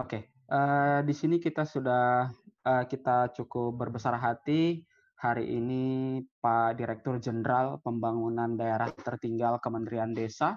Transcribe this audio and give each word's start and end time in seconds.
Oke, 0.00 0.32
uh, 0.48 1.04
di 1.04 1.12
sini 1.12 1.36
kita 1.36 1.68
sudah 1.68 2.24
uh, 2.64 2.84
kita 2.88 3.28
cukup 3.36 3.76
berbesar 3.76 4.16
hati 4.16 4.80
hari 5.20 5.52
ini 5.52 6.16
Pak 6.40 6.80
Direktur 6.80 7.20
Jenderal 7.20 7.76
Pembangunan 7.84 8.56
Daerah 8.56 8.88
Tertinggal 8.88 9.60
Kementerian 9.60 10.16
Desa 10.16 10.56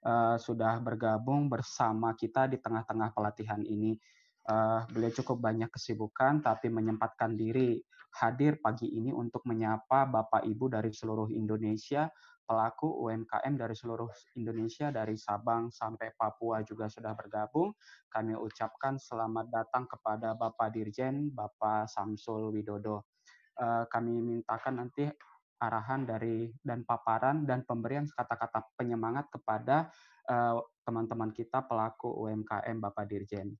uh, 0.00 0.40
sudah 0.40 0.80
bergabung 0.80 1.52
bersama 1.52 2.16
kita 2.16 2.48
di 2.48 2.56
tengah-tengah 2.56 3.12
pelatihan 3.12 3.60
ini. 3.68 4.00
Uh, 4.48 4.88
beliau 4.96 5.12
cukup 5.12 5.44
banyak 5.44 5.68
kesibukan, 5.68 6.40
tapi 6.40 6.72
menyempatkan 6.72 7.36
diri 7.36 7.84
hadir 8.16 8.64
pagi 8.64 8.88
ini 8.88 9.12
untuk 9.12 9.44
menyapa 9.44 10.08
Bapak 10.08 10.48
Ibu 10.48 10.72
dari 10.72 10.88
seluruh 10.88 11.28
Indonesia 11.28 12.08
pelaku 12.50 13.06
UMKM 13.06 13.54
dari 13.54 13.78
seluruh 13.78 14.10
Indonesia, 14.34 14.90
dari 14.90 15.14
Sabang 15.14 15.70
sampai 15.70 16.10
Papua 16.18 16.66
juga 16.66 16.90
sudah 16.90 17.14
bergabung. 17.14 17.70
Kami 18.10 18.34
ucapkan 18.34 18.98
selamat 18.98 19.46
datang 19.54 19.86
kepada 19.86 20.34
Bapak 20.34 20.74
Dirjen, 20.74 21.30
Bapak 21.30 21.86
Samsul 21.86 22.50
Widodo. 22.50 23.06
Eh, 23.54 23.86
kami 23.86 24.18
mintakan 24.18 24.82
nanti 24.82 25.06
arahan 25.62 26.02
dari 26.02 26.50
dan 26.58 26.82
paparan 26.82 27.46
dan 27.46 27.62
pemberian 27.62 28.10
kata-kata 28.10 28.74
penyemangat 28.74 29.30
kepada 29.30 29.86
eh, 30.26 30.58
teman-teman 30.82 31.30
kita 31.30 31.62
pelaku 31.70 32.10
UMKM 32.26 32.82
Bapak 32.82 33.06
Dirjen. 33.06 33.54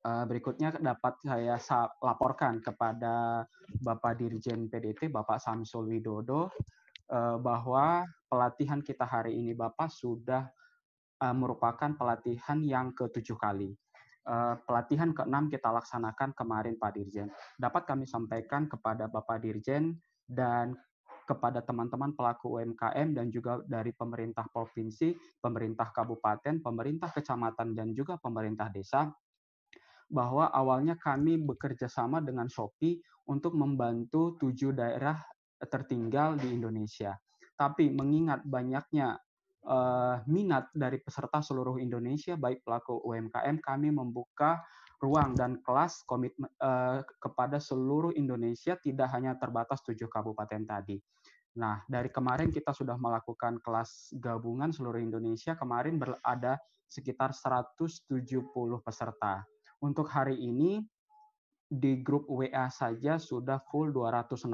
Eh, 0.00 0.24
berikutnya 0.28 0.76
dapat 0.76 1.24
saya 1.24 1.56
laporkan 2.04 2.60
kepada 2.60 3.48
Bapak 3.80 4.20
Dirjen 4.20 4.68
PDT 4.68 5.08
Bapak 5.08 5.40
Samsul 5.40 5.88
Widodo 5.88 6.52
bahwa 7.10 8.06
pelatihan 8.30 8.78
kita 8.78 9.02
hari 9.02 9.34
ini 9.34 9.50
Bapak 9.52 9.90
sudah 9.90 10.46
eh, 11.18 11.34
merupakan 11.34 11.90
pelatihan 11.98 12.62
yang 12.62 12.94
ketujuh 12.94 13.34
kali. 13.34 13.74
Eh, 14.30 14.54
pelatihan 14.62 15.10
keenam 15.10 15.50
kita 15.50 15.74
laksanakan 15.74 16.30
kemarin 16.38 16.78
Pak 16.78 16.94
Dirjen. 16.94 17.28
Dapat 17.58 17.82
kami 17.90 18.06
sampaikan 18.06 18.70
kepada 18.70 19.10
Bapak 19.10 19.42
Dirjen 19.42 19.98
dan 20.30 20.78
kepada 21.26 21.62
teman-teman 21.62 22.14
pelaku 22.14 22.58
UMKM 22.58 23.14
dan 23.14 23.30
juga 23.30 23.62
dari 23.66 23.94
pemerintah 23.94 24.46
provinsi, 24.50 25.14
pemerintah 25.38 25.94
kabupaten, 25.94 26.58
pemerintah 26.58 27.10
kecamatan 27.10 27.74
dan 27.74 27.94
juga 27.94 28.18
pemerintah 28.18 28.66
desa 28.70 29.10
bahwa 30.10 30.50
awalnya 30.50 30.98
kami 30.98 31.38
bekerja 31.38 31.86
sama 31.86 32.18
dengan 32.18 32.50
Shopee 32.50 32.98
untuk 33.30 33.54
membantu 33.54 34.34
tujuh 34.42 34.74
daerah 34.74 35.22
tertinggal 35.68 36.40
di 36.40 36.54
Indonesia. 36.54 37.16
Tapi 37.56 37.92
mengingat 37.92 38.40
banyaknya 38.46 39.20
uh, 39.68 40.24
minat 40.24 40.72
dari 40.72 40.96
peserta 41.00 41.44
seluruh 41.44 41.76
Indonesia, 41.76 42.38
baik 42.38 42.64
pelaku 42.64 43.04
UMKM, 43.04 43.60
kami 43.60 43.92
membuka 43.92 44.64
ruang 45.00 45.32
dan 45.32 45.60
kelas 45.64 46.04
komitmen 46.04 46.48
uh, 46.60 47.00
kepada 47.20 47.56
seluruh 47.60 48.12
Indonesia, 48.16 48.76
tidak 48.76 49.08
hanya 49.12 49.36
terbatas 49.36 49.80
tujuh 49.84 50.08
kabupaten 50.08 50.64
tadi. 50.64 50.96
Nah, 51.58 51.82
dari 51.90 52.12
kemarin 52.12 52.54
kita 52.54 52.70
sudah 52.70 52.94
melakukan 52.94 53.58
kelas 53.58 54.14
gabungan 54.22 54.70
seluruh 54.70 55.02
Indonesia. 55.02 55.58
Kemarin 55.58 55.98
berada 55.98 56.60
sekitar 56.86 57.34
170 57.34 58.06
peserta. 58.86 59.42
Untuk 59.82 60.06
hari 60.06 60.38
ini 60.38 60.84
di 61.70 62.02
grup 62.02 62.26
WA 62.30 62.70
saja 62.70 63.18
sudah 63.18 63.58
full 63.70 63.90
260. 63.90 64.46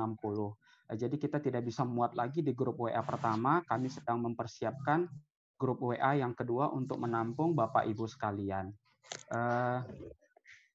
Eh, 0.86 0.96
jadi 0.96 1.16
kita 1.18 1.42
tidak 1.42 1.66
bisa 1.66 1.82
muat 1.82 2.14
lagi 2.14 2.42
di 2.42 2.54
grup 2.54 2.78
WA 2.78 3.02
pertama. 3.02 3.62
Kami 3.66 3.90
sedang 3.90 4.22
mempersiapkan 4.22 5.06
grup 5.58 5.82
WA 5.82 6.14
yang 6.14 6.36
kedua 6.36 6.70
untuk 6.70 7.02
menampung 7.02 7.56
Bapak 7.56 7.88
Ibu 7.88 8.04
sekalian. 8.06 8.70
Uh, 9.32 9.80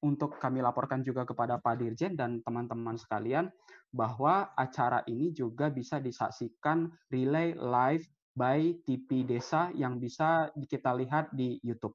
untuk 0.02 0.34
kami 0.42 0.58
laporkan 0.58 1.06
juga 1.06 1.22
kepada 1.22 1.62
Pak 1.62 1.78
Dirjen 1.78 2.18
dan 2.18 2.42
teman-teman 2.42 2.98
sekalian 2.98 3.46
bahwa 3.94 4.50
acara 4.58 5.06
ini 5.06 5.30
juga 5.30 5.70
bisa 5.70 6.02
disaksikan 6.02 6.90
relay 7.12 7.54
live 7.54 8.02
by 8.34 8.74
TV 8.82 9.22
Desa 9.22 9.70
yang 9.78 10.02
bisa 10.02 10.50
kita 10.66 10.90
lihat 10.98 11.30
di 11.30 11.62
YouTube. 11.62 11.94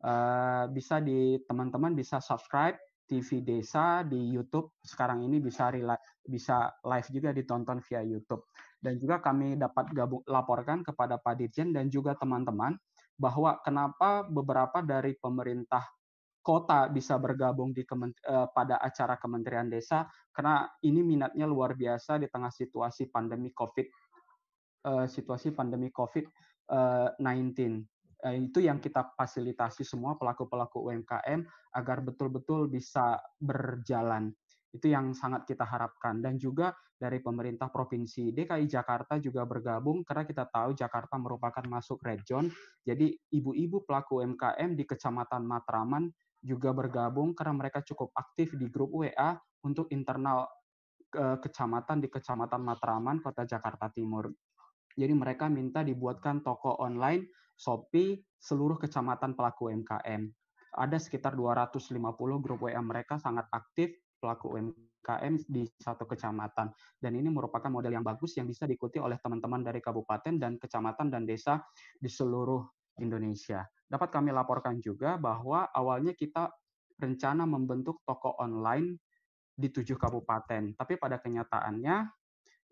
Uh, 0.00 0.70
bisa 0.72 1.02
di 1.02 1.36
teman-teman 1.44 1.92
bisa 1.92 2.22
subscribe 2.22 2.78
TV 3.10 3.42
Desa 3.42 4.06
di 4.06 4.30
YouTube 4.30 4.78
sekarang 4.78 5.26
ini 5.26 5.42
bisa 5.42 5.66
bisa 6.22 6.70
live 6.86 7.08
juga 7.10 7.34
ditonton 7.34 7.82
via 7.82 8.06
YouTube. 8.06 8.46
Dan 8.78 9.02
juga 9.02 9.18
kami 9.18 9.58
dapat 9.58 9.90
gabung 9.90 10.22
laporkan 10.30 10.86
kepada 10.86 11.18
Pak 11.18 11.34
Dirjen 11.42 11.74
dan 11.74 11.90
juga 11.90 12.14
teman-teman 12.14 12.78
bahwa 13.18 13.58
kenapa 13.66 14.22
beberapa 14.30 14.78
dari 14.80 15.18
pemerintah 15.18 15.82
kota 16.40 16.88
bisa 16.88 17.18
bergabung 17.20 17.74
di 17.74 17.84
uh, 17.84 18.48
pada 18.48 18.80
acara 18.80 19.18
Kementerian 19.18 19.68
Desa 19.68 20.08
karena 20.32 20.64
ini 20.86 21.04
minatnya 21.04 21.44
luar 21.44 21.76
biasa 21.76 22.16
di 22.16 22.32
tengah 22.32 22.48
situasi 22.48 23.12
pandemi 23.12 23.52
Covid 23.52 23.84
uh, 24.88 25.04
situasi 25.04 25.52
pandemi 25.52 25.92
Covid-19 25.92 26.24
Eh, 26.70 27.84
itu 28.28 28.60
yang 28.60 28.78
kita 28.78 29.16
fasilitasi 29.16 29.82
semua 29.82 30.16
pelaku-pelaku 30.20 30.92
UMKM 30.92 31.40
agar 31.72 31.98
betul-betul 32.04 32.68
bisa 32.68 33.16
berjalan. 33.40 34.32
Itu 34.70 34.92
yang 34.92 35.16
sangat 35.16 35.48
kita 35.48 35.64
harapkan. 35.66 36.22
Dan 36.22 36.36
juga 36.36 36.76
dari 37.00 37.24
pemerintah 37.24 37.72
Provinsi 37.72 38.28
DKI 38.28 38.68
Jakarta 38.68 39.16
juga 39.16 39.48
bergabung 39.48 40.04
karena 40.04 40.28
kita 40.28 40.44
tahu 40.52 40.76
Jakarta 40.76 41.16
merupakan 41.16 41.64
masuk 41.64 42.04
red 42.04 42.20
zone. 42.28 42.52
Jadi 42.84 43.16
ibu-ibu 43.32 43.88
pelaku 43.88 44.20
UMKM 44.20 44.76
di 44.76 44.84
Kecamatan 44.84 45.48
Matraman 45.48 46.12
juga 46.44 46.76
bergabung 46.76 47.32
karena 47.32 47.56
mereka 47.56 47.80
cukup 47.80 48.12
aktif 48.12 48.52
di 48.52 48.68
grup 48.68 48.92
WA 48.92 49.36
untuk 49.64 49.88
internal 49.92 50.44
eh, 51.16 51.40
kecamatan 51.40 52.04
di 52.04 52.08
Kecamatan 52.12 52.60
Matraman, 52.60 53.24
Kota 53.24 53.48
Jakarta 53.48 53.88
Timur. 53.88 54.28
Jadi 54.92 55.14
mereka 55.16 55.48
minta 55.48 55.80
dibuatkan 55.80 56.44
toko 56.44 56.76
online 56.84 57.24
Shopee 57.60 58.16
seluruh 58.40 58.80
kecamatan 58.80 59.36
pelaku 59.36 59.68
UMKM. 59.68 60.32
Ada 60.80 60.96
sekitar 60.96 61.36
250 61.36 62.00
grup 62.40 62.64
WA 62.64 62.80
mereka 62.80 63.20
sangat 63.20 63.44
aktif 63.52 63.92
pelaku 64.16 64.56
UMKM 64.56 65.44
di 65.44 65.68
satu 65.76 66.08
kecamatan. 66.08 66.72
Dan 66.96 67.20
ini 67.20 67.28
merupakan 67.28 67.68
model 67.68 68.00
yang 68.00 68.06
bagus 68.06 68.40
yang 68.40 68.48
bisa 68.48 68.64
diikuti 68.64 68.96
oleh 68.96 69.20
teman-teman 69.20 69.60
dari 69.60 69.84
kabupaten 69.84 70.40
dan 70.40 70.56
kecamatan 70.56 71.12
dan 71.12 71.28
desa 71.28 71.60
di 72.00 72.08
seluruh 72.08 72.64
Indonesia. 72.96 73.60
Dapat 73.84 74.08
kami 74.08 74.32
laporkan 74.32 74.80
juga 74.80 75.20
bahwa 75.20 75.68
awalnya 75.76 76.16
kita 76.16 76.48
rencana 76.96 77.44
membentuk 77.44 78.00
toko 78.08 78.40
online 78.40 78.96
di 79.52 79.68
tujuh 79.68 80.00
kabupaten. 80.00 80.80
Tapi 80.80 80.96
pada 80.96 81.20
kenyataannya 81.20 81.96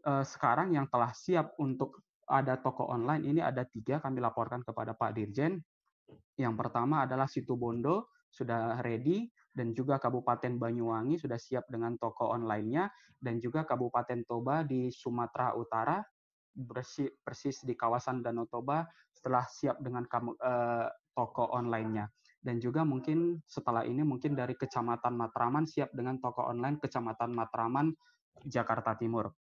eh, 0.09 0.25
sekarang 0.25 0.73
yang 0.73 0.89
telah 0.89 1.13
siap 1.13 1.53
untuk 1.61 2.08
ada 2.29 2.61
toko 2.61 2.85
online 2.87 3.25
ini 3.25 3.41
ada 3.41 3.65
tiga 3.65 3.99
kami 3.99 4.21
laporkan 4.21 4.61
kepada 4.61 4.93
Pak 4.93 5.17
Dirjen. 5.17 5.59
Yang 6.37 6.55
pertama 6.57 7.05
adalah 7.09 7.27
Situ 7.29 7.57
Bondo 7.57 8.13
sudah 8.29 8.79
ready 8.85 9.29
dan 9.53 9.73
juga 9.75 9.99
Kabupaten 9.99 10.61
Banyuwangi 10.61 11.19
sudah 11.19 11.41
siap 11.41 11.67
dengan 11.67 11.97
toko 11.99 12.31
online-nya 12.31 12.87
dan 13.19 13.43
juga 13.43 13.67
Kabupaten 13.67 14.23
Toba 14.23 14.63
di 14.63 14.93
Sumatera 14.95 15.57
Utara 15.59 15.99
bersih, 16.55 17.11
persis 17.23 17.63
di 17.67 17.75
kawasan 17.75 18.23
Danau 18.23 18.47
Toba 18.47 18.87
setelah 19.11 19.47
siap 19.47 19.83
dengan 19.83 20.07
kamu, 20.07 20.39
eh, 20.39 20.89
toko 21.15 21.51
online-nya. 21.51 22.07
Dan 22.39 22.63
juga 22.63 22.87
mungkin 22.87 23.43
setelah 23.51 23.83
ini 23.83 24.07
mungkin 24.07 24.39
dari 24.39 24.55
Kecamatan 24.55 25.19
Matraman 25.19 25.67
siap 25.67 25.91
dengan 25.91 26.23
toko 26.23 26.47
online 26.47 26.79
Kecamatan 26.79 27.35
Matraman 27.35 27.91
Jakarta 28.47 28.95
Timur. 28.95 29.35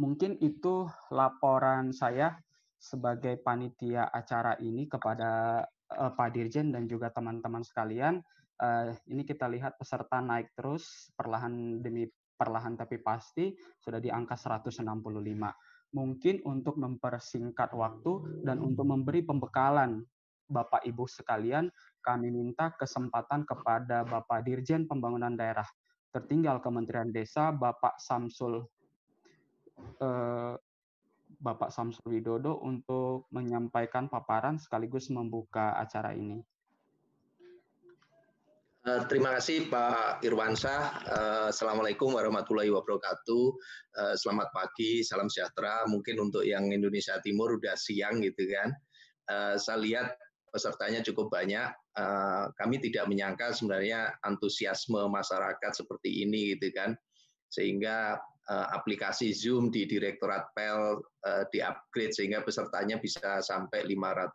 Mungkin 0.00 0.40
itu 0.40 0.88
laporan 1.12 1.92
saya 1.92 2.40
sebagai 2.80 3.36
panitia 3.44 4.08
acara 4.08 4.56
ini 4.58 4.88
kepada 4.88 5.62
uh, 5.92 6.12
Pak 6.16 6.32
Dirjen 6.32 6.72
dan 6.72 6.88
juga 6.88 7.12
teman-teman 7.12 7.60
sekalian. 7.60 8.24
Uh, 8.56 8.96
ini 9.10 9.22
kita 9.28 9.46
lihat 9.52 9.76
peserta 9.76 10.22
naik 10.24 10.54
terus 10.56 11.12
perlahan 11.12 11.82
demi 11.84 12.08
perlahan 12.32 12.74
tapi 12.74 12.98
pasti 12.98 13.52
sudah 13.78 14.00
di 14.00 14.08
angka 14.08 14.34
165. 14.34 14.80
Mungkin 15.92 16.40
untuk 16.48 16.80
mempersingkat 16.80 17.76
waktu 17.76 18.42
dan 18.48 18.64
untuk 18.64 18.88
memberi 18.88 19.20
pembekalan 19.22 20.00
Bapak 20.48 20.82
Ibu 20.88 21.04
sekalian, 21.04 21.68
kami 22.00 22.32
minta 22.32 22.72
kesempatan 22.74 23.44
kepada 23.44 24.02
Bapak 24.08 24.40
Dirjen 24.42 24.88
Pembangunan 24.88 25.36
Daerah 25.36 25.68
tertinggal 26.12 26.60
Kementerian 26.60 27.08
Desa, 27.08 27.52
Bapak 27.52 27.96
Samsul 28.00 28.60
eh, 30.00 30.54
Bapak 31.42 31.74
Samsul 31.74 32.18
Widodo 32.18 32.62
untuk 32.62 33.26
menyampaikan 33.34 34.06
paparan 34.06 34.62
sekaligus 34.62 35.10
membuka 35.10 35.74
acara 35.74 36.14
ini. 36.14 36.38
Uh, 38.82 39.06
terima 39.06 39.30
kasih 39.38 39.70
Pak 39.70 40.26
Irwansyah. 40.26 40.82
Uh, 41.06 41.46
Assalamualaikum 41.54 42.18
warahmatullahi 42.18 42.66
wabarakatuh. 42.66 43.44
Uh, 43.94 44.14
selamat 44.18 44.50
pagi, 44.50 45.06
salam 45.06 45.30
sejahtera. 45.30 45.86
Mungkin 45.86 46.18
untuk 46.18 46.42
yang 46.42 46.66
Indonesia 46.70 47.14
Timur 47.22 47.54
udah 47.58 47.78
siang 47.78 48.18
gitu 48.22 48.42
kan. 48.50 48.74
Saya 49.56 49.78
lihat 49.80 50.18
pesertanya 50.50 51.00
cukup 51.06 51.30
banyak. 51.30 51.70
Kami 52.58 52.76
tidak 52.82 53.06
menyangka 53.06 53.54
sebenarnya 53.54 54.18
antusiasme 54.20 54.98
masyarakat 55.08 55.72
seperti 55.72 56.26
ini 56.26 56.52
gitu 56.58 56.74
kan. 56.74 56.98
Sehingga 57.48 58.18
aplikasi 58.50 59.30
Zoom 59.30 59.70
di 59.70 59.86
Direktorat 59.86 60.50
PEL 60.56 60.98
di-upgrade 61.54 62.10
sehingga 62.10 62.42
pesertanya 62.42 62.98
bisa 62.98 63.38
sampai 63.38 63.86
500 63.86 64.34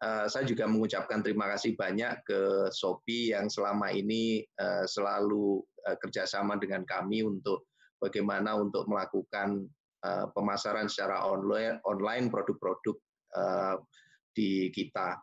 uh, 0.00 0.26
saya 0.30 0.44
juga 0.48 0.64
mengucapkan 0.64 1.20
terima 1.20 1.50
kasih 1.52 1.76
banyak 1.76 2.24
ke 2.24 2.72
Sopi 2.72 3.36
yang 3.36 3.52
selama 3.52 3.92
ini 3.92 4.46
selalu 4.88 5.60
kerjasama 6.00 6.56
dengan 6.60 6.84
kami 6.88 7.24
untuk 7.24 7.68
bagaimana 8.00 8.56
untuk 8.56 8.86
melakukan 8.86 9.66
pemasaran 10.32 10.86
secara 10.86 11.26
online 11.26 11.82
online 11.88 12.30
produk-produk 12.30 12.96
di 14.36 14.70
kita. 14.70 15.18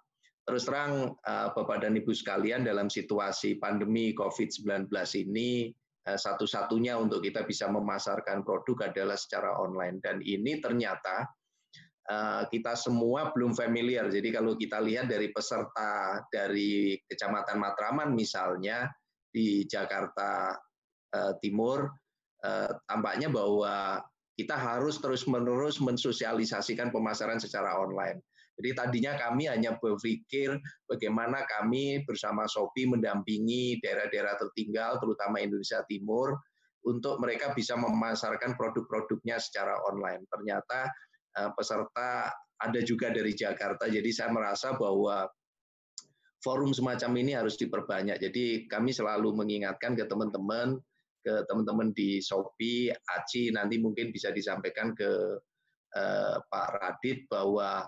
Terus 0.45 0.67
terang 0.67 1.15
Bapak 1.25 1.81
dan 1.81 1.97
Ibu 1.97 2.11
sekalian 2.11 2.67
dalam 2.67 2.91
situasi 2.91 3.57
pandemi 3.57 4.11
COVID-19 4.13 4.91
ini 5.25 5.71
satu-satunya 6.05 7.01
untuk 7.01 7.25
kita 7.25 7.49
bisa 7.49 7.65
memasarkan 7.65 8.45
produk 8.45 8.93
adalah 8.93 9.17
secara 9.17 9.57
online 9.57 9.97
dan 10.05 10.21
ini 10.21 10.61
ternyata 10.61 11.25
Eh, 12.05 12.43
kita 12.53 12.77
semua 12.77 13.33
belum 13.33 13.57
familiar. 13.57 14.05
Jadi 14.13 14.29
kalau 14.29 14.53
kita 14.53 14.77
lihat 14.77 15.09
dari 15.09 15.33
peserta 15.33 16.21
dari 16.29 16.93
Kecamatan 17.01 17.57
Matraman 17.57 18.13
misalnya 18.13 18.85
di 19.25 19.65
Jakarta 19.65 20.53
eh, 21.09 21.33
Timur, 21.41 21.89
eh, 22.45 22.71
tampaknya 22.85 23.33
bahwa 23.33 23.97
kita 24.37 24.53
harus 24.53 25.01
terus-menerus 25.01 25.81
mensosialisasikan 25.81 26.93
pemasaran 26.93 27.41
secara 27.41 27.73
online. 27.81 28.21
Jadi 28.55 28.69
tadinya 28.71 29.13
kami 29.19 29.51
hanya 29.51 29.75
berpikir 29.75 30.55
bagaimana 30.87 31.43
kami 31.45 32.03
bersama 32.07 32.47
Shopee 32.47 32.87
mendampingi 32.87 33.83
daerah-daerah 33.83 34.39
tertinggal, 34.39 34.97
terutama 35.03 35.43
Indonesia 35.43 35.83
Timur, 35.91 36.39
untuk 36.87 37.19
mereka 37.19 37.51
bisa 37.51 37.75
memasarkan 37.75 38.55
produk-produknya 38.55 39.41
secara 39.41 39.75
online. 39.89 40.23
Ternyata 40.31 40.87
Eh, 41.35 41.51
peserta 41.51 42.31
ada 42.55 42.79
juga 42.79 43.11
dari 43.11 43.35
Jakarta. 43.35 43.91
Jadi 43.91 44.07
saya 44.15 44.31
merasa 44.31 44.71
bahwa 44.79 45.27
forum 46.39 46.71
semacam 46.71 47.11
ini 47.19 47.35
harus 47.35 47.59
diperbanyak. 47.59 48.23
Jadi 48.23 48.71
kami 48.71 48.95
selalu 48.95 49.35
mengingatkan 49.35 49.99
ke 49.99 50.07
teman-teman, 50.07 50.79
ke 51.19 51.43
teman-teman 51.51 51.91
di 51.91 52.23
Shopee, 52.23 52.95
Aci, 53.19 53.51
nanti 53.51 53.83
mungkin 53.83 54.15
bisa 54.15 54.31
disampaikan 54.31 54.95
ke 54.95 55.11
eh, 55.99 56.35
Pak 56.39 56.67
Radit 56.79 57.27
bahwa 57.27 57.83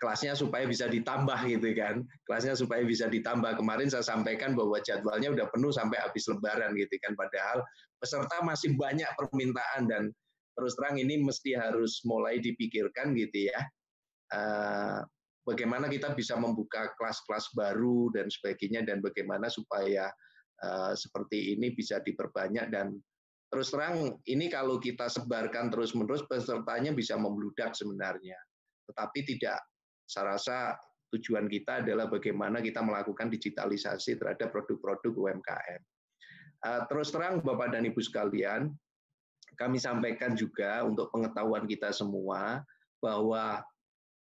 kelasnya 0.00 0.34
supaya 0.34 0.64
bisa 0.66 0.90
ditambah 0.90 1.38
gitu 1.46 1.70
kan. 1.76 2.02
Kelasnya 2.26 2.54
supaya 2.58 2.82
bisa 2.82 3.06
ditambah. 3.06 3.58
Kemarin 3.60 3.88
saya 3.92 4.02
sampaikan 4.02 4.56
bahwa 4.58 4.80
jadwalnya 4.82 5.30
udah 5.34 5.46
penuh 5.54 5.70
sampai 5.70 6.00
habis 6.02 6.26
lebaran 6.26 6.74
gitu 6.74 6.94
kan. 7.04 7.12
Padahal 7.14 7.62
peserta 8.00 8.42
masih 8.42 8.74
banyak 8.74 9.08
permintaan 9.14 9.86
dan 9.86 10.02
terus 10.58 10.74
terang 10.74 10.98
ini 10.98 11.22
mesti 11.22 11.54
harus 11.54 12.02
mulai 12.02 12.42
dipikirkan 12.42 13.14
gitu 13.14 13.50
ya. 13.52 13.60
Uh, 14.28 15.00
bagaimana 15.46 15.88
kita 15.88 16.12
bisa 16.12 16.36
membuka 16.36 16.92
kelas-kelas 16.98 17.54
baru 17.56 18.12
dan 18.12 18.28
sebagainya 18.28 18.84
dan 18.84 19.00
bagaimana 19.00 19.48
supaya 19.48 20.10
uh, 20.66 20.92
seperti 20.92 21.56
ini 21.56 21.72
bisa 21.72 22.02
diperbanyak 22.04 22.68
dan 22.68 22.98
terus 23.48 23.72
terang 23.72 24.20
ini 24.28 24.52
kalau 24.52 24.76
kita 24.76 25.08
sebarkan 25.08 25.72
terus-menerus 25.72 26.26
pesertanya 26.28 26.92
bisa 26.92 27.16
membludak 27.16 27.72
sebenarnya. 27.72 28.36
Tetapi 28.88 29.20
tidak 29.24 29.60
saya 30.08 30.34
rasa 30.34 30.56
tujuan 31.12 31.44
kita 31.48 31.84
adalah 31.84 32.08
bagaimana 32.08 32.64
kita 32.64 32.80
melakukan 32.80 33.28
digitalisasi 33.28 34.16
terhadap 34.16 34.48
produk-produk 34.52 35.12
UMKM. 35.12 35.80
Uh, 36.58 36.82
terus 36.90 37.12
terang 37.14 37.44
Bapak 37.44 37.70
dan 37.70 37.86
Ibu 37.86 38.00
sekalian, 38.02 38.72
kami 39.58 39.76
sampaikan 39.76 40.38
juga 40.38 40.82
untuk 40.86 41.10
pengetahuan 41.10 41.66
kita 41.66 41.90
semua 41.90 42.62
bahwa 43.02 43.62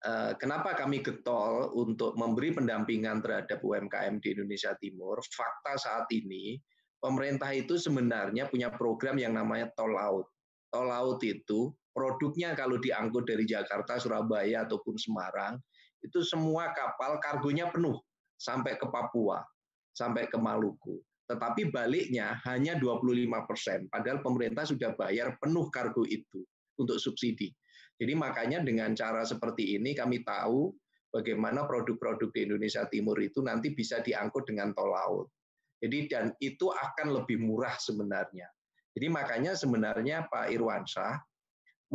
eh, 0.04 0.33
kenapa 0.36 0.75
kami 0.75 1.00
getol 1.00 1.72
untuk 1.75 2.19
memberi 2.19 2.51
pendampingan 2.51 3.24
terhadap 3.24 3.63
UMKM 3.63 4.19
di 4.19 4.36
Indonesia 4.36 4.75
Timur. 4.80 5.24
Fakta 5.24 5.80
saat 5.80 6.07
ini 6.12 6.60
pemerintah 7.00 7.51
itu 7.56 7.79
sebenarnya 7.79 8.51
punya 8.51 8.72
program 8.75 9.20
yang 9.20 9.39
namanya 9.39 9.72
tol 9.75 9.96
laut. 9.96 10.27
Tol 10.72 10.88
laut 10.91 11.24
itu 11.24 11.72
produknya 11.91 12.56
kalau 12.56 12.79
diangkut 12.79 13.27
dari 13.27 13.44
Jakarta, 13.44 14.00
Surabaya 14.00 14.63
ataupun 14.63 14.96
Semarang 14.96 15.60
itu 16.01 16.25
semua 16.25 16.74
kapal 16.74 17.22
kargonya 17.22 17.70
penuh 17.70 17.98
sampai 18.38 18.77
ke 18.77 18.89
Papua, 18.89 19.41
sampai 19.93 20.25
ke 20.25 20.38
Maluku 20.38 21.01
tetapi 21.31 21.72
baliknya 21.72 22.36
hanya 22.43 22.75
25 22.75 23.48
persen, 23.48 23.88
padahal 23.88 24.20
pemerintah 24.20 24.67
sudah 24.67 24.91
bayar 25.00 25.39
penuh 25.39 25.72
kargo 25.72 26.03
itu 26.03 26.43
untuk 26.75 27.00
subsidi. 27.00 27.48
Jadi 27.96 28.12
makanya 28.20 28.60
dengan 28.60 28.91
cara 28.91 29.24
seperti 29.24 29.79
ini 29.79 29.96
kami 29.96 30.27
tahu 30.27 30.75
bagaimana 31.08 31.63
produk-produk 31.63 32.27
di 32.36 32.51
Indonesia 32.51 32.84
Timur 32.91 33.15
itu 33.24 33.39
nanti 33.39 33.72
bisa 33.72 34.03
diangkut 34.03 34.43
dengan 34.43 34.75
tol 34.75 34.91
laut. 34.91 35.31
Jadi 35.79 36.12
dan 36.12 36.36
itu 36.43 36.67
akan 36.67 37.24
lebih 37.24 37.39
murah 37.39 37.79
sebenarnya. 37.79 38.51
Jadi 38.91 39.08
makanya 39.08 39.55
sebenarnya 39.55 40.27
Pak 40.27 40.51
Irwansyah 40.51 41.15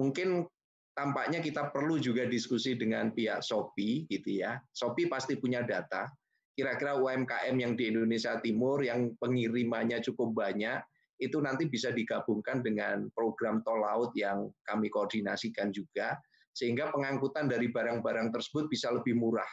mungkin 0.01 0.49
tampaknya 0.97 1.45
kita 1.45 1.69
perlu 1.69 2.01
juga 2.01 2.25
diskusi 2.25 2.73
dengan 2.73 3.13
pihak 3.13 3.45
Shopee 3.45 4.09
gitu 4.09 4.41
ya. 4.41 4.57
Shopee 4.73 5.07
pasti 5.07 5.37
punya 5.37 5.61
data 5.61 6.09
kira-kira 6.57 6.97
UMKM 6.97 7.53
yang 7.61 7.77
di 7.77 7.93
Indonesia 7.93 8.41
Timur 8.41 8.81
yang 8.81 9.13
pengirimannya 9.21 10.01
cukup 10.01 10.33
banyak 10.33 10.81
itu 11.21 11.37
nanti 11.45 11.69
bisa 11.69 11.93
digabungkan 11.93 12.65
dengan 12.65 13.13
program 13.13 13.61
tol 13.61 13.85
laut 13.85 14.17
yang 14.17 14.49
kami 14.65 14.89
koordinasikan 14.89 15.69
juga 15.69 16.17
sehingga 16.57 16.89
pengangkutan 16.89 17.53
dari 17.53 17.69
barang-barang 17.69 18.33
tersebut 18.33 18.73
bisa 18.73 18.89
lebih 18.89 19.21
murah 19.21 19.49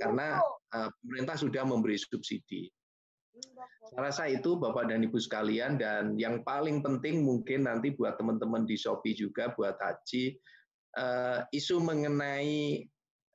karena 0.00 0.40
uh, 0.72 0.88
pemerintah 1.04 1.36
sudah 1.36 1.64
memberi 1.64 1.96
subsidi. 2.00 2.68
Saya 3.86 4.00
rasa 4.00 4.24
itu 4.26 4.58
Bapak 4.58 4.90
dan 4.90 5.04
Ibu 5.04 5.18
sekalian 5.20 5.78
dan 5.78 6.16
yang 6.18 6.42
paling 6.42 6.82
penting 6.82 7.22
mungkin 7.22 7.68
nanti 7.68 7.94
buat 7.94 8.18
teman-teman 8.18 8.66
di 8.66 8.74
Shopee 8.74 9.14
juga 9.14 9.54
buat 9.54 9.78
Haji 9.78 10.36
uh, 10.98 11.40
isu 11.52 11.78
mengenai 11.80 12.82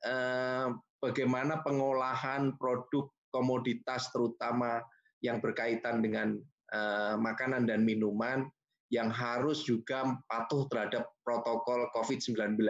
uh, 0.04 0.68
bagaimana 1.00 1.62
pengolahan 1.62 2.54
produk 2.58 3.08
komoditas 3.32 4.12
terutama 4.12 4.84
yang 5.24 5.40
berkaitan 5.40 6.02
dengan 6.04 6.36
uh, 6.74 7.16
makanan 7.16 7.64
dan 7.64 7.86
minuman 7.86 8.44
yang 8.92 9.08
harus 9.08 9.64
juga 9.64 10.04
patuh 10.28 10.68
terhadap 10.68 11.08
protokol 11.24 11.88
COVID-19. 11.96 12.60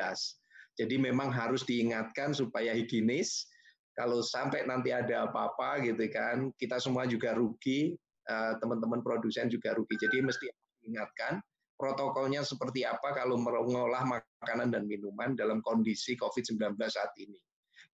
Jadi 0.78 0.96
memang 0.96 1.34
harus 1.34 1.66
diingatkan 1.66 2.30
supaya 2.30 2.72
higienis. 2.72 3.50
Kalau 3.92 4.24
sampai 4.24 4.64
nanti 4.64 4.88
ada 4.88 5.28
apa-apa 5.28 5.84
gitu 5.84 6.00
kan, 6.08 6.48
kita 6.56 6.80
semua 6.80 7.04
juga 7.04 7.36
rugi, 7.36 7.92
eh, 8.28 8.52
teman-teman 8.56 9.04
produsen 9.04 9.52
juga 9.52 9.76
rugi. 9.76 10.00
Jadi 10.00 10.24
mesti 10.24 10.48
diingatkan 10.82 11.38
protokolnya 11.76 12.46
seperti 12.46 12.86
apa 12.86 13.12
kalau 13.12 13.36
mengolah 13.36 14.06
makanan 14.06 14.70
dan 14.70 14.86
minuman 14.86 15.34
dalam 15.34 15.58
kondisi 15.60 16.14
COVID-19 16.14 16.78
saat 16.88 17.10
ini 17.18 17.38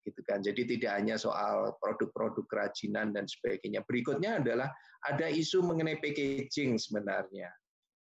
gitu 0.07 0.21
kan. 0.25 0.41
Jadi 0.41 0.77
tidak 0.77 0.93
hanya 0.97 1.17
soal 1.21 1.77
produk-produk 1.83 2.45
kerajinan 2.49 3.13
dan 3.13 3.29
sebagainya. 3.29 3.85
Berikutnya 3.85 4.41
adalah 4.41 4.73
ada 5.05 5.29
isu 5.29 5.61
mengenai 5.61 6.01
packaging 6.01 6.81
sebenarnya. 6.81 7.53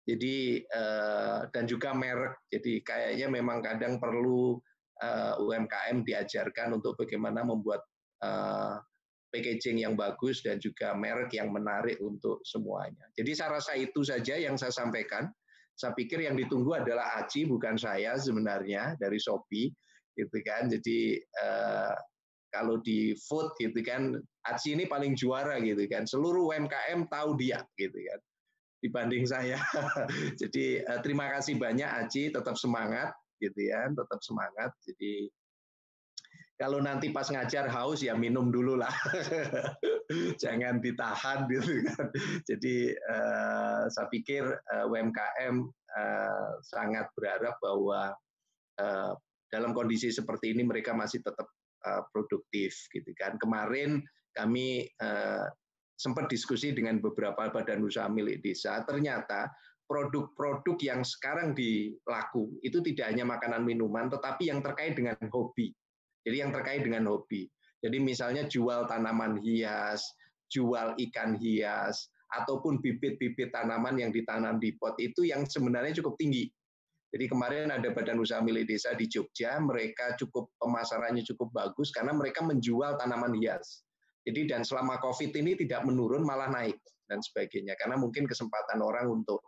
Jadi 0.04 0.60
eh, 0.60 1.40
dan 1.48 1.64
juga 1.64 1.96
merek. 1.96 2.36
Jadi 2.52 2.84
kayaknya 2.84 3.28
memang 3.32 3.64
kadang 3.64 3.96
perlu 3.96 4.60
eh, 5.02 5.34
UMKM 5.40 6.06
diajarkan 6.06 6.78
untuk 6.78 6.94
bagaimana 6.94 7.42
membuat 7.42 7.82
eh, 8.22 8.76
packaging 9.34 9.82
yang 9.82 9.98
bagus 9.98 10.46
dan 10.46 10.62
juga 10.62 10.94
merek 10.94 11.34
yang 11.34 11.50
menarik 11.50 11.98
untuk 11.98 12.38
semuanya. 12.46 13.02
Jadi 13.18 13.34
saya 13.34 13.58
rasa 13.58 13.74
itu 13.74 14.06
saja 14.06 14.38
yang 14.38 14.54
saya 14.54 14.70
sampaikan. 14.70 15.26
Saya 15.74 15.90
pikir 15.98 16.22
yang 16.22 16.38
ditunggu 16.38 16.70
adalah 16.78 17.18
Aci 17.18 17.50
bukan 17.50 17.74
saya 17.74 18.14
sebenarnya 18.14 18.94
dari 19.02 19.18
Shopee 19.18 19.74
gitu 20.14 20.38
kan. 20.46 20.70
Jadi 20.70 21.18
uh, 21.18 21.98
kalau 22.54 22.78
di 22.78 23.18
food 23.26 23.50
gitu 23.58 23.82
kan, 23.82 24.14
Aci 24.46 24.78
ini 24.78 24.86
paling 24.86 25.18
juara 25.18 25.58
gitu 25.58 25.82
kan. 25.90 26.06
Seluruh 26.06 26.54
UMKM 26.54 27.10
tahu 27.10 27.34
dia 27.34 27.58
gitu 27.74 27.98
kan 27.98 28.22
dibanding 28.86 29.26
saya. 29.26 29.58
Jadi 30.40 30.84
terima 31.02 31.32
kasih 31.34 31.58
banyak 31.58 31.88
Aci, 31.88 32.30
tetap 32.30 32.54
semangat 32.54 33.10
gitu 33.44 33.60
ya, 33.68 33.84
tetap 33.92 34.20
semangat. 34.24 34.72
Jadi 34.88 35.28
kalau 36.54 36.78
nanti 36.78 37.10
pas 37.10 37.26
ngajar 37.26 37.66
haus 37.66 37.98
ya 38.00 38.14
minum 38.14 38.54
dulu 38.54 38.78
lah, 38.78 38.94
jangan 40.42 40.78
ditahan 40.78 41.50
gitu 41.50 41.82
kan. 41.90 42.06
Jadi 42.46 42.94
uh, 42.94 43.84
saya 43.90 44.06
pikir 44.06 44.46
uh, 44.46 44.86
UMKM 44.86 45.66
uh, 45.98 46.50
sangat 46.62 47.10
berharap 47.18 47.58
bahwa 47.60 48.14
dalam 49.54 49.70
kondisi 49.70 50.10
seperti 50.10 50.50
ini 50.50 50.66
mereka 50.66 50.90
masih 50.90 51.22
tetap 51.22 51.46
produktif 52.10 52.74
gitu 52.90 53.06
kan. 53.14 53.38
Kemarin 53.38 54.02
kami 54.34 54.82
sempat 55.94 56.26
diskusi 56.26 56.74
dengan 56.74 56.98
beberapa 56.98 57.54
badan 57.54 57.86
usaha 57.86 58.10
milik 58.10 58.42
desa, 58.42 58.82
ternyata 58.82 59.46
produk-produk 59.84 60.76
yang 60.80 61.00
sekarang 61.04 61.52
dilaku 61.52 62.56
itu 62.64 62.80
tidak 62.80 63.12
hanya 63.12 63.24
makanan 63.28 63.62
minuman, 63.62 64.08
tetapi 64.08 64.48
yang 64.48 64.64
terkait 64.64 64.96
dengan 64.96 65.16
hobi. 65.30 65.72
Jadi 66.24 66.36
yang 66.40 66.50
terkait 66.52 66.82
dengan 66.84 67.04
hobi. 67.08 67.44
Jadi 67.84 68.00
misalnya 68.00 68.48
jual 68.48 68.88
tanaman 68.88 69.36
hias, 69.44 70.00
jual 70.48 70.96
ikan 70.96 71.36
hias, 71.36 72.08
ataupun 72.32 72.80
bibit-bibit 72.80 73.52
tanaman 73.52 74.00
yang 74.00 74.10
ditanam 74.10 74.56
di 74.56 74.72
pot 74.74 74.96
itu 74.96 75.28
yang 75.28 75.44
sebenarnya 75.44 76.00
cukup 76.00 76.16
tinggi. 76.16 76.48
Jadi 77.14 77.30
kemarin 77.30 77.70
ada 77.70 77.94
badan 77.94 78.18
usaha 78.18 78.42
milik 78.42 78.66
desa 78.66 78.90
di 78.98 79.06
Jogja, 79.06 79.62
mereka 79.62 80.18
cukup 80.18 80.50
pemasarannya 80.58 81.22
cukup 81.22 81.54
bagus 81.54 81.94
karena 81.94 82.10
mereka 82.10 82.42
menjual 82.42 82.98
tanaman 82.98 83.38
hias. 83.38 83.86
Jadi 84.26 84.50
dan 84.50 84.66
selama 84.66 84.98
COVID 84.98 85.30
ini 85.36 85.54
tidak 85.54 85.84
menurun 85.86 86.26
malah 86.26 86.50
naik 86.50 86.80
dan 87.06 87.20
sebagainya 87.20 87.76
karena 87.76 88.00
mungkin 88.00 88.24
kesempatan 88.24 88.80
orang 88.80 89.12
untuk 89.12 89.44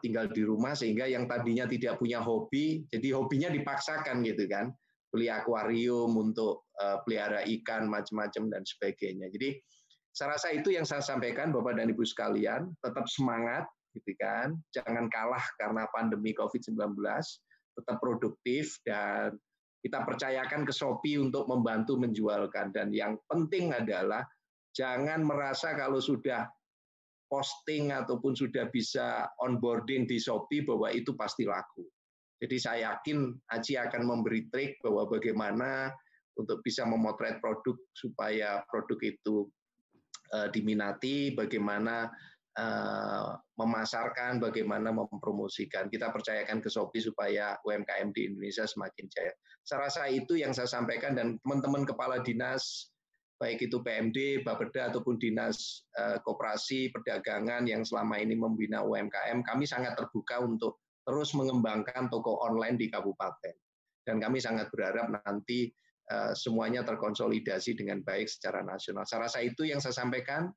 tinggal 0.00 0.30
di 0.32 0.48
rumah 0.48 0.72
sehingga 0.72 1.04
yang 1.04 1.28
tadinya 1.28 1.68
tidak 1.68 2.00
punya 2.00 2.24
hobi 2.24 2.88
jadi 2.88 3.12
hobinya 3.12 3.52
dipaksakan 3.52 4.24
gitu 4.24 4.48
kan 4.48 4.72
beli 5.08 5.32
akuarium 5.32 6.12
untuk 6.20 6.68
uh, 6.80 7.00
pelihara 7.04 7.44
ikan 7.60 7.88
macam-macam 7.88 8.52
dan 8.52 8.62
sebagainya. 8.64 9.32
Jadi 9.32 9.56
saya 10.12 10.36
rasa 10.36 10.48
itu 10.52 10.74
yang 10.74 10.84
saya 10.84 11.00
sampaikan 11.00 11.54
Bapak 11.54 11.78
dan 11.78 11.88
Ibu 11.88 12.04
sekalian, 12.04 12.74
tetap 12.84 13.06
semangat 13.08 13.64
gitu 13.96 14.12
kan. 14.20 14.56
Jangan 14.74 15.08
kalah 15.08 15.44
karena 15.56 15.88
pandemi 15.94 16.36
Covid-19, 16.36 16.98
tetap 17.78 17.96
produktif 18.02 18.76
dan 18.84 19.36
kita 19.80 20.02
percayakan 20.02 20.66
ke 20.66 20.72
Shopee 20.74 21.22
untuk 21.22 21.46
membantu 21.46 21.94
menjualkan 22.02 22.74
dan 22.74 22.90
yang 22.90 23.14
penting 23.30 23.70
adalah 23.70 24.26
jangan 24.74 25.22
merasa 25.22 25.78
kalau 25.78 26.02
sudah 26.02 26.50
posting 27.28 27.92
ataupun 27.92 28.34
sudah 28.34 28.68
bisa 28.72 29.28
onboarding 29.44 30.08
di 30.08 30.16
Shopee 30.16 30.64
bahwa 30.64 30.88
itu 30.92 31.12
pasti 31.14 31.44
laku. 31.44 31.84
Jadi 32.38 32.56
saya 32.56 32.94
yakin 32.94 33.34
Aji 33.50 33.76
akan 33.76 34.02
memberi 34.06 34.46
trik 34.48 34.78
bahwa 34.80 35.06
bagaimana 35.10 35.92
untuk 36.38 36.62
bisa 36.62 36.86
memotret 36.86 37.42
produk 37.42 37.74
supaya 37.92 38.62
produk 38.70 38.98
itu 39.02 39.50
uh, 40.30 40.46
diminati, 40.54 41.34
bagaimana 41.34 42.06
uh, 42.54 43.34
memasarkan, 43.58 44.38
bagaimana 44.38 44.94
mempromosikan. 44.94 45.90
Kita 45.90 46.14
percayakan 46.14 46.62
ke 46.62 46.70
Shopee 46.70 47.02
supaya 47.02 47.58
UMKM 47.66 48.14
di 48.14 48.30
Indonesia 48.30 48.64
semakin 48.70 49.10
jaya. 49.10 49.34
Saya 49.66 49.90
rasa 49.90 50.02
itu 50.06 50.38
yang 50.38 50.54
saya 50.54 50.70
sampaikan 50.70 51.18
dan 51.18 51.42
teman-teman 51.42 51.82
kepala 51.82 52.22
dinas 52.22 52.94
baik 53.38 53.70
itu 53.70 53.78
PMD, 53.80 54.42
Bapeda 54.42 54.90
ataupun 54.90 55.14
dinas 55.16 55.86
uh, 55.94 56.18
koperasi 56.26 56.90
perdagangan 56.90 57.64
yang 57.70 57.86
selama 57.86 58.18
ini 58.18 58.34
membina 58.34 58.82
UMKM, 58.82 59.46
kami 59.46 59.64
sangat 59.64 59.94
terbuka 59.94 60.42
untuk 60.42 60.82
terus 61.06 61.32
mengembangkan 61.38 62.10
toko 62.10 62.42
online 62.42 62.76
di 62.76 62.90
kabupaten. 62.90 63.54
Dan 64.02 64.18
kami 64.18 64.42
sangat 64.42 64.68
berharap 64.74 65.08
nanti 65.24 65.70
uh, 66.10 66.34
semuanya 66.34 66.82
terkonsolidasi 66.82 67.78
dengan 67.78 68.02
baik 68.02 68.26
secara 68.26 68.60
nasional. 68.66 69.06
Saya 69.06 69.30
rasa 69.30 69.38
itu 69.40 69.64
yang 69.64 69.78
saya 69.78 69.94
sampaikan. 69.94 70.50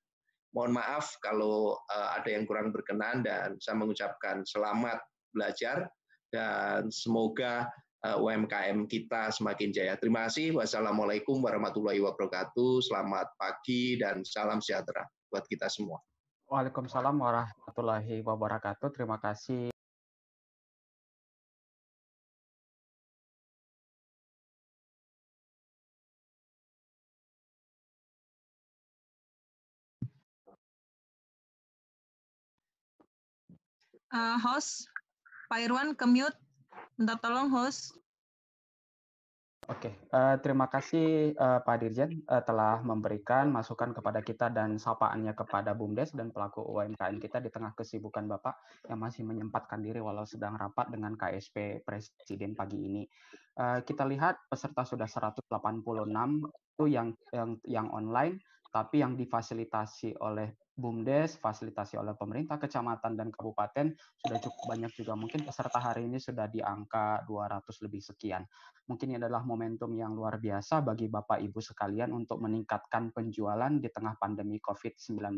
Mohon 0.52 0.84
maaf 0.84 1.16
kalau 1.24 1.80
uh, 1.80 2.10
ada 2.18 2.28
yang 2.28 2.44
kurang 2.44 2.76
berkenan 2.76 3.24
dan 3.24 3.56
saya 3.64 3.80
mengucapkan 3.80 4.44
selamat 4.44 5.00
belajar 5.32 5.88
dan 6.28 6.92
semoga 6.92 7.72
UMKM 8.02 8.90
kita 8.90 9.30
semakin 9.30 9.70
jaya. 9.70 9.94
Terima 9.94 10.26
kasih. 10.26 10.58
Wassalamualaikum 10.58 11.38
warahmatullahi 11.38 12.02
wabarakatuh. 12.02 12.82
Selamat 12.82 13.30
pagi 13.38 14.02
dan 14.02 14.26
salam 14.26 14.58
sejahtera 14.58 15.06
buat 15.30 15.46
kita 15.46 15.70
semua. 15.70 16.02
Waalaikumsalam 16.50 17.14
warahmatullahi 17.14 18.26
wabarakatuh. 18.26 18.90
Terima 18.92 19.22
kasih 19.22 19.72
uh, 34.12 34.38
host 34.40 34.88
Pak 35.48 35.60
Irwan 35.68 35.96
ke 35.96 36.06
mute 36.08 36.38
minta 37.02 37.18
tolong 37.18 37.50
host 37.50 37.98
Oke, 39.70 39.94
uh, 40.10 40.36
terima 40.42 40.66
kasih 40.68 41.38
uh, 41.38 41.62
Pak 41.62 41.82
Dirjen 41.82 42.26
uh, 42.28 42.44
telah 42.44 42.82
memberikan 42.82 43.50
masukan 43.50 43.94
kepada 43.94 44.20
kita 44.20 44.50
dan 44.50 44.76
sapaannya 44.76 45.32
kepada 45.38 45.72
BUMDes 45.78 46.18
dan 46.18 46.34
pelaku 46.34 46.66
UMKM 46.66 47.22
kita 47.22 47.40
di 47.40 47.54
tengah 47.54 47.72
kesibukan 47.78 48.26
Bapak 48.26 48.58
yang 48.90 49.00
masih 49.00 49.22
menyempatkan 49.22 49.80
diri 49.80 50.02
walau 50.02 50.26
sedang 50.26 50.58
rapat 50.58 50.90
dengan 50.90 51.14
KSP 51.14 51.86
Presiden 51.86 52.58
pagi 52.58 52.84
ini. 52.84 53.04
Uh, 53.54 53.80
kita 53.86 54.04
lihat 54.10 54.44
peserta 54.50 54.82
sudah 54.82 55.08
186 55.08 55.46
itu 55.46 56.86
yang 56.90 57.14
yang 57.32 57.56
yang 57.64 57.88
online, 57.94 58.42
tapi 58.74 59.06
yang 59.06 59.14
difasilitasi 59.14 60.20
oleh 60.20 60.58
BUMDes, 60.82 61.38
fasilitasi 61.38 62.02
oleh 62.02 62.18
pemerintah 62.18 62.58
kecamatan 62.58 63.14
dan 63.14 63.30
kabupaten 63.30 63.94
sudah 64.18 64.40
cukup 64.42 64.74
banyak 64.74 64.92
juga. 64.98 65.14
Mungkin 65.14 65.46
peserta 65.46 65.78
hari 65.78 66.10
ini 66.10 66.18
sudah 66.18 66.50
di 66.50 66.58
angka 66.58 67.22
200 67.30 67.86
lebih 67.86 68.02
sekian. 68.02 68.42
Mungkin 68.90 69.14
ini 69.14 69.22
adalah 69.22 69.46
momentum 69.46 69.94
yang 69.94 70.18
luar 70.18 70.42
biasa 70.42 70.82
bagi 70.82 71.06
Bapak 71.06 71.38
Ibu 71.38 71.62
sekalian 71.62 72.10
untuk 72.10 72.42
meningkatkan 72.42 73.14
penjualan 73.14 73.72
di 73.78 73.88
tengah 73.94 74.18
pandemi 74.18 74.58
COVID-19. 74.58 75.38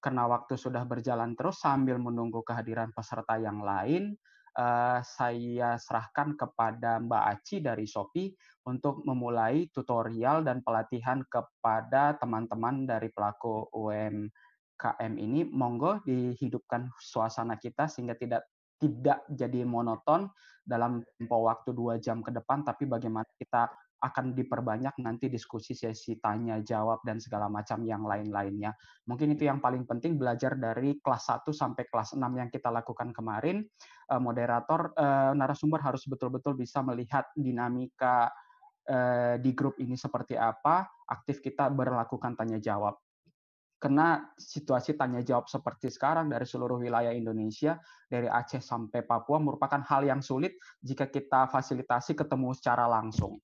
Karena 0.00 0.24
waktu 0.24 0.56
sudah 0.56 0.88
berjalan 0.88 1.36
terus 1.36 1.60
sambil 1.60 2.00
menunggu 2.00 2.40
kehadiran 2.40 2.88
peserta 2.96 3.36
yang 3.36 3.60
lain, 3.60 4.16
uh, 4.60 5.00
saya 5.00 5.80
serahkan 5.80 6.36
kepada 6.36 7.00
Mbak 7.00 7.24
Aci 7.32 7.56
dari 7.64 7.88
Shopee 7.88 8.36
untuk 8.68 9.00
memulai 9.08 9.72
tutorial 9.72 10.44
dan 10.44 10.60
pelatihan 10.60 11.24
kepada 11.24 12.20
teman-teman 12.20 12.84
dari 12.84 13.08
pelaku 13.08 13.72
UMKM 13.72 15.12
ini. 15.16 15.48
Monggo 15.48 16.04
dihidupkan 16.04 16.92
suasana 17.00 17.56
kita 17.56 17.88
sehingga 17.88 18.12
tidak 18.20 18.44
tidak 18.80 19.24
jadi 19.28 19.64
monoton 19.64 20.28
dalam 20.64 21.04
tempo 21.16 21.44
waktu 21.44 21.72
dua 21.76 22.00
jam 22.00 22.24
ke 22.24 22.32
depan, 22.32 22.64
tapi 22.64 22.88
bagaimana 22.88 23.28
kita 23.36 23.68
akan 24.00 24.32
diperbanyak 24.32 24.96
nanti 25.04 25.28
diskusi 25.28 25.76
sesi 25.76 26.16
tanya 26.16 26.64
jawab 26.64 27.04
dan 27.04 27.20
segala 27.20 27.52
macam 27.52 27.84
yang 27.84 28.08
lain-lainnya. 28.08 28.72
Mungkin 29.04 29.36
itu 29.36 29.44
yang 29.44 29.60
paling 29.60 29.84
penting 29.84 30.16
belajar 30.16 30.56
dari 30.56 30.96
kelas 31.04 31.28
1 31.28 31.52
sampai 31.52 31.84
kelas 31.84 32.16
6 32.16 32.24
yang 32.32 32.48
kita 32.48 32.72
lakukan 32.72 33.12
kemarin. 33.12 33.60
Eh, 34.08 34.20
moderator 34.20 34.96
eh, 34.96 35.32
narasumber 35.36 35.84
harus 35.84 36.08
betul-betul 36.08 36.56
bisa 36.56 36.80
melihat 36.80 37.28
dinamika 37.36 38.32
eh, 38.88 39.36
di 39.36 39.52
grup 39.52 39.76
ini 39.76 40.00
seperti 40.00 40.34
apa, 40.40 40.88
aktif 41.04 41.44
kita 41.44 41.68
berlakukan 41.68 42.40
tanya 42.40 42.56
jawab. 42.56 42.96
Karena 43.80 44.20
situasi 44.36 44.92
tanya 44.92 45.24
jawab 45.24 45.48
seperti 45.48 45.88
sekarang 45.88 46.28
dari 46.28 46.44
seluruh 46.44 46.84
wilayah 46.84 47.16
Indonesia, 47.16 47.80
dari 48.12 48.28
Aceh 48.28 48.60
sampai 48.60 49.08
Papua 49.08 49.40
merupakan 49.40 49.80
hal 49.80 50.04
yang 50.04 50.20
sulit 50.20 50.60
jika 50.84 51.08
kita 51.08 51.48
fasilitasi 51.48 52.12
ketemu 52.12 52.52
secara 52.52 52.84
langsung. 52.84 53.40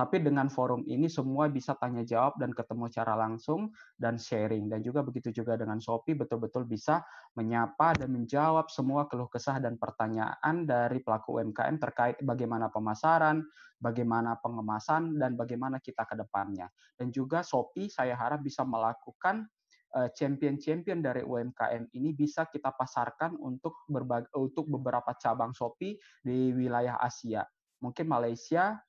Tapi 0.00 0.16
dengan 0.24 0.48
forum 0.48 0.80
ini 0.88 1.12
semua 1.12 1.52
bisa 1.52 1.76
tanya 1.76 2.00
jawab 2.00 2.40
dan 2.40 2.56
ketemu 2.56 2.88
secara 2.88 3.20
langsung 3.20 3.68
dan 4.00 4.16
sharing. 4.16 4.72
Dan 4.72 4.80
juga 4.80 5.04
begitu 5.04 5.28
juga 5.28 5.60
dengan 5.60 5.76
Shopee 5.76 6.16
betul-betul 6.16 6.64
bisa 6.64 7.04
menyapa 7.36 7.92
dan 7.92 8.08
menjawab 8.08 8.72
semua 8.72 9.04
keluh 9.12 9.28
kesah 9.28 9.60
dan 9.60 9.76
pertanyaan 9.76 10.64
dari 10.64 11.04
pelaku 11.04 11.36
UMKM 11.44 11.76
terkait 11.76 12.16
bagaimana 12.24 12.72
pemasaran, 12.72 13.44
bagaimana 13.76 14.40
pengemasan, 14.40 15.20
dan 15.20 15.36
bagaimana 15.36 15.76
kita 15.84 16.08
ke 16.08 16.16
depannya. 16.16 16.72
Dan 16.96 17.12
juga 17.12 17.44
Shopee 17.44 17.92
saya 17.92 18.16
harap 18.16 18.40
bisa 18.40 18.64
melakukan 18.64 19.52
eh, 20.00 20.08
champion-champion 20.16 21.04
dari 21.04 21.20
UMKM 21.28 21.92
ini 21.92 22.16
bisa 22.16 22.48
kita 22.48 22.72
pasarkan 22.72 23.36
untuk 23.36 23.84
berbagai, 23.84 24.32
untuk 24.32 24.64
beberapa 24.64 25.12
cabang 25.20 25.52
Shopee 25.52 26.00
di 26.24 26.56
wilayah 26.56 26.96
Asia. 26.96 27.44
Mungkin 27.84 28.08
Malaysia, 28.08 28.80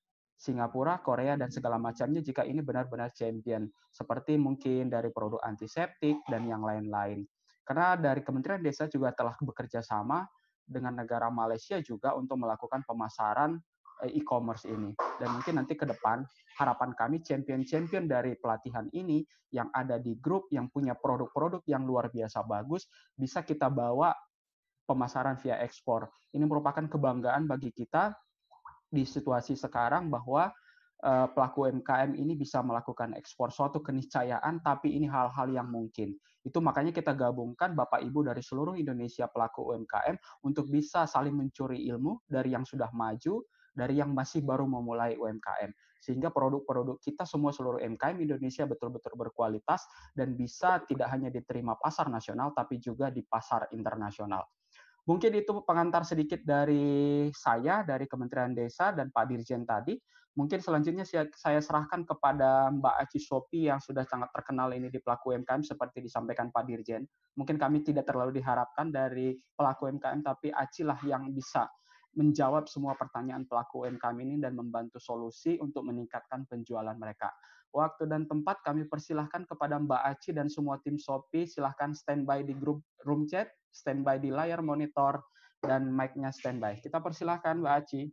Singapura, 0.41 0.97
Korea, 1.05 1.37
dan 1.37 1.53
segala 1.53 1.77
macamnya 1.77 2.25
jika 2.25 2.41
ini 2.41 2.65
benar-benar 2.65 3.13
champion. 3.13 3.69
Seperti 3.93 4.41
mungkin 4.41 4.89
dari 4.89 5.13
produk 5.13 5.37
antiseptik 5.45 6.17
dan 6.25 6.49
yang 6.49 6.65
lain-lain. 6.65 7.21
Karena 7.61 7.93
dari 7.93 8.25
Kementerian 8.25 8.65
Desa 8.65 8.89
juga 8.89 9.13
telah 9.13 9.37
bekerja 9.37 9.85
sama 9.85 10.25
dengan 10.65 10.97
negara 10.97 11.29
Malaysia 11.29 11.77
juga 11.77 12.17
untuk 12.17 12.41
melakukan 12.41 12.81
pemasaran 12.89 13.61
eh, 14.01 14.17
e-commerce 14.17 14.65
ini. 14.65 14.97
Dan 15.21 15.29
mungkin 15.37 15.61
nanti 15.61 15.77
ke 15.77 15.85
depan 15.85 16.25
harapan 16.57 16.97
kami 16.97 17.21
champion-champion 17.21 18.09
dari 18.09 18.33
pelatihan 18.33 18.89
ini 18.97 19.21
yang 19.53 19.69
ada 19.77 20.01
di 20.01 20.17
grup 20.17 20.49
yang 20.49 20.73
punya 20.73 20.97
produk-produk 20.97 21.61
yang 21.69 21.85
luar 21.85 22.09
biasa 22.09 22.41
bagus 22.49 22.89
bisa 23.13 23.45
kita 23.45 23.69
bawa 23.69 24.09
pemasaran 24.89 25.37
via 25.37 25.61
ekspor. 25.61 26.09
Ini 26.33 26.49
merupakan 26.49 26.81
kebanggaan 26.89 27.45
bagi 27.45 27.69
kita 27.69 28.09
di 28.91 29.07
situasi 29.07 29.55
sekarang 29.55 30.11
bahwa 30.11 30.51
uh, 31.01 31.27
pelaku 31.31 31.71
UMKM 31.71 32.13
ini 32.13 32.35
bisa 32.35 32.59
melakukan 32.59 33.15
ekspor 33.15 33.49
suatu 33.49 33.79
keniscayaan, 33.79 34.59
tapi 34.59 34.93
ini 34.93 35.07
hal-hal 35.07 35.47
yang 35.49 35.71
mungkin. 35.71 36.13
Itu 36.43 36.59
makanya 36.59 36.91
kita 36.91 37.15
gabungkan 37.15 37.71
Bapak 37.73 38.03
Ibu 38.03 38.27
dari 38.27 38.43
seluruh 38.43 38.75
Indonesia 38.75 39.31
pelaku 39.31 39.71
UMKM 39.71 40.43
untuk 40.43 40.67
bisa 40.67 41.07
saling 41.07 41.33
mencuri 41.33 41.87
ilmu 41.87 42.27
dari 42.27 42.51
yang 42.51 42.67
sudah 42.67 42.91
maju, 42.91 43.41
dari 43.71 43.97
yang 43.97 44.11
masih 44.11 44.43
baru 44.43 44.67
memulai 44.67 45.15
UMKM 45.15 45.71
sehingga 46.01 46.33
produk-produk 46.33 46.97
kita 46.97 47.29
semua 47.29 47.53
seluruh 47.53 47.77
UMKM 47.77 48.17
Indonesia 48.17 48.65
betul-betul 48.65 49.13
berkualitas 49.13 49.85
dan 50.17 50.33
bisa 50.33 50.81
tidak 50.89 51.13
hanya 51.13 51.29
diterima 51.29 51.77
pasar 51.77 52.09
nasional 52.09 52.57
tapi 52.57 52.81
juga 52.81 53.13
di 53.13 53.21
pasar 53.21 53.69
internasional. 53.69 54.41
Mungkin 55.09 55.33
itu 55.33 55.65
pengantar 55.65 56.05
sedikit 56.05 56.45
dari 56.45 57.25
saya, 57.33 57.81
dari 57.81 58.05
Kementerian 58.05 58.53
Desa 58.53 58.93
dan 58.93 59.09
Pak 59.09 59.25
Dirjen 59.29 59.65
tadi. 59.65 59.97
Mungkin 60.31 60.63
selanjutnya 60.63 61.03
saya 61.35 61.59
serahkan 61.59 62.07
kepada 62.07 62.71
Mbak 62.71 62.95
Aci 63.03 63.19
Sopi 63.19 63.67
yang 63.67 63.83
sudah 63.83 64.07
sangat 64.07 64.31
terkenal 64.31 64.71
ini 64.71 64.87
di 64.87 65.03
pelaku 65.03 65.35
UMKM 65.35 65.59
seperti 65.59 65.99
disampaikan 65.99 66.47
Pak 66.55 66.63
Dirjen. 66.63 67.03
Mungkin 67.35 67.59
kami 67.59 67.83
tidak 67.83 68.07
terlalu 68.07 68.39
diharapkan 68.39 68.95
dari 68.95 69.35
pelaku 69.59 69.91
UMKM, 69.91 70.23
tapi 70.23 70.47
Aci 70.55 70.87
lah 70.87 70.95
yang 71.03 71.35
bisa 71.35 71.67
menjawab 72.15 72.71
semua 72.71 72.95
pertanyaan 72.95 73.43
pelaku 73.43 73.83
UMKM 73.83 74.17
ini 74.23 74.39
dan 74.39 74.55
membantu 74.55 75.03
solusi 75.03 75.59
untuk 75.59 75.83
meningkatkan 75.83 76.47
penjualan 76.47 76.95
mereka. 76.95 77.27
Waktu 77.71 78.07
dan 78.07 78.27
tempat 78.27 78.63
kami 78.63 78.87
persilahkan 78.87 79.47
kepada 79.47 79.79
Mbak 79.79 80.01
Aci 80.15 80.31
dan 80.35 80.47
semua 80.47 80.79
tim 80.83 80.95
Shopee. 80.99 81.47
Silahkan 81.47 81.91
standby 81.95 82.43
di 82.43 82.51
grup 82.55 82.83
room 83.03 83.27
chat, 83.27 83.51
standby 83.71 84.19
di 84.19 84.29
layar 84.29 84.59
monitor, 84.59 85.23
dan 85.61 85.93
mic-nya 85.93 86.33
standby. 86.33 86.81
Kita 86.81 86.97
persilahkan 86.99 87.61
Mbak 87.61 87.73
Aci. 87.85 88.03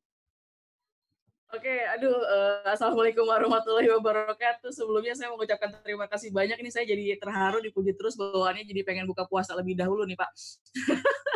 Oke, 1.48 1.80
aduh, 1.96 2.12
uh, 2.12 2.60
assalamualaikum 2.68 3.24
warahmatullahi 3.24 3.88
wabarakatuh. 3.88 4.68
Sebelumnya 4.68 5.16
saya 5.16 5.32
mengucapkan 5.32 5.72
terima 5.80 6.04
kasih 6.04 6.28
banyak. 6.28 6.60
Ini 6.60 6.68
saya 6.68 6.84
jadi 6.84 7.16
terharu, 7.16 7.64
dipuji 7.64 7.96
terus 7.96 8.20
bawaannya 8.20 8.68
jadi 8.68 8.84
pengen 8.84 9.08
buka 9.08 9.24
puasa 9.24 9.56
lebih 9.56 9.72
dahulu 9.72 10.04
nih 10.04 10.20
Pak. 10.20 10.28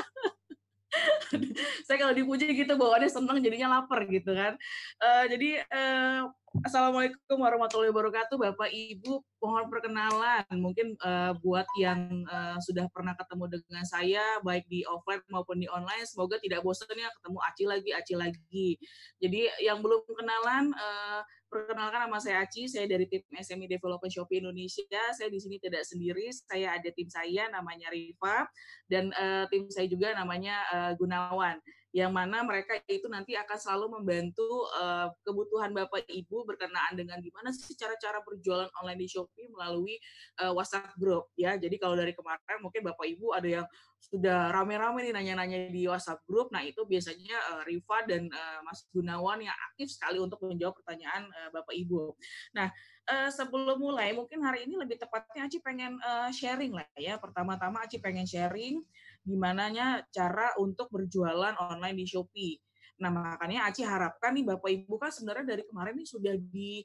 saya 1.86 1.96
kalau 1.96 2.14
dipuji 2.14 2.52
gitu 2.52 2.74
bawaannya 2.76 3.10
senang 3.10 3.38
jadinya 3.40 3.80
lapar 3.80 4.04
gitu 4.08 4.32
kan. 4.32 4.54
Uh, 5.00 5.24
jadi 5.28 5.64
uh, 5.72 6.28
Assalamualaikum 6.52 7.40
warahmatullahi 7.40 7.88
wabarakatuh, 7.88 8.36
Bapak 8.36 8.68
Ibu. 8.68 9.24
Mohon 9.40 9.72
perkenalan, 9.72 10.44
mungkin 10.60 10.92
uh, 11.00 11.32
buat 11.40 11.64
yang 11.80 12.28
uh, 12.28 12.60
sudah 12.60 12.92
pernah 12.92 13.16
ketemu 13.16 13.56
dengan 13.56 13.88
saya, 13.88 14.36
baik 14.44 14.68
di 14.68 14.84
offline 14.84 15.24
maupun 15.32 15.64
di 15.64 15.64
online, 15.72 16.04
semoga 16.04 16.36
tidak 16.44 16.60
bosan 16.60 16.92
ya 16.92 17.08
ketemu 17.08 17.38
Aci 17.48 17.64
lagi, 17.64 17.90
Aci 17.96 18.14
lagi. 18.20 18.68
Jadi 19.16 19.48
yang 19.64 19.80
belum 19.80 20.04
kenalan, 20.12 20.76
uh, 20.76 21.24
perkenalkan 21.52 22.08
nama 22.08 22.16
saya 22.16 22.40
Aci, 22.40 22.64
saya 22.64 22.88
dari 22.88 23.04
tim 23.04 23.20
SME 23.28 23.68
Development 23.68 24.08
Shopee 24.08 24.40
Indonesia. 24.40 25.04
Saya 25.12 25.28
di 25.28 25.36
sini 25.36 25.60
tidak 25.60 25.84
sendiri, 25.84 26.32
saya 26.32 26.80
ada 26.80 26.88
tim 26.88 27.12
saya 27.12 27.52
namanya 27.52 27.92
Riva 27.92 28.48
dan 28.88 29.12
uh, 29.12 29.44
tim 29.52 29.68
saya 29.68 29.84
juga 29.84 30.16
namanya 30.16 30.64
uh, 30.72 30.92
Gunawan 30.96 31.60
yang 31.92 32.08
mana 32.08 32.40
mereka 32.40 32.80
itu 32.88 33.04
nanti 33.12 33.36
akan 33.36 33.58
selalu 33.60 34.00
membantu 34.00 34.64
uh, 34.72 35.12
kebutuhan 35.28 35.76
Bapak 35.76 36.08
Ibu 36.08 36.48
berkenaan 36.48 36.96
dengan 36.96 37.20
gimana 37.20 37.52
sih 37.52 37.76
cara-cara 37.76 38.24
berjualan 38.24 38.72
online 38.80 39.00
di 39.04 39.08
Shopee 39.12 39.52
melalui 39.52 40.00
uh, 40.40 40.56
WhatsApp 40.56 40.96
group 40.96 41.28
ya. 41.36 41.60
Jadi 41.60 41.76
kalau 41.76 41.92
dari 41.92 42.16
kemarin 42.16 42.64
mungkin 42.64 42.80
Bapak 42.80 43.04
Ibu 43.04 43.36
ada 43.36 43.48
yang 43.60 43.66
sudah 44.02 44.50
rame-rame 44.50 45.04
nih 45.06 45.12
nanya-nanya 45.14 45.58
di 45.70 45.86
WhatsApp 45.86 46.26
group. 46.26 46.50
Nah, 46.50 46.64
itu 46.66 46.82
biasanya 46.82 47.38
uh, 47.54 47.62
Riva 47.62 48.02
dan 48.08 48.26
uh, 48.32 48.58
Mas 48.66 48.88
Gunawan 48.90 49.38
yang 49.44 49.54
aktif 49.70 49.94
sekali 49.94 50.18
untuk 50.18 50.42
menjawab 50.42 50.74
pertanyaan 50.82 51.30
uh, 51.30 51.48
Bapak 51.54 51.76
Ibu. 51.76 52.16
Nah, 52.58 52.72
uh, 53.12 53.30
sebelum 53.30 53.78
mulai 53.78 54.10
mungkin 54.10 54.42
hari 54.42 54.66
ini 54.66 54.74
lebih 54.74 54.98
tepatnya 54.98 55.46
Aci 55.46 55.62
pengen 55.62 56.00
uh, 56.02 56.32
sharing 56.34 56.74
lah 56.74 56.88
ya. 56.98 57.14
Pertama-tama 57.20 57.86
Aci 57.86 58.02
pengen 58.02 58.26
sharing 58.26 58.82
gimana 59.22 59.70
cara 60.10 60.54
untuk 60.58 60.90
berjualan 60.90 61.54
online 61.58 61.96
di 61.96 62.06
Shopee. 62.06 62.54
Nah, 63.02 63.10
makanya 63.10 63.66
Aci 63.66 63.82
harapkan 63.82 64.30
nih 64.34 64.46
Bapak 64.46 64.70
Ibu 64.70 64.94
kan 64.98 65.10
sebenarnya 65.10 65.56
dari 65.58 65.62
kemarin 65.66 65.94
nih 65.98 66.08
sudah 66.08 66.34
di 66.38 66.82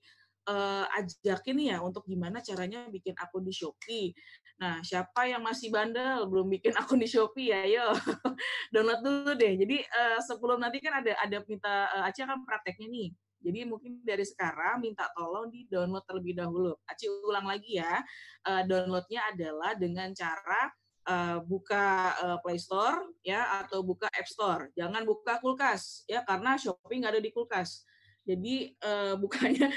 uh, 0.49 0.85
ajakin 0.97 1.57
ya 1.61 1.77
untuk 1.83 2.07
gimana 2.07 2.39
caranya 2.41 2.87
bikin 2.89 3.13
akun 3.19 3.45
di 3.45 3.53
Shopee. 3.53 4.15
Nah, 4.57 4.81
siapa 4.81 5.29
yang 5.29 5.45
masih 5.45 5.69
bandel 5.69 6.25
belum 6.25 6.49
bikin 6.49 6.73
akun 6.81 6.97
di 6.97 7.09
Shopee 7.09 7.53
ya, 7.53 7.61
ayo 7.67 7.87
download 8.73 9.01
dulu 9.03 9.31
deh. 9.37 9.53
Jadi 9.59 9.77
uh, 9.83 10.19
sebelum 10.23 10.57
nanti 10.57 10.81
kan 10.81 11.03
ada 11.03 11.13
ada 11.21 11.37
minta 11.45 11.91
uh, 11.93 12.07
Aci 12.09 12.25
akan 12.25 12.41
prakteknya 12.47 12.87
nih. 12.89 13.09
Jadi 13.37 13.59
mungkin 13.69 14.01
dari 14.01 14.25
sekarang 14.25 14.81
minta 14.81 15.05
tolong 15.13 15.53
di 15.53 15.69
download 15.69 16.01
terlebih 16.09 16.33
dahulu. 16.33 16.73
Aci 16.89 17.05
ulang 17.05 17.45
lagi 17.45 17.77
ya. 17.77 18.01
Uh, 18.41 18.65
downloadnya 18.65 19.29
adalah 19.29 19.77
dengan 19.77 20.09
cara 20.17 20.73
uh, 21.07 21.39
buka 21.41 22.13
uh, 22.19 22.37
Play 22.43 22.59
Store 22.59 23.07
ya 23.23 23.63
atau 23.63 23.81
buka 23.81 24.11
App 24.11 24.27
Store. 24.27 24.69
Jangan 24.75 25.07
buka 25.07 25.39
kulkas 25.39 26.03
ya 26.05 26.21
karena 26.27 26.59
shopping 26.59 27.07
ada 27.07 27.17
di 27.17 27.31
kulkas. 27.31 27.87
Jadi 28.27 28.75
uh, 28.87 29.15
bukanya 29.15 29.71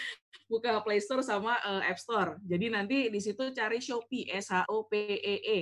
buka 0.51 0.83
Play 0.83 0.99
Store 0.99 1.23
sama 1.23 1.57
uh, 1.63 1.83
App 1.87 2.03
Store. 2.03 2.43
Jadi 2.43 2.67
nanti 2.75 3.09
di 3.09 3.21
situ 3.23 3.55
cari 3.55 3.79
Shopee 3.79 4.29
S 4.29 4.51
H 4.51 4.67
O 4.69 4.85
P 4.91 4.99
E 5.23 5.37
E 5.41 5.61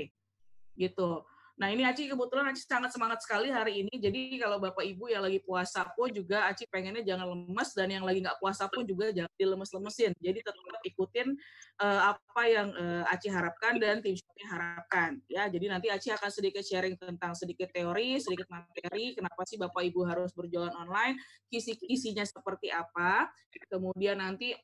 gitu. 0.75 1.23
Nah 1.59 1.75
ini 1.75 1.83
Aci 1.83 2.07
kebetulan 2.07 2.55
Aci 2.55 2.63
sangat 2.63 2.95
semangat 2.95 3.19
sekali 3.27 3.51
hari 3.51 3.83
ini. 3.83 3.91
Jadi 3.99 4.39
kalau 4.39 4.63
Bapak 4.63 4.87
Ibu 4.87 5.11
yang 5.11 5.27
lagi 5.27 5.43
puasa 5.43 5.83
pun 5.99 6.07
juga 6.15 6.47
Aci 6.47 6.71
pengennya 6.71 7.03
jangan 7.03 7.35
lemes 7.35 7.75
dan 7.75 7.91
yang 7.91 8.07
lagi 8.07 8.23
nggak 8.23 8.39
puasa 8.39 8.71
pun 8.71 8.87
juga 8.87 9.11
jangan 9.11 9.35
dilemes-lemesin. 9.35 10.15
Jadi 10.23 10.39
tetap 10.39 10.63
ikutin 10.87 11.35
uh, 11.83 12.15
apa 12.15 12.43
yang 12.47 12.71
uh, 12.79 13.11
Aci 13.11 13.27
harapkan 13.27 13.75
dan 13.83 13.99
tim 13.99 14.15
Shopee 14.15 14.47
harapkan. 14.47 15.19
Ya, 15.27 15.51
jadi 15.51 15.67
nanti 15.75 15.91
Aci 15.91 16.15
akan 16.15 16.31
sedikit 16.31 16.63
sharing 16.63 16.95
tentang 16.95 17.35
sedikit 17.35 17.75
teori, 17.75 18.23
sedikit 18.23 18.47
materi. 18.47 19.19
Kenapa 19.19 19.43
sih 19.43 19.59
Bapak 19.59 19.83
Ibu 19.83 20.07
harus 20.07 20.31
berjualan 20.39 20.73
online? 20.79 21.19
Kisi-kisinya 21.51 22.23
seperti 22.23 22.71
apa? 22.71 23.27
Kemudian 23.67 24.23
nanti 24.23 24.55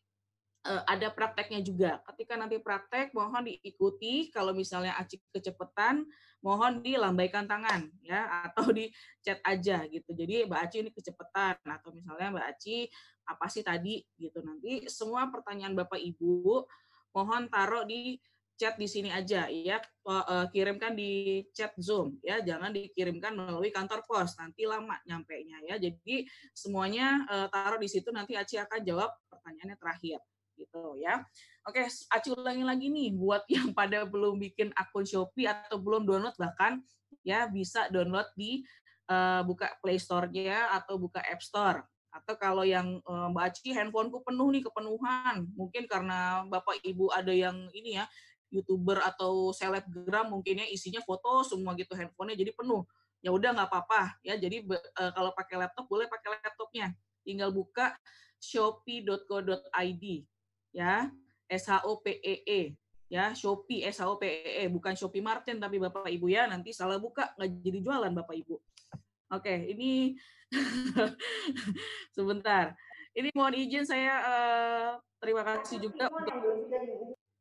uh, 0.64 0.82
ada 0.88 1.12
prakteknya 1.12 1.60
juga. 1.60 2.00
Ketika 2.12 2.34
nanti 2.40 2.58
praktek, 2.58 3.12
mohon 3.12 3.46
diikuti. 3.46 4.32
Kalau 4.32 4.56
misalnya 4.56 4.96
Aci 4.96 5.20
kecepatan, 5.30 6.08
mohon 6.44 6.84
dilambaikan 6.84 7.48
tangan 7.48 7.88
ya 8.04 8.44
atau 8.44 8.68
di 8.68 8.92
chat 9.24 9.40
aja 9.40 9.88
gitu. 9.88 10.12
Jadi 10.12 10.44
Mbak 10.44 10.60
Aci 10.60 10.76
ini 10.84 10.90
kecepatan 10.92 11.56
atau 11.64 11.88
misalnya 11.96 12.36
Mbak 12.36 12.46
Aci 12.52 12.84
apa 13.24 13.48
sih 13.48 13.64
tadi? 13.64 14.04
Gitu. 14.20 14.44
Nanti 14.44 14.84
semua 14.92 15.32
pertanyaan 15.32 15.72
Bapak 15.72 15.96
Ibu 15.96 16.68
mohon 17.16 17.48
taruh 17.48 17.88
di 17.88 18.20
chat 18.60 18.76
di 18.76 18.84
sini 18.84 19.08
aja 19.08 19.48
ya. 19.48 19.80
Uh, 20.04 20.44
kirimkan 20.52 20.92
di 20.92 21.42
chat 21.56 21.72
Zoom 21.80 22.20
ya. 22.20 22.44
Jangan 22.44 22.76
dikirimkan 22.76 23.32
melalui 23.32 23.72
kantor 23.72 24.04
pos 24.04 24.36
nanti 24.36 24.68
lama 24.68 25.00
nyampe 25.08 25.40
nya 25.48 25.64
ya. 25.64 25.80
Jadi 25.80 26.28
semuanya 26.52 27.24
uh, 27.24 27.48
taruh 27.48 27.80
di 27.80 27.88
situ 27.88 28.12
nanti 28.12 28.36
Aci 28.36 28.60
akan 28.60 28.84
jawab 28.84 29.08
pertanyaannya 29.32 29.80
terakhir 29.80 30.20
gitu 30.54 30.98
ya. 30.98 31.22
Oke, 31.66 31.86
Aci 31.86 32.28
ulangi 32.32 32.64
lagi 32.64 32.86
nih 32.90 33.14
buat 33.14 33.44
yang 33.54 33.74
pada 33.74 34.06
belum 34.06 34.38
bikin 34.40 34.70
akun 34.74 35.06
Shopee 35.06 35.50
atau 35.50 35.78
belum 35.78 36.06
download 36.06 36.34
bahkan 36.38 36.80
ya 37.24 37.48
bisa 37.48 37.88
download 37.88 38.28
di 38.36 38.62
uh, 39.08 39.40
buka 39.44 39.72
Play 39.80 39.96
Store-nya 40.00 40.72
atau 40.76 41.00
buka 41.00 41.20
App 41.24 41.40
Store. 41.42 41.84
Atau 42.14 42.38
kalau 42.38 42.62
yang 42.62 43.02
uh, 43.10 43.26
Mbak 43.34 43.44
Aci 43.50 43.74
handphoneku 43.74 44.22
penuh 44.22 44.48
nih 44.54 44.62
kepenuhan, 44.62 45.50
mungkin 45.58 45.90
karena 45.90 46.46
Bapak 46.46 46.78
Ibu 46.86 47.10
ada 47.10 47.34
yang 47.34 47.66
ini 47.74 47.98
ya 47.98 48.06
youtuber 48.54 49.02
atau 49.02 49.50
selebgram 49.50 50.30
mungkinnya 50.30 50.70
isinya 50.70 51.02
foto 51.02 51.42
semua 51.42 51.74
gitu 51.74 51.90
handphonenya 51.98 52.38
jadi 52.38 52.52
penuh. 52.54 52.86
Ya 53.18 53.34
udah 53.34 53.50
nggak 53.56 53.66
apa-apa 53.66 54.22
ya. 54.22 54.38
Jadi 54.38 54.62
uh, 54.70 55.10
kalau 55.10 55.34
pakai 55.34 55.58
laptop 55.58 55.90
boleh 55.90 56.06
pakai 56.06 56.38
laptopnya. 56.38 56.94
Tinggal 57.24 57.50
buka 57.50 57.96
shopee.co.id 58.38 60.04
ya 60.74 61.08
E 62.26 62.34
E 62.42 62.60
ya 63.06 63.30
Shopee 63.30 63.86
S 63.86 64.02
H 64.02 64.10
O 64.10 64.18
P 64.18 64.26
E 64.26 64.52
E 64.60 64.64
bukan 64.66 64.98
Shopee 64.98 65.22
Martin 65.22 65.62
tapi 65.62 65.78
Bapak 65.78 66.10
Ibu 66.10 66.26
ya 66.26 66.50
nanti 66.50 66.74
salah 66.74 66.98
buka 66.98 67.30
nggak 67.38 67.62
jadi 67.62 67.78
jualan 67.78 68.12
Bapak 68.12 68.34
Ibu. 68.34 68.56
Oke, 69.32 69.54
ini 69.70 70.18
sebentar. 72.16 72.74
Ini 73.14 73.30
mohon 73.38 73.54
izin 73.54 73.86
saya 73.86 74.14
uh, 74.26 74.90
terima 75.22 75.46
kasih 75.46 75.78
juga 75.78 76.10
untuk 76.10 76.34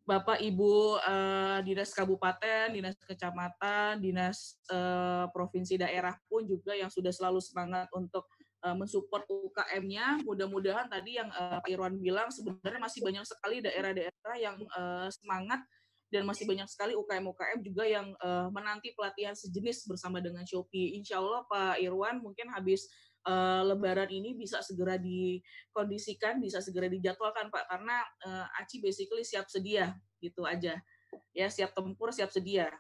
Bapak 0.03 0.37
Ibu 0.43 0.99
uh, 0.99 1.57
dinas 1.63 1.95
kabupaten, 1.95 2.75
dinas 2.75 2.93
kecamatan, 3.07 4.03
dinas 4.03 4.59
uh, 4.69 5.31
provinsi 5.31 5.79
daerah 5.79 6.13
pun 6.27 6.43
juga 6.43 6.75
yang 6.75 6.91
sudah 6.91 7.09
selalu 7.09 7.39
semangat 7.39 7.87
untuk 7.95 8.27
uh, 8.63 8.75
mensupport 8.75 9.27
UKM-nya. 9.27 10.23
Mudah-mudahan 10.23 10.87
tadi 10.87 11.19
yang 11.19 11.29
uh, 11.29 11.59
Pak 11.59 11.69
Irwan 11.69 11.99
bilang 11.99 12.31
sebenarnya 12.31 12.81
masih 12.81 13.03
banyak 13.03 13.23
sekali 13.27 13.59
daerah-daerah 13.59 14.35
yang 14.39 14.55
uh, 14.73 15.11
semangat 15.11 15.61
dan 16.13 16.29
masih 16.29 16.45
banyak 16.45 16.69
sekali 16.69 16.93
UKM-UKM 16.93 17.59
juga 17.65 17.83
yang 17.89 18.13
uh, 18.21 18.45
menanti 18.53 18.93
pelatihan 18.93 19.33
sejenis 19.33 19.89
bersama 19.89 20.21
dengan 20.21 20.45
Shopee. 20.45 20.93
Insya 20.93 21.17
Allah 21.17 21.41
Pak 21.49 21.81
Irwan 21.81 22.21
mungkin 22.21 22.53
habis 22.53 22.85
uh, 23.25 23.65
Lebaran 23.65 24.13
ini 24.13 24.37
bisa 24.37 24.61
segera 24.61 25.01
dikondisikan, 25.01 26.37
bisa 26.37 26.61
segera 26.61 26.85
dijadwalkan 26.85 27.49
Pak, 27.49 27.65
karena 27.65 28.05
uh, 28.29 28.59
Aci 28.61 28.77
basically 28.77 29.25
siap 29.25 29.49
sedia 29.49 29.97
gitu 30.21 30.45
aja, 30.45 30.77
ya 31.33 31.47
siap 31.49 31.73
tempur, 31.75 32.13
siap 32.13 32.29
sedia. 32.29 32.71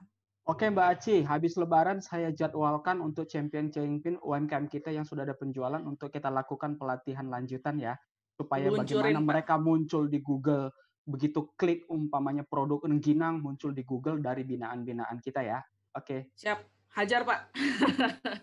Oke 0.43 0.67
Mbak 0.67 0.87
Aci, 0.91 1.23
habis 1.23 1.55
Lebaran 1.55 2.03
saya 2.03 2.27
jadwalkan 2.35 2.99
untuk 2.99 3.31
champion-champion 3.31 4.19
UMKM 4.19 4.67
kita 4.67 4.91
yang 4.91 5.07
sudah 5.07 5.23
ada 5.23 5.39
penjualan 5.39 5.79
untuk 5.79 6.11
kita 6.11 6.27
lakukan 6.27 6.75
pelatihan 6.75 7.31
lanjutan 7.31 7.79
ya, 7.79 7.95
supaya 8.35 8.67
Luncurin, 8.67 8.83
bagaimana 8.83 9.19
Pak. 9.23 9.27
mereka 9.31 9.53
muncul 9.55 10.11
di 10.11 10.19
Google 10.19 10.67
begitu 11.07 11.55
klik 11.55 11.87
umpamanya 11.87 12.43
produk 12.43 12.83
rengginang 12.83 13.39
muncul 13.39 13.71
di 13.71 13.87
Google 13.87 14.19
dari 14.19 14.43
binaan-binaan 14.43 15.23
kita 15.23 15.47
ya. 15.47 15.63
Oke. 15.95 16.35
Siap. 16.35 16.59
Hajar, 16.91 17.23
Pak. 17.23 17.39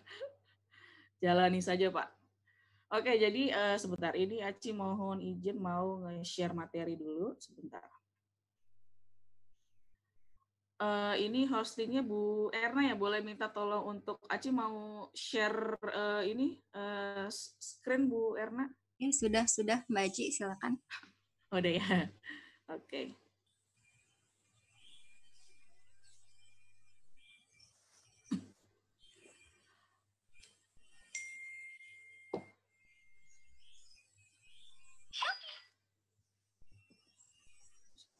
Jalani 1.22 1.60
saja, 1.60 1.92
Pak. 1.92 2.08
Oke, 2.96 3.12
jadi 3.20 3.52
uh, 3.52 3.76
sebentar 3.76 4.16
ini 4.16 4.40
Aci 4.40 4.72
mohon 4.72 5.20
izin 5.20 5.60
mau 5.60 6.00
share 6.24 6.56
materi 6.56 6.96
dulu 6.96 7.36
sebentar. 7.36 7.99
Uh, 10.80 11.12
ini 11.20 11.44
hostingnya 11.44 12.00
Bu 12.00 12.48
Erna 12.56 12.80
ya, 12.88 12.96
boleh 12.96 13.20
minta 13.20 13.52
tolong 13.52 14.00
untuk 14.00 14.16
Aci 14.32 14.48
mau 14.48 15.12
share 15.12 15.76
uh, 15.76 16.24
ini 16.24 16.56
uh, 16.72 17.28
screen 17.60 18.08
Bu 18.08 18.32
Erna? 18.40 18.64
Ya, 18.96 19.12
sudah, 19.12 19.44
sudah 19.44 19.84
Mbak 19.92 20.04
Aci, 20.08 20.32
silakan. 20.32 20.80
Oh, 21.52 21.60
udah 21.60 21.72
ya. 21.76 21.84
Oke. 22.72 22.80
Okay. 22.88 23.06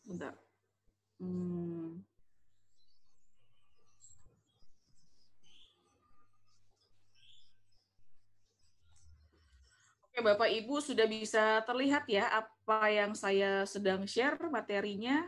Bentar. 0.05 0.35
Hmm. 1.23 2.10
Bapak 10.21 10.49
Ibu 10.53 10.81
sudah 10.85 11.09
bisa 11.09 11.65
terlihat 11.65 12.05
ya 12.07 12.29
apa 12.29 12.89
yang 12.93 13.13
saya 13.17 13.65
sedang 13.65 14.05
share 14.05 14.37
materinya. 14.49 15.25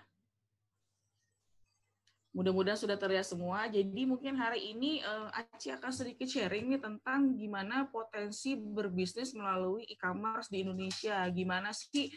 Mudah-mudahan 2.32 2.80
sudah 2.80 2.96
terlihat 2.96 3.28
semua. 3.28 3.68
Jadi 3.68 4.08
mungkin 4.08 4.40
hari 4.40 4.72
ini 4.72 5.04
uh, 5.04 5.28
Aci 5.36 5.68
akan 5.68 5.92
sedikit 5.92 6.24
sharing 6.24 6.72
nih 6.72 6.80
tentang 6.80 7.36
gimana 7.36 7.84
potensi 7.92 8.56
berbisnis 8.56 9.36
melalui 9.36 9.84
e-commerce 9.84 10.48
di 10.48 10.64
Indonesia. 10.64 11.28
Gimana 11.28 11.76
sih 11.76 12.08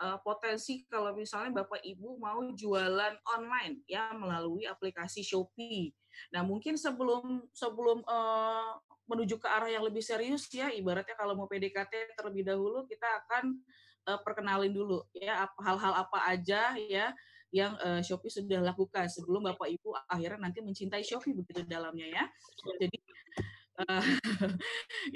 uh, 0.00 0.16
potensi 0.24 0.88
kalau 0.88 1.12
misalnya 1.12 1.62
Bapak 1.62 1.84
Ibu 1.84 2.16
mau 2.16 2.40
jualan 2.56 3.14
online 3.28 3.84
ya 3.84 4.16
melalui 4.16 4.64
aplikasi 4.64 5.20
Shopee. 5.20 5.92
Nah, 6.32 6.42
mungkin 6.42 6.80
sebelum 6.80 7.44
sebelum 7.52 8.00
uh, 8.08 8.72
menuju 9.08 9.40
ke 9.40 9.48
arah 9.48 9.72
yang 9.72 9.82
lebih 9.82 10.04
serius 10.04 10.46
ya. 10.52 10.68
Ibaratnya 10.68 11.16
kalau 11.16 11.34
mau 11.34 11.48
PDKT 11.48 12.14
terlebih 12.14 12.44
dahulu 12.44 12.84
kita 12.84 13.08
akan 13.24 13.56
uh, 14.12 14.20
perkenalin 14.20 14.70
dulu 14.70 15.02
ya 15.16 15.48
hal-hal 15.58 15.92
apa 16.04 16.18
aja 16.28 16.76
ya 16.76 17.10
yang 17.48 17.72
uh, 17.80 18.04
Shopee 18.04 18.28
sudah 18.28 18.60
lakukan 18.60 19.08
sebelum 19.08 19.48
Bapak 19.48 19.72
Ibu 19.72 19.96
akhirnya 20.04 20.52
nanti 20.52 20.60
mencintai 20.60 21.00
Shopee 21.00 21.32
begitu 21.32 21.64
dalamnya 21.64 22.06
ya. 22.06 22.24
Jadi 22.76 22.98
Uh, 23.78 24.02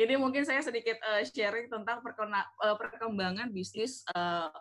ini 0.03 0.15
mungkin 0.15 0.47
saya 0.47 0.63
sedikit 0.63 0.95
uh, 1.03 1.19
sharing 1.27 1.67
tentang 1.67 1.99
uh, 1.99 2.77
perkembangan 2.79 3.51
bisnis 3.51 4.07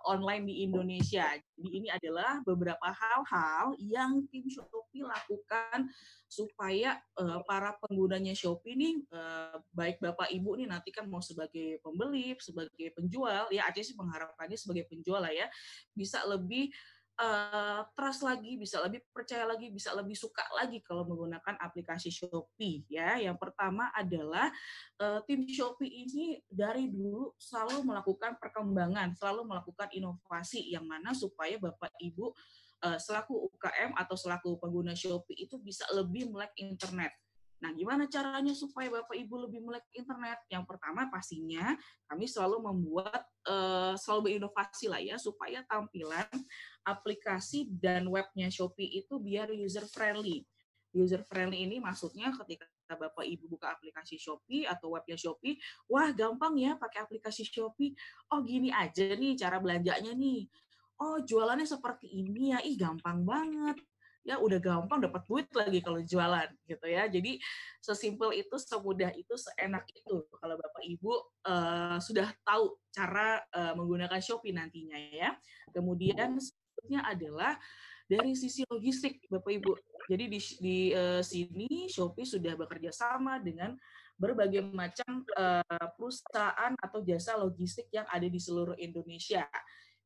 online 0.09 0.49
di 0.49 0.65
Indonesia. 0.65 1.29
Jadi 1.37 1.69
ini 1.69 1.87
adalah 1.93 2.41
beberapa 2.41 2.89
hal-hal 2.89 3.77
yang 3.77 4.25
tim 4.33 4.49
Shopee 4.49 5.05
lakukan 5.05 5.93
supaya 6.25 6.97
para 7.45 7.75
penggunanya 7.77 8.33
Shopee 8.33 9.05
uh, 9.13 9.61
baik 9.75 10.01
Bapak 10.01 10.33
Ibu 10.33 10.57
nih 10.57 10.67
nanti 10.71 10.89
kan 10.89 11.05
mau 11.05 11.21
sebagai 11.21 11.77
pembeli, 11.85 12.33
sebagai 12.41 12.95
penjual, 12.97 13.51
ya 13.53 13.69
aja 13.69 13.81
sih 13.83 13.93
mengharapkannya 13.93 14.57
sebagai 14.57 14.89
penjual 14.89 15.21
lah 15.21 15.33
ya, 15.33 15.45
bisa 15.93 16.23
lebih 16.25 16.73
trust 17.93 18.25
lagi, 18.25 18.57
bisa 18.57 18.81
lebih 18.81 19.05
percaya 19.13 19.45
lagi, 19.45 19.69
bisa 19.69 19.93
lebih 19.93 20.17
suka 20.17 20.41
lagi 20.57 20.81
kalau 20.81 21.05
menggunakan 21.05 21.57
aplikasi 21.62 22.10
Shopee 22.10 22.86
ya. 22.89 23.21
Yang 23.21 23.38
pertama 23.38 23.93
adalah 23.93 24.49
uh, 24.97 25.21
tim 25.29 25.45
Shopee 25.45 25.91
ini 26.07 26.41
dari 26.49 26.89
dulu 26.89 27.38
selalu 27.38 27.86
melakukan 27.86 28.41
perkembangan, 28.41 29.13
selalu 29.13 29.45
melakukan 29.45 29.89
inovasi 29.93 30.73
yang 30.73 30.86
mana 30.89 31.13
supaya 31.13 31.62
Bapak 31.62 31.93
Ibu 32.01 32.25
uh, 32.86 32.97
selaku 32.97 33.53
UKM 33.53 33.93
atau 33.93 34.15
selaku 34.17 34.57
pengguna 34.57 34.97
Shopee 34.97 35.45
itu 35.45 35.62
bisa 35.62 35.86
lebih 35.93 36.34
melek 36.34 36.53
internet. 36.57 37.13
Nah, 37.62 37.69
gimana 37.78 38.10
caranya 38.10 38.58
supaya 38.58 38.89
Bapak 38.89 39.13
Ibu 39.13 39.45
lebih 39.45 39.62
melek 39.62 39.86
internet? 39.93 40.41
Yang 40.50 40.65
pertama 40.65 41.06
pastinya 41.13 41.78
kami 42.10 42.26
selalu 42.26 42.58
membuat 42.58 43.21
uh, 43.45 43.93
selalu 43.93 44.34
berinovasi 44.34 44.89
lah 44.89 44.97
ya 44.97 45.21
supaya 45.21 45.62
tampilan 45.69 46.26
aplikasi 46.82 47.69
dan 47.69 48.10
webnya 48.10 48.50
Shopee 48.50 49.06
itu 49.06 49.21
biar 49.21 49.54
user 49.54 49.86
friendly. 49.86 50.41
User 50.91 51.21
friendly 51.21 51.69
ini 51.69 51.78
maksudnya 51.78 52.34
ketika 52.34 52.65
Bapak 52.89 53.24
Ibu 53.30 53.45
buka 53.45 53.78
aplikasi 53.78 54.17
Shopee 54.17 54.65
atau 54.65 54.97
webnya 54.97 55.15
Shopee, 55.15 55.62
wah 55.86 56.10
gampang 56.12 56.58
ya 56.58 56.74
pakai 56.82 57.06
aplikasi 57.06 57.45
Shopee. 57.45 57.93
Oh 58.34 58.41
gini 58.41 58.74
aja 58.74 59.13
nih 59.13 59.38
cara 59.38 59.62
belanjanya 59.62 60.17
nih. 60.17 60.50
Oh 60.97 61.21
jualannya 61.21 61.69
seperti 61.69 62.10
ini 62.10 62.58
ya, 62.58 62.60
ih 62.65 62.74
gampang 62.74 63.21
banget 63.21 63.78
ya 64.21 64.38
udah 64.38 64.62
gampang 64.62 65.01
dapat 65.01 65.25
duit 65.25 65.47
lagi 65.53 65.81
kalau 65.81 65.99
jualan 66.01 66.49
gitu 66.69 66.86
ya. 66.86 67.10
Jadi 67.10 67.41
sesimpel 67.81 68.38
itu, 68.38 68.55
semudah 68.57 69.10
itu, 69.17 69.34
seenak 69.34 69.86
itu 69.93 70.25
kalau 70.38 70.55
Bapak 70.57 70.84
Ibu 70.86 71.13
uh, 71.49 71.97
sudah 71.97 72.29
tahu 72.45 72.77
cara 72.93 73.41
uh, 73.53 73.73
menggunakan 73.73 74.21
Shopee 74.21 74.53
nantinya 74.53 74.97
ya. 75.10 75.34
Kemudian 75.73 76.38
selanjutnya 76.38 77.01
adalah 77.05 77.53
dari 78.05 78.38
sisi 78.38 78.62
logistik 78.69 79.25
Bapak 79.31 79.51
Ibu. 79.57 79.71
Jadi 80.12 80.23
di, 80.29 80.39
di 80.62 80.77
uh, 80.93 81.23
sini 81.25 81.89
Shopee 81.89 82.27
sudah 82.27 82.53
bekerja 82.53 82.93
sama 82.93 83.41
dengan 83.41 83.73
berbagai 84.21 84.62
macam 84.69 85.25
uh, 85.34 85.88
perusahaan 85.97 86.77
atau 86.77 87.01
jasa 87.01 87.41
logistik 87.41 87.89
yang 87.89 88.05
ada 88.05 88.29
di 88.29 88.38
seluruh 88.38 88.77
Indonesia. 88.77 89.49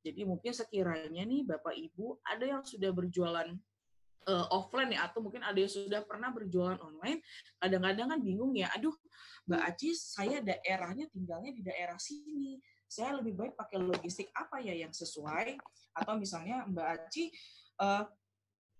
Jadi 0.05 0.21
mungkin 0.23 0.53
sekiranya 0.53 1.25
nih 1.25 1.43
Bapak 1.43 1.73
Ibu 1.73 2.21
ada 2.23 2.45
yang 2.45 2.61
sudah 2.61 2.93
berjualan 2.93 3.49
uh, 4.29 4.45
offline 4.53 4.93
ya 4.93 5.07
atau 5.09 5.21
mungkin 5.21 5.41
ada 5.41 5.57
yang 5.57 5.71
sudah 5.71 6.01
pernah 6.05 6.29
berjualan 6.33 6.77
online 6.81 7.21
kadang-kadang 7.61 8.07
kan 8.13 8.19
bingung 8.21 8.53
ya 8.53 8.69
aduh 8.73 8.93
Mbak 9.45 9.61
Aci 9.61 9.93
saya 9.93 10.41
daerahnya 10.41 11.05
tinggalnya 11.13 11.53
di 11.53 11.61
daerah 11.61 12.01
sini. 12.01 12.57
Saya 12.85 13.17
lebih 13.17 13.37
baik 13.37 13.53
pakai 13.53 13.77
logistik 13.77 14.33
apa 14.33 14.57
ya 14.57 14.73
yang 14.73 14.89
sesuai? 14.89 15.57
Atau 15.93 16.17
misalnya 16.17 16.65
Mbak 16.65 16.87
Aci 16.97 17.29
uh, 17.77 18.09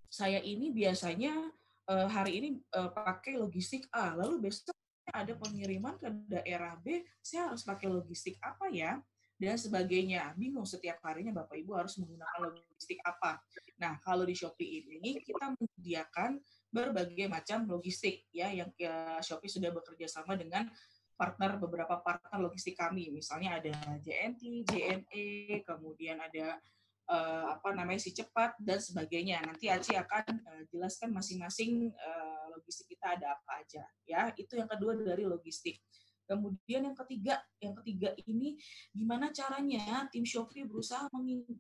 saya 0.10 0.42
ini 0.42 0.74
biasanya 0.74 1.54
uh, 1.90 2.08
hari 2.10 2.42
ini 2.42 2.50
uh, 2.74 2.90
pakai 2.90 3.38
logistik 3.38 3.86
A 3.94 4.18
lalu 4.18 4.50
besok 4.50 4.74
ada 5.14 5.38
pengiriman 5.38 5.96
ke 6.02 6.10
daerah 6.26 6.74
B 6.82 7.06
saya 7.22 7.52
harus 7.52 7.62
pakai 7.62 7.88
logistik 7.88 8.42
apa 8.42 8.74
ya 8.74 8.98
dan 9.36 9.60
sebagainya. 9.60 10.32
Bingung 10.40 10.64
setiap 10.64 11.04
harinya 11.04 11.44
Bapak 11.44 11.60
Ibu 11.60 11.76
harus 11.76 12.00
menggunakan 12.00 12.40
logistik 12.52 13.00
apa. 13.04 13.40
Nah, 13.80 14.00
kalau 14.00 14.24
di 14.24 14.36
Shopee 14.36 14.88
ini 14.88 15.20
kita 15.20 15.52
menyediakan 15.56 16.40
berbagai 16.72 17.28
macam 17.32 17.68
logistik 17.68 18.28
ya 18.32 18.52
yang 18.52 18.72
ya, 18.76 19.20
Shopee 19.20 19.52
sudah 19.52 19.72
bekerja 19.72 20.08
sama 20.08 20.36
dengan 20.40 20.68
partner 21.16 21.56
beberapa 21.60 22.00
partner 22.04 22.40
logistik 22.44 22.76
kami. 22.76 23.12
Misalnya 23.12 23.60
ada 23.60 23.72
JNT, 24.04 24.68
JNE, 24.68 25.64
kemudian 25.64 26.20
ada 26.20 26.60
uh, 27.08 27.56
apa 27.56 27.72
namanya 27.72 28.04
si 28.04 28.12
cepat 28.12 28.56
dan 28.60 28.80
sebagainya. 28.84 29.42
Nanti 29.44 29.72
Aci 29.72 29.96
akan 29.96 30.26
uh, 30.44 30.64
jelaskan 30.72 31.16
masing-masing 31.16 31.92
uh, 31.96 32.46
logistik 32.56 32.96
kita 32.96 33.16
ada 33.16 33.36
apa 33.40 33.52
aja 33.64 33.84
ya. 34.04 34.32
Itu 34.36 34.60
yang 34.60 34.70
kedua 34.70 34.96
dari 35.00 35.24
logistik. 35.24 35.80
Kemudian 36.26 36.90
yang 36.90 36.98
ketiga, 37.06 37.42
yang 37.62 37.78
ketiga 37.82 38.10
ini 38.26 38.58
gimana 38.92 39.30
caranya 39.30 40.10
tim 40.10 40.26
Shopee 40.26 40.66
berusaha 40.66 41.06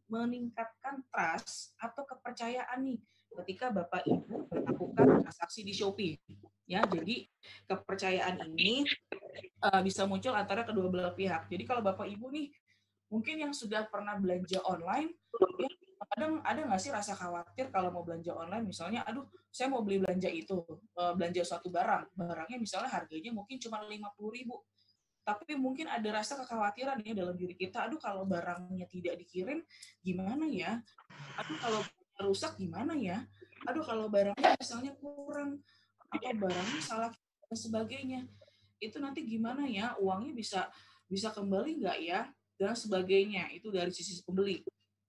meningkatkan 0.10 1.06
trust 1.10 1.78
atau 1.78 2.04
kepercayaan 2.06 2.82
nih 2.82 3.00
ketika 3.44 3.70
Bapak 3.70 4.06
Ibu 4.06 4.50
melakukan 4.50 5.22
transaksi 5.22 5.62
di 5.62 5.74
Shopee. 5.76 6.18
Ya, 6.66 6.82
jadi 6.90 7.30
kepercayaan 7.70 8.42
ini 8.58 8.90
uh, 9.62 9.82
bisa 9.86 10.10
muncul 10.10 10.34
antara 10.34 10.66
kedua 10.66 10.90
belah 10.90 11.14
pihak. 11.14 11.46
Jadi 11.46 11.64
kalau 11.70 11.86
Bapak 11.86 12.10
Ibu 12.10 12.34
nih 12.34 12.50
mungkin 13.14 13.38
yang 13.38 13.54
sudah 13.54 13.86
pernah 13.86 14.18
belanja 14.18 14.66
online 14.66 15.14
ya 15.62 15.70
kadang 15.96 16.44
ada 16.44 16.60
nggak 16.60 16.82
sih 16.82 16.92
rasa 16.92 17.16
khawatir 17.16 17.72
kalau 17.72 17.90
mau 17.90 18.04
belanja 18.04 18.36
online 18.36 18.68
misalnya 18.68 19.02
aduh 19.08 19.24
saya 19.48 19.72
mau 19.72 19.80
beli 19.82 20.04
belanja 20.04 20.28
itu 20.28 20.60
eh, 21.00 21.14
belanja 21.16 21.42
suatu 21.48 21.72
barang 21.72 22.12
barangnya 22.14 22.58
misalnya 22.60 22.92
harganya 22.92 23.32
mungkin 23.32 23.56
cuma 23.58 23.80
lima 23.88 24.12
puluh 24.14 24.36
ribu 24.36 24.60
tapi 25.26 25.58
mungkin 25.58 25.90
ada 25.90 26.06
rasa 26.22 26.38
kekhawatiran 26.38 27.02
ya 27.02 27.18
dalam 27.18 27.34
diri 27.34 27.58
kita, 27.58 27.90
aduh 27.90 27.98
kalau 27.98 28.30
barangnya 28.30 28.86
tidak 28.86 29.18
dikirim 29.18 29.66
gimana 30.06 30.46
ya? 30.46 30.78
Aduh 31.42 31.58
kalau 31.58 31.82
rusak 32.22 32.62
gimana 32.62 32.94
ya? 32.94 33.26
Aduh 33.66 33.82
kalau 33.82 34.06
barangnya 34.06 34.54
misalnya 34.54 34.94
kurang 35.02 35.66
atau 36.14 36.30
barangnya 36.30 36.78
salah 36.78 37.10
dan 37.50 37.58
sebagainya. 37.58 38.22
Itu 38.78 39.02
nanti 39.02 39.26
gimana 39.26 39.66
ya? 39.66 39.98
Uangnya 39.98 40.38
bisa 40.38 40.70
bisa 41.10 41.34
kembali 41.34 41.82
nggak 41.82 42.00
ya? 42.06 42.30
Dan 42.54 42.78
sebagainya. 42.78 43.50
Itu 43.50 43.74
dari 43.74 43.90
sisi 43.90 44.22
pembeli. 44.22 44.62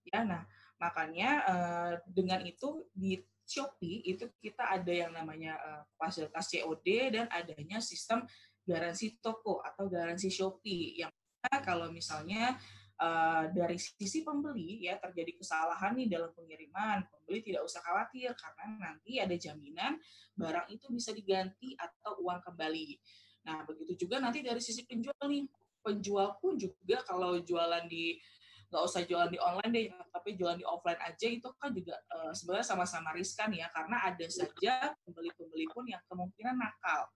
Ya, 0.09 0.25
nah 0.25 0.49
makanya 0.77 1.31
eh, 1.49 1.93
dengan 2.09 2.45
itu 2.45 2.85
di 2.93 3.17
Shopee 3.47 4.03
itu 4.03 4.27
kita 4.43 4.75
ada 4.75 4.91
yang 4.91 5.15
namanya 5.15 5.55
uh, 5.63 5.83
fasilitas 5.95 6.51
COD 6.51 7.15
dan 7.15 7.31
adanya 7.31 7.79
sistem 7.79 8.27
garansi 8.67 9.23
toko 9.23 9.63
atau 9.63 9.87
garansi 9.87 10.27
Shopee 10.27 10.99
yang 10.99 11.15
kalau 11.63 11.95
misalnya 11.95 12.59
uh, 12.99 13.47
dari 13.55 13.79
sisi 13.79 14.27
pembeli 14.27 14.91
ya 14.91 14.99
terjadi 14.99 15.39
kesalahan 15.39 15.95
nih 15.95 16.11
dalam 16.11 16.35
pengiriman, 16.35 17.07
pembeli 17.07 17.39
tidak 17.47 17.63
usah 17.63 17.81
khawatir 17.87 18.35
karena 18.35 18.67
nanti 18.83 19.23
ada 19.23 19.37
jaminan 19.39 19.95
barang 20.35 20.67
itu 20.75 20.91
bisa 20.91 21.15
diganti 21.15 21.79
atau 21.79 22.19
uang 22.27 22.43
kembali. 22.43 22.99
Nah, 23.47 23.63
begitu 23.63 24.07
juga 24.07 24.19
nanti 24.19 24.43
dari 24.43 24.59
sisi 24.59 24.83
penjual 24.83 25.23
nih. 25.23 25.47
Penjual 25.87 26.35
pun 26.43 26.59
juga 26.59 26.99
kalau 27.07 27.39
jualan 27.47 27.87
di 27.87 28.19
nggak 28.67 28.83
usah 28.83 29.03
jualan 29.07 29.31
di 29.31 29.39
online 29.39 29.73
deh, 29.73 29.87
tapi 30.11 30.35
jualan 30.35 30.59
di 30.59 30.67
offline 30.67 30.99
aja 30.99 31.27
itu 31.31 31.49
kan 31.57 31.71
juga 31.71 31.97
uh, 32.13 32.35
sebenarnya 32.35 32.67
sama-sama 32.67 33.15
riskan 33.15 33.55
ya, 33.55 33.71
karena 33.71 34.03
ada 34.11 34.27
saja 34.27 34.95
pembeli-pembeli 35.07 35.67
pun 35.71 35.85
yang 35.87 36.03
kemungkinan 36.11 36.59
nakal. 36.59 37.07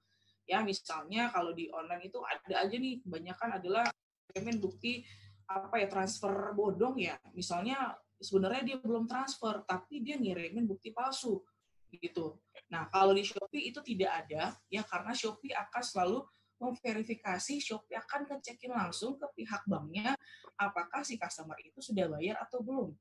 Ya, 0.47 0.63
misalnya 0.67 1.31
kalau 1.31 1.55
di 1.55 1.71
online 1.71 2.11
itu 2.11 2.19
ada 2.27 2.67
aja 2.67 2.75
nih, 2.75 3.03
kebanyakan 3.03 3.63
adalah 3.63 3.87
payment 4.31 4.59
bukti 4.59 5.07
apa 5.47 5.83
ya 5.83 5.87
transfer 5.91 6.55
bodong 6.55 6.99
ya. 6.99 7.19
Misalnya 7.35 7.95
sebenarnya 8.19 8.63
dia 8.75 8.77
belum 8.79 9.07
transfer, 9.07 9.63
tapi 9.67 10.03
dia 10.03 10.19
ngirimin 10.19 10.67
bukti 10.67 10.91
palsu 10.91 11.43
gitu. 11.91 12.39
Nah, 12.71 12.87
kalau 12.87 13.11
di 13.11 13.27
Shopee 13.27 13.75
itu 13.75 13.83
tidak 13.83 14.27
ada 14.27 14.55
ya 14.71 14.83
karena 14.87 15.11
Shopee 15.11 15.51
akan 15.51 15.83
selalu 15.83 16.19
memverifikasi 16.61 17.57
Shopee 17.57 17.97
akan 17.97 18.29
ngecekin 18.29 18.71
langsung 18.71 19.17
ke 19.17 19.27
pihak 19.33 19.65
banknya 19.65 20.13
apakah 20.61 21.01
si 21.01 21.17
customer 21.17 21.57
itu 21.65 21.81
sudah 21.81 22.07
bayar 22.13 22.37
atau 22.45 22.61
belum. 22.61 22.93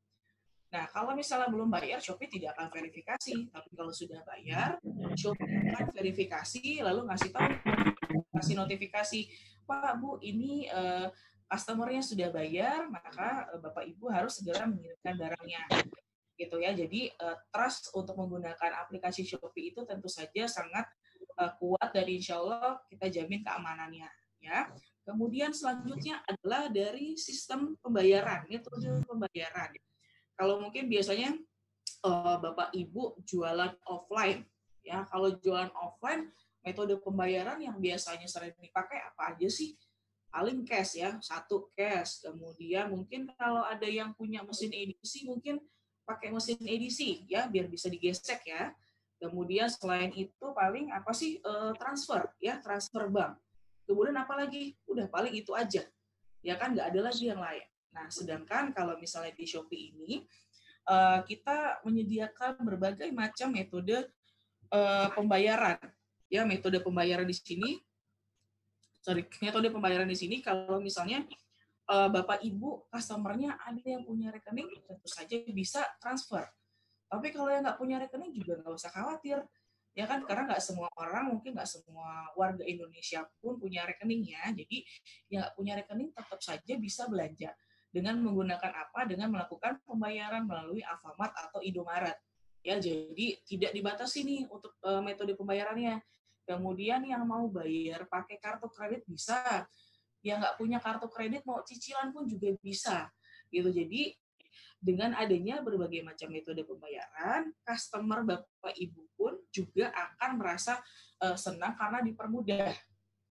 Nah, 0.70 0.86
kalau 0.94 1.18
misalnya 1.18 1.50
belum 1.50 1.66
bayar, 1.66 1.98
Shopee 1.98 2.30
tidak 2.30 2.54
akan 2.54 2.70
verifikasi. 2.70 3.50
Tapi 3.50 3.70
kalau 3.74 3.90
sudah 3.90 4.22
bayar, 4.22 4.78
Shopee 5.18 5.74
akan 5.74 5.90
verifikasi, 5.98 6.86
lalu 6.86 7.10
ngasih 7.10 7.30
tahu, 7.34 7.50
ngasih 8.38 8.54
notifikasi, 8.54 9.20
Pak, 9.66 9.98
Bu, 9.98 10.22
ini 10.22 10.70
uh, 10.70 11.10
customernya 11.50 12.06
sudah 12.06 12.30
bayar, 12.30 12.86
maka 12.86 13.50
uh, 13.50 13.58
Bapak 13.58 13.82
Ibu 13.90 14.14
harus 14.14 14.38
segera 14.38 14.70
mengirimkan 14.70 15.18
barangnya. 15.18 15.62
Gitu 16.38 16.56
ya. 16.62 16.72
Jadi 16.78 17.18
uh, 17.18 17.38
trust 17.50 17.90
untuk 17.98 18.14
menggunakan 18.14 18.86
aplikasi 18.86 19.26
Shopee 19.26 19.74
itu 19.74 19.82
tentu 19.90 20.06
saja 20.06 20.46
sangat 20.46 20.86
uh, 21.40 21.52
kuat 21.56 21.90
dan 21.96 22.06
insya 22.12 22.38
Allah 22.44 22.84
kita 22.92 23.08
jamin 23.08 23.42
keamanannya 23.42 24.10
ya. 24.44 24.68
Kemudian 25.08 25.56
selanjutnya 25.56 26.22
adalah 26.28 26.70
dari 26.70 27.18
sistem 27.18 27.74
pembayaran, 27.82 28.46
metode 28.46 29.02
pembayaran. 29.10 29.74
Kalau 30.38 30.62
mungkin 30.62 30.86
biasanya 30.86 31.34
uh, 32.06 32.38
Bapak 32.38 32.70
Ibu 32.76 33.24
jualan 33.26 33.74
offline 33.90 34.46
ya. 34.86 35.08
Kalau 35.10 35.34
jualan 35.42 35.74
offline 35.74 36.30
metode 36.62 37.00
pembayaran 37.02 37.58
yang 37.58 37.82
biasanya 37.82 38.30
sering 38.30 38.54
dipakai 38.62 39.02
apa 39.02 39.34
aja 39.34 39.50
sih? 39.50 39.74
Paling 40.30 40.62
cash 40.62 41.02
ya, 41.02 41.18
satu 41.26 41.74
cash. 41.74 42.22
Kemudian 42.22 42.94
mungkin 42.94 43.34
kalau 43.34 43.66
ada 43.66 43.90
yang 43.90 44.14
punya 44.14 44.46
mesin 44.46 44.70
edisi 44.70 45.26
mungkin 45.26 45.58
pakai 46.06 46.34
mesin 46.34 46.58
edisi 46.66 47.26
ya 47.30 47.46
biar 47.46 47.70
bisa 47.70 47.86
digesek 47.86 48.42
ya 48.50 48.74
Kemudian 49.20 49.68
selain 49.68 50.16
itu 50.16 50.48
paling 50.56 50.96
apa 50.96 51.12
sih 51.12 51.44
uh, 51.44 51.76
transfer 51.76 52.32
ya 52.40 52.56
transfer 52.64 53.12
bank. 53.12 53.36
Kemudian 53.84 54.16
apa 54.16 54.32
lagi? 54.40 54.80
Udah 54.88 55.12
paling 55.12 55.36
itu 55.36 55.52
aja. 55.52 55.84
Ya 56.40 56.56
kan 56.56 56.72
nggak 56.72 56.96
ada 56.96 57.12
lagi 57.12 57.28
yang 57.28 57.44
lain. 57.44 57.68
Nah 57.92 58.08
sedangkan 58.08 58.72
kalau 58.72 58.96
misalnya 58.96 59.36
di 59.36 59.44
Shopee 59.44 59.92
ini 59.92 60.24
uh, 60.88 61.20
kita 61.28 61.84
menyediakan 61.84 62.64
berbagai 62.64 63.12
macam 63.12 63.52
metode 63.52 64.08
uh, 64.72 65.12
pembayaran. 65.12 65.76
Ya 66.32 66.48
metode 66.48 66.80
pembayaran 66.80 67.28
di 67.28 67.36
sini, 67.36 67.82
sorry 69.04 69.28
metode 69.44 69.68
pembayaran 69.68 70.08
di 70.08 70.16
sini 70.16 70.40
kalau 70.40 70.80
misalnya 70.80 71.26
bapak 71.90 72.46
ibu 72.46 72.86
customernya 72.94 73.58
ada 73.66 73.82
yang 73.82 74.06
punya 74.06 74.30
rekening 74.30 74.70
tentu 74.86 75.10
saja 75.10 75.42
bisa 75.50 75.82
transfer 75.98 76.46
tapi 77.10 77.34
kalau 77.34 77.50
yang 77.50 77.66
nggak 77.66 77.80
punya 77.82 77.98
rekening 77.98 78.32
juga 78.38 78.62
nggak 78.62 78.74
usah 78.78 78.94
khawatir, 78.94 79.42
ya 79.98 80.06
kan? 80.06 80.22
Karena 80.24 80.54
nggak 80.54 80.62
semua 80.62 80.88
orang, 80.94 81.34
mungkin 81.34 81.58
nggak 81.58 81.66
semua 81.66 82.30
warga 82.38 82.62
Indonesia 82.64 83.26
pun 83.42 83.58
punya 83.58 83.84
rekening 83.90 84.30
ya. 84.30 84.54
Jadi 84.54 84.86
yang 85.34 85.42
nggak 85.44 85.56
punya 85.58 85.74
rekening 85.82 86.10
tetap 86.14 86.40
saja 86.40 86.74
bisa 86.78 87.10
belanja 87.10 87.50
dengan 87.90 88.22
menggunakan 88.22 88.72
apa? 88.72 89.10
Dengan 89.10 89.34
melakukan 89.34 89.82
pembayaran 89.84 90.46
melalui 90.46 90.86
Alfamart 90.86 91.34
atau 91.34 91.60
Indomaret. 91.66 92.16
Ya, 92.62 92.78
jadi 92.78 93.40
tidak 93.48 93.72
dibatasi 93.74 94.22
nih 94.22 94.42
untuk 94.52 94.78
uh, 94.86 95.02
metode 95.02 95.34
pembayarannya. 95.34 95.98
Kemudian 96.46 97.06
yang 97.06 97.26
mau 97.26 97.46
bayar 97.50 98.06
pakai 98.10 98.38
kartu 98.42 98.70
kredit 98.70 99.06
bisa, 99.06 99.66
yang 100.22 100.44
nggak 100.44 100.58
punya 100.60 100.78
kartu 100.78 101.08
kredit 101.10 101.42
mau 101.48 101.64
cicilan 101.66 102.14
pun 102.14 102.28
juga 102.30 102.54
bisa 102.62 103.08
gitu. 103.50 103.70
Jadi 103.74 104.14
dengan 104.80 105.12
adanya 105.12 105.60
berbagai 105.60 106.00
macam 106.08 106.32
metode 106.32 106.64
pembayaran, 106.64 107.52
customer 107.68 108.24
Bapak 108.24 108.74
Ibu 108.80 109.12
pun 109.20 109.36
juga 109.52 109.92
akan 109.92 110.40
merasa 110.40 110.80
uh, 111.20 111.36
senang 111.36 111.76
karena 111.76 112.00
dipermudah. 112.00 112.72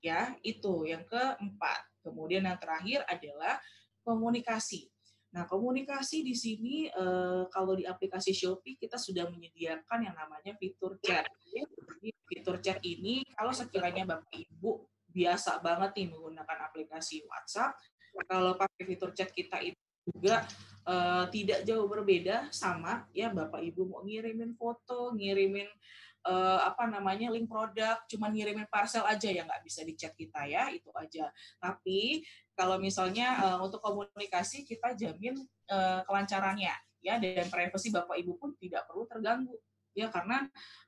Ya, 0.04 0.36
itu 0.46 0.86
yang 0.86 1.02
keempat. 1.08 1.80
Kemudian 2.04 2.46
yang 2.46 2.60
terakhir 2.60 3.02
adalah 3.08 3.58
komunikasi. 4.06 4.86
Nah, 5.34 5.44
komunikasi 5.44 6.24
di 6.24 6.32
sini 6.32 6.88
uh, 6.88 7.48
kalau 7.52 7.76
di 7.76 7.84
aplikasi 7.84 8.32
Shopee 8.32 8.80
kita 8.80 8.96
sudah 8.96 9.28
menyediakan 9.28 10.04
yang 10.04 10.16
namanya 10.16 10.56
fitur 10.56 10.96
chat. 11.02 11.26
Jadi, 11.28 12.14
fitur 12.28 12.56
chat 12.62 12.78
ini 12.84 13.24
kalau 13.36 13.52
sekiranya 13.52 14.04
Bapak 14.08 14.32
Ibu 14.32 14.88
biasa 15.08 15.58
banget 15.64 15.96
nih 15.98 16.06
menggunakan 16.12 16.58
aplikasi 16.68 17.24
WhatsApp, 17.24 17.76
kalau 18.28 18.56
pakai 18.56 18.84
fitur 18.84 19.10
chat 19.12 19.32
kita 19.32 19.60
itu 19.60 19.76
juga 20.08 20.44
uh, 20.88 21.24
tidak 21.28 21.68
jauh 21.68 21.84
berbeda 21.84 22.48
sama 22.48 23.04
ya 23.12 23.28
Bapak 23.28 23.60
Ibu 23.60 23.84
mau 23.84 24.00
ngirimin 24.00 24.56
foto, 24.56 25.12
ngirimin 25.12 25.68
uh, 26.24 26.64
apa 26.64 26.88
namanya 26.88 27.28
link 27.28 27.46
produk, 27.46 28.00
cuma 28.08 28.32
ngirimin 28.32 28.66
parcel 28.72 29.04
aja 29.04 29.28
ya 29.28 29.44
nggak 29.44 29.62
bisa 29.62 29.84
di 29.84 29.94
chat 29.94 30.16
kita 30.16 30.48
ya 30.48 30.72
itu 30.72 30.88
aja. 30.96 31.28
Tapi 31.60 32.24
kalau 32.56 32.80
misalnya 32.80 33.38
uh, 33.44 33.58
untuk 33.62 33.84
komunikasi 33.84 34.64
kita 34.64 34.96
jamin 34.96 35.36
uh, 35.70 36.00
kelancarannya 36.08 36.74
ya 37.04 37.14
dan 37.20 37.46
privasi 37.52 37.94
Bapak 37.94 38.16
Ibu 38.18 38.40
pun 38.40 38.50
tidak 38.58 38.88
perlu 38.90 39.06
terganggu 39.06 39.54
ya 39.94 40.10
karena 40.10 40.46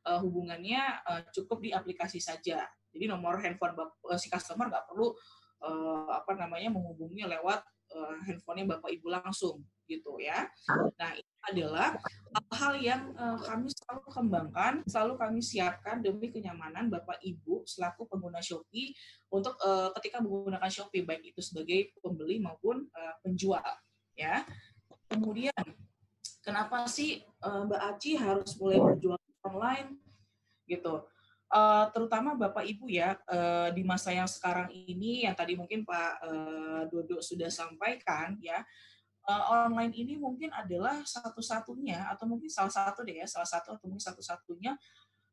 uh, 0.08 0.18
hubungannya 0.18 0.80
uh, 1.06 1.22
cukup 1.30 1.62
di 1.62 1.70
aplikasi 1.70 2.18
saja. 2.18 2.66
Jadi 2.90 3.06
nomor 3.06 3.38
handphone 3.38 3.78
uh, 3.78 4.18
si 4.18 4.26
customer 4.26 4.66
nggak 4.66 4.90
perlu 4.90 5.14
uh, 5.62 6.10
apa 6.10 6.34
namanya 6.34 6.74
menghubungi 6.74 7.22
lewat 7.22 7.62
uh, 7.94 8.18
handphonenya 8.26 8.78
Bapak 8.78 8.90
Ibu 8.90 9.06
langsung 9.14 9.62
gitu 9.90 10.22
ya. 10.22 10.46
Nah, 10.94 11.10
ini 11.18 11.32
adalah 11.50 11.98
hal-hal 12.30 12.72
yang 12.78 13.02
uh, 13.18 13.34
kami 13.42 13.66
selalu 13.74 14.06
kembangkan, 14.14 14.72
selalu 14.86 15.18
kami 15.18 15.40
siapkan 15.42 15.98
demi 15.98 16.30
kenyamanan 16.30 16.86
Bapak 16.86 17.18
Ibu 17.18 17.66
selaku 17.66 18.06
pengguna 18.06 18.38
Shopee 18.38 18.94
untuk 19.34 19.58
uh, 19.66 19.90
ketika 19.98 20.22
menggunakan 20.22 20.70
Shopee 20.70 21.02
baik 21.02 21.34
itu 21.34 21.42
sebagai 21.42 21.90
pembeli 21.98 22.38
maupun 22.38 22.86
uh, 22.94 23.14
penjual 23.26 23.66
ya. 24.14 24.46
Kemudian 25.10 25.66
kenapa 26.46 26.86
sih 26.86 27.26
uh, 27.42 27.66
Mbak 27.66 27.82
Aci 27.96 28.14
harus 28.14 28.54
mulai 28.62 28.78
berjualan 28.78 29.30
online 29.42 29.98
gitu? 30.70 31.02
Uh, 31.50 31.90
terutama 31.90 32.38
Bapak 32.38 32.62
Ibu 32.62 32.86
ya 32.86 33.18
uh, 33.26 33.74
di 33.74 33.82
masa 33.82 34.14
yang 34.14 34.30
sekarang 34.30 34.70
ini 34.70 35.26
yang 35.26 35.34
tadi 35.34 35.58
mungkin 35.58 35.82
Pak 35.82 36.12
uh, 36.22 36.82
Dodo 36.86 37.18
sudah 37.18 37.50
sampaikan 37.50 38.38
ya 38.38 38.62
uh, 39.30 39.42
online 39.70 39.94
ini 39.94 40.18
mungkin 40.18 40.50
adalah 40.50 41.06
satu-satunya 41.06 42.10
atau 42.10 42.26
mungkin 42.26 42.50
salah 42.50 42.74
satu 42.74 43.06
deh 43.06 43.22
ya 43.22 43.26
salah 43.30 43.46
satu 43.46 43.78
atau 43.78 43.86
mungkin 43.86 44.02
satu-satunya 44.02 44.74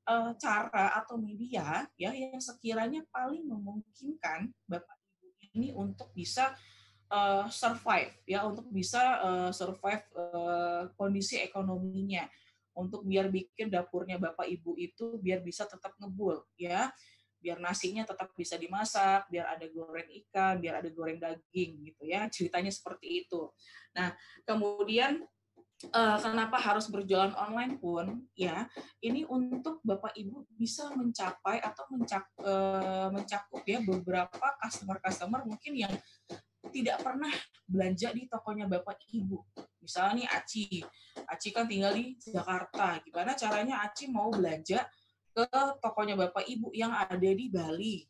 uh, 0.05 0.31
cara 0.37 0.93
atau 1.01 1.17
media 1.17 1.89
ya 1.97 2.11
yang 2.13 2.37
sekiranya 2.37 3.01
paling 3.09 3.49
memungkinkan 3.49 4.53
bapak 4.69 4.97
ibu 5.17 5.27
ini 5.57 5.73
untuk 5.73 6.13
bisa 6.13 6.53
uh, 7.11 7.49
survive 7.49 8.13
ya 8.29 8.45
untuk 8.45 8.69
bisa 8.69 9.01
uh, 9.23 9.51
survive 9.51 10.05
uh, 10.15 10.91
kondisi 10.95 11.41
ekonominya. 11.41 12.27
Untuk 12.77 13.09
biar 13.09 13.33
bikin 13.33 13.73
dapurnya 13.73 14.21
bapak 14.21 14.45
ibu 14.53 14.77
itu 14.77 15.17
biar 15.17 15.41
bisa 15.41 15.65
tetap 15.65 15.97
ngebul 15.97 16.45
ya 16.61 16.93
biar 17.37 17.61
nasinya 17.61 18.03
tetap 18.03 18.33
bisa 18.33 18.57
dimasak, 18.57 19.29
biar 19.31 19.53
ada 19.57 19.65
goreng 19.69 20.09
ikan, 20.25 20.59
biar 20.59 20.81
ada 20.81 20.89
goreng 20.91 21.21
daging 21.21 21.87
gitu 21.93 22.03
ya. 22.05 22.27
Ceritanya 22.27 22.73
seperti 22.73 23.25
itu. 23.25 23.49
Nah, 23.95 24.13
kemudian 24.45 25.25
uh, 25.93 26.17
kenapa 26.17 26.57
harus 26.57 26.89
berjualan 26.89 27.33
online 27.37 27.77
pun 27.77 28.25
ya 28.33 28.65
ini 29.05 29.23
untuk 29.29 29.83
bapak 29.85 30.17
ibu 30.17 30.45
bisa 30.57 30.89
mencapai 30.97 31.61
atau 31.61 31.85
mencak, 31.93 32.25
uh, 32.41 33.13
mencakup 33.13 33.61
ya 33.63 33.79
beberapa 33.85 34.47
customer 34.65 34.97
customer 34.97 35.45
mungkin 35.45 35.77
yang 35.77 35.93
tidak 36.73 36.99
pernah 36.99 37.31
belanja 37.69 38.11
di 38.11 38.25
tokonya 38.27 38.65
bapak 38.67 38.99
ibu 39.13 39.39
misalnya 39.79 40.25
nih 40.25 40.27
Aci 40.33 40.65
Aci 41.29 41.49
kan 41.55 41.69
tinggal 41.69 41.95
di 41.95 42.17
Jakarta 42.19 42.99
gimana 43.05 43.37
caranya 43.37 43.85
Aci 43.87 44.09
mau 44.11 44.27
belanja 44.33 44.83
ke 45.37 45.61
tokonya 45.77 46.17
bapak 46.17 46.49
ibu 46.49 46.73
yang 46.73 46.89
ada 46.89 47.29
di 47.29 47.45
Bali 47.53 48.01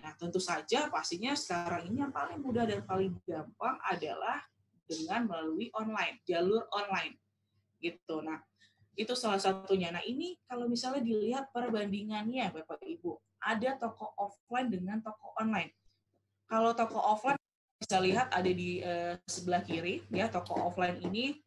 Nah, 0.00 0.12
tentu 0.16 0.40
saja 0.40 0.88
pastinya 0.88 1.36
sekarang 1.36 1.92
ini 1.92 2.00
yang 2.00 2.12
paling 2.12 2.40
mudah 2.40 2.64
dan 2.64 2.80
paling 2.88 3.12
gampang 3.28 3.76
adalah 3.84 4.40
dengan 4.88 5.28
melalui 5.28 5.68
online, 5.76 6.18
jalur 6.24 6.64
online. 6.72 7.20
Gitu. 7.78 8.16
Nah, 8.24 8.40
itu 8.96 9.12
salah 9.12 9.38
satunya. 9.38 9.92
Nah, 9.92 10.02
ini 10.02 10.40
kalau 10.48 10.66
misalnya 10.66 11.04
dilihat 11.04 11.52
perbandingannya 11.52 12.48
Bapak 12.50 12.80
Ibu, 12.80 13.20
ada 13.44 13.76
toko 13.76 14.12
offline 14.16 14.68
dengan 14.72 14.98
toko 15.04 15.36
online. 15.36 15.72
Kalau 16.48 16.74
toko 16.74 16.98
offline 16.98 17.38
bisa 17.80 17.96
lihat 18.02 18.28
ada 18.32 18.50
di 18.50 18.82
uh, 18.84 19.16
sebelah 19.24 19.62
kiri 19.64 20.04
ya, 20.12 20.28
toko 20.28 20.56
offline 20.58 21.00
ini 21.00 21.40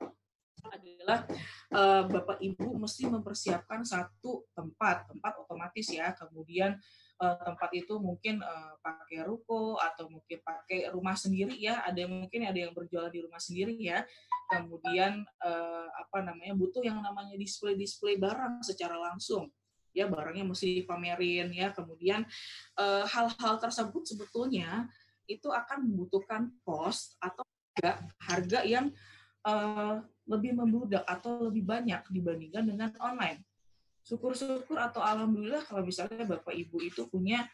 adalah 0.72 1.28
uh, 1.74 2.04
Bapak 2.08 2.40
Ibu 2.40 2.80
mesti 2.80 3.10
mempersiapkan 3.10 3.84
satu 3.84 4.48
tempat, 4.56 5.10
tempat 5.10 5.34
otomatis 5.44 5.88
ya. 5.92 6.16
Kemudian 6.16 6.80
uh, 7.20 7.36
tempat 7.44 7.70
itu 7.76 8.00
mungkin 8.00 8.40
uh, 8.40 8.80
pakai 8.80 9.28
ruko 9.28 9.76
atau 9.82 10.08
mungkin 10.08 10.40
pakai 10.44 10.92
rumah 10.94 11.18
sendiri 11.18 11.58
ya. 11.60 11.84
Ada 11.84 12.08
mungkin 12.08 12.48
ada 12.48 12.60
yang 12.60 12.72
berjualan 12.72 13.12
di 13.12 13.22
rumah 13.24 13.42
sendiri 13.42 13.76
ya. 13.76 14.06
Kemudian 14.52 15.26
uh, 15.44 15.88
apa 15.92 16.24
namanya 16.24 16.54
butuh 16.56 16.84
yang 16.84 17.04
namanya 17.04 17.36
display 17.36 17.76
display 17.76 18.16
barang 18.16 18.64
secara 18.64 18.96
langsung. 18.96 19.52
Ya 19.94 20.10
barangnya 20.10 20.48
mesti 20.48 20.82
dipamerin 20.82 21.54
ya. 21.54 21.70
Kemudian 21.70 22.26
hal-hal 23.08 23.56
uh, 23.58 23.62
tersebut 23.62 24.10
sebetulnya 24.10 24.90
itu 25.30 25.48
akan 25.48 25.88
membutuhkan 25.88 26.52
cost 26.66 27.16
atau 27.22 27.46
harga 27.74 28.06
harga 28.22 28.60
yang 28.66 28.86
uh, 29.48 30.04
lebih 30.28 30.56
membludak 30.56 31.04
atau 31.04 31.52
lebih 31.52 31.68
banyak 31.68 32.04
dibandingkan 32.08 32.64
dengan 32.64 32.90
online. 33.00 33.44
Syukur-syukur 34.04 34.76
atau 34.76 35.00
alhamdulillah 35.00 35.64
kalau 35.64 35.84
misalnya 35.84 36.28
bapak 36.28 36.52
ibu 36.56 36.80
itu 36.84 37.08
punya 37.08 37.48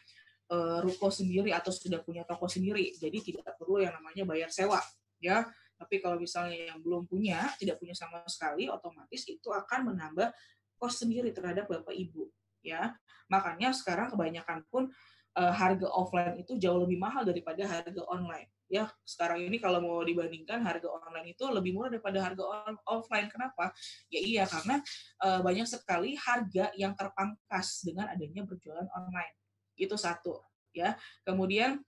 uh, 0.50 0.82
ruko 0.82 1.10
sendiri 1.10 1.54
atau 1.54 1.70
sudah 1.70 2.02
punya 2.02 2.26
toko 2.26 2.46
sendiri. 2.50 2.94
Jadi 2.94 3.34
tidak 3.34 3.54
perlu 3.58 3.82
yang 3.82 3.94
namanya 3.94 4.26
bayar 4.26 4.50
sewa 4.50 4.78
ya. 5.22 5.46
Tapi 5.78 6.02
kalau 6.02 6.20
misalnya 6.20 6.74
yang 6.74 6.78
belum 6.82 7.06
punya 7.08 7.54
tidak 7.56 7.80
punya 7.80 7.96
sama 7.96 8.20
sekali 8.28 8.68
otomatis 8.68 9.24
itu 9.26 9.48
akan 9.48 9.94
menambah 9.94 10.28
kos 10.76 11.00
sendiri 11.02 11.30
terhadap 11.30 11.70
bapak 11.70 11.94
ibu 11.94 12.28
ya. 12.62 12.94
Makanya 13.30 13.70
sekarang 13.70 14.10
kebanyakan 14.10 14.66
pun 14.68 14.90
uh, 15.38 15.52
harga 15.54 15.86
offline 15.90 16.38
itu 16.38 16.58
jauh 16.58 16.82
lebih 16.82 16.98
mahal 16.98 17.22
daripada 17.22 17.62
harga 17.66 18.02
online 18.10 18.50
ya 18.70 18.86
sekarang 19.02 19.42
ini 19.42 19.58
kalau 19.58 19.82
mau 19.82 19.98
dibandingkan 20.06 20.62
harga 20.62 20.86
online 20.86 21.34
itu 21.34 21.42
lebih 21.50 21.74
murah 21.74 21.90
daripada 21.90 22.22
harga 22.22 22.42
offline. 22.86 23.26
Kenapa? 23.26 23.74
Ya 24.06 24.22
iya 24.22 24.44
karena 24.46 24.78
uh, 25.26 25.42
banyak 25.42 25.66
sekali 25.66 26.14
harga 26.14 26.70
yang 26.78 26.94
terpangkas 26.94 27.82
dengan 27.82 28.06
adanya 28.14 28.46
berjualan 28.46 28.86
online. 28.94 29.34
Itu 29.74 29.98
satu 29.98 30.38
ya. 30.70 30.94
Kemudian 31.26 31.82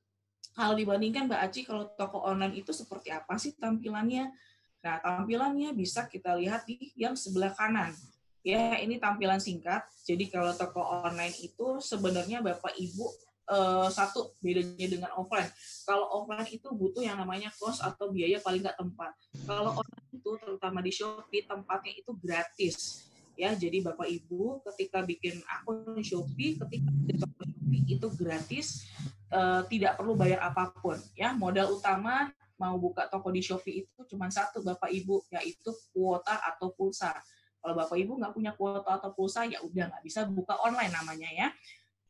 kalau 0.53 0.75
dibandingkan 0.75 1.31
Mbak 1.31 1.41
Aci 1.49 1.61
kalau 1.63 1.87
toko 1.95 2.19
online 2.27 2.59
itu 2.59 2.75
seperti 2.75 3.15
apa 3.15 3.39
sih 3.39 3.55
tampilannya? 3.57 4.35
Nah, 4.83 4.99
tampilannya 4.99 5.71
bisa 5.73 6.11
kita 6.11 6.35
lihat 6.35 6.67
di 6.67 6.91
yang 6.99 7.15
sebelah 7.15 7.55
kanan. 7.55 7.95
Ya, 8.43 8.75
ini 8.83 8.99
tampilan 8.99 9.39
singkat. 9.39 9.87
Jadi 10.03 10.27
kalau 10.27 10.51
toko 10.59 10.83
online 10.83 11.33
itu 11.39 11.79
sebenarnya 11.79 12.43
Bapak 12.43 12.75
Ibu 12.75 13.07
uh, 13.49 13.89
satu 13.91 14.37
bedanya 14.39 14.87
dengan 14.87 15.11
offline. 15.19 15.51
Kalau 15.87 16.07
offline 16.23 16.49
itu 16.51 16.69
butuh 16.71 17.03
yang 17.03 17.19
namanya 17.19 17.51
cost 17.59 17.83
atau 17.83 18.13
biaya 18.13 18.39
paling 18.39 18.63
nggak 18.63 18.79
tempat. 18.79 19.11
Kalau 19.49 19.79
online 19.79 20.11
itu 20.15 20.31
terutama 20.39 20.79
di 20.85 20.93
Shopee 20.95 21.47
tempatnya 21.49 21.93
itu 21.99 22.13
gratis. 22.15 23.07
Ya, 23.33 23.57
jadi 23.57 23.81
Bapak 23.81 24.07
Ibu 24.07 24.61
ketika 24.71 25.01
bikin 25.03 25.41
akun 25.49 25.99
Shopee, 26.05 26.61
ketika 26.61 26.91
di 26.93 27.15
toko 27.17 27.43
Shopee 27.49 27.83
itu 27.89 28.07
gratis, 28.13 28.85
uh, 29.33 29.65
tidak 29.67 29.97
perlu 29.97 30.13
bayar 30.15 30.45
apa 30.53 30.69
pun. 30.79 31.01
Ya, 31.17 31.33
modal 31.33 31.73
utama 31.73 32.29
mau 32.61 32.77
buka 32.77 33.09
toko 33.09 33.33
di 33.33 33.41
Shopee 33.41 33.83
itu 33.83 34.01
cuma 34.07 34.29
satu 34.29 34.61
Bapak 34.61 34.93
Ibu, 34.93 35.27
yaitu 35.33 35.73
kuota 35.91 36.39
atau 36.45 36.71
pulsa. 36.77 37.17
Kalau 37.59 37.75
Bapak 37.79 37.97
Ibu 37.99 38.21
nggak 38.21 38.33
punya 38.37 38.53
kuota 38.53 39.01
atau 39.01 39.11
pulsa, 39.17 39.49
ya 39.49 39.59
udah 39.65 39.91
nggak 39.91 40.05
bisa 40.05 40.29
buka 40.29 40.61
online 40.63 40.93
namanya 40.93 41.31
ya. 41.33 41.49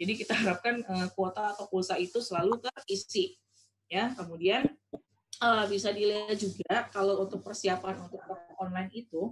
Jadi 0.02 0.18
kita 0.18 0.34
harapkan 0.34 0.82
uh, 0.82 1.06
kuota 1.14 1.54
atau 1.54 1.70
pulsa 1.70 1.94
itu 1.94 2.18
selalu 2.18 2.58
terisi. 2.58 3.38
Ya, 3.86 4.10
kemudian 4.18 4.66
uh, 5.38 5.62
bisa 5.70 5.94
dilihat 5.94 6.34
juga 6.34 6.90
kalau 6.90 7.22
untuk 7.22 7.46
persiapan 7.46 8.10
untuk 8.10 8.18
online 8.58 8.90
itu 8.90 9.30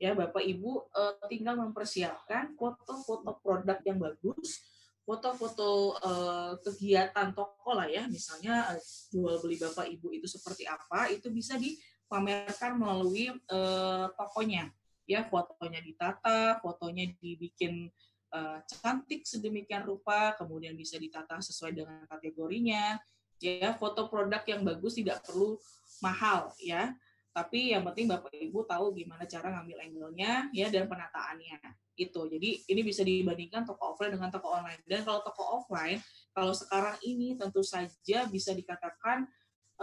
ya 0.00 0.16
Bapak 0.16 0.40
Ibu 0.40 0.88
uh, 0.88 1.20
tinggal 1.28 1.60
mempersiapkan 1.60 2.56
foto-foto 2.56 3.36
produk 3.44 3.76
yang 3.84 4.00
bagus, 4.00 4.64
foto-foto 5.04 6.00
uh, 6.00 6.56
kegiatan 6.64 7.36
toko 7.36 7.76
lah 7.76 7.88
ya, 7.88 8.08
misalnya 8.08 8.72
uh, 8.72 8.80
jual 9.12 9.36
beli 9.44 9.60
Bapak 9.60 9.84
Ibu 9.84 10.16
itu 10.16 10.24
seperti 10.24 10.64
apa, 10.64 11.12
itu 11.12 11.28
bisa 11.28 11.60
dipamerkan 11.60 12.80
melalui 12.80 13.36
uh, 13.52 14.08
tokonya. 14.16 14.72
Ya, 15.06 15.22
fotonya 15.22 15.78
ditata, 15.86 16.58
fotonya 16.58 17.06
dibikin 17.22 17.94
uh, 18.36 18.58
cantik 18.68 19.24
sedemikian 19.24 19.88
rupa, 19.88 20.36
kemudian 20.36 20.76
bisa 20.76 21.00
ditata 21.00 21.40
sesuai 21.40 21.72
dengan 21.72 22.04
kategorinya. 22.04 23.00
Ya, 23.36 23.76
foto 23.76 24.08
produk 24.08 24.40
yang 24.48 24.64
bagus 24.64 24.96
tidak 24.96 25.24
perlu 25.24 25.60
mahal 26.04 26.52
ya. 26.60 26.92
Tapi 27.36 27.76
yang 27.76 27.84
penting 27.84 28.08
Bapak 28.08 28.32
Ibu 28.32 28.64
tahu 28.64 28.96
gimana 28.96 29.28
cara 29.28 29.52
ngambil 29.52 29.76
angle-nya 29.84 30.48
ya 30.56 30.72
dan 30.72 30.88
penataannya. 30.88 31.60
Itu. 31.96 32.28
Jadi 32.32 32.64
ini 32.72 32.80
bisa 32.80 33.04
dibandingkan 33.04 33.68
toko 33.68 33.92
offline 33.92 34.16
dengan 34.16 34.32
toko 34.32 34.56
online. 34.56 34.80
Dan 34.88 35.04
kalau 35.04 35.20
toko 35.20 35.60
offline, 35.60 36.00
kalau 36.32 36.56
sekarang 36.56 36.96
ini 37.04 37.36
tentu 37.36 37.60
saja 37.60 38.24
bisa 38.28 38.56
dikatakan 38.56 39.28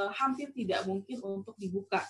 uh, 0.02 0.12
hampir 0.18 0.50
tidak 0.54 0.86
mungkin 0.90 1.22
untuk 1.22 1.54
dibuka 1.62 2.02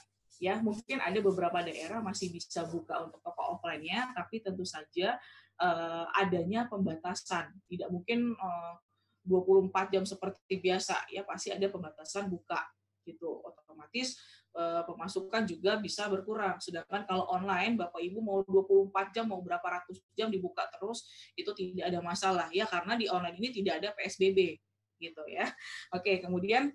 ya 0.41 0.59
mungkin 0.59 0.99
ada 0.99 1.19
beberapa 1.21 1.61
daerah 1.61 2.01
masih 2.01 2.33
bisa 2.33 2.65
buka 2.65 3.05
untuk 3.05 3.21
toko 3.21 3.55
offline-nya 3.55 4.11
tapi 4.11 4.41
tentu 4.41 4.65
saja 4.65 5.15
uh, 5.61 6.05
adanya 6.17 6.65
pembatasan. 6.65 7.53
Tidak 7.69 7.89
mungkin 7.91 8.33
eh, 8.33 8.73
uh, 8.73 8.75
24 9.23 9.93
jam 9.95 10.03
seperti 10.03 10.59
biasa 10.59 11.07
ya 11.07 11.23
pasti 11.23 11.53
ada 11.53 11.67
pembatasan 11.71 12.27
buka 12.27 12.59
gitu. 13.07 13.39
Otomatis 13.43 14.19
uh, 14.55 14.83
pemasukan 14.83 15.47
juga 15.47 15.79
bisa 15.79 16.11
berkurang. 16.11 16.59
Sedangkan 16.59 17.07
kalau 17.07 17.27
online 17.31 17.79
Bapak 17.79 18.03
Ibu 18.03 18.19
mau 18.19 18.43
24 18.43 19.15
jam 19.15 19.25
mau 19.31 19.39
berapa 19.39 19.63
ratus 19.63 20.03
jam 20.15 20.27
dibuka 20.27 20.67
terus 20.75 21.07
itu 21.39 21.51
tidak 21.55 21.87
ada 21.91 21.99
masalah 22.03 22.47
ya 22.51 22.67
karena 22.67 22.99
di 22.99 23.07
online 23.07 23.39
ini 23.39 23.49
tidak 23.63 23.83
ada 23.83 23.89
PSBB 23.95 24.59
gitu 24.99 25.23
ya. 25.31 25.47
Oke, 25.95 26.19
kemudian 26.19 26.71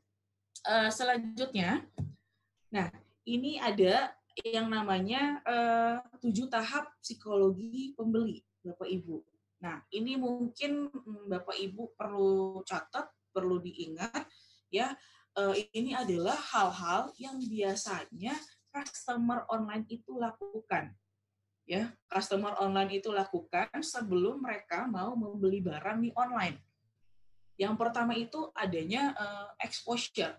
uh, 0.68 0.88
selanjutnya 0.92 1.84
nah 2.68 2.92
ini 3.24 3.56
ada 3.56 4.12
yang 4.46 4.70
namanya 4.70 5.42
tujuh 6.22 6.46
tahap 6.46 6.86
psikologi 7.02 7.90
pembeli. 7.98 8.47
Bapak 8.64 8.88
Ibu. 8.90 9.22
Nah, 9.62 9.82
ini 9.90 10.14
mungkin 10.14 10.86
mm, 10.90 11.26
Bapak 11.30 11.56
Ibu 11.58 11.98
perlu 11.98 12.62
catat, 12.62 13.10
perlu 13.34 13.58
diingat 13.62 14.26
ya. 14.70 14.94
Ini 15.70 15.94
adalah 15.94 16.34
hal-hal 16.34 17.14
yang 17.14 17.38
biasanya 17.38 18.34
customer 18.74 19.46
online 19.46 19.86
itu 19.86 20.18
lakukan. 20.18 20.90
Ya, 21.62 21.94
customer 22.10 22.58
online 22.58 22.98
itu 22.98 23.14
lakukan 23.14 23.70
sebelum 23.78 24.42
mereka 24.42 24.90
mau 24.90 25.14
membeli 25.14 25.62
barang 25.62 26.02
di 26.02 26.10
online. 26.18 26.58
Yang 27.54 27.74
pertama 27.78 28.18
itu 28.18 28.50
adanya 28.50 29.14
exposure. 29.62 30.34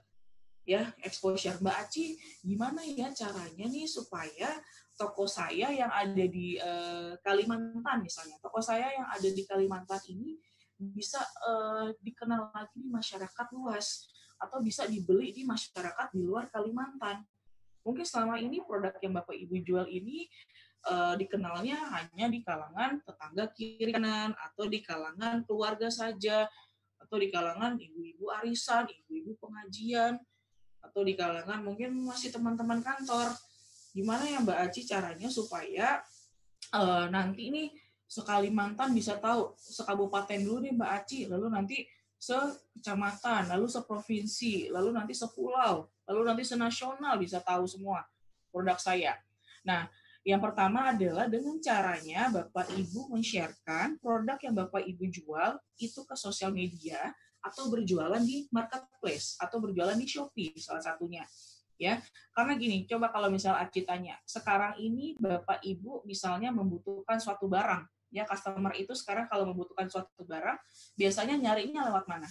Ya, 0.70 0.94
exposure. 1.02 1.58
Mbak 1.58 1.78
Aci, 1.82 2.14
gimana 2.46 2.86
ya 2.86 3.10
caranya 3.10 3.66
nih 3.66 3.90
supaya 3.90 4.54
toko 4.94 5.26
saya 5.26 5.74
yang 5.74 5.90
ada 5.90 6.26
di 6.30 6.62
uh, 6.62 7.18
Kalimantan 7.26 8.06
misalnya, 8.06 8.38
toko 8.38 8.62
saya 8.62 8.94
yang 8.94 9.10
ada 9.10 9.26
di 9.34 9.50
Kalimantan 9.50 9.98
ini 10.14 10.38
bisa 10.78 11.18
uh, 11.50 11.90
dikenal 12.06 12.54
lagi 12.54 12.86
di 12.86 12.90
masyarakat 12.94 13.48
luas 13.58 14.14
atau 14.38 14.62
bisa 14.62 14.86
dibeli 14.86 15.34
di 15.34 15.42
masyarakat 15.42 16.14
di 16.14 16.22
luar 16.22 16.54
Kalimantan. 16.54 17.26
Mungkin 17.82 18.06
selama 18.06 18.38
ini 18.38 18.62
produk 18.62 18.94
yang 19.02 19.18
Bapak 19.18 19.34
Ibu 19.34 19.66
jual 19.66 19.90
ini 19.90 20.30
uh, 20.86 21.18
dikenalnya 21.18 21.82
hanya 21.98 22.30
di 22.30 22.46
kalangan 22.46 23.02
tetangga 23.02 23.50
kiri 23.58 23.90
kanan 23.90 24.38
atau 24.38 24.70
di 24.70 24.86
kalangan 24.86 25.42
keluarga 25.50 25.90
saja 25.90 26.46
atau 27.02 27.18
di 27.18 27.34
kalangan 27.34 27.74
ibu-ibu 27.82 28.30
arisan, 28.38 28.86
ibu-ibu 28.86 29.34
pengajian, 29.42 30.22
atau 30.80 31.02
di 31.06 31.14
kalangan 31.14 31.62
mungkin 31.62 31.96
masih 32.06 32.34
teman-teman 32.34 32.80
kantor. 32.82 33.32
Gimana 33.94 34.24
ya 34.26 34.40
Mbak 34.42 34.60
Aci 34.70 34.86
caranya 34.86 35.28
supaya 35.28 36.00
uh, 36.74 37.06
nanti 37.10 37.50
ini 37.50 37.64
sekali 38.10 38.50
mantan 38.50 38.94
bisa 38.94 39.22
tahu 39.22 39.54
sekabupaten 39.58 40.42
dulu 40.42 40.66
nih 40.66 40.74
Mbak 40.74 40.92
Aci, 41.04 41.20
lalu 41.30 41.48
nanti 41.54 41.78
sekecamatan, 42.20 43.48
lalu 43.54 43.70
seprovinsi, 43.72 44.68
lalu 44.68 44.92
nanti 44.92 45.16
sepulau, 45.16 45.88
lalu 46.10 46.22
nanti 46.28 46.44
senasional 46.44 47.16
bisa 47.16 47.40
tahu 47.40 47.64
semua 47.64 48.04
produk 48.52 48.76
saya. 48.76 49.16
Nah, 49.64 49.88
yang 50.28 50.44
pertama 50.44 50.92
adalah 50.92 51.32
dengan 51.32 51.56
caranya 51.64 52.28
Bapak 52.28 52.76
Ibu 52.76 53.16
men-sharekan 53.16 54.02
produk 54.04 54.36
yang 54.44 54.54
Bapak 54.58 54.84
Ibu 54.84 55.08
jual 55.08 55.56
itu 55.80 56.04
ke 56.04 56.16
sosial 56.20 56.52
media 56.52 57.00
atau 57.40 57.72
berjualan 57.72 58.22
di 58.22 58.48
marketplace 58.52 59.40
atau 59.40 59.58
berjualan 59.64 59.96
di 59.96 60.08
Shopee 60.08 60.56
salah 60.60 60.84
satunya. 60.84 61.24
Ya, 61.80 62.04
karena 62.36 62.60
gini, 62.60 62.84
coba 62.92 63.08
kalau 63.08 63.32
misal 63.32 63.56
Aci 63.56 63.88
tanya, 63.88 64.20
sekarang 64.28 64.76
ini 64.84 65.16
Bapak 65.16 65.64
Ibu 65.64 66.04
misalnya 66.04 66.52
membutuhkan 66.52 67.24
suatu 67.24 67.48
barang, 67.48 67.88
ya 68.12 68.26
customer 68.26 68.74
itu 68.76 68.92
sekarang 68.98 69.30
kalau 69.30 69.48
membutuhkan 69.48 69.88
suatu 69.88 70.26
barang 70.26 70.58
biasanya 70.98 71.38
nyarinya 71.38 71.88
lewat 71.88 72.06
mana? 72.10 72.28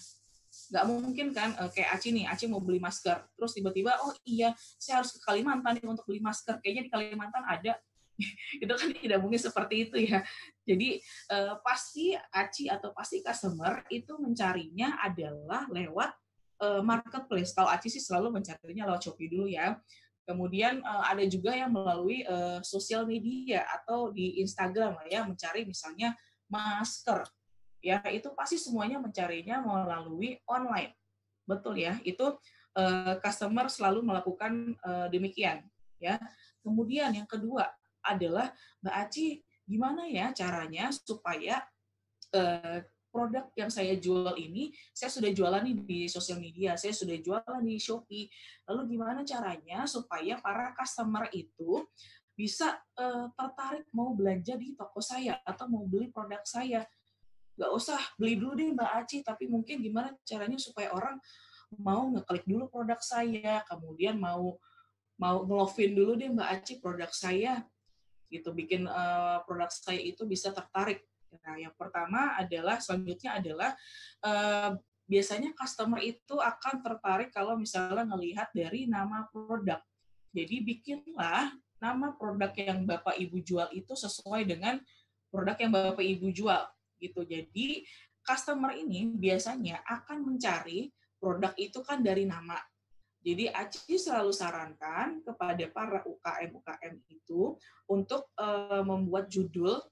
Nggak 0.48 0.84
mungkin 0.84 1.26
kan 1.32 1.54
uh, 1.56 1.70
kayak 1.70 1.96
Aci 1.96 2.08
nih 2.10 2.24
Aci 2.26 2.44
mau 2.50 2.58
beli 2.58 2.82
masker 2.82 3.20
terus 3.36 3.52
tiba-tiba 3.54 3.94
oh 4.02 4.12
iya 4.26 4.52
saya 4.76 5.00
harus 5.00 5.14
ke 5.14 5.20
Kalimantan 5.22 5.78
nih 5.78 5.86
untuk 5.86 6.04
beli 6.08 6.20
masker. 6.20 6.58
Kayaknya 6.60 6.82
di 6.88 6.90
Kalimantan 6.92 7.44
ada. 7.46 7.72
Itu 8.62 8.72
kan 8.74 8.90
tidak 8.90 9.18
mungkin 9.22 9.38
seperti 9.38 9.86
itu 9.86 9.96
ya 10.10 10.26
jadi 10.68 11.00
uh, 11.32 11.54
pasti 11.64 12.12
Aci 12.14 12.68
atau 12.68 12.92
pasti 12.92 13.24
customer 13.24 13.88
itu 13.88 14.20
mencarinya 14.20 15.00
adalah 15.00 15.64
lewat 15.72 16.10
uh, 16.60 16.84
marketplace 16.84 17.56
kalau 17.56 17.72
Aci 17.72 17.88
sih 17.88 18.04
selalu 18.04 18.36
mencarinya 18.36 18.84
lewat 18.92 19.08
Shopee 19.08 19.32
dulu 19.32 19.48
ya 19.48 19.80
Kemudian 20.28 20.84
uh, 20.84 21.08
ada 21.08 21.24
juga 21.24 21.56
yang 21.56 21.72
melalui 21.72 22.20
uh, 22.28 22.60
sosial 22.60 23.08
media 23.08 23.64
atau 23.64 24.12
di 24.12 24.44
Instagram 24.44 25.00
lah 25.00 25.08
ya 25.08 25.24
mencari 25.24 25.64
misalnya 25.64 26.12
masker. 26.52 27.24
Ya, 27.80 28.04
itu 28.12 28.28
pasti 28.36 28.60
semuanya 28.60 29.00
mencarinya 29.00 29.64
melalui 29.64 30.36
online. 30.44 30.92
Betul 31.48 31.80
ya, 31.80 31.96
itu 32.04 32.36
uh, 32.76 33.16
customer 33.24 33.72
selalu 33.72 34.04
melakukan 34.04 34.76
uh, 34.84 35.08
demikian 35.08 35.64
ya. 35.96 36.20
Kemudian 36.60 37.16
yang 37.16 37.24
kedua 37.24 37.64
adalah 38.04 38.52
Mbak 38.84 38.96
Aci 39.08 39.40
gimana 39.68 40.08
ya 40.08 40.32
caranya 40.32 40.88
supaya 40.88 41.60
uh, 42.32 42.80
produk 43.08 43.48
yang 43.56 43.72
saya 43.72 43.96
jual 43.96 44.36
ini 44.36 44.72
saya 44.92 45.08
sudah 45.12 45.30
jualan 45.32 45.64
nih 45.64 45.76
di 45.84 46.00
sosial 46.08 46.40
media, 46.40 46.76
saya 46.76 46.92
sudah 46.92 47.16
jualan 47.20 47.60
di 47.64 47.76
Shopee. 47.80 48.28
Lalu 48.68 48.96
gimana 48.96 49.24
caranya 49.24 49.84
supaya 49.84 50.40
para 50.40 50.72
customer 50.76 51.28
itu 51.32 51.84
bisa 52.38 52.78
uh, 52.94 53.26
tertarik 53.34 53.88
mau 53.90 54.14
belanja 54.14 54.54
di 54.54 54.76
toko 54.78 55.02
saya 55.02 55.40
atau 55.42 55.66
mau 55.66 55.84
beli 55.84 56.08
produk 56.12 56.44
saya? 56.46 56.86
Gak 57.58 57.72
usah 57.74 57.98
beli 58.14 58.38
dulu 58.38 58.54
deh 58.54 58.70
Mbak 58.70 58.90
Aci, 59.02 59.18
tapi 59.26 59.50
mungkin 59.50 59.82
gimana 59.82 60.14
caranya 60.22 60.60
supaya 60.62 60.94
orang 60.94 61.18
mau 61.74 62.06
ngeklik 62.14 62.46
dulu 62.46 62.70
produk 62.70 63.02
saya, 63.02 63.66
kemudian 63.66 64.14
mau 64.14 64.56
mau 65.18 65.42
ngelovin 65.42 65.92
dulu 65.98 66.12
deh 66.14 66.30
Mbak 66.30 66.48
Aci 66.54 66.78
produk 66.78 67.10
saya, 67.10 67.66
gitu 68.28 68.52
bikin 68.52 68.84
uh, 68.84 69.40
produk 69.48 69.72
saya 69.72 70.00
itu 70.00 70.28
bisa 70.28 70.52
tertarik 70.52 71.04
Nah, 71.44 71.56
yang 71.60 71.74
pertama 71.76 72.36
adalah 72.36 72.80
selanjutnya 72.80 73.36
adalah 73.40 73.70
uh, 74.24 74.76
biasanya 75.08 75.52
customer 75.56 76.00
itu 76.00 76.36
akan 76.36 76.84
tertarik 76.84 77.32
kalau 77.32 77.56
misalnya 77.56 78.04
melihat 78.04 78.48
dari 78.52 78.88
nama 78.88 79.28
produk. 79.28 79.80
Jadi 80.32 80.56
bikinlah 80.64 81.52
nama 81.80 82.12
produk 82.16 82.52
yang 82.56 82.84
Bapak 82.84 83.16
Ibu 83.16 83.40
jual 83.40 83.68
itu 83.72 83.92
sesuai 83.96 84.44
dengan 84.44 84.76
produk 85.32 85.56
yang 85.56 85.72
Bapak 85.72 86.04
Ibu 86.04 86.28
jual 86.32 86.62
gitu. 87.00 87.24
Jadi 87.24 87.84
customer 88.20 88.76
ini 88.76 89.08
biasanya 89.16 89.80
akan 89.88 90.28
mencari 90.28 90.92
produk 91.16 91.56
itu 91.56 91.80
kan 91.80 92.04
dari 92.04 92.28
nama. 92.28 92.60
Jadi 93.18 93.50
Aci 93.50 93.98
selalu 93.98 94.30
sarankan 94.30 95.20
kepada 95.26 95.64
para 95.74 96.00
UKM 96.06 96.50
UKM 96.54 96.94
itu 97.10 97.58
untuk 97.90 98.30
uh, 98.38 98.80
membuat 98.86 99.26
judul 99.26 99.82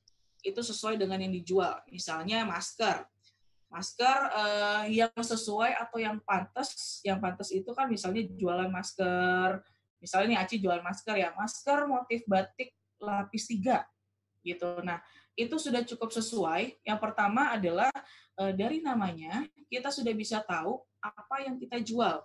itu 0.47 0.61
sesuai 0.63 0.95
dengan 0.95 1.19
yang 1.19 1.35
dijual. 1.35 1.83
Misalnya 1.91 2.47
masker. 2.47 3.03
Masker 3.67 4.19
uh, 4.31 4.85
yang 4.87 5.11
sesuai 5.11 5.75
atau 5.75 5.99
yang 5.99 6.23
pantas, 6.23 7.03
yang 7.03 7.19
pantas 7.19 7.51
itu 7.51 7.67
kan 7.75 7.91
misalnya 7.91 8.23
jualan 8.31 8.71
masker, 8.71 9.59
misalnya 9.99 10.39
nih 10.39 10.41
Aci 10.47 10.57
jualan 10.63 10.87
masker 10.87 11.15
ya, 11.19 11.35
masker 11.35 11.91
motif 11.91 12.23
batik 12.31 12.71
lapis 13.03 13.51
tiga 13.51 13.85
gitu. 14.47 14.79
Nah, 14.87 15.03
itu 15.35 15.59
sudah 15.59 15.83
cukup 15.83 16.15
sesuai. 16.15 16.79
Yang 16.87 16.99
pertama 17.03 17.59
adalah 17.59 17.91
uh, 18.39 18.55
dari 18.55 18.79
namanya 18.79 19.43
kita 19.67 19.91
sudah 19.91 20.15
bisa 20.15 20.39
tahu 20.47 20.79
apa 21.03 21.43
yang 21.43 21.59
kita 21.59 21.83
jual. 21.83 22.23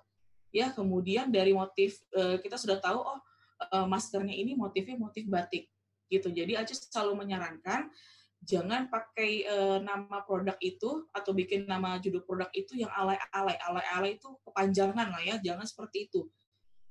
Ya, 0.51 0.75
kemudian 0.75 1.31
dari 1.31 1.55
motif 1.55 2.03
uh, 2.11 2.35
kita 2.43 2.59
sudah 2.59 2.77
tahu 2.83 2.99
oh 2.99 3.19
uh, 3.71 3.87
maskernya 3.87 4.35
ini 4.35 4.51
motifnya 4.53 4.99
motif 4.99 5.23
batik 5.31 5.71
gitu. 6.11 6.27
Jadi 6.27 6.59
Aci 6.59 6.75
selalu 6.75 7.23
menyarankan 7.23 7.87
jangan 8.41 8.89
pakai 8.89 9.45
uh, 9.47 9.79
nama 9.79 10.25
produk 10.25 10.57
itu 10.59 11.07
atau 11.13 11.31
bikin 11.31 11.69
nama 11.69 12.01
judul 12.01 12.25
produk 12.25 12.49
itu 12.51 12.83
yang 12.83 12.91
alay-alay. 12.91 13.55
Alay-alay 13.63 14.11
itu 14.17 14.27
kepanjangan 14.43 15.07
lah 15.13 15.21
ya, 15.23 15.35
jangan 15.39 15.63
seperti 15.63 16.11
itu. 16.11 16.27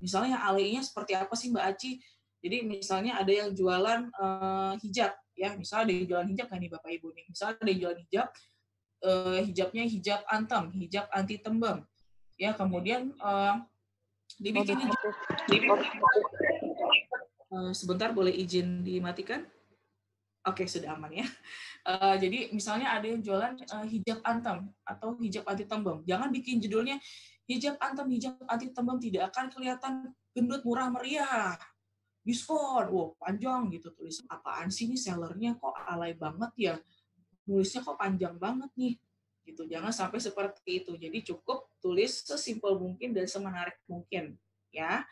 Misalnya 0.01 0.41
alaynya 0.41 0.81
seperti 0.81 1.13
apa 1.19 1.35
sih 1.37 1.53
Mbak 1.53 1.65
Aci? 1.77 2.01
Jadi 2.41 2.65
misalnya 2.65 3.21
ada 3.21 3.29
yang 3.29 3.53
jualan 3.53 4.09
uh, 4.17 4.73
hijab, 4.81 5.13
ya 5.37 5.53
misalnya 5.61 5.85
ada 5.85 5.93
yang 5.93 6.07
jualan 6.09 6.29
hijab 6.33 6.47
kan 6.49 6.57
nih 6.57 6.71
Bapak 6.73 6.91
Ibu 6.97 7.09
nih. 7.13 7.25
Misalnya 7.29 7.55
ada 7.61 7.69
yang 7.69 7.81
jualan 7.85 8.01
hijab, 8.09 8.29
uh, 9.05 9.39
hijabnya 9.45 9.85
hijab 9.85 10.21
antem, 10.25 10.65
hijab 10.73 11.07
anti 11.13 11.37
tembem. 11.37 11.85
Ya 12.41 12.57
kemudian 12.57 13.13
uh, 13.21 13.61
dibikin. 14.41 14.89
Uh, 17.53 17.77
sebentar 17.77 18.17
boleh 18.17 18.33
izin 18.33 18.81
dimatikan? 18.81 19.45
Oke, 20.49 20.65
sudah 20.65 20.97
aman 20.97 21.13
ya. 21.13 21.29
Uh, 21.85 22.17
jadi 22.17 22.49
misalnya 22.49 22.97
ada 22.97 23.05
yang 23.05 23.21
jualan 23.21 23.61
uh, 23.69 23.85
hijab 23.85 24.25
antam 24.25 24.73
atau 24.89 25.13
hijab 25.21 25.45
anti 25.45 25.69
tembem. 25.69 26.01
Jangan 26.09 26.33
bikin 26.33 26.65
judulnya 26.65 26.97
hijab 27.45 27.77
antam, 27.77 28.09
hijab 28.09 28.41
anti 28.49 28.73
tembem 28.73 28.97
tidak 28.97 29.37
akan 29.37 29.53
kelihatan 29.53 29.93
gendut 30.33 30.65
murah 30.65 30.89
meriah. 30.89 31.61
Diskon, 32.25 32.89
wow 32.89 33.17
panjang 33.21 33.69
gitu 33.73 33.93
tulis. 33.93 34.25
Apaan 34.33 34.73
sih 34.73 34.89
ini 34.89 34.97
sellernya 34.97 35.61
kok 35.61 35.77
alay 35.89 36.17
banget 36.17 36.53
ya? 36.57 36.75
Nulisnya 37.45 37.85
kok 37.85 38.01
panjang 38.01 38.41
banget 38.41 38.73
nih. 38.81 38.97
Gitu. 39.45 39.69
Jangan 39.69 39.93
sampai 39.93 40.21
seperti 40.21 40.85
itu. 40.85 40.97
Jadi 40.97 41.21
cukup 41.33 41.70
tulis 41.81 42.23
sesimpel 42.23 42.77
mungkin 42.77 43.17
dan 43.17 43.27
semenarik 43.27 43.81
mungkin 43.89 44.37
ya 44.71 45.05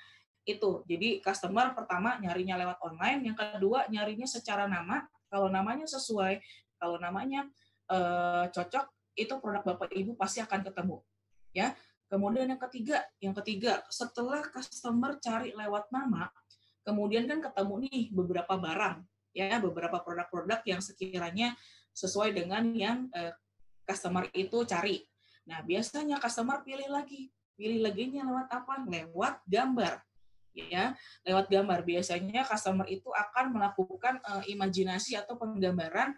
itu. 0.48 0.80
Jadi 0.88 1.20
customer 1.20 1.76
pertama 1.76 2.16
nyarinya 2.16 2.56
lewat 2.56 2.78
online, 2.80 3.20
yang 3.28 3.36
kedua 3.36 3.84
nyarinya 3.92 4.24
secara 4.24 4.64
nama, 4.64 5.04
kalau 5.28 5.52
namanya 5.52 5.84
sesuai, 5.84 6.40
kalau 6.80 6.96
namanya 6.96 7.44
uh, 7.92 8.48
cocok, 8.48 8.88
itu 9.12 9.34
produk 9.36 9.60
Bapak 9.60 9.92
Ibu 9.92 10.16
pasti 10.16 10.40
akan 10.40 10.64
ketemu. 10.64 11.04
Ya. 11.52 11.76
Kemudian 12.08 12.48
yang 12.48 12.62
ketiga, 12.64 13.04
yang 13.20 13.36
ketiga, 13.36 13.84
setelah 13.92 14.40
customer 14.48 15.20
cari 15.20 15.52
lewat 15.52 15.92
nama, 15.92 16.32
kemudian 16.80 17.28
kan 17.28 17.44
ketemu 17.44 17.84
nih 17.84 18.08
beberapa 18.16 18.56
barang, 18.56 19.04
ya, 19.36 19.60
beberapa 19.60 20.00
produk-produk 20.00 20.64
yang 20.64 20.80
sekiranya 20.80 21.52
sesuai 21.92 22.32
dengan 22.32 22.64
yang 22.72 23.12
uh, 23.12 23.36
customer 23.84 24.24
itu 24.32 24.64
cari. 24.64 25.04
Nah, 25.48 25.64
biasanya 25.64 26.20
customer 26.20 26.60
pilih 26.60 26.92
lagi, 26.92 27.32
pilih 27.56 27.80
lagi 27.80 28.12
lewat 28.12 28.52
apa? 28.52 28.84
Lewat 28.84 29.40
gambar 29.48 30.04
ya. 30.52 30.92
Lewat 31.24 31.48
gambar. 31.48 31.80
Biasanya 31.88 32.44
customer 32.44 32.84
itu 32.84 33.08
akan 33.08 33.56
melakukan 33.56 34.20
uh, 34.28 34.44
imajinasi 34.44 35.16
atau 35.16 35.40
penggambaran 35.40 36.12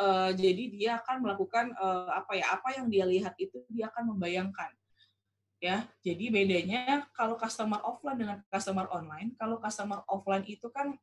uh, 0.00 0.30
jadi 0.32 0.64
dia 0.72 0.90
akan 0.98 1.22
melakukan 1.22 1.70
uh, 1.76 2.10
apa 2.10 2.32
ya 2.34 2.46
apa 2.56 2.68
yang 2.74 2.86
dia 2.88 3.04
lihat 3.04 3.34
itu 3.36 3.62
dia 3.68 3.92
akan 3.92 4.16
membayangkan 4.16 4.70
ya. 5.62 5.86
Jadi 6.02 6.32
bedanya 6.32 7.06
kalau 7.14 7.38
customer 7.38 7.78
offline 7.86 8.18
dengan 8.18 8.38
customer 8.48 8.88
online 8.90 9.36
kalau 9.36 9.62
customer 9.62 10.02
offline 10.08 10.42
itu 10.48 10.66
kan 10.72 10.96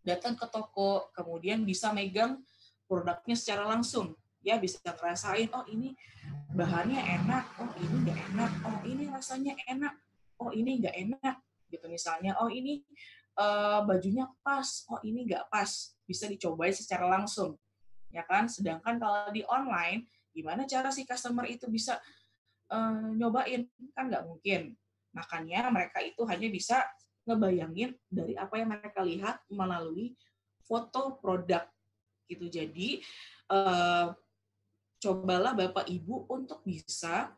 datang 0.00 0.32
ke 0.32 0.46
toko 0.48 1.12
kemudian 1.12 1.60
bisa 1.68 1.92
megang 1.92 2.40
produknya 2.88 3.36
secara 3.36 3.68
langsung 3.68 4.16
ya 4.40 4.56
bisa 4.56 4.80
ngerasain 4.84 5.52
oh 5.52 5.64
ini 5.68 5.92
bahannya 6.56 6.98
enak 6.98 7.44
oh 7.60 7.72
ini 7.76 7.94
nggak 8.08 8.18
enak 8.32 8.52
oh 8.64 8.80
ini 8.88 9.04
rasanya 9.12 9.54
enak 9.68 9.94
oh 10.40 10.50
ini 10.50 10.70
nggak 10.80 10.96
enak 10.96 11.36
gitu 11.70 11.86
misalnya 11.86 12.34
oh 12.40 12.48
ini 12.50 12.82
uh, 13.38 13.84
bajunya 13.84 14.26
pas 14.40 14.88
oh 14.90 14.98
ini 15.04 15.28
nggak 15.28 15.52
pas 15.52 15.94
bisa 16.08 16.26
dicobain 16.26 16.74
secara 16.74 17.06
langsung 17.06 17.54
ya 18.10 18.26
kan? 18.26 18.50
Sedangkan 18.50 18.98
kalau 18.98 19.30
di 19.30 19.46
online 19.46 20.10
gimana 20.30 20.66
cara 20.66 20.90
si 20.94 21.06
customer 21.06 21.46
itu 21.46 21.70
bisa 21.70 21.98
uh, 22.70 23.10
nyobain? 23.14 23.66
Kan 23.94 24.10
nggak 24.10 24.26
mungkin. 24.26 24.74
Makanya 25.14 25.70
mereka 25.70 26.02
itu 26.02 26.22
hanya 26.26 26.48
bisa 26.50 26.82
ngebayangin 27.26 27.94
dari 28.10 28.34
apa 28.34 28.54
yang 28.58 28.68
mereka 28.74 29.00
lihat 29.02 29.36
melalui 29.50 30.14
foto 30.66 31.18
produk 31.18 31.66
gitu. 32.26 32.46
Jadi 32.50 33.02
uh, 33.50 34.10
cobalah 35.00 35.56
bapak 35.56 35.88
ibu 35.88 36.28
untuk 36.28 36.60
bisa 36.62 37.32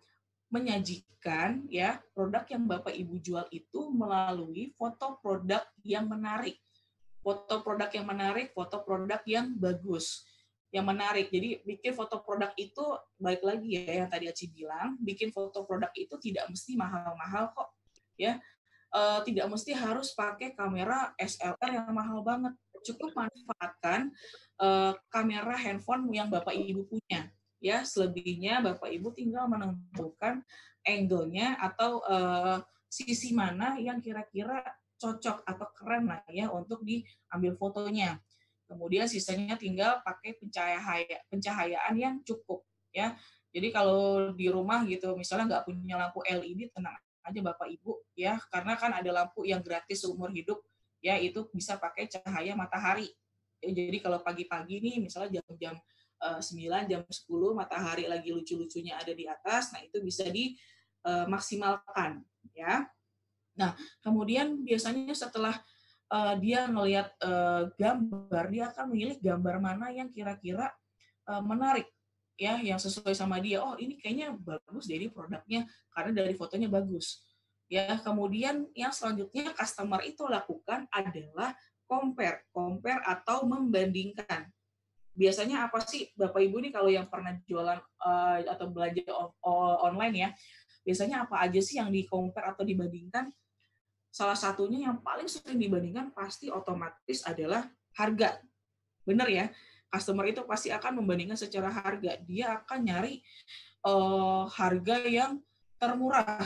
menyajikan 0.53 1.65
ya 1.73 2.03
produk 2.13 2.45
yang 2.51 2.69
bapak 2.69 2.93
ibu 2.93 3.17
jual 3.23 3.47
itu 3.55 3.89
melalui 3.95 4.75
foto 4.77 5.17
produk 5.23 5.65
yang 5.87 6.11
menarik 6.11 6.61
foto 7.23 7.63
produk 7.63 7.89
yang 7.95 8.05
menarik 8.05 8.51
foto 8.53 8.83
produk 8.83 9.23
yang 9.25 9.55
bagus 9.57 10.27
yang 10.73 10.89
menarik. 10.89 11.29
Jadi 11.29 11.61
bikin 11.63 11.93
foto 11.93 12.25
produk 12.25 12.49
itu 12.57 12.81
baik 13.21 13.45
lagi 13.45 13.77
ya 13.77 14.03
yang 14.03 14.09
tadi 14.09 14.27
Aci 14.33 14.49
bilang, 14.49 14.97
bikin 14.99 15.29
foto 15.29 15.69
produk 15.69 15.93
itu 15.93 16.17
tidak 16.17 16.49
mesti 16.49 16.73
mahal-mahal 16.81 17.53
kok, 17.53 17.69
ya. 18.17 18.41
Uh, 18.93 19.25
tidak 19.25 19.49
mesti 19.49 19.73
harus 19.73 20.13
pakai 20.13 20.53
kamera 20.53 21.13
SLR 21.21 21.71
yang 21.77 21.93
mahal 21.93 22.25
banget. 22.25 22.57
Cukup 22.85 23.13
manfaatkan 23.17 24.13
uh, 24.61 24.93
kamera 25.09 25.57
handphone 25.57 26.09
yang 26.13 26.29
Bapak 26.29 26.57
Ibu 26.57 26.89
punya. 26.89 27.29
Ya, 27.63 27.87
selebihnya 27.87 28.59
Bapak 28.59 28.91
Ibu 28.91 29.15
tinggal 29.15 29.47
menentukan 29.47 30.43
angle-nya 30.83 31.55
atau 31.63 32.03
uh, 32.03 32.59
sisi 32.91 33.31
mana 33.31 33.79
yang 33.79 34.03
kira-kira 34.03 34.67
cocok 34.99 35.47
atau 35.47 35.67
keren 35.79 36.11
lah 36.11 36.23
ya 36.27 36.51
untuk 36.51 36.83
diambil 36.83 37.55
fotonya. 37.55 38.19
Kemudian 38.67 39.07
sisanya 39.07 39.55
tinggal 39.55 40.03
pakai 40.03 40.35
pencahaya, 40.43 41.23
pencahayaan 41.31 41.95
yang 41.95 42.15
cukup 42.27 42.67
ya. 42.91 43.15
Jadi 43.53 43.69
kalau 43.71 44.33
di 44.33 44.49
rumah 44.49 44.83
gitu 44.89 45.15
misalnya 45.15 45.59
nggak 45.59 45.65
punya 45.71 45.97
lampu 46.01 46.25
LED 46.25 46.73
tenang 46.73 46.97
aja 47.23 47.39
Bapak 47.39 47.69
Ibu 47.71 48.03
ya 48.19 48.35
karena 48.51 48.75
kan 48.75 48.91
ada 48.97 49.11
lampu 49.15 49.47
yang 49.47 49.63
gratis 49.63 50.03
seumur 50.03 50.35
hidup 50.35 50.59
ya 50.99 51.15
itu 51.21 51.47
bisa 51.55 51.79
pakai 51.79 52.11
cahaya 52.11 52.55
matahari. 52.59 53.11
Ya, 53.63 53.71
jadi 53.71 53.99
kalau 54.03 54.19
pagi-pagi 54.25 54.83
nih 54.83 54.99
misalnya 54.99 55.39
jam-jam 55.39 55.79
9 56.23 56.87
jam 56.87 57.03
10 57.03 57.59
matahari 57.59 58.07
lagi 58.07 58.31
lucu-lucunya 58.31 58.95
ada 58.95 59.11
di 59.11 59.27
atas, 59.27 59.75
nah 59.75 59.83
itu 59.83 59.99
bisa 59.99 60.23
dimaksimalkan 60.31 62.23
uh, 62.23 62.55
ya. 62.55 62.87
Nah, 63.59 63.77
kemudian 64.01 64.63
biasanya 64.65 65.13
setelah 65.13 65.59
uh, 66.09 66.35
dia 66.39 66.71
ngelihat 66.71 67.13
uh, 67.21 67.69
gambar, 67.77 68.45
dia 68.49 68.65
akan 68.73 68.85
memilih 68.95 69.17
gambar 69.21 69.57
mana 69.61 69.91
yang 69.93 70.09
kira-kira 70.09 70.73
uh, 71.29 71.43
menarik 71.43 71.91
ya, 72.39 72.61
yang 72.63 72.81
sesuai 72.81 73.13
sama 73.13 73.43
dia. 73.43 73.61
Oh, 73.61 73.77
ini 73.77 73.99
kayaknya 74.01 74.37
bagus 74.39 74.89
dari 74.89 75.11
produknya 75.13 75.69
karena 75.93 76.11
dari 76.23 76.33
fotonya 76.39 76.69
bagus. 76.71 77.21
Ya, 77.73 77.97
kemudian 78.05 78.69
yang 78.77 78.93
selanjutnya 78.93 79.57
customer 79.57 80.05
itu 80.05 80.29
lakukan 80.29 80.85
adalah 80.93 81.57
compare, 81.89 82.49
compare 82.53 83.01
atau 83.05 83.49
membandingkan. 83.49 84.49
Biasanya 85.13 85.69
apa 85.69 85.85
sih 85.85 86.09
Bapak 86.17 86.41
Ibu 86.41 86.57
nih 86.65 86.73
kalau 86.73 86.89
yang 86.89 87.07
pernah 87.07 87.37
jualan 87.45 87.79
uh, 88.01 88.39
atau 88.49 88.67
belanja 88.73 89.05
on, 89.13 89.31
online 89.85 90.15
ya, 90.17 90.29
biasanya 90.83 91.29
apa 91.29 91.45
aja 91.45 91.61
sih 91.61 91.77
yang 91.77 91.93
di 91.93 92.09
compare 92.09 92.57
atau 92.57 92.65
dibandingkan? 92.65 93.29
salah 94.13 94.37
satunya 94.37 94.93
yang 94.93 95.01
paling 95.01 95.25
sering 95.25 95.57
dibandingkan 95.57 96.13
pasti 96.13 96.53
otomatis 96.53 97.25
adalah 97.25 97.65
harga. 97.97 98.45
Benar 99.09 99.27
ya? 99.33 99.49
Customer 99.89 100.29
itu 100.29 100.45
pasti 100.45 100.69
akan 100.69 101.01
membandingkan 101.01 101.41
secara 101.41 101.73
harga. 101.73 102.21
Dia 102.29 102.61
akan 102.61 102.79
nyari 102.85 103.25
uh, 103.89 104.45
harga 104.53 104.97
yang 105.09 105.41
termurah. 105.81 106.45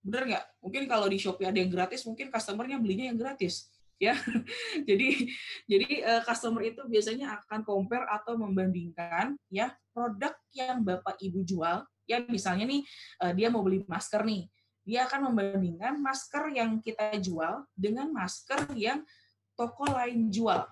Benar 0.00 0.22
nggak? 0.24 0.44
Mungkin 0.64 0.82
kalau 0.88 1.06
di 1.12 1.20
Shopee 1.20 1.46
ada 1.46 1.60
yang 1.60 1.68
gratis, 1.68 2.00
mungkin 2.08 2.32
customernya 2.32 2.80
belinya 2.80 3.12
yang 3.12 3.20
gratis 3.20 3.68
ya 3.96 4.14
jadi 4.88 5.08
jadi 5.64 5.88
uh, 6.04 6.22
customer 6.24 6.62
itu 6.68 6.84
biasanya 6.84 7.40
akan 7.42 7.64
compare 7.64 8.04
atau 8.08 8.36
membandingkan 8.36 9.36
ya 9.48 9.72
produk 9.96 10.36
yang 10.52 10.84
bapak 10.84 11.16
ibu 11.24 11.40
jual 11.42 11.80
ya 12.04 12.22
misalnya 12.28 12.68
nih 12.68 12.84
uh, 13.24 13.32
dia 13.32 13.48
mau 13.48 13.64
beli 13.64 13.82
masker 13.88 14.20
nih 14.22 14.46
dia 14.86 15.02
akan 15.02 15.34
membandingkan 15.34 15.98
masker 15.98 16.54
yang 16.54 16.78
kita 16.78 17.18
jual 17.18 17.66
dengan 17.74 18.06
masker 18.14 18.70
yang 18.78 19.02
toko 19.58 19.82
lain 19.90 20.30
jual. 20.30 20.62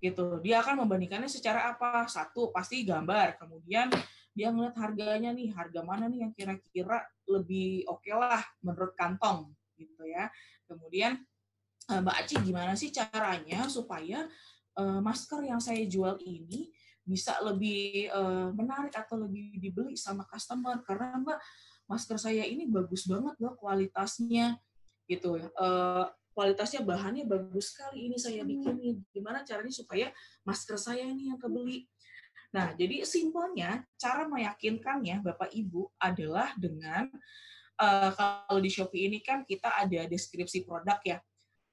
Gitu. 0.00 0.40
Dia 0.40 0.64
akan 0.64 0.88
membandingkannya 0.88 1.28
secara 1.28 1.68
apa? 1.68 2.08
Satu, 2.08 2.48
pasti 2.48 2.88
gambar. 2.88 3.36
Kemudian 3.36 3.92
dia 4.32 4.48
ngeliat 4.48 4.72
harganya 4.80 5.34
nih, 5.36 5.52
harga 5.52 5.84
mana 5.84 6.08
nih 6.08 6.24
yang 6.24 6.32
kira-kira 6.32 7.04
lebih 7.28 7.84
oke 7.84 8.00
okay 8.00 8.16
lah 8.16 8.40
menurut 8.64 8.96
kantong 8.96 9.52
gitu 9.76 10.08
ya. 10.08 10.32
Kemudian 10.64 11.20
Mbak 11.88 12.16
Aci 12.20 12.36
gimana 12.44 12.76
sih 12.76 12.92
caranya 12.92 13.64
supaya 13.72 14.28
uh, 14.76 15.00
masker 15.00 15.40
yang 15.48 15.58
saya 15.58 15.80
jual 15.88 16.20
ini 16.20 16.68
bisa 17.08 17.40
lebih 17.40 18.12
uh, 18.12 18.52
menarik 18.52 18.92
atau 18.92 19.16
lebih 19.16 19.56
dibeli 19.56 19.96
sama 19.96 20.28
customer 20.28 20.84
karena 20.84 21.16
Mbak 21.16 21.38
masker 21.88 22.20
saya 22.20 22.44
ini 22.44 22.68
bagus 22.68 23.08
banget 23.08 23.34
loh 23.40 23.56
kualitasnya 23.56 24.60
gitu. 25.08 25.40
Uh, 25.56 26.04
kualitasnya 26.36 26.84
bahannya 26.84 27.24
bagus 27.24 27.74
sekali 27.74 28.12
ini 28.12 28.20
saya 28.20 28.44
hmm. 28.44 28.50
bikin. 28.52 28.74
Gimana 29.10 29.42
caranya 29.42 29.72
supaya 29.72 30.12
masker 30.44 30.76
saya 30.76 31.02
ini 31.02 31.32
yang 31.32 31.40
kebeli? 31.40 31.88
Nah, 32.52 32.72
jadi 32.76 33.04
simpelnya 33.04 33.84
cara 34.00 34.24
meyakinkannya 34.28 35.20
Bapak 35.20 35.52
Ibu 35.52 35.96
adalah 36.00 36.52
dengan 36.56 37.08
uh, 37.80 38.10
kalau 38.12 38.60
di 38.60 38.70
Shopee 38.72 39.08
ini 39.08 39.18
kan 39.20 39.44
kita 39.44 39.72
ada 39.72 40.04
deskripsi 40.06 40.64
produk 40.64 41.00
ya. 41.02 41.18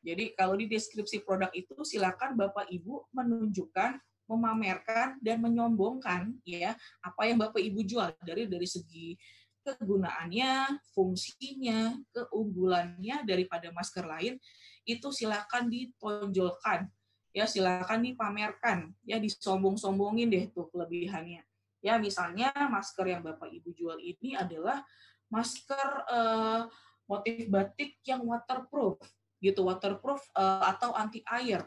Jadi 0.06 0.38
kalau 0.38 0.54
di 0.54 0.70
deskripsi 0.70 1.26
produk 1.26 1.50
itu 1.58 1.74
silakan 1.82 2.38
Bapak 2.38 2.70
Ibu 2.70 3.10
menunjukkan 3.10 3.98
memamerkan 4.30 5.18
dan 5.22 5.42
menyombongkan 5.42 6.38
ya 6.46 6.78
apa 7.02 7.22
yang 7.26 7.42
Bapak 7.42 7.58
Ibu 7.58 7.82
jual. 7.82 8.14
Dari 8.22 8.46
dari 8.46 8.70
segi 8.70 9.18
kegunaannya, 9.66 10.78
fungsinya, 10.94 11.98
keunggulannya 12.14 13.26
daripada 13.26 13.74
masker 13.74 14.06
lain 14.06 14.38
itu 14.86 15.10
silakan 15.10 15.74
ditonjolkan. 15.74 16.86
Ya 17.34 17.50
silakan 17.50 18.06
dipamerkan. 18.06 18.94
Ya 19.02 19.18
disombong-sombongin 19.18 20.30
deh 20.30 20.46
tuh 20.54 20.70
kelebihannya. 20.70 21.42
Ya 21.82 21.98
misalnya 21.98 22.54
masker 22.54 23.10
yang 23.10 23.26
bapak 23.26 23.50
ibu 23.50 23.74
jual 23.74 23.98
ini 23.98 24.38
adalah 24.38 24.86
masker 25.34 25.90
eh, 26.14 26.62
motif 27.10 27.50
batik 27.50 28.02
yang 28.06 28.22
waterproof 28.26 29.02
gitu 29.44 29.68
waterproof 29.68 30.22
eh, 30.36 30.64
atau 30.70 30.96
anti 30.96 31.24
air 31.28 31.64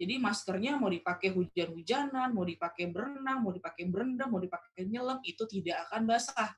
jadi 0.00 0.16
maskernya 0.16 0.80
mau 0.80 0.88
dipakai 0.88 1.28
hujan-hujanan 1.36 2.32
mau 2.32 2.48
dipakai 2.48 2.88
berenang 2.88 3.44
mau 3.44 3.52
dipakai 3.52 3.84
berendam 3.84 4.32
mau 4.32 4.40
dipakai 4.40 4.88
nyelam 4.88 5.20
itu 5.26 5.44
tidak 5.44 5.84
akan 5.88 6.08
basah 6.08 6.56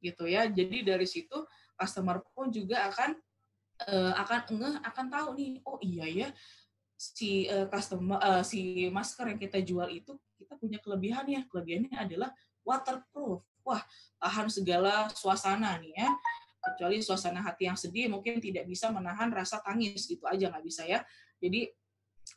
gitu 0.00 0.24
ya. 0.26 0.48
Jadi 0.48 0.82
dari 0.82 1.04
situ 1.04 1.44
customer 1.76 2.24
pun 2.32 2.48
juga 2.48 2.88
akan 2.88 3.10
uh, 3.88 4.12
akan 4.16 4.40
ngeh 4.56 4.76
akan 4.84 5.06
tahu 5.12 5.28
nih 5.36 5.52
oh 5.64 5.78
iya 5.80 6.06
ya 6.08 6.28
si 6.96 7.48
uh, 7.48 7.68
customer 7.68 8.20
uh, 8.20 8.42
si 8.44 8.88
masker 8.92 9.32
yang 9.32 9.40
kita 9.40 9.60
jual 9.64 9.88
itu 9.92 10.16
kita 10.40 10.56
punya 10.56 10.80
kelebihannya. 10.80 11.46
Kelebihannya 11.48 11.96
adalah 12.00 12.32
waterproof. 12.64 13.44
Wah, 13.60 13.84
tahan 14.16 14.48
segala 14.48 15.12
suasana 15.12 15.76
nih 15.76 15.92
ya. 15.92 16.08
Kecuali 16.60 17.00
suasana 17.00 17.40
hati 17.40 17.66
yang 17.66 17.78
sedih 17.80 18.12
mungkin 18.12 18.36
tidak 18.36 18.68
bisa 18.68 18.92
menahan 18.92 19.32
rasa 19.32 19.64
tangis 19.64 20.04
gitu 20.04 20.28
aja 20.28 20.52
nggak 20.52 20.64
bisa 20.64 20.84
ya. 20.84 21.00
Jadi 21.40 21.72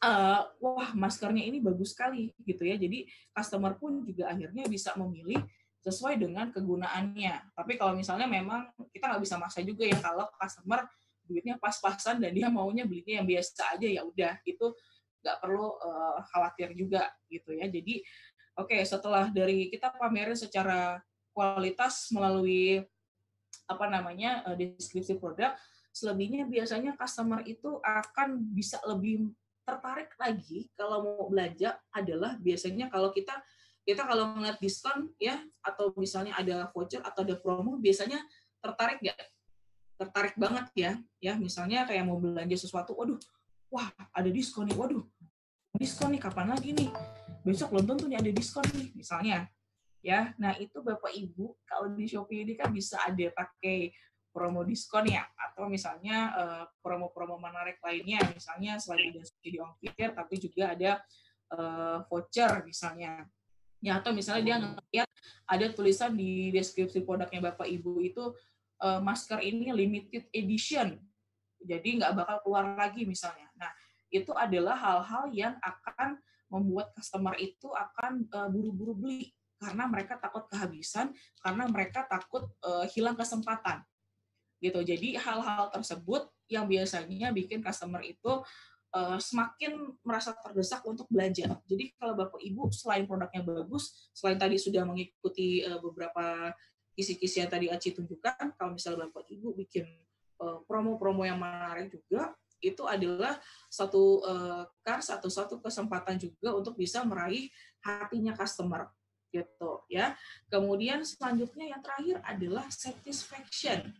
uh, 0.02 0.42
wah 0.64 0.90
maskernya 0.96 1.44
ini 1.44 1.60
bagus 1.60 1.92
sekali 1.92 2.32
gitu 2.48 2.64
ya. 2.64 2.80
Jadi 2.80 3.06
customer 3.36 3.76
pun 3.76 4.08
juga 4.08 4.32
akhirnya 4.32 4.66
bisa 4.72 4.96
memilih 4.96 5.44
sesuai 5.84 6.16
dengan 6.16 6.48
kegunaannya. 6.50 7.54
Tapi 7.54 7.76
kalau 7.76 7.94
misalnya 7.94 8.26
memang 8.26 8.72
kita 8.96 9.12
nggak 9.12 9.22
bisa 9.22 9.36
maksa 9.36 9.60
juga 9.60 9.84
ya 9.84 10.00
kalau 10.00 10.26
customer 10.40 10.88
duitnya 11.28 11.60
pas-pasan 11.60 12.20
dan 12.24 12.32
dia 12.32 12.48
maunya 12.48 12.88
belinya 12.88 13.24
yang 13.24 13.28
biasa 13.28 13.76
aja 13.76 13.88
ya 13.88 14.02
udah 14.04 14.40
itu 14.44 14.76
nggak 15.24 15.38
perlu 15.40 15.68
uh, 15.80 16.20
khawatir 16.32 16.72
juga 16.76 17.12
gitu 17.28 17.56
ya. 17.56 17.68
Jadi 17.68 18.00
oke 18.60 18.72
okay, 18.72 18.82
setelah 18.88 19.28
dari 19.32 19.68
kita 19.68 19.92
pamerin 19.96 20.40
secara 20.40 21.00
kualitas 21.36 22.12
melalui 22.16 22.84
apa 23.70 23.86
namanya 23.88 24.44
uh, 24.48 24.56
deskripsi 24.56 25.18
produk, 25.18 25.56
selebihnya 25.94 26.50
biasanya 26.50 26.98
customer 26.98 27.46
itu 27.46 27.78
akan 27.86 28.42
bisa 28.52 28.82
lebih 28.90 29.30
tertarik 29.64 30.12
lagi 30.20 30.68
kalau 30.76 30.98
mau 31.06 31.26
belanja 31.32 31.80
adalah 31.96 32.36
biasanya 32.36 32.92
kalau 32.92 33.16
kita 33.16 33.32
kita 33.84 34.04
kalau 34.04 34.36
melihat 34.36 34.60
diskon 34.60 35.12
ya 35.20 35.40
atau 35.64 35.92
misalnya 35.96 36.36
ada 36.36 36.68
voucher 36.72 37.04
atau 37.04 37.24
ada 37.24 37.36
promo 37.36 37.80
biasanya 37.80 38.20
tertarik 38.64 39.00
nggak? 39.04 39.20
Tertarik 40.00 40.36
banget 40.36 40.66
ya 40.76 40.92
ya 41.20 41.34
misalnya 41.36 41.88
kayak 41.88 42.04
mau 42.04 42.20
belanja 42.20 42.56
sesuatu 42.60 42.96
waduh 42.96 43.20
wah 43.72 43.92
ada 44.12 44.28
diskon 44.32 44.68
nih 44.68 44.76
waduh 44.76 45.04
diskon 45.76 46.16
nih 46.16 46.22
kapan 46.24 46.52
lagi 46.56 46.72
nih? 46.76 46.90
Besok 47.44 47.76
belum 47.76 47.86
tentu 47.96 48.06
nih 48.08 48.20
ada 48.20 48.32
diskon 48.32 48.64
nih 48.72 48.88
misalnya 48.96 49.48
Ya, 50.04 50.36
nah 50.36 50.52
itu 50.60 50.84
Bapak 50.84 51.16
Ibu 51.16 51.56
kalau 51.64 51.96
di 51.96 52.04
Shopee 52.12 52.44
ini 52.44 52.60
kan 52.60 52.76
bisa 52.76 53.00
ada 53.08 53.24
pakai 53.32 53.96
promo 54.36 54.68
diskon 54.68 55.08
ya 55.08 55.24
atau 55.38 55.72
misalnya 55.72 56.18
uh, 56.36 56.64
promo-promo 56.84 57.40
menarik 57.40 57.80
lainnya. 57.80 58.20
Misalnya 58.36 58.84
selain 58.84 59.16
ada 59.16 59.24
subsidi 59.24 59.64
ongkir 59.64 60.12
tapi 60.12 60.36
juga 60.44 60.76
ada 60.76 61.00
uh, 61.56 62.04
voucher 62.12 62.68
misalnya. 62.68 63.32
Ya 63.80 64.04
atau 64.04 64.12
misalnya 64.12 64.44
dia 64.44 64.58
ngeliat 64.60 65.10
ada 65.48 65.66
tulisan 65.72 66.12
di 66.20 66.52
deskripsi 66.52 67.08
produknya 67.08 67.40
Bapak 67.40 67.72
Ibu 67.72 68.04
itu 68.04 68.36
uh, 68.84 69.00
masker 69.00 69.40
ini 69.40 69.72
limited 69.72 70.28
edition. 70.36 71.00
Jadi 71.64 72.04
nggak 72.04 72.12
bakal 72.12 72.38
keluar 72.44 72.76
lagi 72.76 73.08
misalnya. 73.08 73.48
Nah 73.56 73.72
itu 74.12 74.36
adalah 74.36 74.76
hal-hal 74.76 75.32
yang 75.32 75.56
akan 75.64 76.20
membuat 76.52 76.92
customer 76.92 77.40
itu 77.40 77.72
akan 77.72 78.28
buru-buru 78.52 78.92
uh, 78.92 79.00
beli 79.00 79.32
karena 79.64 79.88
mereka 79.88 80.20
takut 80.20 80.44
kehabisan 80.52 81.16
karena 81.40 81.64
mereka 81.72 82.04
takut 82.04 82.52
uh, 82.68 82.84
hilang 82.92 83.16
kesempatan 83.16 83.80
gitu. 84.60 84.80
Jadi 84.84 85.16
hal-hal 85.16 85.72
tersebut 85.72 86.28
yang 86.52 86.68
biasanya 86.68 87.32
bikin 87.32 87.64
customer 87.64 88.04
itu 88.04 88.44
uh, 88.96 89.20
semakin 89.20 89.96
merasa 90.04 90.36
terdesak 90.36 90.84
untuk 90.84 91.08
belanja. 91.08 91.48
Jadi 91.68 91.96
kalau 91.96 92.20
Bapak 92.20 92.40
Ibu 92.40 92.72
selain 92.76 93.08
produknya 93.08 93.44
bagus, 93.44 94.12
selain 94.12 94.36
tadi 94.36 94.60
sudah 94.60 94.84
mengikuti 94.84 95.64
uh, 95.64 95.80
beberapa 95.80 96.52
kisi-kisi 96.94 97.42
yang 97.42 97.50
tadi 97.50 97.68
Aci 97.74 97.96
tunjukkan, 97.96 98.54
kalau 98.60 98.76
misalnya 98.76 99.10
Bapak 99.10 99.26
Ibu 99.32 99.56
bikin 99.58 99.88
promo-promo 100.68 101.24
uh, 101.24 101.28
yang 101.28 101.40
menarik 101.40 101.90
juga, 101.90 102.36
itu 102.64 102.84
adalah 102.88 103.36
satu 103.68 104.24
uh, 104.24 104.64
kar 104.80 105.04
satu 105.04 105.28
satu 105.28 105.60
kesempatan 105.60 106.16
juga 106.16 106.56
untuk 106.56 106.80
bisa 106.80 107.04
meraih 107.04 107.52
hatinya 107.84 108.32
customer 108.32 108.88
gitu 109.34 109.82
ya. 109.90 110.14
Kemudian 110.54 111.02
selanjutnya 111.02 111.74
yang 111.74 111.82
terakhir 111.82 112.22
adalah 112.22 112.70
satisfaction 112.70 113.98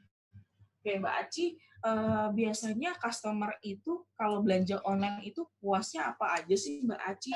Oke, 0.84 1.00
Mbak 1.00 1.16
Aci, 1.16 1.56
uh, 1.88 2.28
biasanya 2.36 2.92
customer 3.00 3.56
itu 3.64 4.04
kalau 4.20 4.44
belanja 4.44 4.84
online 4.84 5.24
itu 5.24 5.48
puasnya 5.64 6.12
apa 6.12 6.36
aja 6.44 6.60
sih 6.60 6.84
Mbak 6.84 7.02
Aci? 7.08 7.32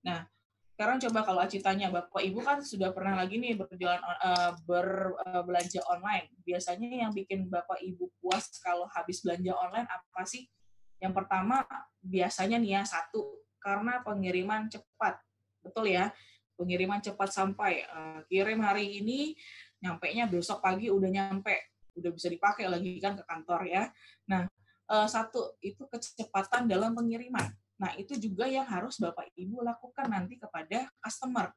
Nah, 0.00 0.24
sekarang 0.72 0.96
coba 1.04 1.20
kalau 1.28 1.44
Aci 1.44 1.60
tanya, 1.60 1.92
Bapak 1.92 2.24
Ibu 2.24 2.40
kan 2.40 2.64
sudah 2.64 2.96
pernah 2.96 3.20
lagi 3.20 3.36
nih 3.36 3.52
berjalan 3.52 4.00
uh, 4.00 4.56
berbelanja 4.64 5.84
uh, 5.84 5.92
online. 5.92 6.32
Biasanya 6.40 7.04
yang 7.04 7.12
bikin 7.12 7.52
Bapak 7.52 7.84
Ibu 7.84 8.08
puas 8.16 8.48
kalau 8.64 8.88
habis 8.88 9.20
belanja 9.20 9.52
online 9.52 9.84
apa 9.92 10.24
sih? 10.24 10.48
Yang 10.96 11.12
pertama 11.12 11.68
biasanya 12.00 12.56
nih 12.56 12.80
ya 12.80 12.82
satu 12.88 13.44
karena 13.60 14.00
pengiriman 14.00 14.72
cepat, 14.72 15.20
betul 15.60 15.84
ya? 15.84 16.08
Pengiriman 16.56 17.04
cepat 17.04 17.30
sampai 17.30 17.84
uh, 17.86 18.20
kirim 18.26 18.64
hari 18.64 19.04
ini, 19.04 19.36
nyampe 19.84 20.08
nya 20.10 20.24
besok 20.24 20.64
pagi 20.64 20.88
udah 20.88 21.08
nyampe 21.12 21.76
udah 21.96 22.10
bisa 22.12 22.28
dipakai 22.28 22.68
lagi 22.68 23.00
kan 23.00 23.16
ke 23.16 23.24
kantor 23.24 23.60
ya. 23.66 23.88
Nah, 24.28 24.44
eh, 24.92 25.08
satu 25.08 25.56
itu 25.64 25.88
kecepatan 25.88 26.68
dalam 26.68 26.92
pengiriman. 26.92 27.48
Nah, 27.76 27.92
itu 27.96 28.16
juga 28.16 28.48
yang 28.48 28.64
harus 28.68 29.00
Bapak 29.00 29.32
Ibu 29.36 29.64
lakukan 29.64 30.08
nanti 30.08 30.36
kepada 30.40 30.88
customer. 31.00 31.52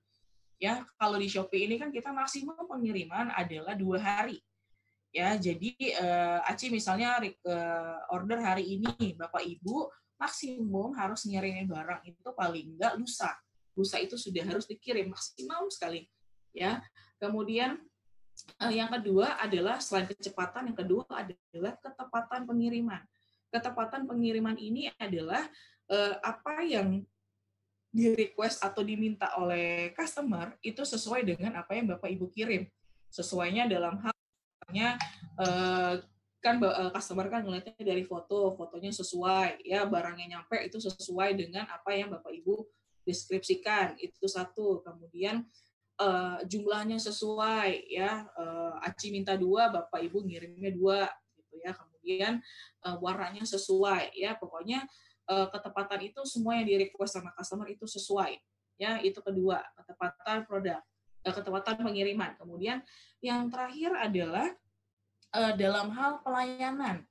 Ya, 0.59 0.83
kalau 0.99 1.15
di 1.15 1.31
Shopee 1.31 1.63
ini 1.67 1.79
kan 1.79 1.87
kita 1.91 2.11
maksimum 2.11 2.67
pengiriman 2.67 3.31
adalah 3.31 3.75
dua 3.75 3.99
hari. 3.99 4.43
Ya, 5.15 5.39
jadi 5.39 5.75
eh, 5.79 6.39
Aci 6.47 6.67
misalnya 6.71 7.19
eh, 7.23 7.97
order 8.11 8.39
hari 8.39 8.79
ini, 8.79 9.15
Bapak 9.15 9.43
Ibu 9.43 9.87
maksimum 10.19 10.91
harus 10.99 11.23
ngirimin 11.23 11.67
barang 11.71 12.03
itu 12.03 12.29
paling 12.35 12.75
enggak 12.75 12.99
lusa. 12.99 13.31
Lusa 13.79 13.95
itu 14.03 14.19
sudah 14.19 14.43
harus 14.43 14.67
dikirim 14.67 15.07
maksimal 15.07 15.71
sekali. 15.71 16.11
Ya, 16.51 16.83
kemudian 17.23 17.79
uh, 18.59 18.73
yang 18.73 18.91
kedua 18.91 19.39
adalah 19.39 19.79
selain 19.79 20.11
kecepatan, 20.11 20.67
yang 20.67 20.77
kedua 20.77 21.07
adalah 21.07 21.79
ketepatan 21.79 22.43
pengiriman. 22.43 23.01
Ketepatan 23.47 24.03
pengiriman 24.03 24.59
ini 24.59 24.91
adalah 24.99 25.47
uh, 25.87 26.15
apa 26.19 26.67
yang 26.67 26.99
di 27.89 28.13
request 28.13 28.61
atau 28.61 28.85
diminta 28.85 29.33
oleh 29.41 29.95
customer 29.97 30.53
itu 30.61 30.85
sesuai 30.85 31.25
dengan 31.25 31.57
apa 31.57 31.73
yang 31.73 31.89
Bapak 31.95 32.11
Ibu 32.11 32.29
kirim. 32.29 32.69
Sesuainya 33.09 33.65
dalam 33.65 33.97
hal 34.03 34.13
uh, 35.41 35.97
kan 36.39 36.55
customer 36.95 37.27
kan 37.27 37.43
ngeliatnya 37.43 37.75
dari 37.83 38.05
foto, 38.07 38.55
fotonya 38.55 38.95
sesuai, 38.95 39.65
ya 39.65 39.83
barangnya 39.83 40.39
nyampe 40.39 40.55
itu 40.63 40.79
sesuai 40.79 41.35
dengan 41.35 41.67
apa 41.67 41.91
yang 41.91 42.13
Bapak 42.15 42.31
Ibu 42.31 42.63
deskripsikan. 43.09 43.97
Itu 43.97 44.29
satu. 44.29 44.85
Kemudian 44.85 45.41
uh, 45.97 46.37
jumlahnya 46.45 47.01
sesuai 47.01 47.89
ya. 47.89 48.29
Uh, 48.37 48.85
Aci 48.85 49.09
minta 49.09 49.33
dua 49.33 49.73
bapak 49.73 50.05
ibu 50.05 50.21
ngirimnya 50.21 50.69
dua 50.69 51.09
gitu 51.33 51.57
ya. 51.65 51.73
Kemudian 51.73 52.33
uh, 52.85 53.01
warnanya 53.01 53.49
sesuai 53.49 54.13
ya. 54.13 54.37
Pokoknya 54.37 54.85
uh, 55.25 55.49
ketepatan 55.49 56.13
itu 56.13 56.21
semua 56.29 56.61
yang 56.61 56.69
di 56.69 56.75
request 56.85 57.17
sama 57.17 57.33
customer 57.33 57.65
itu 57.73 57.89
sesuai 57.89 58.37
ya. 58.77 59.01
Itu 59.01 59.25
kedua 59.25 59.65
ketepatan 59.73 60.45
produk 60.45 60.85
ketepatan 61.19 61.83
pengiriman. 61.83 62.31
Kemudian 62.39 62.79
yang 63.19 63.51
terakhir 63.51 63.91
adalah 63.91 64.47
uh, 65.35 65.53
dalam 65.55 65.91
hal 65.93 66.23
pelayanan. 66.23 67.03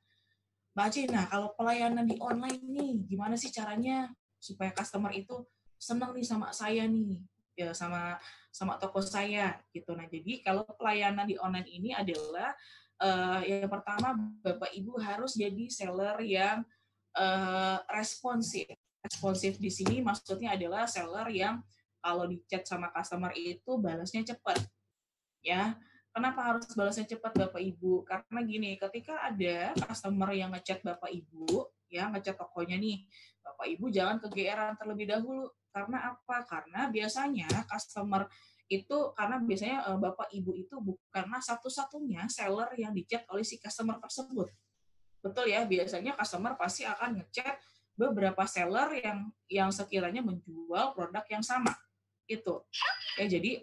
Mbak 0.73 0.87
Aci, 0.95 1.03
nah 1.11 1.27
kalau 1.27 1.53
pelayanan 1.59 2.07
di 2.07 2.17
online 2.23 2.63
nih, 2.63 2.93
gimana 3.11 3.35
sih 3.35 3.51
caranya 3.51 4.15
supaya 4.39 4.71
customer 4.71 5.11
itu 5.11 5.43
senang 5.79 6.13
nih 6.13 6.27
sama 6.27 6.51
saya 6.51 6.85
nih, 6.85 7.23
ya 7.55 7.71
sama 7.73 8.19
sama 8.51 8.75
toko 8.77 8.99
saya 8.99 9.55
gitu. 9.71 9.95
Nah, 9.95 10.11
jadi 10.11 10.43
kalau 10.43 10.67
pelayanan 10.67 11.25
di 11.31 11.39
online 11.39 11.71
ini 11.71 11.95
adalah 11.95 12.53
uh, 12.99 13.41
yang 13.47 13.71
pertama 13.71 14.19
Bapak 14.43 14.75
Ibu 14.75 14.99
harus 14.99 15.39
jadi 15.39 15.71
seller 15.71 16.19
yang 16.27 16.67
uh, 17.15 17.79
responsif. 17.95 18.67
Responsif 18.99 19.63
di 19.63 19.71
sini 19.71 20.03
maksudnya 20.03 20.59
adalah 20.59 20.91
seller 20.91 21.31
yang 21.31 21.63
kalau 22.03 22.27
di 22.27 22.43
chat 22.47 22.67
sama 22.67 22.91
customer 22.91 23.31
itu 23.35 23.79
balasnya 23.79 24.27
cepat. 24.27 24.59
Ya. 25.43 25.79
Kenapa 26.09 26.41
harus 26.51 26.67
balasnya 26.75 27.07
cepat 27.07 27.31
Bapak 27.31 27.63
Ibu? 27.63 28.03
Karena 28.03 28.41
gini, 28.43 28.75
ketika 28.75 29.23
ada 29.23 29.71
customer 29.87 30.35
yang 30.35 30.51
ngechat 30.51 30.83
Bapak 30.83 31.15
Ibu, 31.15 31.69
ya 31.87 32.11
ngechat 32.11 32.35
tokonya 32.35 32.75
nih, 32.75 33.07
Bapak 33.45 33.67
Ibu 33.71 33.87
jangan 33.93 34.17
kegeeran 34.19 34.75
terlebih 34.75 35.15
dahulu. 35.15 35.47
Karena 35.79 36.11
apa? 36.11 36.43
Karena 36.43 36.91
biasanya 36.91 37.47
customer 37.71 38.27
itu 38.69 39.15
karena 39.15 39.39
biasanya 39.41 39.79
uh, 39.89 39.97
bapak 39.97 40.29
ibu 40.35 40.53
itu 40.53 40.75
bukanlah 40.83 41.41
satu-satunya 41.41 42.27
seller 42.29 42.69
yang 42.77 42.91
dicat 42.91 43.23
oleh 43.31 43.47
si 43.47 43.63
customer 43.63 43.97
tersebut. 44.03 44.51
Betul 45.23 45.55
ya, 45.55 45.63
biasanya 45.65 46.19
customer 46.19 46.59
pasti 46.59 46.83
akan 46.83 47.23
ngechat 47.23 47.63
beberapa 47.95 48.43
seller 48.45 48.91
yang 48.99 49.31
yang 49.47 49.71
sekiranya 49.71 50.21
menjual 50.21 50.99
produk 50.99 51.23
yang 51.31 51.47
sama. 51.47 51.71
Itu. 52.27 52.67
Ya 53.17 53.31
jadi 53.31 53.63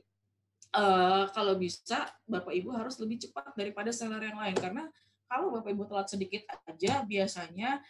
uh, 0.71 1.27
kalau 1.35 1.59
bisa 1.59 2.07
bapak 2.23 2.55
ibu 2.55 2.71
harus 2.71 2.95
lebih 2.97 3.27
cepat 3.27 3.51
daripada 3.59 3.91
seller 3.91 4.23
yang 4.23 4.39
lain 4.39 4.55
karena 4.55 4.87
kalau 5.27 5.51
bapak 5.51 5.75
ibu 5.75 5.83
telat 5.85 6.07
sedikit 6.07 6.47
aja 6.65 7.03
biasanya 7.03 7.83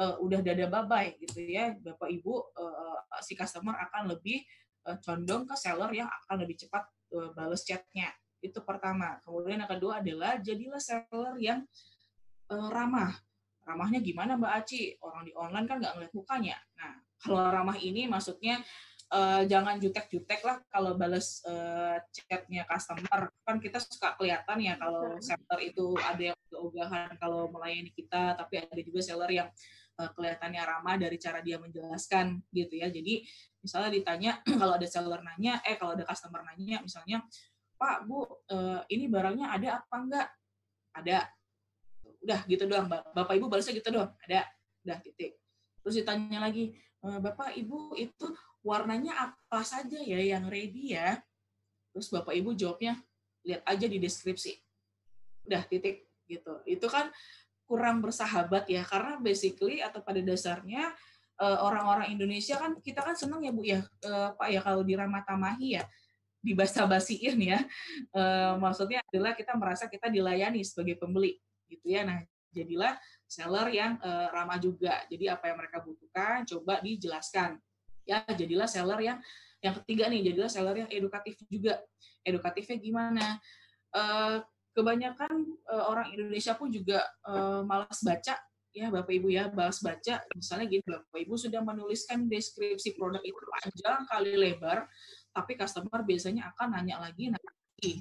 uh, 0.00 0.16
udah 0.24 0.40
dada 0.40 0.66
babai 0.66 1.20
gitu 1.20 1.44
ya. 1.44 1.76
Bapak 1.76 2.08
ibu 2.08 2.40
uh, 2.40 2.98
si 3.20 3.36
customer 3.36 3.76
akan 3.76 4.16
lebih 4.16 4.40
uh, 4.88 4.96
condong 5.04 5.44
ke 5.44 5.54
seller 5.54 5.92
yang 5.92 6.08
akan 6.08 6.42
lebih 6.42 6.56
cepat 6.64 6.88
uh, 7.12 7.30
balas 7.36 7.62
chatnya. 7.62 8.08
Itu 8.40 8.64
pertama. 8.64 9.20
Kemudian 9.20 9.60
yang 9.60 9.70
kedua 9.70 10.00
adalah 10.00 10.40
jadilah 10.40 10.80
seller 10.80 11.36
yang 11.36 11.60
uh, 12.48 12.68
ramah. 12.72 13.12
Ramahnya 13.60 14.00
gimana 14.00 14.40
Mbak 14.40 14.52
Aci? 14.64 14.96
Orang 15.04 15.28
di 15.28 15.32
online 15.36 15.66
kan 15.68 15.76
nggak 15.78 15.92
ngeliat 15.94 16.12
mukanya. 16.16 16.56
Nah 16.80 16.92
kalau 17.20 17.44
ramah 17.52 17.76
ini 17.76 18.08
maksudnya 18.08 18.64
uh, 19.12 19.44
jangan 19.44 19.76
jutek-jutek 19.76 20.40
lah 20.40 20.64
kalau 20.72 20.96
balas 20.96 21.44
uh, 21.44 22.00
chatnya 22.08 22.64
customer. 22.64 23.28
Kan 23.44 23.60
kita 23.60 23.76
suka 23.84 24.16
kelihatan 24.16 24.58
ya 24.64 24.80
kalau 24.80 25.20
seller 25.20 25.60
itu 25.60 25.92
ada 26.00 26.32
yang 26.32 26.38
ugahan 26.56 27.12
kalau 27.20 27.52
melayani 27.52 27.92
kita 27.92 28.32
tapi 28.34 28.64
ada 28.64 28.80
juga 28.80 29.04
seller 29.04 29.28
yang 29.28 29.48
uh, 29.52 29.79
kelihatannya 30.08 30.62
ramah 30.64 30.96
dari 30.96 31.16
cara 31.20 31.44
dia 31.44 31.60
menjelaskan 31.60 32.40
gitu 32.54 32.80
ya. 32.80 32.88
Jadi 32.88 33.24
misalnya 33.60 33.90
ditanya 33.92 34.40
kalau 34.60 34.80
ada 34.80 34.86
seller 34.88 35.20
nanya 35.20 35.60
eh 35.68 35.76
kalau 35.76 35.92
ada 35.92 36.08
customer 36.08 36.40
nanya 36.46 36.80
misalnya 36.80 37.20
Pak 37.80 38.04
Bu 38.04 38.24
uh, 38.52 38.84
ini 38.92 39.08
barangnya 39.08 39.56
ada 39.56 39.68
apa 39.80 39.96
enggak? 39.96 40.28
Ada. 40.92 41.18
Udah 42.20 42.40
gitu 42.44 42.68
doang. 42.68 42.88
Bapak 42.88 43.32
Ibu 43.36 43.48
balasnya 43.48 43.72
gitu 43.76 43.88
doang. 43.88 44.12
Ada. 44.28 44.44
Udah 44.84 45.00
titik. 45.00 45.40
Terus 45.80 45.94
ditanya 46.04 46.44
lagi 46.44 46.76
e, 46.76 47.08
Bapak 47.08 47.56
Ibu 47.56 47.96
itu 47.96 48.28
warnanya 48.60 49.32
apa 49.32 49.64
saja 49.64 49.96
ya 49.96 50.20
yang 50.20 50.52
ready 50.52 50.92
ya? 50.92 51.16
Terus 51.96 52.12
Bapak 52.12 52.36
Ibu 52.36 52.52
jawabnya 52.52 53.00
lihat 53.48 53.64
aja 53.64 53.86
di 53.88 53.96
deskripsi. 53.96 54.60
Udah 55.48 55.64
titik 55.64 56.12
gitu. 56.28 56.60
Itu 56.68 56.86
kan 56.92 57.08
kurang 57.70 58.02
bersahabat 58.02 58.66
ya 58.66 58.82
karena 58.82 59.22
basically 59.22 59.78
atau 59.78 60.02
pada 60.02 60.18
dasarnya 60.18 60.90
Eh, 61.40 61.58
orang-orang 61.64 62.12
Indonesia 62.12 62.60
kan 62.60 62.76
kita 62.84 63.00
kan 63.00 63.16
senang 63.16 63.40
ya 63.40 63.48
Bu 63.48 63.64
ya 63.64 63.80
uh, 64.04 64.36
Pak 64.36 64.48
ya 64.52 64.60
kalau 64.60 64.84
di 64.84 64.92
Ramatamahi 64.92 65.80
ya 65.80 65.88
dibasa-basiin 66.44 67.40
ya. 67.40 67.64
Uh, 68.12 68.60
maksudnya 68.60 69.00
adalah 69.08 69.32
kita 69.32 69.56
merasa 69.56 69.88
kita 69.88 70.12
dilayani 70.12 70.60
sebagai 70.60 71.00
pembeli 71.00 71.40
gitu 71.64 71.96
ya. 71.96 72.04
Nah, 72.04 72.20
jadilah 72.52 72.92
seller 73.24 73.72
yang 73.72 73.96
ramah 74.34 74.60
juga. 74.60 75.00
Jadi 75.08 75.32
apa 75.32 75.48
yang 75.48 75.56
mereka 75.64 75.80
butuhkan 75.80 76.44
coba 76.44 76.82
dijelaskan. 76.84 77.56
Ya, 78.04 78.20
jadilah 78.26 78.68
seller 78.68 79.00
yang 79.00 79.18
yang 79.64 79.74
ketiga 79.80 80.10
nih, 80.12 80.34
jadilah 80.34 80.50
seller 80.50 80.76
yang 80.76 80.90
edukatif 80.92 81.40
juga. 81.46 81.78
Edukatifnya 82.26 82.76
gimana? 82.82 83.38
Kebanyakan 84.74 85.46
uh, 85.66 85.84
orang 85.90 86.14
Indonesia 86.14 86.54
pun 86.54 86.70
juga 86.70 87.02
uh, 87.26 87.62
malas 87.66 88.00
baca 88.02 88.38
ya 88.70 88.86
Bapak 88.86 89.10
Ibu 89.10 89.28
ya 89.34 89.50
balas 89.50 89.82
baca. 89.82 90.22
Misalnya 90.34 90.66
gini 90.70 90.84
Bapak 90.86 91.18
Ibu 91.18 91.34
sudah 91.34 91.60
menuliskan 91.62 92.30
deskripsi 92.30 92.94
produk 92.94 93.22
itu 93.22 93.38
panjang 93.38 94.06
kali 94.06 94.34
lebar 94.38 94.86
tapi 95.30 95.54
customer 95.54 96.02
biasanya 96.02 96.50
akan 96.54 96.74
nanya 96.78 97.02
lagi 97.02 97.30
nanya 97.30 97.50
lagi 97.54 97.92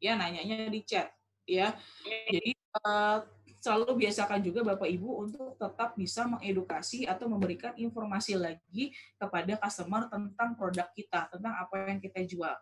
ya 0.00 0.12
nanyanya 0.16 0.68
di 0.68 0.80
chat 0.84 1.12
ya. 1.44 1.76
Jadi 2.04 2.56
uh, 2.80 3.20
selalu 3.60 4.04
biasakan 4.04 4.44
juga 4.44 4.60
Bapak 4.60 4.88
Ibu 4.88 5.08
untuk 5.24 5.56
tetap 5.56 5.96
bisa 5.96 6.28
mengedukasi 6.28 7.08
atau 7.08 7.28
memberikan 7.32 7.72
informasi 7.76 8.36
lagi 8.36 8.92
kepada 9.16 9.56
customer 9.56 10.08
tentang 10.12 10.52
produk 10.56 10.88
kita 10.92 11.32
tentang 11.32 11.56
apa 11.56 11.88
yang 11.88 12.00
kita 12.00 12.20
jual 12.28 12.52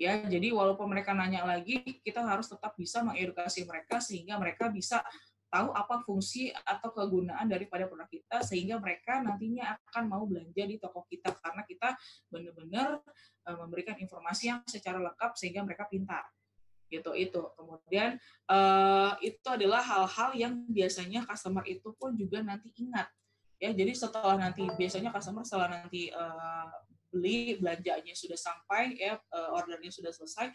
ya 0.00 0.26
jadi 0.26 0.50
walaupun 0.50 0.90
mereka 0.90 1.14
nanya 1.14 1.46
lagi 1.46 2.02
kita 2.02 2.22
harus 2.22 2.50
tetap 2.50 2.74
bisa 2.74 3.02
mengedukasi 3.06 3.62
mereka 3.62 4.02
sehingga 4.02 4.38
mereka 4.38 4.66
bisa 4.68 5.02
tahu 5.54 5.70
apa 5.70 6.02
fungsi 6.02 6.50
atau 6.50 6.90
kegunaan 6.90 7.46
daripada 7.46 7.86
produk 7.86 8.10
kita 8.10 8.42
sehingga 8.42 8.82
mereka 8.82 9.22
nantinya 9.22 9.78
akan 9.86 10.10
mau 10.10 10.26
belanja 10.26 10.66
di 10.66 10.82
toko 10.82 11.06
kita 11.06 11.30
karena 11.38 11.62
kita 11.62 11.94
benar-benar 12.26 12.98
uh, 13.46 13.56
memberikan 13.62 13.94
informasi 14.02 14.50
yang 14.50 14.66
secara 14.66 14.98
lengkap 14.98 15.38
sehingga 15.38 15.62
mereka 15.62 15.86
pintar. 15.86 16.26
Gitu 16.90 17.06
itu. 17.14 17.42
Kemudian 17.54 18.18
uh, 18.50 19.14
itu 19.22 19.46
adalah 19.46 19.78
hal-hal 19.78 20.34
yang 20.34 20.66
biasanya 20.66 21.22
customer 21.22 21.62
itu 21.70 21.94
pun 21.94 22.18
juga 22.18 22.42
nanti 22.42 22.74
ingat. 22.74 23.06
Ya 23.62 23.70
jadi 23.70 23.94
setelah 23.94 24.34
nanti 24.34 24.66
biasanya 24.74 25.14
customer 25.14 25.46
setelah 25.46 25.70
nanti 25.70 26.10
uh, 26.10 26.66
beli 27.14 27.54
belanjanya 27.62 28.10
sudah 28.18 28.34
sampai 28.34 28.98
ya 28.98 29.14
eh, 29.14 29.50
ordernya 29.54 29.94
sudah 29.94 30.10
selesai 30.10 30.50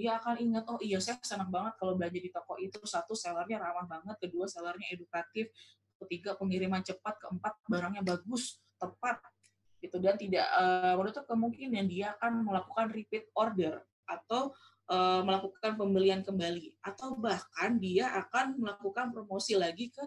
dia 0.00 0.16
akan 0.16 0.40
ingat 0.40 0.64
oh 0.64 0.80
iya 0.80 0.96
saya 0.96 1.20
senang 1.20 1.52
banget 1.52 1.76
kalau 1.76 1.92
belanja 1.92 2.16
di 2.16 2.32
toko 2.32 2.56
itu. 2.56 2.80
Satu 2.88 3.12
sellernya 3.12 3.60
ramah 3.60 3.84
banget. 3.84 4.16
Kedua 4.16 4.48
sellernya 4.48 4.96
edukatif. 4.96 5.52
Ketiga 6.00 6.40
pengiriman 6.40 6.80
cepat. 6.80 7.20
Keempat 7.20 7.60
barangnya 7.68 8.00
bagus 8.00 8.64
tepat. 8.80 9.20
Gitu. 9.84 10.00
Dan 10.00 10.16
tidak 10.16 10.48
uh, 10.56 10.96
menutup 10.96 11.28
kemungkinan 11.28 11.84
dia 11.84 12.16
akan 12.16 12.48
melakukan 12.48 12.88
repeat 12.88 13.28
order 13.36 13.84
atau 14.08 14.56
uh, 14.88 15.20
melakukan 15.20 15.76
pembelian 15.76 16.24
kembali. 16.24 16.80
Atau 16.80 17.20
bahkan 17.20 17.76
dia 17.76 18.08
akan 18.24 18.56
melakukan 18.56 19.12
promosi 19.12 19.52
lagi 19.52 19.92
ke 19.92 20.00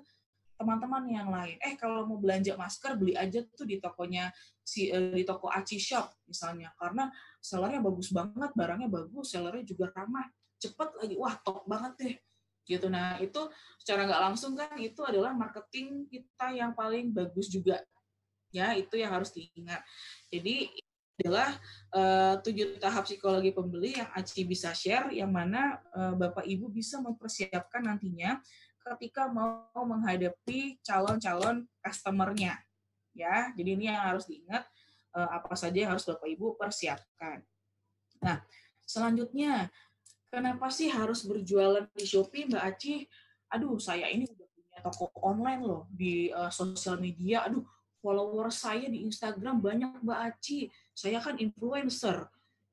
teman-teman 0.57 1.03
yang 1.09 1.29
lain. 1.29 1.57
Eh 1.59 1.75
kalau 1.75 2.05
mau 2.07 2.17
belanja 2.21 2.55
masker 2.55 2.95
beli 2.95 3.13
aja 3.17 3.43
tuh 3.53 3.67
di 3.67 3.81
tokonya 3.81 4.29
si 4.63 4.89
uh, 4.93 5.11
di 5.11 5.25
toko 5.27 5.51
Aci 5.51 5.77
Shop 5.81 6.07
misalnya 6.29 6.71
karena 6.79 7.11
sellernya 7.43 7.81
bagus 7.83 8.09
banget, 8.15 8.51
barangnya 8.55 8.89
bagus, 8.89 9.33
sellernya 9.33 9.65
juga 9.67 9.91
ramah, 9.91 10.27
cepet 10.61 10.89
lagi, 11.03 11.15
wah 11.19 11.35
top 11.43 11.67
banget 11.67 11.93
deh 11.99 12.15
gitu. 12.63 12.87
Nah 12.87 13.19
itu 13.19 13.41
secara 13.81 14.07
nggak 14.07 14.21
langsung 14.31 14.55
kan 14.55 14.71
itu 14.79 15.03
adalah 15.03 15.35
marketing 15.35 16.07
kita 16.07 16.55
yang 16.55 16.71
paling 16.71 17.11
bagus 17.11 17.51
juga 17.51 17.83
ya 18.53 18.71
itu 18.77 18.95
yang 18.95 19.11
harus 19.11 19.33
diingat. 19.35 19.83
Jadi 20.31 20.71
adalah 21.13 21.53
uh, 21.93 22.41
tujuh 22.41 22.81
tahap 22.81 23.05
psikologi 23.05 23.53
pembeli 23.53 24.01
yang 24.01 24.09
Aci 24.17 24.49
bisa 24.49 24.73
share, 24.73 25.13
yang 25.13 25.29
mana 25.29 25.77
uh, 25.93 26.17
Bapak 26.17 26.41
Ibu 26.41 26.73
bisa 26.73 26.97
mempersiapkan 26.97 27.85
nantinya 27.85 28.41
ketika 28.83 29.31
mau 29.31 29.71
menghadapi 29.73 30.79
calon-calon 30.83 31.63
customer-nya. 31.79 32.59
Ya, 33.13 33.53
jadi 33.53 33.77
ini 33.77 33.85
yang 33.87 34.01
harus 34.01 34.25
diingat 34.25 34.65
eh, 35.15 35.29
apa 35.29 35.53
saja 35.53 35.77
yang 35.77 35.91
harus 35.93 36.03
Bapak 36.03 36.27
Ibu 36.27 36.57
persiapkan. 36.57 37.45
Nah, 38.19 38.41
selanjutnya 38.83 39.69
kenapa 40.33 40.73
sih 40.73 40.89
harus 40.89 41.23
berjualan 41.23 41.85
di 41.93 42.05
Shopee, 42.09 42.49
Mbak 42.49 42.63
Aci? 42.63 43.05
Aduh, 43.53 43.77
saya 43.77 44.09
ini 44.09 44.25
udah 44.25 44.47
punya 44.49 44.77
toko 44.81 45.05
online 45.21 45.61
loh 45.61 45.85
di 45.93 46.33
uh, 46.33 46.49
sosial 46.49 46.97
media. 46.97 47.45
Aduh, 47.45 47.61
follower 48.01 48.49
saya 48.49 48.89
di 48.89 49.05
Instagram 49.05 49.61
banyak 49.61 50.01
Mbak 50.01 50.19
Aci. 50.33 50.73
Saya 50.91 51.21
kan 51.21 51.37
influencer 51.37 52.25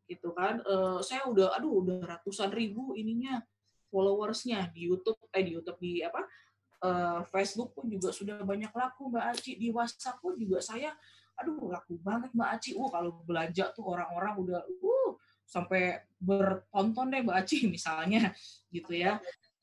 gitu 0.09 0.33
kan. 0.33 0.65
Uh, 0.65 1.05
saya 1.05 1.29
udah 1.29 1.55
aduh 1.55 1.85
udah 1.85 2.03
ratusan 2.03 2.51
ribu 2.51 2.97
ininya 2.97 3.45
followersnya 3.91 4.71
di 4.71 4.89
YouTube 4.89 5.19
eh 5.35 5.43
di 5.43 5.53
YouTube 5.59 5.79
di 5.83 6.01
apa 6.01 6.23
uh, 6.87 7.21
Facebook 7.29 7.77
pun 7.77 7.91
juga 7.91 8.15
sudah 8.15 8.41
banyak 8.43 8.73
laku 8.73 9.13
Mbak 9.13 9.25
Aci. 9.37 9.53
Di 9.61 9.69
WhatsApp 9.75 10.23
pun 10.23 10.39
juga 10.39 10.63
saya 10.63 10.95
aduh 11.37 11.73
laku 11.73 11.99
banget 12.01 12.31
Mbak 12.33 12.51
Aci. 12.57 12.71
Uh 12.79 12.89
kalau 12.89 13.21
belanja 13.25 13.73
tuh 13.77 13.85
orang-orang 13.85 14.35
udah 14.41 14.61
uh 14.65 15.11
sampai 15.45 15.99
bertonton 16.17 17.11
deh 17.11 17.21
Mbak 17.27 17.37
Aci 17.43 17.67
misalnya 17.75 18.33
gitu 18.73 18.95
ya. 18.95 19.19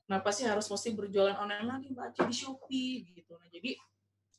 Kenapa 0.07 0.31
sih 0.31 0.47
harus 0.47 0.71
mesti 0.71 0.95
berjualan 0.95 1.35
online 1.35 1.67
lagi 1.67 1.87
Mbak 1.91 2.05
Aci 2.13 2.21
di 2.27 2.35
Shopee 2.35 2.93
gitu. 3.15 3.35
Nah 3.35 3.49
jadi 3.49 3.71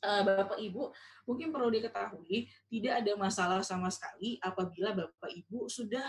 uh, 0.04 0.22
Bapak 0.24 0.58
Ibu 0.60 0.92
mungkin 1.28 1.52
perlu 1.52 1.68
diketahui 1.68 2.48
tidak 2.72 3.04
ada 3.04 3.12
masalah 3.18 3.60
sama 3.60 3.92
sekali 3.92 4.40
apabila 4.40 4.96
Bapak 4.96 5.28
Ibu 5.28 5.68
sudah 5.68 6.06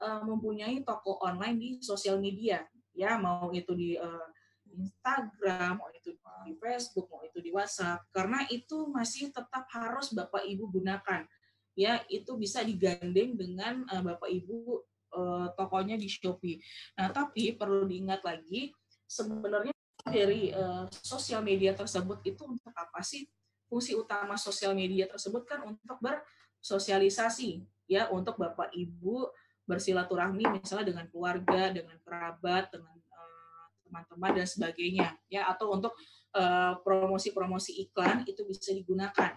uh, 0.00 0.22
mempunyai 0.24 0.80
toko 0.86 1.20
online 1.20 1.56
di 1.58 1.70
sosial 1.84 2.18
media 2.22 2.62
ya 2.92 3.16
mau 3.16 3.52
itu 3.52 3.72
di 3.72 3.96
uh, 3.96 4.28
Instagram, 4.72 5.84
mau 5.84 5.90
itu 5.92 6.16
di 6.48 6.52
Facebook, 6.56 7.06
mau 7.12 7.20
itu 7.22 7.38
di 7.44 7.52
WhatsApp, 7.52 8.08
karena 8.10 8.48
itu 8.48 8.88
masih 8.88 9.28
tetap 9.28 9.68
harus 9.68 10.10
Bapak 10.16 10.42
Ibu 10.48 10.80
gunakan. 10.80 11.28
Ya, 11.72 12.04
itu 12.12 12.36
bisa 12.36 12.60
digandeng 12.60 13.36
dengan 13.36 13.84
uh, 13.88 14.02
Bapak 14.04 14.28
Ibu 14.28 14.84
uh, 15.16 15.46
tokonya 15.56 15.96
di 15.96 16.08
Shopee. 16.08 16.60
Nah, 17.00 17.08
tapi 17.12 17.56
perlu 17.56 17.88
diingat 17.88 18.20
lagi, 18.24 18.72
sebenarnya 19.08 19.72
dari 20.04 20.52
uh, 20.52 20.84
sosial 21.00 21.40
media 21.40 21.72
tersebut 21.72 22.20
itu 22.28 22.44
untuk 22.44 22.72
apa 22.76 23.00
sih? 23.00 23.24
Fungsi 23.72 23.96
utama 23.96 24.36
sosial 24.36 24.76
media 24.76 25.08
tersebut 25.08 25.48
kan 25.48 25.64
untuk 25.64 25.96
bersosialisasi, 26.00 27.64
ya, 27.88 28.12
untuk 28.12 28.36
Bapak 28.36 28.68
Ibu 28.76 29.32
bersilaturahmi 29.66 30.44
misalnya 30.58 30.94
dengan 30.94 31.06
keluarga, 31.08 31.70
dengan 31.70 31.96
kerabat, 32.02 32.72
dengan 32.74 32.94
eh, 32.98 33.66
teman-teman 33.88 34.32
dan 34.42 34.46
sebagainya 34.48 35.08
ya 35.30 35.46
atau 35.50 35.74
untuk 35.74 35.94
eh, 36.34 36.74
promosi-promosi 36.82 37.70
uh, 37.78 37.82
iklan 37.88 38.26
itu 38.26 38.42
bisa 38.46 38.74
digunakan 38.74 39.32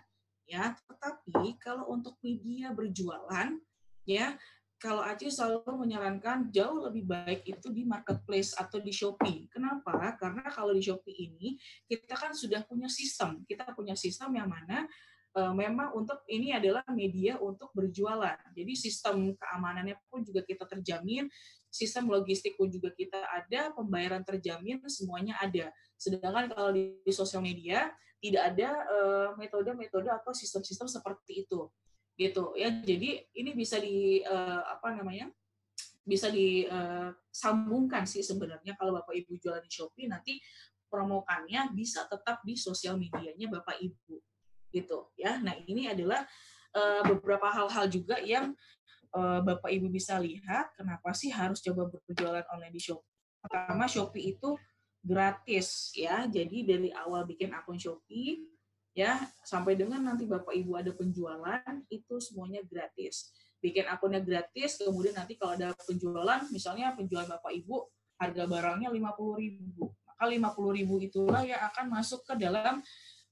ya. 0.49 0.73
Tetapi 0.73 1.59
kalau 1.61 1.89
untuk 1.93 2.17
media 2.25 2.73
berjualan 2.73 3.53
ya 4.05 4.37
kalau 4.75 5.01
Aceh 5.01 5.31
selalu 5.31 5.87
menyarankan 5.87 6.51
jauh 6.51 6.83
lebih 6.85 7.07
baik 7.07 7.47
itu 7.47 7.71
di 7.71 7.87
marketplace 7.87 8.53
atau 8.53 8.83
di 8.83 8.91
Shopee. 8.91 9.47
Kenapa? 9.47 10.13
Karena 10.19 10.45
kalau 10.51 10.75
di 10.75 10.83
Shopee 10.83 11.15
ini 11.15 11.55
kita 11.87 12.13
kan 12.13 12.35
sudah 12.35 12.61
punya 12.67 12.91
sistem. 12.91 13.41
Kita 13.47 13.71
punya 13.71 13.95
sistem 13.95 14.35
yang 14.35 14.51
mana 14.51 14.85
memang 15.35 15.91
untuk 15.91 16.23
ini 16.31 16.55
adalah 16.55 16.83
media 16.95 17.35
untuk 17.43 17.71
berjualan. 17.75 18.39
Jadi 18.55 18.71
sistem 18.73 19.35
keamanannya 19.35 19.99
pun 20.07 20.23
juga 20.23 20.47
kita 20.47 20.63
terjamin, 20.63 21.27
sistem 21.67 22.07
logistik 22.07 22.55
pun 22.55 22.71
juga 22.71 22.95
kita 22.95 23.19
ada, 23.19 23.75
pembayaran 23.75 24.23
terjamin, 24.23 24.79
semuanya 24.87 25.35
ada. 25.43 25.75
Sedangkan 25.99 26.47
kalau 26.55 26.71
di, 26.71 26.95
sosial 27.11 27.43
media 27.43 27.91
tidak 28.23 28.55
ada 28.55 28.69
metode-metode 29.35 30.07
uh, 30.07 30.17
atau 30.17 30.31
sistem-sistem 30.31 30.87
seperti 30.87 31.43
itu, 31.43 31.67
gitu 32.15 32.55
ya. 32.55 32.71
Jadi 32.71 33.27
ini 33.35 33.51
bisa 33.51 33.75
di 33.77 34.23
uh, 34.23 34.63
apa 34.71 34.95
namanya? 34.95 35.27
bisa 36.05 36.29
disambungkan 36.29 38.05
sih 38.05 38.21
sebenarnya 38.21 38.77
kalau 38.77 38.93
Bapak 38.93 39.17
Ibu 39.25 39.41
jualan 39.41 39.57
di 39.65 39.73
Shopee 39.73 40.05
nanti 40.05 40.37
promokannya 40.85 41.73
bisa 41.73 42.05
tetap 42.05 42.45
di 42.45 42.53
sosial 42.53 43.01
medianya 43.01 43.49
Bapak 43.49 43.81
Ibu 43.81 44.21
gitu 44.75 45.07
ya. 45.15 45.39
Nah 45.39 45.55
ini 45.63 45.87
adalah 45.87 46.27
uh, 46.75 47.01
beberapa 47.07 47.47
hal-hal 47.47 47.87
juga 47.87 48.19
yang 48.19 48.51
uh, 49.15 49.39
Bapak 49.39 49.71
Ibu 49.71 49.87
bisa 49.87 50.19
lihat 50.19 50.75
kenapa 50.75 51.15
sih 51.15 51.31
harus 51.31 51.63
coba 51.63 51.87
berjualan 51.87 52.43
online 52.51 52.75
di 52.75 52.81
Shopee. 52.83 53.15
Pertama 53.39 53.87
Shopee 53.87 54.35
itu 54.35 54.59
gratis 54.99 55.95
ya. 55.95 56.27
Jadi 56.27 56.67
dari 56.67 56.89
awal 56.91 57.23
bikin 57.23 57.55
akun 57.55 57.79
Shopee 57.79 58.43
ya 58.95 59.19
sampai 59.43 59.79
dengan 59.79 60.03
nanti 60.03 60.27
Bapak 60.27 60.51
Ibu 60.51 60.71
ada 60.75 60.91
penjualan 60.91 61.63
itu 61.87 62.15
semuanya 62.19 62.59
gratis. 62.67 63.31
Bikin 63.63 63.87
akunnya 63.89 64.21
gratis, 64.21 64.77
kemudian 64.77 65.17
nanti 65.17 65.39
kalau 65.41 65.57
ada 65.57 65.73
penjualan, 65.89 66.43
misalnya 66.53 66.93
penjualan 66.93 67.25
Bapak 67.25 67.49
Ibu 67.49 67.75
harga 68.21 68.43
barangnya 68.45 68.93
50.000. 68.93 70.05
Maka 70.05 70.23
50.000 70.31 71.07
itulah 71.11 71.41
yang 71.43 71.61
akan 71.73 71.85
masuk 71.91 72.21
ke 72.23 72.33
dalam 72.39 72.79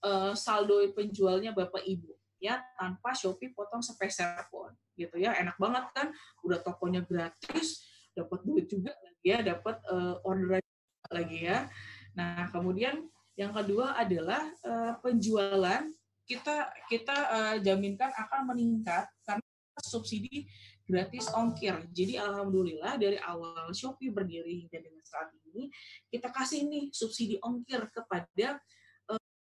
uh, 0.03 0.33
saldo 0.35 0.83
penjualnya 0.93 1.55
Bapak 1.55 1.81
Ibu 1.81 2.11
ya 2.43 2.59
tanpa 2.75 3.15
Shopee 3.15 3.55
potong 3.55 3.79
sepeser 3.79 4.35
pun 4.51 4.75
gitu 4.99 5.15
ya. 5.15 5.31
Enak 5.39 5.55
banget 5.55 5.87
kan 5.95 6.07
udah 6.43 6.59
tokonya 6.59 7.01
gratis 7.07 7.87
dapat 8.13 8.45
duit 8.45 8.69
juga 8.69 8.93
lagi 8.93 9.25
ya 9.25 9.39
dapat 9.41 9.79
uh, 9.87 10.19
orderan 10.27 10.61
lagi 11.09 11.47
ya. 11.47 11.71
Nah 12.19 12.51
kemudian 12.51 13.07
yang 13.39 13.55
kedua 13.55 13.95
adalah 13.97 14.43
uh, 14.67 14.93
penjualan. 14.99 15.87
Kita 16.23 16.71
kita 16.87 17.17
uh, 17.31 17.55
jaminkan 17.59 18.07
akan 18.15 18.55
meningkat 18.55 19.11
karena 19.27 19.43
subsidi 19.83 20.47
gratis 20.87 21.31
ongkir. 21.31 21.87
Jadi 21.91 22.19
alhamdulillah 22.19 22.99
dari 22.99 23.19
awal 23.23 23.71
Shopee 23.71 24.11
berdiri 24.11 24.67
hingga 24.67 24.79
dengan 24.83 25.03
saat 25.03 25.31
ini 25.51 25.71
kita 26.11 26.31
kasih 26.31 26.67
nih 26.67 26.91
subsidi 26.91 27.39
ongkir 27.39 27.87
kepada 27.91 28.59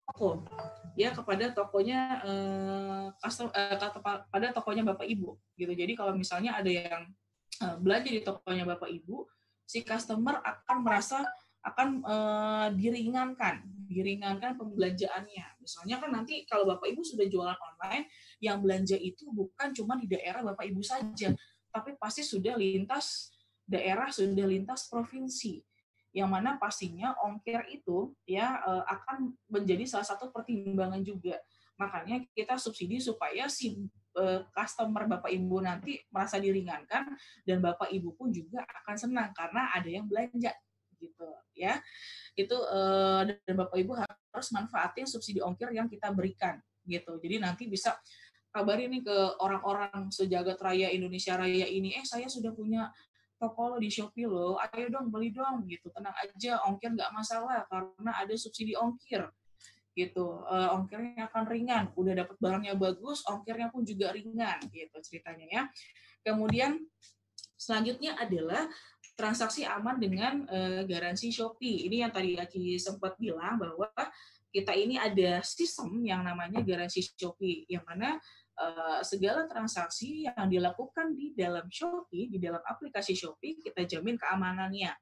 toko 0.08 0.40
ya 0.96 1.12
kepada 1.12 1.52
tokonya 1.52 2.00
uh, 2.24 3.06
custom, 3.20 3.52
uh, 3.52 4.24
pada 4.32 4.50
tokonya 4.56 4.82
Bapak 4.82 5.04
Ibu 5.04 5.36
gitu. 5.54 5.72
Jadi 5.76 5.92
kalau 5.94 6.16
misalnya 6.16 6.56
ada 6.56 6.66
yang 6.72 7.06
uh, 7.60 7.76
belanja 7.78 8.10
di 8.10 8.24
tokonya 8.24 8.64
Bapak 8.64 8.88
Ibu, 8.88 9.28
si 9.68 9.84
customer 9.84 10.40
akan 10.40 10.76
merasa 10.80 11.22
akan 11.60 11.88
uh, 12.02 12.68
diringankan, 12.72 13.62
diringankan 13.86 14.56
pembelanjaannya. 14.56 15.60
Misalnya 15.60 16.00
kan 16.00 16.10
nanti 16.10 16.48
kalau 16.48 16.64
Bapak 16.64 16.88
Ibu 16.88 17.04
sudah 17.04 17.28
jualan 17.28 17.58
online, 17.58 18.08
yang 18.40 18.64
belanja 18.64 18.96
itu 18.96 19.28
bukan 19.28 19.76
cuma 19.76 20.00
di 20.00 20.08
daerah 20.08 20.40
Bapak 20.40 20.64
Ibu 20.64 20.80
saja, 20.80 21.36
tapi 21.68 21.94
pasti 22.00 22.24
sudah 22.24 22.56
lintas 22.56 23.28
daerah, 23.68 24.08
sudah 24.08 24.48
lintas 24.48 24.88
provinsi. 24.88 25.60
Yang 26.18 26.30
mana 26.34 26.50
pastinya 26.58 27.14
ongkir 27.22 27.62
itu 27.70 28.10
ya 28.26 28.58
uh, 28.66 28.82
akan 28.82 29.38
menjadi 29.46 29.86
salah 29.86 30.06
satu 30.10 30.34
pertimbangan 30.34 30.98
juga. 31.06 31.38
Makanya 31.78 32.26
kita 32.34 32.58
subsidi 32.58 32.98
supaya 32.98 33.46
si 33.46 33.78
uh, 34.18 34.42
customer 34.50 35.06
Bapak 35.06 35.30
Ibu 35.30 35.62
nanti 35.62 36.02
merasa 36.10 36.42
diringankan 36.42 37.14
dan 37.46 37.58
Bapak 37.62 37.94
Ibu 37.94 38.18
pun 38.18 38.34
juga 38.34 38.66
akan 38.66 38.96
senang 38.98 39.30
karena 39.30 39.70
ada 39.70 39.86
yang 39.86 40.10
belanja 40.10 40.50
gitu 40.98 41.30
ya 41.54 41.78
itu 42.34 42.54
uh, 42.54 43.22
dan 43.26 43.54
bapak 43.54 43.78
ibu 43.78 43.94
harus 43.98 44.48
manfaatin 44.54 45.06
subsidi 45.06 45.42
ongkir 45.42 45.70
yang 45.74 45.86
kita 45.86 46.10
berikan 46.10 46.58
gitu 46.86 47.18
jadi 47.22 47.42
nanti 47.42 47.66
bisa 47.66 47.98
kabarin 48.50 48.90
nih 48.94 49.02
ke 49.04 49.16
orang-orang 49.38 50.08
sejagat 50.08 50.56
raya 50.58 50.88
Indonesia 50.90 51.36
Raya 51.36 51.68
ini 51.68 51.94
eh 51.94 52.06
saya 52.06 52.26
sudah 52.26 52.50
punya 52.56 52.88
toko 53.38 53.74
lo 53.74 53.76
di 53.78 53.88
Shopee 53.88 54.26
lo 54.26 54.58
ayo 54.58 54.90
dong 54.90 55.08
beli 55.08 55.30
dong 55.30 55.64
gitu. 55.70 55.88
Tenang 55.94 56.14
aja 56.18 56.60
ongkir 56.66 56.92
nggak 56.92 57.10
masalah 57.14 57.64
karena 57.70 58.12
ada 58.18 58.34
subsidi 58.34 58.74
ongkir 58.74 59.24
gitu. 59.94 60.42
Uh, 60.46 60.74
ongkirnya 60.74 61.30
akan 61.30 61.44
ringan 61.46 61.84
udah 61.94 62.26
dapat 62.26 62.36
barangnya 62.38 62.74
bagus 62.74 63.22
ongkirnya 63.26 63.70
pun 63.70 63.86
juga 63.86 64.10
ringan 64.10 64.58
gitu 64.70 64.96
ceritanya 65.00 65.46
ya. 65.48 65.62
Kemudian 66.26 66.82
selanjutnya 67.58 68.18
adalah 68.18 68.66
transaksi 69.18 69.66
aman 69.66 69.98
dengan 69.98 70.46
uh, 70.46 70.82
garansi 70.86 71.34
Shopee. 71.34 71.90
Ini 71.90 72.06
yang 72.06 72.12
tadi 72.14 72.38
Aki 72.38 72.78
sempat 72.78 73.18
bilang 73.18 73.58
bahwa 73.58 73.90
kita 74.48 74.72
ini 74.72 74.96
ada 74.96 75.42
sistem 75.42 76.00
yang 76.06 76.22
namanya 76.22 76.62
garansi 76.62 77.02
Shopee, 77.02 77.66
yang 77.68 77.82
mana 77.84 78.16
uh, 78.58 79.00
segala 79.06 79.46
transaksi 79.46 80.26
yang 80.26 80.50
dilakukan 80.50 81.14
di 81.14 81.32
dalam 81.32 81.70
Shopee, 81.70 82.28
di 82.28 82.38
dalam 82.42 82.60
aplikasi 82.62 83.14
Shopee, 83.14 83.62
kita 83.62 83.86
jamin 83.86 84.18
keamanannya. 84.18 84.92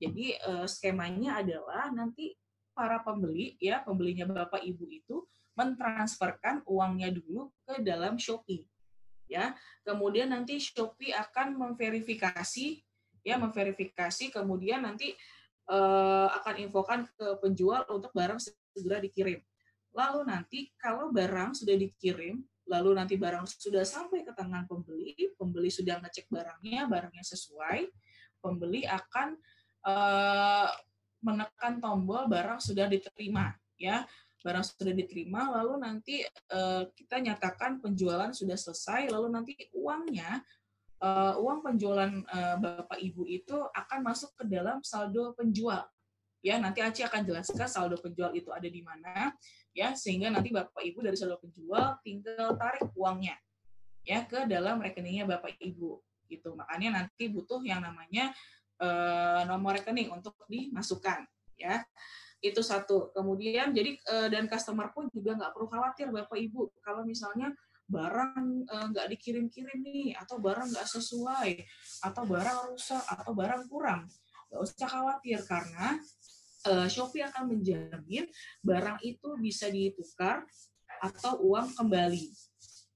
Jadi 0.00 0.36
uh, 0.44 0.64
skemanya 0.68 1.44
adalah 1.44 1.88
nanti 1.92 2.32
para 2.72 3.00
pembeli, 3.00 3.56
ya 3.60 3.82
pembelinya 3.84 4.24
bapak 4.28 4.64
ibu 4.64 4.88
itu 4.88 5.24
mentransferkan 5.58 6.64
uangnya 6.64 7.12
dulu 7.12 7.52
ke 7.66 7.82
dalam 7.84 8.16
Shopee, 8.16 8.64
ya. 9.28 9.52
Kemudian 9.84 10.32
nanti 10.32 10.56
Shopee 10.56 11.12
akan 11.12 11.56
memverifikasi 11.56 12.80
ya 13.20 13.36
memverifikasi 13.36 14.32
kemudian 14.32 14.80
nanti 14.80 15.12
uh, 15.68 16.28
akan 16.40 16.54
infokan 16.64 17.00
ke 17.12 17.26
penjual 17.44 17.84
untuk 17.92 18.12
barang 18.16 18.40
segera 18.72 18.98
dikirim. 19.00 19.40
Lalu 19.92 20.20
nanti 20.24 20.58
kalau 20.78 21.10
barang 21.10 21.58
sudah 21.58 21.74
dikirim, 21.74 22.40
lalu 22.70 22.94
nanti 22.94 23.18
barang 23.18 23.50
sudah 23.50 23.82
sampai 23.82 24.22
ke 24.22 24.30
tangan 24.30 24.70
pembeli, 24.70 25.34
pembeli 25.34 25.68
sudah 25.68 25.98
ngecek 25.98 26.30
barangnya, 26.30 26.86
barangnya 26.86 27.24
sesuai, 27.26 27.90
pembeli 28.38 28.86
akan 28.86 29.34
uh, 29.84 30.70
menekan 31.20 31.82
tombol 31.82 32.30
barang 32.30 32.62
sudah 32.62 32.86
diterima, 32.86 33.50
ya 33.74 34.06
barang 34.40 34.64
sudah 34.64 34.94
diterima, 34.96 35.52
lalu 35.52 35.82
nanti 35.84 36.24
uh, 36.54 36.88
kita 36.96 37.20
nyatakan 37.20 37.82
penjualan 37.82 38.32
sudah 38.32 38.56
selesai, 38.56 39.12
lalu 39.12 39.28
nanti 39.28 39.52
uangnya 39.76 40.40
uh, 41.02 41.36
uang 41.36 41.60
penjualan 41.60 42.08
uh, 42.08 42.56
Bapak 42.56 42.96
Ibu 43.02 43.28
itu 43.28 43.56
akan 43.56 44.00
masuk 44.00 44.32
ke 44.38 44.44
dalam 44.48 44.80
saldo 44.80 45.36
penjual. 45.36 45.84
Ya, 46.40 46.56
nanti 46.56 46.80
Aci 46.80 47.04
akan 47.04 47.20
jelaskan 47.20 47.68
saldo 47.68 48.00
penjual 48.00 48.32
itu 48.32 48.48
ada 48.48 48.64
di 48.64 48.80
mana 48.80 49.36
ya 49.70 49.94
sehingga 49.94 50.32
nanti 50.34 50.50
Bapak 50.50 50.82
Ibu 50.82 51.06
dari 51.06 51.14
saldo 51.14 51.38
penjual 51.38 51.98
tinggal 52.02 52.58
tarik 52.58 52.90
uangnya 52.98 53.38
ya 54.02 54.26
ke 54.26 54.48
dalam 54.50 54.82
rekeningnya 54.82 55.28
Bapak 55.28 55.56
Ibu 55.60 56.02
gitu. 56.30 56.54
Makanya 56.54 57.02
nanti 57.02 57.26
butuh 57.26 57.58
yang 57.66 57.82
namanya 57.82 58.30
uh, 58.78 59.42
nomor 59.50 59.74
rekening 59.74 60.14
untuk 60.14 60.38
dimasukkan 60.46 61.26
ya. 61.58 61.82
Itu 62.40 62.64
satu. 62.64 63.12
Kemudian 63.12 63.76
jadi 63.76 64.00
dan 64.32 64.48
customer 64.48 64.94
pun 64.94 65.12
juga 65.12 65.36
nggak 65.36 65.52
perlu 65.52 65.68
khawatir 65.68 66.08
bapak 66.08 66.40
ibu. 66.40 66.72
Kalau 66.80 67.04
misalnya 67.04 67.52
barang 67.90 68.70
eh, 68.70 68.86
nggak 68.94 69.06
uh, 69.06 69.10
dikirim-kirim 69.12 69.82
nih 69.82 70.14
atau 70.14 70.38
barang 70.38 70.70
nggak 70.72 70.88
sesuai 70.88 71.58
atau 72.06 72.22
barang 72.22 72.58
rusak 72.70 73.02
atau 73.02 73.34
barang 73.34 73.66
kurang 73.68 74.08
nggak 74.48 74.60
usah 74.62 74.88
khawatir. 74.88 75.44
Karena 75.44 76.00
uh, 76.68 76.88
Shopee 76.90 77.24
akan 77.24 77.56
menjamin 77.56 78.28
barang 78.60 78.98
itu 79.06 79.28
bisa 79.40 79.70
ditukar 79.72 80.44
atau 81.00 81.40
uang 81.40 81.72
kembali. 81.72 82.28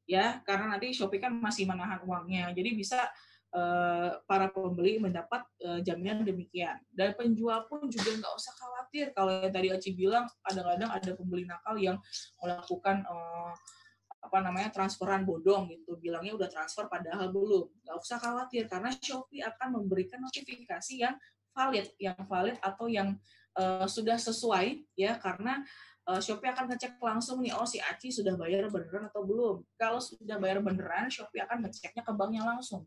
Ya 0.04 0.44
karena 0.44 0.76
nanti 0.76 0.92
Shopee 0.92 1.22
kan 1.22 1.32
masih 1.32 1.64
menahan 1.64 2.04
uangnya. 2.04 2.52
Jadi 2.52 2.76
bisa 2.76 3.08
uh, 3.56 4.20
para 4.28 4.52
pembeli 4.52 5.00
mendapat 5.00 5.40
uh, 5.64 5.80
jaminan 5.80 6.26
demikian. 6.26 6.76
Dan 6.92 7.16
penjual 7.16 7.64
pun 7.70 7.88
juga 7.88 8.12
nggak 8.12 8.34
usah 8.36 8.52
khawatir 8.60 9.16
kalau 9.16 9.32
yang 9.40 9.52
tadi 9.54 9.68
Aci 9.72 9.90
bilang 9.96 10.28
kadang-kadang 10.44 10.90
ada 10.92 11.10
pembeli 11.16 11.48
nakal 11.48 11.80
yang 11.80 11.96
melakukan 12.44 13.00
apa 14.24 14.40
namanya 14.40 14.72
transferan 14.72 15.24
bodong 15.24 15.72
gitu. 15.72 15.96
Bilangnya 16.00 16.36
udah 16.36 16.48
transfer 16.52 16.84
padahal 16.88 17.32
belum. 17.32 17.68
Nggak 17.84 17.96
usah 17.96 18.20
khawatir 18.20 18.68
karena 18.68 18.92
Shopee 18.92 19.40
akan 19.40 19.80
memberikan 19.80 20.20
notifikasi 20.20 20.94
yang 21.00 21.16
valid 21.54 21.86
yang 22.02 22.18
valid 22.26 22.56
atau 22.60 22.90
yang 22.90 23.14
uh, 23.58 23.86
sudah 23.86 24.18
sesuai 24.18 24.84
ya 24.98 25.18
karena 25.18 25.62
uh, 26.08 26.20
Shopee 26.20 26.50
akan 26.50 26.74
ngecek 26.74 26.98
langsung 27.00 27.40
nih 27.40 27.54
oh 27.54 27.66
si 27.66 27.78
Aci 27.80 28.10
sudah 28.10 28.34
bayar 28.38 28.68
beneran 28.70 29.08
atau 29.08 29.22
belum 29.24 29.64
kalau 29.78 29.98
sudah 29.98 30.36
bayar 30.38 30.60
beneran 30.60 31.10
Shopee 31.10 31.42
akan 31.42 31.66
ngeceknya 31.66 32.02
ke 32.02 32.12
banknya 32.14 32.42
langsung 32.44 32.86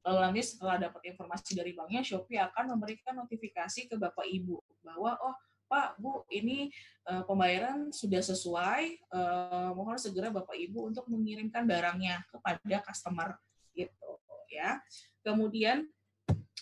lalu 0.00 0.18
nanti 0.24 0.40
setelah 0.40 0.80
dapat 0.80 1.12
informasi 1.12 1.52
dari 1.52 1.76
banknya 1.76 2.00
Shopee 2.00 2.40
akan 2.40 2.76
memberikan 2.76 3.20
notifikasi 3.20 3.88
ke 3.88 3.94
bapak 4.00 4.24
ibu 4.28 4.60
bahwa 4.80 5.16
oh 5.20 5.36
Pak, 5.70 6.02
Bu, 6.02 6.26
ini 6.34 6.66
uh, 7.06 7.22
pembayaran 7.22 7.94
sudah 7.94 8.18
sesuai, 8.18 9.06
uh, 9.14 9.70
mohon 9.70 9.94
segera 10.02 10.26
Bapak 10.26 10.58
Ibu 10.58 10.90
untuk 10.90 11.06
mengirimkan 11.06 11.62
barangnya 11.62 12.26
kepada 12.26 12.82
customer 12.90 13.38
gitu 13.70 14.18
ya. 14.50 14.82
Kemudian 15.22 15.86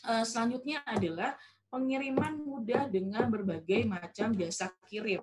uh, 0.05 0.24
selanjutnya 0.28 0.84
adalah 0.84 1.41
pengiriman 1.69 2.41
mudah 2.41 2.89
dengan 2.89 3.29
berbagai 3.29 3.85
macam 3.85 4.33
jasa 4.37 4.73
kirim. 4.89 5.21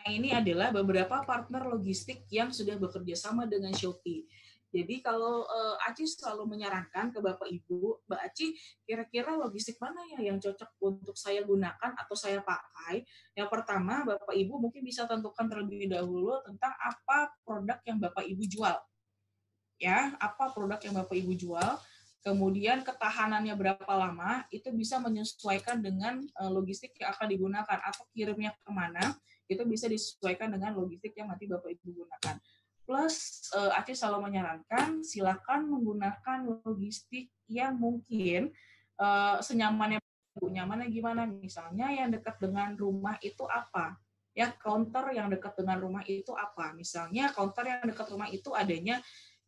Nah, 0.00 0.08
ini 0.12 0.36
adalah 0.36 0.68
beberapa 0.68 1.24
partner 1.24 1.64
logistik 1.64 2.28
yang 2.28 2.52
sudah 2.52 2.76
bekerja 2.76 3.16
sama 3.16 3.48
dengan 3.48 3.72
Shopee. 3.72 4.28
Jadi 4.74 4.98
kalau 5.06 5.46
uh, 5.46 5.86
Aci 5.86 6.02
selalu 6.02 6.50
menyarankan 6.50 7.14
ke 7.14 7.22
Bapak 7.22 7.46
Ibu, 7.46 8.02
Mbak 8.10 8.20
Aci, 8.26 8.58
kira-kira 8.82 9.38
logistik 9.38 9.78
mana 9.78 10.02
ya 10.10 10.34
yang 10.34 10.42
cocok 10.42 10.66
untuk 10.82 11.14
saya 11.14 11.46
gunakan 11.46 11.94
atau 11.94 12.18
saya 12.18 12.42
pakai? 12.42 13.06
Yang 13.38 13.48
pertama, 13.54 14.02
Bapak 14.02 14.34
Ibu 14.34 14.58
mungkin 14.58 14.82
bisa 14.82 15.06
tentukan 15.06 15.46
terlebih 15.46 15.86
dahulu 15.86 16.42
tentang 16.42 16.74
apa 16.74 17.30
produk 17.46 17.78
yang 17.86 18.02
Bapak 18.02 18.26
Ibu 18.26 18.42
jual. 18.50 18.76
Ya, 19.78 20.18
apa 20.18 20.50
produk 20.50 20.82
yang 20.82 20.98
Bapak 20.98 21.22
Ibu 21.22 21.32
jual? 21.38 21.70
Kemudian 22.24 22.80
ketahanannya 22.80 23.52
berapa 23.52 23.92
lama, 23.92 24.48
itu 24.48 24.72
bisa 24.72 24.96
menyesuaikan 24.96 25.84
dengan 25.84 26.24
uh, 26.40 26.48
logistik 26.48 26.96
yang 26.96 27.12
akan 27.12 27.28
digunakan 27.28 27.78
atau 27.84 28.08
kirimnya 28.16 28.56
ke 28.56 28.70
mana, 28.72 29.12
itu 29.44 29.60
bisa 29.68 29.84
disesuaikan 29.84 30.48
dengan 30.48 30.72
logistik 30.72 31.12
yang 31.20 31.28
nanti 31.28 31.44
Bapak 31.44 31.68
Ibu 31.68 32.00
gunakan 32.00 32.40
Plus, 32.84 33.48
Aceh 33.52 33.96
selalu 33.96 34.28
menyarankan 34.28 35.00
silakan 35.00 35.72
menggunakan 35.72 36.44
logistik 36.68 37.32
yang 37.48 37.80
mungkin 37.80 38.52
uh, 39.00 39.40
senyamannya 39.40 40.04
Bu, 40.34 40.50
nyamannya 40.50 40.90
gimana? 40.90 41.30
Misalnya 41.30 41.94
yang 41.94 42.10
dekat 42.10 42.42
dengan 42.42 42.74
rumah 42.74 43.16
itu 43.22 43.46
apa? 43.46 43.96
Ya, 44.34 44.50
counter 44.50 45.14
yang 45.14 45.30
dekat 45.30 45.54
dengan 45.54 45.78
rumah 45.78 46.02
itu 46.10 46.34
apa? 46.34 46.74
Misalnya 46.74 47.30
counter 47.30 47.70
yang 47.70 47.86
dekat 47.86 48.10
rumah 48.10 48.26
itu 48.28 48.50
adanya 48.50 48.98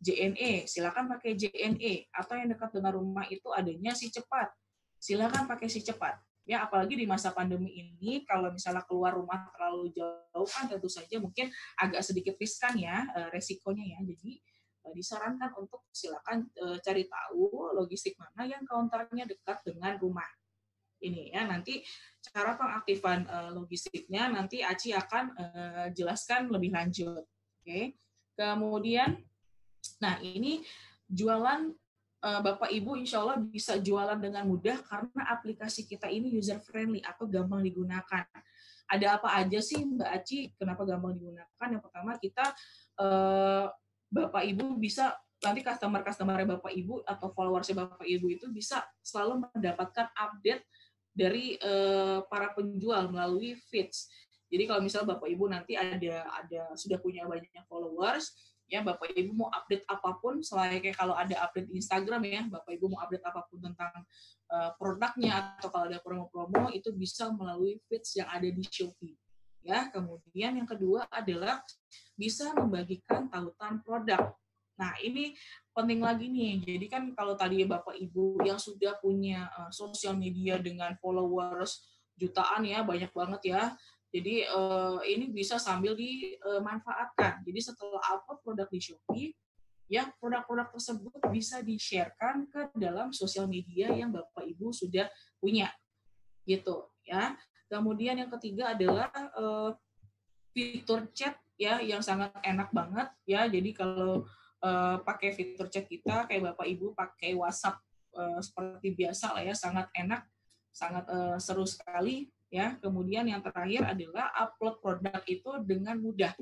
JNE, 0.00 0.68
silakan 0.68 1.08
pakai 1.08 1.34
JNE. 1.34 2.12
Atau 2.12 2.36
yang 2.36 2.52
dekat 2.52 2.70
dengan 2.76 2.92
rumah 2.96 3.24
itu 3.32 3.48
adanya 3.52 3.96
si 3.96 4.12
cepat, 4.12 4.52
silakan 5.00 5.48
pakai 5.48 5.68
si 5.72 5.80
cepat. 5.80 6.20
Ya, 6.46 6.62
apalagi 6.62 6.94
di 6.94 7.10
masa 7.10 7.34
pandemi 7.34 7.74
ini, 7.74 8.22
kalau 8.22 8.54
misalnya 8.54 8.86
keluar 8.86 9.18
rumah 9.18 9.50
terlalu 9.50 9.90
jauh 9.98 10.46
kan 10.46 10.70
tentu 10.70 10.86
saja 10.86 11.18
mungkin 11.18 11.50
agak 11.74 12.06
sedikit 12.06 12.38
riskan 12.38 12.78
ya 12.78 13.02
eh, 13.18 13.28
resikonya 13.34 13.82
ya. 13.82 13.98
Jadi 14.06 14.38
eh, 14.86 14.92
disarankan 14.94 15.50
untuk 15.58 15.90
silakan 15.90 16.46
eh, 16.54 16.78
cari 16.78 17.10
tahu 17.10 17.74
logistik 17.74 18.14
mana 18.14 18.46
yang 18.46 18.62
counternya 18.62 19.26
dekat 19.26 19.58
dengan 19.66 19.98
rumah 19.98 20.26
ini 20.96 21.28
ya 21.28 21.44
nanti 21.44 21.84
cara 22.24 22.56
pengaktifan 22.56 23.28
logistiknya 23.52 24.32
nanti 24.32 24.64
Aci 24.64 24.96
akan 24.96 25.28
jelaskan 25.92 26.48
lebih 26.48 26.72
lanjut. 26.72 27.20
Oke. 27.60 28.00
Kemudian 28.32 29.20
nah 30.02 30.18
ini 30.22 30.66
jualan 31.06 31.70
uh, 32.26 32.40
Bapak 32.42 32.70
Ibu 32.74 32.98
insya 32.98 33.22
Allah 33.22 33.38
bisa 33.38 33.78
jualan 33.78 34.18
dengan 34.18 34.42
mudah 34.48 34.82
karena 34.82 35.22
aplikasi 35.30 35.86
kita 35.86 36.10
ini 36.10 36.34
user 36.34 36.58
friendly 36.58 36.98
atau 37.04 37.30
gampang 37.30 37.62
digunakan. 37.62 38.26
Ada 38.86 39.18
apa 39.18 39.34
aja 39.34 39.58
sih 39.58 39.82
Mbak 39.82 40.10
Aci? 40.14 40.54
Kenapa 40.54 40.86
gampang 40.86 41.14
digunakan? 41.18 41.66
Yang 41.66 41.82
pertama 41.82 42.10
kita 42.18 42.44
uh, 43.02 43.66
Bapak 44.06 44.42
Ibu 44.46 44.78
bisa 44.78 45.14
nanti 45.42 45.60
customer-customer 45.60 46.46
Bapak 46.46 46.72
Ibu 46.72 47.02
atau 47.02 47.28
followersnya 47.34 47.86
Bapak 47.86 48.06
Ibu 48.06 48.26
itu 48.30 48.46
bisa 48.54 48.86
selalu 49.02 49.50
mendapatkan 49.50 50.06
update 50.14 50.62
dari 51.16 51.58
uh, 51.60 52.22
para 52.30 52.54
penjual 52.54 53.10
melalui 53.10 53.58
feeds. 53.68 54.06
Jadi 54.46 54.70
kalau 54.70 54.80
misalnya 54.80 55.18
Bapak 55.18 55.26
Ibu 55.26 55.44
nanti 55.50 55.74
ada 55.74 56.22
ada 56.30 56.62
sudah 56.78 57.02
punya 57.02 57.26
banyak 57.26 57.50
followers, 57.66 58.54
ya 58.66 58.82
Bapak 58.82 59.14
Ibu 59.14 59.32
mau 59.32 59.50
update 59.50 59.86
apa 59.86 60.18
pun, 60.18 60.42
selain 60.42 60.82
kayak 60.82 60.98
kalau 60.98 61.14
ada 61.14 61.38
update 61.46 61.70
Instagram 61.70 62.22
ya, 62.26 62.42
Bapak 62.50 62.74
Ibu 62.74 62.90
mau 62.90 63.00
update 63.02 63.24
apa 63.24 63.40
pun 63.46 63.58
tentang 63.62 63.92
uh, 64.50 64.70
produknya 64.74 65.56
atau 65.58 65.70
kalau 65.70 65.86
ada 65.86 66.02
promo-promo 66.02 66.74
itu 66.74 66.90
bisa 66.90 67.30
melalui 67.30 67.78
feeds 67.86 68.18
yang 68.18 68.26
ada 68.26 68.46
di 68.46 68.62
Shopee. 68.66 69.14
Ya, 69.66 69.90
kemudian 69.90 70.54
yang 70.54 70.66
kedua 70.66 71.10
adalah 71.10 71.62
bisa 72.14 72.54
membagikan 72.54 73.26
tautan 73.26 73.82
produk. 73.82 74.34
Nah, 74.78 74.92
ini 75.02 75.34
penting 75.74 76.04
lagi 76.04 76.30
nih. 76.30 76.62
Jadi 76.62 76.86
kan 76.86 77.02
kalau 77.18 77.34
tadi 77.34 77.66
Bapak 77.66 77.98
Ibu 77.98 78.46
yang 78.46 78.60
sudah 78.62 78.94
punya 79.02 79.50
uh, 79.58 79.70
sosial 79.74 80.14
media 80.14 80.58
dengan 80.62 80.94
followers 81.02 81.82
jutaan 82.16 82.62
ya, 82.64 82.86
banyak 82.86 83.10
banget 83.10 83.42
ya. 83.56 83.62
Jadi 84.16 84.48
uh, 84.48 84.96
ini 85.04 85.28
bisa 85.28 85.60
sambil 85.60 85.92
dimanfaatkan. 85.92 87.44
Jadi 87.44 87.60
setelah 87.60 88.00
upload 88.16 88.40
produk 88.40 88.68
di 88.72 88.80
Shopee, 88.80 89.28
ya 89.92 90.08
produk-produk 90.16 90.72
tersebut 90.72 91.20
bisa 91.28 91.60
di-sharekan 91.60 92.48
ke 92.48 92.72
dalam 92.80 93.12
sosial 93.12 93.44
media 93.44 93.92
yang 93.92 94.08
Bapak 94.08 94.48
Ibu 94.48 94.72
sudah 94.72 95.04
punya. 95.36 95.68
Gitu 96.48 96.88
ya. 97.04 97.36
Kemudian 97.68 98.16
yang 98.16 98.32
ketiga 98.40 98.72
adalah 98.72 99.12
uh, 99.36 99.76
fitur 100.56 101.12
chat 101.12 101.36
ya 101.60 101.84
yang 101.84 102.00
sangat 102.00 102.32
enak 102.40 102.72
banget 102.72 103.12
ya. 103.28 103.44
Jadi 103.44 103.76
kalau 103.76 104.24
uh, 104.64 104.96
pakai 105.04 105.36
fitur 105.36 105.68
chat 105.68 105.84
kita 105.84 106.24
kayak 106.24 106.56
Bapak 106.56 106.64
Ibu 106.64 106.96
pakai 106.96 107.36
WhatsApp 107.36 107.84
uh, 108.16 108.40
seperti 108.40 108.96
biasa 108.96 109.36
lah 109.36 109.44
ya, 109.44 109.52
sangat 109.52 109.92
enak, 109.92 110.24
sangat 110.72 111.04
uh, 111.12 111.36
seru 111.36 111.68
sekali 111.68 112.32
ya. 112.52 112.78
Kemudian 112.78 113.26
yang 113.26 113.42
terakhir 113.42 113.86
adalah 113.86 114.30
upload 114.36 114.78
produk 114.82 115.20
itu 115.26 115.50
dengan 115.64 115.98
mudah. 115.98 116.32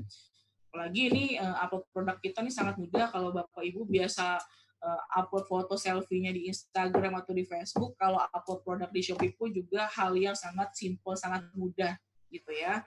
Apalagi 0.70 1.02
ini 1.06 1.24
uh, 1.38 1.56
upload 1.62 1.86
produk 1.94 2.16
kita 2.18 2.42
ini 2.42 2.50
sangat 2.50 2.74
mudah 2.80 3.06
kalau 3.10 3.30
Bapak 3.30 3.62
Ibu 3.62 3.86
biasa 3.86 4.42
uh, 4.82 5.02
upload 5.16 5.46
foto 5.46 5.74
selfie-nya 5.78 6.34
di 6.34 6.50
Instagram 6.50 7.22
atau 7.22 7.32
di 7.32 7.46
Facebook, 7.46 7.94
kalau 7.94 8.18
upload 8.20 8.60
produk 8.66 8.90
di 8.90 9.00
Shopee 9.00 9.32
pun 9.38 9.54
juga 9.54 9.86
hal 9.94 10.12
yang 10.18 10.34
sangat 10.34 10.74
simple, 10.74 11.14
sangat 11.14 11.46
mudah 11.54 11.94
gitu 12.28 12.50
ya. 12.50 12.82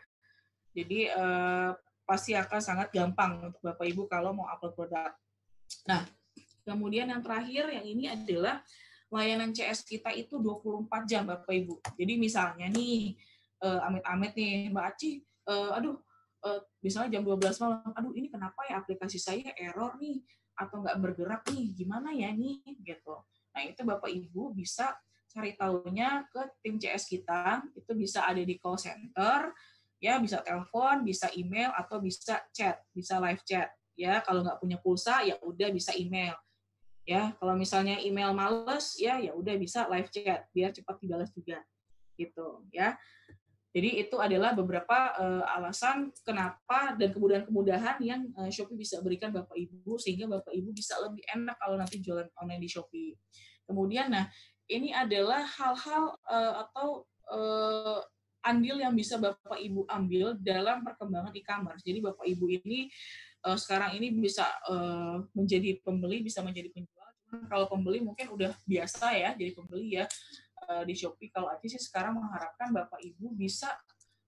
Jadi 0.75 1.09
uh, 1.09 1.73
pasti 2.05 2.37
akan 2.37 2.59
sangat 2.61 2.87
gampang 2.93 3.51
untuk 3.51 3.61
Bapak 3.63 3.87
Ibu 3.87 4.05
kalau 4.05 4.31
mau 4.31 4.45
upload 4.47 4.77
produk. 4.77 5.11
Nah, 5.89 6.03
kemudian 6.63 7.09
yang 7.09 7.23
terakhir 7.23 7.71
yang 7.71 7.85
ini 7.87 8.11
adalah 8.11 8.61
layanan 9.07 9.55
CS 9.55 9.87
kita 9.87 10.11
itu 10.11 10.39
24 10.39 10.87
jam 11.07 11.23
Bapak 11.23 11.51
Ibu. 11.51 11.79
Jadi 11.95 12.13
misalnya 12.19 12.67
nih 12.67 13.15
uh, 13.63 13.79
amit-amit 13.87 14.35
nih 14.35 14.67
Mbak 14.71 14.85
Aci, 14.93 15.23
uh, 15.47 15.77
aduh 15.79 15.95
uh, 16.43 16.61
misalnya 16.83 17.19
jam 17.19 17.23
12 17.23 17.63
malam, 17.63 17.91
aduh 17.95 18.13
ini 18.15 18.27
kenapa 18.27 18.67
ya 18.67 18.83
aplikasi 18.83 19.17
saya 19.17 19.51
error 19.55 19.95
nih 19.99 20.19
atau 20.57 20.83
nggak 20.83 20.97
bergerak 20.99 21.41
nih, 21.53 21.71
gimana 21.71 22.11
ya 22.11 22.33
nih 22.33 22.59
gitu. 22.83 23.15
Nah, 23.53 23.61
itu 23.65 23.81
Bapak 23.85 24.09
Ibu 24.09 24.53
bisa 24.57 24.93
cari 25.27 25.53
tahunya 25.53 26.27
ke 26.33 26.41
tim 26.65 26.81
CS 26.81 27.07
kita, 27.07 27.61
itu 27.77 27.91
bisa 27.93 28.25
ada 28.25 28.41
di 28.41 28.57
call 28.57 28.77
center, 28.81 29.53
ya 30.01 30.17
bisa 30.17 30.41
telepon, 30.41 31.05
bisa 31.05 31.29
email 31.37 31.69
atau 31.77 32.01
bisa 32.01 32.41
chat, 32.51 32.81
bisa 32.91 33.21
live 33.21 33.41
chat 33.45 33.69
ya 33.97 34.21
kalau 34.21 34.45
nggak 34.45 34.61
punya 34.61 34.77
pulsa 34.77 35.25
ya 35.25 35.35
udah 35.41 35.73
bisa 35.73 35.91
email 35.97 36.37
ya 37.07 37.31
kalau 37.39 37.55
misalnya 37.55 38.03
email 38.03 38.35
males 38.35 38.99
ya 38.99 39.15
ya 39.15 39.31
udah 39.31 39.55
bisa 39.55 39.87
live 39.87 40.11
chat 40.11 40.43
biar 40.51 40.75
cepat 40.75 40.99
dibalas 40.99 41.31
juga 41.31 41.63
gitu 42.19 42.67
ya 42.75 42.99
jadi 43.77 44.01
itu 44.01 44.17
adalah 44.17 44.57
beberapa 44.57 45.13
uh, 45.21 45.45
alasan 45.53 46.09
kenapa 46.25 46.97
dan 46.97 47.13
kemudahan-kemudahan 47.13 48.01
yang 48.01 48.25
uh, 48.33 48.49
Shopee 48.49 48.73
bisa 48.73 48.97
berikan 49.05 49.29
Bapak 49.29 49.53
Ibu 49.53 50.01
sehingga 50.01 50.25
Bapak 50.25 50.49
Ibu 50.49 50.73
bisa 50.73 50.97
lebih 50.97 51.21
enak 51.29 51.61
kalau 51.61 51.77
nanti 51.77 52.01
jualan 52.01 52.25
online 52.41 52.57
di 52.57 52.69
Shopee. 52.73 53.13
Kemudian 53.69 54.09
nah 54.09 54.25
ini 54.65 54.97
adalah 54.97 55.45
hal-hal 55.45 56.09
uh, 56.25 56.53
atau 56.65 57.05
uh, 57.29 58.01
andil 58.49 58.81
yang 58.81 58.97
bisa 58.97 59.21
Bapak 59.21 59.61
Ibu 59.61 59.85
ambil 59.85 60.33
dalam 60.41 60.81
perkembangan 60.81 61.37
e-commerce. 61.37 61.85
Jadi 61.85 62.01
Bapak 62.01 62.25
Ibu 62.25 62.45
ini 62.49 62.89
sekarang 63.47 63.95
ini 63.95 64.11
bisa 64.11 64.43
menjadi 65.31 65.79
pembeli, 65.79 66.19
bisa 66.19 66.43
menjadi 66.43 66.67
penjual. 66.67 66.96
Kalau 67.51 67.67
pembeli 67.67 67.99
mungkin 67.99 68.31
udah 68.31 68.55
biasa 68.63 69.11
ya 69.15 69.35
jadi 69.35 69.51
pembeli 69.51 69.99
ya 69.99 70.05
uh, 70.65 70.83
di 70.83 70.93
Shopee. 70.93 71.31
Kalau 71.31 71.47
Aci 71.51 71.71
sih 71.71 71.81
sekarang 71.81 72.17
mengharapkan 72.17 72.73
Bapak 72.73 72.99
Ibu 72.99 73.35
bisa 73.37 73.71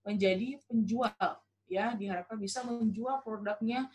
menjadi 0.05 0.57
penjual 0.65 1.13
ya, 1.67 1.93
diharapkan 1.93 2.39
bisa 2.39 2.63
menjual 2.63 3.21
produknya 3.21 3.89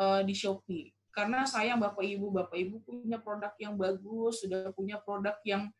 uh, 0.00 0.24
di 0.24 0.34
Shopee. 0.34 0.90
Karena 1.14 1.46
sayang 1.46 1.78
Bapak 1.78 2.02
Ibu, 2.02 2.34
Bapak 2.34 2.58
Ibu 2.58 2.82
punya 2.82 3.22
produk 3.22 3.54
yang 3.62 3.78
bagus, 3.78 4.42
sudah 4.42 4.74
punya 4.74 4.98
produk 4.98 5.38
yang 5.46 5.70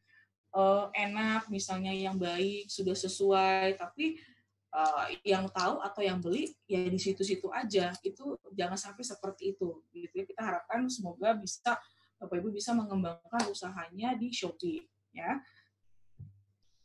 uh, 0.55 0.87
enak, 0.95 1.51
misalnya 1.51 1.91
yang 1.91 2.15
baik, 2.15 2.71
sudah 2.71 2.95
sesuai, 2.95 3.75
tapi 3.75 4.23
uh, 4.71 5.11
yang 5.27 5.51
tahu 5.51 5.83
atau 5.83 6.03
yang 6.07 6.23
beli 6.23 6.55
ya 6.71 6.87
di 6.87 6.99
situ-situ 7.03 7.51
aja 7.51 7.91
itu 8.07 8.39
jangan 8.55 8.79
sampai 8.79 9.03
seperti 9.03 9.59
itu 9.59 9.83
gitu 9.91 10.15
ya 10.15 10.25
kita 10.27 10.43
harapkan 10.43 10.87
semoga 10.87 11.35
bisa 11.35 11.79
bapak 12.21 12.41
ibu 12.41 12.55
bisa 12.55 12.73
mengembangkan 12.73 13.45
usahanya 13.51 14.15
di 14.15 14.31
Shopee 14.31 14.83
ya 15.15 15.41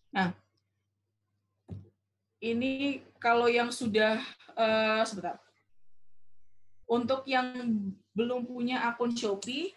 nah 0.10 0.34
ini 2.40 3.04
kalau 3.22 3.52
yang 3.52 3.70
sudah 3.70 4.18
uh, 4.56 5.04
sebentar 5.06 5.38
untuk 6.90 7.22
yang 7.30 7.54
belum 8.18 8.50
punya 8.50 8.90
akun 8.90 9.14
Shopee 9.14 9.76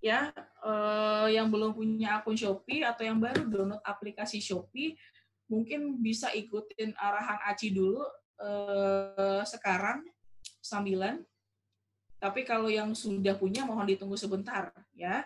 ya 0.00 0.32
uh, 0.62 1.26
yang 1.28 1.50
belum 1.50 1.76
punya 1.76 2.22
akun 2.22 2.38
Shopee 2.38 2.86
atau 2.86 3.04
yang 3.04 3.20
baru 3.20 3.44
download 3.44 3.82
aplikasi 3.84 4.40
Shopee 4.40 4.96
mungkin 5.48 5.98
bisa 6.04 6.30
ikutin 6.30 6.92
arahan 6.94 7.40
Aci 7.48 7.72
dulu 7.72 8.04
eh, 8.38 9.42
sekarang 9.48 10.04
sambilan. 10.60 11.24
Tapi 12.18 12.42
kalau 12.42 12.66
yang 12.66 12.90
sudah 12.98 13.38
punya 13.38 13.62
mohon 13.62 13.86
ditunggu 13.86 14.18
sebentar 14.18 14.74
ya. 14.98 15.22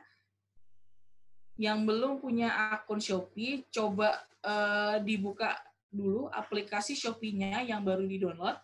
Yang 1.57 1.79
belum 1.89 2.13
punya 2.21 2.77
akun 2.77 3.01
Shopee 3.01 3.65
coba 3.73 4.21
eh, 4.45 4.97
dibuka 5.01 5.57
dulu 5.93 6.29
aplikasi 6.29 6.97
Shopee-nya 6.97 7.65
yang 7.65 7.85
baru 7.85 8.05
di-download. 8.05 8.57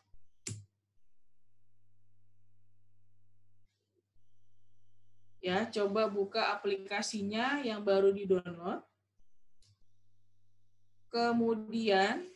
Ya, 5.39 5.65
coba 5.73 6.13
buka 6.13 6.53
aplikasinya 6.53 7.65
yang 7.65 7.81
baru 7.81 8.13
di-download. 8.13 8.85
Kemudian 11.09 12.29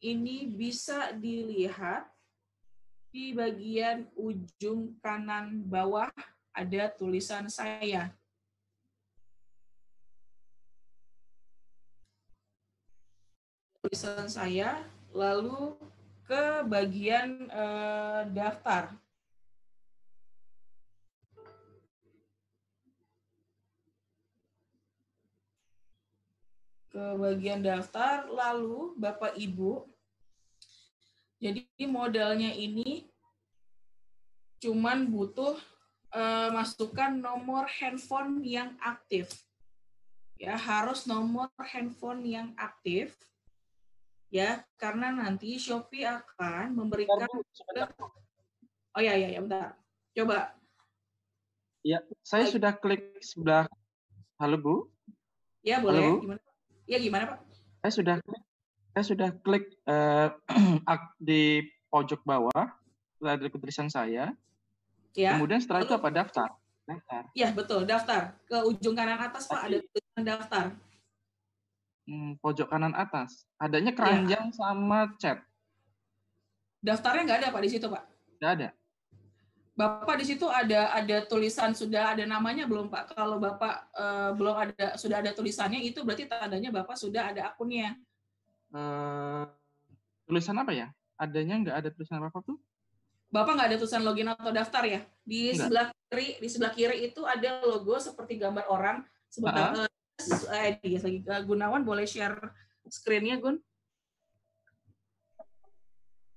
ini 0.00 0.48
bisa 0.48 1.12
dilihat 1.12 2.08
di 3.10 3.34
bagian 3.34 4.06
ujung 4.14 4.94
kanan 5.02 5.66
bawah 5.66 6.14
ada 6.54 6.86
tulisan 6.94 7.50
saya. 7.50 8.14
Tulisan 13.82 14.30
saya, 14.30 14.86
lalu 15.10 15.74
ke 16.22 16.62
bagian 16.70 17.50
eh, 17.50 18.22
daftar. 18.30 18.94
ke 26.90 27.14
bagian 27.16 27.62
daftar, 27.62 28.26
lalu 28.26 28.98
Bapak 28.98 29.38
Ibu 29.38 29.86
jadi 31.40 31.64
modalnya 31.88 32.52
ini 32.52 33.08
cuman 34.60 35.08
butuh 35.08 35.56
uh, 36.12 36.52
masukkan 36.52 37.16
nomor 37.16 37.64
handphone 37.64 38.44
yang 38.44 38.76
aktif. 38.84 39.32
Ya, 40.36 40.56
harus 40.56 41.08
nomor 41.08 41.48
handphone 41.56 42.28
yang 42.28 42.52
aktif. 42.60 43.16
Ya, 44.28 44.62
karena 44.76 45.10
nanti 45.10 45.56
Shopee 45.56 46.06
akan 46.06 46.76
memberikan 46.76 47.28
Oh 48.90 49.02
ya 49.02 49.16
ya 49.16 49.32
ya 49.32 49.40
bentar. 49.40 49.80
Coba. 50.12 50.52
Ya, 51.80 52.04
saya 52.20 52.44
Halo. 52.44 52.52
sudah 52.52 52.72
klik 52.76 53.16
sebelah 53.24 53.64
Halo 54.36 54.56
Bu. 54.60 54.74
Ya, 55.64 55.80
boleh. 55.80 56.04
Halo, 56.04 56.20
Bu. 56.20 56.22
Gimana? 56.24 56.42
Ya, 56.84 56.98
gimana, 57.00 57.24
Pak? 57.32 57.38
Saya 57.80 57.92
sudah 57.96 58.16
klik 58.24 58.44
saya 58.92 59.04
sudah 59.04 59.28
klik 59.42 59.70
uh, 59.90 60.30
di 61.18 61.64
pojok 61.90 62.22
bawah 62.26 62.70
ada 63.20 63.46
tulisan 63.52 63.90
saya 63.92 64.32
Ya. 65.14 65.34
Kemudian 65.34 65.58
setelah 65.58 65.82
itu 65.82 65.94
apa 65.94 66.08
daftar? 66.10 66.48
Daftar. 66.86 67.22
Iya 67.34 67.48
betul 67.54 67.82
daftar. 67.86 68.34
Ke 68.46 68.62
ujung 68.66 68.94
kanan 68.94 69.18
atas 69.18 69.46
Pak 69.50 69.60
ada 69.66 69.78
tulisan 69.82 70.22
daftar. 70.22 70.64
Hmm, 72.06 72.34
pojok 72.42 72.66
kanan 72.70 72.94
atas. 72.94 73.46
Adanya 73.58 73.94
keranjang 73.94 74.50
ya. 74.50 74.54
sama 74.54 75.10
chat. 75.18 75.42
Daftarnya 76.82 77.22
nggak 77.26 77.38
ada 77.46 77.48
Pak 77.54 77.62
di 77.62 77.70
situ 77.70 77.86
Pak? 77.90 78.02
Nggak 78.38 78.52
ada. 78.58 78.68
Bapak 79.78 80.20
di 80.20 80.26
situ 80.28 80.44
ada 80.44 80.92
ada 80.92 81.24
tulisan 81.24 81.72
sudah 81.72 82.12
ada 82.14 82.24
namanya 82.26 82.66
belum 82.66 82.90
Pak? 82.90 83.14
Kalau 83.14 83.40
Bapak 83.40 83.74
uh, 83.96 84.30
belum 84.34 84.54
ada 84.54 84.94
sudah 84.98 85.22
ada 85.22 85.30
tulisannya 85.32 85.80
itu 85.82 86.02
berarti 86.02 86.26
tandanya 86.26 86.70
Bapak 86.74 86.98
sudah 86.98 87.34
ada 87.34 87.54
akunnya. 87.54 87.96
Uh, 88.70 89.46
tulisan 90.26 90.58
apa 90.58 90.70
ya? 90.70 90.88
Adanya 91.18 91.54
nggak 91.60 91.76
ada 91.76 91.88
tulisan 91.90 92.22
apa 92.22 92.38
tuh? 92.42 92.56
Bapak 93.30 93.54
nggak 93.54 93.68
ada 93.70 93.78
tulisan 93.78 94.02
login 94.02 94.30
atau 94.30 94.50
daftar 94.50 94.82
ya? 94.86 95.00
Di 95.22 95.54
Enggak. 95.54 95.58
sebelah 95.62 95.86
kiri, 96.10 96.26
di 96.42 96.48
sebelah 96.50 96.72
kiri 96.74 96.96
itu 97.06 97.22
ada 97.22 97.62
logo 97.62 97.94
seperti 98.02 98.38
gambar 98.38 98.66
orang. 98.66 99.06
Sebentar, 99.30 99.70
uh 99.74 99.86
-huh. 99.86 100.50
eh, 100.58 100.98
lagi 100.98 101.22
Gunawan 101.46 101.86
boleh 101.86 102.02
share 102.02 102.34
screen-nya, 102.90 103.38
Gun? 103.38 103.62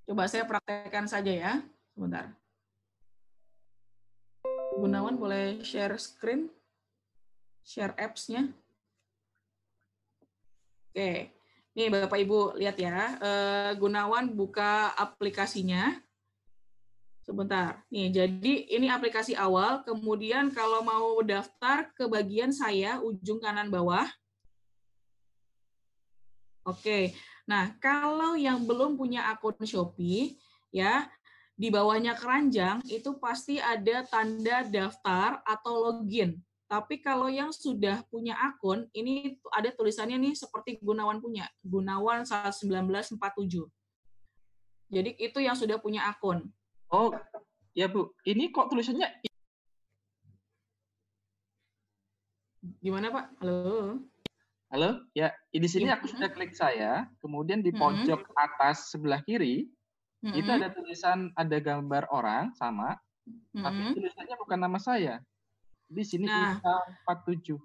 Coba 0.05 0.29
saya 0.29 0.45
praktekkan 0.45 1.09
saja 1.09 1.33
ya, 1.33 1.53
sebentar. 1.97 2.29
Gunawan 4.77 5.17
boleh 5.17 5.65
share 5.65 5.97
screen, 5.97 6.53
share 7.65 7.97
apps-nya. 7.97 8.53
Oke, 10.93 11.32
nih 11.73 11.89
Bapak 11.89 12.19
Ibu 12.21 12.57
lihat 12.57 12.77
ya, 12.77 13.17
eh, 13.17 13.71
Gunawan 13.77 14.29
buka 14.33 14.93
aplikasinya 14.97 15.93
Sebentar. 17.23 17.79
Nih, 17.87 18.11
jadi 18.11 18.53
ini 18.67 18.91
aplikasi 18.91 19.31
awal. 19.31 19.79
Kemudian 19.87 20.51
kalau 20.51 20.83
mau 20.83 21.23
daftar 21.23 21.87
ke 21.95 22.03
bagian 22.03 22.51
saya 22.51 22.99
ujung 22.99 23.39
kanan 23.39 23.71
bawah. 23.71 24.03
Oke. 26.67 27.15
Nah, 27.47 27.71
kalau 27.79 28.35
yang 28.35 28.67
belum 28.67 28.99
punya 28.99 29.31
akun 29.31 29.55
Shopee 29.63 30.35
ya, 30.75 31.07
di 31.55 31.71
bawahnya 31.71 32.11
keranjang 32.19 32.83
itu 32.91 33.15
pasti 33.23 33.55
ada 33.55 34.03
tanda 34.03 34.67
daftar 34.67 35.39
atau 35.47 35.79
login. 35.79 36.35
Tapi 36.73 37.05
kalau 37.05 37.29
yang 37.29 37.53
sudah 37.53 38.01
punya 38.09 38.33
akun, 38.33 38.89
ini 38.97 39.37
ada 39.53 39.69
tulisannya 39.69 40.17
nih 40.17 40.33
seperti 40.33 40.81
Gunawan 40.81 41.21
punya, 41.21 41.45
Gunawan 41.61 42.25
1947. 42.25 43.21
Jadi 44.89 45.13
itu 45.21 45.37
yang 45.37 45.53
sudah 45.53 45.77
punya 45.77 46.09
akun. 46.09 46.49
Oh, 46.89 47.13
ya 47.77 47.85
Bu. 47.85 48.09
Ini 48.25 48.49
kok 48.49 48.73
tulisannya 48.73 49.05
Gimana 52.81 53.13
Pak? 53.13 53.25
Halo. 53.45 54.01
Halo, 54.73 54.89
ya 55.13 55.29
di 55.53 55.69
sini 55.69 55.93
aku 55.93 56.09
sudah 56.09 56.33
klik 56.33 56.57
saya, 56.57 57.05
kemudian 57.21 57.61
di 57.61 57.69
pojok 57.69 58.33
atas 58.33 58.89
sebelah 58.89 59.21
kiri 59.21 59.69
mm-hmm. 60.25 60.33
itu 60.41 60.49
ada 60.49 60.73
tulisan 60.73 61.29
ada 61.37 61.61
gambar 61.61 62.09
orang 62.09 62.49
sama, 62.57 62.97
mm-hmm. 63.29 63.61
tapi 63.61 63.81
tulisannya 63.93 64.35
bukan 64.41 64.57
nama 64.57 64.81
saya. 64.81 65.21
Di 65.87 66.03
sini 66.05 66.25
nah, 66.25 66.59
47. 67.07 67.59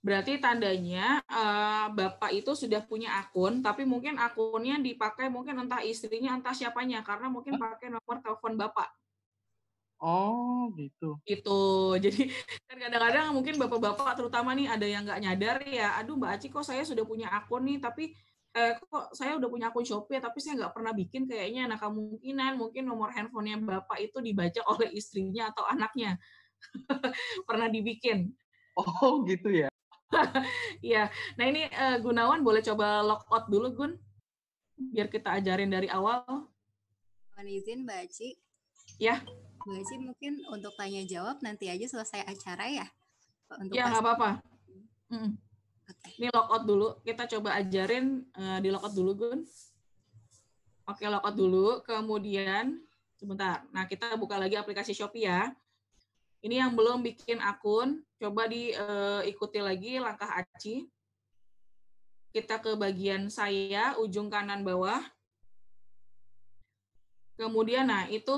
Berarti 0.00 0.40
tandanya 0.40 1.20
uh, 1.28 1.92
Bapak 1.92 2.32
itu 2.32 2.56
sudah 2.56 2.80
punya 2.80 3.20
akun, 3.20 3.60
tapi 3.60 3.84
mungkin 3.84 4.16
akunnya 4.16 4.80
dipakai 4.80 5.28
mungkin 5.28 5.60
entah 5.60 5.84
istrinya, 5.84 6.32
entah 6.32 6.56
siapanya, 6.56 7.04
karena 7.04 7.28
mungkin 7.28 7.60
pakai 7.60 7.92
nomor 7.92 8.16
telepon 8.24 8.56
Bapak. 8.56 8.88
Oh, 10.00 10.72
gitu. 10.80 11.20
Gitu. 11.28 11.60
Jadi 12.04 12.32
kan 12.64 12.76
kadang-kadang 12.80 13.36
mungkin 13.36 13.60
bapak-bapak 13.60 14.16
terutama 14.16 14.56
nih 14.56 14.72
ada 14.72 14.86
yang 14.88 15.04
nggak 15.04 15.20
nyadar 15.20 15.56
ya, 15.68 16.00
aduh 16.00 16.16
Mbak 16.16 16.30
Aci 16.40 16.46
kok 16.48 16.64
saya 16.64 16.80
sudah 16.88 17.04
punya 17.04 17.28
akun 17.28 17.68
nih, 17.68 17.76
tapi 17.84 18.16
eh, 18.56 18.72
kok 18.80 19.12
saya 19.12 19.36
udah 19.36 19.48
punya 19.52 19.68
akun 19.68 19.84
Shopee 19.84 20.18
tapi 20.18 20.40
saya 20.40 20.56
nggak 20.64 20.72
pernah 20.72 20.96
bikin 20.96 21.28
kayaknya. 21.28 21.68
Nah 21.68 21.76
kemungkinan 21.76 22.56
mungkin 22.56 22.88
nomor 22.88 23.12
handphonenya 23.12 23.60
bapak 23.60 24.00
itu 24.00 24.18
dibaca 24.24 24.60
oleh 24.72 24.88
istrinya 24.96 25.52
atau 25.52 25.68
anaknya. 25.68 26.16
pernah 27.48 27.68
dibikin. 27.70 28.32
Oh 28.76 29.22
gitu 29.26 29.50
ya. 29.50 29.68
Iya. 30.82 31.06
nah 31.38 31.46
ini 31.46 31.70
uh, 31.70 32.02
Gunawan 32.02 32.42
boleh 32.42 32.64
coba 32.66 32.98
log 33.06 33.22
out 33.30 33.46
dulu 33.46 33.70
Gun, 33.70 33.92
biar 34.90 35.06
kita 35.06 35.38
ajarin 35.38 35.70
dari 35.70 35.86
awal. 35.86 36.26
Mohon 37.36 37.46
izin 37.46 37.86
Mbak 37.86 37.98
Aci. 38.10 38.28
Ya. 38.98 39.22
Mbak 39.62 39.78
Aci 39.86 39.94
mungkin 40.02 40.32
untuk 40.50 40.74
tanya 40.74 41.04
jawab 41.06 41.38
nanti 41.46 41.70
aja 41.70 41.86
selesai 41.86 42.26
acara 42.26 42.66
ya. 42.68 42.86
Untuk 43.54 43.76
ya 43.76 43.86
nggak 43.86 44.02
apa-apa. 44.02 44.30
Mm. 45.10 45.32
Okay. 45.90 46.12
Ini 46.22 46.28
log 46.30 46.48
out 46.52 46.64
dulu. 46.66 46.88
Kita 47.02 47.26
coba 47.26 47.58
ajarin 47.58 48.22
uh, 48.34 48.58
di 48.62 48.68
log 48.70 48.82
out 48.82 48.94
dulu 48.94 49.12
Gun. 49.14 49.40
Oke 50.90 51.04
log 51.06 51.22
out 51.22 51.36
dulu. 51.36 51.82
Kemudian 51.86 52.82
sebentar. 53.18 53.66
Nah 53.70 53.86
kita 53.86 54.14
buka 54.18 54.38
lagi 54.38 54.58
aplikasi 54.58 54.94
Shopee 54.96 55.26
ya. 55.26 55.54
Ini 56.40 56.64
yang 56.64 56.72
belum 56.72 57.04
bikin 57.04 57.36
akun, 57.36 58.00
coba 58.16 58.48
diikuti 58.48 59.60
uh, 59.60 59.64
lagi 59.64 60.00
langkah 60.00 60.40
Aci. 60.40 60.88
Kita 62.32 62.56
ke 62.64 62.72
bagian 62.80 63.28
saya, 63.28 63.92
ujung 64.00 64.32
kanan 64.32 64.64
bawah. 64.64 65.04
Kemudian, 67.36 67.92
nah 67.92 68.08
itu 68.08 68.32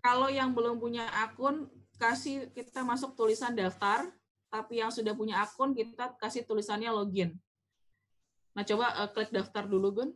kalau 0.00 0.32
yang 0.32 0.56
belum 0.56 0.80
punya 0.80 1.04
akun, 1.20 1.68
kasih 2.00 2.48
kita 2.56 2.80
masuk 2.80 3.12
tulisan 3.12 3.52
daftar, 3.52 4.08
tapi 4.48 4.80
yang 4.80 4.88
sudah 4.88 5.12
punya 5.12 5.44
akun, 5.44 5.76
kita 5.76 6.16
kasih 6.16 6.48
tulisannya 6.48 6.88
login. 6.88 7.36
Nah, 8.56 8.64
coba 8.64 9.04
uh, 9.04 9.08
klik 9.12 9.28
daftar 9.28 9.68
dulu, 9.68 10.00
Gun. 10.00 10.10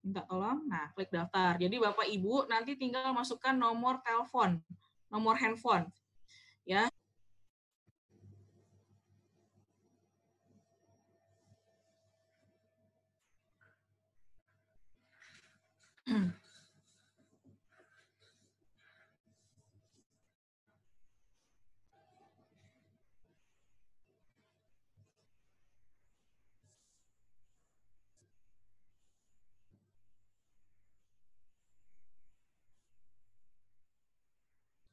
Minta 0.00 0.24
tolong. 0.24 0.64
Nah, 0.70 0.88
klik 0.96 1.12
daftar. 1.12 1.60
Jadi 1.60 1.76
Bapak 1.82 2.06
Ibu 2.08 2.48
nanti 2.48 2.78
tinggal 2.78 3.12
masukkan 3.12 3.52
nomor 3.52 4.00
telepon, 4.06 4.62
nomor 5.10 5.36
handphone 5.36 5.90
ya 6.66 6.90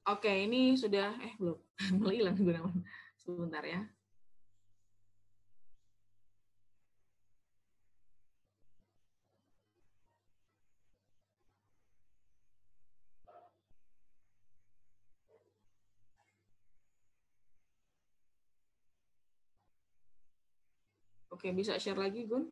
Oke, 0.04 0.28
ini 0.28 0.76
sudah 0.76 1.16
eh 1.24 1.34
belum 1.40 1.56
mulai 2.00 2.16
hilang 2.20 2.36
Gunawan. 2.36 2.76
Sebentar 3.24 3.64
ya. 3.64 3.80
Oke, 21.34 21.50
bisa 21.56 21.80
share 21.82 21.98
lagi, 21.98 22.28
Gun? 22.30 22.46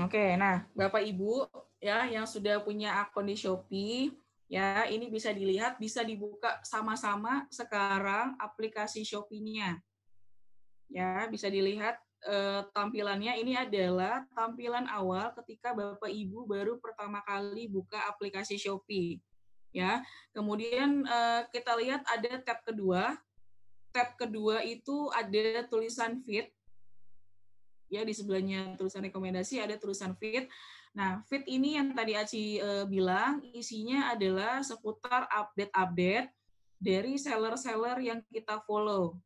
Oke, 0.00 0.36
nah 0.40 0.64
Bapak 0.72 1.04
Ibu 1.04 1.44
ya 1.76 2.08
yang 2.08 2.24
sudah 2.24 2.60
punya 2.64 3.04
akun 3.04 3.28
di 3.28 3.36
Shopee 3.36 4.12
ya 4.50 4.88
ini 4.88 5.12
bisa 5.12 5.30
dilihat 5.30 5.76
bisa 5.76 6.00
dibuka 6.02 6.58
sama-sama 6.64 7.44
sekarang 7.52 8.34
aplikasi 8.40 9.04
Shopee-nya. 9.04 9.78
Ya, 10.90 11.28
bisa 11.30 11.46
dilihat 11.46 12.02
eh, 12.26 12.66
tampilannya 12.74 13.38
ini 13.38 13.54
adalah 13.54 14.26
tampilan 14.34 14.90
awal 14.90 15.30
ketika 15.38 15.70
Bapak 15.76 16.10
Ibu 16.10 16.50
baru 16.50 16.82
pertama 16.82 17.22
kali 17.22 17.70
buka 17.70 18.00
aplikasi 18.10 18.58
Shopee. 18.58 19.20
Ya. 19.70 20.02
Kemudian 20.34 21.06
eh, 21.06 21.42
kita 21.54 21.76
lihat 21.78 22.02
ada 22.08 22.42
tab 22.42 22.64
kedua. 22.66 23.14
Tab 23.94 24.18
kedua 24.18 24.62
itu 24.66 25.10
ada 25.14 25.66
tulisan 25.70 26.22
feed 26.26 26.50
ya 27.90 28.06
di 28.06 28.14
sebelahnya 28.14 28.78
tulisan 28.78 29.02
rekomendasi 29.02 29.58
ada 29.58 29.74
tulisan 29.76 30.14
feed. 30.16 30.46
Nah, 30.94 31.20
feed 31.26 31.44
ini 31.50 31.76
yang 31.76 31.90
tadi 31.92 32.14
Aci 32.14 32.62
e, 32.62 32.70
bilang 32.86 33.42
isinya 33.50 34.14
adalah 34.14 34.62
seputar 34.62 35.26
update-update 35.26 36.30
dari 36.78 37.18
seller-seller 37.18 37.98
yang 38.00 38.22
kita 38.30 38.62
follow. 38.64 39.18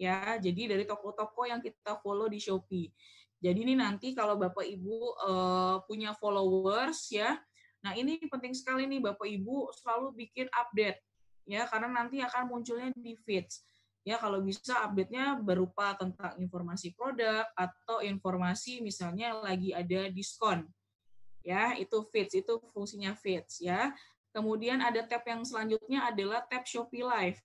Ya, 0.00 0.36
jadi 0.40 0.76
dari 0.76 0.84
toko-toko 0.88 1.44
yang 1.48 1.60
kita 1.60 2.00
follow 2.00 2.28
di 2.28 2.40
Shopee. 2.40 2.88
Jadi 3.40 3.58
ini 3.64 3.74
nanti 3.76 4.12
kalau 4.12 4.36
Bapak 4.36 4.64
Ibu 4.64 4.96
e, 5.16 5.32
punya 5.88 6.12
followers 6.16 7.08
ya. 7.08 7.40
Nah, 7.80 7.96
ini 7.96 8.20
penting 8.28 8.52
sekali 8.52 8.84
nih 8.84 9.00
Bapak 9.00 9.24
Ibu 9.24 9.72
selalu 9.72 10.12
bikin 10.12 10.48
update 10.52 11.00
ya 11.50 11.66
karena 11.66 11.88
nanti 11.90 12.22
akan 12.22 12.46
munculnya 12.46 12.94
di 12.94 13.18
feeds 13.26 13.66
ya 14.00 14.16
kalau 14.16 14.40
bisa 14.40 14.80
update-nya 14.88 15.36
berupa 15.40 15.92
tentang 15.96 16.32
informasi 16.40 16.96
produk 16.96 17.44
atau 17.52 18.00
informasi 18.00 18.80
misalnya 18.80 19.36
lagi 19.36 19.76
ada 19.76 20.08
diskon 20.08 20.64
ya 21.44 21.76
itu 21.76 22.00
feeds 22.08 22.36
itu 22.36 22.60
fungsinya 22.72 23.12
feeds 23.16 23.60
ya 23.60 23.92
kemudian 24.32 24.80
ada 24.80 25.04
tab 25.04 25.24
yang 25.28 25.44
selanjutnya 25.44 26.08
adalah 26.08 26.40
tab 26.48 26.64
Shopee 26.64 27.04
Live 27.04 27.40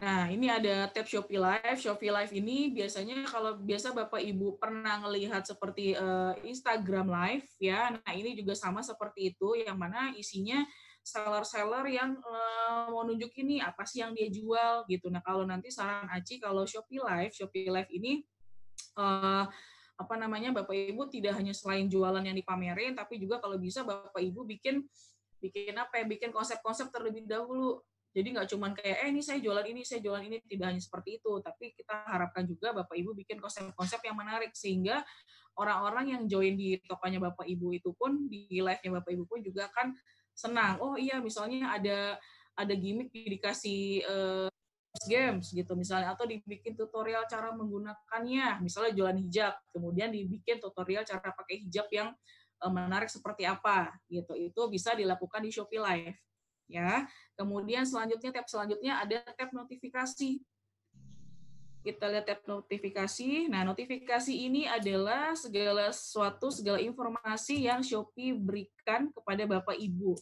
Nah, 0.00 0.32
ini 0.32 0.48
ada 0.48 0.88
tab 0.88 1.04
Shopee 1.04 1.36
Live. 1.36 1.76
Shopee 1.76 2.08
Live 2.08 2.32
ini 2.32 2.72
biasanya 2.72 3.28
kalau 3.28 3.60
biasa 3.60 3.92
Bapak 3.92 4.24
Ibu 4.24 4.56
pernah 4.56 4.96
melihat 5.04 5.44
seperti 5.44 5.92
uh, 5.92 6.32
Instagram 6.40 7.12
Live 7.12 7.48
ya. 7.60 7.92
Nah, 7.92 8.12
ini 8.16 8.32
juga 8.32 8.56
sama 8.56 8.80
seperti 8.80 9.36
itu 9.36 9.52
yang 9.60 9.76
mana 9.76 10.14
isinya 10.16 10.64
seller-seller 11.02 11.84
yang 11.90 12.14
uh, 12.22 12.86
mau 12.94 13.02
nunjukin 13.02 13.46
nih 13.50 13.60
apa 13.60 13.82
sih 13.82 14.00
yang 14.00 14.14
dia 14.14 14.30
jual 14.30 14.86
gitu. 14.86 15.10
Nah 15.10 15.18
kalau 15.20 15.42
nanti 15.42 15.68
saran 15.68 16.06
Aci 16.14 16.38
kalau 16.38 16.62
Shopee 16.62 17.02
Live, 17.02 17.34
Shopee 17.34 17.68
Live 17.68 17.90
ini 17.90 18.22
uh, 18.96 19.44
apa 19.98 20.14
namanya 20.18 20.54
Bapak 20.54 20.74
Ibu 20.74 21.10
tidak 21.10 21.38
hanya 21.38 21.54
selain 21.54 21.86
jualan 21.90 22.22
yang 22.22 22.34
dipamerin, 22.34 22.94
tapi 22.94 23.18
juga 23.18 23.38
kalau 23.42 23.58
bisa 23.58 23.82
Bapak 23.82 24.18
Ibu 24.18 24.46
bikin 24.46 24.86
bikin 25.42 25.74
apa 25.74 26.02
ya, 26.02 26.04
bikin 26.06 26.30
konsep-konsep 26.30 26.94
terlebih 26.94 27.26
dahulu. 27.26 27.82
Jadi 28.12 28.28
nggak 28.36 28.48
cuma 28.52 28.70
kayak, 28.76 28.98
eh 29.02 29.08
ini 29.08 29.24
saya 29.24 29.40
jualan 29.40 29.64
ini, 29.64 29.82
saya 29.88 30.04
jualan 30.04 30.20
ini, 30.20 30.36
tidak 30.44 30.68
hanya 30.68 30.82
seperti 30.84 31.16
itu. 31.16 31.32
Tapi 31.40 31.72
kita 31.72 32.04
harapkan 32.12 32.44
juga 32.44 32.76
Bapak 32.76 32.92
Ibu 32.92 33.16
bikin 33.16 33.40
konsep-konsep 33.40 34.04
yang 34.04 34.14
menarik, 34.20 34.52
sehingga 34.52 35.00
orang-orang 35.56 36.12
yang 36.12 36.22
join 36.28 36.54
di 36.54 36.76
tokonya 36.84 37.18
Bapak 37.24 37.48
Ibu 37.48 37.72
itu 37.72 37.90
pun, 37.96 38.28
di 38.28 38.60
live-nya 38.60 39.00
Bapak 39.00 39.10
Ibu 39.16 39.24
pun 39.24 39.40
juga 39.40 39.72
akan 39.72 39.96
senang 40.32 40.80
oh 40.80 40.96
iya 40.96 41.20
misalnya 41.20 41.76
ada 41.76 42.16
ada 42.56 42.74
gimmick 42.76 43.12
dikasih 43.12 44.04
uh, 44.08 44.48
games 45.08 45.52
gitu 45.52 45.72
misalnya 45.72 46.12
atau 46.12 46.28
dibikin 46.28 46.76
tutorial 46.76 47.24
cara 47.24 47.52
menggunakannya 47.56 48.60
misalnya 48.60 48.92
jualan 48.92 49.18
hijab 49.24 49.54
kemudian 49.72 50.12
dibikin 50.12 50.60
tutorial 50.60 51.04
cara 51.04 51.32
pakai 51.32 51.64
hijab 51.64 51.88
yang 51.88 52.12
uh, 52.62 52.70
menarik 52.70 53.10
seperti 53.10 53.42
apa 53.44 53.90
gitu. 54.06 54.32
Itu 54.38 54.70
bisa 54.70 54.94
dilakukan 54.94 55.42
di 55.42 55.50
Shopee 55.50 55.82
Live 55.82 56.16
ya. 56.70 57.04
Kemudian 57.34 57.82
selanjutnya 57.82 58.30
tab 58.30 58.46
selanjutnya 58.46 59.02
ada 59.02 59.18
tab 59.34 59.50
notifikasi 59.50 60.38
kita 61.82 62.06
lihat 62.08 62.30
tab 62.30 62.40
notifikasi. 62.46 63.50
Nah, 63.50 63.66
notifikasi 63.66 64.30
ini 64.30 64.70
adalah 64.70 65.34
segala 65.34 65.90
sesuatu, 65.90 66.54
segala 66.54 66.78
informasi 66.78 67.66
yang 67.66 67.82
Shopee 67.82 68.38
berikan 68.38 69.10
kepada 69.10 69.42
Bapak 69.44 69.74
Ibu. 69.74 70.14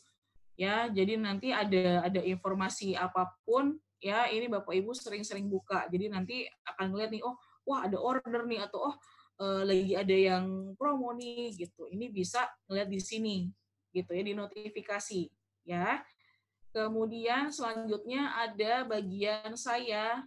Ya, 0.56 0.88
jadi 0.88 1.20
nanti 1.20 1.52
ada 1.52 2.04
ada 2.04 2.20
informasi 2.20 2.96
apa 2.96 3.28
pun 3.44 3.76
ya, 4.00 4.28
ini 4.32 4.48
Bapak 4.48 4.72
Ibu 4.72 4.96
sering-sering 4.96 5.52
buka. 5.52 5.84
Jadi 5.92 6.08
nanti 6.08 6.48
akan 6.64 6.96
ngeliat 6.96 7.12
nih, 7.12 7.22
oh, 7.24 7.36
wah 7.68 7.84
ada 7.84 8.00
order 8.00 8.48
nih 8.48 8.64
atau 8.64 8.92
oh 8.92 8.94
eh, 9.40 9.62
lagi 9.68 9.92
ada 9.96 10.16
yang 10.16 10.72
promo 10.80 11.12
nih 11.12 11.52
gitu. 11.60 11.88
Ini 11.92 12.08
bisa 12.08 12.48
ngeliat 12.68 12.88
di 12.88 13.00
sini 13.00 13.36
gitu 13.92 14.16
ya 14.16 14.22
di 14.24 14.32
notifikasi 14.32 15.28
ya. 15.68 16.00
Kemudian 16.70 17.50
selanjutnya 17.50 18.30
ada 18.38 18.86
bagian 18.86 19.58
saya 19.58 20.22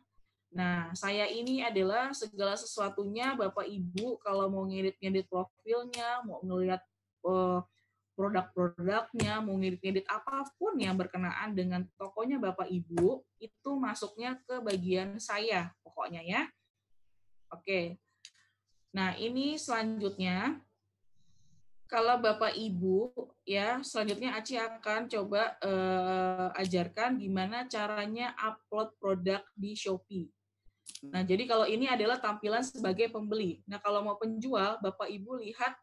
Nah, 0.54 0.94
saya 0.94 1.26
ini 1.26 1.66
adalah 1.66 2.14
segala 2.14 2.54
sesuatunya 2.54 3.34
Bapak 3.34 3.66
Ibu 3.66 4.22
kalau 4.22 4.46
mau 4.54 4.70
ngedit-ngedit 4.70 5.26
profilnya, 5.26 6.22
mau 6.22 6.46
ngelihat 6.46 6.82
uh, 7.26 7.66
produk-produknya, 8.14 9.42
mau 9.42 9.58
ngedit-ngedit 9.58 10.06
apa 10.06 10.46
pun 10.62 10.78
yang 10.78 10.94
berkenaan 10.94 11.58
dengan 11.58 11.90
tokonya 11.98 12.38
Bapak 12.38 12.70
Ibu, 12.70 13.26
itu 13.42 13.72
masuknya 13.82 14.38
ke 14.46 14.62
bagian 14.62 15.18
saya 15.18 15.74
pokoknya 15.82 16.22
ya. 16.22 16.46
Oke. 17.50 17.98
Nah, 18.94 19.18
ini 19.18 19.58
selanjutnya 19.58 20.62
kalau 21.90 22.22
Bapak 22.22 22.54
Ibu 22.54 23.10
ya, 23.42 23.82
selanjutnya 23.82 24.38
Aci 24.38 24.62
akan 24.62 25.10
coba 25.10 25.58
uh, 25.66 26.54
ajarkan 26.62 27.18
gimana 27.18 27.66
caranya 27.66 28.38
upload 28.38 28.94
produk 29.02 29.42
di 29.58 29.74
Shopee. 29.74 30.30
Nah, 31.04 31.20
jadi 31.20 31.44
kalau 31.44 31.68
ini 31.68 31.92
adalah 31.92 32.16
tampilan 32.16 32.64
sebagai 32.64 33.12
pembeli. 33.12 33.60
Nah, 33.68 33.80
kalau 33.84 34.00
mau 34.00 34.16
penjual, 34.16 34.80
Bapak 34.80 35.12
Ibu 35.12 35.44
lihat 35.44 35.76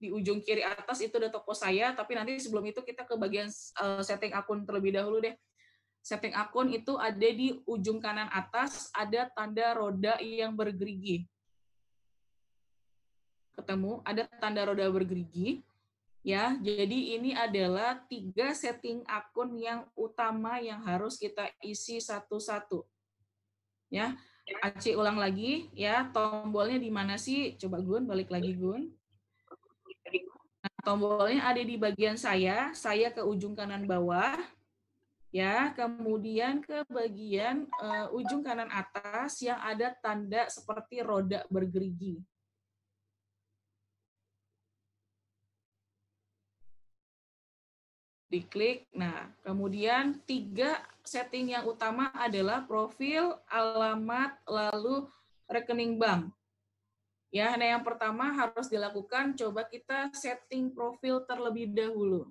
di 0.00 0.08
ujung 0.08 0.40
kiri 0.40 0.64
atas 0.64 1.04
itu 1.04 1.12
ada 1.20 1.28
toko 1.28 1.52
saya, 1.52 1.92
tapi 1.92 2.16
nanti 2.16 2.40
sebelum 2.40 2.64
itu 2.64 2.80
kita 2.80 3.04
ke 3.04 3.16
bagian 3.20 3.52
uh, 3.80 4.00
setting 4.00 4.32
akun 4.32 4.64
terlebih 4.64 4.96
dahulu 4.96 5.20
deh. 5.20 5.36
Setting 6.04 6.36
akun 6.36 6.68
itu 6.72 6.96
ada 7.00 7.28
di 7.32 7.56
ujung 7.64 8.00
kanan 8.00 8.28
atas, 8.28 8.92
ada 8.92 9.28
tanda 9.32 9.72
roda 9.72 10.20
yang 10.20 10.52
bergerigi. 10.52 11.24
Ketemu, 13.56 14.04
ada 14.04 14.28
tanda 14.40 14.68
roda 14.68 14.84
bergerigi. 14.88 15.64
Ya, 16.24 16.56
jadi 16.56 17.20
ini 17.20 17.36
adalah 17.36 18.00
tiga 18.08 18.56
setting 18.56 19.04
akun 19.04 19.60
yang 19.60 19.84
utama 19.92 20.56
yang 20.60 20.80
harus 20.80 21.20
kita 21.20 21.52
isi 21.60 22.00
satu-satu 22.00 22.84
Ya, 23.94 24.18
Aci 24.60 24.92
ulang 24.92 25.16
lagi 25.16 25.72
ya, 25.72 26.12
tombolnya 26.12 26.76
di 26.76 26.92
mana 26.92 27.16
sih? 27.16 27.56
Coba 27.56 27.80
Gun, 27.80 28.04
balik 28.04 28.28
lagi 28.28 28.52
Gun. 28.52 28.92
Nah, 30.60 30.74
tombolnya 30.84 31.48
ada 31.48 31.62
di 31.64 31.80
bagian 31.80 32.20
saya, 32.20 32.74
saya 32.76 33.08
ke 33.08 33.24
ujung 33.24 33.56
kanan 33.56 33.88
bawah. 33.88 34.36
Ya, 35.32 35.72
kemudian 35.72 36.60
ke 36.60 36.84
bagian 36.92 37.66
uh, 37.80 38.12
ujung 38.12 38.44
kanan 38.44 38.68
atas 38.68 39.40
yang 39.40 39.58
ada 39.64 39.96
tanda 39.98 40.46
seperti 40.52 41.00
roda 41.00 41.42
bergerigi. 41.48 42.20
Diklik. 48.34 48.90
Nah, 48.90 49.30
kemudian 49.46 50.18
tiga 50.26 50.82
setting 51.06 51.54
yang 51.54 51.62
utama 51.62 52.10
adalah 52.18 52.66
profil, 52.66 53.38
alamat, 53.46 54.34
lalu 54.50 55.06
rekening 55.46 55.94
bank. 55.94 56.34
Ya, 57.34 57.54
nah 57.58 57.66
yang 57.66 57.82
pertama 57.82 58.30
harus 58.30 58.70
dilakukan 58.70 59.34
coba 59.34 59.66
kita 59.66 60.10
setting 60.14 60.70
profil 60.70 61.22
terlebih 61.26 61.70
dahulu. 61.70 62.30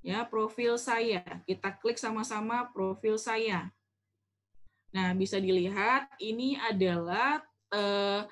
Ya, 0.00 0.24
profil 0.24 0.80
saya. 0.80 1.20
Kita 1.44 1.76
klik 1.76 2.00
sama-sama 2.00 2.68
profil 2.72 3.20
saya. 3.20 3.68
Nah, 4.88 5.12
bisa 5.12 5.36
dilihat 5.36 6.08
ini 6.16 6.56
adalah 6.56 7.44
eh, 7.68 8.24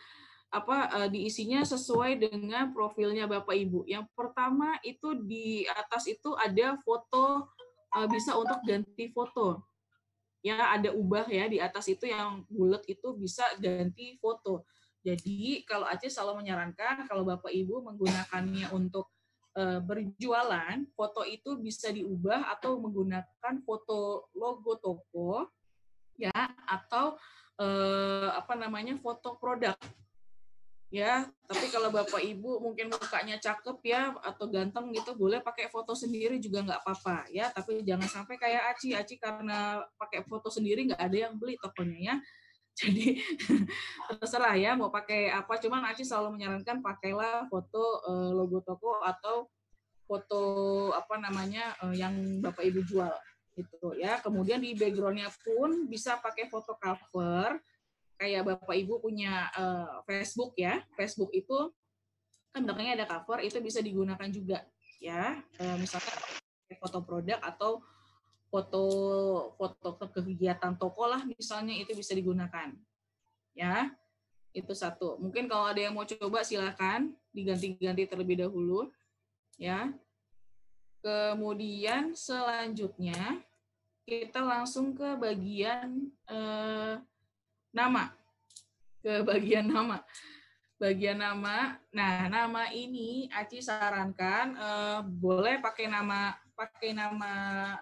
apa 0.56 0.88
uh, 0.88 1.08
diisinya 1.12 1.60
sesuai 1.60 2.16
dengan 2.16 2.72
profilnya 2.72 3.28
Bapak 3.28 3.52
Ibu. 3.52 3.84
Yang 3.84 4.08
pertama 4.16 4.80
itu 4.80 5.12
di 5.20 5.68
atas 5.68 6.08
itu 6.08 6.32
ada 6.40 6.80
foto 6.80 7.52
uh, 7.92 8.06
bisa 8.08 8.32
untuk 8.40 8.64
ganti 8.64 9.12
foto. 9.12 9.60
Ya, 10.40 10.72
ada 10.72 10.94
ubah 10.94 11.26
ya 11.28 11.50
di 11.50 11.58
atas 11.60 11.90
itu 11.90 12.08
yang 12.08 12.46
bulat 12.48 12.86
itu 12.88 13.12
bisa 13.18 13.44
ganti 13.60 14.16
foto. 14.16 14.64
Jadi 15.04 15.62
kalau 15.68 15.84
Aceh 15.86 16.08
selalu 16.08 16.42
menyarankan 16.42 17.04
kalau 17.04 17.22
Bapak 17.28 17.52
Ibu 17.52 17.84
menggunakannya 17.92 18.72
untuk 18.72 19.12
uh, 19.58 19.78
berjualan, 19.84 20.82
foto 20.96 21.22
itu 21.22 21.60
bisa 21.60 21.92
diubah 21.92 22.48
atau 22.56 22.80
menggunakan 22.80 23.54
foto 23.62 24.30
logo 24.32 24.78
toko 24.80 25.50
ya 26.16 26.32
atau 26.64 27.14
uh, 27.60 28.28
apa 28.32 28.56
namanya 28.56 28.96
foto 28.98 29.36
produk 29.36 29.76
ya 30.86 31.26
tapi 31.46 31.70
kalau 31.70 31.94
bapak 31.94 32.22
ibu 32.26 32.58
mungkin 32.58 32.90
mukanya 32.90 33.38
cakep 33.38 33.78
ya 33.86 34.10
atau 34.18 34.50
ganteng 34.50 34.90
gitu 34.90 35.14
boleh 35.14 35.38
pakai 35.38 35.70
foto 35.70 35.94
sendiri 35.94 36.42
juga 36.42 36.66
nggak 36.66 36.82
apa-apa 36.82 37.30
ya. 37.30 37.50
Tapi 37.54 37.86
jangan 37.86 38.10
sampai 38.10 38.34
kayak 38.34 38.74
Aci. 38.74 38.98
Aci 38.98 39.14
karena 39.14 39.78
pakai 39.94 40.26
foto 40.26 40.50
sendiri 40.50 40.90
nggak 40.90 40.98
ada 40.98 41.30
yang 41.30 41.38
beli 41.38 41.54
tokonya 41.62 41.98
ya. 42.02 42.16
Jadi 42.82 43.16
terserah 44.18 44.58
ya 44.58 44.74
mau 44.74 44.90
pakai 44.90 45.30
apa. 45.30 45.54
Cuman 45.62 45.86
Aci 45.86 46.02
selalu 46.02 46.34
menyarankan 46.34 46.82
pakailah 46.82 47.46
foto 47.46 48.02
uh, 48.02 48.30
logo 48.34 48.58
toko 48.66 48.98
atau 49.06 49.46
foto 50.06 50.42
apa 50.94 51.18
namanya 51.18 51.78
uh, 51.82 51.94
yang 51.94 52.42
bapak 52.42 52.66
ibu 52.66 52.82
jual 52.82 53.14
itu 53.54 53.88
ya. 54.02 54.18
Kemudian 54.18 54.58
di 54.58 54.74
backgroundnya 54.74 55.30
pun 55.46 55.86
bisa 55.86 56.18
pakai 56.18 56.50
foto 56.50 56.74
cover 56.74 57.54
kayak 58.16 58.42
bapak 58.44 58.76
ibu 58.76 58.98
punya 59.00 59.48
uh, 59.56 60.00
Facebook 60.08 60.56
ya. 60.56 60.82
Facebook 60.96 61.30
itu 61.36 61.72
kan 62.52 62.64
belakangnya 62.64 63.04
ada 63.04 63.06
cover 63.06 63.44
itu 63.44 63.60
bisa 63.60 63.84
digunakan 63.84 64.28
juga 64.32 64.64
ya. 65.00 65.40
Uh, 65.60 65.76
misalnya 65.76 66.12
foto 66.80 67.04
produk 67.04 67.38
atau 67.44 67.84
foto 68.48 68.84
foto 69.60 69.88
kegiatan 70.16 70.78
toko 70.80 71.04
lah 71.10 71.22
misalnya 71.28 71.76
itu 71.76 71.92
bisa 71.92 72.16
digunakan 72.16 72.72
ya. 73.52 73.92
Itu 74.56 74.72
satu. 74.72 75.20
Mungkin 75.20 75.52
kalau 75.52 75.68
ada 75.68 75.80
yang 75.84 75.92
mau 75.92 76.08
coba 76.08 76.40
silakan 76.40 77.12
diganti-ganti 77.36 78.08
terlebih 78.08 78.40
dahulu 78.40 78.88
ya. 79.60 79.92
Kemudian 81.04 82.16
selanjutnya 82.16 83.44
kita 84.06 84.38
langsung 84.40 84.94
ke 84.94 85.18
bagian 85.18 86.08
eh, 86.30 86.94
nama. 87.76 88.08
Ke 89.04 89.20
bagian 89.20 89.68
nama. 89.68 90.00
Bagian 90.80 91.20
nama. 91.20 91.76
Nah 91.92 92.32
nama 92.32 92.72
ini 92.72 93.28
Aci 93.28 93.60
sarankan 93.60 94.56
eh, 94.56 95.00
boleh 95.04 95.60
pakai 95.60 95.92
nama 95.92 96.32
pakai 96.56 96.96
nama 96.96 97.32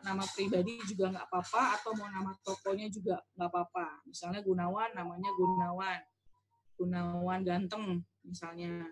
nama 0.02 0.24
pribadi 0.34 0.82
juga 0.82 1.14
nggak 1.14 1.30
apa-apa 1.30 1.78
atau 1.78 1.94
mau 1.94 2.10
nama 2.10 2.34
tokonya 2.42 2.90
juga 2.90 3.22
nggak 3.38 3.50
apa-apa. 3.50 4.02
Misalnya 4.10 4.42
Gunawan 4.42 4.90
namanya 4.98 5.30
Gunawan. 5.38 6.02
Gunawan 6.74 7.40
ganteng 7.46 8.02
misalnya. 8.26 8.90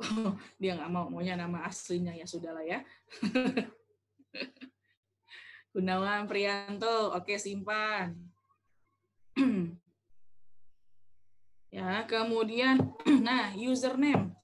Oh, 0.00 0.32
dia 0.56 0.76
nggak 0.76 0.92
mau 0.92 1.08
maunya 1.12 1.36
nama 1.36 1.64
aslinya 1.64 2.12
ya 2.16 2.24
sudahlah 2.28 2.64
ya. 2.64 2.84
Gunawan 5.72 6.28
Prianto. 6.28 7.12
Oke 7.16 7.36
simpan 7.36 8.29
ya 11.76 12.02
kemudian 12.06 12.80
nah 13.26 13.54
username. 13.54 14.34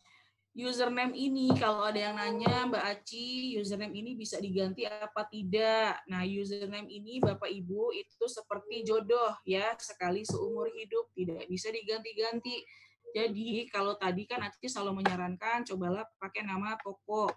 Username 0.57 1.13
ini 1.13 1.53
kalau 1.53 1.85
ada 1.85 2.01
yang 2.01 2.17
nanya 2.17 2.65
Mbak 2.65 2.81
Aci 2.81 3.61
username 3.61 3.93
ini 3.93 4.17
bisa 4.17 4.41
diganti 4.41 4.89
apa 4.89 5.29
tidak? 5.29 6.01
Nah 6.09 6.25
username 6.25 6.89
ini 6.89 7.21
Bapak 7.21 7.53
Ibu 7.53 7.93
itu 7.93 8.25
seperti 8.25 8.89
jodoh 8.89 9.37
ya 9.45 9.77
sekali 9.77 10.25
seumur 10.25 10.73
hidup 10.73 11.13
tidak 11.13 11.45
bisa 11.53 11.69
diganti-ganti. 11.69 12.65
Jadi 13.13 13.69
kalau 13.69 14.01
tadi 14.01 14.25
kan 14.25 14.49
Aci 14.49 14.65
selalu 14.65 15.05
menyarankan 15.05 15.69
cobalah 15.69 16.09
pakai 16.17 16.49
nama 16.49 16.73
toko 16.81 17.29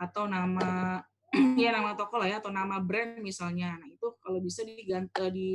atau 0.00 0.24
nama 0.24 0.96
ya 1.60 1.76
nama 1.76 1.92
toko 1.92 2.20
lah 2.20 2.28
ya 2.28 2.40
atau 2.40 2.48
nama 2.48 2.80
brand 2.80 3.20
misalnya. 3.20 3.76
Nah 3.76 3.88
itu 3.88 4.16
kalau 4.20 4.40
bisa 4.40 4.64
diganti 4.64 5.28
di, 5.28 5.52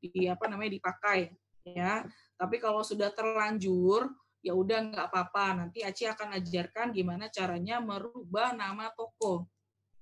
di 0.00 0.26
apa 0.26 0.48
namanya 0.48 0.72
dipakai 0.80 1.30
ya 1.62 2.08
tapi 2.40 2.56
kalau 2.56 2.80
sudah 2.80 3.12
terlanjur, 3.12 4.08
ya 4.40 4.56
udah 4.56 4.88
nggak 4.88 5.06
apa-apa. 5.12 5.60
Nanti 5.60 5.84
Aci 5.84 6.08
akan 6.08 6.40
ajarkan 6.40 6.88
gimana 6.88 7.28
caranya 7.28 7.84
merubah 7.84 8.56
nama 8.56 8.88
toko. 8.96 9.44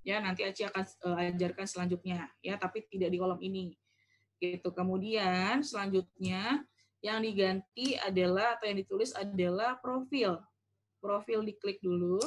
Ya, 0.07 0.23
nanti 0.23 0.47
Aci 0.47 0.63
akan 0.63 0.87
uh, 1.03 1.19
ajarkan 1.19 1.67
selanjutnya. 1.67 2.31
Ya, 2.39 2.55
tapi 2.55 2.87
tidak 2.87 3.11
di 3.11 3.19
kolom 3.19 3.43
ini. 3.43 3.75
Gitu. 4.39 4.71
Kemudian 4.71 5.67
selanjutnya 5.67 6.63
yang 7.03 7.19
diganti 7.27 7.99
adalah 7.99 8.55
atau 8.55 8.71
yang 8.71 8.79
ditulis 8.87 9.11
adalah 9.19 9.75
profil. 9.83 10.39
Profil 11.03 11.43
diklik 11.43 11.83
dulu. 11.83 12.23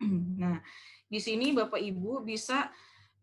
Nah, 0.34 0.60
di 1.08 1.22
sini 1.22 1.54
Bapak 1.54 1.78
Ibu 1.78 2.26
bisa 2.26 2.68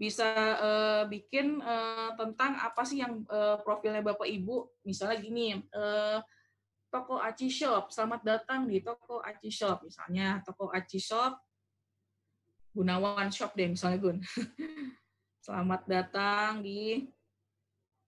bisa 0.02 0.26
uh, 0.58 1.04
bikin 1.06 1.62
uh, 1.62 2.18
tentang 2.18 2.58
apa 2.58 2.82
sih 2.82 3.06
yang 3.06 3.22
uh, 3.30 3.62
profilnya 3.62 4.02
Bapak 4.02 4.26
Ibu. 4.26 4.82
Misalnya 4.82 5.22
gini, 5.22 5.62
uh, 5.78 6.18
toko 6.90 7.22
Aci 7.22 7.54
Shop, 7.54 7.94
selamat 7.94 8.26
datang 8.26 8.66
di 8.66 8.82
toko 8.82 9.22
Aci 9.22 9.54
Shop. 9.54 9.86
Misalnya 9.86 10.42
toko 10.42 10.74
Aci 10.74 10.98
Shop, 10.98 11.38
Gunawan 12.74 13.30
Shop 13.30 13.54
deh 13.54 13.70
misalnya 13.70 14.02
Gun. 14.02 14.18
selamat 15.46 15.86
datang 15.86 16.66
di 16.66 17.06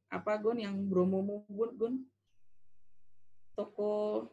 apa 0.10 0.34
Gun 0.42 0.66
yang 0.66 0.74
Bromo 0.90 1.46
Gun, 1.46 1.72
Gun? 1.78 1.96
Toko 3.54 4.26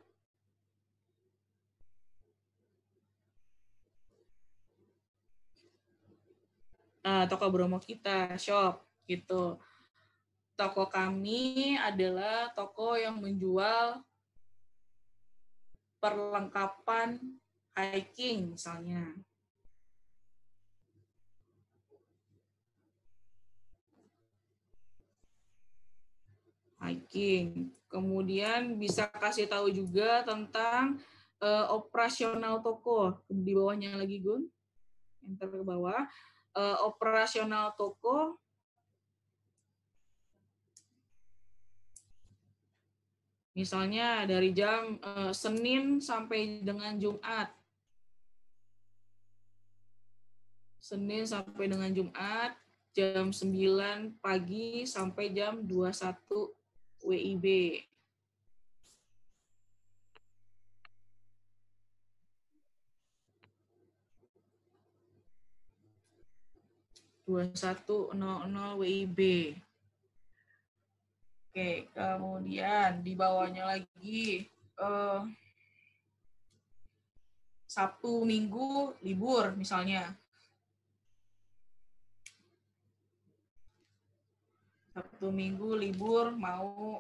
uh, 7.04 7.24
toko 7.28 7.46
Bromo 7.48 7.78
kita, 7.80 8.36
shop 8.36 8.84
gitu. 9.08 9.56
Toko 10.56 10.88
kami 10.92 11.76
adalah 11.80 12.52
toko 12.52 12.92
yang 12.92 13.16
menjual 13.16 14.04
perlengkapan 16.00 17.16
hiking 17.76 18.56
misalnya. 18.56 19.16
Hiking. 26.80 27.72
Kemudian 27.90 28.76
bisa 28.80 29.08
kasih 29.08 29.48
tahu 29.48 29.68
juga 29.72 30.24
tentang 30.24 31.00
uh, 31.40 31.72
operasional 31.72 32.60
toko 32.60 33.20
di 33.28 33.52
bawahnya 33.52 33.96
lagi 33.96 34.20
Gun. 34.20 34.44
Enter 35.24 35.52
ke 35.52 35.60
bawah 35.60 36.08
uh, 36.56 36.78
operasional 36.86 37.74
toko. 37.74 38.38
Misalnya 43.54 44.24
dari 44.24 44.54
jam 44.54 44.96
uh, 45.02 45.34
Senin 45.34 45.98
sampai 46.00 46.62
dengan 46.62 46.96
Jumat. 46.96 47.50
Senin 50.80 51.28
sampai 51.28 51.68
dengan 51.68 51.92
Jumat 51.92 52.56
jam 52.90 53.30
9 53.30 54.18
pagi 54.18 54.82
sampai 54.82 55.30
jam 55.30 55.62
21 55.62 57.06
WIB 57.06 57.46
2100 67.30 68.10
WIB. 68.82 69.18
Oke, 71.50 71.86
kemudian 71.94 73.02
di 73.06 73.12
bawahnya 73.14 73.70
lagi 73.70 74.50
eh, 74.78 75.22
Sabtu 77.70 78.26
Minggu 78.26 78.98
libur 79.06 79.54
misalnya. 79.54 80.10
Sabtu 84.90 85.30
Minggu 85.30 85.78
libur 85.78 86.34
mau 86.34 86.98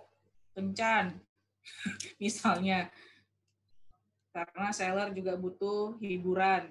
kencan 0.54 1.18
misalnya. 2.22 2.86
Karena 4.30 4.70
seller 4.70 5.10
juga 5.10 5.34
butuh 5.34 5.98
hiburan. 5.98 6.70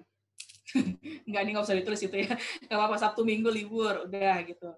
Enggak, 1.28 1.42
ini 1.44 1.50
nggak 1.56 1.66
usah 1.66 1.78
ditulis 1.78 2.02
itu 2.04 2.16
ya. 2.22 2.32
Nggak 2.66 2.78
apa-apa, 2.78 2.96
Sabtu 3.00 3.22
Minggu 3.26 3.50
libur, 3.50 4.06
udah 4.06 4.36
gitu. 4.46 4.70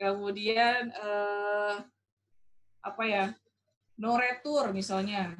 Kemudian, 0.00 0.90
eh, 0.90 1.74
apa 2.84 3.02
ya, 3.06 3.32
no 4.00 4.16
retur 4.18 4.72
misalnya. 4.74 5.32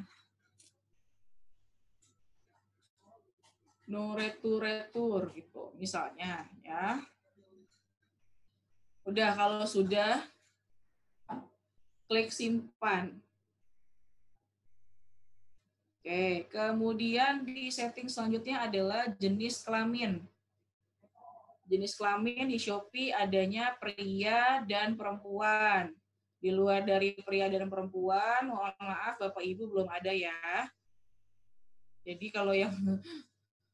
No 3.85 4.17
retur-retur 4.17 5.29
gitu, 5.37 5.69
misalnya 5.77 6.49
ya. 6.65 6.97
Udah, 9.05 9.37
kalau 9.37 9.61
sudah, 9.69 10.25
klik 12.09 12.33
simpan. 12.33 13.24
Oke, 16.05 16.45
kemudian 16.53 17.41
di 17.41 17.73
setting 17.73 18.05
selanjutnya 18.05 18.69
adalah 18.69 19.09
jenis 19.17 19.65
kelamin. 19.65 20.21
Jenis 21.65 21.97
kelamin 21.97 22.45
di 22.45 22.61
Shopee 22.61 23.09
adanya 23.09 23.73
pria 23.73 24.61
dan 24.69 24.93
perempuan. 24.93 25.89
Di 26.37 26.53
luar 26.53 26.85
dari 26.85 27.17
pria 27.25 27.49
dan 27.49 27.65
perempuan, 27.73 28.53
mohon 28.53 28.77
maaf 28.77 29.17
Bapak 29.17 29.41
Ibu 29.41 29.65
belum 29.65 29.89
ada 29.89 30.13
ya. 30.13 30.69
Jadi 32.05 32.29
kalau 32.29 32.53
yang 32.53 32.77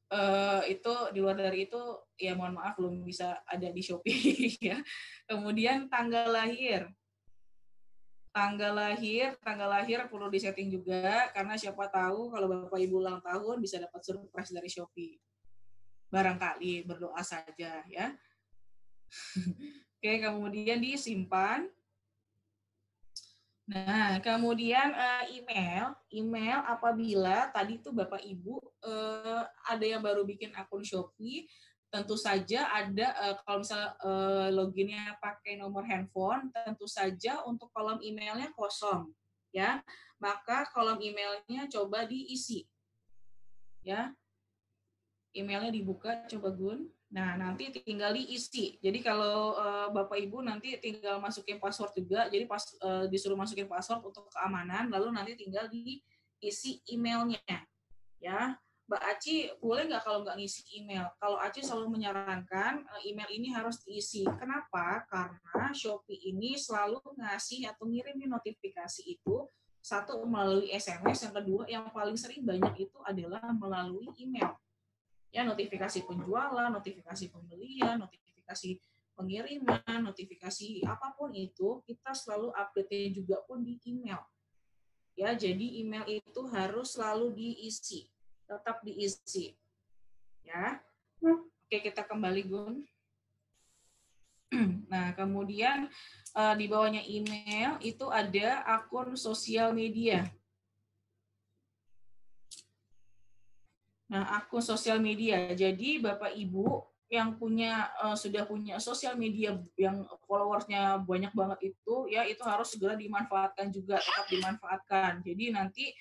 uh, 0.07 0.63
itu 0.71 0.93
di 1.11 1.19
luar 1.19 1.35
dari 1.35 1.67
itu 1.67 1.83
ya 2.15 2.31
mohon 2.31 2.55
maaf 2.55 2.79
belum 2.79 3.03
bisa 3.03 3.43
ada 3.43 3.67
di 3.67 3.83
Shopee 3.83 4.55
ya. 4.71 4.79
Kemudian 5.27 5.91
tanggal 5.91 6.31
lahir. 6.31 6.87
Tanggal 8.31 8.71
lahir, 8.71 9.35
tanggal 9.43 9.67
lahir 9.67 10.07
perlu 10.07 10.31
disetting 10.31 10.71
juga 10.71 11.27
karena 11.35 11.59
siapa 11.59 11.83
tahu 11.91 12.31
kalau 12.31 12.47
Bapak 12.47 12.79
Ibu 12.79 13.03
ulang 13.03 13.19
tahun 13.19 13.59
bisa 13.59 13.75
dapat 13.75 13.99
surprise 14.07 14.55
dari 14.55 14.71
Shopee. 14.71 15.19
Barangkali 16.07 16.87
berdoa 16.87 17.19
saja 17.27 17.83
ya. 17.83 18.07
Oke, 19.99 20.11
kemudian 20.23 20.79
disimpan 20.79 21.67
Nah, 23.71 24.19
kemudian 24.19 24.91
uh, 24.91 25.23
email, 25.31 25.95
email 26.11 26.59
apabila 26.67 27.47
tadi 27.55 27.79
tuh 27.79 27.95
Bapak 27.95 28.19
Ibu 28.19 28.59
uh, 28.83 29.47
ada 29.63 29.85
yang 29.87 30.03
baru 30.03 30.27
bikin 30.27 30.51
akun 30.59 30.83
Shopee, 30.83 31.47
tentu 31.91 32.15
saja 32.15 32.71
ada 32.71 33.11
uh, 33.19 33.35
kalau 33.43 33.59
misalnya 33.59 33.91
uh, 33.99 34.47
loginnya 34.47 35.19
pakai 35.19 35.59
nomor 35.59 35.83
handphone, 35.83 36.47
tentu 36.55 36.87
saja 36.87 37.43
untuk 37.43 37.67
kolom 37.75 37.99
emailnya 37.99 38.47
kosong, 38.55 39.11
ya. 39.51 39.83
Maka 40.15 40.71
kolom 40.71 41.03
emailnya 41.03 41.67
coba 41.67 42.07
diisi, 42.07 42.63
ya. 43.83 44.15
Emailnya 45.35 45.71
dibuka, 45.71 46.23
coba 46.31 46.55
Gun. 46.55 46.87
Nah, 47.11 47.35
nanti 47.35 47.67
tinggal 47.83 48.15
diisi. 48.15 48.79
Jadi 48.79 49.03
kalau 49.03 49.59
uh, 49.59 49.91
Bapak 49.91 50.15
Ibu 50.15 50.47
nanti 50.47 50.79
tinggal 50.79 51.19
masukin 51.19 51.59
password 51.59 51.91
juga, 51.91 52.31
jadi 52.31 52.47
pas 52.47 52.63
uh, 52.79 53.03
disuruh 53.11 53.35
masukin 53.35 53.67
password 53.67 53.99
untuk 53.99 54.31
keamanan, 54.31 54.87
lalu 54.87 55.11
nanti 55.11 55.35
tinggal 55.35 55.67
diisi 55.67 56.79
emailnya. 56.87 57.43
Ya, 58.23 58.55
Mbak 58.91 59.03
Aci 59.07 59.47
boleh 59.63 59.87
nggak 59.87 60.03
kalau 60.03 60.19
nggak 60.27 60.35
ngisi 60.35 60.67
email? 60.75 61.07
Kalau 61.15 61.39
Aci 61.39 61.63
selalu 61.63 61.95
menyarankan 61.95 62.83
uh, 62.91 63.01
email 63.07 63.31
ini 63.31 63.47
harus 63.55 63.79
diisi. 63.87 64.27
Kenapa? 64.27 65.07
Karena 65.07 65.71
Shopee 65.71 66.19
ini 66.27 66.59
selalu 66.59 66.99
ngasih 67.15 67.71
atau 67.71 67.87
ngirimin 67.87 68.27
notifikasi 68.27 69.07
itu 69.07 69.47
satu 69.79 70.19
melalui 70.27 70.75
SMS, 70.75 71.23
yang 71.23 71.33
kedua 71.39 71.63
yang 71.71 71.87
paling 71.95 72.19
sering 72.19 72.43
banyak 72.43 72.91
itu 72.91 72.99
adalah 73.07 73.55
melalui 73.55 74.11
email 74.19 74.59
ya 75.31 75.47
notifikasi 75.47 76.03
penjualan, 76.03 76.69
notifikasi 76.69 77.31
pembelian, 77.31 78.03
notifikasi 78.03 78.77
pengiriman, 79.15 79.99
notifikasi 80.03 80.83
apa 80.83 81.15
pun 81.15 81.31
itu 81.31 81.79
kita 81.87 82.11
selalu 82.11 82.51
update 82.51 83.15
juga 83.15 83.39
pun 83.47 83.63
di 83.63 83.79
email. 83.87 84.19
Ya, 85.15 85.35
jadi 85.35 85.79
email 85.79 86.07
itu 86.07 86.41
harus 86.51 86.95
selalu 86.95 87.35
diisi, 87.35 88.07
tetap 88.51 88.83
diisi. 88.83 89.55
Ya. 90.43 90.83
Oke, 91.23 91.79
kita 91.87 92.03
kembali 92.03 92.43
Gun. 92.43 92.75
Nah, 94.91 95.15
kemudian 95.15 95.87
eh, 96.35 96.55
di 96.59 96.67
bawahnya 96.67 96.99
email 97.07 97.79
itu 97.79 98.11
ada 98.11 98.59
akun 98.67 99.15
sosial 99.15 99.71
media. 99.71 100.27
Nah, 104.11 104.43
akun 104.43 104.59
sosial 104.59 104.99
media. 104.99 105.55
Jadi 105.55 106.03
Bapak 106.03 106.35
Ibu 106.35 106.91
yang 107.11 107.35
punya 107.35 107.91
uh, 107.99 108.15
sudah 108.15 108.47
punya 108.47 108.79
sosial 108.79 109.19
media 109.19 109.59
yang 109.75 110.07
followersnya 110.23 110.95
banyak 111.03 111.35
banget 111.35 111.75
itu 111.75 112.07
ya 112.07 112.23
itu 112.23 112.39
harus 112.47 112.71
segera 112.71 112.95
dimanfaatkan 112.95 113.67
juga 113.67 113.99
tetap 113.99 114.31
dimanfaatkan 114.31 115.19
jadi 115.19 115.59
nanti 115.59 115.91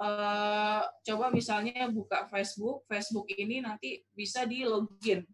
uh, 0.00 0.82
coba 1.04 1.32
misalnya 1.32 1.88
buka 1.88 2.28
Facebook 2.28 2.84
Facebook 2.88 3.26
ini 3.32 3.64
nanti 3.64 4.04
bisa 4.12 4.44
di 4.44 4.64
login. 4.64 5.24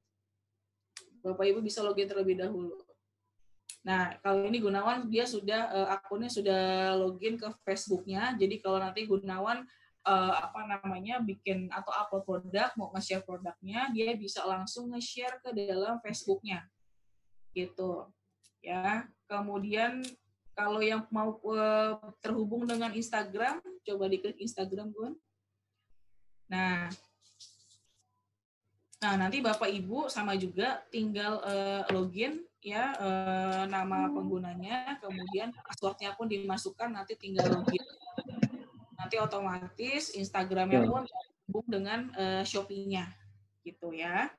Bapak 1.22 1.46
Ibu 1.46 1.62
bisa 1.62 1.82
login 1.86 2.10
terlebih 2.10 2.42
dahulu. 2.42 2.74
Nah, 3.82 4.14
kalau 4.22 4.46
ini 4.46 4.62
Gunawan 4.62 5.10
dia 5.10 5.26
sudah 5.26 5.70
uh, 5.70 5.88
akunnya 5.98 6.30
sudah 6.30 6.94
login 6.98 7.34
ke 7.38 7.46
Facebooknya. 7.66 8.34
Jadi 8.38 8.62
kalau 8.62 8.78
nanti 8.78 9.06
Gunawan 9.06 9.66
uh, 10.06 10.34
apa 10.38 10.66
namanya 10.66 11.18
bikin 11.22 11.70
atau 11.70 11.90
upload 11.90 12.22
produk 12.26 12.70
mau 12.78 12.94
nge-share 12.94 13.26
produknya 13.26 13.90
dia 13.90 14.14
bisa 14.14 14.42
langsung 14.46 14.94
nge-share 14.94 15.42
ke 15.42 15.50
dalam 15.54 15.98
Facebooknya. 16.02 16.62
Gitu. 17.54 18.06
Ya 18.62 19.10
kemudian 19.26 20.02
kalau 20.52 20.80
yang 20.84 21.04
mau 21.08 21.40
uh, 21.48 21.96
terhubung 22.20 22.68
dengan 22.68 22.92
Instagram 22.92 23.60
coba 23.84 24.04
diklik 24.08 24.38
Instagram 24.40 24.92
gue 24.92 25.10
nah 26.48 26.88
nah 29.02 29.14
nanti 29.18 29.42
bapak 29.42 29.66
ibu 29.72 30.06
sama 30.06 30.38
juga 30.38 30.84
tinggal 30.92 31.42
uh, 31.42 31.82
login 31.90 32.44
ya 32.62 32.94
uh, 33.02 33.62
nama 33.66 34.06
penggunanya 34.14 35.02
kemudian 35.02 35.50
passwordnya 35.66 36.14
pun 36.14 36.30
dimasukkan 36.30 36.94
nanti 36.94 37.18
tinggal 37.18 37.50
login 37.50 37.82
nanti 38.94 39.18
otomatis 39.18 40.14
Instagramnya 40.14 40.86
ya. 40.86 40.88
pun 40.88 41.02
terhubung 41.02 41.66
dengan 41.66 42.00
uh, 42.14 42.46
Shopee-nya 42.46 43.10
gitu 43.66 43.90
ya. 43.90 44.30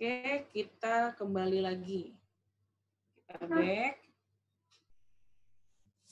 Oke, 0.00 0.48
kita 0.56 1.12
kembali 1.20 1.60
lagi. 1.60 2.19
Back. 3.38 4.02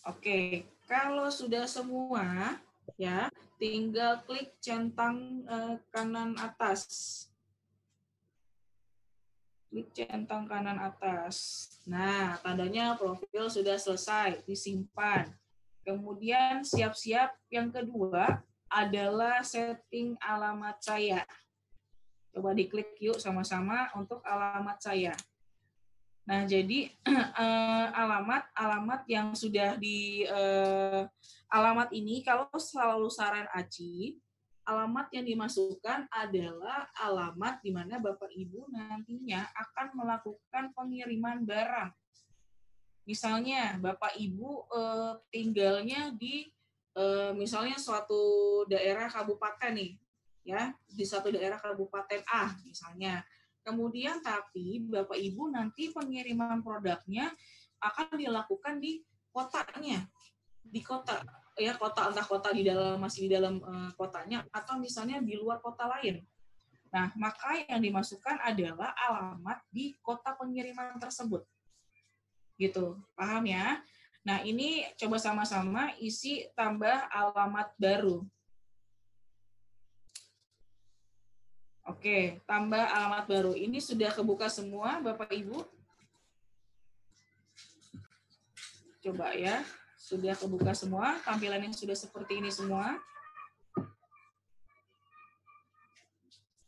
Oke, 0.07 0.65
kalau 0.87 1.27
sudah 1.29 1.67
semua 1.67 2.57
ya, 2.95 3.27
tinggal 3.59 4.23
klik 4.25 4.55
centang 4.63 5.43
uh, 5.51 5.77
kanan 5.91 6.39
atas. 6.39 7.27
Klik 9.69 9.91
centang 9.93 10.47
kanan 10.47 10.79
atas. 10.79 11.69
Nah, 11.85 12.39
tandanya 12.41 12.95
profil 12.95 13.51
sudah 13.51 13.77
selesai, 13.77 14.41
disimpan. 14.47 15.29
Kemudian 15.83 16.63
siap-siap 16.65 17.35
yang 17.53 17.69
kedua 17.69 18.41
adalah 18.71 19.45
setting 19.45 20.17
alamat 20.23 20.79
saya. 20.81 21.27
Coba 22.33 22.55
diklik 22.55 22.97
yuk 23.03 23.19
sama-sama 23.19 23.91
untuk 23.97 24.23
alamat 24.25 24.79
saya. 24.81 25.13
Nah, 26.29 26.45
jadi 26.45 26.93
eh, 27.43 27.87
alamat 27.97 28.53
alamat 28.53 29.01
yang 29.09 29.33
sudah 29.33 29.81
di 29.81 30.29
eh, 30.29 31.03
alamat 31.49 31.89
ini 31.97 32.21
kalau 32.21 32.53
selalu 32.53 33.09
saran 33.09 33.49
Aci, 33.57 34.21
alamat 34.69 35.09
yang 35.17 35.25
dimasukkan 35.25 36.05
adalah 36.13 36.93
alamat 37.01 37.65
di 37.65 37.73
mana 37.73 37.97
Bapak 37.97 38.29
Ibu 38.29 38.69
nantinya 38.69 39.49
akan 39.57 39.97
melakukan 39.97 40.77
pengiriman 40.77 41.49
barang 41.49 41.97
Misalnya 43.09 43.81
Bapak 43.81 44.21
Ibu 44.21 44.69
eh, 44.69 45.13
tinggalnya 45.33 46.13
di 46.13 46.45
eh, 46.93 47.33
misalnya 47.33 47.81
suatu 47.81 48.21
daerah 48.69 49.09
kabupaten 49.09 49.73
nih, 49.73 49.97
ya 50.45 50.77
di 50.85 51.09
satu 51.09 51.33
daerah 51.33 51.57
kabupaten 51.57 52.21
A 52.29 52.53
misalnya. 52.69 53.25
Kemudian 53.69 54.25
tapi 54.25 54.81
Bapak 54.89 55.21
Ibu 55.21 55.53
nanti 55.53 55.93
pengiriman 55.93 56.65
produknya 56.65 57.29
akan 57.85 58.17
dilakukan 58.17 58.81
di 58.81 59.05
kotanya, 59.29 60.09
di 60.65 60.81
kota 60.81 61.21
ya 61.59 61.75
kota 61.75 62.09
entah 62.09 62.25
kota 62.25 62.55
di 62.55 62.63
dalam 62.65 62.97
masih 62.97 63.27
di 63.27 63.31
dalam 63.35 63.59
uh, 63.61 63.91
kotanya 63.99 64.47
atau 64.55 64.79
misalnya 64.81 65.21
di 65.21 65.37
luar 65.37 65.61
kota 65.61 65.85
lain. 65.85 66.23
Nah, 66.89 67.13
maka 67.21 67.61
yang 67.69 67.85
dimasukkan 67.85 68.41
adalah 68.41 68.97
alamat 68.97 69.61
di 69.69 69.93
kota 70.01 70.33
pengiriman 70.33 70.97
tersebut 70.97 71.45
gitu. 72.57 72.97
Paham 73.13 73.45
ya? 73.45 73.85
Nah, 74.25 74.41
ini 74.43 74.89
coba 74.97 75.21
sama-sama 75.21 75.93
isi 76.01 76.49
tambah 76.57 77.07
alamat 77.13 77.77
baru. 77.77 78.25
Oke, 81.89 82.45
tambah 82.45 82.85
alamat 82.85 83.25
baru. 83.25 83.53
Ini 83.57 83.81
sudah 83.81 84.13
kebuka 84.13 84.53
semua, 84.53 85.01
Bapak 85.01 85.33
Ibu? 85.33 85.65
Coba 89.01 89.33
ya, 89.33 89.65
sudah 89.97 90.37
kebuka 90.37 90.77
semua. 90.77 91.17
Tampilannya 91.25 91.73
sudah 91.73 91.97
seperti 91.97 92.45
ini 92.45 92.53
semua. 92.53 93.01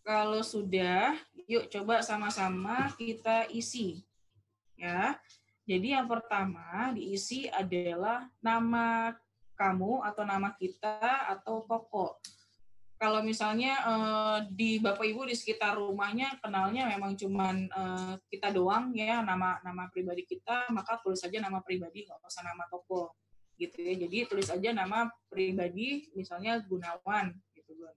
Kalau 0.00 0.40
sudah, 0.40 1.12
yuk 1.44 1.68
coba 1.68 2.00
sama-sama 2.00 2.88
kita 2.96 3.44
isi. 3.52 4.00
Ya, 4.80 5.20
jadi 5.68 6.00
yang 6.00 6.08
pertama 6.08 6.96
diisi 6.96 7.44
adalah 7.52 8.24
nama 8.40 9.12
kamu 9.52 10.00
atau 10.00 10.24
nama 10.24 10.56
kita 10.56 11.28
atau 11.28 11.60
toko. 11.68 12.16
Kalau 13.00 13.24
misalnya 13.24 13.80
uh, 13.88 14.38
di 14.52 14.76
Bapak 14.76 15.08
Ibu 15.08 15.24
di 15.24 15.32
sekitar 15.32 15.72
rumahnya 15.80 16.36
kenalnya 16.36 16.84
memang 16.84 17.16
cuman 17.16 17.64
uh, 17.72 18.14
kita 18.28 18.52
doang 18.52 18.92
ya 18.92 19.24
nama 19.24 19.56
nama 19.64 19.88
pribadi 19.88 20.28
kita, 20.28 20.68
maka 20.68 21.00
tulis 21.00 21.16
saja 21.16 21.40
nama 21.40 21.64
pribadi 21.64 22.04
nggak 22.04 22.20
usah 22.20 22.44
nama 22.44 22.68
toko 22.68 23.16
gitu 23.56 23.80
ya. 23.80 23.96
Jadi 24.04 24.28
tulis 24.28 24.52
aja 24.52 24.76
nama 24.76 25.08
pribadi 25.32 26.12
misalnya 26.12 26.60
Gunawan 26.60 27.32
gitu 27.56 27.72
Bun. 27.72 27.96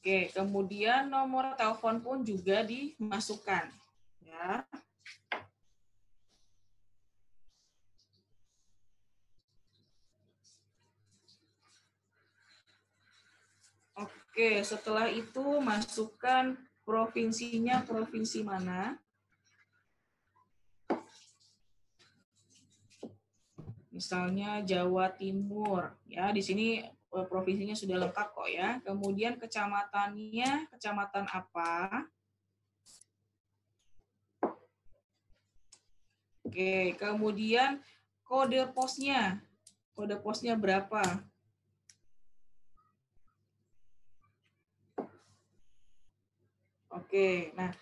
Oke, 0.00 0.32
kemudian 0.32 1.12
nomor 1.12 1.52
telepon 1.60 2.00
pun 2.00 2.24
juga 2.24 2.64
dimasukkan 2.64 3.68
ya. 4.24 4.64
Oke, 14.34 14.66
setelah 14.66 15.06
itu 15.14 15.62
masukkan 15.62 16.58
provinsinya 16.82 17.86
provinsi 17.86 18.42
mana. 18.42 18.98
Misalnya 23.94 24.58
Jawa 24.66 25.14
Timur, 25.14 25.94
ya 26.10 26.34
di 26.34 26.42
sini 26.42 26.82
eh, 26.82 27.26
provinsinya 27.30 27.78
sudah 27.78 27.94
lengkap 27.94 28.34
kok 28.34 28.50
ya. 28.50 28.82
Kemudian 28.82 29.38
kecamatannya, 29.38 30.66
kecamatan 30.66 31.30
apa? 31.30 32.02
Oke, 36.42 36.98
kemudian 36.98 37.78
kode 38.26 38.66
posnya, 38.74 39.38
kode 39.94 40.18
posnya 40.18 40.58
berapa? 40.58 41.22
Oke, 46.94 47.50
nah 47.58 47.74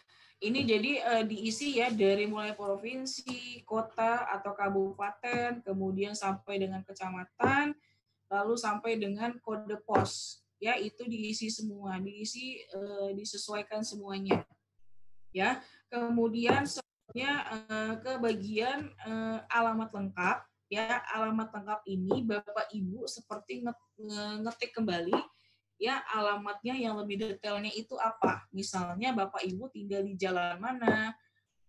ini 0.43 0.64
jadi 0.64 0.93
uh, 1.05 1.24
diisi 1.28 1.78
ya 1.78 1.93
dari 1.93 2.26
mulai 2.26 2.56
provinsi, 2.56 3.62
kota 3.62 4.26
atau 4.26 4.56
kabupaten, 4.56 5.62
kemudian 5.62 6.16
sampai 6.16 6.59
dengan 6.59 6.82
kecamatan, 6.82 7.76
lalu 8.26 8.55
sampai 8.56 8.98
dengan 8.98 9.36
kode 9.39 9.78
pos. 9.84 10.43
Ya, 10.59 10.78
itu 10.80 11.05
diisi 11.06 11.52
semua, 11.52 12.01
diisi 12.02 12.59
uh, 12.72 13.12
disesuaikan 13.12 13.84
semuanya. 13.84 14.43
Ya. 15.30 15.60
Kemudian 15.93 16.64
selanjutnya 16.64 17.32
uh, 17.68 17.94
ke 18.01 18.12
bagian 18.16 18.90
uh, 19.05 19.44
alamat 19.52 19.93
lengkap. 19.93 20.39
Ya, 20.72 21.05
alamat 21.12 21.52
lengkap 21.52 21.80
ini 21.84 22.24
Bapak 22.24 22.72
Ibu 22.72 23.05
seperti 23.05 23.60
ngetik 24.40 24.72
kembali 24.72 25.12
ya 25.83 25.99
alamatnya 26.15 26.79
yang 26.79 26.95
lebih 26.95 27.19
detailnya 27.19 27.75
itu 27.75 27.99
apa. 27.99 28.47
Misalnya 28.55 29.11
Bapak 29.11 29.43
Ibu 29.43 29.67
tinggal 29.75 30.07
di 30.07 30.15
jalan 30.15 30.63
mana, 30.63 31.11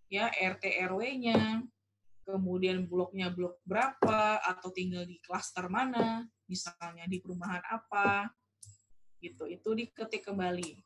ya 0.05 0.29
RT 0.29 0.69
RW-nya, 0.85 1.65
kemudian 2.21 2.85
bloknya 2.85 3.33
blok 3.33 3.57
berapa 3.65 4.37
atau 4.37 4.69
tinggal 4.69 5.09
di 5.09 5.17
klaster 5.17 5.65
mana, 5.65 6.29
misalnya 6.45 7.09
di 7.09 7.17
perumahan 7.17 7.65
apa. 7.65 8.29
Gitu. 9.17 9.49
Itu 9.49 9.73
diketik 9.73 10.29
kembali. 10.29 10.77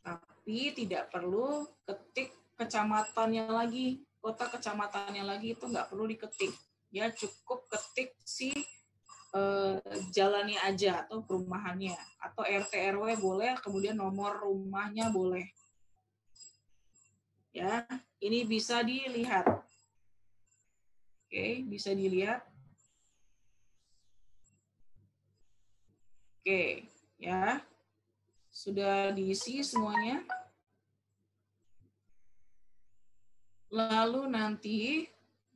Tapi 0.00 0.72
tidak 0.72 1.12
perlu 1.12 1.68
ketik 1.84 2.32
kecamatannya 2.56 3.44
lagi, 3.52 4.00
kota 4.24 4.48
kecamatannya 4.48 5.20
lagi 5.20 5.52
itu 5.52 5.68
nggak 5.68 5.92
perlu 5.92 6.08
diketik. 6.08 6.56
Ya 6.88 7.12
cukup 7.12 7.68
ketik 7.68 8.16
si 8.24 8.56
eh, 9.34 9.78
jalannya 10.10 10.58
aja 10.66 11.06
atau 11.06 11.22
perumahannya 11.22 11.94
atau 12.18 12.42
RT 12.42 12.72
RW 12.98 13.18
boleh 13.18 13.54
kemudian 13.62 13.96
nomor 13.98 14.42
rumahnya 14.42 15.10
boleh. 15.10 15.46
Ya 17.50 17.86
ini 18.22 18.46
bisa 18.46 18.82
dilihat. 18.82 19.46
Oke 21.26 21.62
bisa 21.66 21.94
dilihat. 21.94 22.42
Oke 26.40 26.86
ya. 27.18 27.62
Sudah 28.50 29.14
diisi 29.14 29.62
semuanya. 29.62 30.26
Lalu 33.70 34.26
nanti 34.26 35.06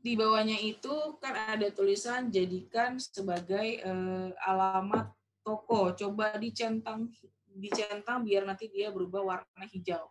di 0.05 0.20
bawahnya 0.20 0.60
itu 0.60 1.16
kan 1.16 1.56
ada 1.56 1.64
tulisan 1.72 2.28
jadikan 2.28 3.01
sebagai 3.01 3.81
uh, 3.89 4.28
alamat 4.44 5.09
toko. 5.40 5.97
Coba 5.97 6.36
dicentang 6.36 7.09
dicentang 7.56 8.20
biar 8.20 8.44
nanti 8.44 8.68
dia 8.68 8.93
berubah 8.93 9.24
warna 9.24 9.64
hijau. 9.64 10.05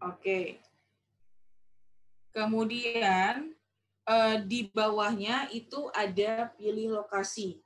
Oke. 0.00 0.56
Kemudian 2.32 3.52
uh, 4.08 4.36
di 4.40 4.72
bawahnya 4.72 5.52
itu 5.52 5.92
ada 5.92 6.48
pilih 6.56 6.96
lokasi. 6.96 7.60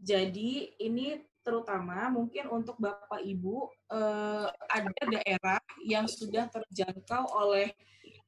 Jadi 0.00 0.72
ini 0.80 1.20
terutama 1.44 2.08
mungkin 2.08 2.48
untuk 2.48 2.80
Bapak 2.80 3.20
Ibu 3.20 3.68
uh, 3.92 4.48
ada 4.72 5.02
daerah 5.04 5.60
yang 5.84 6.08
sudah 6.08 6.48
terjangkau 6.48 7.28
oleh 7.34 7.76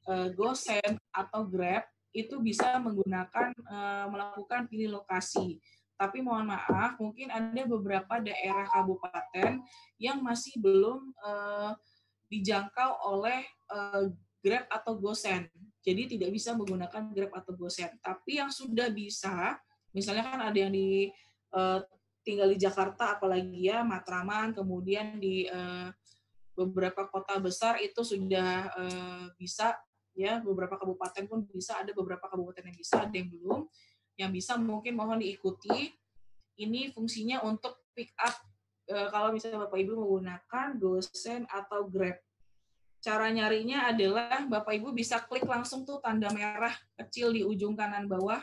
uh, 0.09 0.29
GoSend 0.33 1.01
atau 1.13 1.45
Grab 1.49 1.85
itu 2.15 2.39
bisa 2.39 2.79
menggunakan 2.79 3.51
uh, 3.67 4.07
melakukan 4.07 4.71
pilih 4.71 5.03
lokasi. 5.03 5.59
Tapi 5.95 6.23
mohon 6.23 6.51
maaf, 6.51 6.99
mungkin 6.99 7.31
ada 7.31 7.63
beberapa 7.67 8.19
daerah 8.19 8.67
kabupaten 8.71 9.63
yang 9.99 10.19
masih 10.23 10.59
belum 10.59 11.11
uh, 11.23 11.75
dijangkau 12.31 12.91
oleh 13.15 13.47
uh, 13.71 14.11
Grab 14.43 14.67
atau 14.69 14.99
GoSend. 14.99 15.49
Jadi 15.85 16.17
tidak 16.17 16.31
bisa 16.35 16.53
menggunakan 16.55 17.11
Grab 17.15 17.33
atau 17.35 17.55
GoSend. 17.55 17.99
Tapi 18.03 18.43
yang 18.43 18.51
sudah 18.51 18.91
bisa, 18.91 19.59
misalnya 19.95 20.35
kan 20.35 20.41
ada 20.51 20.59
yang 20.59 20.75
di 20.75 21.09
uh, 21.55 21.83
tinggal 22.27 22.51
di 22.51 22.59
Jakarta, 22.59 23.19
apalagi 23.19 23.71
ya 23.71 23.87
Matraman, 23.87 24.51
kemudian 24.57 25.23
di 25.23 25.47
uh, 25.47 25.93
beberapa 26.55 27.07
kota 27.11 27.39
besar 27.39 27.79
itu 27.83 28.03
sudah 28.03 28.71
uh, 28.75 29.27
bisa 29.39 29.75
ya 30.15 30.39
beberapa 30.41 30.79
kabupaten 30.79 31.27
pun 31.27 31.43
bisa 31.51 31.75
ada 31.83 31.91
beberapa 31.91 32.31
kabupaten 32.31 32.71
yang 32.71 32.79
bisa 32.79 33.03
ada 33.03 33.15
yang 33.15 33.29
belum. 33.29 33.61
Yang 34.15 34.31
bisa 34.41 34.53
mungkin 34.55 34.95
mohon 34.95 35.19
diikuti. 35.19 35.91
Ini 36.55 36.95
fungsinya 36.95 37.43
untuk 37.43 37.83
pick 37.99 38.15
up 38.23 38.35
e, 38.87 38.95
kalau 39.11 39.35
misalnya 39.35 39.67
bapak 39.67 39.79
ibu 39.83 39.99
menggunakan 39.99 40.79
GoSend 40.79 41.51
atau 41.51 41.91
Grab. 41.91 42.23
Cara 43.03 43.29
nyarinya 43.29 43.91
adalah 43.91 44.47
bapak 44.47 44.79
ibu 44.79 44.95
bisa 44.95 45.19
klik 45.27 45.45
langsung 45.45 45.83
tuh 45.83 45.99
tanda 45.99 46.31
merah 46.31 46.73
kecil 46.95 47.35
di 47.35 47.43
ujung 47.43 47.75
kanan 47.75 48.07
bawah. 48.07 48.39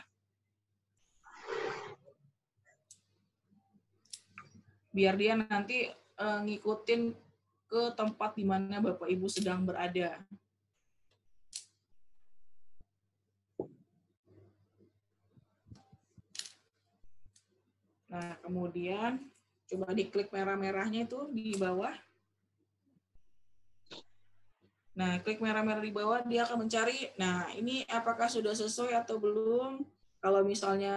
Biar 4.92 5.16
dia 5.16 5.40
nanti 5.40 5.88
e, 5.88 6.26
ngikutin 6.28 7.16
ke 7.72 7.96
tempat 7.96 8.36
di 8.36 8.44
mana 8.44 8.84
bapak 8.84 9.08
ibu 9.08 9.32
sedang 9.32 9.64
berada 9.64 10.20
Nah, 18.12 18.36
kemudian 18.44 19.24
coba 19.72 19.96
diklik 19.96 20.36
merah-merahnya 20.36 21.08
itu 21.08 21.32
di 21.32 21.56
bawah. 21.56 21.96
Nah, 24.92 25.24
klik 25.24 25.40
merah-merah 25.40 25.80
di 25.80 25.96
bawah, 25.96 26.20
dia 26.28 26.44
akan 26.44 26.68
mencari, 26.68 27.16
nah 27.16 27.48
ini 27.56 27.88
apakah 27.88 28.28
sudah 28.28 28.52
sesuai 28.52 28.92
atau 28.92 29.16
belum. 29.16 29.88
Kalau 30.20 30.44
misalnya 30.44 30.94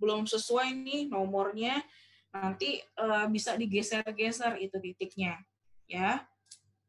belum 0.00 0.24
sesuai 0.24 0.72
nih 0.72 1.12
nomornya, 1.12 1.84
nanti 2.32 2.80
uh, 2.96 3.28
bisa 3.28 3.54
digeser-geser 3.60 4.56
itu 4.64 4.80
titiknya. 4.80 5.36
ya. 5.84 6.24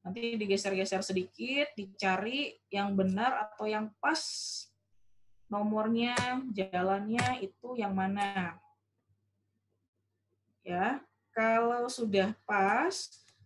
Nanti 0.07 0.40
digeser-geser 0.40 1.03
sedikit, 1.03 1.76
dicari 1.76 2.56
yang 2.72 2.95
benar 2.95 3.52
atau 3.52 3.68
yang 3.68 3.91
pas 3.99 4.24
nomornya, 5.52 6.16
jalannya 6.56 7.44
itu 7.44 7.76
yang 7.76 7.91
mana 7.91 8.56
ya. 10.66 11.00
Kalau 11.30 11.86
sudah 11.86 12.34
pas, 12.50 12.92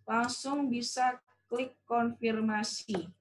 langsung 0.08 0.72
bisa 0.72 1.20
klik 1.52 1.76
konfirmasi. 1.84 3.12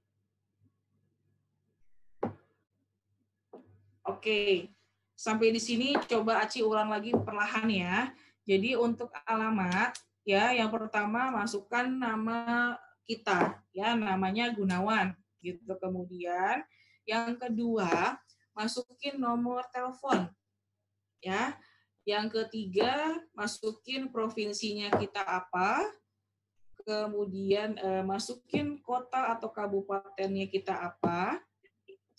Oke, 4.09 4.73
sampai 5.13 5.53
di 5.53 5.61
sini 5.61 5.93
coba 6.09 6.41
Aci 6.41 6.65
ulang 6.65 6.89
lagi 6.89 7.13
perlahan 7.13 7.69
ya. 7.69 8.09
Jadi 8.49 8.73
untuk 8.79 9.13
alamat, 9.29 9.93
ya 10.25 10.57
yang 10.57 10.73
pertama 10.73 11.29
masukkan 11.29 11.85
nama 11.85 12.73
kita, 13.05 13.61
ya 13.77 13.93
namanya 13.93 14.49
Gunawan, 14.57 15.13
gitu. 15.45 15.77
Kemudian 15.77 16.65
yang 17.05 17.37
kedua 17.37 18.17
masukin 18.57 19.21
nomor 19.21 19.65
telepon. 19.73 20.29
Ya. 21.21 21.57
Yang 22.09 22.41
ketiga, 22.41 23.21
masukin 23.37 24.09
provinsinya 24.09 24.89
kita 24.97 25.21
apa, 25.21 25.85
kemudian 26.81 27.77
eh, 27.77 28.01
masukin 28.01 28.81
kota 28.81 29.37
atau 29.37 29.53
kabupatennya 29.53 30.49
kita 30.49 30.73
apa, 30.73 31.37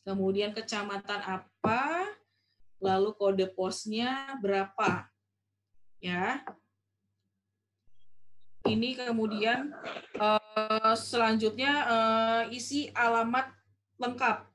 kemudian 0.05 0.53
kecamatan 0.53 1.25
apa, 1.25 2.05
lalu 2.77 3.17
kode 3.17 3.49
posnya 3.49 4.37
berapa. 4.37 5.09
Ya. 5.97 6.45
Ini 8.69 8.93
kemudian 8.93 9.73
eh, 10.21 10.93
selanjutnya 11.01 11.73
eh, 11.89 12.43
isi 12.53 12.93
alamat 12.93 13.49
lengkap. 13.97 14.45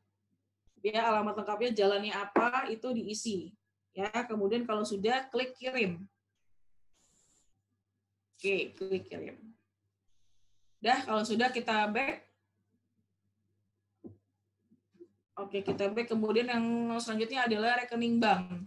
Ya, 0.87 1.11
alamat 1.11 1.43
lengkapnya 1.43 1.75
jalannya 1.75 2.15
apa 2.15 2.71
itu 2.71 2.87
diisi. 2.95 3.51
Ya, 3.95 4.11
kemudian 4.27 4.67
kalau 4.67 4.83
sudah 4.83 5.31
klik 5.31 5.55
kirim. 5.55 6.03
Oke, 8.35 8.75
klik 8.75 9.07
kirim. 9.07 9.39
Dah, 10.83 11.01
kalau 11.07 11.23
sudah 11.23 11.49
kita 11.55 11.87
back. 11.95 12.27
Oke, 15.39 15.63
kita 15.63 15.89
back. 15.95 16.11
Kemudian 16.11 16.51
yang 16.51 16.67
selanjutnya 16.99 17.47
adalah 17.47 17.79
rekening 17.81 18.19
bank. 18.19 18.67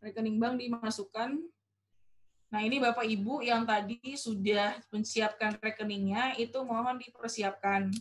Rekening 0.00 0.40
bank 0.40 0.56
dimasukkan. 0.58 1.30
Nah, 2.48 2.60
ini 2.64 2.80
Bapak 2.80 3.04
Ibu 3.04 3.44
yang 3.44 3.68
tadi 3.68 4.00
sudah 4.16 4.80
menyiapkan 4.88 5.60
rekeningnya, 5.60 6.40
itu 6.40 6.56
mohon 6.64 6.96
dipersiapkan. 6.96 7.92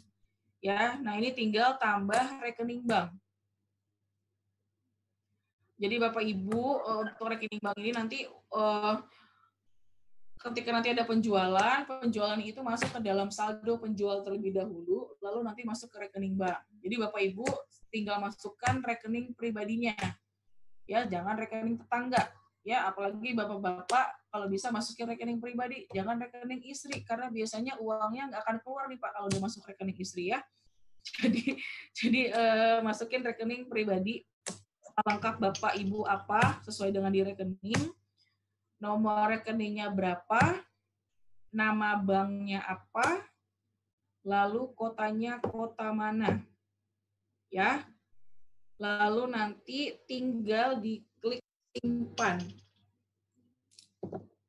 Ya, 0.64 0.96
nah 1.04 1.20
ini 1.20 1.36
tinggal 1.36 1.76
tambah 1.76 2.40
rekening 2.40 2.88
bank. 2.88 3.12
Jadi 5.78 5.96
Bapak 5.98 6.22
Ibu 6.22 6.62
eh, 6.86 6.98
untuk 7.10 7.26
rekening 7.28 7.62
bank 7.62 7.78
ini 7.82 7.92
nanti 7.92 8.20
uh, 8.54 8.96
ketika 10.44 10.70
nanti 10.76 10.92
ada 10.92 11.08
penjualan, 11.08 11.88
penjualan 11.88 12.40
itu 12.44 12.60
masuk 12.60 12.90
ke 12.94 13.00
dalam 13.00 13.32
saldo 13.32 13.80
penjual 13.80 14.22
terlebih 14.22 14.54
dahulu, 14.54 15.16
lalu 15.24 15.40
nanti 15.42 15.64
masuk 15.64 15.90
ke 15.90 16.08
rekening 16.08 16.36
bank. 16.36 16.60
Jadi 16.84 16.96
Bapak 17.00 17.22
Ibu 17.32 17.48
tinggal 17.90 18.20
masukkan 18.20 18.84
rekening 18.84 19.32
pribadinya. 19.34 19.96
Ya, 20.84 21.08
jangan 21.08 21.40
rekening 21.40 21.80
tetangga. 21.80 22.28
Ya, 22.64 22.88
apalagi 22.88 23.36
Bapak-bapak 23.36 24.32
kalau 24.32 24.48
bisa 24.52 24.72
masukin 24.72 25.08
rekening 25.08 25.40
pribadi, 25.40 25.88
jangan 25.96 26.20
rekening 26.20 26.64
istri 26.68 27.04
karena 27.08 27.32
biasanya 27.32 27.80
uangnya 27.80 28.32
nggak 28.32 28.42
akan 28.44 28.58
keluar 28.64 28.88
nih 28.92 29.00
Pak 29.00 29.12
kalau 29.16 29.28
udah 29.32 29.42
masuk 29.42 29.64
rekening 29.68 30.00
istri 30.00 30.32
ya. 30.32 30.44
Jadi 31.20 31.60
jadi 31.92 32.22
eh, 32.32 32.80
masukin 32.80 33.28
rekening 33.28 33.68
pribadi 33.68 34.24
lengkap 35.02 35.42
Bapak 35.42 35.74
Ibu 35.80 36.06
apa 36.06 36.62
sesuai 36.62 36.94
dengan 36.94 37.10
di 37.10 37.26
rekening 37.26 37.94
nomor 38.84 39.32
rekeningnya 39.32 39.88
berapa, 39.88 40.60
nama 41.56 41.96
banknya 41.96 42.60
apa, 42.68 43.24
lalu 44.28 44.68
kotanya 44.76 45.40
kota 45.40 45.96
mana. 45.96 46.44
Ya. 47.48 47.88
Lalu 48.76 49.32
nanti 49.32 49.96
tinggal 50.04 50.84
diklik 50.84 51.40
simpan. 51.72 52.44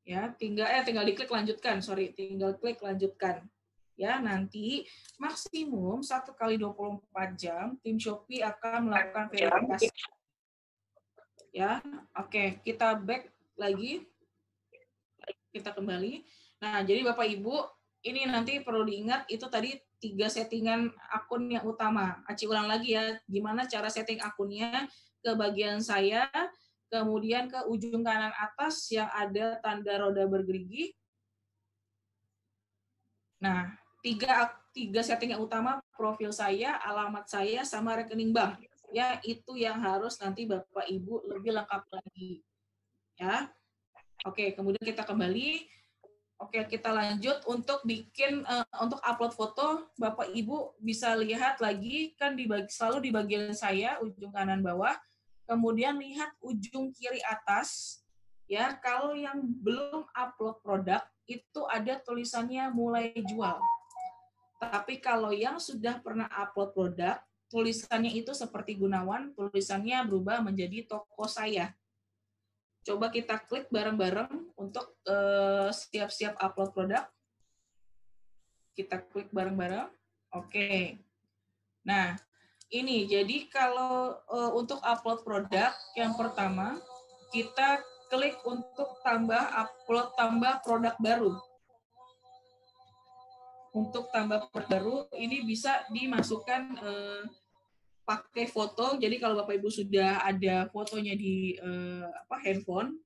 Ya, 0.03 0.35
tinggal 0.35 0.67
eh 0.67 0.83
tinggal 0.83 1.07
diklik 1.07 1.31
lanjutkan, 1.31 1.79
sorry, 1.79 2.11
tinggal 2.11 2.59
klik 2.59 2.83
lanjutkan. 2.83 3.47
Ya, 3.95 4.19
nanti 4.19 4.83
maksimum 5.23 6.03
satu 6.03 6.35
kali 6.35 6.59
24 6.59 7.39
jam 7.39 7.79
tim 7.79 7.95
Shopee 7.95 8.43
akan 8.43 8.91
melakukan 8.91 9.31
verifikasi. 9.31 9.87
Ya, 11.55 11.79
oke, 12.19 12.59
kita 12.67 12.99
back 12.99 13.31
lagi 13.55 14.03
kita 15.55 15.71
kembali. 15.71 16.27
Nah, 16.59 16.83
jadi 16.83 17.07
Bapak 17.07 17.31
Ibu, 17.31 17.63
ini 18.03 18.27
nanti 18.27 18.59
perlu 18.59 18.83
diingat 18.83 19.31
itu 19.31 19.47
tadi 19.47 19.71
tiga 20.03 20.27
settingan 20.27 20.91
akun 21.15 21.47
yang 21.47 21.63
utama. 21.63 22.27
Aci 22.27 22.51
ulang 22.51 22.67
lagi 22.67 22.99
ya, 22.99 23.23
gimana 23.31 23.71
cara 23.71 23.87
setting 23.87 24.19
akunnya 24.19 24.91
ke 25.23 25.31
bagian 25.39 25.79
saya, 25.79 26.27
kemudian 26.91 27.47
ke 27.47 27.63
ujung 27.71 28.03
kanan 28.03 28.35
atas 28.35 28.91
yang 28.91 29.07
ada 29.15 29.63
tanda 29.63 29.95
roda 30.03 30.27
bergerigi. 30.27 30.91
Nah, 33.39 33.79
tiga 34.03 34.51
tiga 34.75 35.07
setting 35.07 35.39
yang 35.39 35.43
utama 35.47 35.79
profil 35.95 36.35
saya, 36.35 36.83
alamat 36.83 37.31
saya, 37.31 37.63
sama 37.63 37.95
rekening 37.95 38.35
bank. 38.35 38.74
Ya, 38.95 39.19
itu 39.27 39.59
yang 39.59 39.83
harus 39.83 40.15
nanti 40.23 40.47
Bapak 40.47 40.87
Ibu 40.87 41.27
lebih 41.27 41.51
lengkap 41.51 41.83
lagi. 41.91 42.47
Ya. 43.19 43.51
Oke, 44.23 44.55
kemudian 44.55 44.87
kita 44.87 45.03
kembali. 45.03 45.67
Oke, 46.39 46.63
kita 46.71 46.95
lanjut 46.95 47.43
untuk 47.51 47.83
bikin 47.83 48.47
uh, 48.47 48.63
untuk 48.79 49.03
upload 49.03 49.35
foto. 49.35 49.91
Bapak 49.99 50.31
Ibu 50.31 50.79
bisa 50.79 51.11
lihat 51.19 51.59
lagi 51.59 52.15
kan 52.15 52.39
di 52.39 52.47
selalu 52.71 52.99
di 53.03 53.11
bagian 53.11 53.51
saya 53.51 53.99
ujung 53.99 54.31
kanan 54.31 54.63
bawah. 54.63 54.95
Kemudian 55.51 55.99
lihat 55.99 56.31
ujung 56.39 56.95
kiri 56.95 57.19
atas. 57.27 57.99
Ya, 58.47 58.79
kalau 58.79 59.19
yang 59.19 59.43
belum 59.43 60.07
upload 60.15 60.63
produk 60.63 61.03
itu 61.27 61.67
ada 61.67 61.99
tulisannya 61.99 62.71
mulai 62.71 63.11
jual. 63.27 63.59
Tapi 64.63 65.03
kalau 65.03 65.35
yang 65.35 65.59
sudah 65.59 65.99
pernah 65.99 66.31
upload 66.31 66.71
produk, 66.77 67.19
tulisannya 67.55 68.11
itu 68.11 68.35
seperti 68.35 68.75
Gunawan, 68.75 69.31
tulisannya 69.39 70.03
berubah 70.11 70.43
menjadi 70.43 70.91
toko 70.91 71.31
saya 71.31 71.71
Coba 72.85 73.09
kita 73.09 73.41
klik 73.49 73.73
bareng-bareng 73.73 74.53
untuk 74.61 75.01
eh, 75.09 75.73
siap-siap 75.73 76.37
upload 76.37 76.71
produk. 76.77 77.05
Kita 78.77 79.01
klik 79.09 79.33
bareng-bareng. 79.33 79.89
Oke. 80.37 80.53
Okay. 80.53 80.81
Nah, 81.89 82.13
ini 82.69 83.09
jadi 83.09 83.49
kalau 83.53 84.19
uh, 84.29 84.51
untuk 84.57 84.81
upload 84.83 85.23
produk 85.23 85.71
yang 85.95 86.17
pertama 86.17 86.81
kita 87.29 87.79
klik 88.09 88.41
untuk 88.43 88.99
tambah 89.05 89.39
upload 89.39 90.09
tambah 90.19 90.65
produk 90.65 90.97
baru. 90.99 91.33
Untuk 93.77 94.11
tambah 94.11 94.49
produk 94.51 94.69
baru 94.69 94.97
ini 95.15 95.47
bisa 95.47 95.87
dimasukkan 95.93 96.63
uh, 96.83 97.23
pakai 98.05 98.47
foto. 98.47 99.01
Jadi 99.01 99.17
kalau 99.17 99.41
Bapak 99.41 99.57
Ibu 99.59 99.69
sudah 99.73 100.25
ada 100.25 100.69
fotonya 100.71 101.17
di 101.17 101.57
eh, 101.57 102.05
apa 102.05 102.37
handphone, 102.45 103.01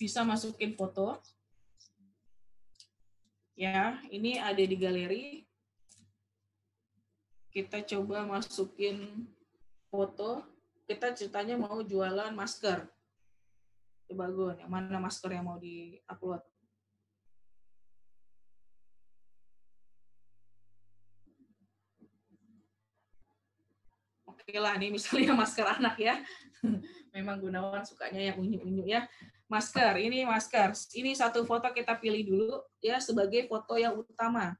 bisa 0.00 0.24
masukin 0.24 0.74
foto. 0.74 1.20
Ya, 3.54 4.02
ini 4.10 4.40
ada 4.40 4.58
di 4.58 4.74
galeri. 4.74 5.26
Kita 7.54 7.86
coba 7.86 8.26
masukin 8.26 9.30
foto. 9.86 10.42
Kita 10.90 11.14
ceritanya 11.14 11.54
mau 11.54 11.78
jualan 11.80 12.34
masker. 12.34 12.82
Coba 14.10 14.24
gue, 14.28 14.52
yang 14.58 14.68
mana 14.68 14.98
masker 15.00 15.30
yang 15.32 15.46
mau 15.46 15.56
di-upload. 15.56 16.42
Oke 24.44 24.60
lah 24.60 24.76
nih 24.76 24.92
misalnya 24.92 25.32
masker 25.40 25.64
anak 25.64 25.96
ya. 25.96 26.20
Memang 27.16 27.40
Gunawan 27.40 27.80
sukanya 27.88 28.20
yang 28.20 28.36
unyu-unyu 28.36 28.84
ya. 28.84 29.08
Masker, 29.48 29.96
ini 29.96 30.28
masker. 30.28 30.76
Ini 30.92 31.16
satu 31.16 31.48
foto 31.48 31.64
kita 31.72 31.96
pilih 31.96 32.22
dulu 32.28 32.50
ya 32.84 33.00
sebagai 33.00 33.48
foto 33.48 33.80
yang 33.80 33.96
utama. 33.96 34.52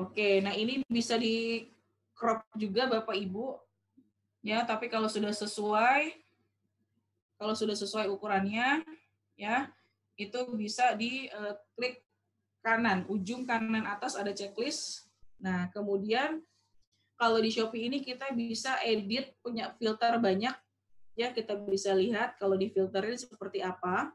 Oke, 0.00 0.40
nah 0.40 0.56
ini 0.56 0.80
bisa 0.88 1.20
di 1.20 1.68
crop 2.16 2.40
juga 2.56 2.88
Bapak 2.88 3.12
Ibu. 3.18 3.60
Ya, 4.40 4.64
tapi 4.64 4.88
kalau 4.88 5.12
sudah 5.12 5.36
sesuai 5.36 6.16
kalau 7.36 7.52
sudah 7.56 7.76
sesuai 7.76 8.08
ukurannya 8.08 8.84
ya, 9.36 9.68
itu 10.16 10.38
bisa 10.56 10.96
di 10.96 11.28
uh, 11.32 11.56
klik 11.76 12.04
kanan, 12.60 13.08
ujung 13.08 13.44
kanan 13.48 13.84
atas 13.88 14.16
ada 14.16 14.32
checklist 14.32 15.09
Nah, 15.40 15.72
kemudian 15.72 16.40
kalau 17.16 17.40
di 17.40 17.52
Shopee 17.52 17.88
ini 17.92 18.00
kita 18.00 18.32
bisa 18.32 18.80
edit 18.80 19.36
punya 19.44 19.72
filter 19.76 20.16
banyak 20.16 20.56
ya 21.18 21.36
kita 21.36 21.52
bisa 21.68 21.92
lihat 21.92 22.40
kalau 22.40 22.56
di 22.56 22.72
filter 22.72 23.04
ini 23.04 23.18
seperti 23.20 23.60
apa. 23.60 24.08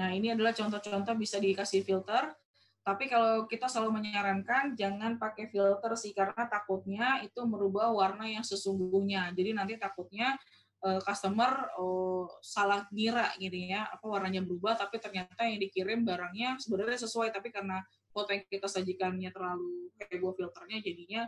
Nah, 0.00 0.08
ini 0.14 0.32
adalah 0.32 0.56
contoh-contoh 0.56 1.12
bisa 1.20 1.36
dikasih 1.36 1.84
filter. 1.84 2.32
Tapi 2.80 3.12
kalau 3.12 3.44
kita 3.44 3.68
selalu 3.68 4.00
menyarankan 4.00 4.72
jangan 4.72 5.20
pakai 5.20 5.52
filter 5.52 5.92
sih 6.00 6.16
karena 6.16 6.48
takutnya 6.48 7.20
itu 7.20 7.44
merubah 7.44 7.92
warna 7.92 8.24
yang 8.24 8.40
sesungguhnya. 8.40 9.36
Jadi 9.36 9.52
nanti 9.52 9.76
takutnya 9.76 10.32
uh, 10.80 11.00
customer 11.04 11.76
uh, 11.76 12.24
salah 12.40 12.88
ngira 12.88 13.36
gitu 13.36 13.68
ya, 13.68 13.84
apa 13.84 14.00
warnanya 14.08 14.40
berubah 14.40 14.80
tapi 14.80 14.96
ternyata 14.96 15.44
yang 15.44 15.60
dikirim 15.60 16.08
barangnya 16.08 16.56
sebenarnya 16.56 17.04
sesuai 17.04 17.28
tapi 17.36 17.52
karena 17.52 17.84
foto 18.10 18.34
yang 18.34 18.44
kita 18.46 18.66
sajikannya 18.66 19.30
terlalu 19.30 19.90
heboh 20.10 20.34
filternya 20.34 20.78
jadinya 20.82 21.22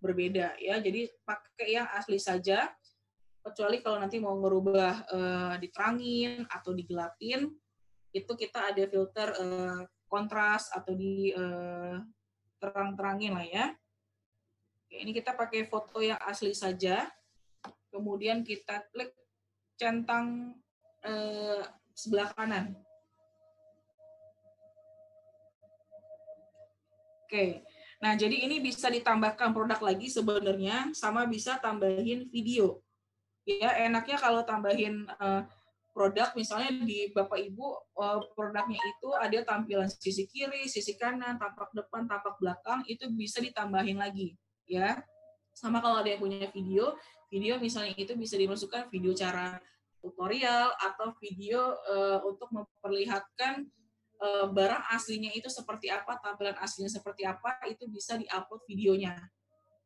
berbeda 0.00 0.56
ya. 0.60 0.78
Jadi 0.80 1.08
pakai 1.24 1.68
yang 1.80 1.88
asli 1.96 2.20
saja 2.20 2.68
kecuali 3.46 3.78
kalau 3.78 4.02
nanti 4.02 4.18
mau 4.18 4.34
ngerubah 4.42 4.94
uh, 5.06 5.54
diterangin 5.62 6.44
atau 6.50 6.74
digelapin 6.74 7.46
itu 8.10 8.32
kita 8.34 8.74
ada 8.74 8.84
filter 8.90 9.28
uh, 9.38 9.82
kontras 10.10 10.72
atau 10.72 10.96
di 10.96 11.30
uh, 11.36 12.00
terang-terangin 12.58 13.32
lah 13.36 13.46
ya. 13.46 13.66
Oke, 14.86 14.96
ini 15.02 15.12
kita 15.12 15.36
pakai 15.36 15.66
foto 15.68 16.00
yang 16.00 16.18
asli 16.24 16.56
saja. 16.56 17.06
Kemudian 17.92 18.42
kita 18.42 18.86
klik 18.92 19.12
centang 19.76 20.56
uh, 21.04 21.62
sebelah 21.92 22.32
kanan. 22.32 22.85
Oke, 27.26 27.66
nah 27.98 28.14
jadi 28.14 28.46
ini 28.46 28.62
bisa 28.62 28.86
ditambahkan 28.86 29.50
produk 29.50 29.82
lagi 29.82 30.06
sebenarnya, 30.06 30.94
sama 30.94 31.26
bisa 31.26 31.58
tambahin 31.58 32.30
video 32.30 32.86
ya 33.46 33.86
enaknya 33.86 34.18
kalau 34.18 34.42
tambahin 34.42 35.06
uh, 35.22 35.46
produk 35.94 36.34
misalnya 36.36 36.82
di 36.82 37.08
Bapak 37.14 37.40
Ibu 37.40 37.66
uh, 37.96 38.20
produknya 38.36 38.76
itu 38.76 39.08
ada 39.16 39.38
tampilan 39.46 39.88
sisi 39.88 40.28
kiri, 40.28 40.68
sisi 40.68 40.98
kanan, 40.98 41.40
tampak 41.40 41.72
depan, 41.72 42.04
tampak 42.04 42.36
belakang 42.42 42.84
itu 42.90 43.08
bisa 43.14 43.40
ditambahin 43.40 43.96
lagi 43.96 44.36
ya. 44.68 45.00
Sama 45.56 45.80
kalau 45.80 46.04
ada 46.04 46.12
yang 46.12 46.20
punya 46.20 46.52
video, 46.52 47.00
video 47.32 47.56
misalnya 47.56 47.96
itu 47.96 48.12
bisa 48.12 48.36
dimasukkan 48.36 48.92
video 48.92 49.16
cara 49.16 49.56
tutorial 50.04 50.76
atau 50.76 51.16
video 51.16 51.72
uh, 51.88 52.20
untuk 52.28 52.52
memperlihatkan 52.52 53.64
uh, 54.20 54.46
barang 54.50 54.84
aslinya 54.92 55.32
itu 55.32 55.48
seperti 55.48 55.92
apa, 55.92 56.18
tampilan 56.20 56.56
aslinya 56.60 56.92
seperti 56.92 57.24
apa, 57.24 57.60
itu 57.68 57.88
bisa 57.88 58.16
diupload 58.16 58.62
videonya. 58.68 59.16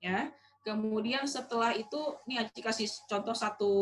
Ya. 0.01 0.32
Kemudian 0.61 1.24
setelah 1.24 1.73
itu, 1.73 2.01
ini 2.28 2.36
Aci 2.40 2.61
kasih 2.61 2.89
contoh 3.09 3.32
satu 3.32 3.73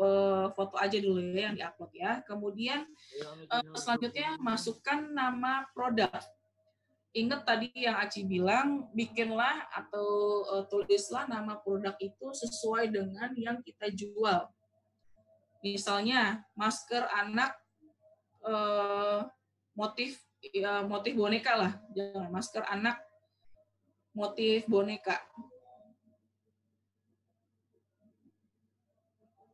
uh, 0.00 0.52
foto 0.52 0.76
aja 0.76 1.00
dulu 1.00 1.20
ya 1.32 1.48
yang 1.48 1.56
diupload 1.56 1.92
ya. 1.96 2.12
Kemudian 2.28 2.84
uh, 3.48 3.64
selanjutnya 3.76 4.36
masukkan 4.40 5.08
nama 5.12 5.64
produk. 5.72 6.12
Ingat 7.10 7.42
tadi 7.42 7.72
yang 7.74 7.98
Aci 7.98 8.22
bilang, 8.22 8.86
bikinlah 8.94 9.66
atau 9.74 10.08
uh, 10.46 10.64
tulislah 10.68 11.26
nama 11.26 11.58
produk 11.58 11.96
itu 11.98 12.30
sesuai 12.30 12.92
dengan 12.92 13.32
yang 13.34 13.58
kita 13.64 13.90
jual. 13.90 14.46
Misalnya 15.60 16.46
masker 16.56 17.04
anak 17.10 17.52
uh, 18.46 19.28
motif 19.76 20.18
uh, 20.64 20.84
motif 20.86 21.12
boneka 21.16 21.52
lah, 21.56 21.72
jangan 21.92 22.28
masker 22.32 22.64
anak. 22.66 22.96
Motif 24.10 24.66
boneka. 24.66 25.22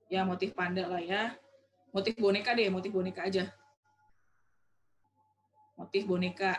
Ya 0.09 0.25
motif 0.25 0.57
panda 0.57 0.87
lah 0.89 1.03
ya. 1.03 1.37
Motif 1.93 2.17
boneka 2.17 2.57
deh 2.57 2.73
motif 2.73 2.95
boneka 2.95 3.27
aja. 3.29 3.53
Motif 5.77 6.09
boneka. 6.09 6.57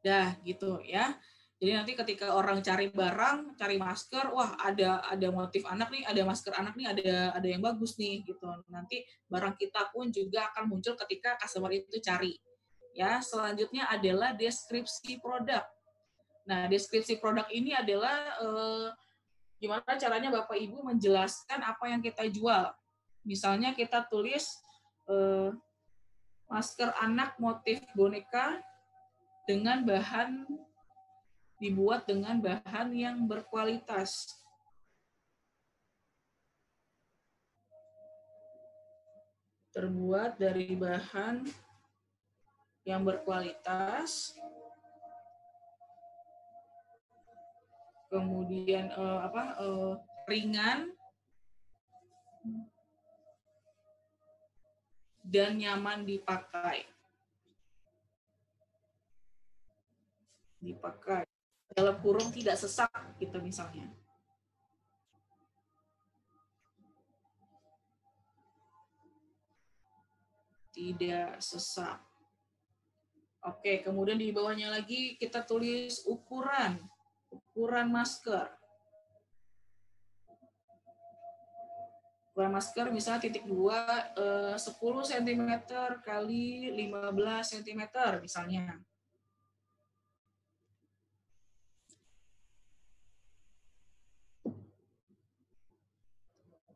Dah 0.00 0.36
gitu 0.44 0.80
ya 0.84 1.16
jadi 1.64 1.80
nanti 1.80 1.96
ketika 1.96 2.36
orang 2.36 2.60
cari 2.60 2.92
barang 2.92 3.56
cari 3.56 3.80
masker 3.80 4.28
wah 4.36 4.52
ada 4.60 5.00
ada 5.08 5.32
motif 5.32 5.64
anak 5.64 5.88
nih 5.88 6.04
ada 6.04 6.20
masker 6.20 6.52
anak 6.52 6.76
nih 6.76 6.92
ada 6.92 7.40
ada 7.40 7.48
yang 7.48 7.64
bagus 7.64 7.96
nih 7.96 8.20
gitu. 8.20 8.44
Nanti 8.68 9.00
barang 9.32 9.56
kita 9.56 9.88
pun 9.88 10.12
juga 10.12 10.52
akan 10.52 10.68
muncul 10.68 10.92
ketika 10.92 11.40
customer 11.40 11.72
itu 11.72 11.96
cari. 12.04 12.36
Ya 12.92 13.16
selanjutnya 13.24 13.88
adalah 13.88 14.36
deskripsi 14.36 15.24
produk. 15.24 15.64
Nah 16.44 16.68
deskripsi 16.68 17.16
produk 17.16 17.48
ini 17.48 17.72
adalah 17.72 18.36
eh, 18.44 18.88
gimana 19.56 19.96
caranya 19.96 20.28
Bapak 20.36 20.60
Ibu 20.60 20.84
menjelaskan 20.84 21.64
apa 21.64 21.88
yang 21.88 22.04
kita 22.04 22.28
jual. 22.28 22.76
Misalnya 23.24 23.72
kita 23.72 24.04
tulis 24.12 24.52
eh, 25.08 25.48
masker 26.52 26.92
anak 27.00 27.40
motif 27.40 27.80
boneka 27.96 28.60
dengan 29.48 29.80
bahan 29.80 30.44
dibuat 31.64 32.04
dengan 32.04 32.36
bahan 32.44 32.92
yang 32.92 33.24
berkualitas. 33.24 34.36
Terbuat 39.72 40.36
dari 40.36 40.76
bahan 40.76 41.48
yang 42.84 43.00
berkualitas 43.00 44.36
kemudian 48.12 48.92
uh, 48.94 49.26
apa 49.26 49.42
uh, 49.58 49.92
ringan 50.28 50.92
dan 55.24 55.58
nyaman 55.58 56.04
dipakai. 56.04 56.86
Dipakai 60.62 61.33
dalam 61.74 61.98
kurung 61.98 62.30
tidak 62.30 62.54
sesak 62.54 62.90
gitu 63.18 63.42
misalnya. 63.42 63.90
Tidak 70.74 71.38
sesak. 71.42 71.98
Oke, 73.44 73.84
kemudian 73.84 74.16
di 74.16 74.32
bawahnya 74.32 74.72
lagi 74.72 75.20
kita 75.20 75.44
tulis 75.44 76.02
ukuran 76.08 76.80
ukuran 77.34 77.90
masker. 77.90 78.46
Ukuran 82.34 82.50
masker 82.50 82.90
misalnya 82.90 83.22
titik 83.22 83.46
dua 83.46 84.10
eh, 84.18 84.56
10 84.58 84.74
cm 85.10 85.50
kali 86.02 86.70
15 86.74 87.54
cm 87.58 87.82
misalnya. 88.22 88.78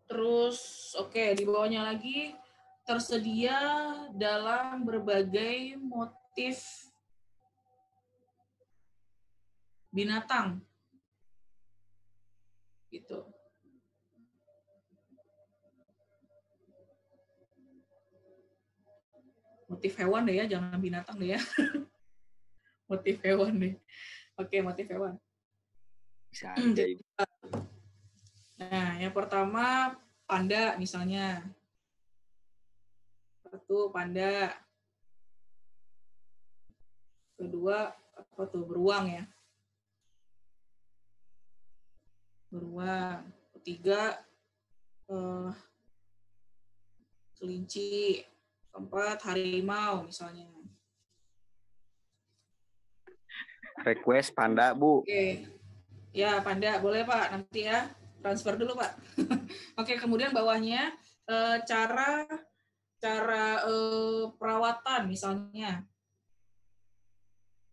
Terus 0.08 0.58
oke 0.96 1.12
okay, 1.12 1.36
di 1.36 1.44
bawahnya 1.44 1.84
lagi 1.84 2.32
tersedia 2.88 3.60
dalam 4.16 4.88
berbagai 4.88 5.76
motif 5.76 6.88
binatang. 9.92 10.64
Gitu. 12.88 13.20
Motif 19.68 19.92
hewan 20.00 20.24
deh 20.24 20.40
ya, 20.40 20.44
jangan 20.48 20.80
binatang 20.80 21.20
deh 21.20 21.36
ya. 21.36 21.40
motif 22.90 23.20
hewan 23.20 23.52
deh. 23.60 23.74
Oke, 24.40 24.64
motif 24.64 24.88
hewan. 24.88 25.20
Bisa 26.32 26.56
Nah, 28.58 28.98
yang 28.98 29.14
pertama 29.14 29.94
panda 30.26 30.74
misalnya. 30.76 31.46
Satu 33.46 33.94
panda. 33.94 34.52
Kedua 37.38 37.94
apa 38.18 38.42
tuh 38.50 38.66
beruang 38.66 39.06
ya 39.14 39.24
beruang. 42.48 43.28
Ketiga, 43.60 44.24
eh, 45.08 45.52
kelinci. 47.36 48.24
Keempat, 48.68 49.24
harimau 49.24 50.04
misalnya. 50.06 50.44
Request 53.82 54.36
panda, 54.36 54.76
Bu. 54.76 55.02
Oke. 55.02 55.48
Ya, 56.12 56.38
panda. 56.44 56.78
Boleh, 56.78 57.02
Pak. 57.02 57.32
Nanti 57.32 57.64
ya. 57.64 57.90
Transfer 58.18 58.54
dulu, 58.58 58.78
Pak. 58.78 58.92
Oke, 59.80 59.94
kemudian 59.98 60.34
bawahnya 60.34 60.92
eh, 61.26 61.56
cara 61.64 62.26
cara 62.98 63.62
eh, 63.66 64.24
perawatan 64.34 65.02
misalnya. 65.06 65.86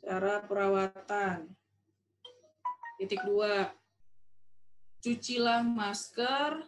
Cara 0.06 0.46
perawatan. 0.46 1.50
Titik 2.96 3.26
dua 3.28 3.74
cucilah 5.06 5.62
masker, 5.62 6.66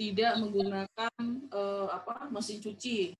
tidak 0.00 0.32
menggunakan 0.40 1.12
uh, 1.52 1.92
apa 1.92 2.32
mesin 2.32 2.56
cuci. 2.56 3.12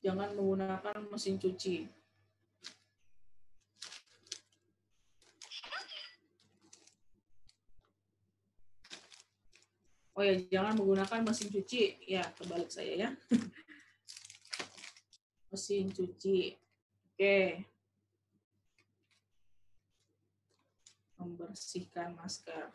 Jangan 0.00 0.32
menggunakan 0.32 1.04
mesin 1.12 1.36
cuci. 1.36 1.84
Oh 10.14 10.22
ya, 10.22 10.38
jangan 10.46 10.78
menggunakan 10.78 11.26
mesin 11.26 11.50
cuci. 11.50 12.06
Ya, 12.06 12.22
kebalik 12.38 12.70
saya 12.70 12.94
ya. 12.94 13.10
mesin 15.50 15.90
cuci. 15.90 16.54
Oke. 17.10 17.66
Membersihkan 21.18 22.14
masker. 22.14 22.70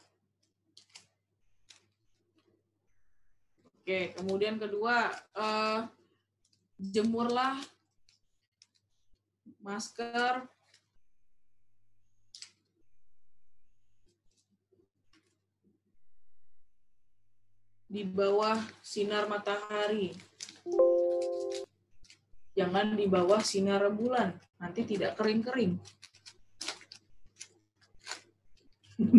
Oke, 3.63 4.11
kemudian 4.19 4.59
kedua, 4.59 5.07
eh, 5.39 5.87
jemurlah 6.75 7.55
masker 9.63 10.43
di 17.89 18.05
bawah 18.05 18.61
sinar 18.85 19.25
matahari. 19.25 20.13
Jangan 22.53 22.93
di 22.93 23.09
bawah 23.09 23.41
sinar 23.41 23.81
rembulan, 23.81 24.37
nanti 24.61 24.85
tidak 24.85 25.17
kering-kering. 25.17 25.81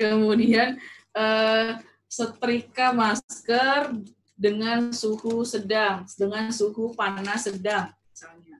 Kemudian 0.00 0.82
eh, 1.14 1.70
setrika 2.10 2.90
masker 2.90 3.94
dengan 4.34 4.90
suhu 4.90 5.46
sedang, 5.46 6.02
dengan 6.18 6.50
suhu 6.50 6.90
panas 6.92 7.46
sedang 7.46 7.94
misalnya. 8.10 8.56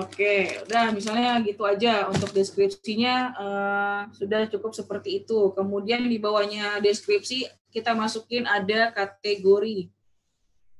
Oke, 0.00 0.64
udah 0.64 0.96
misalnya 0.96 1.36
gitu 1.44 1.60
aja 1.68 2.08
untuk 2.08 2.32
deskripsinya 2.32 3.14
eh, 3.36 4.00
sudah 4.16 4.48
cukup 4.48 4.72
seperti 4.72 5.20
itu. 5.20 5.52
Kemudian 5.52 6.08
di 6.08 6.16
bawahnya 6.16 6.80
deskripsi 6.80 7.44
kita 7.68 7.92
masukin 7.92 8.48
ada 8.48 8.88
kategori. 8.96 9.92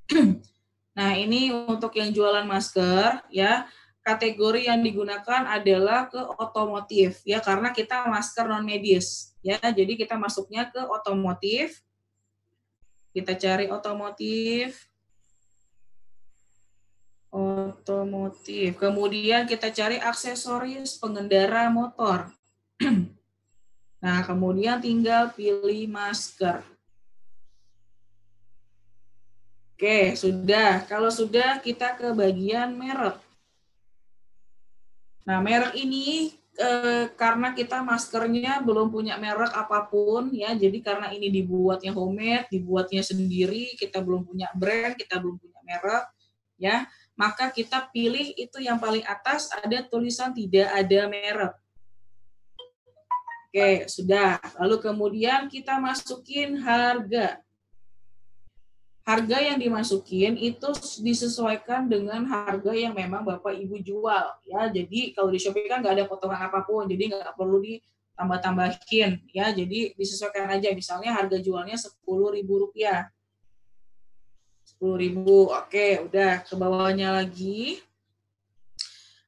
nah, 0.96 1.12
ini 1.12 1.52
untuk 1.52 1.92
yang 2.00 2.08
jualan 2.16 2.48
masker 2.48 3.28
ya. 3.28 3.68
Kategori 4.00 4.64
yang 4.64 4.80
digunakan 4.80 5.44
adalah 5.44 6.08
ke 6.08 6.16
otomotif 6.40 7.20
ya 7.28 7.44
karena 7.44 7.68
kita 7.68 8.08
masker 8.08 8.48
non 8.48 8.64
medis 8.64 9.36
ya. 9.44 9.60
Jadi 9.60 10.00
kita 10.00 10.16
masuknya 10.16 10.72
ke 10.72 10.80
otomotif. 10.88 11.84
Kita 13.12 13.36
cari 13.36 13.68
otomotif 13.68 14.89
otomotif. 17.30 18.76
Kemudian 18.76 19.46
kita 19.46 19.70
cari 19.70 19.96
aksesoris 20.02 20.98
pengendara 20.98 21.70
motor. 21.70 22.28
nah, 24.02 24.20
kemudian 24.26 24.82
tinggal 24.82 25.30
pilih 25.32 25.86
masker. 25.86 26.66
Oke, 29.78 30.12
sudah. 30.12 30.84
Kalau 30.84 31.08
sudah, 31.08 31.56
kita 31.62 31.96
ke 31.96 32.12
bagian 32.12 32.76
merek. 32.76 33.16
Nah, 35.24 35.40
merek 35.40 35.72
ini 35.78 36.34
eh, 36.60 37.08
karena 37.16 37.56
kita 37.56 37.80
maskernya 37.80 38.60
belum 38.60 38.92
punya 38.92 39.16
merek 39.16 39.48
apa 39.56 39.88
pun 39.88 40.28
ya, 40.36 40.52
jadi 40.52 40.84
karena 40.84 41.08
ini 41.16 41.32
dibuatnya 41.32 41.96
homemade, 41.96 42.52
dibuatnya 42.52 43.00
sendiri, 43.00 43.72
kita 43.80 44.04
belum 44.04 44.28
punya 44.28 44.52
brand, 44.52 45.00
kita 45.00 45.16
belum 45.16 45.40
punya 45.40 45.60
merek, 45.64 46.04
ya 46.60 46.84
maka 47.20 47.52
kita 47.52 47.92
pilih 47.92 48.32
itu 48.32 48.64
yang 48.64 48.80
paling 48.80 49.04
atas 49.04 49.52
ada 49.52 49.84
tulisan 49.84 50.32
tidak 50.32 50.72
ada 50.72 51.04
merek. 51.04 51.52
Oke, 53.50 53.84
sudah. 53.92 54.40
Lalu 54.56 54.76
kemudian 54.80 55.44
kita 55.52 55.76
masukin 55.76 56.56
harga. 56.64 57.44
Harga 59.04 59.36
yang 59.42 59.58
dimasukin 59.60 60.38
itu 60.38 60.70
disesuaikan 61.02 61.90
dengan 61.90 62.24
harga 62.24 62.72
yang 62.72 62.96
memang 62.96 63.26
Bapak 63.26 63.52
Ibu 63.52 63.84
jual. 63.84 64.24
ya. 64.48 64.70
Jadi 64.72 65.12
kalau 65.12 65.28
di 65.28 65.42
Shopee 65.42 65.68
kan 65.68 65.84
nggak 65.84 65.94
ada 65.98 66.04
potongan 66.06 66.46
apa 66.46 66.62
pun, 66.64 66.88
jadi 66.88 67.10
nggak 67.10 67.34
perlu 67.36 67.58
ditambah-tambahin. 67.58 69.28
ya. 69.34 69.50
Jadi 69.52 69.92
disesuaikan 69.98 70.46
aja. 70.56 70.72
Misalnya 70.72 71.12
harga 71.12 71.36
jualnya 71.42 71.76
Rp10.000 71.76 72.48
10.000. 74.80 75.60
Oke, 75.60 76.00
udah 76.08 76.40
ke 76.40 76.56
bawahnya 76.56 77.12
lagi. 77.12 77.84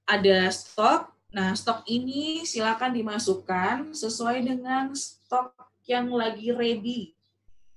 Ada 0.09 0.49
stok. 0.49 1.13
Nah, 1.29 1.53
stok 1.53 1.85
ini 1.85 2.49
silakan 2.49 2.97
dimasukkan 2.97 3.93
sesuai 3.93 4.49
dengan 4.49 4.97
stok 4.97 5.53
yang 5.85 6.09
lagi 6.09 6.57
ready. 6.57 7.13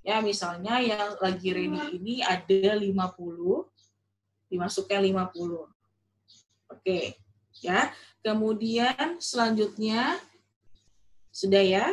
Ya, 0.00 0.24
misalnya 0.24 0.80
yang 0.80 1.20
lagi 1.20 1.52
ready 1.52 2.00
ini 2.00 2.24
ada 2.24 2.80
50, 2.80 3.68
dimasukkan 4.48 5.00
50. 5.04 5.68
Oke, 6.72 7.20
ya. 7.60 7.92
Kemudian 8.24 9.20
selanjutnya 9.20 10.16
sudah 11.28 11.60
ya. 11.60 11.86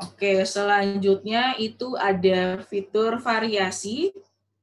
Oke, 0.00 0.42
selanjutnya 0.48 1.56
itu 1.60 1.94
ada 2.00 2.64
fitur 2.64 3.20
variasi. 3.20 4.12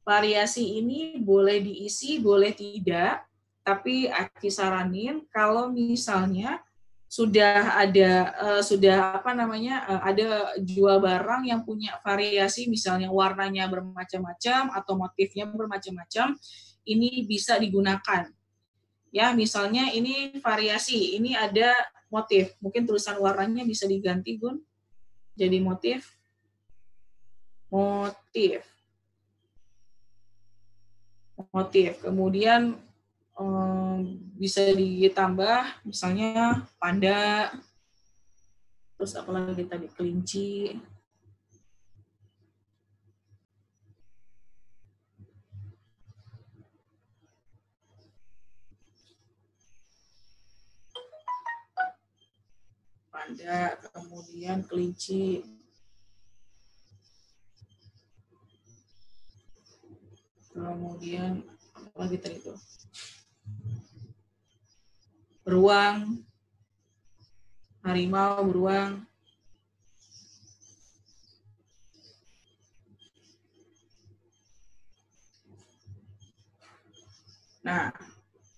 Variasi 0.01 0.81
ini 0.81 1.21
boleh 1.21 1.61
diisi, 1.61 2.17
boleh 2.17 2.51
tidak. 2.57 3.23
Tapi 3.61 4.09
Aki 4.09 4.49
saranin 4.49 5.29
kalau 5.29 5.69
misalnya 5.69 6.65
sudah 7.09 7.81
ada 7.81 8.11
uh, 8.37 8.61
sudah 8.61 9.17
apa 9.17 9.33
namanya 9.33 9.81
uh, 9.89 10.01
ada 10.05 10.53
jual 10.61 11.01
barang 11.01 11.41
yang 11.41 11.65
punya 11.65 11.97
variasi 12.05 12.69
misalnya 12.69 13.09
warnanya 13.09 13.65
bermacam-macam 13.65 14.69
atau 14.77 14.93
motifnya 14.93 15.49
bermacam-macam 15.49 16.37
ini 16.85 17.25
bisa 17.25 17.57
digunakan 17.57 18.29
ya 19.09 19.33
misalnya 19.33 19.89
ini 19.89 20.37
variasi 20.37 21.17
ini 21.17 21.33
ada 21.33 21.73
motif 22.13 22.53
mungkin 22.61 22.85
tulisan 22.85 23.17
warnanya 23.17 23.65
bisa 23.65 23.89
diganti 23.89 24.37
Gun 24.37 24.61
jadi 25.39 25.57
motif? 25.63 26.19
Motif. 27.71 28.67
Motif. 31.55 32.03
Kemudian 32.03 32.75
um, 33.39 34.19
bisa 34.35 34.67
ditambah 34.75 35.87
misalnya 35.87 36.67
panda. 36.75 37.47
Terus 38.99 39.15
apalagi 39.15 39.63
tadi? 39.63 39.87
Kelinci 39.87 40.75
ada 53.29 53.77
kemudian 53.93 54.65
kelinci. 54.65 55.45
Kemudian 60.49 61.45
apa 61.77 61.97
lagi 62.01 62.17
tadi 62.17 62.41
itu 62.41 62.53
beruang. 65.45 66.25
Harimau 67.79 68.43
beruang. 68.43 69.05
Nah 77.63 77.93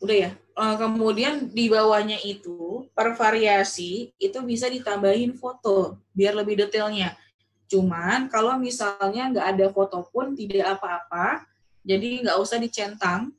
udah 0.02 0.16
ya 0.16 0.32
kemudian 0.62 1.50
di 1.50 1.74
bawahnya 1.74 2.22
itu 2.22 2.86
per 2.94 3.18
variasi 3.18 4.14
itu 4.22 4.38
bisa 4.46 4.70
ditambahin 4.70 5.34
foto 5.34 5.98
biar 6.14 6.38
lebih 6.38 6.62
detailnya. 6.62 7.18
Cuman 7.66 8.30
kalau 8.30 8.62
misalnya 8.62 9.32
nggak 9.32 9.48
ada 9.58 9.68
foto 9.74 10.06
pun 10.14 10.38
tidak 10.38 10.78
apa-apa, 10.78 11.48
jadi 11.82 12.28
nggak 12.28 12.38
usah 12.38 12.62
dicentang, 12.62 13.34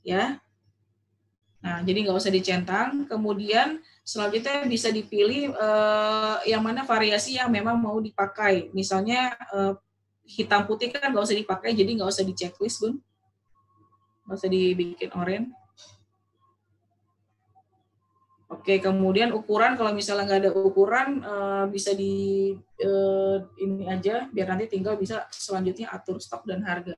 ya. 0.00 0.40
Nah, 1.60 1.84
jadi 1.84 2.08
nggak 2.08 2.16
usah 2.16 2.32
dicentang. 2.32 3.04
Kemudian 3.10 3.82
selanjutnya 4.00 4.64
bisa 4.64 4.88
dipilih 4.88 5.52
uh, 5.58 6.38
yang 6.48 6.64
mana 6.64 6.86
variasi 6.86 7.36
yang 7.36 7.52
memang 7.52 7.76
mau 7.76 8.00
dipakai. 8.00 8.72
Misalnya 8.72 9.36
uh, 9.52 9.76
hitam 10.24 10.64
putih 10.64 10.94
kan 10.94 11.12
nggak 11.12 11.24
usah 11.28 11.36
dipakai, 11.36 11.76
jadi 11.76 11.98
nggak 11.98 12.08
usah 12.08 12.24
di 12.24 12.32
checklist, 12.32 12.80
bun. 12.80 13.02
Nggak 14.24 14.36
usah 14.38 14.48
dibikin 14.48 15.12
oranye 15.12 15.63
Oke, 18.54 18.78
kemudian 18.78 19.34
ukuran 19.34 19.74
kalau 19.74 19.90
misalnya 19.90 20.30
nggak 20.30 20.40
ada 20.46 20.52
ukuran 20.54 21.08
uh, 21.26 21.64
bisa 21.66 21.90
di 21.90 22.54
uh, 22.86 23.42
ini 23.58 23.90
aja 23.90 24.30
biar 24.30 24.46
nanti 24.54 24.70
tinggal 24.70 24.94
bisa 24.94 25.26
selanjutnya 25.34 25.90
atur 25.90 26.22
stok 26.22 26.46
dan 26.46 26.62
harga. 26.62 26.94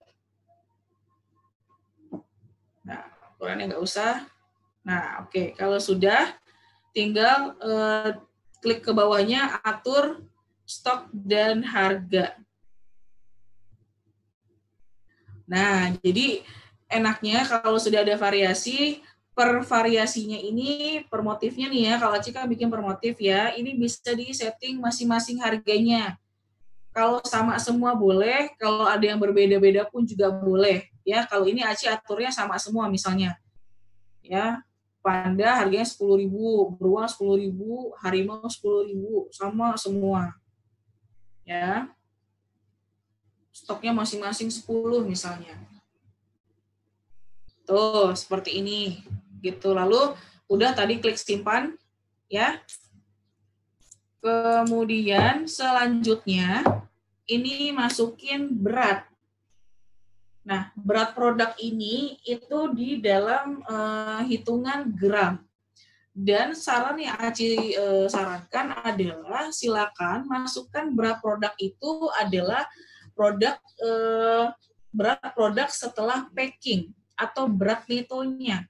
ukurannya 3.37 3.69
nggak 3.71 3.85
usah. 3.85 4.25
Nah, 4.83 5.23
oke. 5.23 5.53
Kalau 5.55 5.77
sudah, 5.77 6.35
tinggal 6.97 7.55
uh, 7.61 8.17
klik 8.65 8.81
ke 8.81 8.91
bawahnya, 8.97 9.61
atur 9.61 10.25
stok 10.65 11.13
dan 11.13 11.61
harga. 11.63 12.33
Nah, 15.47 15.95
jadi 16.03 16.43
enaknya 16.91 17.47
kalau 17.47 17.79
sudah 17.79 18.03
ada 18.03 18.19
variasi, 18.19 19.05
per 19.37 19.61
variasinya 19.69 20.41
ini, 20.41 21.05
per 21.13 21.21
motifnya 21.21 21.69
nih 21.69 21.93
ya, 21.93 21.95
kalau 22.01 22.17
Cika 22.17 22.49
bikin 22.49 22.73
per 22.73 22.81
motif 22.81 23.21
ya, 23.21 23.53
ini 23.53 23.77
bisa 23.77 24.17
di 24.17 24.33
setting 24.33 24.81
masing-masing 24.81 25.45
harganya. 25.45 26.17
Kalau 26.97 27.21
sama 27.21 27.61
semua 27.61 27.93
boleh, 27.93 28.57
kalau 28.57 28.89
ada 28.89 29.05
yang 29.05 29.21
berbeda-beda 29.21 29.85
pun 29.93 30.09
juga 30.09 30.33
boleh. 30.33 30.89
Ya, 31.05 31.29
kalau 31.29 31.45
ini 31.45 31.61
Aci 31.61 31.85
aturnya 31.85 32.33
sama 32.33 32.57
semua 32.57 32.89
misalnya. 32.89 33.37
Ya, 34.25 34.65
panda 35.05 35.61
harganya 35.61 35.85
10.000, 35.85 36.73
beruang 36.81 37.05
10.000, 37.05 37.93
harimau 38.01 38.49
10.000, 38.49 39.29
sama 39.37 39.77
semua. 39.77 40.33
Ya. 41.45 41.93
Stoknya 43.53 43.93
masing-masing 43.93 44.49
10 44.49 45.05
misalnya. 45.05 45.61
Tuh, 47.69 48.17
seperti 48.17 48.65
ini. 48.65 49.05
Gitu. 49.47 49.71
Lalu 49.71 50.19
udah 50.51 50.75
tadi 50.75 50.99
klik 50.99 51.15
simpan 51.15 51.79
ya. 52.27 52.59
Kemudian 54.19 55.47
selanjutnya 55.47 56.67
ini 57.31 57.71
masukin 57.71 58.51
berat. 58.51 59.07
Nah, 60.47 60.71
berat 60.79 61.15
produk 61.15 61.55
ini 61.59 62.23
itu 62.23 62.71
di 62.75 63.03
dalam 63.03 63.63
uh, 63.67 64.23
hitungan 64.27 64.91
gram. 64.95 65.43
Dan 66.17 66.57
saran 66.57 66.97
yang 66.97 67.19
Aci 67.19 67.77
uh, 67.77 68.09
sarankan 68.09 68.73
adalah 68.83 69.53
silakan 69.53 70.25
masukkan 70.25 70.89
berat 70.95 71.21
produk 71.21 71.53
itu 71.61 72.09
adalah 72.17 72.65
produk 73.13 73.59
uh, 73.85 74.49
berat 74.97 75.21
produk 75.37 75.69
setelah 75.69 76.25
packing 76.33 76.89
atau 77.19 77.51
berat 77.51 77.85
netonya. 77.85 78.65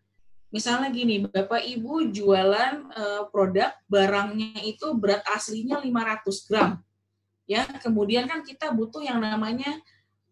Misalnya 0.54 0.88
gini, 0.94 1.26
Bapak 1.26 1.58
Ibu 1.58 2.14
jualan 2.14 2.86
uh, 2.94 3.22
produk 3.34 3.74
barangnya 3.90 4.62
itu 4.62 4.94
berat 4.94 5.26
aslinya 5.26 5.82
500 5.82 6.48
gram. 6.48 6.70
Ya 7.46 7.66
kemudian 7.78 8.26
kan 8.26 8.42
kita 8.42 8.70
butuh 8.74 9.02
yang 9.02 9.22
namanya 9.22 9.78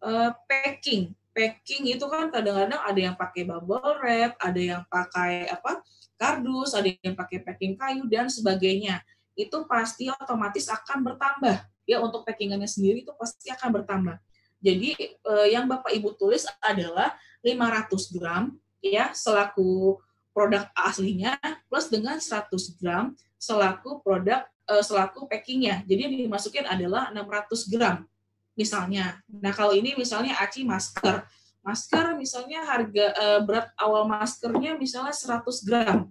uh, 0.03 0.31
packing. 0.47 1.15
Packing 1.35 1.91
itu 1.95 2.05
kan 2.07 2.31
kadang-kadang 2.31 2.79
ada 2.79 2.99
yang 2.99 3.15
pakai 3.15 3.43
bubble 3.43 3.99
wrap 3.99 4.39
ada 4.39 4.59
yang 4.59 4.83
pakai 4.87 5.51
apa 5.51 5.83
kardus 6.15 6.71
ada 6.75 6.87
yang 6.87 7.15
pakai 7.15 7.43
packing 7.43 7.75
kayu 7.75 8.07
dan 8.07 8.31
sebagainya. 8.31 9.03
Itu 9.35 9.67
pasti 9.67 10.07
otomatis 10.07 10.67
akan 10.71 11.03
bertambah. 11.03 11.59
Ya 11.87 11.99
untuk 11.99 12.23
packingannya 12.23 12.67
sendiri 12.67 13.03
itu 13.03 13.11
pasti 13.19 13.51
akan 13.51 13.83
bertambah. 13.83 14.15
Jadi 14.63 14.95
uh, 15.27 15.47
yang 15.47 15.67
bapak 15.67 15.91
ibu 15.91 16.15
tulis 16.15 16.47
adalah 16.63 17.15
500 17.43 18.15
gram 18.15 18.55
ya 18.83 19.11
selaku 19.15 19.99
produk 20.35 20.67
aslinya 20.75 21.39
plus 21.71 21.87
dengan 21.87 22.19
100 22.19 22.51
gram 22.75 23.15
selaku 23.39 24.03
produk 24.03 24.43
uh, 24.67 24.83
selaku 24.83 25.29
packingnya. 25.29 25.85
Jadi 25.85 25.99
yang 26.01 26.13
dimasukin 26.27 26.65
adalah 26.65 27.13
600 27.13 27.71
gram 27.71 28.03
misalnya. 28.57 29.19
Nah 29.29 29.53
kalau 29.53 29.75
ini 29.75 29.93
misalnya 29.93 30.39
aci 30.41 30.63
masker, 30.63 31.23
masker 31.61 32.15
misalnya 32.17 32.65
harga 32.65 33.05
uh, 33.15 33.39
berat 33.43 33.69
awal 33.77 34.07
maskernya 34.09 34.75
misalnya 34.79 35.13
100 35.13 35.67
gram. 35.67 36.09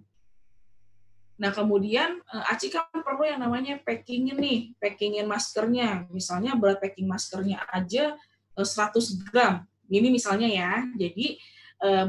Nah 1.35 1.51
kemudian 1.51 2.21
uh, 2.31 2.51
aci 2.53 2.71
kan 2.71 2.87
perlu 2.89 3.27
yang 3.27 3.43
namanya 3.43 3.81
packingin 3.83 4.39
nih, 4.39 4.59
packingin 4.79 5.27
maskernya. 5.27 6.07
Misalnya 6.13 6.55
berat 6.55 6.79
packing 6.79 7.09
maskernya 7.09 7.65
aja 7.67 8.15
uh, 8.55 8.63
100 8.63 9.27
gram. 9.27 9.67
Ini 9.85 10.07
misalnya 10.09 10.47
ya. 10.49 10.81
Jadi 10.95 11.37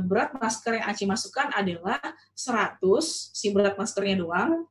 berat 0.07 0.33
masker 0.39 0.79
yang 0.79 0.87
Aci 0.89 1.05
masukkan 1.05 1.51
adalah 1.53 1.99
100 2.33 2.81
si 3.35 3.51
berat 3.51 3.75
maskernya 3.75 4.23
doang 4.23 4.65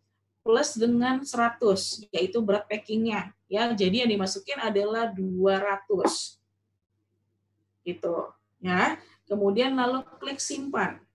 plus 0.46 0.78
dengan 0.78 1.26
100 1.26 2.10
yaitu 2.14 2.38
berat 2.42 2.70
packingnya 2.70 3.34
ya 3.50 3.74
jadi 3.74 4.06
yang 4.06 4.12
dimasukin 4.14 4.62
adalah 4.62 5.10
200 5.12 6.40
gitu 7.86 8.16
ya 8.62 8.98
kemudian 9.26 9.74
lalu 9.78 10.06
klik 10.22 10.42
simpan 10.42 11.06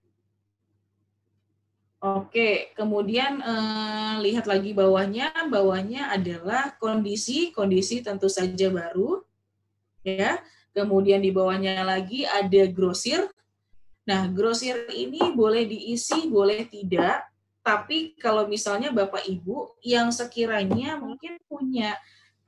Oke, 2.00 2.72
kemudian 2.80 3.44
eh, 3.44 4.14
lihat 4.24 4.48
lagi 4.48 4.72
bawahnya. 4.72 5.52
Bawahnya 5.52 6.08
adalah 6.08 6.72
kondisi, 6.80 7.52
kondisi 7.52 8.00
tentu 8.00 8.24
saja 8.24 8.72
baru, 8.72 9.20
ya. 10.00 10.40
Kemudian 10.72 11.20
di 11.20 11.28
bawahnya 11.28 11.84
lagi 11.84 12.24
ada 12.24 12.64
grosir. 12.72 13.28
Nah, 14.08 14.30
grosir 14.32 14.88
ini 14.92 15.32
boleh 15.36 15.68
diisi, 15.68 16.28
boleh 16.30 16.64
tidak. 16.68 17.28
Tapi 17.60 18.16
kalau 18.16 18.48
misalnya 18.48 18.88
Bapak 18.88 19.28
Ibu 19.28 19.80
yang 19.84 20.08
sekiranya 20.08 20.96
mungkin 20.96 21.36
punya 21.44 21.98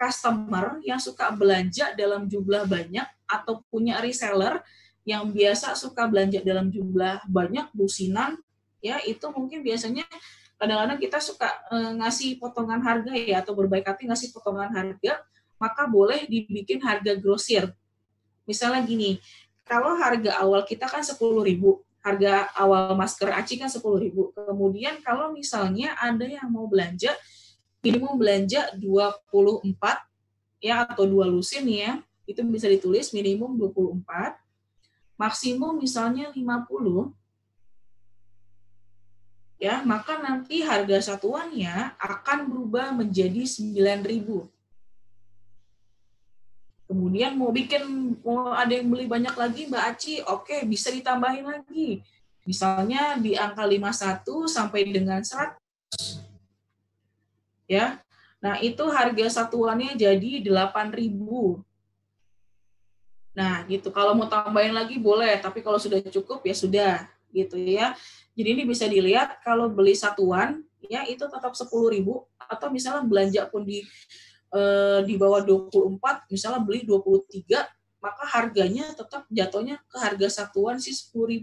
customer 0.00 0.80
yang 0.82 0.98
suka 0.98 1.30
belanja 1.30 1.92
dalam 1.94 2.26
jumlah 2.26 2.64
banyak 2.66 3.06
atau 3.28 3.62
punya 3.70 4.02
reseller 4.02 4.58
yang 5.06 5.30
biasa 5.30 5.78
suka 5.78 6.06
belanja 6.10 6.42
dalam 6.42 6.70
jumlah 6.70 7.22
banyak 7.26 7.70
businan 7.70 8.38
ya 8.82 8.98
itu 9.02 9.22
mungkin 9.30 9.62
biasanya 9.62 10.06
kadang-kadang 10.58 10.98
kita 10.98 11.18
suka 11.18 11.50
e, 11.70 11.76
ngasih 12.02 12.38
potongan 12.38 12.82
harga 12.82 13.14
ya 13.14 13.42
atau 13.42 13.54
berbaik 13.54 13.86
hati 13.86 14.06
ngasih 14.06 14.30
potongan 14.30 14.70
harga 14.70 15.22
maka 15.58 15.86
boleh 15.86 16.26
dibikin 16.26 16.82
harga 16.82 17.18
grosir 17.18 17.70
misalnya 18.46 18.82
gini 18.82 19.18
kalau 19.64 19.94
harga 19.98 20.38
awal 20.42 20.66
kita 20.66 20.86
kan 20.90 21.00
10.000 21.00 21.18
harga 22.02 22.50
awal 22.58 22.98
masker 22.98 23.30
aci 23.30 23.56
kan 23.56 23.70
10.000. 23.70 24.34
Kemudian 24.34 24.98
kalau 25.00 25.30
misalnya 25.30 25.94
ada 25.96 26.26
yang 26.26 26.50
mau 26.50 26.66
belanja 26.66 27.14
minimum 27.82 28.18
belanja 28.18 28.74
24 28.78 29.70
ya 30.62 30.86
atau 30.86 31.06
dua 31.06 31.26
lusin 31.26 31.66
ya, 31.66 32.02
itu 32.26 32.42
bisa 32.46 32.66
ditulis 32.66 33.14
minimum 33.14 33.54
24. 33.54 34.02
Maksimum 35.14 35.78
misalnya 35.78 36.34
50 36.34 37.14
ya, 39.62 39.82
maka 39.86 40.18
nanti 40.18 40.66
harga 40.66 41.14
satuannya 41.14 41.94
akan 42.02 42.50
berubah 42.50 42.90
menjadi 42.90 43.46
9.000 43.46 44.42
Kemudian 46.92 47.40
mau 47.40 47.48
bikin 47.48 48.20
mau 48.20 48.52
ada 48.52 48.68
yang 48.68 48.92
beli 48.92 49.08
banyak 49.08 49.32
lagi 49.32 49.64
Mbak 49.64 49.84
Aci, 49.96 50.20
oke 50.20 50.68
bisa 50.68 50.92
ditambahin 50.92 51.48
lagi. 51.48 52.04
Misalnya 52.44 53.16
di 53.16 53.32
angka 53.32 53.64
51 53.64 54.44
sampai 54.44 54.92
dengan 54.92 55.24
100. 55.24 55.56
Ya. 57.64 57.96
Nah, 58.44 58.60
itu 58.60 58.84
harga 58.92 59.40
satuannya 59.40 59.96
jadi 59.96 60.44
8.000. 60.44 61.64
Nah, 63.32 63.64
gitu. 63.72 63.88
Kalau 63.88 64.12
mau 64.12 64.28
tambahin 64.28 64.76
lagi 64.76 65.00
boleh, 65.00 65.32
tapi 65.40 65.64
kalau 65.64 65.80
sudah 65.80 65.96
cukup 66.12 66.44
ya 66.44 66.52
sudah, 66.52 67.08
gitu 67.32 67.56
ya. 67.56 67.96
Jadi 68.36 68.48
ini 68.52 68.68
bisa 68.68 68.84
dilihat 68.84 69.40
kalau 69.40 69.72
beli 69.72 69.96
satuan 69.96 70.60
ya 70.84 71.08
itu 71.08 71.24
tetap 71.24 71.56
10.000 71.56 71.72
atau 72.36 72.68
misalnya 72.68 73.06
belanja 73.08 73.48
pun 73.48 73.64
di 73.64 73.80
Eh, 74.52 75.00
di 75.08 75.16
bawah 75.16 75.40
24 75.40 76.28
misalnya 76.28 76.60
beli 76.60 76.84
23 76.84 77.56
maka 78.04 78.24
harganya 78.36 78.84
tetap 78.92 79.24
jatuhnya 79.32 79.80
ke 79.88 79.96
harga 79.96 80.28
satuan 80.28 80.76
sih 80.76 80.92
10.000. 80.92 81.40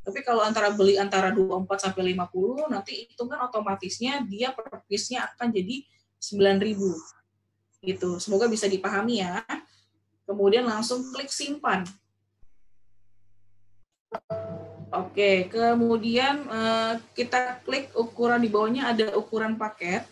Tapi 0.00 0.18
kalau 0.24 0.40
antara 0.40 0.72
beli 0.72 0.96
antara 0.96 1.28
24 1.28 1.68
sampai 1.76 2.16
50 2.16 2.72
nanti 2.72 3.04
hitungan 3.04 3.36
otomatisnya 3.36 4.24
dia 4.24 4.48
per 4.56 4.64
piece-nya 4.88 5.28
akan 5.28 5.52
jadi 5.52 5.84
9.000. 6.16 7.84
Gitu. 7.84 8.10
Semoga 8.16 8.48
bisa 8.48 8.64
dipahami 8.64 9.20
ya. 9.20 9.44
Kemudian 10.24 10.64
langsung 10.64 11.04
klik 11.12 11.28
simpan. 11.28 11.84
Oke, 14.88 15.52
kemudian 15.52 16.48
eh, 16.48 16.94
kita 17.12 17.60
klik 17.60 17.92
ukuran 17.92 18.40
di 18.40 18.48
bawahnya 18.48 18.96
ada 18.96 19.12
ukuran 19.20 19.60
paket 19.60 20.08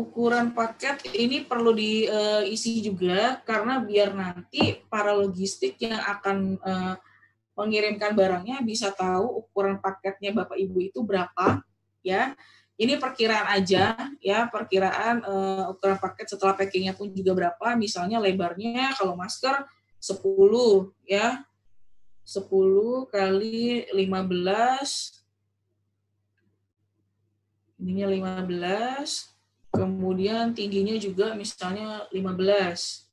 ukuran 0.00 0.56
paket 0.56 1.12
ini 1.12 1.44
perlu 1.44 1.76
diisi 1.76 2.80
juga 2.80 3.36
karena 3.44 3.84
biar 3.84 4.16
nanti 4.16 4.80
para 4.88 5.12
logistik 5.12 5.76
yang 5.84 6.00
akan 6.00 6.56
uh, 6.64 6.96
mengirimkan 7.52 8.16
barangnya 8.16 8.64
bisa 8.64 8.88
tahu 8.88 9.44
ukuran 9.44 9.76
paketnya 9.84 10.32
Bapak 10.32 10.56
Ibu 10.56 10.78
itu 10.80 11.04
berapa 11.04 11.60
ya. 12.00 12.32
Ini 12.80 12.96
perkiraan 12.96 13.60
aja 13.60 13.92
ya, 14.24 14.48
perkiraan 14.48 15.20
uh, 15.20 15.68
ukuran 15.76 16.00
paket 16.00 16.32
setelah 16.32 16.56
packingnya 16.56 16.96
pun 16.96 17.12
juga 17.12 17.36
berapa. 17.36 17.76
Misalnya 17.76 18.16
lebarnya 18.16 18.96
kalau 18.96 19.12
masker 19.20 19.68
10 20.00 20.88
ya. 21.04 21.44
10 22.24 23.10
kali 23.10 23.90
15 23.90 25.20
ininya 27.80 28.06
15 28.06 29.39
kemudian 29.70 30.50
tingginya 30.50 30.98
juga 30.98 31.32
misalnya 31.38 32.04
15 32.10 33.06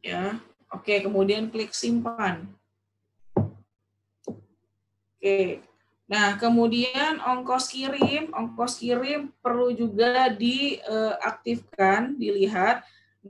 ya 0.00 0.40
oke 0.72 0.94
kemudian 1.04 1.50
klik 1.52 1.74
simpan. 1.74 2.48
Oke 5.20 5.60
nah 6.10 6.34
kemudian 6.38 7.22
ongkos 7.22 7.70
kirim. 7.70 8.32
Ongkos 8.34 8.78
kirim 8.78 9.30
perlu 9.42 9.70
juga 9.74 10.30
diaktifkan 10.32 12.16
dilihat. 12.18 12.82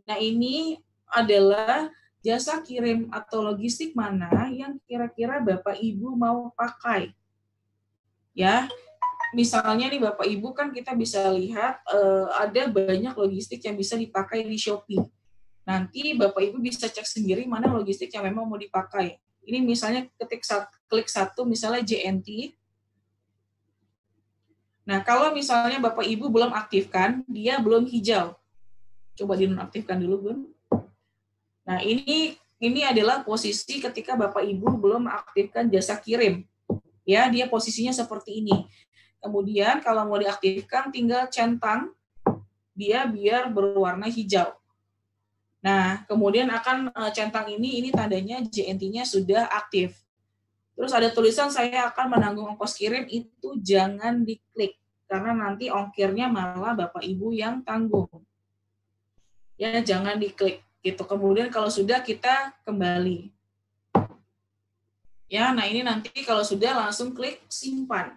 Nah 0.06 0.16
ini 0.16 0.80
adalah 1.10 1.90
jasa 2.20 2.60
kirim 2.62 3.08
atau 3.10 3.42
logistik 3.42 3.96
mana 3.96 4.48
yang 4.52 4.76
kira-kira 4.84 5.40
Bapak 5.40 5.76
Ibu 5.76 6.14
mau 6.14 6.52
pakai? 6.54 7.12
Ya 8.32 8.70
misalnya 9.36 9.86
nih 9.90 10.00
Bapak 10.02 10.26
Ibu 10.26 10.54
kan 10.56 10.74
kita 10.74 10.94
bisa 10.98 11.30
lihat 11.30 11.82
uh, 11.90 12.30
ada 12.38 12.66
banyak 12.70 13.14
logistik 13.14 13.62
yang 13.64 13.78
bisa 13.78 13.94
dipakai 13.94 14.42
di 14.42 14.58
Shopee 14.58 15.02
Nanti 15.70 16.18
Bapak 16.18 16.42
Ibu 16.42 16.58
bisa 16.58 16.90
cek 16.90 17.06
sendiri 17.06 17.46
mana 17.46 17.70
logistik 17.70 18.10
yang 18.10 18.26
memang 18.26 18.48
mau 18.48 18.58
dipakai. 18.58 19.22
Ini 19.46 19.62
misalnya 19.62 20.10
ketik 20.18 20.42
klik 20.90 21.06
satu 21.06 21.46
misalnya 21.46 21.86
JNT. 21.86 22.58
Nah, 24.90 25.06
kalau 25.06 25.30
misalnya 25.30 25.78
Bapak 25.78 26.02
Ibu 26.02 26.26
belum 26.26 26.50
aktifkan, 26.50 27.22
dia 27.30 27.62
belum 27.62 27.86
hijau. 27.86 28.34
Coba 29.14 29.38
dinonaktifkan 29.38 30.02
dulu, 30.02 30.16
Bun. 30.18 30.38
Nah, 31.62 31.78
ini 31.86 32.34
ini 32.58 32.80
adalah 32.82 33.22
posisi 33.22 33.78
ketika 33.78 34.18
Bapak 34.18 34.42
Ibu 34.42 34.74
belum 34.74 35.06
aktifkan 35.06 35.70
jasa 35.70 35.94
kirim. 36.02 36.42
Ya, 37.06 37.30
dia 37.30 37.46
posisinya 37.46 37.94
seperti 37.94 38.42
ini. 38.42 38.66
Kemudian 39.20 39.84
kalau 39.84 40.08
mau 40.08 40.16
diaktifkan 40.16 40.88
tinggal 40.88 41.28
centang 41.28 41.92
dia 42.72 43.04
biar 43.04 43.52
berwarna 43.52 44.08
hijau. 44.08 44.56
Nah, 45.60 46.08
kemudian 46.08 46.48
akan 46.48 46.88
uh, 46.96 47.12
centang 47.12 47.44
ini, 47.52 47.84
ini 47.84 47.88
tandanya 47.92 48.40
JNT-nya 48.40 49.04
sudah 49.04 49.44
aktif. 49.52 49.92
Terus 50.72 50.96
ada 50.96 51.12
tulisan 51.12 51.52
saya 51.52 51.92
akan 51.92 52.16
menanggung 52.16 52.48
ongkos 52.56 52.80
kirim, 52.80 53.04
itu 53.12 53.60
jangan 53.60 54.24
diklik. 54.24 54.80
Karena 55.04 55.36
nanti 55.36 55.68
ongkirnya 55.68 56.32
malah 56.32 56.72
Bapak 56.72 57.04
Ibu 57.04 57.36
yang 57.36 57.60
tanggung. 57.60 58.08
Ya, 59.60 59.84
jangan 59.84 60.16
diklik. 60.16 60.64
gitu. 60.80 61.04
Kemudian 61.04 61.52
kalau 61.52 61.68
sudah 61.68 62.00
kita 62.00 62.56
kembali. 62.64 63.28
Ya, 65.28 65.52
nah 65.52 65.68
ini 65.68 65.84
nanti 65.84 66.08
kalau 66.24 66.40
sudah 66.40 66.72
langsung 66.72 67.12
klik 67.12 67.44
simpan. 67.52 68.16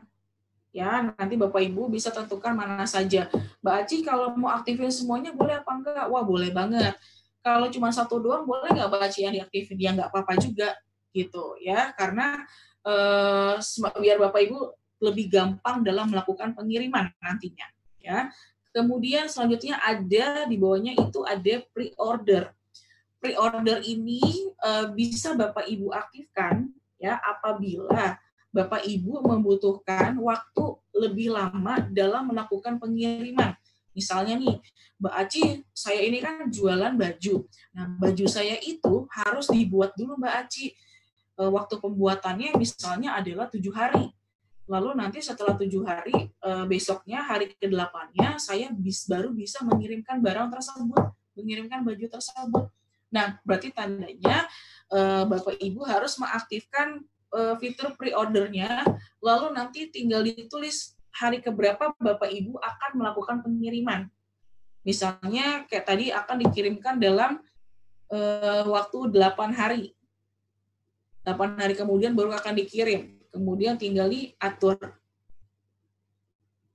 Ya, 0.74 1.06
nanti 1.06 1.38
Bapak 1.38 1.62
Ibu 1.62 1.86
bisa 1.86 2.10
tentukan 2.10 2.58
mana 2.58 2.90
saja. 2.90 3.30
Mbak 3.62 3.76
Aci 3.86 4.02
kalau 4.02 4.34
mau 4.34 4.50
aktifin 4.50 4.90
semuanya 4.90 5.30
boleh 5.30 5.62
apa 5.62 5.70
enggak? 5.70 6.06
Wah, 6.10 6.26
boleh 6.26 6.50
banget. 6.50 6.98
Kalau 7.45 7.70
cuma 7.70 7.94
satu 7.94 8.18
doang 8.18 8.41
boleh 8.41 8.74
nggak 8.74 8.90
baca 8.90 9.20
yang 9.22 9.38
diaktifin? 9.38 9.78
Dia 9.78 9.94
nggak 9.94 10.10
apa-apa 10.10 10.34
juga 10.41 10.74
gitu 11.14 11.54
ya. 11.62 11.94
Karena 11.94 12.41
eh, 12.82 13.56
biar 14.02 14.18
bapak 14.18 14.41
ibu 14.50 14.74
lebih 14.98 15.30
gampang 15.30 15.86
dalam 15.86 16.10
melakukan 16.10 16.58
pengiriman 16.58 17.14
nantinya 17.22 17.70
ya. 18.02 18.34
Kemudian 18.74 19.30
selanjutnya 19.30 19.78
ada 19.78 20.50
di 20.50 20.58
bawahnya 20.58 20.98
itu 20.98 21.22
ada 21.22 21.62
pre-order. 21.70 22.50
Pre-order 23.22 23.78
ini 23.86 24.50
eh, 24.58 24.90
bisa 24.90 25.38
bapak 25.38 25.70
ibu 25.70 25.94
aktifkan 25.94 26.66
ya 26.98 27.22
apabila 27.22 28.18
bapak 28.54 28.86
ibu 28.86 29.20
membutuhkan 29.26 30.14
waktu 30.22 30.78
lebih 30.94 31.34
lama 31.34 31.90
dalam 31.90 32.30
melakukan 32.30 32.78
pengiriman 32.78 33.58
Misalnya 33.94 34.36
nih, 34.42 34.58
Mbak 34.98 35.14
Aci, 35.14 35.42
saya 35.70 36.02
ini 36.02 36.20
kan 36.20 36.50
jualan 36.50 36.98
baju. 36.98 37.46
Nah, 37.78 37.86
baju 38.02 38.26
saya 38.26 38.58
itu 38.66 39.06
harus 39.14 39.48
dibuat 39.54 39.94
dulu 39.94 40.18
Mbak 40.18 40.36
Aci. 40.46 40.74
E, 41.34 41.42
waktu 41.46 41.78
pembuatannya 41.78 42.58
misalnya 42.58 43.18
adalah 43.18 43.48
tujuh 43.50 43.74
hari. 43.74 44.10
Lalu 44.66 44.98
nanti 44.98 45.22
setelah 45.22 45.54
tujuh 45.54 45.86
hari, 45.86 46.34
e, 46.34 46.52
besoknya 46.66 47.22
hari 47.22 47.54
ke-8-nya, 47.54 48.42
saya 48.42 48.74
bis, 48.74 49.06
baru 49.06 49.30
bisa 49.30 49.62
mengirimkan 49.62 50.18
barang 50.20 50.50
tersebut, 50.50 51.04
mengirimkan 51.38 51.86
baju 51.86 52.06
tersebut. 52.10 52.66
Nah, 53.14 53.38
berarti 53.46 53.70
tandanya 53.70 54.50
e, 54.90 55.00
Bapak 55.30 55.62
Ibu 55.62 55.86
harus 55.86 56.18
mengaktifkan 56.18 57.06
fitur 57.58 57.98
pre-ordernya, 57.98 58.86
lalu 59.18 59.54
nanti 59.58 59.90
tinggal 59.90 60.22
ditulis 60.22 60.94
hari 61.14 61.42
keberapa 61.42 61.94
Bapak 61.98 62.30
Ibu 62.30 62.58
akan 62.58 62.92
melakukan 62.98 63.38
pengiriman. 63.46 64.10
Misalnya 64.84 65.64
kayak 65.70 65.86
tadi 65.88 66.12
akan 66.12 66.38
dikirimkan 66.44 67.00
dalam 67.00 67.40
e, 68.12 68.20
waktu 68.68 69.14
8 69.14 69.54
hari. 69.54 69.96
8 71.24 71.62
hari 71.62 71.74
kemudian 71.78 72.12
baru 72.18 72.36
akan 72.36 72.54
dikirim. 72.58 73.16
Kemudian 73.32 73.80
tinggal 73.80 74.12
diatur. 74.12 74.78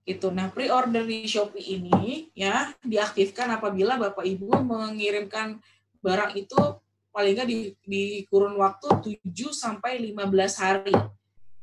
Itu. 0.08 0.32
Nah, 0.32 0.48
pre-order 0.48 1.04
di 1.04 1.28
Shopee 1.28 1.76
ini 1.76 2.32
ya 2.32 2.72
diaktifkan 2.80 3.60
apabila 3.60 4.00
Bapak 4.00 4.24
Ibu 4.24 4.56
mengirimkan 4.64 5.60
barang 6.00 6.32
itu 6.32 6.56
paling 7.10 7.34
nggak 7.34 7.48
di, 7.48 7.58
di 7.82 8.04
kurun 8.28 8.54
waktu 8.60 9.20
7 9.24 9.24
sampai 9.50 9.98
15 10.12 10.62
hari 10.62 10.96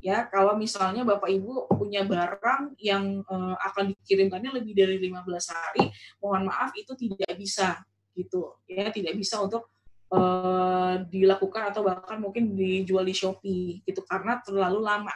ya 0.06 0.30
kalau 0.30 0.54
misalnya 0.54 1.02
Bapak 1.02 1.34
Ibu 1.34 1.66
punya 1.74 2.06
barang 2.06 2.78
yang 2.78 3.26
uh, 3.26 3.58
akan 3.58 3.98
dikirimkannya 3.98 4.54
lebih 4.54 4.78
dari 4.78 5.02
15 5.02 5.26
hari, 5.50 5.90
mohon 6.22 6.46
maaf 6.46 6.78
itu 6.78 6.94
tidak 6.94 7.34
bisa 7.34 7.82
gitu 8.14 8.54
ya, 8.70 8.94
tidak 8.94 9.18
bisa 9.18 9.42
untuk 9.42 9.74
uh, 10.14 11.02
dilakukan 11.10 11.74
atau 11.74 11.82
bahkan 11.82 12.22
mungkin 12.22 12.54
dijual 12.54 13.02
di 13.02 13.18
Shopee 13.18 13.82
gitu 13.82 14.06
karena 14.06 14.38
terlalu 14.46 14.86
lama. 14.86 15.16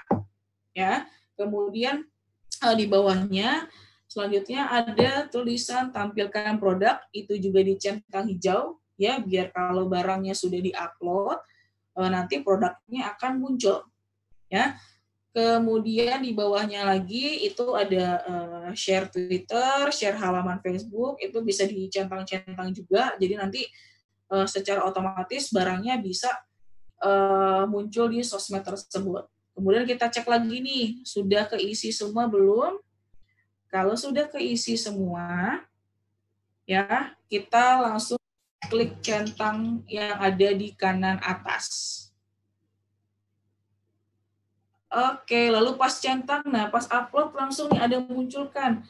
Ya. 0.74 1.06
Kemudian 1.38 2.10
uh, 2.66 2.76
di 2.76 2.90
bawahnya 2.90 3.70
selanjutnya 4.10 4.74
ada 4.74 5.30
tulisan 5.30 5.94
tampilkan 5.94 6.58
produk 6.58 6.98
itu 7.14 7.38
juga 7.38 7.62
dicentang 7.62 8.26
hijau 8.26 8.79
ya 9.00 9.24
biar 9.24 9.56
kalau 9.56 9.88
barangnya 9.88 10.36
sudah 10.36 10.60
diupload 10.60 11.40
nanti 11.96 12.44
produknya 12.44 13.16
akan 13.16 13.40
muncul 13.40 13.88
ya. 14.52 14.76
Kemudian 15.30 16.26
di 16.26 16.34
bawahnya 16.34 16.90
lagi 16.90 17.46
itu 17.46 17.78
ada 17.78 18.18
uh, 18.26 18.70
share 18.74 19.14
Twitter, 19.14 19.94
share 19.94 20.18
halaman 20.18 20.58
Facebook, 20.58 21.22
itu 21.22 21.38
bisa 21.46 21.70
dicentang-centang 21.70 22.74
juga. 22.74 23.14
Jadi 23.22 23.34
nanti 23.38 23.62
uh, 24.34 24.50
secara 24.50 24.84
otomatis 24.90 25.54
barangnya 25.54 26.02
bisa 26.02 26.34
muncul 27.72 28.12
di 28.12 28.20
sosmed 28.28 28.60
tersebut. 28.60 29.24
Kemudian 29.56 29.88
kita 29.88 30.12
cek 30.12 30.28
lagi 30.28 30.60
nih, 30.60 31.00
sudah 31.08 31.48
keisi 31.48 31.96
semua 31.96 32.28
belum? 32.28 32.76
Kalau 33.72 33.96
sudah 33.96 34.28
keisi 34.28 34.76
semua, 34.76 35.64
ya 36.68 37.16
kita 37.32 37.88
langsung 37.88 38.20
klik 38.68 39.00
centang 39.00 39.88
yang 39.88 40.20
ada 40.20 40.50
di 40.52 40.76
kanan 40.76 41.22
atas. 41.24 41.96
Oke, 44.90 45.54
lalu 45.54 45.78
pas 45.78 45.94
centang, 46.02 46.42
nah 46.50 46.66
pas 46.68 46.90
upload 46.90 47.30
langsung 47.38 47.70
nih 47.70 47.78
ada 47.78 47.98
munculkan. 48.02 48.82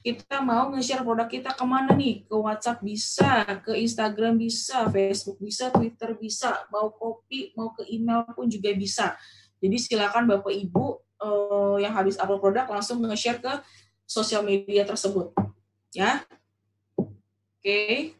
Kita 0.00 0.40
mau 0.40 0.70
nge-share 0.72 1.02
produk 1.02 1.28
kita 1.28 1.50
ke 1.52 1.64
mana 1.66 1.92
nih? 1.92 2.24
Ke 2.24 2.32
WhatsApp 2.38 2.80
bisa, 2.80 3.44
ke 3.60 3.74
Instagram 3.76 4.38
bisa, 4.38 4.86
Facebook 4.88 5.42
bisa, 5.42 5.68
Twitter 5.74 6.14
bisa, 6.16 6.64
mau 6.70 6.88
copy, 6.94 7.52
mau 7.58 7.74
ke 7.74 7.82
email 7.90 8.24
pun 8.30 8.46
juga 8.46 8.70
bisa. 8.72 9.18
Jadi 9.60 9.76
silakan 9.76 10.24
Bapak 10.30 10.54
Ibu 10.54 10.86
eh, 11.20 11.76
yang 11.84 11.92
habis 11.98 12.16
upload 12.16 12.40
produk 12.40 12.70
langsung 12.70 13.02
nge-share 13.02 13.42
ke 13.42 13.52
sosial 14.06 14.46
media 14.46 14.86
tersebut. 14.86 15.34
Ya. 15.90 16.22
Oke. 16.94 18.19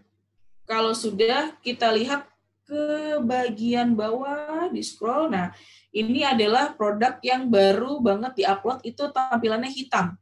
Kalau 0.70 0.94
sudah 0.94 1.58
kita 1.66 1.90
lihat 1.90 2.30
ke 2.62 3.18
bagian 3.26 3.98
bawah 3.98 4.70
di 4.70 4.78
scroll. 4.86 5.34
Nah, 5.34 5.50
ini 5.90 6.22
adalah 6.22 6.70
produk 6.78 7.18
yang 7.18 7.50
baru 7.50 7.98
banget 7.98 8.38
diupload 8.38 8.78
itu 8.86 9.10
tampilannya 9.10 9.66
hitam. 9.66 10.14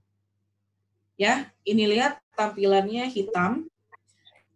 Ya, 1.20 1.52
ini 1.68 1.84
lihat 1.84 2.24
tampilannya 2.32 3.04
hitam. 3.12 3.68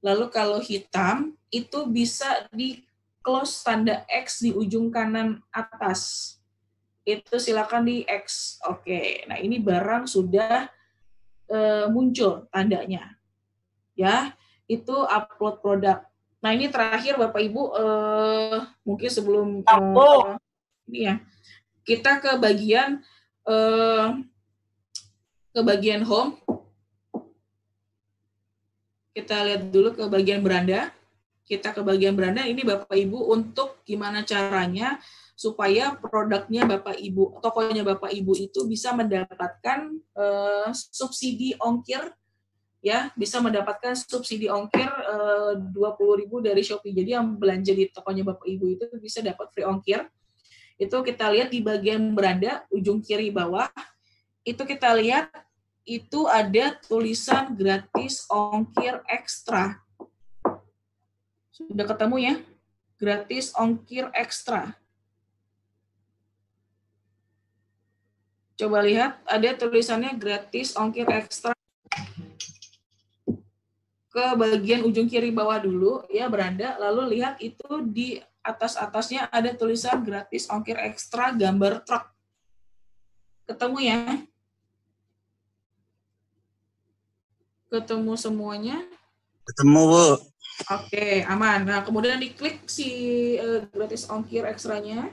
Lalu 0.01 0.33
kalau 0.33 0.65
hitam 0.65 1.37
itu 1.53 1.85
bisa 1.85 2.49
di 2.49 2.81
close 3.21 3.61
tanda 3.61 4.09
X 4.09 4.41
di 4.41 4.57
ujung 4.57 4.89
kanan 4.89 5.45
atas. 5.53 6.35
Itu 7.05 7.37
silakan 7.37 7.85
di 7.85 8.09
X. 8.09 8.57
Oke. 8.65 9.29
Nah, 9.29 9.37
ini 9.37 9.61
barang 9.61 10.09
sudah 10.09 10.65
e, 11.45 11.59
muncul 11.93 12.49
tandanya. 12.49 13.21
Ya, 13.93 14.33
itu 14.71 14.97
upload 15.07 15.59
produk. 15.63 15.99
Nah 16.43 16.51
ini 16.51 16.67
terakhir 16.67 17.15
Bapak 17.15 17.39
Ibu, 17.39 17.63
eh, 17.79 18.59
mungkin 18.83 19.11
sebelum 19.11 19.63
eh, 19.63 20.35
ini 20.91 21.01
ya, 21.07 21.15
kita 21.87 22.19
ke 22.19 22.35
bagian 22.43 22.99
eh, 23.47 24.07
ke 25.53 25.61
bagian 25.63 26.03
home. 26.03 26.39
Kita 29.13 29.45
lihat 29.45 29.69
dulu 29.69 29.93
ke 29.93 30.05
bagian 30.09 30.41
beranda. 30.41 30.89
Kita 31.45 31.77
ke 31.77 31.85
bagian 31.85 32.17
beranda. 32.17 32.49
Ini 32.49 32.65
Bapak 32.65 32.97
Ibu 32.97 33.29
untuk 33.29 33.85
gimana 33.85 34.25
caranya 34.25 34.97
supaya 35.37 35.93
produknya 35.99 36.65
Bapak 36.65 36.97
Ibu, 36.97 37.43
tokonya 37.43 37.83
Bapak 37.85 38.09
Ibu 38.15 38.33
itu 38.39 38.65
bisa 38.65 38.95
mendapatkan 38.95 39.91
uh, 40.15 40.71
subsidi 40.73 41.59
ongkir 41.59 42.15
ya, 42.83 43.15
bisa 43.15 43.39
mendapatkan 43.39 43.95
subsidi 43.95 44.51
ongkir 44.51 44.91
eh, 44.91 45.53
dua 45.71 45.95
puluh 45.95 46.19
ribu 46.19 46.43
dari 46.43 46.61
Shopee. 46.67 46.91
Jadi 46.91 47.15
yang 47.15 47.39
belanja 47.39 47.73
di 47.73 47.87
tokonya 47.89 48.27
Bapak 48.27 48.45
Ibu 48.45 48.67
itu 48.75 48.85
bisa 48.99 49.23
dapat 49.23 49.55
free 49.55 49.65
ongkir. 49.65 50.05
Itu 50.77 51.01
kita 51.07 51.31
lihat 51.31 51.55
di 51.55 51.63
bagian 51.63 52.11
beranda 52.13 52.67
ujung 52.75 52.99
kiri 52.99 53.31
bawah. 53.31 53.71
Itu 54.43 54.67
kita 54.67 54.99
lihat 54.99 55.31
itu 55.87 56.27
ada 56.27 56.75
tulisan 56.83 57.55
gratis 57.55 58.27
ongkir 58.27 58.99
ekstra. 59.07 59.79
Sudah 61.55 61.87
ketemu 61.87 62.17
ya? 62.19 62.35
Gratis 62.99 63.55
ongkir 63.55 64.11
ekstra. 64.11 64.75
Coba 68.59 68.79
lihat, 68.83 69.19
ada 69.27 69.55
tulisannya 69.59 70.15
gratis 70.19 70.75
ongkir 70.75 71.07
ekstra. 71.11 71.55
Ke 74.13 74.37
bagian 74.37 74.85
ujung 74.85 75.09
kiri 75.09 75.33
bawah 75.33 75.57
dulu, 75.57 76.05
ya 76.13 76.29
beranda. 76.29 76.77
Lalu 76.77 77.17
lihat 77.17 77.41
itu 77.41 77.81
di 77.89 78.21
atas-atasnya 78.45 79.33
ada 79.33 79.57
tulisan 79.57 80.05
gratis 80.05 80.51
ongkir 80.53 80.77
ekstra 80.77 81.33
gambar 81.33 81.81
truk. 81.87 82.05
Ketemu 83.49 83.79
ya? 83.81 84.01
Ketemu 87.73 88.13
semuanya? 88.21 88.85
Ketemu, 89.49 89.81
Bu. 89.89 90.07
Oke, 90.69 91.25
aman. 91.25 91.65
Nah, 91.65 91.81
kemudian 91.81 92.21
diklik 92.21 92.69
si 92.69 92.93
uh, 93.41 93.65
gratis 93.73 94.05
ongkir 94.13 94.45
ekstranya. 94.45 95.09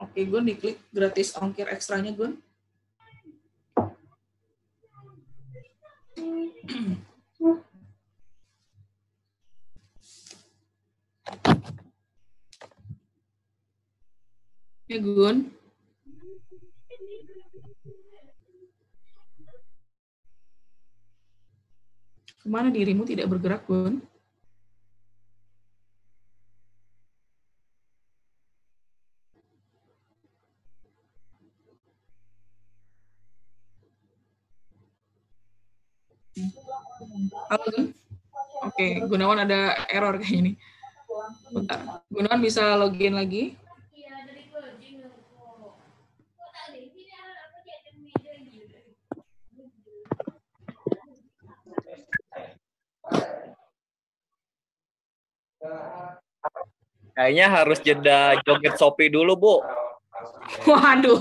Oke, 0.00 0.24
Gun, 0.24 0.48
diklik 0.48 0.80
gratis 0.88 1.36
ongkir 1.36 1.68
ekstranya, 1.68 2.08
Gun. 2.16 2.40
Ya, 14.88 14.98
Gun. 14.98 15.52
Ke 22.40 22.48
mana 22.48 22.72
dirimu 22.72 23.04
tidak 23.04 23.28
bergerak, 23.28 23.68
Gun? 23.68 24.00
Halo, 37.50 37.66
Gun? 37.66 37.90
Oke, 38.62 39.02
Gunawan 39.10 39.42
ada 39.42 39.74
error 39.90 40.22
kayak 40.22 40.38
ini. 40.38 40.52
Bentar. 41.50 42.06
Gunawan 42.06 42.38
bisa 42.38 42.78
login 42.78 43.18
lagi. 43.18 43.58
Kayaknya 57.18 57.46
harus 57.50 57.82
jeda 57.82 58.38
joget 58.46 58.78
Shopee 58.78 59.10
dulu, 59.10 59.34
Bu. 59.34 59.54
Waduh. 60.70 61.18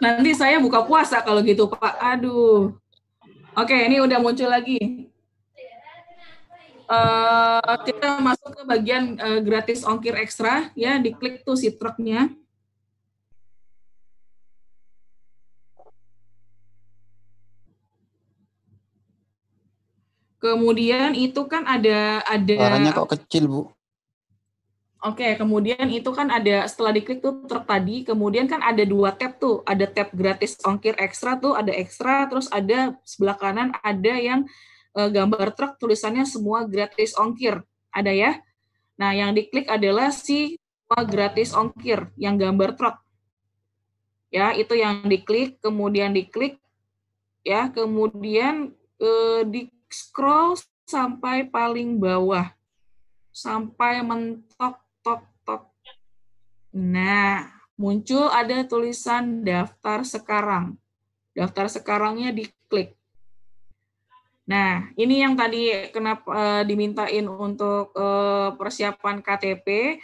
Nanti 0.00 0.32
saya 0.32 0.56
buka 0.56 0.88
puasa 0.88 1.20
kalau 1.20 1.44
gitu, 1.44 1.68
Pak. 1.68 2.00
Aduh. 2.00 2.80
Oke, 3.54 3.76
ini 3.86 4.02
udah 4.02 4.18
muncul 4.18 4.50
lagi. 4.50 5.06
Uh, 6.84 7.76
kita 7.86 8.20
masuk 8.20 8.50
ke 8.50 8.62
bagian 8.68 9.16
uh, 9.16 9.40
gratis 9.40 9.88
ongkir 9.88 10.12
ekstra 10.20 10.68
ya 10.76 11.00
diklik 11.00 11.40
tuh 11.40 11.56
si 11.56 11.72
truknya 11.72 12.28
kemudian 20.44 21.16
itu 21.16 21.40
kan 21.48 21.64
ada 21.64 22.20
ada 22.28 22.52
Suaranya 22.52 22.92
kok 22.92 23.16
kecil, 23.16 23.48
Bu. 23.48 23.60
Oke, 25.04 25.36
kemudian 25.36 25.84
itu 25.92 26.08
kan 26.16 26.32
ada 26.32 26.64
setelah 26.64 26.96
diklik 26.96 27.20
tuh 27.20 27.44
truk 27.44 27.68
tadi, 27.68 28.08
kemudian 28.08 28.48
kan 28.48 28.64
ada 28.64 28.88
dua 28.88 29.12
tab 29.12 29.36
tuh, 29.36 29.60
ada 29.68 29.84
tab 29.84 30.08
gratis 30.16 30.56
ongkir 30.64 30.96
ekstra 30.96 31.36
tuh, 31.36 31.52
ada 31.52 31.76
ekstra, 31.76 32.24
terus 32.24 32.48
ada 32.48 32.96
sebelah 33.04 33.36
kanan 33.36 33.68
ada 33.84 34.16
yang 34.16 34.48
uh, 34.96 35.12
gambar 35.12 35.52
truk 35.52 35.76
tulisannya 35.76 36.24
semua 36.24 36.64
gratis 36.64 37.12
ongkir, 37.20 37.60
ada 37.92 38.08
ya. 38.16 38.40
Nah, 38.96 39.12
yang 39.12 39.36
diklik 39.36 39.68
adalah 39.68 40.08
si 40.08 40.56
semua 40.56 41.04
gratis 41.04 41.52
ongkir 41.52 42.08
yang 42.16 42.40
gambar 42.40 42.72
truk. 42.72 42.96
Ya, 44.32 44.56
itu 44.56 44.72
yang 44.72 45.04
diklik, 45.04 45.60
kemudian 45.60 46.16
diklik 46.16 46.56
ya, 47.44 47.68
kemudian 47.68 48.72
uh, 49.04 49.44
di 49.44 49.68
scroll 49.92 50.56
sampai 50.88 51.44
paling 51.44 52.00
bawah 52.00 52.48
sampai 53.36 54.00
mentok. 54.00 54.83
Nah, 56.74 57.54
muncul 57.78 58.26
ada 58.34 58.66
tulisan 58.66 59.46
daftar 59.46 60.02
sekarang. 60.02 60.74
Daftar 61.30 61.70
sekarangnya 61.70 62.34
diklik. 62.34 62.98
Nah, 64.44 64.90
ini 64.98 65.22
yang 65.24 65.38
tadi 65.38 65.88
kenapa 65.94 66.26
uh, 66.28 66.62
dimintain 66.66 67.24
untuk 67.30 67.94
uh, 67.94 68.52
persiapan 68.58 69.22
KTP. 69.22 69.98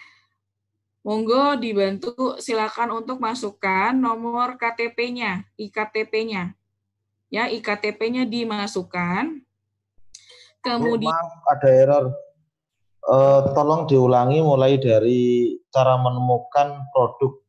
Monggo 1.00 1.56
dibantu 1.56 2.36
silakan 2.36 3.02
untuk 3.02 3.24
masukkan 3.24 3.96
nomor 3.96 4.60
KTP-nya, 4.60 5.48
IKTP-nya. 5.56 6.52
Ya, 7.32 7.48
IKTP-nya 7.48 8.28
dimasukkan. 8.28 9.40
Kemudian 10.60 11.08
Maaf, 11.08 11.56
ada 11.56 11.68
error. 11.72 12.04
Uh, 13.00 13.56
tolong 13.56 13.88
diulangi 13.88 14.44
mulai 14.44 14.76
dari 14.76 15.56
cara 15.72 15.96
menemukan 15.96 16.84
produk 16.92 17.40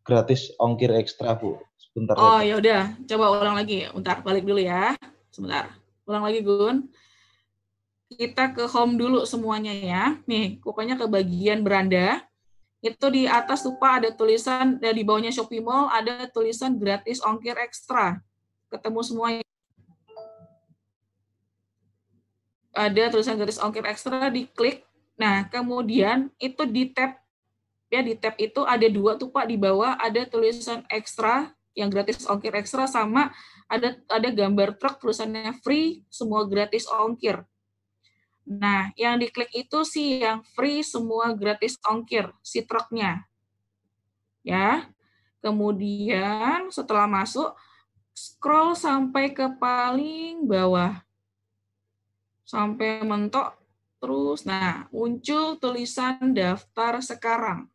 gratis 0.00 0.48
ongkir 0.56 0.88
ekstra, 0.96 1.36
Bu. 1.36 1.60
Sebentar. 1.76 2.16
Oh, 2.16 2.40
ya 2.40 2.56
udah, 2.56 2.96
coba 3.04 3.24
ulang 3.36 3.56
lagi. 3.60 3.84
Bentar, 3.92 4.24
balik 4.24 4.48
dulu 4.48 4.64
ya. 4.64 4.96
Sebentar. 5.28 5.76
Ulang 6.08 6.24
lagi, 6.24 6.40
Gun. 6.40 6.88
Kita 8.14 8.56
ke 8.56 8.64
home 8.64 8.96
dulu 8.96 9.28
semuanya 9.28 9.76
ya. 9.76 10.04
Nih, 10.24 10.60
pokoknya 10.64 10.96
ke 10.96 11.04
bagian 11.04 11.60
beranda. 11.60 12.24
Itu 12.84 13.08
di 13.08 13.24
atas 13.24 13.64
tuh 13.64 13.80
Pak 13.80 13.92
ada 14.04 14.10
tulisan 14.12 14.76
dan 14.76 14.92
di 14.92 15.04
bawahnya 15.04 15.32
Shopee 15.32 15.64
Mall 15.64 15.88
ada 15.88 16.28
tulisan 16.28 16.76
gratis 16.76 17.20
ongkir 17.24 17.56
ekstra. 17.56 18.20
Ketemu 18.68 19.00
semuanya. 19.00 19.44
Ada 22.76 23.08
tulisan 23.08 23.40
gratis 23.40 23.56
ongkir 23.56 23.88
ekstra, 23.88 24.28
diklik 24.28 24.84
Nah, 25.14 25.46
kemudian 25.46 26.30
itu 26.42 26.66
di 26.66 26.90
tab 26.90 27.18
ya 27.92 28.02
di 28.02 28.18
tab 28.18 28.34
itu 28.42 28.66
ada 28.66 28.86
dua 28.90 29.14
tuh 29.14 29.30
Pak 29.30 29.46
di 29.46 29.54
bawah 29.54 29.94
ada 29.94 30.26
tulisan 30.26 30.82
ekstra 30.90 31.54
yang 31.78 31.90
gratis 31.90 32.26
ongkir 32.26 32.54
ekstra 32.54 32.90
sama 32.90 33.30
ada 33.70 33.98
ada 34.10 34.28
gambar 34.30 34.78
truk 34.78 34.98
tulisannya 34.98 35.54
free 35.62 36.02
semua 36.10 36.42
gratis 36.46 36.86
ongkir. 36.90 37.42
Nah, 38.44 38.92
yang 39.00 39.16
diklik 39.16 39.48
itu 39.56 39.88
sih 39.88 40.20
yang 40.20 40.44
free 40.52 40.84
semua 40.84 41.32
gratis 41.32 41.80
ongkir 41.86 42.28
si 42.44 42.60
truknya. 42.60 43.24
Ya. 44.44 44.92
Kemudian 45.40 46.72
setelah 46.72 47.04
masuk 47.04 47.52
scroll 48.16 48.72
sampai 48.76 49.32
ke 49.32 49.44
paling 49.60 50.44
bawah. 50.44 51.04
Sampai 52.44 53.00
mentok 53.04 53.56
terus. 54.04 54.44
Nah, 54.44 54.84
muncul 54.92 55.56
tulisan 55.56 56.36
daftar 56.36 57.00
sekarang. 57.00 57.72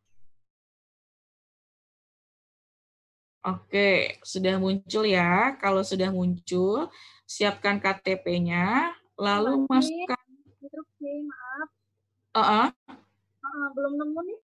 Oke, 3.41 4.21
sudah 4.21 4.61
muncul 4.61 5.09
ya. 5.09 5.57
Kalau 5.57 5.81
sudah 5.81 6.13
muncul, 6.13 6.93
siapkan 7.25 7.81
KTP-nya, 7.81 8.93
lalu 9.17 9.65
masukkan. 9.65 10.21
Oke, 10.61 11.11
maaf. 11.25 11.69
Uh-uh. 12.35 12.67
Uh, 13.41 13.67
belum 13.73 13.93
nemu 13.97 14.19
nih. 14.27 14.39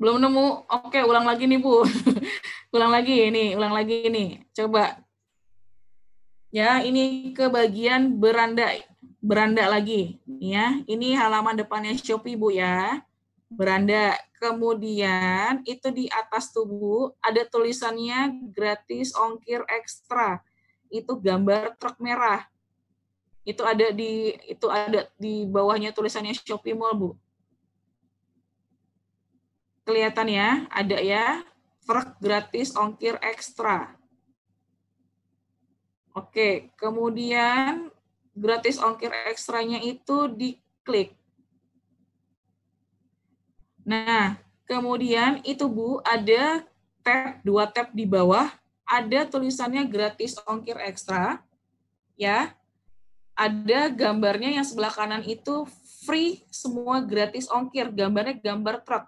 Belum 0.00 0.16
nemu. 0.18 0.46
Oke, 0.66 1.00
ulang 1.06 1.28
lagi 1.28 1.44
nih, 1.46 1.60
Bu. 1.60 1.86
ulang 2.74 2.90
lagi 2.90 3.30
ini, 3.30 3.54
ulang 3.54 3.76
lagi 3.76 4.08
ini. 4.08 4.42
Coba. 4.56 4.96
Ya, 6.50 6.80
ini 6.80 7.36
ke 7.36 7.52
bagian 7.52 8.16
beranda. 8.16 8.72
Beranda 9.26 9.66
lagi. 9.66 10.22
Ya, 10.38 10.78
ini 10.86 11.18
halaman 11.18 11.58
depannya 11.58 11.98
Shopee, 11.98 12.38
Bu 12.38 12.54
ya. 12.54 13.02
Beranda. 13.50 14.14
Kemudian 14.36 15.64
itu 15.64 15.88
di 15.90 16.12
atas 16.12 16.52
tubuh 16.52 17.16
ada 17.24 17.40
tulisannya 17.48 18.52
gratis 18.52 19.16
ongkir 19.16 19.64
ekstra. 19.66 20.44
Itu 20.92 21.16
gambar 21.18 21.74
truk 21.80 21.96
merah. 21.98 22.44
Itu 23.48 23.64
ada 23.64 23.90
di 23.90 24.36
itu 24.44 24.68
ada 24.68 25.08
di 25.16 25.48
bawahnya 25.48 25.90
tulisannya 25.90 26.36
Shopee 26.36 26.76
Mall, 26.76 26.94
Bu. 26.94 27.10
Kelihatan 29.88 30.28
ya, 30.30 30.68
ada 30.70 31.00
ya. 31.00 31.42
Truk 31.88 32.20
gratis 32.20 32.76
ongkir 32.76 33.16
ekstra. 33.24 33.96
Oke, 36.12 36.70
kemudian 36.76 37.88
gratis 38.36 38.76
ongkir 38.76 39.08
ekstranya 39.32 39.80
itu 39.80 40.28
diklik. 40.28 41.16
Nah, 43.80 44.36
kemudian 44.68 45.40
itu 45.48 45.64
Bu, 45.64 46.04
ada 46.04 46.60
tab, 47.00 47.40
dua 47.40 47.64
tab 47.64 47.88
di 47.96 48.04
bawah, 48.04 48.52
ada 48.84 49.24
tulisannya 49.24 49.88
gratis 49.88 50.36
ongkir 50.44 50.76
ekstra, 50.84 51.40
ya. 52.14 52.52
Ada 53.36 53.92
gambarnya 53.92 54.60
yang 54.60 54.66
sebelah 54.68 54.92
kanan 54.92 55.24
itu 55.24 55.64
free 56.04 56.44
semua 56.52 57.00
gratis 57.00 57.48
ongkir, 57.48 57.88
gambarnya 57.88 58.36
gambar 58.36 58.84
truk. 58.84 59.04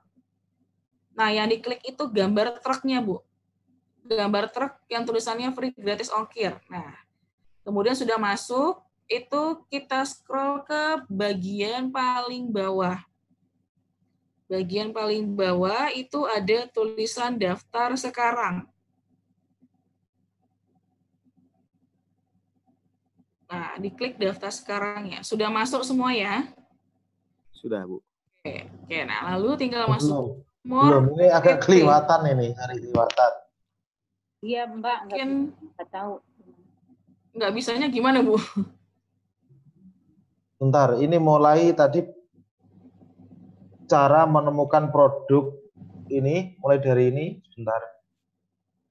Nah, 1.12 1.34
yang 1.34 1.50
diklik 1.50 1.82
itu 1.82 2.04
gambar 2.06 2.62
truknya, 2.62 3.02
Bu. 3.02 3.20
Gambar 4.08 4.48
truk 4.54 4.72
yang 4.88 5.02
tulisannya 5.04 5.52
free 5.52 5.74
gratis 5.74 6.08
ongkir. 6.14 6.54
Nah, 6.70 6.96
kemudian 7.66 7.98
sudah 7.98 8.14
masuk, 8.14 8.78
itu 9.08 9.42
kita 9.72 10.04
scroll 10.04 10.62
ke 10.68 11.02
bagian 11.08 11.88
paling 11.88 12.52
bawah 12.52 13.00
bagian 14.48 14.96
paling 14.96 15.36
bawah 15.36 15.92
itu 15.92 16.24
ada 16.24 16.64
tulisan 16.72 17.36
daftar 17.36 17.92
sekarang. 18.00 18.64
Nah, 23.48 23.76
diklik 23.80 24.16
daftar 24.16 24.52
sekarang 24.52 25.12
ya. 25.12 25.20
Sudah 25.20 25.52
masuk 25.52 25.84
semua 25.84 26.12
ya? 26.12 26.48
Sudah, 27.52 27.84
Bu. 27.84 28.00
Oke, 28.40 28.68
oke. 28.68 28.98
Nah, 29.04 29.36
lalu 29.36 29.56
tinggal 29.56 29.88
masuk 29.88 30.40
Belum. 30.64 30.84
Belum, 30.84 31.04
ini 31.16 31.32
agak 31.32 31.64
kelewatan 31.64 32.20
ini, 32.28 32.52
hari 32.52 32.76
kelewatan. 32.80 33.32
Iya, 34.44 34.68
Mbak. 34.68 34.98
Mungkin 35.08 35.28
nggak 35.76 35.88
tahu. 35.88 36.12
Nggak 37.36 37.52
bisanya 37.56 37.86
gimana, 37.88 38.20
Bu? 38.20 38.36
Bentar, 40.58 40.98
ini 40.98 41.22
mulai 41.22 41.70
tadi 41.70 42.02
cara 43.86 44.26
menemukan 44.26 44.90
produk 44.90 45.54
ini 46.10 46.58
mulai 46.58 46.82
dari 46.82 47.14
ini 47.14 47.26
sebentar. 47.46 47.80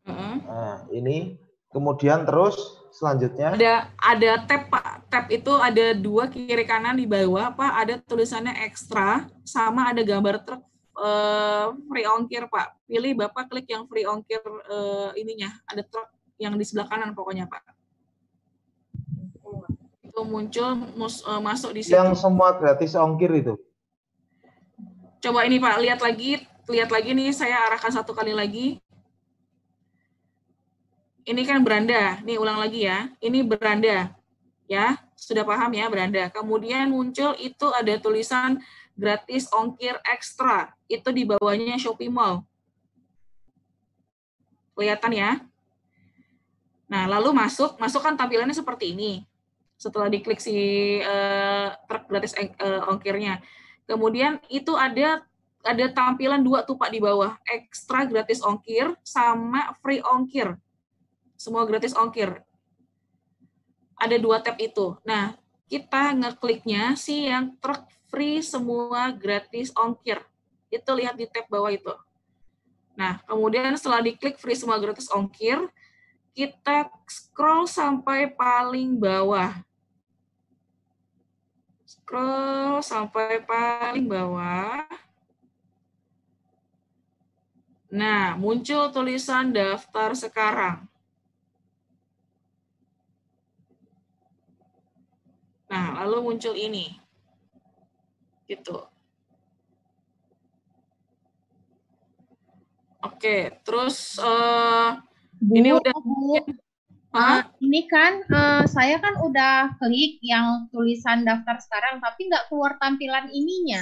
Nah, 0.07 0.87
ini 0.95 1.35
kemudian 1.67 2.23
terus 2.23 2.55
selanjutnya 2.95 3.59
ada 3.59 3.91
ada 3.99 4.31
tab 4.47 4.71
Pak. 4.71 5.11
Tab 5.11 5.25
itu 5.27 5.51
ada 5.59 5.91
dua 5.91 6.31
kiri 6.31 6.63
kanan 6.63 6.95
di 6.95 7.03
bawah 7.03 7.51
Pak, 7.51 7.71
ada 7.83 7.93
tulisannya 7.99 8.55
ekstra 8.63 9.27
sama 9.43 9.91
ada 9.91 10.01
gambar 10.07 10.47
truk 10.47 10.63
uh, 10.95 11.75
free 11.91 12.07
ongkir 12.07 12.47
Pak. 12.47 12.79
Pilih 12.87 13.13
Bapak 13.27 13.51
klik 13.51 13.67
yang 13.67 13.83
free 13.91 14.07
ongkir 14.07 14.39
uh, 14.71 15.11
ininya, 15.19 15.51
ada 15.67 15.83
truk 15.83 16.07
yang 16.39 16.55
di 16.55 16.63
sebelah 16.63 16.87
kanan 16.87 17.11
pokoknya 17.11 17.43
Pak. 17.51 17.76
Itu 20.17 20.25
muncul 20.25 20.73
mus, 20.97 21.21
uh, 21.29 21.37
masuk 21.37 21.77
di 21.77 21.85
situ. 21.85 21.93
Yang 21.93 22.17
semua 22.17 22.49
gratis 22.57 22.97
ongkir 22.97 23.29
itu. 23.37 23.53
Coba 25.21 25.45
ini 25.45 25.61
Pak, 25.61 25.77
lihat 25.77 26.01
lagi, 26.01 26.41
lihat 26.65 26.89
lagi 26.89 27.13
nih 27.13 27.29
saya 27.29 27.69
arahkan 27.69 27.93
satu 27.93 28.17
kali 28.17 28.33
lagi. 28.33 28.81
Ini 31.21 31.37
kan 31.45 31.61
beranda, 31.61 32.17
nih 32.25 32.41
ulang 32.41 32.57
lagi 32.57 32.89
ya. 32.89 33.13
Ini 33.21 33.45
beranda, 33.45 34.09
ya 34.65 34.97
sudah 35.13 35.45
paham 35.45 35.69
ya 35.77 35.85
beranda. 35.85 36.33
Kemudian 36.33 36.89
muncul 36.89 37.37
itu 37.37 37.69
ada 37.77 37.93
tulisan 38.01 38.57
gratis 38.97 39.45
ongkir 39.53 40.01
ekstra, 40.01 40.73
itu 40.89 41.13
di 41.13 41.29
bawahnya 41.29 41.77
Shopee 41.77 42.09
Mall. 42.09 42.41
Kelihatan 44.73 45.13
ya? 45.13 45.45
Nah, 46.89 47.05
lalu 47.05 47.37
masuk, 47.37 47.77
masuk 47.77 48.01
kan 48.01 48.17
tampilannya 48.17 48.57
seperti 48.57 48.97
ini. 48.97 49.21
Setelah 49.77 50.09
diklik 50.09 50.41
si 50.41 50.57
uh, 51.01 51.73
truk 51.85 52.09
gratis 52.09 52.33
uh, 52.37 52.89
ongkirnya. 52.89 53.39
Kemudian 53.85 54.41
itu 54.49 54.73
ada 54.73 55.23
ada 55.67 55.85
tampilan 55.91 56.41
dua 56.41 56.63
tuh 56.63 56.79
Pak 56.79 56.89
di 56.89 56.99
bawah, 57.03 57.35
ekstra 57.43 58.07
gratis 58.07 58.39
ongkir 58.41 58.93
sama 59.03 59.75
free 59.83 60.01
ongkir. 60.01 60.55
Semua 61.37 61.67
gratis 61.69 61.93
ongkir. 61.93 62.41
Ada 63.97 64.17
dua 64.21 64.41
tab 64.41 64.57
itu. 64.61 64.95
Nah, 65.03 65.35
kita 65.67 66.13
ngekliknya 66.15 66.95
sih 66.95 67.27
yang 67.27 67.57
truk 67.59 67.83
free 68.07 68.39
semua 68.39 69.11
gratis 69.11 69.73
ongkir. 69.75 70.23
Itu 70.71 70.95
lihat 70.95 71.19
di 71.19 71.27
tab 71.27 71.45
bawah 71.51 71.69
itu. 71.73 71.93
Nah, 72.97 73.21
kemudian 73.29 73.77
setelah 73.77 74.01
diklik 74.01 74.41
free 74.41 74.57
semua 74.57 74.81
gratis 74.81 75.11
ongkir, 75.11 75.69
kita 76.33 76.89
scroll 77.05 77.69
sampai 77.69 78.29
paling 78.33 78.97
bawah 78.97 79.66
scroll 82.07 82.79
sampai 82.79 83.43
paling 83.43 84.07
bawah. 84.07 84.87
Nah, 87.91 88.39
muncul 88.39 88.87
tulisan 88.95 89.51
daftar 89.51 90.15
sekarang. 90.15 90.87
Nah, 95.67 95.99
lalu 95.99 96.31
muncul 96.31 96.55
ini. 96.55 96.95
Gitu. 98.47 98.87
Oke, 103.03 103.51
terus 103.67 104.15
uh, 104.23 104.95
Bu, 105.43 105.59
ini 105.59 105.75
udah 105.75 105.95
Bu, 105.99 106.39
Uh, 107.17 107.41
ini 107.65 107.89
kan 107.89 108.21
uh, 108.29 108.63
saya 108.69 109.01
kan 109.01 109.17
udah 109.17 109.73
klik 109.81 110.21
yang 110.21 110.69
tulisan 110.69 111.25
daftar 111.25 111.57
sekarang 111.57 111.97
tapi 111.97 112.29
nggak 112.29 112.45
keluar 112.45 112.77
tampilan 112.77 113.25
ininya. 113.33 113.81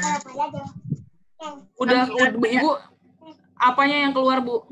Udah, 1.76 2.08
udah 2.08 2.32
Ibu 2.32 2.72
apanya 3.60 4.08
yang 4.08 4.14
keluar, 4.16 4.40
Bu? 4.40 4.64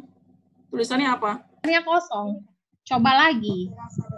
Tulisannya 0.72 1.11
apa? 1.11 1.44
Tulisannya 1.61 1.84
kosong. 1.84 2.30
Coba 2.84 3.11
lagi. 3.27 3.72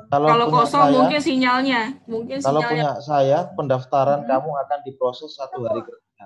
Kalau, 0.09 0.27
Kalau 0.30 0.45
kosong 0.49 0.84
saya, 0.89 0.93
mungkin 0.93 1.19
sinyalnya, 1.22 1.81
mungkin 2.09 2.38
kalau 2.41 2.61
sinyalnya. 2.61 2.69
punya 2.69 2.91
saya 3.01 3.39
pendaftaran 3.53 4.26
kamu 4.26 4.49
akan 4.49 4.80
diproses 4.85 5.34
satu 5.38 5.65
hari 5.65 5.81
kerja. 5.85 6.26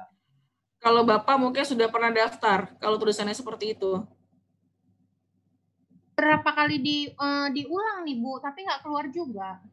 Kalau 0.80 1.04
Bapak 1.04 1.36
mungkin 1.36 1.68
sudah 1.68 1.92
pernah 1.92 2.12
daftar 2.12 2.72
kalau 2.80 2.96
tulisannya 2.96 3.36
seperti 3.36 3.76
itu. 3.76 4.04
Berapa 6.20 6.50
kali 6.52 6.84
di 6.84 6.98
uh, 7.16 7.48
diulang 7.48 8.04
nih 8.04 8.20
Bu, 8.20 8.44
tapi 8.44 8.68
nggak 8.68 8.84
keluar 8.84 9.08
juga. 9.08 9.64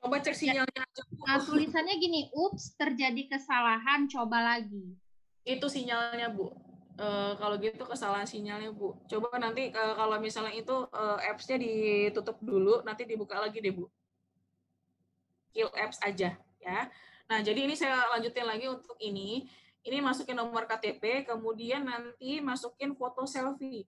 Coba 0.00 0.16
cek 0.24 0.32
sinyalnya 0.32 0.80
aja. 0.80 1.02
Bu. 1.12 1.22
Nah, 1.28 1.38
tulisannya 1.44 1.94
gini, 2.00 2.20
ups 2.32 2.72
terjadi 2.80 3.36
kesalahan, 3.36 4.08
coba 4.08 4.56
lagi. 4.56 4.96
Itu 5.44 5.68
sinyalnya, 5.68 6.32
Bu. 6.32 6.56
E, 6.96 7.06
kalau 7.36 7.60
gitu 7.60 7.84
kesalahan 7.84 8.24
sinyalnya, 8.24 8.72
Bu. 8.72 8.96
Coba 9.04 9.36
nanti 9.36 9.68
e, 9.68 9.82
kalau 9.92 10.16
misalnya 10.16 10.56
itu 10.56 10.88
e, 10.88 11.02
apps-nya 11.28 11.60
ditutup 11.60 12.40
dulu, 12.40 12.80
nanti 12.80 13.04
dibuka 13.04 13.36
lagi 13.36 13.60
deh, 13.60 13.76
Bu. 13.76 13.92
Kill 15.52 15.68
apps 15.76 16.00
aja, 16.00 16.32
ya. 16.64 16.80
Nah, 17.28 17.38
jadi 17.44 17.68
ini 17.68 17.76
saya 17.76 18.08
lanjutin 18.16 18.48
lagi 18.48 18.72
untuk 18.72 18.96
ini. 19.04 19.44
Ini 19.80 20.00
masukin 20.00 20.36
nomor 20.36 20.64
KTP, 20.64 21.28
kemudian 21.28 21.84
nanti 21.84 22.40
masukin 22.40 22.96
foto 22.96 23.28
selfie. 23.28 23.84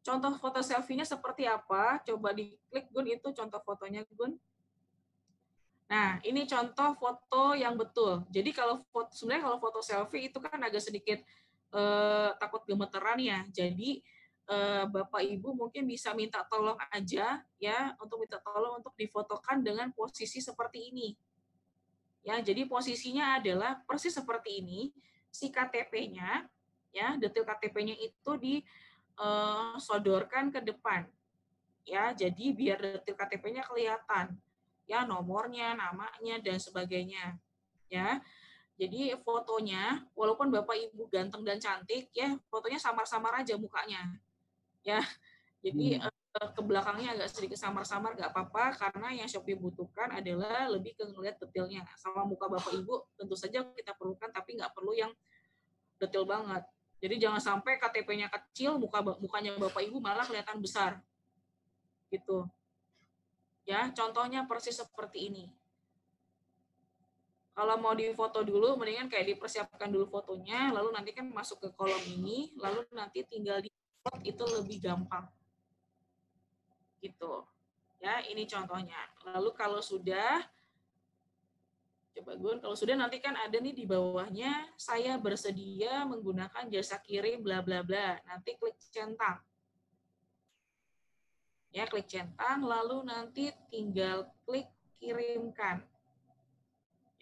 Contoh 0.00 0.32
foto 0.40 0.64
selfie-nya 0.64 1.04
seperti 1.04 1.44
apa? 1.44 2.00
Coba 2.08 2.32
diklik, 2.32 2.88
Gun, 2.88 3.06
itu 3.08 3.28
contoh 3.36 3.60
fotonya, 3.60 4.00
Gun. 4.08 4.32
Nah, 5.90 6.22
ini 6.22 6.46
contoh 6.46 6.94
foto 6.96 7.52
yang 7.52 7.74
betul. 7.74 8.22
Jadi 8.30 8.54
kalau 8.54 8.80
foto, 8.94 9.10
sebenarnya 9.10 9.50
kalau 9.50 9.58
foto 9.58 9.80
selfie 9.82 10.30
itu 10.30 10.38
kan 10.38 10.56
agak 10.62 10.80
sedikit 10.80 11.18
eh, 11.74 12.30
takut 12.38 12.62
gemeteran 12.62 13.18
ya. 13.18 13.42
Jadi 13.50 13.98
eh, 14.48 14.84
Bapak 14.86 15.20
Ibu 15.20 15.52
mungkin 15.52 15.90
bisa 15.90 16.14
minta 16.14 16.46
tolong 16.46 16.78
aja 16.94 17.42
ya 17.58 17.78
untuk 17.98 18.22
minta 18.22 18.38
tolong 18.38 18.78
untuk 18.80 18.94
difotokan 18.94 19.66
dengan 19.66 19.90
posisi 19.90 20.38
seperti 20.38 20.94
ini. 20.94 21.18
Ya, 22.22 22.38
jadi 22.38 22.68
posisinya 22.68 23.40
adalah 23.40 23.80
persis 23.88 24.12
seperti 24.12 24.60
ini, 24.60 24.92
si 25.32 25.48
KTP-nya 25.48 26.44
ya, 26.92 27.16
detail 27.16 27.48
KTP-nya 27.48 27.96
itu 27.96 28.30
disodorkan 29.20 30.48
ke 30.48 30.64
depan. 30.64 31.04
Ya, 31.84 32.12
jadi 32.16 32.56
biar 32.56 32.78
detail 32.80 33.16
KTP-nya 33.16 33.64
kelihatan. 33.68 34.36
Ya, 34.88 35.04
nomornya, 35.04 35.76
namanya 35.76 36.40
dan 36.40 36.56
sebagainya. 36.56 37.36
Ya. 37.92 38.24
Jadi 38.80 39.12
fotonya 39.20 40.08
walaupun 40.16 40.48
Bapak 40.48 40.72
Ibu 40.72 41.12
ganteng 41.12 41.44
dan 41.44 41.60
cantik 41.60 42.08
ya, 42.16 42.40
fotonya 42.48 42.80
samar-samar 42.80 43.44
aja 43.44 43.60
mukanya. 43.60 44.08
Ya. 44.80 45.04
Jadi 45.60 46.00
Hmm. 46.00 46.08
eh, 46.08 46.50
ke 46.56 46.62
belakangnya 46.64 47.12
agak 47.12 47.28
sedikit 47.28 47.60
samar-samar 47.60 48.16
nggak 48.16 48.32
apa-apa 48.32 48.72
karena 48.80 49.12
yang 49.12 49.28
Shopee 49.28 49.58
butuhkan 49.58 50.08
adalah 50.16 50.64
lebih 50.72 50.96
ke 50.96 51.04
ngelihat 51.04 51.36
detailnya. 51.36 51.84
Sama 52.00 52.24
muka 52.24 52.48
Bapak 52.48 52.72
Ibu 52.72 53.12
tentu 53.20 53.36
saja 53.36 53.60
kita 53.76 53.92
perlukan 53.98 54.32
tapi 54.32 54.56
nggak 54.56 54.72
perlu 54.72 54.96
yang 54.96 55.12
detail 56.00 56.24
banget. 56.24 56.64
Jadi 57.00 57.16
jangan 57.16 57.40
sampai 57.40 57.80
KTP-nya 57.80 58.28
kecil, 58.28 58.76
muka 58.76 59.00
mukanya 59.00 59.56
Bapak 59.56 59.80
Ibu 59.80 60.04
malah 60.04 60.24
kelihatan 60.28 60.60
besar. 60.60 61.00
Gitu. 62.12 62.44
Ya, 63.64 63.88
contohnya 63.96 64.44
persis 64.44 64.76
seperti 64.76 65.32
ini. 65.32 65.44
Kalau 67.56 67.76
mau 67.80 67.96
difoto 67.96 68.44
dulu, 68.44 68.76
mendingan 68.76 69.08
kayak 69.08 69.36
dipersiapkan 69.36 69.88
dulu 69.88 70.08
fotonya, 70.08 70.72
lalu 70.72 70.92
nanti 70.92 71.12
kan 71.12 71.28
masuk 71.28 71.60
ke 71.60 71.68
kolom 71.76 72.00
ini, 72.08 72.52
lalu 72.56 72.84
nanti 72.92 73.24
tinggal 73.24 73.60
di 73.60 73.68
itu 74.24 74.44
lebih 74.48 74.80
gampang. 74.80 75.28
Gitu. 77.00 77.44
Ya, 78.00 78.24
ini 78.28 78.48
contohnya. 78.48 78.96
Lalu 79.28 79.52
kalau 79.52 79.84
sudah 79.84 80.40
coba 82.10 82.32
Gun, 82.34 82.58
kalau 82.58 82.74
sudah 82.74 82.98
nanti 82.98 83.22
kan 83.22 83.38
ada 83.38 83.56
nih 83.62 83.72
di 83.72 83.86
bawahnya 83.86 84.66
saya 84.74 85.14
bersedia 85.16 86.02
menggunakan 86.04 86.66
jasa 86.66 86.98
kirim 86.98 87.40
bla 87.40 87.62
bla 87.62 87.86
bla. 87.86 88.18
Nanti 88.26 88.58
klik 88.58 88.76
centang. 88.90 89.38
Ya, 91.70 91.86
klik 91.86 92.10
centang 92.10 92.66
lalu 92.66 93.06
nanti 93.06 93.54
tinggal 93.70 94.26
klik 94.42 94.66
kirimkan. 94.98 95.86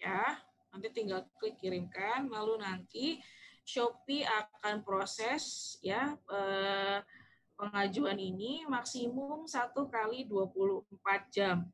Ya, 0.01 0.41
nanti 0.73 0.89
tinggal 0.89 1.29
klik 1.37 1.61
kirimkan 1.61 2.29
lalu 2.29 2.57
nanti 2.57 3.21
Shopee 3.69 4.25
akan 4.25 4.81
proses 4.81 5.77
ya 5.85 6.17
eh, 6.17 7.05
pengajuan 7.53 8.17
ini 8.17 8.65
maksimum 8.65 9.45
satu 9.45 9.85
kali 9.85 10.25
24 10.25 10.89
jam 11.29 11.69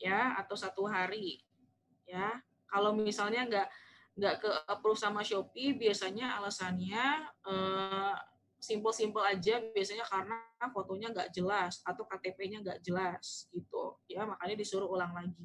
ya 0.00 0.32
atau 0.40 0.56
satu 0.56 0.88
hari 0.88 1.43
ya. 2.08 2.40
Kalau 2.68 2.96
misalnya 2.96 3.46
nggak 3.46 3.68
nggak 4.14 4.34
ke 4.46 4.50
approve 4.70 4.98
sama 4.98 5.26
Shopee 5.26 5.74
biasanya 5.74 6.38
alasannya 6.38 7.04
eh, 7.50 8.14
simple-simple 8.62 9.20
aja 9.20 9.60
biasanya 9.74 10.08
karena 10.08 10.38
fotonya 10.72 11.12
nggak 11.12 11.30
jelas 11.36 11.84
atau 11.84 12.08
KTP-nya 12.08 12.64
nggak 12.64 12.80
jelas 12.80 13.50
gitu. 13.52 13.98
Ya 14.08 14.24
makanya 14.24 14.56
disuruh 14.56 14.88
ulang 14.88 15.12
lagi. 15.12 15.44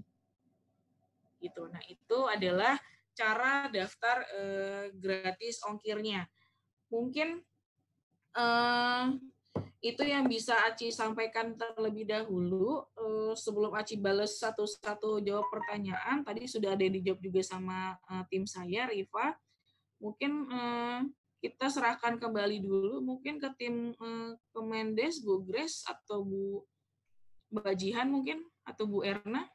Gitu. 1.44 1.68
Nah 1.68 1.82
itu 1.90 2.20
adalah 2.30 2.80
cara 3.18 3.68
daftar 3.68 4.24
eh, 4.38 4.86
gratis 4.96 5.60
ongkirnya. 5.66 6.24
Mungkin 6.94 7.44
eh, 8.38 9.06
itu 9.80 10.04
yang 10.04 10.28
bisa 10.28 10.60
Aci 10.68 10.92
sampaikan 10.92 11.56
terlebih 11.56 12.04
dahulu. 12.04 12.84
Eh, 13.00 13.34
sebelum 13.40 13.72
Aci 13.80 13.96
balas 13.96 14.36
satu-satu 14.36 15.24
jawab 15.24 15.48
pertanyaan 15.48 16.24
tadi 16.28 16.44
sudah 16.52 16.76
ada 16.76 16.84
yang 16.84 17.00
dijawab 17.00 17.20
juga 17.24 17.42
sama 17.44 17.96
eh, 18.12 18.24
tim 18.28 18.44
saya 18.44 18.92
Riva. 18.92 19.40
Mungkin 20.04 20.32
eh, 20.52 21.00
kita 21.40 21.72
serahkan 21.72 22.20
kembali 22.20 22.60
dulu 22.60 23.00
mungkin 23.00 23.40
ke 23.40 23.48
tim 23.56 23.96
Kemendes 24.52 25.24
Bu 25.24 25.40
Grace 25.48 25.88
atau 25.88 26.28
Bu 26.28 26.68
Mbak 27.56 27.76
Jihan 27.80 28.12
mungkin 28.12 28.44
atau 28.68 28.84
Bu 28.84 29.08
Erna? 29.08 29.48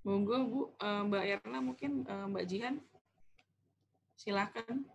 Monggo 0.00 0.36
Bu. 0.48 0.60
Mbak 0.80 1.24
Erna 1.28 1.60
mungkin 1.60 2.08
Mbak 2.08 2.44
Jihan. 2.48 2.80
Silakan 4.16 4.88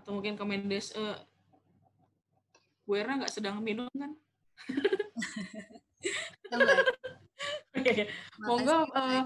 atau 0.00 0.16
mungkin 0.16 0.40
Kemendes 0.40 0.96
eh, 0.96 1.20
Bu 2.88 2.96
Erna 2.96 3.20
nggak 3.20 3.30
sedang 3.30 3.60
minum 3.60 3.86
kan? 3.92 4.16
Oke, 7.76 8.08
monggo 8.42 8.88
eh, 8.96 9.22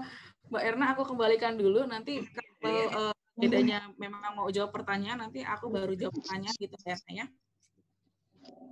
Mbak 0.51 0.63
Erna 0.63 0.85
aku 0.93 1.03
kembalikan 1.15 1.57
dulu 1.57 1.87
nanti 1.87 2.21
kalau 2.61 3.09
eh, 3.09 3.13
bedanya 3.39 3.89
memang 3.97 4.21
mau 4.35 4.51
jawab 4.51 4.75
pertanyaan 4.75 5.25
nanti 5.25 5.41
aku 5.41 5.71
baru 5.71 5.95
jawab 5.97 6.13
pertanyaan 6.19 6.55
gitu 6.59 6.75
Mbak 6.75 6.93
Erna 6.93 7.11
ya. 7.15 7.27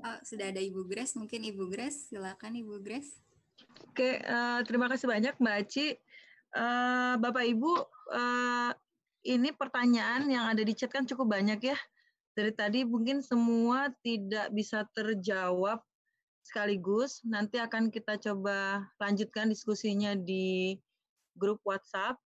Oh, 0.03 0.19
sudah 0.21 0.51
ada 0.51 0.59
Ibu 0.59 0.84
Grace, 0.85 1.15
mungkin 1.15 1.47
Ibu 1.47 1.71
Grace, 1.71 2.11
silakan 2.11 2.59
Ibu 2.59 2.84
Grace. 2.84 3.23
Oke, 3.89 4.19
eh, 4.19 4.59
terima 4.67 4.91
kasih 4.91 5.07
banyak 5.07 5.39
Mbak 5.39 5.55
Aci. 5.63 5.95
Eh, 6.53 7.13
Bapak 7.17 7.45
Ibu, 7.47 7.73
eh, 8.13 8.71
ini 9.34 9.49
pertanyaan 9.55 10.27
yang 10.27 10.45
ada 10.51 10.61
di 10.61 10.75
chat 10.75 10.91
kan 10.91 11.07
cukup 11.07 11.34
banyak 11.34 11.57
ya. 11.63 11.77
Dari 12.34 12.49
tadi 12.49 12.81
mungkin 12.81 13.22
semua 13.22 13.93
tidak 14.01 14.49
bisa 14.49 14.89
terjawab 14.97 15.85
sekaligus. 16.41 17.22
Nanti 17.22 17.61
akan 17.61 17.93
kita 17.93 18.18
coba 18.18 18.89
lanjutkan 18.97 19.53
diskusinya 19.53 20.18
di 20.18 20.77
grup 21.38 21.61
WhatsApp. 21.61 22.18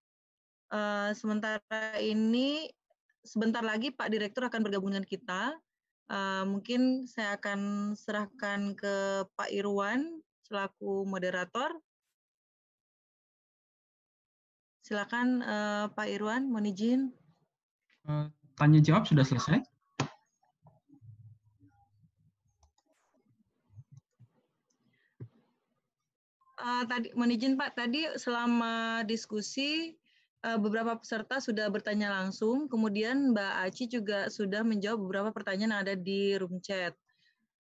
Eh, 0.71 1.11
sementara 1.11 1.99
ini, 1.99 2.71
sebentar 3.23 3.59
lagi 3.63 3.91
Pak 3.91 4.07
Direktur 4.07 4.47
akan 4.47 4.63
bergabung 4.63 4.95
dengan 4.95 5.07
kita. 5.07 5.55
Eh, 6.07 6.43
mungkin 6.47 7.03
saya 7.03 7.35
akan 7.35 7.91
serahkan 7.99 8.79
ke 8.79 9.27
Pak 9.35 9.51
Irwan 9.51 10.23
selaku 10.47 11.03
moderator. 11.03 11.75
Silakan 14.88 15.43
eh, 15.43 15.85
Pak 15.91 16.07
Irwan, 16.07 16.47
mohon 16.47 16.71
izin. 16.71 17.11
Tanya 18.55 18.79
jawab 18.79 19.03
sudah 19.03 19.27
selesai? 19.27 19.76
Eh, 26.68 26.84
tadi 26.84 27.07
mohon 27.15 27.56
Pak, 27.56 27.80
tadi 27.80 28.03
selama 28.19 28.99
diskusi 29.07 29.95
eh, 30.44 30.60
beberapa 30.60 30.99
peserta 30.99 31.39
sudah 31.39 31.72
bertanya 31.72 32.11
langsung, 32.11 32.68
kemudian 32.68 33.31
Mbak 33.31 33.53
Aci 33.64 33.88
juga 33.88 34.27
sudah 34.27 34.68
menjawab 34.68 34.99
beberapa 34.99 35.30
pertanyaan 35.31 35.80
yang 35.80 35.81
ada 35.88 35.95
di 35.95 36.35
room 36.35 36.60
chat. 36.60 36.91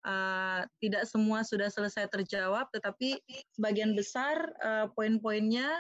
Eh, 0.04 0.62
tidak 0.84 1.08
semua 1.08 1.48
sudah 1.48 1.72
selesai 1.72 2.12
terjawab, 2.12 2.68
tetapi 2.76 3.24
sebagian 3.56 3.96
besar 3.96 4.36
eh, 4.60 4.92
poin-poinnya 4.92 5.80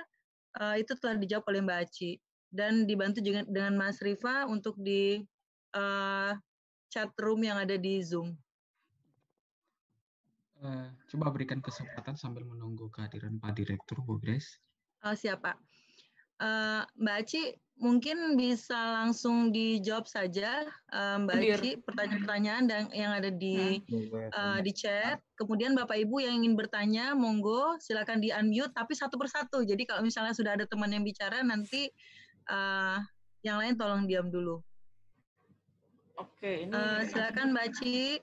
eh, 0.55 0.75
itu 0.79 0.95
telah 1.03 1.19
dijawab 1.19 1.43
oleh 1.51 1.59
Mbak 1.67 1.79
Aci 1.91 2.11
dan 2.55 2.87
dibantu 2.87 3.19
juga 3.19 3.43
dengan 3.51 3.75
Mas 3.75 3.99
Rifa 3.99 4.47
untuk 4.47 4.79
di 4.79 5.19
eh, 5.75 6.31
chat 6.87 7.11
room 7.19 7.43
yang 7.43 7.59
ada 7.59 7.75
di 7.75 7.99
Zoom. 7.99 8.31
Eh, 10.59 10.87
coba 11.15 11.31
berikan 11.31 11.63
kesempatan 11.63 12.19
sambil 12.19 12.43
menunggu 12.43 12.91
kehadiran 12.91 13.39
Pak 13.39 13.55
Direktur, 13.55 14.03
Bu 14.03 14.19
Grace. 14.19 14.59
Oh, 15.07 15.15
siap, 15.15 15.39
Pak. 15.39 15.55
Eh, 16.43 16.83
Mbak 16.99 17.15
Aci, 17.23 17.55
mungkin 17.79 18.35
bisa 18.35 18.75
langsung 18.75 19.55
dijawab 19.55 20.03
saja, 20.03 20.67
eh, 20.67 21.17
Mbak. 21.23 21.35
Aci, 21.39 21.69
pertanyaan-pertanyaan 21.79 22.63
dan 22.67 22.91
yang 22.91 23.15
ada 23.15 23.31
di 23.31 23.79
eh, 23.79 24.59
di 24.59 24.71
chat. 24.75 25.23
Kemudian 25.39 25.79
Bapak 25.79 25.95
Ibu 25.95 26.27
yang 26.27 26.43
ingin 26.43 26.59
bertanya, 26.59 27.15
monggo 27.15 27.79
silakan 27.79 28.19
di 28.19 28.35
unmute, 28.35 28.75
tapi 28.75 28.99
satu 28.99 29.15
persatu. 29.15 29.63
Jadi 29.63 29.87
kalau 29.87 30.03
misalnya 30.03 30.35
sudah 30.35 30.59
ada 30.59 30.67
teman 30.67 30.91
yang 30.91 31.07
bicara, 31.07 31.39
nanti 31.39 31.87
eh, 32.51 32.97
yang 33.47 33.63
lain 33.63 33.79
tolong 33.79 34.03
diam 34.03 34.27
dulu. 34.27 34.59
Oke, 36.19 36.67
ini 36.67 36.75
Eh, 36.75 37.01
silakan 37.07 37.55
Mbak 37.55 37.65
Aci. 37.71 38.19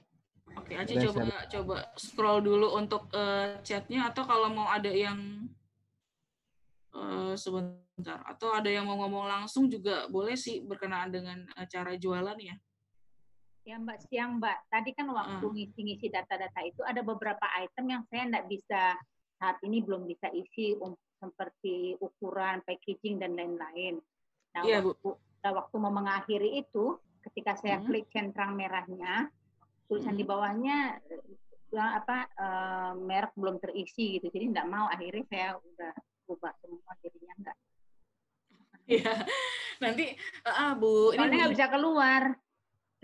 Oke, 0.55 0.79
Aci 0.79 0.95
Udah, 0.95 1.11
coba 1.11 1.37
coba 1.51 1.77
scroll 1.99 2.41
dulu 2.47 2.79
untuk 2.79 3.11
eh, 3.11 3.59
chatnya 3.67 4.11
atau 4.15 4.23
kalau 4.23 4.49
mau 4.55 4.71
ada 4.71 4.89
yang 4.91 5.51
eh, 6.95 7.35
sebentar 7.35 8.23
atau 8.23 8.55
ada 8.55 8.71
yang 8.71 8.87
mau 8.87 9.01
ngomong 9.03 9.27
langsung 9.27 9.67
juga 9.67 10.07
boleh 10.07 10.39
sih 10.39 10.63
berkenaan 10.63 11.11
dengan 11.11 11.39
eh, 11.59 11.67
cara 11.67 11.99
jualan 11.99 12.39
ya. 12.39 12.55
Ya 13.67 13.83
Mbak, 13.83 13.99
siang 14.07 14.39
Mbak. 14.39 14.71
Tadi 14.71 14.91
kan 14.95 15.11
waktu 15.11 15.43
ngisi-ngisi 15.43 16.07
data-data 16.15 16.63
itu 16.63 16.87
ada 16.87 17.03
beberapa 17.03 17.51
item 17.59 17.99
yang 17.99 18.03
saya 18.07 18.23
nggak 18.31 18.47
bisa 18.47 18.95
saat 19.43 19.59
ini 19.67 19.83
belum 19.83 20.07
bisa 20.07 20.31
isi 20.31 20.79
um- 20.79 20.95
seperti 21.17 21.97
ukuran, 21.99 22.61
packaging 22.63 23.19
dan 23.19 23.35
lain-lain. 23.35 23.99
Nah, 24.55 24.63
Iya, 24.63 24.85
Bu. 24.85 24.93
waktu, 24.95 25.11
nah, 25.43 25.53
waktu 25.57 25.77
mau 25.81 25.93
mengakhiri 25.93 26.61
itu, 26.61 27.01
ketika 27.25 27.57
saya 27.57 27.81
Hmm. 27.81 27.89
klik 27.89 28.07
centang 28.13 28.55
merahnya, 28.55 29.33
tulisan 29.87 30.19
di 30.19 30.25
bawahnya 30.27 30.99
eh, 31.11 31.23
bilang 31.71 31.91
apa 32.03 32.19
eh, 32.31 32.93
merek 32.99 33.33
belum 33.35 33.57
terisi 33.63 34.19
gitu. 34.19 34.31
Jadi 34.31 34.45
nggak 34.53 34.69
mau 34.69 34.87
akhirnya 34.91 35.25
saya 35.31 35.49
udah 35.59 35.95
ubah 36.27 36.53
semua 36.63 36.93
jadinya 37.03 37.35
enggak. 37.39 37.57
Iya. 38.87 39.15
Nanti 39.83 40.05
ah, 40.47 40.73
Bu, 40.79 41.13
ini 41.13 41.19
Soalnya 41.19 41.35
Bu 41.35 41.41
nggak 41.43 41.55
bisa 41.55 41.67
keluar. 41.71 42.23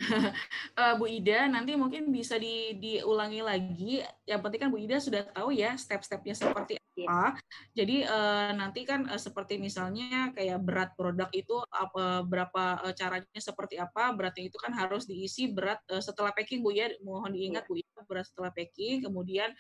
Eh, 0.73 0.95
Bu 0.97 1.05
Ida 1.05 1.47
nanti 1.53 1.77
mungkin 1.77 2.09
bisa 2.11 2.41
di, 2.41 2.75
diulangi 2.81 3.45
lagi. 3.45 4.03
Yang 4.27 4.41
penting 4.41 4.61
kan 4.67 4.71
Bu 4.73 4.81
Ida 4.81 4.99
sudah 4.99 5.23
tahu 5.31 5.53
ya 5.55 5.77
step-stepnya 5.79 6.35
seperti 6.35 6.82
apa. 6.93 7.41
Jadi 7.73 8.05
eh, 8.05 8.51
nanti 8.53 8.85
kan 8.85 9.09
eh, 9.09 9.21
seperti 9.21 9.57
misalnya 9.57 10.31
kayak 10.37 10.61
berat 10.61 10.91
produk 10.93 11.29
itu 11.33 11.57
apa 11.73 12.21
berapa 12.25 12.65
eh, 12.89 12.95
caranya 12.95 13.41
seperti 13.41 13.81
apa. 13.81 14.13
Beratnya 14.13 14.53
itu 14.53 14.59
kan 14.61 14.73
harus 14.77 15.09
diisi 15.09 15.49
berat 15.49 15.81
eh, 15.89 16.03
setelah 16.05 16.37
packing 16.37 16.61
Bu 16.61 16.71
ya. 16.73 16.93
Mohon 17.01 17.33
diingat 17.37 17.65
Bu 17.65 17.81
Ida 17.81 18.05
berat 18.05 18.29
setelah 18.29 18.53
packing. 18.53 19.09
Kemudian 19.09 19.51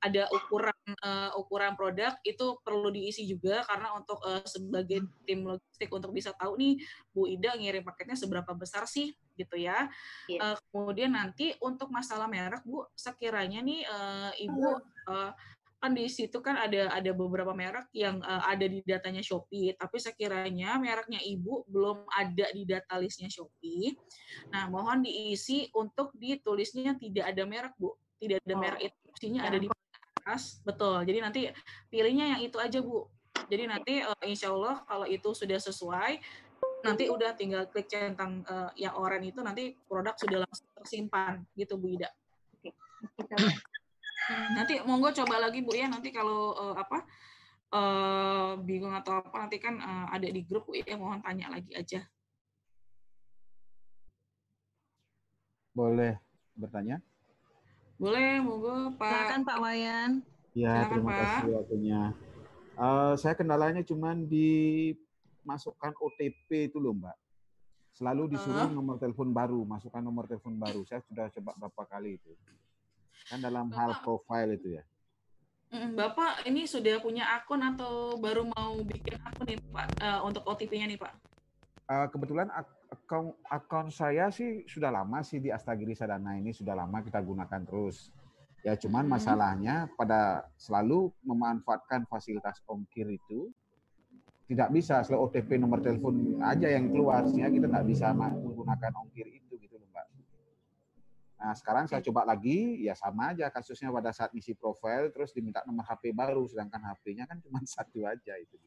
ada 0.00 0.26
ukuran 0.32 0.78
eh, 0.88 1.30
ukuran 1.36 1.72
produk 1.76 2.16
itu 2.24 2.46
perlu 2.64 2.88
diisi 2.88 3.28
juga 3.28 3.62
karena 3.68 3.92
untuk 3.92 4.18
eh, 4.24 4.44
sebagai 4.48 5.04
tim 5.28 5.44
logistik 5.44 5.90
untuk 5.92 6.10
bisa 6.16 6.32
tahu 6.32 6.56
nih 6.56 6.80
Bu 7.12 7.28
Ida 7.28 7.52
ngirim 7.58 7.84
paketnya 7.84 8.16
seberapa 8.16 8.56
besar 8.56 8.88
sih 8.88 9.12
gitu 9.38 9.54
ya. 9.54 9.86
Eh, 10.26 10.56
kemudian 10.74 11.14
nanti 11.14 11.54
untuk 11.62 11.92
masalah 11.94 12.26
merek 12.26 12.66
Bu, 12.66 12.82
sekiranya 12.98 13.62
nih 13.62 13.86
eh, 13.86 14.32
Ibu 14.48 14.66
eh, 15.14 15.32
kan 15.78 15.94
di 15.94 16.10
situ 16.10 16.42
kan 16.42 16.58
ada 16.58 16.90
ada 16.90 17.10
beberapa 17.14 17.54
merek 17.54 17.86
yang 17.94 18.18
eh, 18.18 18.42
ada 18.42 18.66
di 18.66 18.82
datanya 18.82 19.22
Shopee, 19.22 19.78
tapi 19.78 20.02
sekiranya 20.02 20.74
mereknya 20.82 21.22
Ibu 21.22 21.70
belum 21.70 22.02
ada 22.10 22.46
di 22.50 22.66
data 22.66 22.98
listnya 22.98 23.30
Shopee. 23.30 23.94
Nah, 24.50 24.66
mohon 24.66 25.06
diisi 25.06 25.70
untuk 25.78 26.10
ditulisnya 26.18 26.98
tidak 26.98 27.30
ada 27.30 27.42
merek 27.46 27.74
Bu, 27.78 27.94
tidak 28.18 28.42
ada 28.42 28.54
Oh, 28.58 28.60
merek 28.60 28.80
itu 28.90 28.98
opsinya 29.06 29.40
ya. 29.46 29.48
ada 29.54 29.58
di 29.62 29.66
atas, 29.70 30.42
betul. 30.66 30.98
Jadi 31.06 31.18
nanti 31.22 31.40
pilihnya 31.86 32.26
yang 32.36 32.40
itu 32.42 32.58
aja 32.58 32.78
Bu. 32.82 33.06
Jadi 33.46 33.64
nanti 33.70 33.94
eh, 34.02 34.24
insya 34.26 34.50
Allah 34.50 34.82
kalau 34.82 35.06
itu 35.06 35.30
sudah 35.30 35.62
sesuai, 35.62 36.18
nanti 36.82 37.06
udah 37.06 37.38
tinggal 37.38 37.70
klik 37.70 37.86
centang 37.86 38.42
eh, 38.42 38.82
yang 38.82 38.98
oranye 38.98 39.30
itu 39.30 39.46
nanti 39.46 39.78
produk 39.86 40.18
sudah 40.18 40.42
langsung 40.42 40.66
tersimpan 40.74 41.46
gitu 41.54 41.78
Bu 41.78 41.94
Ida. 41.94 42.10
Hmm, 43.30 43.54
Nanti 44.28 44.74
monggo 44.84 45.08
coba 45.14 45.40
lagi 45.40 45.64
Bu 45.64 45.72
ya 45.72 45.88
nanti 45.88 46.12
kalau 46.12 46.52
eh, 46.54 46.74
apa 46.76 46.98
eh, 47.70 48.50
bingung 48.60 48.92
atau 48.92 49.20
apa 49.20 49.36
nanti 49.38 49.56
kan 49.56 49.76
eh, 49.76 50.06
ada 50.12 50.28
di 50.28 50.44
grup 50.44 50.68
Bu 50.68 50.76
ya 50.76 50.94
mohon 50.94 51.20
tanya 51.20 51.48
lagi 51.48 51.72
aja. 51.72 52.04
Boleh 55.72 56.18
bertanya? 56.52 56.98
Boleh 57.96 58.42
monggo 58.42 58.94
Pak. 58.94 59.10
Silakan 59.10 59.40
Pak 59.42 59.58
Wayan. 59.58 60.10
Ya, 60.52 60.72
Silakan, 60.74 60.90
terima 60.90 61.10
Pak. 61.10 61.20
kasih 61.22 61.50
waktunya. 61.54 62.00
Eh, 62.78 63.12
saya 63.16 63.34
kendalanya 63.34 63.82
cuma 63.82 64.14
dimasukkan 64.14 65.92
OTP 65.96 66.70
itu 66.70 66.78
loh, 66.78 66.94
Mbak. 66.94 67.16
Selalu 67.94 68.30
disuruh 68.30 68.66
Eh. 68.66 68.70
nomor 68.70 68.94
telepon 68.98 69.34
baru, 69.34 69.66
masukkan 69.66 69.98
nomor 69.98 70.30
telepon 70.30 70.54
baru. 70.54 70.86
Saya 70.86 71.02
sudah 71.02 71.26
coba 71.32 71.58
berapa 71.58 71.82
kali 71.88 72.14
itu. 72.14 72.30
Kan 73.26 73.42
dalam 73.42 73.66
hal 73.74 73.98
profile 74.00 74.54
itu 74.54 74.78
ya. 74.78 74.84
Bapak 75.68 76.48
ini 76.48 76.64
sudah 76.64 76.96
punya 76.96 77.28
akun 77.34 77.60
atau 77.60 78.16
baru 78.16 78.48
mau 78.48 78.80
bikin 78.80 79.20
akun 79.20 79.44
nih 79.44 79.60
Pak 79.68 79.86
Eh, 80.00 80.18
untuk 80.24 80.42
OTP-nya 80.46 80.88
nih 80.88 80.96
Pak? 80.96 81.12
Eh, 81.88 82.06
kebetulan 82.08 82.48
ak- 82.48 82.72
akun 82.88 83.36
akun 83.44 83.86
saya 83.92 84.32
sih 84.32 84.64
sudah 84.64 84.88
lama 84.88 85.20
sih 85.20 85.36
di 85.36 85.52
Astagiri 85.52 85.92
Sadana 85.92 86.40
ini 86.40 86.56
sudah 86.56 86.72
lama 86.72 87.04
kita 87.04 87.20
gunakan 87.20 87.60
terus. 87.64 88.08
Ya 88.64 88.74
cuman 88.74 89.04
Hmm. 89.04 89.12
masalahnya 89.12 89.74
pada 89.92 90.48
selalu 90.56 91.12
memanfaatkan 91.20 92.08
fasilitas 92.08 92.58
ongkir 92.64 93.06
itu 93.06 93.52
tidak 94.48 94.72
bisa 94.72 95.04
selalu 95.04 95.28
OTP 95.28 95.60
nomor 95.60 95.84
telepon 95.84 96.16
aja 96.40 96.64
yang 96.66 96.88
keluar 96.88 97.28
sehingga 97.28 97.52
kita 97.52 97.66
tidak 97.68 97.84
bisa 97.84 98.08
menggunakan 98.10 98.92
ongkir 98.96 99.28
itu. 99.28 99.47
Nah 101.38 101.54
sekarang 101.54 101.86
saya 101.86 102.02
coba 102.02 102.26
lagi 102.26 102.82
ya 102.82 102.98
sama 102.98 103.30
aja 103.30 103.46
kasusnya 103.48 103.94
pada 103.94 104.10
saat 104.10 104.34
isi 104.34 104.58
profile 104.58 105.14
terus 105.14 105.30
diminta 105.30 105.62
nomor 105.62 105.86
HP 105.86 106.10
baru 106.10 106.42
sedangkan 106.50 106.82
HP-nya 106.82 107.30
kan 107.30 107.38
cuma 107.38 107.62
satu 107.78 108.02
aja 108.04 108.34
itu. 108.34 108.58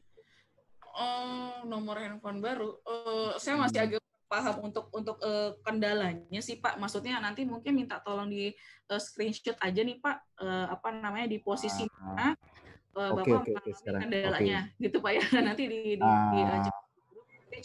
Oh, 0.92 1.64
nomor 1.64 1.96
handphone 2.00 2.40
baru. 2.40 2.76
Eh, 2.84 3.32
saya 3.40 3.56
masih 3.56 3.80
Hmm. 3.80 3.86
agak 3.96 4.02
paham 4.28 4.56
untuk 4.72 4.88
untuk 4.92 5.16
eh, 5.20 5.52
kendalanya 5.64 6.40
sih 6.40 6.56
Pak. 6.60 6.80
Maksudnya 6.80 7.20
nanti 7.20 7.44
mungkin 7.44 7.76
minta 7.76 8.00
tolong 8.00 8.28
di 8.28 8.52
eh, 8.52 9.00
screenshot 9.00 9.56
aja 9.60 9.80
nih 9.80 10.00
Pak. 10.00 10.16
Eh, 10.40 10.66
apa 10.72 10.88
namanya 10.92 11.28
di 11.28 11.40
posisi 11.40 11.84
mana 11.96 12.32
eh, 12.32 13.08
Oke, 13.12 13.20
Bapak 13.24 13.24
oke, 13.24 13.52
mengalami 13.56 13.72
sekarang. 13.76 14.00
kendalanya, 14.04 14.58
gitu 14.80 14.96
Pak 15.00 15.12
ya. 15.16 15.22
Nanti 15.48 15.62
di 15.68 15.78
di, 15.96 15.96
di 15.96 16.04
Ah, 16.04 16.32
eh, 16.32 16.44
nanti 16.48 16.68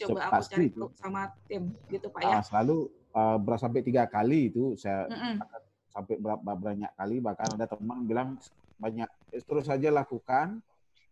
coba 0.04 0.20
aku 0.28 0.32
pasti 0.40 0.52
cari 0.56 0.68
itu. 0.72 0.84
sama 1.00 1.22
tim 1.48 1.64
gitu 1.92 2.08
Pak 2.12 2.22
ya. 2.24 2.36
Ah, 2.40 2.44
selalu 2.44 2.78
uh, 3.18 3.38
ber- 3.42 3.58
sampai 3.58 3.82
tiga 3.82 4.06
kali 4.06 4.54
itu 4.54 4.78
saya 4.78 5.10
akan 5.10 5.62
sampai 5.90 6.16
berapa 6.22 6.52
banyak 6.54 6.92
kali 6.94 7.18
bahkan 7.18 7.58
ada 7.58 7.66
teman 7.66 8.06
bilang 8.06 8.30
banyak 8.78 9.10
"Eh, 9.34 9.42
terus 9.42 9.66
saja 9.66 9.90
lakukan 9.90 10.62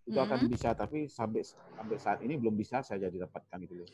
itu 0.05 0.13
akan 0.15 0.45
Mm-mm. 0.45 0.53
bisa 0.53 0.77
tapi 0.77 1.09
sampai 1.09 1.41
sampai 1.41 1.97
saat 1.97 2.21
ini 2.21 2.37
belum 2.37 2.53
bisa 2.53 2.85
saya 2.85 3.09
jadi 3.09 3.25
dapatkan 3.25 3.57
itu 3.65 3.73
loh. 3.73 3.89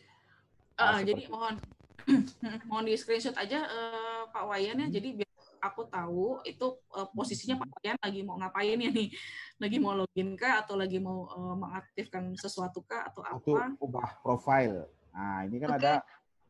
Ah, 0.75 0.99
Ah, 0.99 0.99
jadi 0.99 1.23
seperti- 1.23 1.31
mohon 1.31 1.55
mohon 2.67 2.83
di 2.83 2.99
screenshot 2.99 3.38
aja 3.39 3.63
eh, 3.63 4.21
Pak 4.27 4.43
Wayan 4.43 4.83
ya. 4.83 4.88
Jadi 4.91 5.23
biar 5.23 5.31
aku 5.63 5.88
tahu 5.88 6.43
itu 6.43 6.67
eh, 6.99 7.07
posisinya 7.15 7.63
Pak 7.63 7.69
Wayan 7.79 7.97
lagi 8.03 8.19
mau 8.27 8.35
ngapain 8.35 8.75
ya 8.75 8.91
nih? 8.91 9.07
Lagi 9.61 9.77
mau 9.77 9.93
login 9.93 10.33
kah 10.35 10.65
atau 10.65 10.73
lagi 10.75 10.97
mau 10.99 11.29
eh, 11.31 11.55
mengaktifkan 11.55 12.33
sesuatu 12.35 12.83
kah 12.83 13.07
atau 13.07 13.21
apa? 13.23 13.71
ubah 13.79 14.19
profile. 14.19 14.89
Nah 15.15 15.47
ini 15.47 15.61
kan 15.63 15.77
Oke. 15.77 15.79
ada 15.79 15.93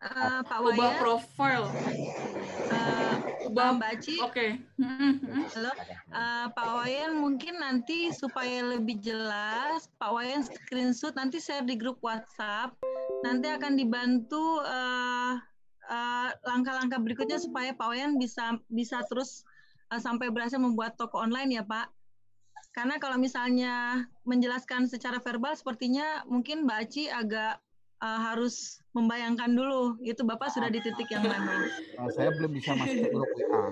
Eh, 0.02 0.40
Pak 0.50 0.60
Ubah 0.66 0.74
Wayan. 0.74 0.98
profile. 0.98 1.66
Eh, 2.74 3.16
Ubah 3.46 3.78
Mbak 3.78 3.94
Ci. 4.02 4.18
Oke. 4.18 4.58
Halo, 5.54 5.72
Eh, 6.10 6.46
Pak 6.58 6.70
Wayan 6.82 7.22
mungkin 7.22 7.62
nanti 7.62 8.10
supaya 8.10 8.66
lebih 8.66 8.98
jelas, 8.98 9.94
Pak 10.02 10.10
Wayan 10.10 10.42
screenshot 10.42 11.14
nanti 11.14 11.38
share 11.38 11.62
di 11.62 11.78
grup 11.78 12.02
WhatsApp. 12.02 12.74
Nanti 13.22 13.54
akan 13.54 13.78
dibantu 13.78 14.66
eh, 14.66 15.34
eh, 15.86 16.30
langkah-langkah 16.50 16.98
berikutnya 16.98 17.38
supaya 17.38 17.70
Pak 17.78 17.86
Wayan 17.94 18.18
bisa 18.18 18.58
bisa 18.74 19.06
terus 19.06 19.46
eh, 19.94 20.02
sampai 20.02 20.34
berhasil 20.34 20.58
membuat 20.58 20.98
toko 20.98 21.22
online 21.22 21.62
ya 21.62 21.64
Pak. 21.64 21.94
Karena 22.74 22.98
kalau 22.98 23.22
misalnya 23.22 24.02
menjelaskan 24.26 24.90
secara 24.90 25.22
verbal, 25.22 25.54
sepertinya 25.54 26.26
mungkin 26.26 26.66
Mbak 26.66 26.78
Aci 26.90 27.06
agak 27.06 27.62
eh, 28.02 28.20
harus 28.28 28.82
membayangkan 28.92 29.48
dulu 29.48 29.96
itu 30.04 30.22
Bapak 30.26 30.52
sudah 30.52 30.68
di 30.68 30.84
titik 30.84 31.08
yang 31.08 31.24
mana. 31.24 31.64
uh, 31.96 32.10
saya 32.12 32.34
belum 32.36 32.52
bisa 32.52 32.76
masuk 32.76 33.08
ke 33.08 33.10
grup 33.14 33.30
WA. 33.40 33.64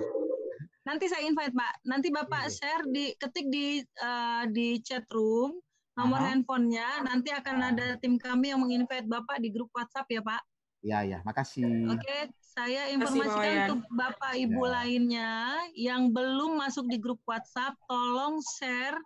Nanti 0.88 1.04
saya 1.12 1.28
invite 1.28 1.52
Pak. 1.52 1.74
Nanti 1.84 2.08
Bapak 2.08 2.48
share 2.48 2.88
di 2.88 3.12
ketik 3.14 3.46
di 3.52 3.84
eh, 3.84 4.44
di 4.48 4.80
chat 4.80 5.04
room 5.12 5.60
nomor 5.92 6.24
Aha. 6.24 6.32
handphonenya. 6.32 7.04
Nanti 7.04 7.28
akan 7.30 7.56
ada 7.74 8.00
tim 8.00 8.16
kami 8.16 8.56
yang 8.56 8.64
menginvite 8.64 9.04
Bapak 9.04 9.38
di 9.44 9.52
grup 9.52 9.68
WhatsApp 9.76 10.08
ya 10.08 10.24
Pak. 10.24 10.42
Ya 10.80 11.04
ya, 11.04 11.20
makasih. 11.28 11.92
Oke, 11.92 12.32
saya 12.40 12.88
informasikan 12.88 13.76
untuk 13.76 13.84
Bapak 13.92 14.32
Ibu 14.32 14.64
Ya. 14.64 14.70
lainnya 14.80 15.32
yang 15.76 16.08
belum 16.08 16.56
masuk 16.56 16.88
di 16.88 16.96
grup 16.96 17.20
WhatsApp, 17.28 17.76
tolong 17.84 18.40
share 18.56 18.96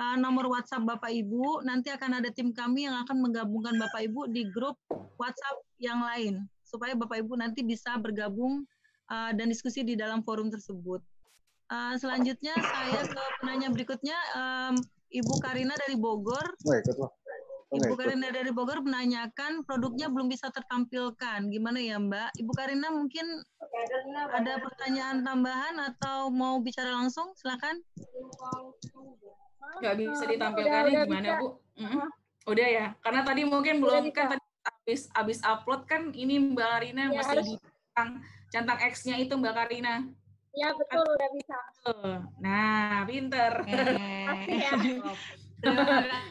uh, 0.00 0.16
nomor 0.16 0.48
WhatsApp 0.48 0.88
Bapak 0.88 1.12
Ibu. 1.12 1.60
Nanti 1.68 1.92
akan 1.92 2.24
ada 2.24 2.32
tim 2.32 2.56
kami 2.56 2.88
yang 2.88 2.96
akan 3.04 3.20
menggabungkan 3.20 3.76
Bapak 3.76 4.08
Ibu 4.08 4.32
di 4.32 4.48
grup 4.48 4.80
WhatsApp 5.20 5.60
yang 5.76 6.00
lain 6.00 6.48
supaya 6.64 6.96
Bapak 6.96 7.20
Ibu 7.20 7.36
nanti 7.36 7.60
bisa 7.60 8.00
bergabung 8.00 8.64
uh, 9.12 9.30
dan 9.36 9.46
diskusi 9.52 9.84
di 9.84 9.98
dalam 9.98 10.24
forum 10.24 10.48
tersebut. 10.48 11.04
Uh, 11.70 11.94
selanjutnya 12.02 12.56
saya 12.58 13.06
ke 13.06 13.22
penanya 13.38 13.70
berikutnya 13.70 14.18
um, 14.34 14.74
Ibu 15.10 15.34
Karina 15.38 15.74
dari 15.86 15.94
Bogor. 15.94 16.58
Woi, 16.66 16.82
ketua. 16.82 17.10
Ibu 17.70 17.94
Karina 17.94 18.34
dari 18.34 18.50
Bogor 18.50 18.82
menanyakan 18.82 19.62
produknya 19.62 20.10
belum 20.10 20.26
bisa 20.26 20.50
tertampilkan. 20.50 21.46
Gimana 21.54 21.78
ya 21.78 22.02
Mbak? 22.02 22.42
Ibu 22.42 22.52
Karina 22.58 22.90
mungkin 22.90 23.22
ada 24.34 24.58
pertanyaan 24.58 25.22
tambahan 25.22 25.78
atau 25.78 26.34
mau 26.34 26.58
bicara 26.58 26.90
langsung? 26.90 27.30
Silakan. 27.38 27.78
Nggak 29.80 29.94
bisa 29.96 30.12
Udah- 30.16 30.30
ditampilkan 30.30 30.82
udah 30.82 31.04
gimana 31.04 31.20
bisa. 31.22 31.34
Bu? 31.36 31.48
Mm-mm. 31.76 32.08
Udah 32.46 32.66
ya. 32.68 32.86
Karena 32.98 33.20
tadi 33.22 33.42
mungkin 33.44 33.74
Udah 33.76 33.84
belum 33.84 34.04
bisa. 34.06 34.16
kan 34.16 34.26
tadi 34.30 34.44
habis 34.60 35.00
habis 35.10 35.38
upload 35.42 35.82
kan 35.84 36.02
ini 36.12 36.34
Mbak 36.52 36.68
Karina 36.70 37.02
Ya, 37.02 37.08
masih 37.14 37.30
harus- 37.30 37.46
di 37.46 37.54
centang 37.56 38.10
centang 38.48 38.78
X-nya 38.82 39.16
itu 39.16 39.32
Mbak 39.32 39.54
Karina. 39.54 39.94
Ya 40.50 40.68
betul 40.72 41.06
udah 41.06 41.30
bisa. 41.30 41.58
Nah, 42.38 43.06
pinter. 43.06 43.52
Pasti 43.62 44.54
ya. 44.56 44.72
Terima 45.60 45.84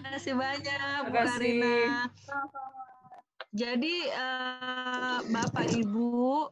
kasih 0.10 0.34
banyak 0.34 0.80
Bu. 1.06 1.14
Karina. 1.16 1.78
Jadi 3.50 3.96
eh, 4.06 5.18
Bapak 5.26 5.66
Ibu 5.72 6.50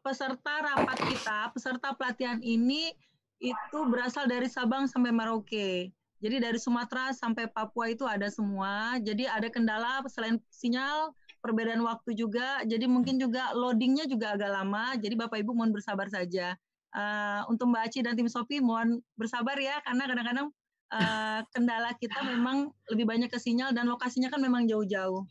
peserta 0.00 0.54
rapat 0.58 0.98
kita, 1.04 1.52
peserta 1.52 1.92
pelatihan 1.92 2.40
ini 2.40 2.90
itu 3.36 3.78
berasal 3.84 4.24
dari 4.24 4.48
Sabang 4.48 4.86
sampai 4.86 5.10
Merauke. 5.10 5.92
Jadi 6.22 6.38
dari 6.38 6.58
Sumatera 6.62 7.10
sampai 7.10 7.50
Papua 7.50 7.90
itu 7.90 8.06
ada 8.06 8.30
semua. 8.30 8.94
Jadi 9.02 9.26
ada 9.26 9.50
kendala 9.50 9.98
selain 10.06 10.38
sinyal, 10.54 11.10
perbedaan 11.42 11.82
waktu 11.82 12.14
juga. 12.14 12.62
Jadi 12.62 12.86
mungkin 12.86 13.18
juga 13.18 13.50
loadingnya 13.58 14.06
juga 14.06 14.38
agak 14.38 14.50
lama. 14.54 14.94
Jadi 14.94 15.18
Bapak 15.18 15.42
Ibu 15.42 15.50
mohon 15.50 15.74
bersabar 15.74 16.06
saja. 16.06 16.54
Eh, 16.92 17.40
untuk 17.50 17.74
Mbak 17.74 17.82
Aci 17.88 17.98
dan 18.06 18.14
tim 18.14 18.30
Sopi 18.30 18.62
mohon 18.62 19.02
bersabar 19.18 19.56
ya 19.56 19.80
karena 19.82 20.04
kadang-kadang 20.06 20.48
eh, 20.92 21.40
kendala 21.50 21.90
kita 21.96 22.20
memang 22.22 22.70
lebih 22.92 23.08
banyak 23.08 23.32
ke 23.32 23.40
sinyal 23.40 23.74
dan 23.74 23.88
lokasinya 23.90 24.30
kan 24.30 24.38
memang 24.38 24.68
jauh-jauh. 24.70 25.26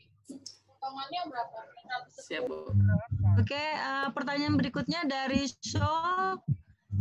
Potongannya 0.68 1.22
berapa? 1.30 1.58
Siap, 2.10 2.50
Bu. 2.50 2.74
Oke, 3.38 3.62
eh, 3.62 4.10
pertanyaan 4.12 4.58
berikutnya 4.58 5.06
dari 5.06 5.48
show 5.62 6.36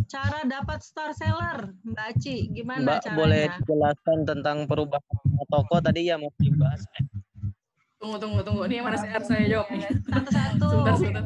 cara 0.07 0.41
dapat 0.47 0.79
star 0.81 1.11
seller, 1.13 1.75
Mbak 1.85 2.07
Aci, 2.17 2.49
gimana 2.55 2.81
Mbak 2.87 2.99
caranya? 3.05 3.19
boleh 3.19 3.43
dijelaskan 3.61 4.19
tentang 4.25 4.57
perubahan 4.65 5.17
toko 5.51 5.77
tadi 5.83 6.09
ya 6.09 6.17
mau 6.17 6.31
dibahas. 6.39 6.87
Tunggu, 8.01 8.17
tunggu, 8.17 8.41
tunggu. 8.41 8.65
Ini 8.65 8.81
mana 8.81 8.97
saya, 8.97 9.21
saya 9.21 9.45
jawab 9.45 9.69
nih. 9.77 9.85
Satu-satu. 10.09 10.69
Sebentar, 10.73 10.95
sebentar. 10.97 11.25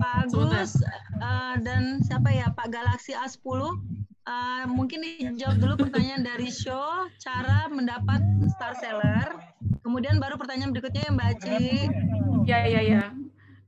Pak 0.00 0.12
Agus 0.32 0.72
eh, 0.80 1.54
dan 1.60 2.00
siapa 2.00 2.32
ya 2.32 2.48
Pak 2.56 2.72
Galaxy 2.72 3.12
A10 3.12 3.60
Eh, 4.24 4.64
mungkin 4.72 5.04
dijawab 5.04 5.60
dulu 5.60 5.74
pertanyaan 5.84 6.24
dari 6.24 6.48
show 6.48 7.04
cara 7.20 7.68
mendapat 7.68 8.24
star 8.56 8.72
seller 8.72 9.36
kemudian 9.84 10.16
baru 10.16 10.40
pertanyaan 10.40 10.72
berikutnya 10.72 11.04
ya 11.04 11.12
Mbak 11.12 11.28
Aci 11.36 11.64
Ya, 12.48 12.64
ya, 12.64 12.80
ya. 12.80 13.02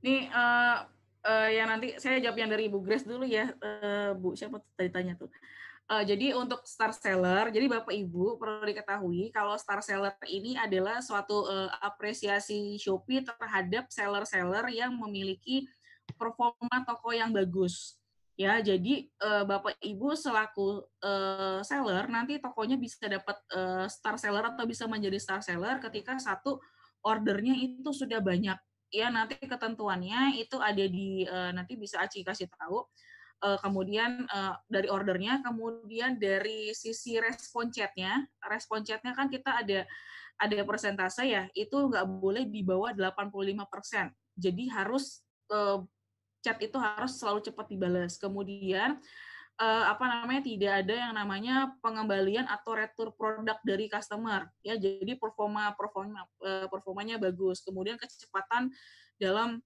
Nih, 0.01 0.25
eh, 0.25 0.77
eh, 1.27 1.49
yang 1.59 1.67
nanti 1.67 1.99
saya 1.99 2.23
jawab 2.23 2.37
yang 2.39 2.49
dari 2.49 2.71
Ibu 2.71 2.79
Grace 2.79 3.03
dulu 3.03 3.27
ya, 3.27 3.51
Eh, 3.59 4.11
Bu. 4.15 4.33
Siapa 4.33 4.63
tadi 4.79 4.89
tanya 4.89 5.13
tuh? 5.19 5.27
Eh, 5.87 6.03
jadi 6.03 6.35
untuk 6.35 6.67
star 6.67 6.91
seller, 6.91 7.47
jadi 7.47 7.63
Bapak 7.71 7.95
Ibu 7.95 8.35
perlu 8.35 8.67
diketahui 8.67 9.31
kalau 9.31 9.55
star 9.55 9.79
seller 9.79 10.11
ini 10.27 10.59
adalah 10.59 10.99
suatu 10.99 11.47
eh, 11.47 11.71
apresiasi 11.79 12.75
Shopee 12.75 13.23
terhadap 13.23 13.87
seller-seller 13.87 14.67
yang 14.67 14.91
memiliki 14.99 15.63
performa 16.19 16.83
toko 16.83 17.15
yang 17.15 17.31
bagus. 17.31 17.95
Ya, 18.35 18.59
jadi 18.59 19.07
eh, 19.07 19.43
Bapak 19.47 19.79
Ibu 19.79 20.11
selaku 20.11 20.83
eh, 20.99 21.63
seller 21.63 22.11
nanti 22.11 22.35
tokonya 22.43 22.75
bisa 22.75 23.07
dapat 23.07 23.39
eh, 23.55 23.87
star 23.87 24.19
seller 24.19 24.43
atau 24.43 24.67
bisa 24.67 24.91
menjadi 24.91 25.17
star 25.23 25.39
seller 25.39 25.79
ketika 25.79 26.19
satu 26.19 26.59
ordernya 26.99 27.55
itu 27.55 27.95
sudah 27.95 28.19
banyak. 28.19 28.59
Ya, 28.87 29.11
nanti 29.11 29.35
ketentuannya 29.35 30.39
itu 30.39 30.55
ada 30.63 30.85
di 30.87 31.27
eh, 31.27 31.51
nanti 31.51 31.75
bisa 31.75 31.99
Aci 31.99 32.23
kasih 32.23 32.47
tahu. 32.47 32.87
Eh, 33.37 33.57
kemudian 33.61 34.25
eh, 34.25 34.53
dari 34.65 34.89
ordernya, 34.89 35.45
kemudian 35.45 36.17
dari 36.17 36.73
sisi 36.73 37.21
respon 37.21 37.69
chatnya, 37.69 38.25
respon 38.47 38.81
chatnya 38.81 39.13
kan 39.13 39.29
kita 39.29 39.61
ada 39.61 39.85
ada 40.37 40.57
persentase 40.65 41.25
ya, 41.25 41.43
itu 41.53 41.77
nggak 41.89 42.05
boleh 42.17 42.49
di 42.49 42.61
bawah 42.65 42.93
85%. 42.95 44.09
Jadi 44.33 44.63
harus 44.73 45.21
eh, 45.53 45.77
chat 46.41 46.57
itu 46.63 46.77
harus 46.79 47.13
selalu 47.19 47.39
cepat 47.45 47.65
dibalas. 47.69 48.15
Kemudian 48.17 48.97
eh, 49.57 49.85
apa 49.89 50.05
namanya 50.05 50.41
tidak 50.45 50.71
ada 50.85 50.93
yang 50.93 51.13
namanya 51.17 51.55
pengembalian 51.81 52.45
atau 52.45 52.77
retur 52.77 53.13
produk 53.17 53.57
dari 53.65 53.89
customer. 53.89 54.49
Ya 54.61 54.77
jadi 54.77 55.17
performa 55.17 55.73
performa 55.73 56.25
eh, 56.45 56.67
performanya 56.69 57.17
bagus. 57.17 57.65
Kemudian 57.65 57.97
kecepatan 57.97 58.69
dalam 59.17 59.61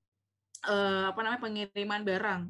eh, 0.68 1.06
apa 1.12 1.20
namanya 1.20 1.42
pengiriman 1.44 2.02
barang. 2.08 2.42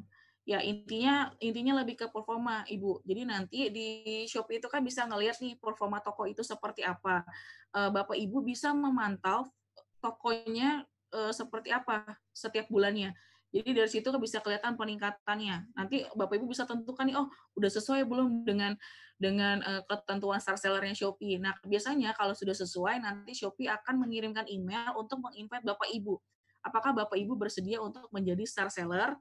Ya 0.42 0.58
intinya 0.58 1.30
intinya 1.38 1.82
lebih 1.82 1.98
ke 1.98 2.06
performa 2.10 2.66
ibu. 2.66 2.98
Jadi 3.06 3.22
nanti 3.26 3.58
di 3.70 3.86
Shopee 4.26 4.58
itu 4.58 4.66
kan 4.66 4.82
bisa 4.82 5.06
ngelihat 5.06 5.38
nih 5.38 5.54
performa 5.58 6.02
toko 6.02 6.26
itu 6.26 6.42
seperti 6.46 6.86
apa. 6.86 7.26
Eh, 7.74 7.90
bapak 7.90 8.14
ibu 8.18 8.42
bisa 8.42 8.70
memantau 8.70 9.50
tokonya 9.98 10.86
eh, 11.14 11.32
seperti 11.34 11.74
apa 11.74 12.18
setiap 12.30 12.70
bulannya 12.70 13.14
jadi 13.52 13.84
dari 13.84 13.90
situ 13.92 14.08
bisa 14.16 14.40
kelihatan 14.40 14.80
peningkatannya. 14.80 15.76
Nanti 15.76 16.08
Bapak 16.16 16.40
Ibu 16.40 16.48
bisa 16.48 16.64
tentukan 16.64 17.04
nih, 17.04 17.20
oh 17.20 17.28
udah 17.60 17.68
sesuai 17.68 18.08
belum 18.08 18.48
dengan 18.48 18.72
dengan 19.20 19.60
eh, 19.60 19.84
ketentuan 19.84 20.40
star 20.40 20.56
sellernya 20.56 20.96
Shopee. 20.96 21.36
Nah 21.36 21.52
biasanya 21.60 22.16
kalau 22.16 22.32
sudah 22.32 22.56
sesuai, 22.56 23.04
nanti 23.04 23.36
Shopee 23.36 23.68
akan 23.68 24.08
mengirimkan 24.08 24.48
email 24.48 24.96
untuk 24.96 25.20
menginvite 25.20 25.68
Bapak 25.68 25.84
Ibu. 25.92 26.16
Apakah 26.64 26.96
Bapak 26.96 27.20
Ibu 27.20 27.36
bersedia 27.36 27.76
untuk 27.84 28.08
menjadi 28.08 28.40
star 28.48 28.72
seller? 28.72 29.12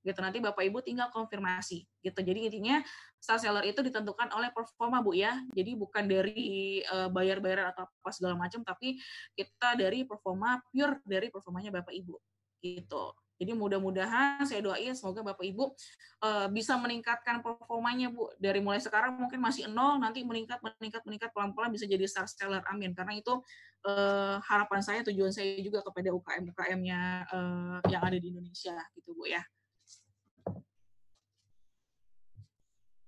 Gitu 0.00 0.16
nanti 0.16 0.40
Bapak 0.40 0.64
Ibu 0.64 0.80
tinggal 0.80 1.12
konfirmasi. 1.12 1.84
Gitu. 2.00 2.18
Jadi 2.24 2.40
intinya 2.48 2.80
star 3.20 3.36
seller 3.36 3.68
itu 3.68 3.84
ditentukan 3.84 4.32
oleh 4.32 4.48
performa 4.48 5.04
Bu 5.04 5.12
ya. 5.12 5.44
Jadi 5.52 5.76
bukan 5.76 6.08
dari 6.08 6.80
eh, 6.80 7.08
bayar-bayaran 7.12 7.68
atau 7.76 7.84
apa 7.84 8.10
segala 8.16 8.32
macam, 8.40 8.64
tapi 8.64 8.96
kita 9.36 9.76
dari 9.76 10.08
performa 10.08 10.56
pure 10.72 11.04
dari 11.04 11.28
performanya 11.28 11.68
Bapak 11.68 11.92
Ibu. 11.92 12.16
Gitu. 12.64 13.04
Jadi 13.44 13.52
mudah-mudahan 13.52 14.40
saya 14.48 14.64
doain 14.64 14.96
semoga 14.96 15.20
Bapak 15.20 15.44
Ibu 15.44 15.76
eh, 16.24 16.48
bisa 16.48 16.80
meningkatkan 16.80 17.44
performanya 17.44 18.08
Bu. 18.08 18.32
Dari 18.40 18.64
mulai 18.64 18.80
sekarang 18.80 19.20
mungkin 19.20 19.36
masih 19.36 19.68
nol, 19.68 20.00
nanti 20.00 20.24
meningkat, 20.24 20.64
meningkat, 20.64 21.04
meningkat 21.04 21.28
pelan-pelan 21.36 21.68
bisa 21.68 21.84
jadi 21.84 22.08
star 22.08 22.24
seller. 22.24 22.64
Amin. 22.72 22.96
Karena 22.96 23.12
itu 23.12 23.44
eh, 23.84 24.40
harapan 24.40 24.80
saya, 24.80 25.04
tujuan 25.04 25.28
saya 25.28 25.60
juga 25.60 25.84
kepada 25.84 26.08
UKM-UKM-nya 26.16 27.00
eh, 27.28 27.76
yang 27.92 28.00
ada 28.00 28.16
di 28.16 28.32
Indonesia 28.32 28.80
gitu 28.96 29.12
Bu 29.12 29.28
ya. 29.28 29.44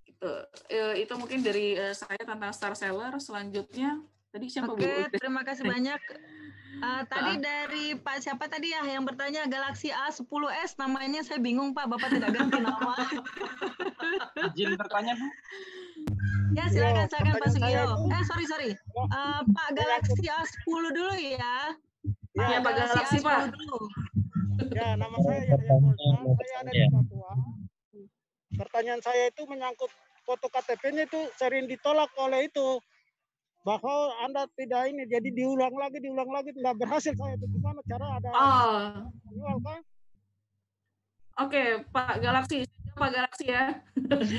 Itu, 0.05 0.33
itu 0.97 1.13
mungkin 1.17 1.41
dari 1.45 1.77
saya 1.97 2.21
tentang 2.21 2.53
star 2.53 2.77
seller. 2.77 3.17
Selanjutnya 3.21 4.05
tadi 4.37 4.53
siapa 4.53 4.77
Bu? 4.77 4.77
Oke, 4.77 5.09
terima 5.17 5.41
kasih 5.49 5.65
banyak. 5.65 6.01
Eh, 6.77 7.03
tadi 7.09 7.33
dari 7.41 7.97
Pak 7.97 8.21
siapa 8.21 8.53
tadi 8.53 8.69
ya 8.69 8.85
yang 8.85 9.09
bertanya 9.09 9.49
Galaxy 9.49 9.89
A10s 9.89 10.77
namanya 10.77 11.25
saya 11.25 11.41
bingung 11.41 11.73
Pak, 11.73 11.89
Bapak 11.89 12.13
tidak 12.13 12.37
ganti 12.37 12.61
nama. 12.61 12.93
Izin 14.53 14.77
bertanya, 14.77 15.17
Bu. 15.17 15.27
ya 16.53 16.69
silakan 16.69 17.09
silakan 17.09 17.33
Pak 17.41 17.49
Sugio. 17.49 17.85
Eh 18.13 18.23
sorry 18.29 18.45
sorry. 18.45 18.71
Eh, 18.77 19.41
Pak 19.57 19.69
Galaxy 19.73 20.29
A10 20.29 20.85
dulu 20.93 21.15
ya. 21.17 21.57
Iya, 22.37 22.61
Pak 22.61 22.73
Galaxy, 22.77 23.25
Pak. 23.25 23.49
A10 23.49 23.57
dulu. 23.57 23.79
Ya, 24.77 25.01
nama 25.01 25.17
saya 25.25 25.49
Yahya 25.49 25.57
Sultan. 25.65 26.21
Saya 26.37 26.55
ada 26.61 26.71
di 26.77 26.85
Papua. 26.93 27.33
Pertanyaan 28.57 29.01
saya 29.01 29.33
itu 29.33 29.43
menyangkut 29.49 29.89
foto 30.29 30.53
KTP-nya 30.53 31.09
itu 31.09 31.21
sering 31.41 31.65
ditolak 31.65 32.13
oleh 32.21 32.53
itu 32.53 32.81
bahwa 33.67 34.15
Anda 34.23 34.47
tidak 34.55 34.95
ini, 34.95 35.11
jadi 35.11 35.27
diulang 35.35 35.75
lagi, 35.75 35.99
diulang 35.99 36.31
lagi, 36.31 36.55
tidak 36.55 36.79
berhasil 36.79 37.11
saya 37.19 37.35
itu 37.35 37.47
gimana 37.51 37.83
cara 37.91 38.07
ada 38.15 38.29
Oh, 38.31 38.79
manual 39.27 39.59
kan? 39.59 39.81
Oke, 41.43 41.83
Pak 41.91 42.23
Galaksi, 42.23 42.63
Pak 42.95 43.11
Galaksi 43.11 43.45
ya. 43.51 43.83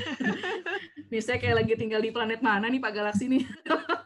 nih 1.12 1.20
saya 1.20 1.36
kayak 1.36 1.60
lagi 1.60 1.76
tinggal 1.76 2.00
di 2.00 2.08
planet 2.08 2.40
mana 2.40 2.72
nih 2.72 2.80
Pak 2.80 2.92
Galaksi 2.96 3.28
nih. 3.28 3.44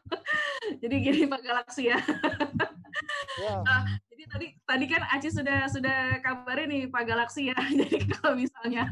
jadi 0.83 0.95
gini 0.99 1.31
Pak 1.31 1.41
Galaksi 1.47 1.95
ya. 1.95 2.03
Ah, 3.63 3.87
jadi 4.23 4.31
tadi 4.39 4.49
tadi 4.63 4.85
kan 4.87 5.03
Aci 5.11 5.29
sudah 5.35 5.67
sudah 5.67 6.23
kabarin 6.23 6.71
nih 6.71 6.87
Pak 6.87 7.03
Galaksi 7.11 7.51
ya. 7.51 7.59
Jadi 7.83 8.07
kalau 8.15 8.39
misalnya 8.39 8.87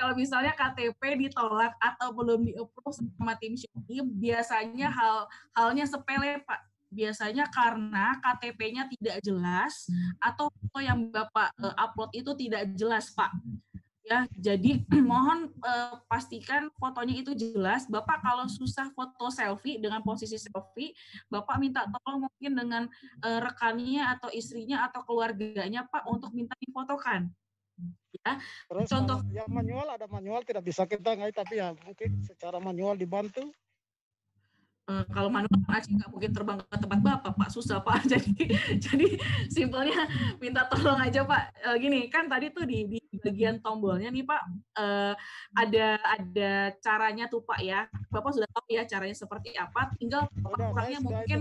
kalau 0.00 0.14
misalnya 0.16 0.56
KTP 0.56 1.20
ditolak 1.20 1.76
atau 1.76 2.16
belum 2.16 2.48
di-approve 2.48 2.96
sama 2.96 3.36
tim 3.36 3.52
Shopee, 3.60 4.00
biasanya 4.00 4.88
hal 4.88 5.28
halnya 5.52 5.84
sepele 5.84 6.40
Pak. 6.48 6.64
Biasanya 6.88 7.52
karena 7.52 8.16
KTP-nya 8.24 8.88
tidak 8.88 9.20
jelas 9.20 9.84
atau 10.24 10.48
foto 10.48 10.80
yang 10.80 11.12
Bapak 11.12 11.52
eh, 11.60 11.74
upload 11.76 12.10
itu 12.16 12.32
tidak 12.32 12.72
jelas 12.72 13.12
Pak 13.12 13.28
ya 14.08 14.24
jadi 14.32 14.80
mohon 15.10 15.52
eh, 15.52 15.94
pastikan 16.08 16.72
fotonya 16.80 17.20
itu 17.20 17.36
jelas. 17.36 17.84
Bapak 17.84 18.24
kalau 18.24 18.48
susah 18.48 18.88
foto 18.96 19.28
selfie 19.28 19.76
dengan 19.76 20.00
posisi 20.00 20.40
selfie 20.40 20.96
bapak 21.28 21.56
minta 21.60 21.84
tolong 21.84 22.24
mungkin 22.24 22.52
dengan 22.56 22.82
eh, 23.20 23.38
rekannya 23.44 24.02
atau 24.16 24.32
istrinya 24.32 24.88
atau 24.88 25.04
keluarganya 25.04 25.84
pak 25.84 26.08
untuk 26.08 26.32
minta 26.32 26.56
difotokan. 26.56 27.28
Ya 28.24 28.40
Terus 28.66 28.88
contoh 28.90 29.20
kalau 29.20 29.36
yang 29.36 29.50
manual 29.52 29.86
ada 29.92 30.08
manual 30.08 30.40
tidak 30.42 30.64
bisa 30.64 30.88
kita 30.88 31.14
ngai 31.14 31.30
tapi 31.30 31.60
ya 31.60 31.76
mungkin 31.84 32.24
secara 32.24 32.56
manual 32.58 32.96
dibantu. 32.96 33.52
Eh, 34.88 35.04
kalau 35.12 35.28
manual 35.28 35.52
Aceh 35.68 35.92
nggak 35.92 36.08
mungkin 36.08 36.30
terbang 36.32 36.58
ke 36.64 36.76
tempat 36.80 37.00
bapak 37.04 37.32
pak. 37.36 37.48
Susah 37.52 37.84
pak. 37.84 38.00
Jadi 38.12 38.32
jadi 38.80 39.06
simpelnya 39.52 40.08
minta 40.40 40.64
tolong 40.64 40.96
aja 40.96 41.28
pak. 41.28 41.52
Eh, 41.60 41.76
gini 41.76 42.08
kan 42.08 42.24
tadi 42.24 42.48
tuh 42.48 42.64
di, 42.64 42.88
di 42.88 42.97
bagian 43.16 43.64
tombolnya 43.64 44.12
nih 44.12 44.24
Pak 44.24 44.42
uh, 44.76 45.14
ada 45.56 45.86
ada 45.96 46.52
caranya 46.78 47.24
tuh 47.26 47.40
Pak 47.40 47.60
ya. 47.64 47.88
Bapak 48.12 48.36
sudah 48.36 48.48
tahu 48.52 48.68
ya 48.68 48.84
caranya 48.84 49.16
seperti 49.16 49.56
apa. 49.56 49.92
Tinggal 49.96 50.28
Bapak 50.36 50.72
kurangnya 50.72 51.00
mungkin 51.00 51.38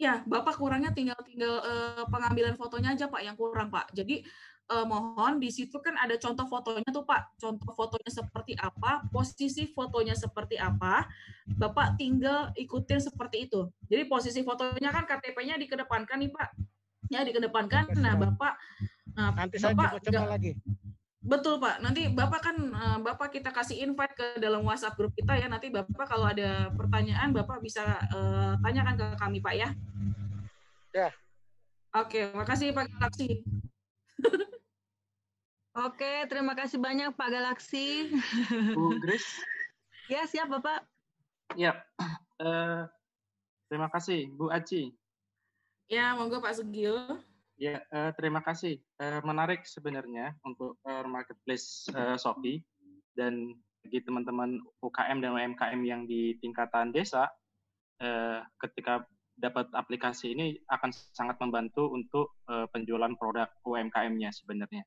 ya 0.00 0.24
Bapak 0.24 0.54
kurangnya 0.56 0.90
tinggal 0.94 1.18
tinggal 1.26 1.60
uh, 1.60 2.04
pengambilan 2.08 2.54
fotonya 2.54 2.94
aja 2.94 3.10
Pak 3.10 3.22
yang 3.26 3.34
kurang 3.34 3.68
Pak. 3.68 3.90
Jadi 3.92 4.22
uh, 4.70 4.86
mohon 4.86 5.42
di 5.42 5.50
situ 5.50 5.76
kan 5.82 5.98
ada 5.98 6.14
contoh 6.16 6.46
fotonya 6.46 6.88
tuh 6.94 7.02
Pak. 7.02 7.36
Contoh 7.36 7.74
fotonya 7.74 8.10
seperti 8.10 8.54
apa, 8.54 9.04
posisi 9.10 9.68
fotonya 9.74 10.14
seperti 10.14 10.56
apa. 10.56 11.04
Bapak 11.50 11.98
tinggal 11.98 12.54
ikutin 12.54 13.02
seperti 13.02 13.50
itu. 13.50 13.66
Jadi 13.90 14.06
posisi 14.06 14.40
fotonya 14.46 14.94
kan 14.94 15.04
KTP-nya 15.04 15.58
dikedepankan 15.58 16.22
nih 16.22 16.30
Pak. 16.30 16.50
Ya 17.10 17.26
dikedepankan. 17.26 17.90
Nah 17.98 18.14
Bapak 18.14 18.54
nah, 19.18 19.34
nanti 19.34 19.58
saya 19.58 19.74
Bapak 19.74 20.00
coba 20.06 20.38
lagi. 20.38 20.54
Betul 21.20 21.60
Pak. 21.60 21.84
Nanti 21.84 22.08
Bapak 22.08 22.40
kan 22.40 22.56
uh, 22.72 22.98
Bapak 23.02 23.34
kita 23.34 23.52
kasih 23.52 23.84
invite 23.84 24.16
ke 24.16 24.40
dalam 24.40 24.64
WhatsApp 24.64 24.96
grup 24.96 25.12
kita 25.12 25.36
ya. 25.36 25.50
Nanti 25.50 25.68
Bapak 25.68 26.06
kalau 26.08 26.30
ada 26.30 26.72
pertanyaan 26.72 27.34
Bapak 27.36 27.60
bisa 27.60 28.00
uh, 28.14 28.56
tanyakan 28.64 28.96
ke 28.96 29.06
kami 29.20 29.38
Pak 29.44 29.54
ya. 29.58 29.68
Ya. 30.96 31.10
Oke, 31.90 32.30
makasih 32.30 32.70
Pak 32.70 32.86
Galaksi. 32.86 33.42
Oke, 35.86 36.26
terima 36.30 36.54
kasih 36.54 36.78
banyak 36.78 37.14
Pak 37.18 37.30
Galaksi. 37.30 38.10
Bu 38.74 38.94
Grace. 39.02 39.42
ya, 40.12 40.22
siap 40.26 40.50
Bapak. 40.50 40.86
Ya, 41.58 41.82
uh, 42.38 42.86
terima 43.66 43.90
kasih 43.90 44.30
Bu 44.34 44.54
Aci. 44.54 44.94
Ya, 45.90 46.14
monggo 46.14 46.38
Pak 46.38 46.54
Sugio. 46.54 47.18
Ya, 47.58 47.82
uh, 47.90 48.14
terima 48.14 48.38
kasih. 48.46 48.78
Uh, 49.02 49.18
menarik 49.26 49.66
sebenarnya 49.66 50.38
untuk 50.46 50.78
uh, 50.86 51.02
marketplace 51.02 51.90
uh, 51.90 52.14
Shopee 52.14 52.62
dan 53.18 53.58
bagi 53.82 53.98
teman-teman 54.06 54.62
UKM 54.86 55.18
dan 55.18 55.34
UMKM 55.34 55.80
yang 55.82 56.06
di 56.06 56.38
tingkatan 56.38 56.94
desa, 56.94 57.26
uh, 58.06 58.38
ketika 58.62 59.02
dapat 59.34 59.66
aplikasi 59.74 60.30
ini 60.30 60.62
akan 60.70 60.94
sangat 60.94 61.42
membantu 61.42 61.90
untuk 61.90 62.38
uh, 62.46 62.70
penjualan 62.70 63.10
produk 63.18 63.50
UMKM-nya 63.66 64.30
sebenarnya 64.30 64.86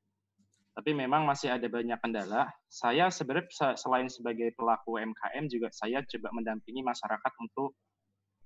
tapi 0.73 0.89
memang 0.89 1.29
masih 1.29 1.53
ada 1.53 1.69
banyak 1.69 2.01
kendala. 2.01 2.49
Saya 2.65 3.13
sebenarnya 3.13 3.77
selain 3.77 4.09
sebagai 4.09 4.57
pelaku 4.57 4.97
UMKM 4.97 5.45
juga 5.45 5.69
saya 5.69 6.01
coba 6.01 6.33
mendampingi 6.33 6.81
masyarakat 6.81 7.33
untuk 7.37 7.77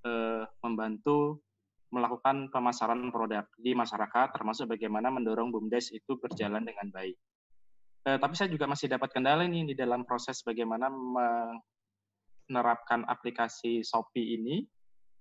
eh, 0.03 0.43
membantu 0.59 1.39
melakukan 1.93 2.51
pemasaran 2.51 3.11
produk 3.11 3.47
di 3.55 3.71
masyarakat, 3.71 4.35
termasuk 4.35 4.67
bagaimana 4.75 5.07
mendorong 5.07 5.51
BUMDes 5.51 5.95
itu 5.95 6.19
berjalan 6.19 6.63
dengan 6.67 6.91
baik. 6.91 7.15
Eh, 8.07 8.17
tapi 8.19 8.33
saya 8.35 8.51
juga 8.51 8.67
masih 8.67 8.87
dapat 8.91 9.11
kendala 9.11 9.43
nih 9.47 9.71
di 9.71 9.75
dalam 9.75 10.07
proses 10.07 10.39
bagaimana 10.43 10.87
menerapkan 12.47 13.03
aplikasi 13.07 13.83
Shopee 13.83 14.39
ini 14.39 14.63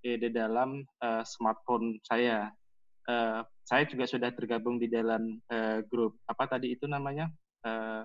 eh, 0.07 0.19
di 0.19 0.31
dalam 0.31 0.83
eh, 0.83 1.23
smartphone 1.27 1.99
saya 2.03 2.51
uh, 3.07 3.41
saya 3.67 3.83
juga 3.87 4.05
sudah 4.07 4.31
tergabung 4.35 4.79
di 4.79 4.91
dalam 4.91 5.39
uh, 5.51 5.79
grup 5.87 6.19
apa 6.27 6.45
tadi 6.47 6.75
itu 6.75 6.87
namanya 6.87 7.31
uh, 7.67 8.03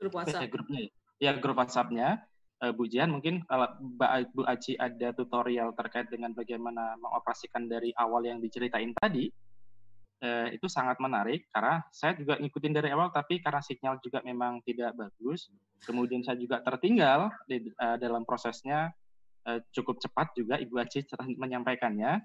grup 0.00 0.16
WhatsApp. 0.16 0.44
Ya, 0.44 0.48
grupnya 0.48 0.80
ya 1.20 1.30
grup 1.36 1.56
WhatsAppnya 1.56 2.08
uh, 2.62 2.72
Bu 2.72 2.86
Jian 2.86 3.12
mungkin 3.12 3.44
kalau 3.48 3.68
Bu 4.32 4.44
Aci 4.44 4.76
ada 4.76 5.12
tutorial 5.16 5.72
terkait 5.76 6.08
dengan 6.12 6.32
bagaimana 6.32 6.96
mengoperasikan 7.00 7.66
dari 7.68 7.90
awal 7.96 8.24
yang 8.28 8.38
diceritain 8.38 8.92
tadi 8.96 9.28
uh, 10.24 10.48
itu 10.52 10.66
sangat 10.68 11.00
menarik 11.00 11.48
karena 11.52 11.84
saya 11.90 12.16
juga 12.16 12.36
ngikutin 12.40 12.72
dari 12.76 12.88
awal 12.92 13.10
tapi 13.10 13.40
karena 13.40 13.60
sinyal 13.60 13.98
juga 14.04 14.20
memang 14.22 14.60
tidak 14.64 14.96
bagus 14.96 15.52
kemudian 15.84 16.20
saya 16.20 16.36
juga 16.36 16.60
tertinggal 16.60 17.32
di 17.48 17.68
uh, 17.80 17.96
dalam 17.96 18.22
prosesnya 18.24 18.92
uh, 19.46 19.60
cukup 19.72 20.00
cepat 20.00 20.36
juga 20.36 20.60
Ibu 20.60 20.74
Aci 20.80 21.06
menyampaikannya. 21.36 22.20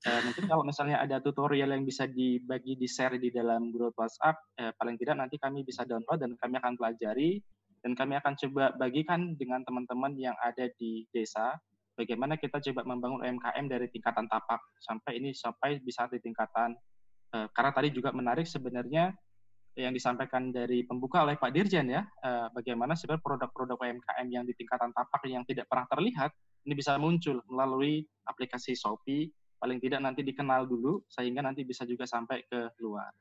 Uh, 0.00 0.20
mungkin 0.24 0.48
kalau 0.48 0.64
misalnya 0.64 0.96
ada 0.96 1.20
tutorial 1.20 1.76
yang 1.76 1.84
bisa 1.84 2.08
dibagi 2.08 2.72
di 2.72 2.88
share 2.88 3.20
di 3.20 3.28
dalam 3.28 3.68
grup 3.68 3.92
WhatsApp, 4.00 4.56
eh, 4.56 4.72
paling 4.72 4.96
tidak 4.96 5.20
nanti 5.20 5.36
kami 5.36 5.60
bisa 5.60 5.84
download 5.84 6.16
dan 6.16 6.32
kami 6.40 6.56
akan 6.56 6.72
pelajari 6.80 7.44
dan 7.80 7.92
kami 7.96 8.16
akan 8.20 8.36
coba 8.36 8.76
bagikan 8.76 9.34
dengan 9.40 9.64
teman-teman 9.64 10.12
yang 10.16 10.36
ada 10.44 10.68
di 10.76 11.08
desa 11.12 11.56
bagaimana 11.96 12.36
kita 12.36 12.60
coba 12.70 12.84
membangun 12.84 13.24
UMKM 13.24 13.66
dari 13.68 13.88
tingkatan 13.88 14.28
tapak 14.28 14.60
sampai 14.80 15.20
ini 15.20 15.32
sampai 15.32 15.80
bisa 15.80 16.08
di 16.12 16.20
tingkatan 16.20 16.76
eh, 17.36 17.46
karena 17.52 17.72
tadi 17.72 17.88
juga 17.92 18.12
menarik 18.12 18.44
sebenarnya 18.44 19.12
yang 19.78 19.94
disampaikan 19.94 20.50
dari 20.50 20.82
pembuka 20.82 21.22
oleh 21.22 21.38
Pak 21.40 21.52
Dirjen 21.54 21.88
ya 21.88 22.04
eh, 22.04 22.48
bagaimana 22.52 22.96
sebenarnya 22.96 23.24
produk-produk 23.24 23.76
UMKM 23.80 24.28
yang 24.28 24.44
di 24.44 24.52
tingkatan 24.56 24.92
tapak 24.92 25.24
yang 25.28 25.44
tidak 25.48 25.68
pernah 25.68 25.88
terlihat 25.88 26.30
ini 26.68 26.74
bisa 26.76 27.00
muncul 27.00 27.40
melalui 27.48 28.04
aplikasi 28.28 28.76
Shopee 28.76 29.32
paling 29.60 29.76
tidak 29.76 30.00
nanti 30.00 30.24
dikenal 30.24 30.64
dulu 30.64 31.04
sehingga 31.08 31.44
nanti 31.44 31.68
bisa 31.68 31.84
juga 31.84 32.08
sampai 32.08 32.48
ke 32.48 32.80
luar. 32.80 33.12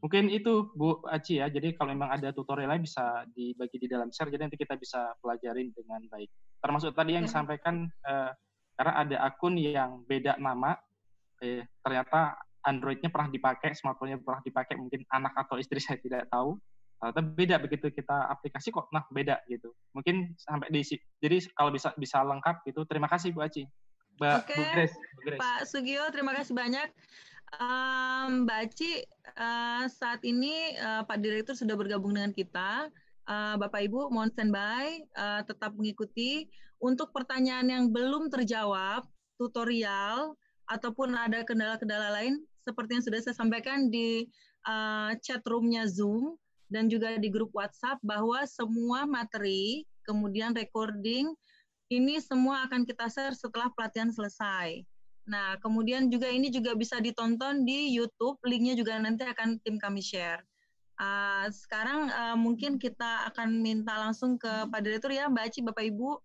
Mungkin 0.00 0.32
itu 0.32 0.72
Bu 0.72 1.04
Aci 1.08 1.44
ya. 1.44 1.52
Jadi 1.52 1.76
kalau 1.76 1.92
memang 1.92 2.08
ada 2.12 2.32
tutorialnya 2.32 2.80
bisa 2.80 3.24
dibagi 3.36 3.76
di 3.76 3.88
dalam 3.88 4.08
share 4.08 4.32
jadi 4.32 4.48
nanti 4.48 4.56
kita 4.56 4.80
bisa 4.80 5.12
pelajarin 5.20 5.72
dengan 5.76 6.00
baik. 6.08 6.28
Termasuk 6.64 6.96
tadi 6.96 7.20
yang 7.20 7.24
ya. 7.24 7.28
disampaikan 7.28 7.84
eh, 7.84 8.32
karena 8.80 8.92
ada 8.96 9.16
akun 9.28 9.60
yang 9.60 10.00
beda 10.08 10.40
nama 10.40 10.72
eh, 11.44 11.68
ternyata 11.84 12.40
Android-nya 12.60 13.08
pernah 13.08 13.32
dipakai, 13.32 13.72
smartphone-nya 13.72 14.20
pernah 14.20 14.44
dipakai, 14.44 14.76
mungkin 14.76 15.00
anak 15.08 15.32
atau 15.32 15.56
istri 15.56 15.80
saya 15.80 15.96
tidak 15.96 16.28
tahu. 16.28 16.60
Ternyata 17.00 17.20
beda 17.24 17.56
begitu 17.56 17.88
kita 17.88 18.28
aplikasi 18.28 18.68
kok, 18.68 18.92
nah 18.92 19.08
beda 19.08 19.40
gitu. 19.48 19.72
Mungkin 19.96 20.36
sampai 20.36 20.68
di 20.68 20.84
jadi 21.16 21.40
kalau 21.56 21.72
bisa 21.72 21.96
bisa 21.96 22.20
lengkap 22.20 22.60
gitu. 22.68 22.84
Terima 22.84 23.08
kasih 23.08 23.32
Bu 23.32 23.40
Aci. 23.40 23.64
Mbak 24.20 24.36
Oke, 24.44 24.52
Bu 24.52 24.62
Grace, 24.76 24.96
Bu 25.16 25.20
Grace. 25.24 25.40
Pak 25.40 25.60
Sugio, 25.64 26.04
terima 26.12 26.36
kasih 26.36 26.52
banyak. 26.52 26.88
Um, 27.58 28.46
Mbak 28.46 28.58
Aci, 28.70 29.02
uh, 29.34 29.90
saat 29.90 30.22
ini 30.22 30.78
uh, 30.78 31.02
Pak 31.02 31.18
Direktur 31.18 31.58
sudah 31.58 31.74
bergabung 31.74 32.14
dengan 32.14 32.30
kita. 32.30 32.86
Uh, 33.26 33.58
Bapak 33.58 33.90
Ibu 33.90 34.14
mohon 34.14 34.30
standby, 34.30 35.02
uh, 35.18 35.42
tetap 35.42 35.74
mengikuti. 35.74 36.46
Untuk 36.78 37.10
pertanyaan 37.10 37.66
yang 37.66 37.84
belum 37.90 38.30
terjawab, 38.30 39.02
tutorial, 39.34 40.38
ataupun 40.70 41.10
ada 41.18 41.42
kendala-kendala 41.42 42.14
lain, 42.14 42.38
seperti 42.62 42.96
yang 42.96 43.04
sudah 43.04 43.20
saya 43.20 43.34
sampaikan 43.34 43.90
di 43.90 44.30
uh, 44.70 45.12
chat 45.18 45.42
roomnya 45.42 45.90
Zoom, 45.90 46.38
dan 46.70 46.86
juga 46.86 47.18
di 47.18 47.28
grup 47.28 47.50
WhatsApp, 47.50 47.98
bahwa 48.06 48.46
semua 48.46 49.10
materi, 49.10 49.82
kemudian 50.06 50.54
recording, 50.54 51.34
ini 51.90 52.22
semua 52.22 52.70
akan 52.70 52.86
kita 52.86 53.10
share 53.10 53.34
setelah 53.34 53.74
pelatihan 53.74 54.14
selesai. 54.14 54.86
Nah, 55.30 55.54
kemudian 55.62 56.10
juga 56.10 56.26
ini 56.26 56.50
juga 56.50 56.74
bisa 56.74 56.98
ditonton 56.98 57.62
di 57.62 57.94
YouTube, 57.94 58.42
linknya 58.42 58.74
juga 58.74 58.98
nanti 58.98 59.22
akan 59.22 59.62
tim 59.62 59.78
kami 59.78 60.02
share. 60.02 60.42
Uh, 60.98 61.46
sekarang 61.54 62.10
uh, 62.10 62.36
mungkin 62.36 62.76
kita 62.76 63.30
akan 63.30 63.62
minta 63.62 63.94
langsung 63.94 64.34
ke 64.34 64.50
Pak 64.66 64.80
Direktur 64.82 65.14
ya, 65.14 65.30
Mbak 65.30 65.44
Aci, 65.46 65.60
Bapak 65.62 65.86
Ibu, 65.86 66.18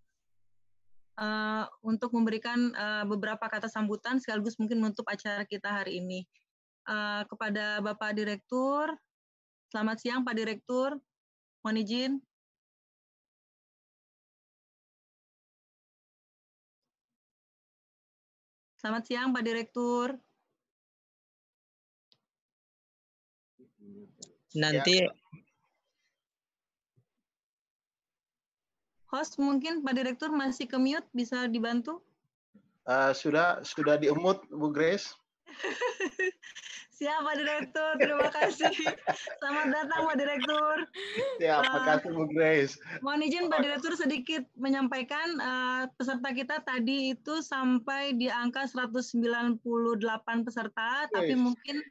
uh, 1.22 1.64
untuk 1.86 2.10
memberikan 2.18 2.74
uh, 2.74 3.06
beberapa 3.06 3.46
kata 3.46 3.70
sambutan 3.70 4.18
sekaligus 4.18 4.58
mungkin 4.58 4.82
menutup 4.82 5.06
acara 5.06 5.46
kita 5.46 5.70
hari 5.70 6.02
ini. 6.02 6.26
Uh, 6.90 7.22
kepada 7.30 7.82
Bapak 7.86 8.18
Direktur, 8.18 8.90
selamat 9.70 10.02
siang 10.02 10.26
Pak 10.26 10.34
Direktur, 10.34 10.98
mohon 11.62 11.78
izin. 11.78 12.25
Selamat 18.86 19.10
siang 19.10 19.34
Pak 19.34 19.42
Direktur. 19.42 20.14
Nanti 24.54 25.02
ya. 25.02 25.10
host 29.10 29.42
mungkin 29.42 29.82
Pak 29.82 29.90
Direktur 29.98 30.30
masih 30.30 30.70
ke 30.70 30.78
mute 30.78 31.10
bisa 31.18 31.50
dibantu? 31.50 31.98
Uh, 32.86 33.10
sudah 33.10 33.58
sudah 33.66 33.98
diemut 33.98 34.46
Bu 34.54 34.70
Grace. 34.70 35.18
Siap 36.96 37.28
Pak 37.28 37.36
Direktur, 37.36 37.92
terima 38.00 38.28
kasih. 38.32 38.72
Selamat 39.44 39.68
datang 39.68 40.08
Pak 40.08 40.16
Direktur. 40.16 40.76
Siap, 41.44 41.60
terima 41.68 41.80
uh, 41.84 41.86
kasih 41.92 42.10
Bu 42.16 42.24
Grace. 42.32 42.74
Mohon 43.04 43.22
izin 43.28 43.52
Pak 43.52 43.60
Direktur 43.68 43.94
sedikit 44.00 44.48
menyampaikan 44.56 45.28
uh, 45.44 45.84
peserta 46.00 46.32
kita 46.32 46.64
tadi 46.64 47.12
itu 47.12 47.44
sampai 47.44 48.16
di 48.16 48.32
angka 48.32 48.64
198 48.72 49.60
peserta, 50.48 51.04
yes. 51.04 51.12
tapi 51.12 51.36
mungkin 51.36 51.84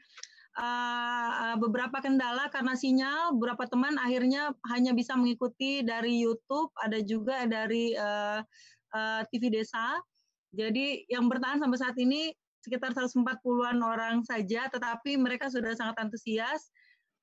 uh, 0.57 1.52
beberapa 1.60 2.00
kendala 2.00 2.49
karena 2.49 2.73
sinyal, 2.73 3.36
beberapa 3.36 3.68
teman 3.68 4.00
akhirnya 4.00 4.57
hanya 4.73 4.97
bisa 4.97 5.12
mengikuti 5.20 5.84
dari 5.84 6.16
YouTube, 6.16 6.73
ada 6.81 6.97
juga 7.05 7.44
dari 7.44 7.92
uh, 7.92 8.41
uh, 8.97 9.20
TV 9.28 9.52
Desa. 9.52 10.00
Jadi 10.57 11.05
yang 11.12 11.28
bertahan 11.28 11.60
sampai 11.60 11.76
saat 11.76 11.99
ini 12.00 12.33
sekitar 12.64 12.96
140-an 12.96 13.78
orang 13.84 14.24
saja, 14.24 14.66
tetapi 14.72 15.20
mereka 15.20 15.52
sudah 15.52 15.76
sangat 15.76 16.00
antusias. 16.00 16.72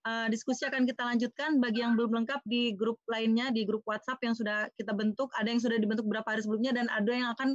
uh, 0.02 0.26
diskusi 0.34 0.66
akan 0.66 0.86
kita 0.86 1.02
lanjutkan. 1.02 1.58
Bagi 1.62 1.82
yang 1.82 1.98
belum 1.98 2.22
lengkap 2.22 2.42
di 2.46 2.74
grup 2.74 2.98
lainnya, 3.10 3.50
di 3.50 3.66
grup 3.66 3.82
WhatsApp 3.86 4.22
yang 4.22 4.38
sudah 4.38 4.70
kita 4.78 4.94
bentuk, 4.94 5.30
ada 5.38 5.50
yang 5.50 5.62
sudah 5.62 5.78
dibentuk 5.78 6.06
beberapa 6.10 6.34
hari 6.38 6.42
sebelumnya 6.42 6.74
dan 6.74 6.90
ada 6.90 7.12
yang 7.14 7.30
akan 7.34 7.50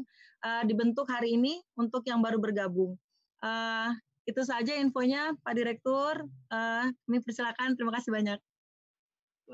uh, 0.46 0.62
dibentuk 0.66 1.06
hari 1.10 1.34
ini 1.38 1.58
untuk 1.78 2.06
yang 2.06 2.22
baru 2.22 2.38
bergabung. 2.38 2.94
Uh, 3.42 3.90
itu 4.26 4.42
saja 4.42 4.74
infonya, 4.78 5.34
Pak 5.42 5.54
Direktur. 5.54 6.26
Uh, 6.50 6.90
kami 7.06 7.18
persilakan. 7.22 7.78
Terima 7.78 7.94
kasih 7.94 8.10
banyak. 8.10 8.38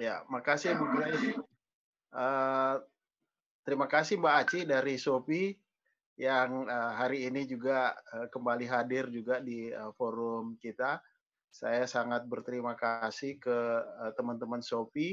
Ya, 0.00 0.24
makasih 0.32 0.72
Bu 0.80 0.88
Grace. 0.96 1.36
Uh, 2.12 2.80
terima 3.64 3.84
kasih 3.88 4.16
Mbak 4.16 4.36
Aci 4.40 4.60
dari 4.64 4.96
Sopi 4.96 5.52
yang 6.20 6.68
uh, 6.68 6.92
hari 6.92 7.24
ini 7.24 7.48
juga 7.48 7.96
uh, 8.12 8.28
kembali 8.28 8.66
hadir 8.68 9.08
juga 9.08 9.40
di 9.40 9.72
uh, 9.72 9.92
forum 9.96 10.60
kita. 10.60 11.00
Saya 11.52 11.84
sangat 11.84 12.24
berterima 12.24 12.72
kasih 12.72 13.36
ke 13.36 13.58
teman-teman 14.16 14.64
Sopi 14.64 15.12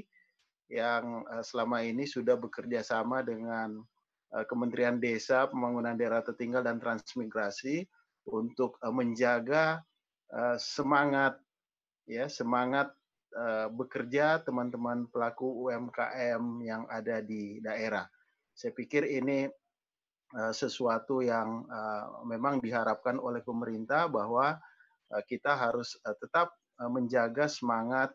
yang 0.72 1.28
selama 1.44 1.84
ini 1.84 2.08
sudah 2.08 2.40
bekerja 2.40 2.80
sama 2.80 3.19
dengan 3.19 3.84
Kementerian 4.48 5.03
Desa, 5.03 5.52
Pembangunan 5.52 6.00
Daerah 6.00 6.24
Tertinggal 6.24 6.64
dan 6.64 6.80
Transmigrasi 6.80 7.84
untuk 8.32 8.80
menjaga 8.88 9.84
semangat 10.64 11.44
ya 12.08 12.32
semangat 12.32 12.95
bekerja 13.76 14.40
teman-teman 14.40 15.11
pelaku 15.11 15.68
UMKM 15.68 16.64
yang 16.64 16.88
ada 16.88 17.19
di 17.19 17.60
daerah. 17.60 18.08
Saya 18.56 18.72
pikir 18.72 19.11
ini 19.11 19.44
sesuatu 20.30 21.25
yang 21.25 21.66
memang 22.22 22.61
diharapkan 22.61 23.17
oleh 23.17 23.41
pemerintah 23.41 24.06
bahwa 24.06 24.61
Eh, 25.09 25.24
kita 25.25 25.58
harus 25.58 25.98
eh, 26.06 26.17
tetap 26.22 26.53
eh, 26.77 26.90
menjaga 26.90 27.49
semangat 27.49 28.14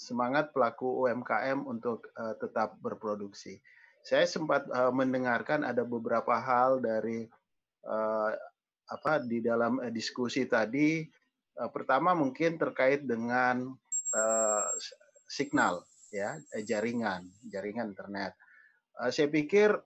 semangat 0.00 0.48
pelaku 0.56 1.04
UMKM 1.04 1.60
untuk 1.68 2.08
tetap 2.40 2.72
berproduksi. 2.80 3.60
Saya 4.00 4.24
sempat 4.24 4.64
mendengarkan 4.96 5.60
ada 5.60 5.84
beberapa 5.84 6.40
hal 6.40 6.80
dari 6.80 7.28
apa 8.88 9.20
di 9.20 9.44
dalam 9.44 9.76
diskusi 9.92 10.48
tadi. 10.48 11.04
Pertama 11.52 12.16
mungkin 12.16 12.56
terkait 12.56 13.04
dengan 13.04 13.76
signal 15.28 15.84
ya 16.08 16.40
jaringan 16.64 17.28
jaringan 17.44 17.92
internet. 17.92 18.32
Saya 19.12 19.28
pikir 19.28 19.76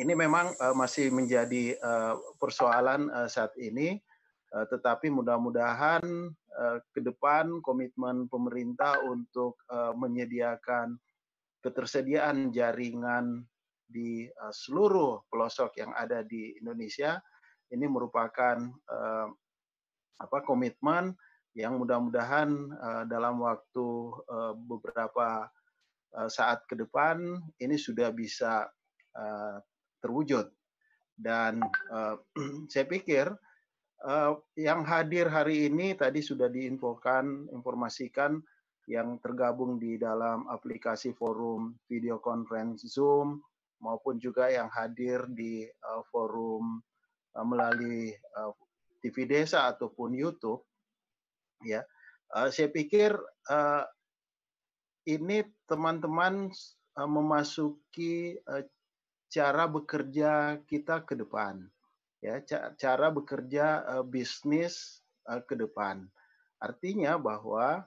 ini 0.00 0.12
memang 0.16 0.56
masih 0.72 1.12
menjadi 1.12 1.76
persoalan 2.40 3.28
saat 3.28 3.52
ini. 3.60 4.00
Eh, 4.52 4.66
tetapi 4.68 5.08
mudah-mudahan 5.08 6.04
eh, 6.36 6.78
ke 6.92 7.00
depan 7.00 7.64
komitmen 7.64 8.28
pemerintah 8.28 9.00
untuk 9.08 9.56
eh, 9.72 9.94
menyediakan 9.96 11.00
ketersediaan 11.64 12.52
jaringan 12.52 13.48
di 13.92 14.24
seluruh 14.56 15.28
pelosok 15.28 15.78
yang 15.78 15.92
ada 15.92 16.24
di 16.24 16.56
Indonesia. 16.56 17.20
Ini 17.68 17.84
merupakan 17.84 18.56
apa 20.16 20.38
komitmen 20.48 21.12
yang 21.52 21.76
mudah-mudahan 21.76 22.72
dalam 23.04 23.44
waktu 23.44 23.88
beberapa 24.64 25.44
saat 26.24 26.64
ke 26.66 26.72
depan 26.72 27.36
ini 27.60 27.76
sudah 27.76 28.08
bisa 28.16 28.64
terwujud. 30.02 30.50
Dan 31.14 31.62
saya 32.72 32.84
pikir 32.90 33.30
uh, 34.02 34.34
yang 34.58 34.82
hadir 34.82 35.30
hari 35.30 35.70
ini 35.70 35.94
tadi 35.94 36.20
sudah 36.20 36.50
diinfokan, 36.50 37.46
informasikan 37.54 38.42
yang 38.90 39.22
tergabung 39.22 39.78
di 39.78 39.94
dalam 39.94 40.50
aplikasi 40.50 41.14
forum 41.14 41.78
video 41.86 42.18
conference 42.18 42.82
Zoom 42.90 43.38
maupun 43.78 44.18
juga 44.18 44.50
yang 44.50 44.66
hadir 44.70 45.26
di 45.30 45.66
uh, 45.66 46.02
forum 46.10 46.82
uh, 47.38 47.46
melalui 47.46 48.10
uh, 48.38 48.50
TV 49.02 49.26
Desa 49.26 49.70
ataupun 49.70 50.14
YouTube 50.14 50.66
ya. 51.62 51.82
Uh, 52.32 52.48
saya 52.48 52.72
pikir 52.72 53.12
uh, 53.50 53.84
ini 55.06 55.46
teman-teman 55.66 56.50
uh, 56.98 57.10
memasuki 57.10 58.38
uh, 58.46 58.64
cara 59.32 59.64
bekerja 59.64 60.60
kita 60.68 61.08
ke 61.08 61.16
depan 61.16 61.64
ya 62.22 62.38
cara 62.78 63.10
bekerja 63.10 63.82
uh, 63.98 64.06
bisnis 64.06 65.02
uh, 65.26 65.42
ke 65.42 65.58
depan. 65.58 66.06
Artinya 66.62 67.18
bahwa 67.18 67.82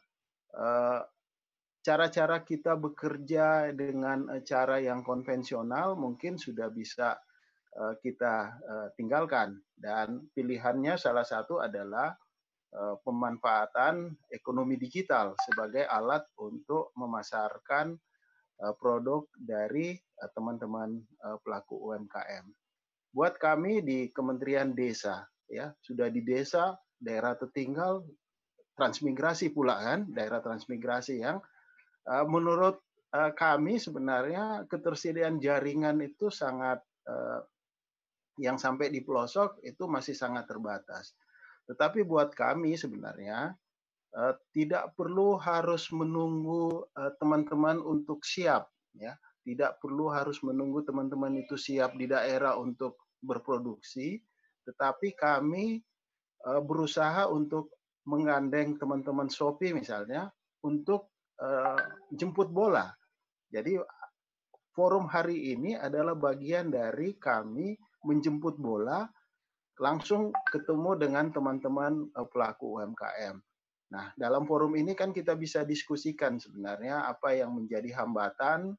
uh, 0.51 1.01
cara-cara 1.79 2.43
kita 2.43 2.75
bekerja 2.75 3.71
dengan 3.71 4.27
cara 4.43 4.83
yang 4.83 5.05
konvensional 5.05 5.95
mungkin 5.95 6.35
sudah 6.35 6.67
bisa 6.73 7.15
kita 7.75 8.55
tinggalkan 8.95 9.59
dan 9.75 10.31
pilihannya 10.31 10.95
salah 10.95 11.27
satu 11.27 11.59
adalah 11.59 12.15
pemanfaatan 13.03 14.15
ekonomi 14.31 14.79
digital 14.79 15.35
sebagai 15.43 15.83
alat 15.83 16.23
untuk 16.39 16.95
memasarkan 16.95 17.99
produk 18.79 19.27
dari 19.35 19.99
teman-teman 20.31 20.99
uh, 21.23 21.37
pelaku 21.43 21.91
UMKM 21.91 22.45
buat 23.11 23.35
kami 23.39 23.83
di 23.83 24.11
Kementerian 24.11 24.75
Desa 24.75 25.23
ya 25.51 25.71
sudah 25.79 26.09
di 26.09 26.25
desa 26.25 26.73
daerah 26.97 27.37
tertinggal 27.37 28.01
transmigrasi 28.75 29.53
pula 29.53 29.77
kan 29.77 30.09
daerah 30.09 30.41
transmigrasi 30.41 31.21
yang 31.21 31.37
menurut 32.27 32.81
kami 33.37 33.77
sebenarnya 33.77 34.65
ketersediaan 34.67 35.37
jaringan 35.37 36.01
itu 36.01 36.33
sangat 36.33 36.81
yang 38.39 38.59
sampai 38.59 38.91
di 38.91 38.99
pelosok 39.03 39.63
itu 39.63 39.87
masih 39.87 40.15
sangat 40.15 40.47
terbatas. 40.47 41.15
Tetapi 41.65 42.03
buat 42.03 42.35
kami 42.35 42.75
sebenarnya 42.75 43.55
uh, 44.15 44.33
tidak 44.55 44.95
perlu 44.95 45.35
harus 45.35 45.91
menunggu 45.91 46.87
teman-teman 47.19 47.77
uh, 47.83 47.91
untuk 47.91 48.23
siap 48.23 48.71
ya 48.95 49.13
tidak 49.45 49.77
perlu 49.77 50.09
harus 50.09 50.41
menunggu 50.41 50.81
teman-teman 50.81 51.37
itu 51.37 51.53
siap 51.53 51.93
di 51.93 52.09
daerah 52.09 52.57
untuk 52.57 53.13
berproduksi, 53.21 54.17
tetapi 54.65 55.13
kami 55.13 55.77
uh, 56.49 56.61
berusaha 56.65 57.29
untuk 57.29 57.77
menggandeng 58.09 58.81
teman-teman 58.81 59.29
Shopee 59.29 59.73
misalnya 59.73 60.29
untuk 60.65 61.13
jemput 62.15 62.47
bola. 62.47 62.87
Jadi 63.51 63.75
forum 64.71 65.03
hari 65.11 65.51
ini 65.51 65.75
adalah 65.75 66.15
bagian 66.15 66.71
dari 66.71 67.19
kami 67.19 67.75
menjemput 68.07 68.55
bola 68.55 69.03
langsung 69.83 70.31
ketemu 70.47 70.95
dengan 70.95 71.35
teman-teman 71.35 72.07
pelaku 72.31 72.79
UMKM. 72.79 73.35
Nah, 73.95 74.11
dalam 74.19 74.43
forum 74.43 74.75
ini 74.75 74.91
kan 74.91 75.15
kita 75.15 75.39
bisa 75.39 75.63
diskusikan 75.63 76.35
sebenarnya 76.35 77.07
apa 77.07 77.31
yang 77.31 77.55
menjadi 77.55 78.03
hambatan 78.03 78.75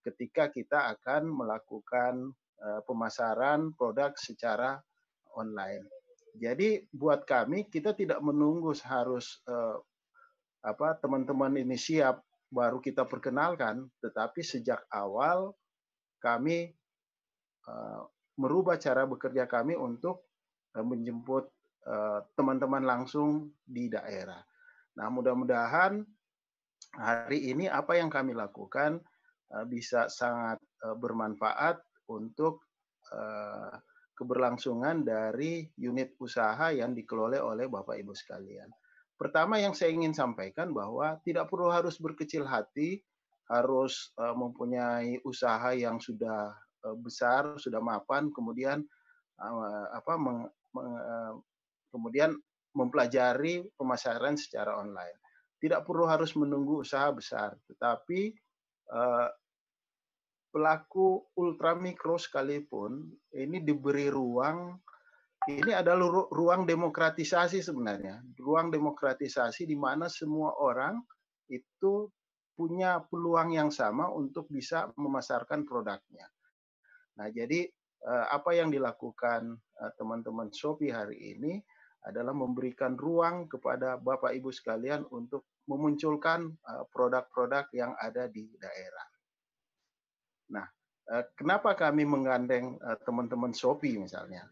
ketika 0.00 0.48
kita 0.48 0.88
akan 0.96 1.28
melakukan 1.28 2.32
Eh, 2.64 2.80
pemasaran 2.88 3.76
produk 3.76 4.16
secara 4.16 4.80
online. 5.36 5.84
Jadi 6.38 6.80
buat 6.88 7.28
kami 7.28 7.68
kita 7.68 7.92
tidak 7.92 8.24
menunggu 8.24 8.72
harus 8.88 9.44
uh, 9.44 9.76
apa 10.64 10.96
teman-teman 10.96 11.52
ini 11.60 11.76
siap 11.76 12.24
baru 12.48 12.80
kita 12.80 13.04
perkenalkan, 13.04 13.84
tetapi 14.00 14.40
sejak 14.40 14.80
awal 14.88 15.52
kami 16.24 16.72
uh, 17.68 18.08
merubah 18.40 18.80
cara 18.80 19.04
bekerja 19.04 19.44
kami 19.44 19.76
untuk 19.76 20.24
uh, 20.72 20.84
menjemput 20.86 21.50
teman-teman 22.32 22.80
uh, 22.80 22.88
langsung 22.96 23.52
di 23.60 23.92
daerah. 23.92 24.40
Nah, 24.94 25.10
mudah-mudahan 25.10 26.06
hari 26.94 27.50
ini 27.50 27.66
apa 27.66 27.98
yang 27.98 28.06
kami 28.06 28.30
lakukan 28.30 29.02
uh, 29.50 29.66
bisa 29.66 30.06
sangat 30.06 30.62
uh, 30.86 30.94
bermanfaat 30.94 31.82
untuk 32.06 32.62
uh, 33.10 33.74
keberlangsungan 34.14 35.02
dari 35.02 35.66
unit 35.82 36.14
usaha 36.22 36.70
yang 36.70 36.94
dikelola 36.94 37.42
oleh 37.42 37.66
Bapak 37.66 37.98
Ibu 37.98 38.14
sekalian. 38.14 38.70
Pertama 39.18 39.58
yang 39.58 39.74
saya 39.74 39.90
ingin 39.90 40.14
sampaikan 40.14 40.70
bahwa 40.70 41.18
tidak 41.26 41.50
perlu 41.50 41.70
harus 41.70 41.98
berkecil 41.98 42.46
hati, 42.46 43.02
harus 43.50 44.10
mempunyai 44.18 45.18
usaha 45.22 45.70
yang 45.74 45.98
sudah 45.98 46.50
besar, 47.02 47.58
sudah 47.58 47.78
mapan, 47.78 48.30
kemudian 48.34 48.82
apa 49.94 50.14
meng, 50.18 50.50
meng, 50.74 50.94
kemudian 51.94 52.34
mempelajari 52.74 53.64
pemasaran 53.78 54.34
secara 54.34 54.76
online. 54.78 55.18
Tidak 55.58 55.80
perlu 55.86 56.04
harus 56.04 56.34
menunggu 56.36 56.84
usaha 56.84 57.08
besar, 57.14 57.56
tetapi 57.70 58.34
uh, 58.92 59.30
pelaku 60.54 61.34
ultramikro 61.34 62.14
sekalipun 62.14 63.10
ini 63.34 63.58
diberi 63.64 64.06
ruang 64.06 64.78
ini 65.44 65.76
adalah 65.76 66.24
ruang 66.32 66.64
demokratisasi 66.64 67.60
sebenarnya, 67.60 68.24
ruang 68.40 68.72
demokratisasi 68.72 69.68
di 69.68 69.76
mana 69.76 70.08
semua 70.08 70.56
orang 70.56 70.96
itu 71.52 72.08
punya 72.56 73.02
peluang 73.04 73.52
yang 73.52 73.68
sama 73.68 74.08
untuk 74.08 74.48
bisa 74.48 74.88
memasarkan 74.96 75.68
produknya. 75.68 76.24
Nah, 77.20 77.28
jadi 77.28 77.66
eh, 78.08 78.26
apa 78.32 78.56
yang 78.56 78.72
dilakukan 78.72 79.52
eh, 79.52 79.92
teman-teman 80.00 80.48
Shopee 80.48 80.94
hari 80.94 81.36
ini 81.36 81.60
adalah 82.04 82.36
memberikan 82.36 82.94
ruang 82.94 83.48
kepada 83.48 83.96
Bapak 83.96 84.36
Ibu 84.36 84.52
sekalian 84.52 85.08
untuk 85.12 85.48
memunculkan 85.68 86.52
eh, 86.52 86.84
produk-produk 86.92 87.68
yang 87.72 87.96
ada 87.96 88.28
di 88.28 88.48
daerah. 88.60 89.06
Nah, 90.44 90.68
kenapa 91.36 91.72
kami 91.72 92.04
menggandeng 92.04 92.76
teman-teman 93.04 93.56
Shopee 93.56 93.96
misalnya? 93.96 94.44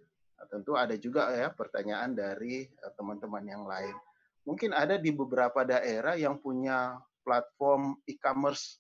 tentu 0.53 0.77
ada 0.77 0.93
juga 1.01 1.33
ya 1.33 1.49
pertanyaan 1.49 2.13
dari 2.13 2.69
eh, 2.69 2.93
teman-teman 2.93 3.45
yang 3.49 3.65
lain. 3.65 3.97
Mungkin 4.45 4.77
ada 4.77 5.01
di 5.01 5.09
beberapa 5.09 5.65
daerah 5.65 6.13
yang 6.19 6.37
punya 6.37 7.01
platform 7.25 7.97
e-commerce 8.05 8.77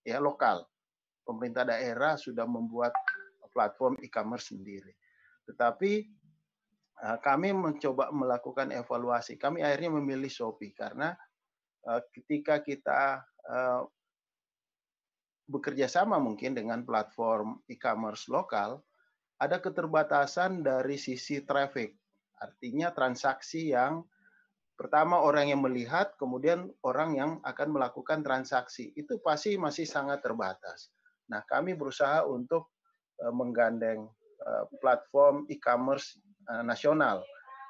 ya 0.00 0.16
lokal. 0.16 0.64
Pemerintah 1.28 1.68
daerah 1.68 2.16
sudah 2.16 2.48
membuat 2.48 2.96
platform 3.52 4.00
e-commerce 4.00 4.48
sendiri. 4.54 4.96
Tetapi 5.44 6.08
eh, 7.02 7.18
kami 7.18 7.50
mencoba 7.50 8.14
melakukan 8.14 8.70
evaluasi. 8.70 9.40
Kami 9.40 9.64
akhirnya 9.64 9.90
memilih 9.98 10.30
Shopee 10.30 10.74
karena 10.74 11.16
eh, 11.88 12.00
ketika 12.14 12.60
kita 12.62 13.24
bekerja 15.44 15.84
sama 15.84 16.16
mungkin 16.16 16.56
dengan 16.56 16.88
platform 16.88 17.60
e-commerce 17.68 18.32
lokal, 18.32 18.80
ada 19.36 19.60
keterbatasan 19.60 20.64
dari 20.64 20.96
sisi 20.96 21.44
traffic. 21.44 21.92
Artinya 22.40 22.88
transaksi 22.96 23.76
yang 23.76 24.00
pertama 24.74 25.22
orang 25.22 25.52
yang 25.52 25.62
melihat, 25.62 26.16
kemudian 26.18 26.72
orang 26.82 27.14
yang 27.14 27.30
akan 27.44 27.68
melakukan 27.70 28.24
transaksi. 28.24 28.90
Itu 28.96 29.22
pasti 29.22 29.54
masih 29.60 29.86
sangat 29.86 30.24
terbatas. 30.24 30.90
Nah, 31.30 31.44
kami 31.46 31.76
berusaha 31.76 32.26
untuk 32.26 32.72
eh, 33.20 33.32
menggandeng 33.32 34.08
eh, 34.44 34.64
platform 34.80 35.46
e-commerce 35.52 36.18
eh, 36.48 36.64
nasional. 36.64 37.24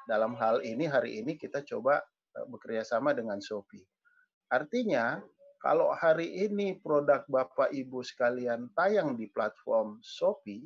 Dalam 0.05 0.37
hal 0.37 0.61
ini, 0.61 0.85
hari 0.85 1.23
ini 1.23 1.33
kita 1.33 1.65
coba 1.65 1.97
bekerja 2.51 2.85
sama 2.85 3.15
dengan 3.15 3.41
Shopee. 3.41 3.81
Artinya, 4.51 5.17
kalau 5.57 5.89
hari 5.97 6.45
ini 6.45 6.77
produk 6.77 7.25
Bapak 7.25 7.73
Ibu 7.73 8.05
sekalian 8.05 8.69
tayang 8.77 9.17
di 9.17 9.25
platform 9.33 9.97
Shopee, 10.05 10.61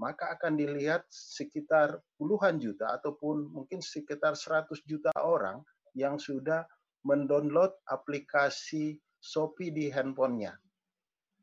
maka 0.00 0.34
akan 0.34 0.56
dilihat 0.56 1.04
sekitar 1.12 2.00
puluhan 2.16 2.56
juta 2.56 2.98
ataupun 2.98 3.52
mungkin 3.52 3.84
sekitar 3.84 4.32
100 4.32 4.80
juta 4.88 5.12
orang 5.20 5.60
yang 5.92 6.16
sudah 6.16 6.64
mendownload 7.04 7.76
aplikasi 7.86 8.96
Shopee 9.20 9.70
di 9.70 9.92
handphonenya. 9.92 10.56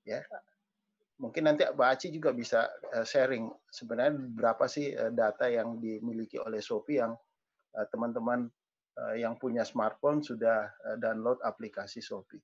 Ya. 0.04 0.26
Mungkin 1.18 1.50
nanti 1.50 1.66
Mbak 1.66 1.90
Aci 1.98 2.14
juga 2.14 2.30
bisa 2.30 2.70
eh, 2.94 3.02
sharing 3.02 3.50
sebenarnya 3.74 4.14
berapa 4.38 4.70
sih 4.70 4.94
eh, 4.94 5.10
data 5.10 5.50
yang 5.50 5.82
dimiliki 5.82 6.38
oleh 6.38 6.62
Shopee 6.62 7.02
yang 7.02 7.18
eh, 7.74 7.88
teman-teman 7.90 8.50
yang 9.14 9.38
punya 9.38 9.62
smartphone 9.62 10.26
sudah 10.26 10.74
download 10.98 11.38
aplikasi 11.46 12.02
Shopee. 12.02 12.42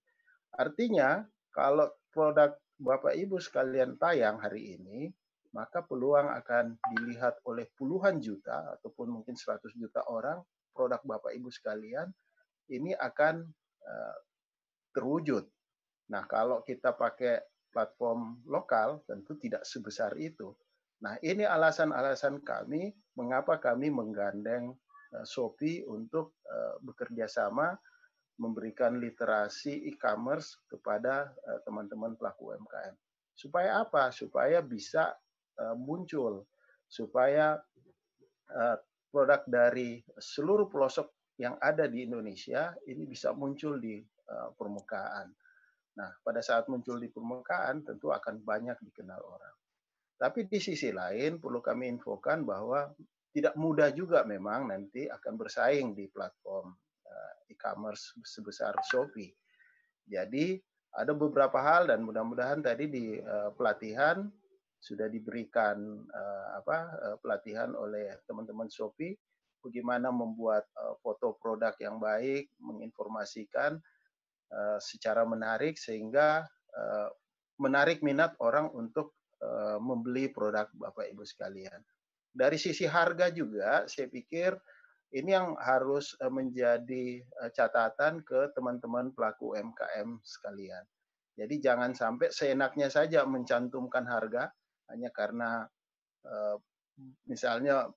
Artinya 0.53 1.26
kalau 1.50 1.90
produk 2.14 2.53
Bapak 2.77 3.18
Ibu 3.18 3.42
sekalian 3.42 3.98
tayang 3.98 4.38
hari 4.38 4.77
ini, 4.77 5.10
maka 5.58 5.82
peluang 5.82 6.30
akan 6.30 6.77
dilihat 6.93 7.42
oleh 7.50 7.66
puluhan 7.74 8.22
juta 8.22 8.77
ataupun 8.77 9.18
mungkin 9.18 9.34
100 9.34 9.66
juta 9.82 10.06
orang 10.06 10.45
produk 10.77 11.02
Bapak 11.02 11.34
Ibu 11.34 11.50
sekalian 11.50 12.14
ini 12.69 12.93
akan 13.02 13.50
terwujud. 14.93 15.50
Nah, 16.14 16.30
kalau 16.30 16.61
kita 16.61 16.93
pakai 16.93 17.42
platform 17.74 18.45
lokal 18.45 19.02
tentu 19.10 19.34
tidak 19.42 19.66
sebesar 19.66 20.14
itu. 20.22 20.53
Nah, 21.02 21.19
ini 21.26 21.43
alasan-alasan 21.43 22.45
kami 22.45 22.93
mengapa 23.18 23.60
kami 23.60 23.92
menggandeng 23.92 24.72
uh, 25.18 25.26
Shopee 25.26 25.84
untuk 25.84 26.38
uh, 26.48 26.77
bekerja 26.85 27.27
sama 27.27 27.76
memberikan 28.38 28.98
literasi 28.98 29.90
e-commerce 29.93 30.58
kepada 30.66 31.30
teman-teman 31.69 32.18
pelaku 32.18 32.50
UMKM. 32.50 32.98
Supaya 33.38 33.85
apa? 33.85 34.10
Supaya 34.10 34.58
bisa 34.66 35.14
Eh, 35.53 35.77
muncul 35.77 36.50
supaya 36.90 37.53
eh, 38.50 38.77
produk 39.14 39.45
dari 39.45 40.02
seluruh 40.18 40.66
pelosok 40.66 41.14
yang 41.38 41.61
ada 41.61 41.85
di 41.85 42.10
Indonesia 42.10 42.74
ini 42.90 43.06
bisa 43.06 43.38
muncul 43.38 43.77
di 43.77 44.02
eh, 44.02 44.50
permukaan. 44.58 45.30
Nah, 45.94 46.10
pada 46.26 46.42
saat 46.42 46.66
muncul 46.70 46.98
di 46.98 47.10
permukaan 47.12 47.86
tentu 47.86 48.10
akan 48.10 48.42
banyak 48.42 48.78
dikenal 48.82 49.22
orang. 49.22 49.56
Tapi 50.18 50.50
di 50.50 50.58
sisi 50.58 50.90
lain 50.90 51.38
perlu 51.38 51.60
kami 51.62 51.90
infokan 51.92 52.48
bahwa 52.48 52.90
tidak 53.34 53.54
mudah 53.58 53.90
juga 53.94 54.22
memang 54.26 54.70
nanti 54.70 55.10
akan 55.10 55.34
bersaing 55.38 55.98
di 55.98 56.06
platform 56.10 56.74
e-commerce 57.50 58.18
sebesar 58.26 58.74
Shopee. 58.82 59.30
Jadi 60.10 60.58
ada 60.94 61.14
beberapa 61.14 61.62
hal 61.62 61.90
dan 61.90 62.02
mudah-mudahan 62.06 62.62
tadi 62.62 62.90
di 62.90 63.18
pelatihan 63.58 64.26
sudah 64.84 65.08
diberikan 65.08 65.80
uh, 66.12 66.60
apa 66.60 66.78
pelatihan 67.24 67.72
oleh 67.72 68.20
teman-teman 68.28 68.68
Shopee 68.68 69.16
bagaimana 69.64 70.12
membuat 70.12 70.68
foto 71.00 71.40
produk 71.40 71.72
yang 71.80 71.96
baik, 72.04 72.52
menginformasikan 72.60 73.80
uh, 74.53 74.77
secara 74.77 75.25
menarik 75.25 75.75
sehingga 75.82 76.45
uh, 76.77 77.09
menarik 77.57 78.06
minat 78.06 78.38
orang 78.38 78.69
untuk 78.77 79.17
uh, 79.41 79.82
membeli 79.82 80.30
produk 80.30 80.69
Bapak 80.77 81.09
Ibu 81.09 81.25
sekalian. 81.25 81.82
Dari 82.33 82.57
sisi 82.57 82.85
harga 82.85 83.30
juga 83.33 83.85
saya 83.90 84.09
pikir 84.09 84.53
ini 85.14 85.38
yang 85.38 85.53
harus 85.61 86.17
menjadi 86.17 87.22
catatan 87.53 88.25
ke 88.25 88.49
teman-teman 88.57 89.14
pelaku 89.14 89.53
UMKM 89.53 90.17
sekalian. 90.25 90.82
Jadi 91.38 91.61
jangan 91.61 91.93
sampai 91.93 92.33
seenaknya 92.33 92.90
saja 92.90 93.22
mencantumkan 93.22 94.09
harga, 94.09 94.49
hanya 94.90 95.14
karena 95.14 95.69
misalnya 97.30 97.93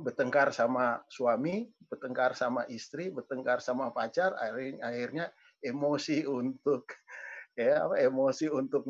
bertengkar 0.00 0.50
sama 0.50 1.04
suami, 1.06 1.68
bertengkar 1.86 2.34
sama 2.34 2.64
istri, 2.72 3.12
bertengkar 3.14 3.62
sama 3.62 3.94
pacar, 3.94 4.34
akhirnya 4.80 5.28
emosi 5.64 6.28
untuk 6.28 6.84
ya 7.58 7.88
emosi 7.88 8.52
untuk 8.52 8.84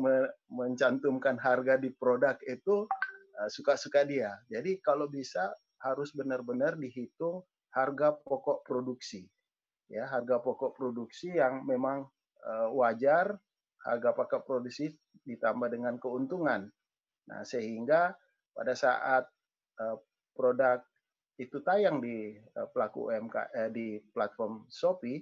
mencantumkan 0.51 1.39
harga 1.39 1.79
di 1.79 1.93
produk 1.95 2.35
itu 2.43 2.85
uh, 3.39 3.49
suka-suka 3.49 4.03
dia. 4.03 4.35
Jadi 4.51 4.83
kalau 4.83 5.07
bisa 5.07 5.53
harus 5.79 6.11
benar-benar 6.11 6.75
dihitung 6.75 7.45
harga 7.71 8.15
pokok 8.15 8.65
produksi. 8.65 9.27
Ya, 9.85 10.09
harga 10.09 10.41
pokok 10.41 10.73
produksi 10.73 11.37
yang 11.37 11.61
memang 11.61 12.09
uh, 12.41 12.69
wajar, 12.73 13.37
harga 13.85 14.09
pokok 14.17 14.41
produksi 14.41 14.89
ditambah 15.29 15.69
dengan 15.69 16.01
keuntungan. 16.01 16.65
Nah, 17.29 17.41
sehingga 17.45 18.17
pada 18.57 18.73
saat 18.73 19.29
uh, 19.77 19.97
produk 20.33 20.81
itu 21.35 21.59
tayang 21.61 21.99
di 21.99 22.31
pelaku 22.71 23.11
UMK 23.11 23.35
eh, 23.51 23.69
di 23.69 23.99
platform 24.15 24.63
Shopee, 24.71 25.19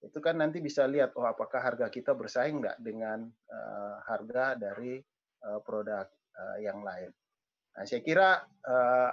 itu 0.00 0.18
kan 0.18 0.40
nanti 0.40 0.64
bisa 0.64 0.88
lihat 0.88 1.12
oh 1.16 1.28
apakah 1.28 1.60
harga 1.60 1.92
kita 1.92 2.16
bersaing 2.16 2.64
nggak 2.64 2.80
dengan 2.80 3.28
uh, 3.28 3.94
harga 4.08 4.56
dari 4.56 4.96
uh, 5.44 5.60
produk 5.60 6.08
uh, 6.36 6.56
yang 6.60 6.80
lain. 6.80 7.12
Nah, 7.76 7.84
saya 7.84 8.00
kira 8.00 8.40
uh, 8.64 9.12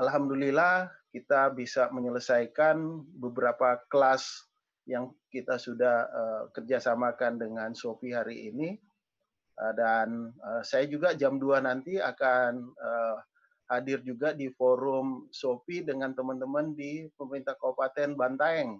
alhamdulillah 0.00 0.88
kita 1.12 1.52
bisa 1.52 1.88
menyelesaikan 1.92 2.76
beberapa 3.16 3.80
kelas 3.92 4.48
yang 4.88 5.12
kita 5.28 5.60
sudah 5.60 5.96
uh, 6.08 6.42
kerjasamakan 6.56 7.36
dengan 7.36 7.70
Shopee 7.76 8.16
hari 8.16 8.52
ini 8.52 8.76
Eh, 9.56 9.72
dan 9.72 10.36
uh, 10.44 10.60
saya 10.60 10.84
juga 10.84 11.16
jam 11.16 11.40
2 11.40 11.64
nanti 11.64 11.96
akan 11.96 12.76
uh, 12.76 13.16
hadir 13.72 14.04
juga 14.04 14.36
di 14.36 14.52
forum 14.52 15.32
Sopi 15.32 15.80
dengan 15.80 16.12
teman-teman 16.12 16.76
di 16.76 17.08
pemerintah 17.16 17.56
Kabupaten 17.56 18.12
Bantaeng. 18.20 18.76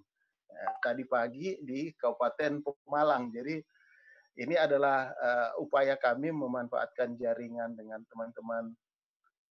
Ya, 0.56 0.72
tadi 0.80 1.04
pagi 1.04 1.60
di 1.60 1.92
Kabupaten 1.92 2.64
Pemalang. 2.64 3.28
Jadi 3.28 3.60
ini 4.40 4.56
adalah 4.56 5.12
uh, 5.12 5.50
upaya 5.60 6.00
kami 6.00 6.32
memanfaatkan 6.32 7.16
jaringan 7.20 7.76
dengan 7.76 8.00
teman-teman 8.08 8.72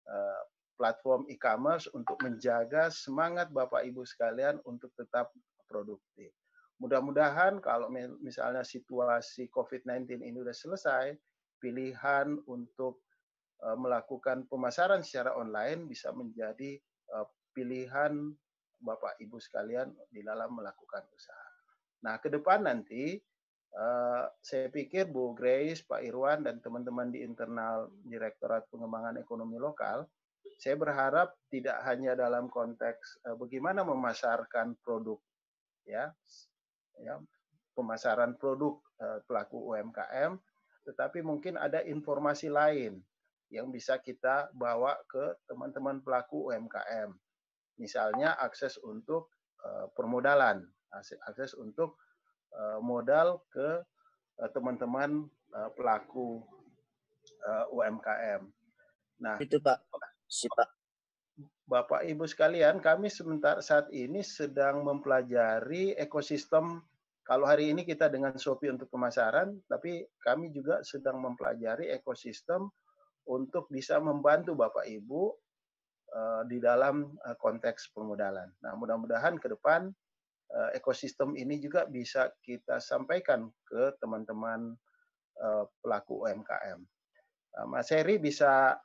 uh, 0.10 0.42
platform 0.82 1.30
e-commerce 1.30 1.86
untuk 1.94 2.18
menjaga 2.26 2.90
semangat 2.90 3.54
Bapak 3.54 3.86
Ibu 3.86 4.02
sekalian 4.02 4.58
untuk 4.66 4.90
tetap 4.98 5.30
produktif. 5.70 6.34
Mudah-mudahan 6.82 7.64
kalau 7.64 7.88
misalnya 8.20 8.66
situasi 8.66 9.48
COVID-19 9.54 10.20
ini 10.20 10.36
sudah 10.44 10.58
selesai, 10.58 11.06
pilihan 11.64 12.36
untuk 12.52 13.00
melakukan 13.80 14.44
pemasaran 14.52 15.00
secara 15.00 15.40
online 15.40 15.88
bisa 15.88 16.12
menjadi 16.12 16.76
pilihan 17.56 18.36
Bapak 18.86 19.18
Ibu 19.18 19.42
sekalian 19.42 19.90
di 20.14 20.22
dalam 20.22 20.54
melakukan 20.54 21.10
usaha. 21.10 21.50
Nah, 22.06 22.22
ke 22.22 22.30
depan 22.30 22.70
nanti 22.70 23.18
saya 24.40 24.72
pikir 24.72 25.10
Bu 25.10 25.36
Grace, 25.36 25.84
Pak 25.84 26.06
Irwan, 26.06 26.46
dan 26.46 26.64
teman-teman 26.64 27.12
di 27.12 27.26
internal 27.26 27.92
Direktorat 28.06 28.70
Pengembangan 28.72 29.20
Ekonomi 29.20 29.60
Lokal, 29.60 30.06
saya 30.56 30.80
berharap 30.80 31.36
tidak 31.52 31.84
hanya 31.84 32.16
dalam 32.16 32.48
konteks 32.48 33.20
bagaimana 33.36 33.84
memasarkan 33.84 34.80
produk, 34.80 35.20
ya, 35.84 36.08
ya 37.04 37.20
pemasaran 37.76 38.40
produk 38.40 38.80
pelaku 39.28 39.76
UMKM, 39.76 40.40
tetapi 40.88 41.20
mungkin 41.20 41.60
ada 41.60 41.84
informasi 41.84 42.48
lain 42.48 43.04
yang 43.52 43.68
bisa 43.68 44.00
kita 44.00 44.48
bawa 44.56 44.96
ke 45.12 45.36
teman-teman 45.52 46.00
pelaku 46.00 46.56
UMKM. 46.56 47.12
Misalnya 47.76 48.36
akses 48.40 48.80
untuk 48.80 49.32
uh, 49.64 49.92
permodalan, 49.92 50.64
akses 51.28 51.56
untuk 51.58 52.00
uh, 52.56 52.80
modal 52.80 53.44
ke 53.52 53.84
uh, 54.40 54.50
teman-teman 54.52 55.28
pelaku 55.80 56.44
UMKM. 57.72 58.44
Nah, 59.24 59.40
itu 59.40 59.56
Pak. 59.64 59.88
Si 60.28 60.52
Pak. 60.52 60.68
Bapak 61.64 62.04
Ibu 62.04 62.28
sekalian, 62.28 62.84
kami 62.84 63.08
sebentar 63.08 63.64
saat 63.64 63.88
ini 63.96 64.20
sedang 64.20 64.84
mempelajari 64.84 65.96
ekosistem 65.96 66.84
kalau 67.26 67.50
hari 67.50 67.74
ini 67.74 67.82
kita 67.82 68.06
dengan 68.06 68.38
Shopee 68.38 68.70
untuk 68.70 68.86
pemasaran, 68.94 69.58
tapi 69.66 70.06
kami 70.22 70.54
juga 70.54 70.86
sedang 70.86 71.18
mempelajari 71.18 71.90
ekosistem 71.90 72.70
untuk 73.26 73.66
bisa 73.74 73.98
membantu 73.98 74.54
Bapak 74.54 74.86
Ibu 74.86 75.34
di 76.48 76.64
dalam 76.64 77.12
uh, 77.12 77.36
konteks 77.36 77.92
permodalan. 77.92 78.48
Nah, 78.64 78.74
mudah-mudahan 78.80 79.36
ke 79.36 79.52
depan 79.52 79.92
uh, 80.56 80.70
ekosistem 80.72 81.36
ini 81.36 81.60
juga 81.60 81.84
bisa 81.84 82.32
kita 82.40 82.80
sampaikan 82.80 83.52
ke 83.68 83.96
teman-teman 84.00 84.76
pelaku 85.84 86.24
UMKM. 86.24 86.80
Mas 87.68 87.92
Heri 87.92 88.16
bisa 88.24 88.80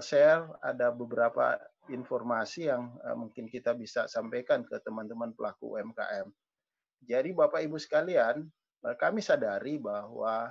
share 0.00 0.48
ada 0.64 0.88
beberapa 0.88 1.52
informasi 1.92 2.72
yang 2.72 2.96
mungkin 3.12 3.44
kita 3.44 3.76
bisa 3.76 4.08
sampaikan 4.08 4.64
ke 4.64 4.80
teman-teman 4.80 5.36
pelaku 5.36 5.76
UMKM. 5.76 6.32
Jadi 7.04 7.30
Bapak 7.36 7.60
Ibu 7.60 7.76
sekalian, 7.76 8.40
eh, 8.86 8.96
kami 8.96 9.20
sadari 9.20 9.76
bahwa 9.76 10.48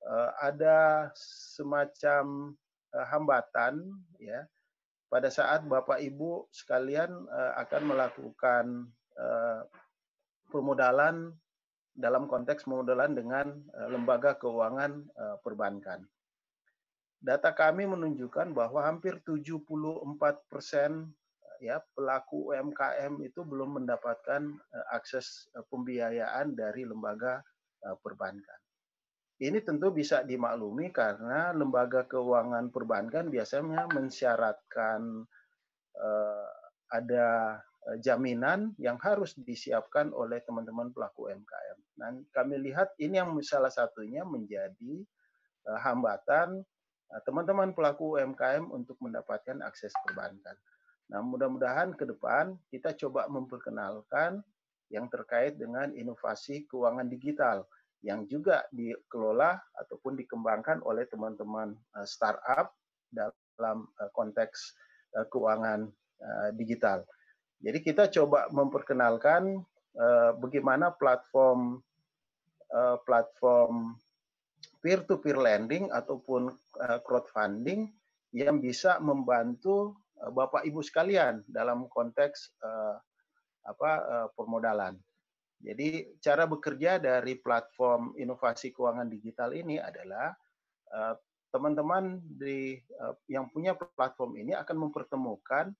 eh, 0.00 0.30
ada 0.40 1.10
semacam 1.18 2.54
eh, 2.94 3.06
hambatan 3.10 3.84
ya 4.22 4.46
pada 5.10 5.26
saat 5.26 5.66
Bapak 5.66 5.98
Ibu 5.98 6.46
sekalian 6.54 7.10
akan 7.58 7.82
melakukan 7.82 8.86
permodalan 10.46 11.34
dalam 11.90 12.30
konteks 12.30 12.62
permodalan 12.62 13.18
dengan 13.18 13.46
lembaga 13.90 14.38
keuangan 14.38 15.10
perbankan. 15.42 16.06
Data 17.20 17.52
kami 17.52 17.84
menunjukkan 17.84 18.54
bahwa 18.54 18.86
hampir 18.86 19.18
74 19.26 20.06
persen 20.48 21.10
ya 21.60 21.82
pelaku 21.92 22.54
UMKM 22.54 23.20
itu 23.20 23.44
belum 23.44 23.82
mendapatkan 23.82 24.46
akses 24.94 25.50
pembiayaan 25.68 26.56
dari 26.56 26.88
lembaga 26.88 27.44
perbankan. 28.00 28.60
Ini 29.40 29.64
tentu 29.64 29.88
bisa 29.88 30.20
dimaklumi 30.20 30.92
karena 30.92 31.56
lembaga 31.56 32.04
keuangan 32.04 32.68
perbankan 32.68 33.32
biasanya 33.32 33.88
mensyaratkan 33.88 35.24
uh, 35.96 36.48
ada 36.92 37.56
jaminan 38.04 38.76
yang 38.76 39.00
harus 39.00 39.32
disiapkan 39.40 40.12
oleh 40.12 40.44
teman-teman 40.44 40.92
pelaku 40.92 41.32
UMKM. 41.32 41.78
Dan 41.96 42.28
kami 42.36 42.60
lihat 42.60 42.92
ini 43.00 43.16
yang 43.16 43.32
salah 43.40 43.72
satunya 43.72 44.28
menjadi 44.28 45.00
uh, 45.72 45.80
hambatan 45.80 46.60
teman-teman 47.26 47.74
pelaku 47.74 48.20
UMKM 48.20 48.70
untuk 48.70 48.94
mendapatkan 49.02 49.58
akses 49.66 49.90
perbankan. 50.06 50.54
Nah, 51.10 51.26
mudah-mudahan 51.26 51.98
ke 51.98 52.06
depan 52.06 52.54
kita 52.70 52.94
coba 52.94 53.26
memperkenalkan 53.26 54.38
yang 54.94 55.10
terkait 55.10 55.58
dengan 55.58 55.90
inovasi 55.90 56.70
keuangan 56.70 57.10
digital 57.10 57.66
yang 58.00 58.24
juga 58.28 58.64
dikelola 58.72 59.60
ataupun 59.76 60.16
dikembangkan 60.16 60.80
oleh 60.84 61.04
teman-teman 61.08 61.76
eh, 61.96 62.06
startup 62.08 62.72
dalam 63.12 63.88
eh, 64.00 64.10
konteks 64.16 64.58
eh, 65.16 65.26
keuangan 65.28 65.88
digital. 66.52 67.00
Jadi 67.64 67.80
kita 67.80 68.12
coba 68.12 68.44
memperkenalkan 68.52 69.56
bagaimana 70.36 70.92
platform 70.92 71.80
platform 73.08 73.96
peer-to-peer 74.84 75.40
lending 75.40 75.88
ataupun 75.88 76.52
crowdfunding 77.08 77.88
yang 78.36 78.60
bisa 78.60 79.00
membantu 79.00 79.96
Bapak 80.12 80.68
Ibu 80.68 80.84
sekalian 80.84 81.40
dalam 81.48 81.88
konteks 81.88 82.52
apa 83.64 84.28
permodalan. 84.36 85.00
Jadi 85.60 86.16
cara 86.24 86.48
bekerja 86.48 86.96
dari 86.96 87.36
platform 87.36 88.16
inovasi 88.16 88.72
keuangan 88.72 89.12
digital 89.12 89.52
ini 89.52 89.76
adalah 89.76 90.32
teman-teman 91.52 92.16
uh, 92.16 92.22
di 92.40 92.80
uh, 92.96 93.14
yang 93.28 93.52
punya 93.52 93.76
platform 93.76 94.40
ini 94.40 94.56
akan 94.56 94.88
mempertemukan 94.88 95.70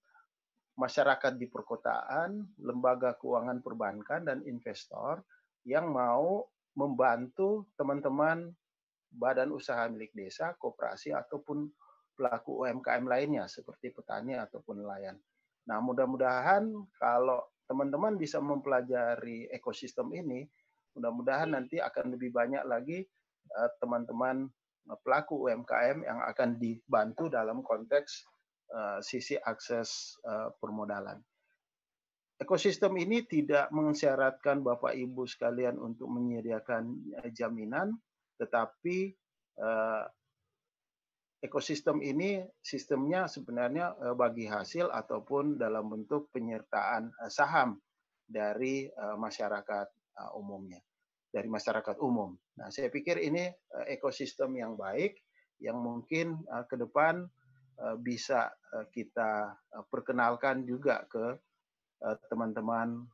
masyarakat 0.77 1.37
di 1.41 1.49
perkotaan, 1.49 2.45
lembaga 2.61 3.17
keuangan 3.17 3.65
perbankan 3.65 4.29
dan 4.29 4.45
investor 4.45 5.25
yang 5.65 5.93
mau 5.93 6.45
membantu 6.77 7.69
teman-teman 7.75 8.53
badan 9.11 9.51
usaha 9.51 9.85
milik 9.91 10.15
desa, 10.15 10.55
koperasi 10.55 11.11
ataupun 11.11 11.67
pelaku 12.15 12.65
UMKM 12.65 13.05
lainnya 13.09 13.45
seperti 13.51 13.91
petani 13.91 14.39
ataupun 14.39 14.85
nelayan. 14.85 15.19
Nah, 15.67 15.83
mudah-mudahan 15.83 16.69
kalau 16.97 17.43
teman-teman 17.71 18.19
bisa 18.19 18.43
mempelajari 18.43 19.47
ekosistem 19.55 20.11
ini, 20.11 20.43
mudah-mudahan 20.99 21.55
nanti 21.55 21.79
akan 21.79 22.19
lebih 22.19 22.35
banyak 22.35 22.67
lagi 22.67 23.07
eh, 23.47 23.71
teman-teman 23.79 24.51
uh, 24.91 24.99
pelaku 25.07 25.47
UMKM 25.47 26.03
yang 26.03 26.19
akan 26.27 26.59
dibantu 26.59 27.31
dalam 27.31 27.63
konteks 27.63 28.27
uh, 28.75 28.99
sisi 28.99 29.39
akses 29.39 30.19
uh, 30.27 30.51
permodalan. 30.59 31.23
Ekosistem 32.43 32.99
ini 32.99 33.23
tidak 33.23 33.71
mensyaratkan 33.71 34.67
Bapak 34.67 34.97
Ibu 34.97 35.29
sekalian 35.29 35.79
untuk 35.79 36.09
menyediakan 36.09 36.89
jaminan, 37.37 37.93
tetapi 38.41 39.13
ekosistem 41.41 42.05
ini 42.05 42.45
sistemnya 42.61 43.25
sebenarnya 43.25 43.97
eh, 43.97 44.15
bagi 44.15 44.45
hasil 44.45 44.93
ataupun 44.93 45.57
dalam 45.57 45.89
bentuk 45.89 46.29
penyertaan 46.31 47.09
eh, 47.09 47.33
saham 47.33 47.81
dari 48.29 48.87
eh, 48.87 49.17
masyarakat 49.17 49.89
umumnya, 50.37 50.77
dari 51.33 51.49
masyarakat 51.49 51.97
umum. 52.05 52.37
Nah, 52.61 52.69
saya 52.69 52.93
pikir 52.93 53.17
ini 53.25 53.49
ekosistem 53.89 54.53
yang 54.53 54.77
baik 54.77 55.17
yang 55.65 55.81
mungkin 55.81 56.45
ke 56.69 56.77
depan 56.77 57.25
bisa 58.05 58.53
kita 58.93 59.57
perkenalkan 59.89 60.69
juga 60.69 61.09
ke 61.09 61.41
teman-teman 62.29 63.09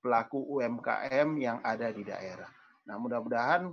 pelaku 0.00 0.40
UMKM 0.56 1.28
yang 1.36 1.60
ada 1.60 1.92
di 1.92 2.00
daerah. 2.00 2.48
Nah, 2.88 2.96
mudah-mudahan 2.96 3.68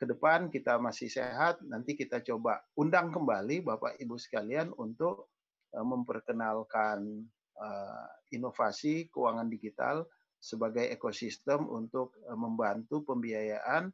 ke 0.00 0.08
depan 0.08 0.48
kita 0.48 0.80
masih 0.80 1.12
sehat, 1.12 1.60
nanti 1.68 1.92
kita 1.92 2.24
coba 2.24 2.64
undang 2.80 3.12
kembali 3.12 3.60
Bapak 3.60 4.00
Ibu 4.00 4.16
sekalian 4.16 4.72
untuk 4.80 5.28
uh, 5.76 5.84
memperkenalkan 5.84 7.28
uh, 7.60 8.08
inovasi 8.32 9.12
keuangan 9.12 9.52
digital 9.52 10.08
sebagai 10.40 10.88
ekosistem 10.88 11.68
untuk 11.68 12.16
uh, 12.24 12.32
membantu 12.32 13.04
pembiayaan 13.04 13.92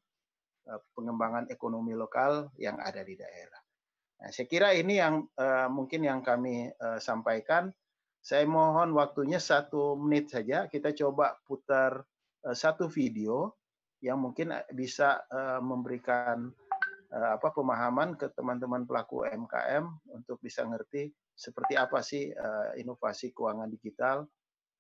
pengembangan 0.98 1.46
ekonomi 1.46 1.94
lokal 1.94 2.50
yang 2.58 2.78
ada 2.82 2.98
di 3.06 3.14
daerah. 3.14 3.62
Nah, 4.18 4.34
saya 4.34 4.50
kira 4.50 4.74
ini 4.74 4.98
yang 4.98 5.22
mungkin 5.70 6.02
yang 6.02 6.26
kami 6.26 6.74
sampaikan. 6.98 7.70
Saya 8.18 8.50
mohon 8.50 8.90
waktunya 8.90 9.38
satu 9.38 9.94
menit 9.94 10.26
saja. 10.34 10.66
Kita 10.66 10.90
coba 10.90 11.38
putar 11.46 12.02
satu 12.50 12.90
video 12.90 13.54
yang 14.04 14.20
mungkin 14.20 14.52
eh, 14.52 14.66
bisa 14.72 15.24
eh, 15.28 15.60
memberikan 15.62 16.50
eh, 17.12 17.30
apa 17.36 17.48
pemahaman 17.52 18.18
ke 18.18 18.32
teman-teman 18.36 18.84
pelaku 18.84 19.24
UMKM 19.24 19.84
untuk 20.12 20.40
bisa 20.42 20.66
ngerti 20.66 21.08
seperti 21.36 21.76
apa 21.76 22.00
sih 22.00 22.32
inovasi 22.80 23.36
keuangan 23.36 23.68
digital, 23.68 24.24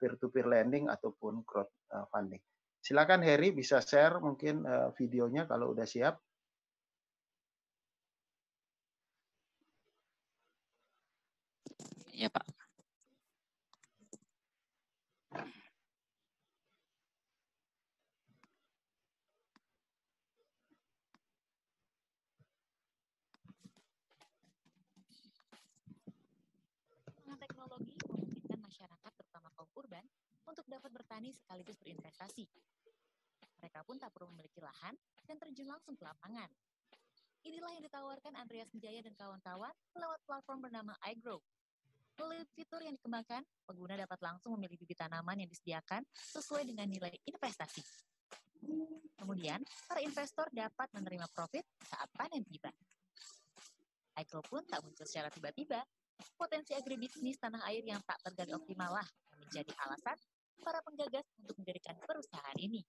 peer-to-peer 0.00 0.48
lending 0.48 0.88
ataupun 0.88 1.44
crowdfunding. 1.44 2.40
Silakan 2.80 3.20
Harry 3.20 3.52
bisa 3.52 3.84
share 3.84 4.24
mungkin 4.24 4.64
videonya 4.96 5.44
kalau 5.44 5.76
udah 5.76 5.84
siap. 5.84 6.16
Ya 12.08 12.32
Pak. 12.32 12.65
Untuk 30.56 30.72
dapat 30.72 30.88
bertani 30.88 31.36
sekaligus 31.36 31.76
berinvestasi. 31.84 32.48
Mereka 33.60 33.84
pun 33.84 34.00
tak 34.00 34.08
perlu 34.08 34.32
memiliki 34.32 34.56
lahan 34.64 34.96
dan 35.28 35.36
terjun 35.36 35.68
langsung 35.68 35.92
ke 35.92 36.00
lapangan. 36.00 36.48
Inilah 37.44 37.76
yang 37.76 37.84
ditawarkan 37.84 38.32
Andreas 38.40 38.72
Jaya 38.72 39.04
dan 39.04 39.12
kawan-kawan 39.20 39.76
lewat 39.92 40.20
platform 40.24 40.64
bernama 40.64 40.96
iGrow. 41.12 41.44
Melalui 42.16 42.48
fitur 42.56 42.80
yang 42.80 42.96
dikembangkan, 42.96 43.44
pengguna 43.68 44.00
dapat 44.00 44.16
langsung 44.24 44.56
memilih 44.56 44.80
bibit 44.80 44.96
tanaman 44.96 45.44
yang 45.44 45.50
disediakan 45.52 46.00
sesuai 46.16 46.64
dengan 46.64 46.88
nilai 46.88 47.12
investasi. 47.28 47.84
Kemudian, 49.20 49.60
para 49.84 50.00
investor 50.00 50.48
dapat 50.56 50.88
menerima 50.96 51.28
profit 51.36 51.68
saat 51.84 52.08
panen 52.16 52.40
tiba. 52.48 52.72
iGrow 54.24 54.40
pun 54.40 54.64
tak 54.64 54.80
muncul 54.80 55.04
secara 55.04 55.28
tiba-tiba, 55.28 55.84
potensi 56.40 56.72
agribisnis 56.72 57.36
tanah 57.36 57.60
air 57.68 57.84
yang 57.84 58.00
tak 58.08 58.16
tergali 58.24 58.56
optimal 58.56 58.96
lah 58.96 59.04
menjadi 59.44 59.76
alasan 59.84 60.16
para 60.62 60.80
penggagas 60.82 61.26
untuk 61.40 61.56
mendirikan 61.60 61.96
perusahaan 62.02 62.58
ini. 62.58 62.82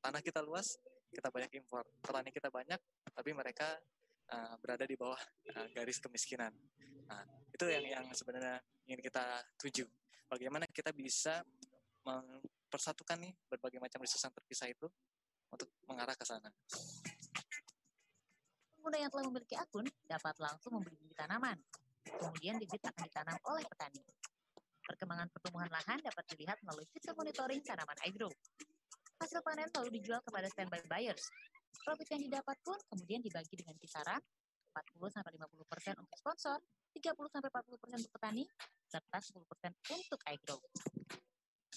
Tanah 0.00 0.20
kita 0.24 0.40
luas, 0.40 0.80
kita 1.12 1.28
banyak 1.28 1.60
impor. 1.60 1.84
Petani 2.00 2.30
kita 2.32 2.48
banyak, 2.48 2.80
tapi 3.12 3.30
mereka 3.36 3.76
uh, 4.32 4.54
berada 4.58 4.88
di 4.88 4.96
bawah 4.96 5.18
uh, 5.56 5.68
garis 5.76 6.00
kemiskinan. 6.00 6.52
Nah, 7.10 7.24
itu 7.52 7.64
yang 7.68 7.84
yang 7.84 8.06
sebenarnya 8.14 8.62
ingin 8.88 9.00
kita 9.04 9.44
tuju. 9.60 9.84
Bagaimana 10.30 10.64
kita 10.70 10.94
bisa 10.94 11.42
mempersatukan 12.06 13.18
nih 13.20 13.34
berbagai 13.50 13.82
macam 13.82 14.00
resource 14.00 14.24
yang 14.24 14.32
terpisah 14.32 14.70
itu 14.70 14.86
untuk 15.50 15.68
mengarah 15.84 16.14
ke 16.14 16.24
sana 16.24 16.48
pengguna 18.90 19.06
yang 19.06 19.12
telah 19.14 19.24
memiliki 19.30 19.54
akun 19.54 19.86
dapat 20.08 20.34
langsung 20.42 20.74
membeli 20.74 20.98
bibit 20.98 21.14
tanaman. 21.14 21.54
Kemudian 22.00 22.58
bibit 22.58 22.82
akan 22.82 23.04
ditanam 23.06 23.38
oleh 23.46 23.62
petani. 23.68 24.02
Perkembangan 24.90 25.30
pertumbuhan 25.30 25.70
lahan 25.70 26.02
dapat 26.02 26.24
dilihat 26.34 26.58
melalui 26.66 26.82
fitur 26.90 27.14
monitoring 27.14 27.62
tanaman 27.62 27.94
iGrow. 28.10 28.32
Hasil 29.22 29.38
panen 29.46 29.70
selalu 29.70 30.02
dijual 30.02 30.18
kepada 30.26 30.50
standby 30.50 30.82
buyers. 30.90 31.30
Profit 31.86 32.10
yang 32.10 32.26
didapat 32.26 32.58
pun 32.66 32.74
kemudian 32.90 33.22
dibagi 33.22 33.54
dengan 33.54 33.78
kisaran 33.78 34.18
40-50% 34.98 36.02
untuk 36.02 36.16
sponsor, 36.18 36.58
30-40% 36.98 38.02
untuk 38.02 38.12
petani, 38.18 38.42
serta 38.90 39.18
10% 39.22 39.94
untuk 39.94 40.20
iGrow. 40.26 40.58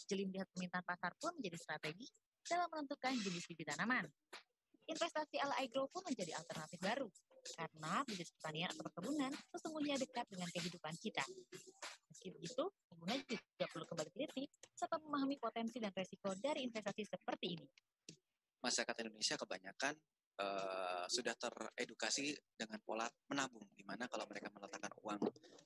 Jeli 0.09 0.25
melihat 0.25 0.49
permintaan 0.49 0.81
pasar 0.81 1.13
pun 1.21 1.37
menjadi 1.37 1.57
strategi 1.61 2.09
dalam 2.49 2.65
menentukan 2.73 3.13
jenis 3.21 3.45
bibit 3.45 3.69
tanaman 3.69 4.09
investasi 4.87 5.39
ala 5.39 5.55
iGrow 5.63 5.87
pun 5.87 6.03
menjadi 6.03 6.35
alternatif 6.35 6.79
baru 6.83 7.07
karena 7.55 8.03
bisnis 8.07 8.31
pertanian 8.39 8.71
atau 8.71 8.83
perkebunan 8.87 9.31
sesungguhnya 9.51 9.95
dekat 9.99 10.25
dengan 10.31 10.49
kehidupan 10.51 10.95
kita. 10.99 11.23
Meski 12.23 12.39
begitu, 12.39 12.63
pengguna 12.87 13.19
juga 13.19 13.65
perlu 13.67 13.83
kembali 13.83 14.09
teliti 14.15 14.47
serta 14.71 14.95
memahami 14.95 15.35
potensi 15.35 15.75
dan 15.75 15.91
resiko 15.91 16.31
dari 16.39 16.63
investasi 16.63 17.03
seperti 17.03 17.59
ini. 17.59 17.67
Masyarakat 18.63 18.95
Indonesia 19.03 19.35
kebanyakan 19.35 19.91
uh, 20.39 21.05
sudah 21.05 21.35
teredukasi 21.37 22.33
dengan 22.55 22.79
pola 22.81 23.05
menabung, 23.29 23.67
di 23.75 23.83
mana 23.85 24.07
kalau 24.07 24.25
mereka 24.25 24.49
meletakkan 24.53 24.93
uang 25.03 25.19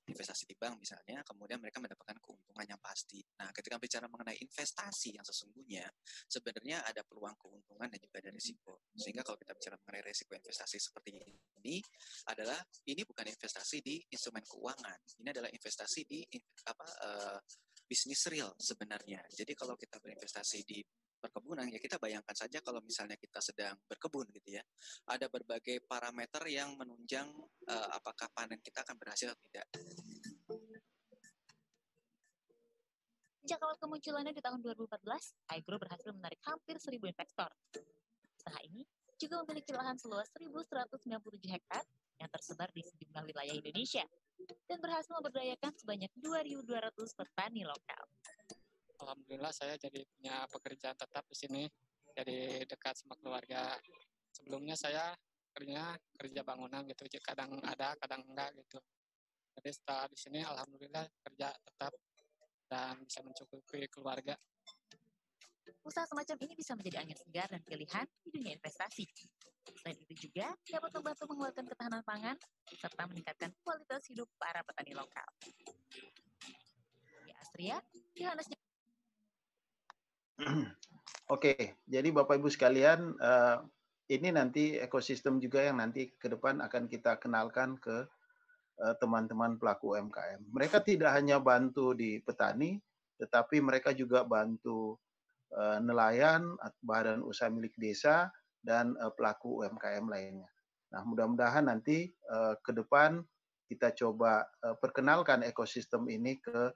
investasi 0.08 0.48
di 0.48 0.56
bank 0.56 0.80
misalnya, 0.80 1.20
kemudian 1.24 1.60
mereka 1.60 1.84
mendapatkan 1.84 2.16
keuntungan 2.24 2.66
yang 2.68 2.80
pasti. 2.80 3.20
Nah, 3.40 3.52
ketika 3.52 3.76
bicara 3.76 4.08
mengenai 4.08 4.40
investasi 4.40 5.20
yang 5.20 5.26
sesungguhnya, 5.28 5.84
sebenarnya 6.32 6.84
ada 6.88 7.04
peluang 7.04 7.36
keuntungan 7.36 7.92
dan 7.92 8.00
juga 8.00 8.24
ada 8.24 8.32
risiko. 8.32 8.88
Sehingga 8.96 9.22
kalau 9.24 9.36
kita 9.36 9.54
bicara 9.56 9.76
mengenai 9.84 10.04
risiko 10.08 10.32
investasi 10.34 10.78
seperti 10.80 11.12
ini, 11.60 11.84
adalah 12.32 12.58
ini 12.88 13.04
bukan 13.04 13.28
investasi 13.28 13.84
di 13.84 14.00
instrumen 14.08 14.44
keuangan, 14.48 15.00
ini 15.20 15.30
adalah 15.32 15.52
investasi 15.52 16.02
di 16.08 16.24
apa 16.68 16.88
uh, 17.04 17.40
bisnis 17.88 18.28
real 18.28 18.52
sebenarnya. 18.60 19.24
Jadi 19.32 19.56
kalau 19.56 19.80
kita 19.80 20.00
berinvestasi 20.00 20.60
di 20.68 20.80
perkebunan 21.18 21.66
ya 21.70 21.82
kita 21.82 21.98
bayangkan 21.98 22.34
saja 22.38 22.62
kalau 22.62 22.80
misalnya 22.86 23.18
kita 23.18 23.42
sedang 23.42 23.76
berkebun 23.90 24.30
gitu 24.34 24.58
ya 24.58 24.64
ada 25.10 25.28
berbagai 25.28 25.84
parameter 25.86 26.42
yang 26.48 26.78
menunjang 26.78 27.28
uh, 27.68 27.88
apakah 27.98 28.30
panen 28.34 28.62
kita 28.62 28.86
akan 28.86 28.96
berhasil 29.02 29.34
atau 29.34 29.44
tidak. 29.50 29.68
Sejak 33.48 33.64
awal 33.64 33.80
kemunculannya 33.80 34.36
di 34.36 34.44
tahun 34.44 34.60
2014, 34.60 35.08
iGrow 35.56 35.80
berhasil 35.80 36.12
menarik 36.12 36.44
hampir 36.44 36.76
1.000 36.84 37.00
investor. 37.00 37.48
Usaha 38.36 38.60
ini 38.68 38.84
juga 39.16 39.40
memiliki 39.48 39.72
lahan 39.72 39.96
seluas 39.96 40.28
1.197 40.36 41.08
hektar 41.48 41.84
yang 42.20 42.30
tersebar 42.34 42.68
di 42.76 42.84
sejumlah 42.84 43.24
wilayah 43.24 43.56
Indonesia 43.56 44.04
dan 44.68 44.78
berhasil 44.84 45.10
memberdayakan 45.16 45.74
sebanyak 45.80 46.12
2.200 46.20 46.92
petani 47.18 47.64
lokal 47.66 48.04
alhamdulillah 49.02 49.54
saya 49.54 49.78
jadi 49.78 50.02
punya 50.18 50.46
pekerjaan 50.50 50.98
tetap 50.98 51.24
di 51.30 51.38
sini 51.38 51.64
jadi 52.18 52.66
dekat 52.66 52.98
sama 52.98 53.14
keluarga 53.22 53.78
sebelumnya 54.34 54.74
saya 54.74 55.14
kerja 55.54 55.98
kerja 56.18 56.42
bangunan 56.46 56.86
gitu 56.90 57.06
kadang 57.22 57.58
ada 57.66 57.94
kadang 57.98 58.22
enggak 58.30 58.54
gitu 58.58 58.78
jadi 59.58 59.70
setelah 59.74 60.06
di 60.10 60.18
sini 60.18 60.40
alhamdulillah 60.46 61.06
kerja 61.26 61.50
tetap 61.50 61.94
dan 62.68 63.00
bisa 63.06 63.20
mencukupi 63.26 63.90
keluarga 63.90 64.38
Usaha 65.88 66.04
semacam 66.04 66.36
ini 66.48 66.54
bisa 66.56 66.76
menjadi 66.76 67.00
angin 67.04 67.16
segar 67.16 67.48
dan 67.48 67.64
pilihan 67.64 68.06
di 68.24 68.30
dunia 68.32 68.60
investasi. 68.60 69.08
Selain 69.72 69.96
itu 70.00 70.28
juga 70.28 70.52
dapat 70.68 70.92
membantu 70.96 71.24
menguatkan 71.32 71.66
ketahanan 71.68 72.04
pangan 72.04 72.36
serta 72.76 73.04
meningkatkan 73.08 73.52
kualitas 73.64 74.04
hidup 74.12 74.28
para 74.40 74.64
petani 74.64 74.96
lokal. 74.96 75.28
Di 77.24 77.32
Astria, 77.40 77.80
Yohanes 78.16 78.48
Oke, 81.28 81.76
jadi 81.90 82.08
Bapak 82.14 82.40
Ibu 82.40 82.48
sekalian, 82.48 83.18
uh, 83.20 83.60
ini 84.08 84.32
nanti 84.32 84.80
ekosistem 84.80 85.44
juga 85.44 85.60
yang 85.60 85.84
nanti 85.84 86.16
ke 86.16 86.32
depan 86.32 86.64
akan 86.64 86.88
kita 86.88 87.20
kenalkan 87.20 87.76
ke 87.76 88.08
eh, 88.80 88.96
teman-teman 89.04 89.60
pelaku 89.60 90.00
UMKM. 90.00 90.48
Mereka 90.48 90.80
tidak 90.88 91.12
hanya 91.12 91.44
bantu 91.44 91.92
di 91.92 92.24
petani, 92.24 92.80
tetapi 93.20 93.60
mereka 93.60 93.92
juga 93.92 94.24
bantu 94.24 94.96
uh, 95.52 95.84
nelayan, 95.84 96.56
badan 96.80 97.20
usaha 97.20 97.52
milik 97.52 97.76
desa, 97.76 98.32
dan 98.64 98.96
pelaku 99.20 99.68
UMKM 99.68 100.08
lainnya. 100.08 100.48
Nah, 100.96 101.04
mudah-mudahan 101.04 101.68
nanti 101.68 102.08
ke 102.64 102.72
depan 102.72 103.20
kita 103.68 103.92
coba 103.92 104.48
perkenalkan 104.80 105.44
ekosistem 105.44 106.08
ini 106.08 106.40
ke 106.40 106.72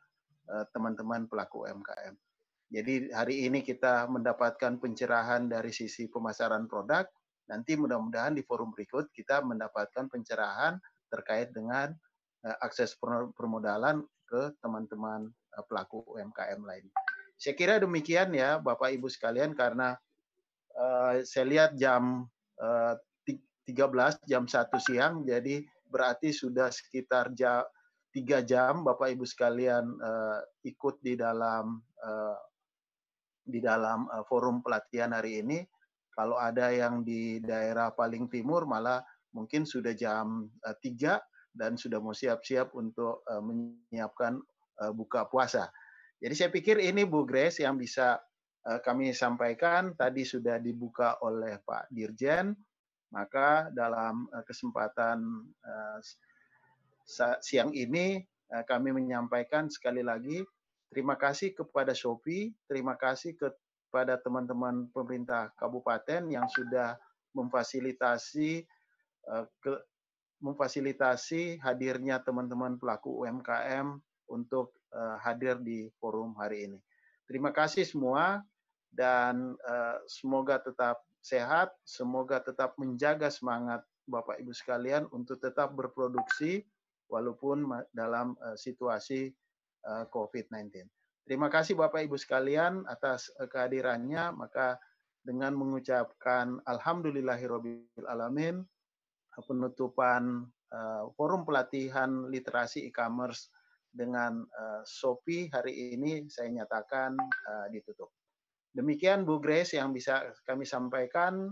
teman-teman 0.72 1.28
pelaku 1.32 1.68
UMKM. 1.68 2.31
Jadi 2.72 3.12
hari 3.12 3.52
ini 3.52 3.60
kita 3.68 4.08
mendapatkan 4.08 4.80
pencerahan 4.80 5.52
dari 5.52 5.76
sisi 5.76 6.08
pemasaran 6.08 6.72
produk. 6.72 7.04
Nanti 7.52 7.76
mudah-mudahan 7.76 8.32
di 8.32 8.48
forum 8.48 8.72
berikut 8.72 9.12
kita 9.12 9.44
mendapatkan 9.44 10.08
pencerahan 10.08 10.80
terkait 11.12 11.52
dengan 11.52 11.92
uh, 12.48 12.58
akses 12.64 12.96
permodalan 13.36 14.08
ke 14.24 14.56
teman-teman 14.64 15.28
uh, 15.60 15.64
pelaku 15.68 16.00
UMKM 16.16 16.64
lain. 16.64 16.88
Saya 17.36 17.60
kira 17.60 17.76
demikian 17.76 18.32
ya 18.32 18.56
Bapak 18.64 18.96
Ibu 18.96 19.12
sekalian 19.12 19.52
karena 19.52 20.00
uh, 20.80 21.20
saya 21.28 21.44
lihat 21.52 21.76
jam 21.76 22.24
uh, 22.56 22.96
13 23.68 24.32
jam 24.32 24.48
1 24.48 24.88
siang 24.88 25.28
jadi 25.28 25.60
berarti 25.92 26.32
sudah 26.32 26.72
sekitar 26.72 27.36
jam 27.36 27.68
tiga 28.16 28.40
jam 28.40 28.88
Bapak 28.88 29.12
Ibu 29.12 29.28
sekalian 29.28 29.84
uh, 30.00 30.40
ikut 30.64 31.04
di 31.04 31.20
dalam 31.20 31.84
di 33.46 33.60
dalam 33.60 34.08
uh, 34.10 34.24
forum 34.26 34.62
pelatihan 34.62 35.12
hari 35.12 35.42
ini. 35.42 35.60
Kalau 36.12 36.36
ada 36.36 36.70
yang 36.70 37.08
di 37.08 37.40
daerah 37.40 37.96
paling 37.96 38.28
timur 38.28 38.68
malah 38.68 39.00
mungkin 39.32 39.64
sudah 39.64 39.96
jam 39.96 40.52
uh, 40.68 40.76
3 40.84 41.18
dan 41.56 41.76
sudah 41.76 42.00
mau 42.00 42.16
siap-siap 42.16 42.72
untuk 42.76 43.24
uh, 43.28 43.44
menyiapkan 43.44 44.40
uh, 44.84 44.92
buka 44.96 45.28
puasa. 45.28 45.68
Jadi 46.22 46.34
saya 46.38 46.50
pikir 46.54 46.78
ini 46.78 47.04
Bu 47.04 47.26
Grace 47.26 47.64
yang 47.64 47.76
bisa 47.76 48.22
uh, 48.68 48.80
kami 48.80 49.12
sampaikan 49.12 49.98
tadi 49.98 50.24
sudah 50.24 50.62
dibuka 50.62 51.18
oleh 51.26 51.60
Pak 51.64 51.92
Dirjen. 51.92 52.54
Maka 53.12 53.68
dalam 53.76 54.32
uh, 54.32 54.44
kesempatan 54.48 55.20
uh, 55.68 56.00
siang 57.44 57.76
ini 57.76 58.24
kami 58.68 58.92
menyampaikan 58.92 59.72
sekali 59.72 60.04
lagi 60.04 60.44
Terima 60.92 61.16
kasih 61.16 61.56
kepada 61.56 61.96
Shopee, 61.96 62.52
terima 62.68 63.00
kasih 63.00 63.40
kepada 63.40 64.20
teman-teman 64.20 64.92
pemerintah 64.92 65.48
kabupaten 65.56 66.28
yang 66.28 66.52
sudah 66.52 67.00
memfasilitasi 67.32 68.68
ke 69.64 69.72
memfasilitasi 70.42 71.62
hadirnya 71.62 72.20
teman-teman 72.20 72.76
pelaku 72.76 73.24
UMKM 73.24 74.02
untuk 74.28 74.74
uh, 74.92 75.16
hadir 75.22 75.62
di 75.62 75.88
forum 76.02 76.34
hari 76.36 76.66
ini. 76.68 76.80
Terima 77.30 77.54
kasih 77.54 77.86
semua 77.86 78.42
dan 78.90 79.56
uh, 79.64 80.02
semoga 80.10 80.58
tetap 80.60 81.06
sehat, 81.22 81.72
semoga 81.86 82.42
tetap 82.42 82.74
menjaga 82.82 83.30
semangat 83.30 83.86
Bapak 84.10 84.42
Ibu 84.42 84.52
sekalian 84.52 85.06
untuk 85.14 85.38
tetap 85.40 85.78
berproduksi 85.78 86.66
walaupun 87.06 87.70
dalam 87.94 88.34
situasi 88.58 89.30
COVID-19. 89.86 90.86
Terima 91.26 91.48
kasih 91.48 91.78
Bapak 91.78 92.06
Ibu 92.06 92.18
sekalian 92.18 92.86
atas 92.90 93.30
kehadirannya, 93.38 94.34
maka 94.34 94.78
dengan 95.22 95.54
mengucapkan 95.54 96.58
Alhamdulillahirobbil 96.66 98.10
alamin 98.10 98.66
penutupan 99.46 100.50
uh, 100.74 101.08
forum 101.14 101.46
pelatihan 101.46 102.28
literasi 102.28 102.90
e-commerce 102.90 103.54
dengan 103.92 104.48
Shopee 104.88 105.52
hari 105.52 106.00
ini 106.00 106.24
saya 106.32 106.48
nyatakan 106.48 107.12
ditutup. 107.76 108.08
Demikian 108.72 109.28
Bu 109.28 109.44
Grace 109.44 109.76
yang 109.76 109.92
bisa 109.92 110.32
kami 110.48 110.64
sampaikan. 110.64 111.52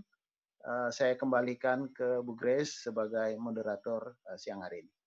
Saya 0.87 1.19
kembalikan 1.19 1.91
ke 1.91 2.23
Bu 2.23 2.39
Grace 2.39 2.87
sebagai 2.87 3.35
moderator 3.35 4.15
siang 4.39 4.63
hari 4.63 4.87
ini. 4.87 4.98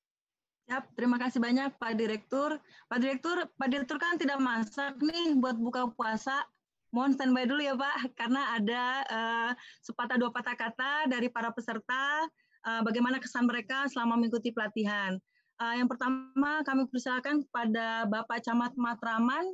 Siap, 0.72 0.88
terima 0.96 1.20
kasih 1.20 1.36
banyak 1.36 1.76
Pak 1.76 2.00
Direktur. 2.00 2.56
Pak 2.88 2.96
Direktur, 2.96 3.44
Pak 3.44 3.68
Direktur 3.68 4.00
kan 4.00 4.16
tidak 4.16 4.40
masak 4.40 4.96
nih 5.04 5.36
buat 5.36 5.60
buka 5.60 5.92
puasa. 5.92 6.48
Mohon 6.96 7.12
standby 7.12 7.44
dulu 7.44 7.60
ya 7.60 7.76
Pak, 7.76 8.16
karena 8.16 8.56
ada 8.56 8.84
uh, 9.04 9.50
sepatah 9.84 10.16
dua 10.16 10.32
patah 10.32 10.56
kata 10.56 11.12
dari 11.12 11.28
para 11.28 11.52
peserta 11.52 12.24
uh, 12.64 12.80
bagaimana 12.88 13.20
kesan 13.20 13.44
mereka 13.44 13.84
selama 13.92 14.16
mengikuti 14.16 14.48
pelatihan. 14.48 15.20
Uh, 15.60 15.76
yang 15.76 15.92
pertama 15.92 16.64
kami 16.64 16.88
persilakan 16.88 17.44
kepada 17.44 18.08
Bapak 18.08 18.40
Camat 18.40 18.72
Matraman, 18.72 19.44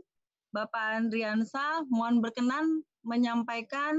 Bapak 0.54 1.02
Andriansa, 1.02 1.82
mohon 1.90 2.22
berkenan 2.22 2.86
menyampaikan 3.02 3.98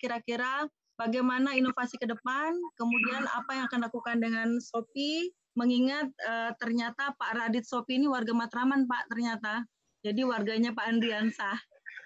kira-kira 0.00 0.64
uh, 0.64 0.72
bagaimana 0.96 1.52
inovasi 1.52 2.00
ke 2.00 2.08
depan, 2.08 2.56
kemudian 2.80 3.28
apa 3.28 3.60
yang 3.60 3.68
akan 3.68 3.84
dilakukan 3.84 4.16
dengan 4.24 4.56
Shopee, 4.56 5.36
mengingat 5.56 6.12
uh, 6.28 6.52
ternyata 6.60 7.16
Pak 7.16 7.32
Radit 7.32 7.64
Shopee 7.64 7.96
ini 7.96 8.06
warga 8.06 8.36
Matraman 8.36 8.84
Pak 8.84 9.08
ternyata, 9.08 9.64
jadi 10.04 10.22
warganya 10.28 10.76
Pak 10.76 10.86
Andriansa. 10.86 11.56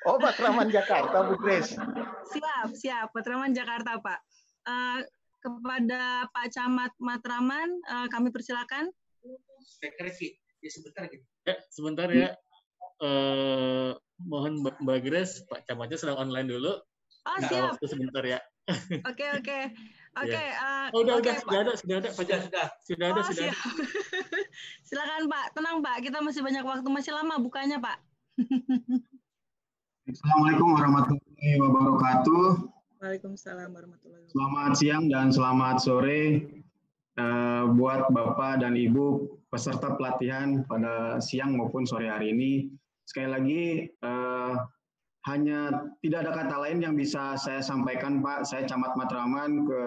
Oh, 0.09 0.17
Matraman 0.17 0.73
Jakarta, 0.73 1.29
Bu 1.29 1.37
Grace. 1.37 1.77
Siap, 2.33 2.73
siap. 2.73 3.13
Matraman 3.13 3.53
Jakarta, 3.53 4.01
Pak. 4.01 4.21
Uh, 4.65 5.05
kepada 5.45 6.25
Pak 6.33 6.47
Camat 6.57 6.93
Matraman, 6.97 7.69
uh, 7.91 8.07
kami 8.09 8.33
persilakan. 8.33 8.89
Ya, 10.61 10.71
sebentar 10.73 11.05
gitu. 11.11 11.25
Ya, 11.45 11.57
sebentar 11.69 12.09
ya. 12.09 12.33
Uh, 13.01 13.93
mohon 14.25 14.61
Mbak 14.61 15.01
Grace, 15.05 15.45
Pak 15.49 15.69
Camatnya 15.69 16.01
sedang 16.01 16.17
online 16.17 16.49
dulu. 16.49 16.81
Oh, 17.29 17.39
siap. 17.45 17.77
Waktu 17.77 17.87
sebentar 17.89 18.25
ya. 18.25 18.41
Oke, 19.05 19.27
oke. 19.37 19.59
Oke, 20.11 20.35
okay, 20.35 20.47
ya. 20.51 20.59
uh, 20.59 20.87
oh, 20.91 21.07
udah, 21.07 21.15
okay, 21.23 21.31
udah, 21.31 21.37
sudah 21.39 21.59
ada, 21.63 21.73
sudah 21.79 21.97
ada, 22.03 22.09
Pak. 22.11 22.19
Sudah, 22.19 22.39
sudah. 22.43 22.67
Sudah 22.83 23.07
ada, 23.15 23.21
oh, 23.23 23.25
sudah 23.31 23.47
siap. 23.47 23.55
ada. 23.55 23.85
Silakan, 24.91 25.23
Pak. 25.31 25.47
Tenang, 25.55 25.77
Pak. 25.87 25.97
Kita 26.03 26.19
masih 26.19 26.43
banyak 26.43 26.65
waktu, 26.67 26.89
masih 26.91 27.13
lama 27.15 27.35
bukanya, 27.39 27.79
Pak. 27.79 27.99
Assalamualaikum 30.11 30.75
warahmatullahi 30.75 31.51
wabarakatuh. 31.63 32.47
Waalaikumsalam 32.99 33.71
warahmatullahi 33.71 34.27
wabarakatuh. 34.27 34.35
Selamat 34.35 34.71
siang 34.75 35.05
dan 35.07 35.27
selamat 35.31 35.77
sore 35.79 36.23
uh, 37.15 37.71
buat 37.79 38.11
Bapak 38.11 38.67
dan 38.67 38.75
Ibu 38.75 39.39
peserta 39.47 39.95
pelatihan 39.95 40.67
pada 40.67 41.23
siang 41.23 41.55
maupun 41.55 41.87
sore 41.87 42.11
hari 42.11 42.35
ini. 42.35 42.75
Sekali 43.07 43.29
lagi, 43.31 43.65
uh, 44.03 44.59
hanya 45.29 45.91
tidak 46.01 46.25
ada 46.25 46.33
kata 46.33 46.57
lain 46.65 46.81
yang 46.81 46.95
bisa 46.97 47.37
saya 47.37 47.61
sampaikan 47.61 48.25
Pak. 48.25 48.49
Saya 48.49 48.65
Camat 48.65 48.97
Matraman 48.97 49.69
ke 49.69 49.83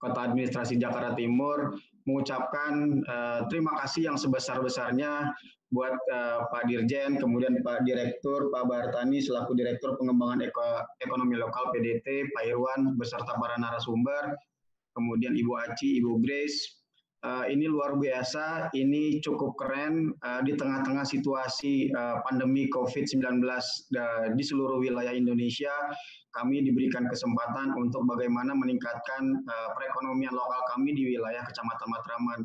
Kota 0.00 0.20
Administrasi 0.32 0.76
Jakarta 0.80 1.16
Timur 1.16 1.76
mengucapkan 2.08 3.04
uh, 3.04 3.40
terima 3.52 3.76
kasih 3.84 4.12
yang 4.12 4.16
sebesar-besarnya 4.16 5.32
buat 5.70 5.94
uh, 6.10 6.50
Pak 6.50 6.66
Dirjen, 6.66 7.20
kemudian 7.20 7.62
Pak 7.62 7.86
Direktur, 7.86 8.50
Pak 8.50 8.66
Bartani 8.66 9.22
selaku 9.22 9.54
Direktur 9.54 9.94
Pengembangan 10.00 10.42
Eko 10.42 10.82
Ekonomi 10.98 11.38
Lokal 11.38 11.70
PDT, 11.70 12.32
Pak 12.34 12.44
Irwan 12.48 12.98
beserta 12.98 13.38
para 13.38 13.54
narasumber, 13.54 14.34
kemudian 14.98 15.38
Ibu 15.38 15.52
Aci, 15.68 16.02
Ibu 16.02 16.18
Grace. 16.26 16.79
Uh, 17.20 17.44
ini 17.52 17.68
luar 17.68 18.00
biasa, 18.00 18.72
ini 18.72 19.20
cukup 19.20 19.52
keren 19.60 20.08
uh, 20.24 20.40
di 20.40 20.56
tengah-tengah 20.56 21.04
situasi 21.04 21.92
uh, 21.92 22.24
pandemi 22.24 22.64
COVID-19 22.72 23.44
uh, 23.44 24.32
di 24.32 24.40
seluruh 24.40 24.80
wilayah 24.80 25.12
Indonesia. 25.12 25.72
Kami 26.32 26.64
diberikan 26.64 27.04
kesempatan 27.12 27.76
untuk 27.76 28.08
bagaimana 28.08 28.56
meningkatkan 28.56 29.36
uh, 29.36 29.68
perekonomian 29.76 30.32
lokal 30.32 30.64
kami 30.72 30.96
di 30.96 31.12
wilayah 31.12 31.44
Kecamatan 31.44 31.88
Matraman 31.92 32.40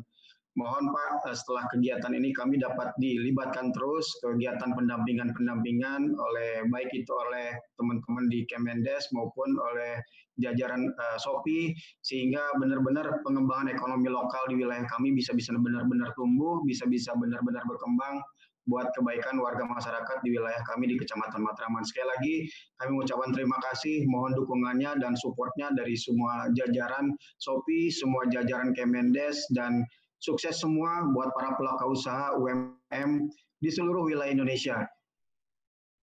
mohon 0.56 0.88
Pak 0.88 1.28
eh, 1.28 1.36
setelah 1.36 1.68
kegiatan 1.68 2.12
ini 2.16 2.32
kami 2.32 2.56
dapat 2.56 2.96
dilibatkan 2.96 3.70
terus 3.76 4.08
kegiatan 4.24 4.72
pendampingan-pendampingan 4.72 6.16
oleh 6.16 6.64
baik 6.72 6.90
itu 6.96 7.12
oleh 7.12 7.52
teman-teman 7.76 8.24
di 8.32 8.48
Kemendes 8.48 9.12
maupun 9.12 9.52
oleh 9.60 10.00
jajaran 10.40 10.88
uh, 10.96 11.16
Shopee 11.20 11.72
sehingga 12.04 12.56
benar-benar 12.60 13.24
pengembangan 13.24 13.72
ekonomi 13.72 14.08
lokal 14.12 14.48
di 14.52 14.60
wilayah 14.60 14.84
kami 14.88 15.16
bisa-bisa 15.16 15.56
benar-benar 15.56 16.12
tumbuh, 16.12 16.60
bisa-bisa 16.64 17.16
benar-benar 17.16 17.64
berkembang 17.64 18.20
buat 18.66 18.90
kebaikan 18.98 19.38
warga 19.38 19.62
masyarakat 19.62 20.26
di 20.26 20.34
wilayah 20.34 20.58
kami 20.66 20.90
di 20.90 20.98
Kecamatan 20.98 21.38
Matraman. 21.38 21.86
Sekali 21.86 22.06
lagi 22.10 22.34
kami 22.82 22.98
mengucapkan 22.98 23.30
terima 23.30 23.58
kasih, 23.62 24.02
mohon 24.10 24.34
dukungannya 24.34 24.98
dan 24.98 25.14
supportnya 25.14 25.70
dari 25.72 25.94
semua 25.94 26.50
jajaran 26.52 27.14
Shopee, 27.38 27.94
semua 27.94 28.26
jajaran 28.26 28.74
Kemendes 28.74 29.46
dan 29.54 29.86
Sukses 30.18 30.58
semua 30.58 31.04
buat 31.12 31.32
para 31.36 31.52
pelaku 31.54 31.92
usaha 31.92 32.32
UMKM 32.40 33.28
di 33.60 33.70
seluruh 33.72 34.08
wilayah 34.08 34.32
Indonesia. 34.32 34.78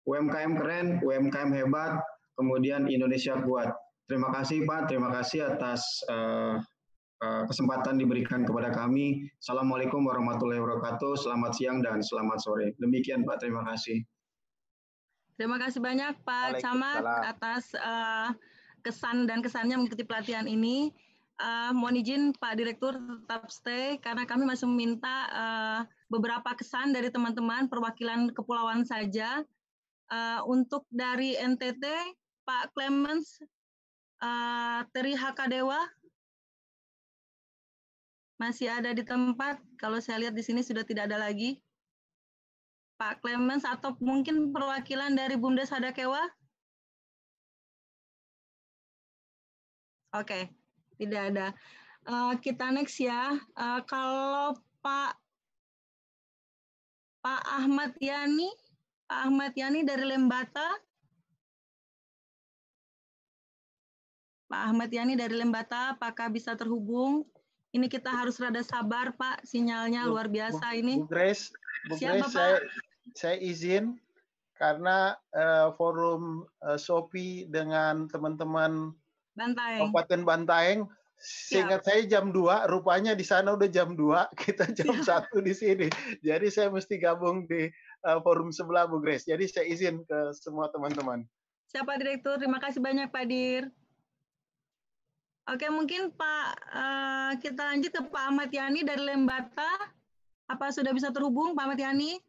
UMKM 0.05 0.59
keren, 0.59 0.87
UMKM 1.01 1.51
hebat, 1.55 2.03
kemudian 2.35 2.91
Indonesia 2.91 3.39
kuat. 3.41 3.71
Terima 4.11 4.35
kasih 4.35 4.67
Pak, 4.67 4.91
terima 4.91 5.15
kasih 5.15 5.47
atas 5.47 5.81
uh, 6.11 6.59
uh, 7.23 7.43
kesempatan 7.47 7.97
diberikan 7.97 8.43
kepada 8.43 8.75
kami. 8.75 9.31
Assalamualaikum 9.39 10.03
warahmatullahi 10.03 10.59
wabarakatuh. 10.59 11.17
Selamat 11.17 11.55
siang 11.55 11.81
dan 11.81 12.03
selamat 12.03 12.39
sore. 12.43 12.75
Demikian 12.83 13.23
Pak, 13.23 13.41
terima 13.41 13.63
kasih. 13.63 14.03
Terima 15.39 15.57
kasih 15.57 15.81
banyak 15.81 16.13
Pak 16.29 16.61
Camat 16.61 17.03
atas 17.25 17.73
uh, 17.79 18.35
kesan 18.85 19.25
dan 19.25 19.41
kesannya 19.41 19.79
mengikuti 19.79 20.05
pelatihan 20.05 20.45
ini 20.45 20.93
uh, 21.43 21.71
mohon 21.75 21.99
izin 21.99 22.33
Pak 22.39 22.55
Direktur 22.55 22.95
tetap 22.97 23.51
stay 23.51 23.99
karena 23.99 24.23
kami 24.25 24.47
masih 24.47 24.71
meminta 24.71 25.27
uh, 25.35 25.81
beberapa 26.07 26.55
kesan 26.55 26.95
dari 26.95 27.11
teman-teman 27.11 27.67
perwakilan 27.67 28.31
kepulauan 28.31 28.87
saja. 28.87 29.43
Uh, 30.13 30.45
untuk 30.45 30.85
dari 30.93 31.35
NTT, 31.41 31.83
Pak 32.45 32.77
Clemens 32.77 33.41
uh, 34.21 34.85
Teri 34.93 35.17
Hakadewa 35.17 35.81
masih 38.37 38.69
ada 38.69 38.93
di 38.93 39.03
tempat. 39.03 39.59
Kalau 39.81 39.99
saya 40.05 40.29
lihat 40.29 40.35
di 40.37 40.45
sini 40.45 40.61
sudah 40.61 40.85
tidak 40.85 41.11
ada 41.11 41.17
lagi. 41.17 41.59
Pak 43.01 43.25
Clemens 43.25 43.67
atau 43.67 43.99
mungkin 43.99 44.55
perwakilan 44.55 45.17
dari 45.17 45.35
Bunda 45.35 45.67
Sadakewa? 45.67 46.23
Oke. 50.13 50.29
Okay. 50.29 50.62
Tidak 51.03 51.23
ada. 51.35 51.51
Uh, 52.07 52.39
kita 52.39 52.71
next 52.71 53.03
ya. 53.03 53.35
Uh, 53.59 53.83
kalau 53.91 54.55
Pak 54.79 55.19
Pak 57.23 57.43
Ahmad 57.47 57.95
Yani, 57.99 58.51
Pak 59.11 59.21
Ahmad 59.27 59.53
Yani 59.59 59.83
dari 59.83 60.07
Lembata. 60.07 60.79
Pak 64.47 64.63
Ahmad 64.71 64.91
Yani 64.95 65.19
dari 65.19 65.35
Lembata, 65.35 65.99
apakah 65.99 66.31
bisa 66.31 66.55
terhubung? 66.55 67.27
Ini 67.73 67.89
kita 67.89 68.11
harus 68.15 68.37
rada 68.39 68.63
sabar, 68.63 69.15
Pak. 69.17 69.43
Sinyalnya 69.43 70.07
luar 70.07 70.31
biasa 70.31 70.75
Bu, 70.75 70.79
ini. 70.79 70.95
Bu 71.03 71.09
Grace, 71.11 71.51
Bu 71.91 71.99
Siapa, 71.99 72.27
Grace 72.27 72.35
saya, 72.35 72.57
saya 73.17 73.37
izin 73.43 73.99
karena 74.59 75.19
uh, 75.35 75.75
forum 75.75 76.47
uh, 76.63 76.79
Shopee 76.79 77.51
dengan 77.51 78.07
teman-teman 78.07 78.95
Bantaeng. 79.33 79.81
Kabupaten 79.89 80.21
Bantaeng. 80.25 80.81
Seingat 81.23 81.87
saya 81.87 82.03
jam 82.11 82.35
2, 82.35 82.67
rupanya 82.67 83.15
di 83.15 83.23
sana 83.23 83.55
udah 83.55 83.71
jam 83.71 83.95
2, 83.95 84.03
kita 84.43 84.75
jam 84.75 84.91
Siap. 84.91 85.31
1 85.31 85.47
di 85.47 85.55
sini. 85.55 85.87
Jadi 86.19 86.51
saya 86.51 86.67
mesti 86.67 86.99
gabung 86.99 87.47
di 87.47 87.71
uh, 88.03 88.19
forum 88.27 88.51
sebelah 88.51 88.91
Bu 88.91 88.99
Grace. 88.99 89.31
Jadi 89.31 89.47
saya 89.47 89.71
izin 89.71 90.03
ke 90.03 90.35
semua 90.35 90.67
teman-teman. 90.75 91.23
Siapa 91.71 91.95
Direktur? 91.97 92.37
Terima 92.43 92.59
kasih 92.59 92.83
banyak 92.83 93.09
Pak 93.09 93.25
Dir. 93.31 93.71
Oke, 95.51 95.67
mungkin 95.75 96.15
Pak 96.15 96.47
eh, 96.71 97.31
kita 97.43 97.67
lanjut 97.67 97.91
ke 97.91 98.03
Pak 98.07 98.25
Ahmad 98.31 98.51
Yani 98.55 98.87
dari 98.87 99.03
Lembata. 99.03 99.91
Apa 100.47 100.71
sudah 100.71 100.95
bisa 100.95 101.11
terhubung 101.11 101.59
Pak 101.59 101.65
Ahmad 101.67 101.81
Yani? 101.83 102.21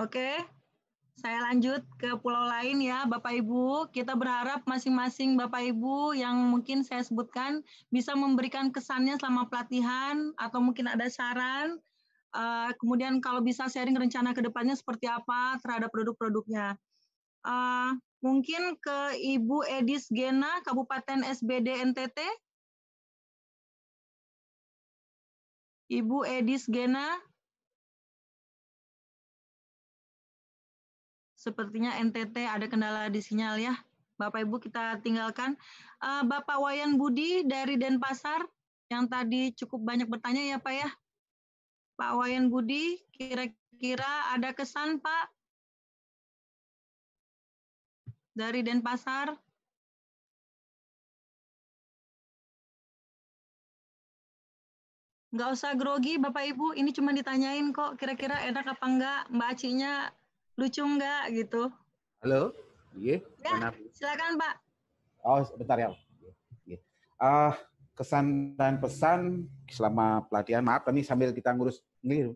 Oke, 0.00 0.32
saya 1.20 1.44
lanjut 1.44 1.84
ke 2.00 2.16
pulau 2.24 2.48
lain 2.48 2.80
ya, 2.80 3.04
Bapak 3.04 3.36
Ibu. 3.44 3.92
Kita 3.92 4.16
berharap 4.16 4.64
masing-masing 4.64 5.36
Bapak 5.36 5.68
Ibu 5.68 6.16
yang 6.16 6.48
mungkin 6.48 6.80
saya 6.80 7.04
sebutkan 7.04 7.60
bisa 7.92 8.16
memberikan 8.16 8.72
kesannya 8.72 9.20
selama 9.20 9.44
pelatihan 9.52 10.32
atau 10.40 10.64
mungkin 10.64 10.88
ada 10.88 11.06
saran. 11.12 11.76
eh, 12.30 12.70
kemudian 12.78 13.18
kalau 13.18 13.42
bisa 13.42 13.66
sharing 13.66 13.98
rencana 13.98 14.30
ke 14.30 14.38
depannya 14.38 14.78
seperti 14.78 15.10
apa 15.10 15.58
terhadap 15.66 15.90
produk-produknya. 15.90 16.78
Eh, 17.42 17.90
mungkin 18.22 18.78
ke 18.78 18.98
Ibu 19.18 19.66
Edis 19.66 20.06
Gena, 20.08 20.62
Kabupaten 20.62 21.26
SBD 21.26 21.74
NTT. 21.90 22.18
Ibu 25.90 26.22
Edis 26.22 26.70
Gena. 26.70 27.29
Sepertinya 31.40 31.96
NTT 31.96 32.36
ada 32.44 32.68
kendala 32.68 33.08
di 33.08 33.24
sinyal 33.24 33.56
ya. 33.56 33.72
Bapak 34.20 34.44
Ibu 34.44 34.60
kita 34.60 35.00
tinggalkan. 35.00 35.56
Eh, 36.04 36.22
Bapak 36.28 36.60
Wayan 36.60 37.00
Budi 37.00 37.48
dari 37.48 37.80
Denpasar 37.80 38.44
yang 38.92 39.08
tadi 39.08 39.48
cukup 39.56 39.80
banyak 39.80 40.04
bertanya 40.04 40.44
ya 40.44 40.58
Pak 40.60 40.74
ya. 40.76 40.88
Pak 41.96 42.12
Wayan 42.20 42.52
Budi, 42.52 43.00
kira-kira 43.16 44.36
ada 44.36 44.52
kesan 44.52 45.00
Pak 45.00 45.32
dari 48.36 48.60
Denpasar? 48.60 49.32
Nggak 55.32 55.50
usah 55.56 55.72
grogi 55.72 56.20
Bapak 56.20 56.52
Ibu, 56.52 56.76
ini 56.76 56.92
cuma 56.92 57.16
ditanyain 57.16 57.72
kok 57.72 57.96
kira-kira 57.96 58.44
enak 58.44 58.76
apa 58.76 58.84
enggak, 58.84 59.20
Mbak 59.32 59.48
Acinya 59.56 60.10
lucu 60.60 60.84
enggak 60.84 61.32
gitu. 61.32 61.72
Halo, 62.20 62.52
iya, 62.92 63.24
Ya, 63.40 63.72
silakan 63.96 64.36
Pak. 64.36 64.54
Oh, 65.24 65.40
sebentar 65.40 65.80
ya. 65.80 65.88
Ah, 67.16 67.56
kesan 67.96 68.52
dan 68.60 68.76
pesan 68.76 69.48
selama 69.72 70.28
pelatihan. 70.28 70.60
Maaf, 70.60 70.84
ini 70.92 71.00
sambil 71.00 71.32
kita 71.32 71.56
ngurus 71.56 71.80
ini 72.04 72.28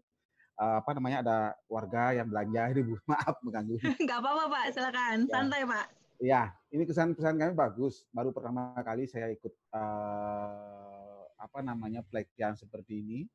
ah, 0.57 0.81
apa 0.81 0.97
namanya 0.97 1.21
ada 1.21 1.39
warga 1.69 2.17
yang 2.17 2.33
belanja 2.33 2.73
ini 2.73 2.81
Bu. 2.81 2.97
Maaf 3.13 3.37
mengganggu. 3.45 3.77
Nggak 4.09 4.19
apa-apa 4.25 4.45
Pak, 4.49 4.65
silakan. 4.73 5.17
Ya. 5.29 5.29
Santai 5.29 5.63
Pak. 5.69 5.87
Ya, 6.25 6.43
ini 6.73 6.89
kesan 6.89 7.13
pesan 7.13 7.37
kami 7.37 7.53
bagus. 7.53 8.09
Baru 8.09 8.33
pertama 8.33 8.73
kali 8.81 9.05
saya 9.05 9.29
ikut 9.29 9.53
eh, 9.53 11.21
apa 11.37 11.61
namanya 11.61 12.01
pelatihan 12.09 12.57
seperti 12.57 13.05
ini. 13.05 13.29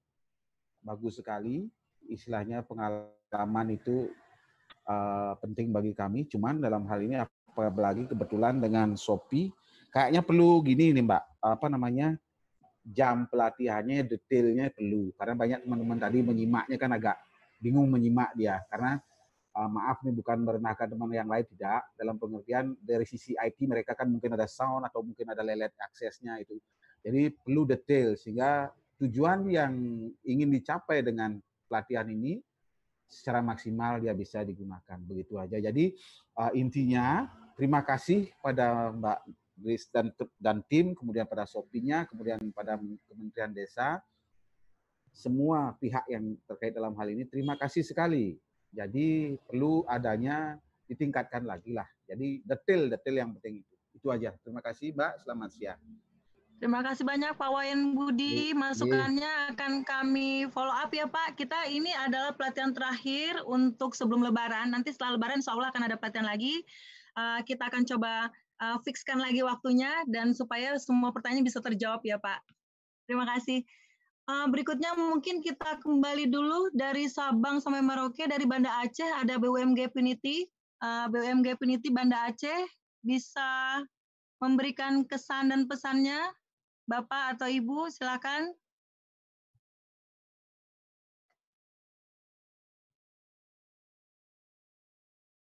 Bagus 0.81 1.21
sekali. 1.21 1.69
Istilahnya 2.09 2.65
pengalaman 2.65 3.77
itu 3.77 4.09
eh, 4.89 5.33
penting 5.37 5.69
bagi 5.69 5.93
kami. 5.93 6.25
Cuman 6.25 6.57
dalam 6.57 6.89
hal 6.89 6.99
ini 7.05 7.21
apalagi 7.53 8.09
kebetulan 8.09 8.57
dengan 8.57 8.97
Shopee, 8.97 9.53
kayaknya 9.93 10.25
perlu 10.25 10.65
gini 10.65 10.95
nih 10.97 11.05
Mbak, 11.05 11.23
apa 11.45 11.67
namanya 11.69 12.17
jam 12.81 13.29
pelatihannya 13.29 14.09
detailnya 14.09 14.73
perlu. 14.73 15.13
Karena 15.13 15.33
banyak 15.37 15.59
teman-teman 15.63 15.97
tadi 16.01 16.19
menyimaknya 16.25 16.77
kan 16.81 16.91
agak 16.97 17.15
bingung 17.61 17.87
menyimak 17.91 18.33
dia. 18.33 18.63
Karena 18.71 18.97
uh, 19.59 19.69
maaf 19.69 19.99
nih 20.05 20.13
bukan 20.15 20.37
merendahkan 20.45 20.87
teman 20.87 21.11
yang 21.11 21.29
lain 21.29 21.45
tidak 21.55 21.81
dalam 21.99 22.15
pengertian 22.15 22.75
dari 22.79 23.05
sisi 23.07 23.33
IT 23.35 23.59
mereka 23.65 23.97
kan 23.97 24.07
mungkin 24.07 24.35
ada 24.39 24.47
sound 24.47 24.87
atau 24.87 25.03
mungkin 25.03 25.27
ada 25.27 25.43
lelet 25.43 25.73
aksesnya 25.75 26.39
itu 26.39 26.55
jadi 27.03 27.31
perlu 27.33 27.67
detail 27.67 28.15
sehingga 28.15 28.71
tujuan 28.99 29.47
yang 29.47 29.73
ingin 30.27 30.49
dicapai 30.51 30.99
dengan 31.03 31.39
pelatihan 31.71 32.07
ini 32.07 32.43
secara 33.09 33.41
maksimal 33.41 33.97
dia 33.97 34.13
bisa 34.13 34.45
digunakan 34.45 34.97
begitu 35.01 35.41
aja 35.41 35.57
jadi 35.57 35.91
uh, 36.37 36.53
intinya 36.53 37.25
terima 37.57 37.81
kasih 37.81 38.29
pada 38.39 38.93
Mbak 38.93 39.19
Grace 39.59 39.87
dan 39.91 40.13
dan 40.39 40.63
tim 40.69 40.95
kemudian 40.95 41.27
pada 41.27 41.43
Sopinya 41.43 42.07
kemudian 42.07 42.39
pada 42.55 42.79
Kementerian 43.09 43.51
Desa 43.51 43.99
semua 45.11 45.75
pihak 45.81 46.05
yang 46.07 46.37
terkait 46.47 46.71
dalam 46.71 46.95
hal 46.95 47.09
ini 47.11 47.25
terima 47.27 47.57
kasih 47.59 47.83
sekali 47.83 48.39
jadi 48.69 49.33
perlu 49.49 49.81
adanya 49.89 50.61
ditingkatkan 50.89 51.45
lagi 51.45 51.73
lah. 51.73 51.85
Jadi 52.09 52.41
detail-detail 52.41 53.15
yang 53.15 53.31
penting 53.37 53.61
itu. 53.61 53.75
Itu 53.93 54.09
aja. 54.09 54.33
Terima 54.41 54.61
kasih 54.65 54.93
Mbak. 54.97 55.13
Selamat 55.21 55.49
siang. 55.53 55.81
Terima 56.59 56.83
kasih 56.83 57.07
banyak 57.07 57.39
Pak 57.39 57.49
Wayan 57.55 57.95
Budi. 57.95 58.51
Masukannya 58.51 59.55
akan 59.55 59.87
kami 59.87 60.43
follow 60.51 60.75
up 60.75 60.91
ya 60.91 61.07
Pak. 61.07 61.39
Kita 61.39 61.55
ini 61.71 61.87
adalah 61.95 62.35
pelatihan 62.35 62.75
terakhir 62.75 63.39
untuk 63.47 63.95
sebelum 63.95 64.19
Lebaran. 64.27 64.75
Nanti 64.75 64.91
setelah 64.91 65.15
Lebaran 65.15 65.39
insya 65.39 65.55
Allah 65.55 65.71
akan 65.71 65.87
ada 65.87 65.95
pelatihan 65.95 66.27
lagi. 66.27 66.59
Uh, 67.15 67.39
kita 67.47 67.71
akan 67.71 67.87
coba 67.87 68.27
uh, 68.59 68.75
fixkan 68.83 69.23
lagi 69.23 69.39
waktunya 69.39 70.03
dan 70.11 70.35
supaya 70.35 70.75
semua 70.75 71.15
pertanyaan 71.15 71.47
bisa 71.47 71.63
terjawab 71.63 72.03
ya 72.03 72.19
Pak. 72.19 72.43
Terima 73.07 73.23
kasih. 73.23 73.63
Uh, 74.27 74.51
berikutnya 74.51 74.99
mungkin 74.99 75.39
kita 75.39 75.79
kembali 75.79 76.27
dulu 76.27 76.75
dari 76.75 77.07
Sabang 77.07 77.63
sampai 77.63 77.79
Merauke 77.79 78.27
dari 78.27 78.43
Banda 78.43 78.83
Aceh 78.83 79.07
ada 79.07 79.39
BUMG 79.39 79.95
Puniti. 79.95 80.43
Uh, 80.83 81.07
BUMG 81.07 81.55
Puniti 81.55 81.87
Banda 81.87 82.27
Aceh 82.27 82.67
bisa 82.99 83.79
memberikan 84.43 85.07
kesan 85.07 85.55
dan 85.55 85.63
pesannya. 85.63 86.19
Bapak 86.89 87.37
atau 87.37 87.45
Ibu 87.45 87.93
silakan. 87.93 88.49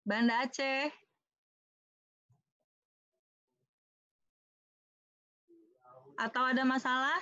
Banda 0.07 0.47
Aceh. 0.47 0.95
Atau 6.15 6.47
ada 6.47 6.63
masalah? 6.63 7.19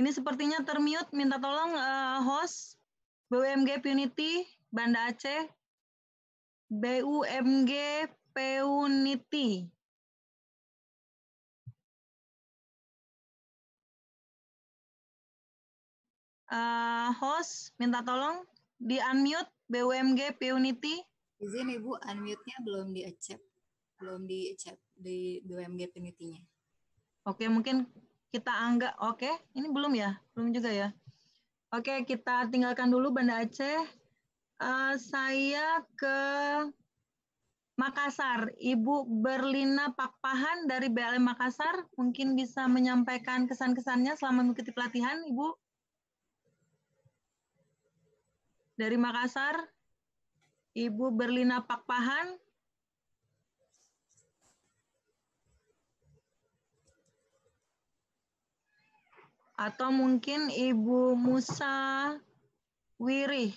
Ini 0.00 0.08
sepertinya 0.08 0.64
termute, 0.64 1.12
minta 1.12 1.36
tolong 1.36 1.76
uh, 1.76 2.24
host 2.24 2.80
BUMG 3.28 3.84
Puniti 3.84 4.48
Banda 4.72 5.12
Aceh. 5.12 5.52
BUMG 6.72 7.72
Puniti. 8.32 9.68
Uh, 16.54 17.10
host, 17.18 17.74
minta 17.82 17.98
tolong 18.06 18.46
di 18.78 19.02
unmute 19.02 19.50
BUMG 19.66 20.38
Puniti. 20.38 21.02
Izin 21.42 21.74
Ibu, 21.74 21.98
unmute-nya 21.98 22.56
belum 22.62 22.94
di-accept. 22.94 23.42
Belum 23.98 24.22
di-accept 24.22 24.78
di 24.94 25.42
BUMG 25.42 25.90
Puniti-nya. 25.90 26.38
Oke, 27.26 27.50
mungkin 27.50 27.90
kita 28.34 28.50
anggap 28.50 28.98
oke 28.98 29.30
ini 29.54 29.70
belum 29.70 29.94
ya 29.94 30.18
belum 30.34 30.50
juga 30.50 30.66
ya 30.74 30.88
oke 31.70 32.02
kita 32.02 32.50
tinggalkan 32.50 32.90
dulu 32.90 33.14
Banda 33.14 33.46
Aceh 33.46 33.86
uh, 34.58 34.98
saya 34.98 35.86
ke 35.94 36.18
Makassar 37.78 38.50
Ibu 38.58 39.06
Berlina 39.22 39.94
Pakpahan 39.94 40.66
dari 40.66 40.90
BLM 40.90 41.22
Makassar 41.22 41.86
mungkin 41.94 42.34
bisa 42.34 42.66
menyampaikan 42.66 43.46
kesan-kesannya 43.46 44.18
selama 44.18 44.50
mengikuti 44.50 44.74
pelatihan 44.74 45.22
Ibu 45.30 45.54
dari 48.74 48.98
Makassar 48.98 49.54
Ibu 50.74 51.14
Berlina 51.14 51.62
Pakpahan 51.62 52.34
atau 59.54 59.88
mungkin 59.94 60.50
Ibu 60.50 61.14
Musa 61.14 62.10
Wirih. 62.98 63.54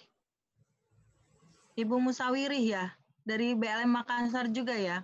Ibu 1.77 1.95
Musa 2.01 2.29
Wirih 2.29 2.61
ya, 2.61 2.85
dari 3.25 3.53
BLM 3.57 3.89
Makassar 3.97 4.49
juga 4.53 4.77
ya. 4.77 5.01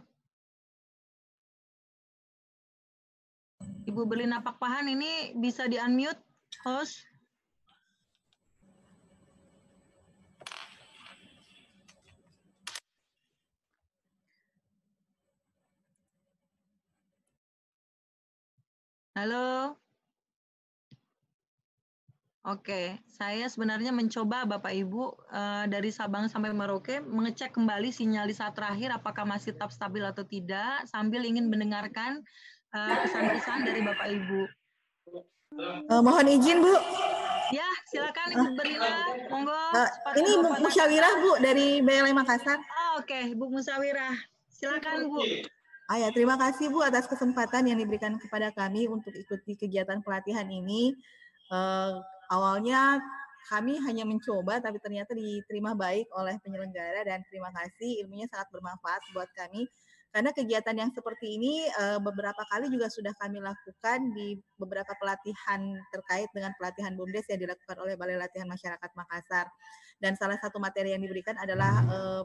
Ibu 3.89 4.05
Berlina 4.05 4.41
Pakpahan 4.41 4.89
ini 4.89 5.37
bisa 5.37 5.65
di-unmute, 5.69 6.21
host. 6.65 7.12
Halo. 19.13 19.77
Oke, 22.49 22.97
saya 23.05 23.45
sebenarnya 23.45 23.93
mencoba 23.93 24.41
Bapak 24.49 24.73
Ibu 24.73 25.29
uh, 25.29 25.69
dari 25.69 25.93
Sabang 25.93 26.25
sampai 26.25 26.49
Merauke 26.49 26.97
mengecek 26.97 27.53
kembali 27.53 27.93
sinyal 27.93 28.25
di 28.25 28.33
saat 28.33 28.57
terakhir 28.57 28.89
apakah 28.89 29.21
masih 29.21 29.53
tetap 29.53 29.69
stabil 29.69 30.01
atau 30.01 30.25
tidak 30.25 30.89
sambil 30.89 31.21
ingin 31.29 31.45
mendengarkan 31.45 32.25
uh, 32.73 33.05
pesan-pesan 33.05 33.69
dari 33.69 33.85
Bapak 33.85 34.07
Ibu. 34.17 34.41
Uh, 35.61 36.01
mohon 36.01 36.25
izin 36.33 36.65
Bu. 36.65 36.73
Ya, 37.53 37.69
silakan 37.93 38.33
Ibu 38.33 38.45
Berlina. 38.57 39.13
Monggo. 39.29 39.53
Uh, 39.77 39.89
ini 40.17 40.31
Bu 40.41 40.57
Musyawirah 40.57 41.13
Bu 41.21 41.31
dari 41.37 41.85
BLI 41.85 42.17
Makassar. 42.17 42.57
Oh, 42.57 42.97
Oke, 42.97 43.13
okay. 43.13 43.23
Bu 43.37 43.45
Musyawirah. 43.53 44.17
Silakan 44.49 45.05
Bu. 45.05 45.21
Ah, 45.83 45.99
ya, 45.99 46.09
terima 46.15 46.39
kasih 46.39 46.71
Bu 46.71 46.79
atas 46.79 47.11
kesempatan 47.11 47.67
yang 47.67 47.75
diberikan 47.75 48.15
kepada 48.15 48.55
kami 48.55 48.87
untuk 48.87 49.11
ikuti 49.11 49.59
kegiatan 49.59 49.99
pelatihan 49.99 50.47
ini. 50.47 50.95
Uh, 51.51 51.99
awalnya 52.31 53.03
kami 53.51 53.75
hanya 53.83 54.07
mencoba 54.07 54.63
tapi 54.63 54.79
ternyata 54.79 55.11
diterima 55.11 55.75
baik 55.75 56.07
oleh 56.15 56.39
penyelenggara 56.39 57.03
dan 57.03 57.19
terima 57.27 57.51
kasih. 57.51 57.99
Ilmunya 58.07 58.31
sangat 58.31 58.47
bermanfaat 58.55 59.01
buat 59.11 59.27
kami. 59.35 59.67
Karena 60.13 60.29
kegiatan 60.29 60.77
yang 60.77 60.93
seperti 60.93 61.41
ini 61.41 61.65
eh, 61.65 61.97
beberapa 61.97 62.45
kali 62.45 62.69
juga 62.69 62.85
sudah 62.85 63.17
kami 63.17 63.41
lakukan 63.41 64.13
di 64.13 64.37
beberapa 64.61 64.93
pelatihan 65.01 65.73
terkait 65.89 66.29
dengan 66.37 66.53
pelatihan 66.53 66.93
BUMDes 66.93 67.25
yang 67.33 67.41
dilakukan 67.41 67.81
oleh 67.81 67.97
Balai 67.97 68.21
Latihan 68.21 68.45
Masyarakat 68.45 68.93
Makassar. 68.93 69.49
Dan 69.97 70.13
salah 70.13 70.37
satu 70.37 70.61
materi 70.61 70.93
yang 70.93 71.01
diberikan 71.01 71.33
adalah 71.41 71.81
eh, 71.89 72.23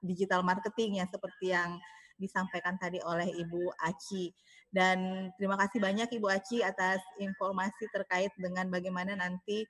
digital 0.00 0.40
marketing 0.40 1.04
yang 1.04 1.08
seperti 1.12 1.52
yang 1.52 1.76
disampaikan 2.18 2.76
tadi 2.76 2.98
oleh 3.00 3.30
Ibu 3.30 3.72
Aci. 3.86 4.34
Dan 4.68 5.30
terima 5.40 5.56
kasih 5.56 5.80
banyak 5.80 6.10
Ibu 6.12 6.26
Aci 6.28 6.60
atas 6.60 7.00
informasi 7.16 7.88
terkait 7.88 8.34
dengan 8.36 8.68
bagaimana 8.68 9.16
nanti 9.16 9.64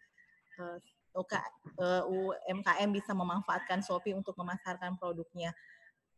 uh, 0.59 0.77
uh, 1.15 2.02
UMKM 2.09 2.91
bisa 2.91 3.15
memanfaatkan 3.15 3.85
Shopee 3.85 4.17
untuk 4.17 4.35
memasarkan 4.35 4.99
produknya. 4.99 5.55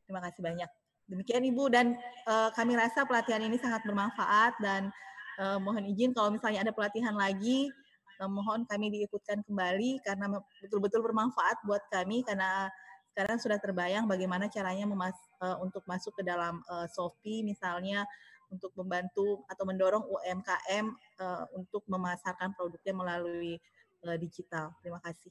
Terima 0.09 0.25
kasih 0.25 0.41
banyak. 0.41 0.71
Demikian 1.11 1.43
Ibu 1.43 1.69
dan 1.69 1.99
uh, 2.31 2.49
kami 2.55 2.79
rasa 2.79 3.05
pelatihan 3.05 3.43
ini 3.43 3.59
sangat 3.59 3.85
bermanfaat 3.85 4.57
dan 4.63 4.89
mohon 5.41 5.89
izin 5.89 6.13
kalau 6.13 6.29
misalnya 6.29 6.69
ada 6.69 6.69
pelatihan 6.69 7.17
lagi 7.17 7.73
mohon 8.29 8.69
kami 8.69 8.93
diikutkan 8.93 9.41
kembali 9.49 10.05
karena 10.05 10.29
betul-betul 10.61 11.01
bermanfaat 11.01 11.65
buat 11.65 11.81
kami 11.89 12.21
karena 12.29 12.69
sekarang 13.11 13.39
sudah 13.43 13.59
terbayang 13.59 14.07
bagaimana 14.07 14.47
caranya 14.47 14.87
memas 14.87 15.15
uh, 15.43 15.59
untuk 15.61 15.83
masuk 15.85 16.15
ke 16.15 16.23
dalam 16.23 16.63
uh, 16.71 16.87
Shopee 16.87 17.43
misalnya 17.43 18.07
untuk 18.51 18.75
membantu 18.75 19.47
atau 19.47 19.65
mendorong 19.67 20.03
UMKM 20.07 20.87
uh, 21.23 21.45
untuk 21.55 21.87
memasarkan 21.87 22.55
produknya 22.55 22.95
melalui 22.95 23.59
uh, 24.07 24.19
digital. 24.19 24.75
Terima 24.83 24.99
kasih. 25.03 25.31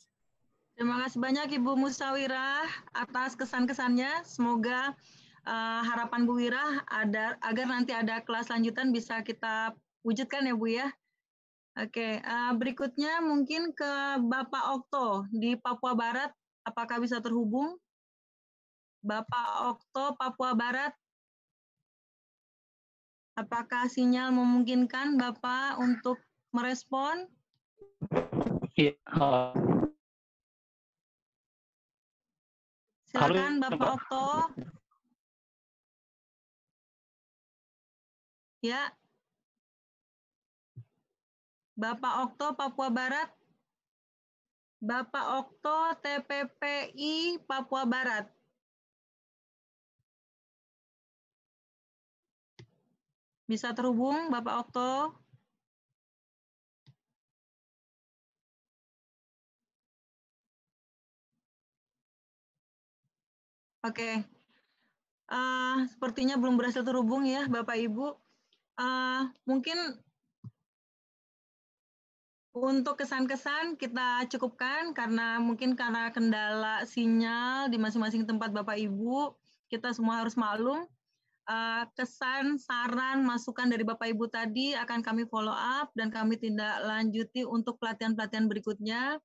Terima 0.80 0.96
kasih 1.04 1.20
banyak 1.20 1.48
Ibu 1.60 1.76
Musawirah 1.76 2.64
atas 2.96 3.36
kesan-kesannya. 3.36 4.24
Semoga 4.24 4.96
uh, 5.44 5.82
harapan 5.84 6.24
Bu 6.24 6.40
Wira 6.40 6.88
ada 6.88 7.36
agar 7.44 7.68
nanti 7.68 7.92
ada 7.92 8.24
kelas 8.24 8.48
lanjutan 8.48 8.96
bisa 8.96 9.20
kita 9.20 9.76
wujudkan 10.08 10.48
ya 10.48 10.56
Bu 10.56 10.72
ya. 10.72 10.88
Oke, 11.76 12.24
uh, 12.24 12.52
berikutnya 12.56 13.20
mungkin 13.20 13.76
ke 13.76 13.92
Bapak 14.24 14.64
Okto 14.80 15.28
di 15.36 15.60
Papua 15.60 15.96
Barat. 15.96 16.32
Apakah 16.70 17.02
bisa 17.02 17.18
terhubung? 17.18 17.82
Bapak 19.02 19.74
Okto, 19.74 20.14
Papua 20.14 20.54
Barat. 20.54 20.94
Apakah 23.34 23.90
sinyal 23.90 24.30
memungkinkan 24.30 25.18
Bapak 25.18 25.82
untuk 25.82 26.22
merespon? 26.54 27.26
Iya. 28.78 28.94
Silakan 33.10 33.58
Bapak 33.66 33.90
Okto. 33.98 34.30
Ya. 38.62 38.94
Bapak 41.74 42.14
Okto, 42.30 42.54
Papua 42.54 42.94
Barat. 42.94 43.39
Bapak 44.80 45.26
Okto, 45.44 45.78
TPPI, 46.04 47.44
Papua 47.48 47.84
Barat. 47.84 48.26
Bisa 53.50 53.76
terhubung 53.76 54.32
Bapak 54.32 54.56
Okto? 54.64 54.90
Oke, 63.84 64.28
uh, 65.32 65.76
sepertinya 65.92 66.36
belum 66.36 66.56
berhasil 66.60 66.84
terhubung 66.84 67.24
ya 67.24 67.48
Bapak 67.48 67.78
Ibu. 67.80 68.16
Uh, 68.80 69.28
mungkin 69.48 69.78
untuk 72.54 72.98
kesan-kesan 72.98 73.78
kita 73.78 74.26
cukupkan 74.26 74.92
karena 74.98 75.38
mungkin 75.38 75.78
karena 75.78 76.10
kendala 76.10 76.82
sinyal 76.84 77.70
di 77.70 77.78
masing-masing 77.78 78.26
tempat 78.26 78.50
Bapak 78.50 78.78
Ibu, 78.78 79.38
kita 79.70 79.94
semua 79.94 80.26
harus 80.26 80.34
maklum 80.34 80.90
uh, 81.46 81.84
kesan, 81.94 82.58
saran, 82.58 83.22
masukan 83.22 83.70
dari 83.70 83.86
Bapak 83.86 84.10
Ibu 84.14 84.26
tadi 84.30 84.74
akan 84.74 85.06
kami 85.06 85.30
follow 85.30 85.54
up 85.54 85.94
dan 85.94 86.10
kami 86.10 86.42
tindak 86.42 86.82
lanjuti 86.86 87.46
untuk 87.46 87.78
pelatihan-pelatihan 87.78 88.50
berikutnya. 88.50 89.22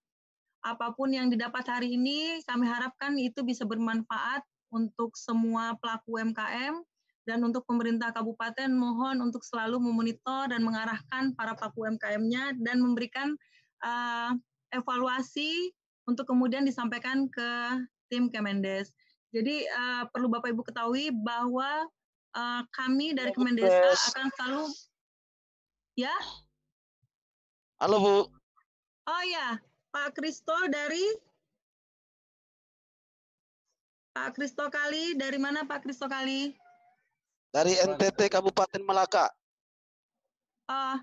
Apa 0.64 0.96
pun 0.96 1.12
yang 1.12 1.28
didapat 1.28 1.64
hari 1.68 1.96
ini, 1.96 2.40
kami 2.48 2.64
harapkan 2.64 3.16
itu 3.20 3.44
bisa 3.44 3.68
bermanfaat 3.68 4.40
untuk 4.72 5.12
semua 5.16 5.76
pelaku 5.76 6.16
UMKM 6.16 6.80
dan 7.24 7.40
untuk 7.40 7.64
pemerintah 7.64 8.12
kabupaten 8.12 8.68
mohon 8.68 9.24
untuk 9.24 9.40
selalu 9.40 9.80
memonitor 9.80 10.48
dan 10.48 10.60
mengarahkan 10.60 11.32
para 11.36 11.56
pelaku 11.56 11.88
UMKM-nya 11.88 12.56
dan 12.60 12.84
memberikan 12.84 13.32
uh, 13.80 14.36
evaluasi 14.76 15.72
untuk 16.04 16.28
kemudian 16.28 16.68
disampaikan 16.68 17.28
ke 17.32 17.80
tim 18.12 18.28
Kemendes. 18.28 18.92
Jadi 19.32 19.64
uh, 19.66 20.04
perlu 20.12 20.28
Bapak 20.30 20.52
Ibu 20.52 20.62
ketahui 20.62 21.10
bahwa 21.10 21.88
uh, 22.36 22.62
kami 22.76 23.16
dari 23.16 23.32
Kemendesa 23.32 23.96
akan 24.14 24.28
selalu 24.36 24.64
ya. 25.96 26.14
Halo 27.80 27.98
Bu. 27.98 28.18
Oh 29.04 29.24
ya, 29.28 29.60
Pak 29.92 30.16
Kristo 30.16 30.54
dari 30.72 31.04
Pak 34.14 34.38
Kristo 34.38 34.70
Kali 34.70 35.18
dari 35.18 35.36
mana 35.42 35.66
Pak 35.66 35.82
Kristo 35.82 36.06
Kali? 36.06 36.63
Dari 37.54 37.70
NTT 37.78 38.34
Kabupaten 38.34 38.82
Malaka. 38.82 39.30
Oh, 40.66 40.98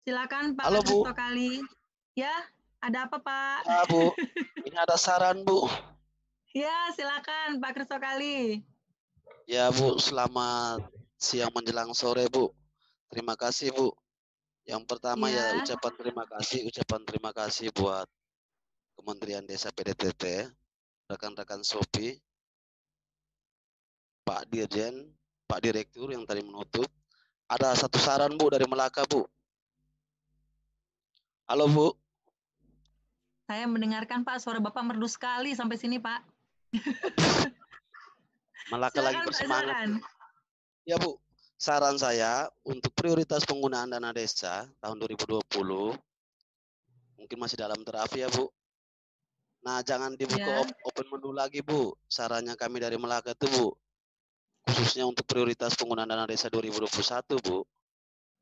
silakan 0.00 0.56
Pak 0.56 0.64
Halo, 0.64 0.80
Kristo 0.80 1.12
Kali. 1.12 1.60
Ya, 2.16 2.32
ada 2.80 3.04
apa 3.04 3.20
Pak? 3.20 3.68
Ya 3.68 3.84
Bu, 3.84 4.16
ini 4.64 4.76
ada 4.80 4.96
saran 4.96 5.44
Bu. 5.44 5.68
Ya, 6.56 6.88
silakan 6.96 7.60
Pak 7.60 7.76
Kristo 7.76 8.00
Kali. 8.00 8.64
Ya 9.44 9.68
Bu, 9.68 10.00
selamat 10.00 10.88
siang 11.20 11.52
menjelang 11.52 11.92
sore 11.92 12.32
Bu. 12.32 12.48
Terima 13.12 13.36
kasih 13.36 13.76
Bu. 13.76 13.92
Yang 14.64 14.88
pertama 14.88 15.28
ya, 15.28 15.52
ya 15.52 15.60
ucapan 15.60 15.92
terima 16.00 16.24
kasih, 16.32 16.64
ucapan 16.64 17.00
terima 17.04 17.30
kasih 17.36 17.68
buat 17.76 18.08
Kementerian 18.96 19.44
Desa 19.44 19.68
PDTT, 19.68 20.48
rekan-rekan 21.12 21.60
Sopi, 21.60 22.16
Pak 24.24 24.48
Dirjen, 24.48 25.12
Pak 25.52 25.60
Direktur 25.60 26.08
yang 26.08 26.24
tadi 26.24 26.40
menutup. 26.40 26.88
Ada 27.44 27.76
satu 27.76 28.00
saran 28.00 28.40
Bu 28.40 28.48
dari 28.48 28.64
Melaka 28.64 29.04
Bu. 29.04 29.28
Halo 31.44 31.68
Bu. 31.68 31.92
Saya 33.44 33.68
mendengarkan 33.68 34.24
Pak, 34.24 34.40
suara 34.40 34.64
Bapak 34.64 34.80
merdu 34.80 35.04
sekali 35.04 35.52
sampai 35.52 35.76
sini 35.76 36.00
Pak. 36.00 36.24
Malaka 38.72 39.04
lagi 39.04 39.20
bersemangat. 39.28 40.00
Ya 40.88 40.96
Bu, 40.96 41.20
saran 41.60 42.00
saya 42.00 42.48
untuk 42.64 42.96
prioritas 42.96 43.44
penggunaan 43.44 43.92
dana 43.92 44.08
desa 44.16 44.64
tahun 44.80 45.04
2020 45.04 45.52
mungkin 47.20 47.36
masih 47.36 47.60
dalam 47.60 47.84
draft 47.84 48.16
ya 48.16 48.32
Bu. 48.32 48.48
Nah 49.68 49.84
jangan 49.84 50.16
dibuka 50.16 50.64
ya. 50.64 50.64
open 50.88 51.12
menu 51.12 51.36
lagi 51.36 51.60
Bu. 51.60 51.92
Sarannya 52.08 52.56
kami 52.56 52.80
dari 52.80 52.96
Melaka 52.96 53.36
itu 53.36 53.52
Bu. 53.52 53.76
Khususnya 54.66 55.04
untuk 55.08 55.26
prioritas 55.26 55.74
penggunaan 55.74 56.06
dana 56.06 56.26
desa 56.26 56.46
2021 56.46 56.86
Bu. 57.42 57.66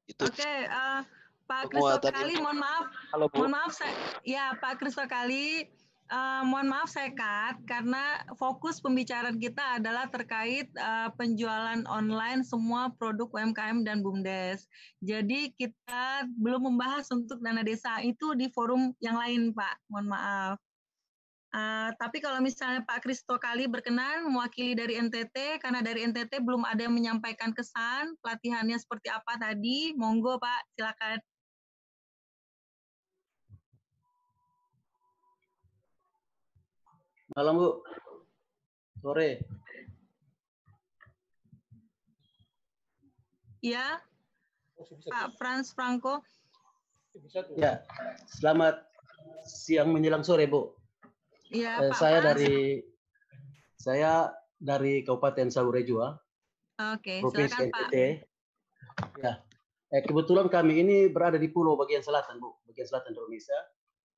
Itu. 0.05 0.27
Oke, 0.27 0.43
okay, 0.43 0.69
uh, 0.69 1.01
eh, 1.01 1.01
Pak 1.49 1.71
Kristo 1.73 1.99
Kali, 2.11 2.35
mohon 2.39 2.59
maaf. 2.61 2.85
Halo, 3.15 3.27
Bu. 3.31 3.43
Mohon 3.43 3.53
maaf, 3.57 3.73
saya, 3.73 3.95
ya 4.27 4.53
Pak 4.59 4.83
Kristo 4.83 5.07
Kali, 5.09 5.65
uh, 6.11 6.43
mohon 6.45 6.69
maaf 6.69 6.91
saya 6.91 7.15
cut 7.15 7.57
karena 7.65 8.21
fokus 8.37 8.83
pembicaraan 8.83 9.39
kita 9.39 9.81
adalah 9.81 10.11
terkait 10.11 10.69
uh, 10.77 11.09
penjualan 11.15 11.81
online 11.87 12.43
semua 12.45 12.93
produk 12.99 13.31
UMKM 13.31 13.87
dan 13.87 14.03
BUMDes. 14.05 14.67
Jadi 15.01 15.55
kita 15.57 16.29
belum 16.37 16.75
membahas 16.75 17.09
untuk 17.15 17.41
dana 17.41 17.65
desa 17.65 18.03
itu 18.05 18.35
di 18.37 18.51
forum 18.53 18.93
yang 19.01 19.17
lain, 19.17 19.55
Pak. 19.55 19.89
Mohon 19.89 20.07
maaf. 20.13 20.57
Uh, 21.51 21.91
tapi 21.99 22.23
kalau 22.23 22.39
misalnya 22.39 22.87
Pak 22.87 23.03
Kristo 23.03 23.35
Kali 23.35 23.67
berkenan 23.67 24.23
mewakili 24.31 24.79
dari 24.79 24.95
NTT, 24.95 25.59
karena 25.59 25.83
dari 25.83 26.07
NTT 26.07 26.39
belum 26.47 26.63
ada 26.63 26.87
yang 26.87 26.95
menyampaikan 26.95 27.51
kesan 27.51 28.15
pelatihannya 28.23 28.79
seperti 28.79 29.11
apa 29.11 29.35
tadi, 29.35 29.91
monggo 29.99 30.39
Pak, 30.39 30.61
silakan. 30.79 31.19
Malam 37.35 37.55
Bu. 37.59 37.71
Sore. 39.03 39.43
Ya, 43.59 43.99
Pak 45.11 45.35
Franz 45.35 45.75
Franco. 45.75 46.23
Ya, 47.59 47.83
selamat 48.39 48.87
siang 49.43 49.91
menjelang 49.91 50.23
sore 50.23 50.47
Bu. 50.47 50.80
Ya, 51.51 51.83
eh, 51.83 51.91
Pak 51.91 51.99
saya 51.99 52.19
dari 52.23 52.79
saya 53.75 54.31
dari 54.55 55.03
Kabupaten 55.03 55.51
Saburejua, 55.51 56.15
Oke, 56.95 57.19
Provinsi 57.19 57.51
silakan 57.51 57.69
Pak. 57.75 57.81
NTT. 57.91 57.97
Ya, 59.19 59.33
eh, 59.91 60.03
kebetulan 60.07 60.47
kami 60.47 60.79
ini 60.79 60.97
berada 61.11 61.43
di 61.43 61.51
pulau 61.51 61.75
bagian 61.75 62.07
selatan 62.07 62.39
Bu, 62.39 62.55
bagian 62.71 62.87
selatan 62.87 63.19
Indonesia. 63.19 63.61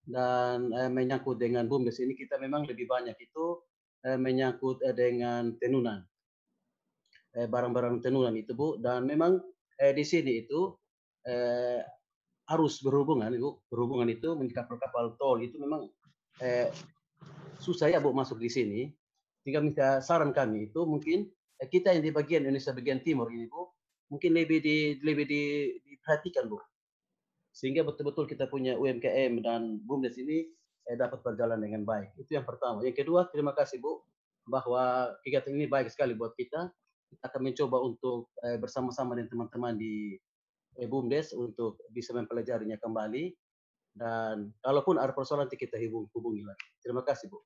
Dan 0.03 0.75
eh, 0.75 0.91
menyangkut 0.91 1.39
dengan 1.39 1.71
BUMDes 1.71 2.03
ini 2.03 2.19
kita 2.19 2.37
memang 2.37 2.67
lebih 2.67 2.91
banyak 2.91 3.15
itu 3.23 3.63
eh, 4.03 4.19
menyangkut 4.19 4.83
eh, 4.83 4.93
dengan 4.93 5.57
tenunan. 5.57 6.03
Eh, 7.33 7.47
barang-barang 7.49 8.03
tenunan 8.03 8.35
itu 8.35 8.53
bu. 8.53 8.77
Dan 8.83 9.09
memang 9.09 9.41
eh, 9.79 9.95
di 9.95 10.05
sini 10.05 10.43
itu 10.43 10.75
eh, 11.25 11.81
harus 12.51 12.83
berhubungan 12.83 13.31
ibu 13.31 13.63
berhubungan 13.71 14.11
itu 14.11 14.35
kapal 14.51 14.77
kapal 14.83 15.15
tol 15.15 15.39
itu 15.39 15.57
memang 15.63 15.87
eh, 16.43 16.67
susah 17.63 17.89
ya 17.95 18.03
bu 18.03 18.11
masuk 18.11 18.43
di 18.43 18.51
sini 18.51 18.81
sehingga 19.47 19.63
minta 19.63 19.89
saran 20.03 20.35
kami 20.35 20.69
itu 20.71 20.83
mungkin 20.83 21.31
eh, 21.63 21.69
kita 21.71 21.95
yang 21.95 22.03
di 22.03 22.11
bagian 22.11 22.43
Indonesia 22.43 22.75
bagian 22.75 22.99
timur 23.01 23.31
ini 23.31 23.47
bu 23.47 23.71
mungkin 24.11 24.35
lebih 24.35 24.59
di 24.61 24.99
lebih 25.01 25.25
di, 25.25 25.43
diperhatikan 25.87 26.51
bu 26.51 26.59
sehingga 27.53 27.85
betul-betul 27.85 28.25
kita 28.25 28.49
punya 28.49 28.75
UMKM 28.81 29.45
dan 29.45 29.77
BUMDes 29.85 30.17
ini 30.17 30.49
eh, 30.89 30.97
dapat 30.97 31.21
berjalan 31.21 31.61
dengan 31.61 31.85
baik. 31.85 32.17
Itu 32.17 32.41
yang 32.41 32.49
pertama. 32.49 32.81
Yang 32.81 33.05
kedua, 33.05 33.29
terima 33.29 33.53
kasih 33.53 33.79
Bu 33.79 34.01
bahwa 34.49 35.15
kegiatan 35.23 35.53
ini 35.53 35.69
baik 35.69 35.93
sekali 35.93 36.17
buat 36.17 36.33
kita. 36.35 36.73
Kita 37.13 37.25
akan 37.29 37.53
mencoba 37.53 37.77
untuk 37.85 38.33
eh, 38.41 38.57
bersama-sama 38.57 39.13
dengan 39.15 39.29
teman-teman 39.37 39.77
di 39.77 40.17
eh, 40.81 40.89
BUMDes 40.89 41.37
untuk 41.37 41.77
bisa 41.93 42.17
mempelajarinya 42.17 42.81
kembali. 42.81 43.37
Dan 43.93 44.51
kalaupun 44.65 44.97
ada 44.97 45.13
persoalan 45.13 45.47
nanti 45.47 45.61
kita 45.61 45.77
hubung, 45.77 46.09
hubungi 46.17 46.43
lagi. 46.43 46.69
Terima 46.81 47.05
kasih 47.05 47.29
Bu. 47.29 47.39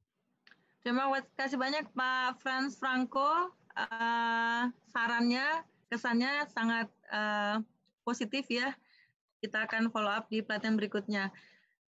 Terima 0.86 1.10
kasih 1.34 1.58
banyak 1.58 1.91
Pak 1.91 2.39
Franz 2.39 2.78
Franco. 2.78 3.50
Uh, 3.76 4.73
sarannya, 4.89 5.66
kesannya 5.92 6.49
sangat 6.49 6.89
uh, 7.12 7.60
positif 8.07 8.49
ya 8.49 8.73
kita 9.41 9.68
akan 9.68 9.92
follow 9.92 10.10
up 10.10 10.26
di 10.33 10.41
pelatihan 10.42 10.75
berikutnya. 10.75 11.31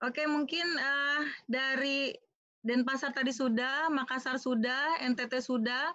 Oke, 0.03 0.27
mungkin 0.27 0.65
uh, 0.79 1.23
dari 1.47 2.15
Denpasar 2.63 3.11
tadi 3.11 3.35
sudah, 3.35 3.91
Makassar 3.91 4.39
sudah, 4.39 5.03
NTT 5.03 5.43
sudah. 5.43 5.91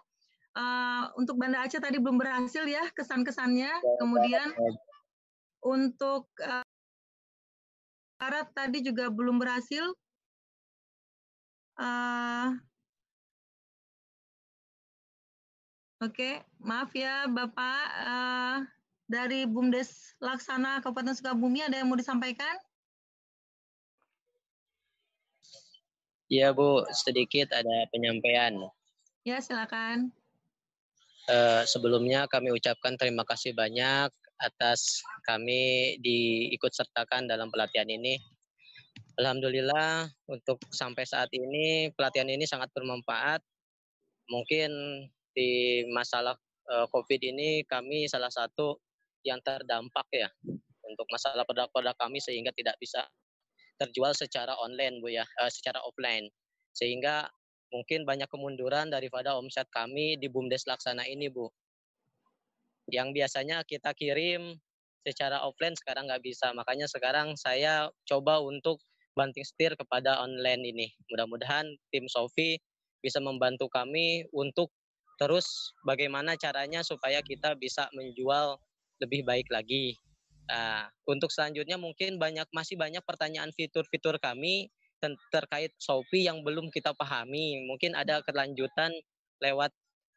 Uh, 0.58 1.08
untuk 1.16 1.38
Banda 1.38 1.64
Aceh 1.64 1.80
tadi 1.80 1.96
belum 1.96 2.20
berhasil 2.20 2.68
ya 2.68 2.84
kesan-kesannya. 2.92 3.72
Kemudian 4.04 4.52
untuk 5.64 6.28
uh, 6.44 6.66
Barat 8.18 8.50
tadi 8.54 8.82
juga 8.82 9.14
belum 9.14 9.38
berhasil. 9.38 9.94
Uh, 11.78 12.58
Oke, 15.98 16.46
maaf 16.62 16.94
ya 16.94 17.26
Bapak. 17.26 17.86
Uh, 18.06 18.58
dari 19.10 19.50
BUMDes 19.50 20.14
Laksana 20.22 20.78
Kabupaten 20.86 21.18
Sukabumi 21.18 21.66
ada 21.66 21.82
yang 21.82 21.90
mau 21.90 21.98
disampaikan? 21.98 22.54
Iya 26.28 26.52
Bu, 26.52 26.86
sedikit 26.92 27.50
ada 27.50 27.88
penyampaian. 27.90 28.68
Ya 29.26 29.42
silakan. 29.42 30.12
Uh, 31.26 31.66
sebelumnya 31.66 32.30
kami 32.30 32.54
ucapkan 32.54 32.94
terima 33.00 33.26
kasih 33.26 33.58
banyak 33.58 34.14
atas 34.42 35.02
kami 35.26 35.96
diikut 36.02 36.70
sertakan 36.74 37.26
dalam 37.26 37.50
pelatihan 37.50 37.90
ini. 37.90 38.18
Alhamdulillah 39.18 40.06
untuk 40.30 40.62
sampai 40.70 41.02
saat 41.06 41.30
ini 41.34 41.90
pelatihan 41.98 42.30
ini 42.30 42.46
sangat 42.46 42.70
bermanfaat. 42.74 43.42
Mungkin 44.30 44.70
di 45.34 45.82
masalah 45.90 46.38
uh, 46.70 46.86
COVID 46.90 47.22
ini 47.22 47.66
kami 47.66 48.06
salah 48.06 48.30
satu 48.30 48.78
yang 49.26 49.42
terdampak 49.42 50.06
ya 50.14 50.30
untuk 50.88 51.08
masalah 51.10 51.44
produk-produk 51.44 51.96
kami 51.98 52.22
sehingga 52.22 52.54
tidak 52.54 52.78
bisa 52.80 53.04
terjual 53.78 54.14
secara 54.18 54.54
online 54.58 55.02
Bu 55.02 55.14
ya, 55.14 55.26
uh, 55.42 55.52
secara 55.52 55.82
offline. 55.82 56.30
Sehingga 56.74 57.26
mungkin 57.74 58.08
banyak 58.08 58.30
kemunduran 58.32 58.90
daripada 58.94 59.36
omset 59.36 59.68
kami 59.74 60.16
di 60.18 60.30
BUMDes 60.32 60.66
Laksana 60.70 61.06
ini 61.06 61.28
Bu. 61.30 61.50
Yang 62.88 63.10
biasanya 63.16 63.64
kita 63.68 63.92
kirim 63.96 64.56
secara 65.04 65.44
offline 65.44 65.76
sekarang 65.76 66.08
nggak 66.12 66.24
bisa. 66.24 66.52
Makanya 66.52 66.88
sekarang 66.88 67.36
saya 67.40 67.88
coba 68.08 68.44
untuk 68.44 68.80
banting 69.16 69.44
setir 69.44 69.74
kepada 69.80 70.20
online 70.20 70.64
ini. 70.68 70.88
Mudah-mudahan 71.12 71.68
tim 71.90 72.06
Sofi 72.12 72.60
bisa 73.00 73.24
membantu 73.24 73.72
kami 73.72 74.28
untuk 74.36 74.72
terus 75.18 75.74
bagaimana 75.82 76.38
caranya 76.38 76.86
supaya 76.86 77.24
kita 77.26 77.58
bisa 77.58 77.90
menjual 77.96 78.60
lebih 79.02 79.26
baik 79.26 79.50
lagi. 79.50 79.98
Nah, 80.48 80.88
untuk 81.10 81.34
selanjutnya 81.34 81.76
mungkin 81.76 82.22
banyak 82.22 82.48
masih 82.56 82.80
banyak 82.80 83.04
pertanyaan 83.04 83.52
fitur-fitur 83.52 84.16
kami 84.22 84.72
terkait 85.30 85.76
Shopee 85.78 86.26
yang 86.26 86.42
belum 86.42 86.74
kita 86.74 86.94
pahami. 86.96 87.68
Mungkin 87.68 87.94
ada 87.94 88.24
kelanjutan 88.26 88.94
lewat 89.44 89.74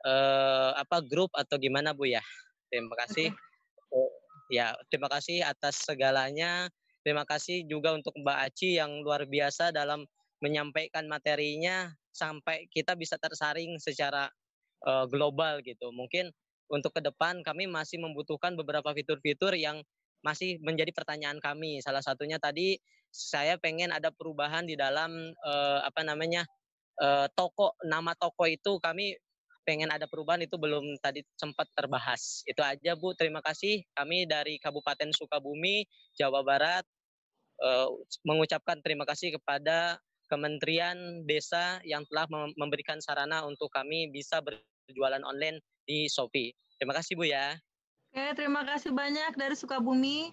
eh, 0.07 0.71
apa 0.77 1.05
grup 1.05 1.33
atau 1.37 1.57
gimana 1.61 1.93
Bu 1.93 2.09
ya. 2.09 2.23
Terima 2.71 2.95
kasih. 3.05 3.35
Okay. 3.35 4.11
Ya, 4.51 4.75
terima 4.91 5.07
kasih 5.07 5.47
atas 5.47 5.87
segalanya. 5.87 6.67
Terima 7.07 7.23
kasih 7.23 7.67
juga 7.71 7.95
untuk 7.95 8.15
Mbak 8.19 8.39
Aci 8.51 8.79
yang 8.79 9.03
luar 9.07 9.27
biasa 9.27 9.71
dalam 9.71 10.03
menyampaikan 10.43 11.07
materinya 11.07 11.91
sampai 12.11 12.67
kita 12.71 12.99
bisa 12.99 13.15
tersaring 13.15 13.79
secara 13.79 14.27
uh, 14.87 15.07
global 15.07 15.63
gitu. 15.63 15.95
Mungkin 15.95 16.35
untuk 16.67 16.99
ke 16.99 17.01
depan 17.03 17.47
kami 17.47 17.71
masih 17.71 18.03
membutuhkan 18.03 18.59
beberapa 18.59 18.91
fitur-fitur 18.91 19.55
yang 19.55 19.83
masih 20.27 20.59
menjadi 20.67 20.91
pertanyaan 20.91 21.39
kami. 21.39 21.79
Salah 21.79 22.03
satunya 22.03 22.43
tadi 22.43 22.75
saya 23.11 23.55
pengen 23.59 23.95
ada 23.95 24.11
perubahan 24.11 24.67
di 24.67 24.75
dalam 24.75 25.11
uh, 25.47 25.81
apa 25.83 26.03
namanya 26.03 26.43
uh, 26.99 27.27
toko 27.39 27.75
nama 27.87 28.15
toko 28.19 28.47
itu 28.47 28.79
kami 28.79 29.15
pengen 29.65 29.93
ada 29.93 30.09
perubahan 30.09 30.43
itu 30.43 30.57
belum 30.57 30.99
tadi 31.01 31.25
sempat 31.37 31.69
terbahas. 31.77 32.43
Itu 32.49 32.61
aja 32.65 32.97
Bu, 32.97 33.13
terima 33.15 33.45
kasih. 33.45 33.85
Kami 33.95 34.25
dari 34.25 34.57
Kabupaten 34.59 35.13
Sukabumi, 35.13 35.85
Jawa 36.17 36.43
Barat 36.43 36.85
uh, 37.63 37.89
mengucapkan 38.25 38.81
terima 38.81 39.05
kasih 39.05 39.37
kepada 39.37 40.01
Kementerian 40.31 41.27
Desa 41.27 41.83
yang 41.83 42.07
telah 42.07 42.31
memberikan 42.55 43.03
sarana 43.03 43.43
untuk 43.43 43.67
kami 43.75 44.15
bisa 44.15 44.39
berjualan 44.39 45.21
online 45.27 45.59
di 45.83 46.07
Shopee. 46.07 46.55
Terima 46.79 46.95
kasih 46.95 47.19
Bu 47.19 47.27
ya. 47.27 47.59
Oke, 48.11 48.39
terima 48.39 48.63
kasih 48.63 48.95
banyak 48.95 49.35
dari 49.35 49.59
Sukabumi. 49.59 50.31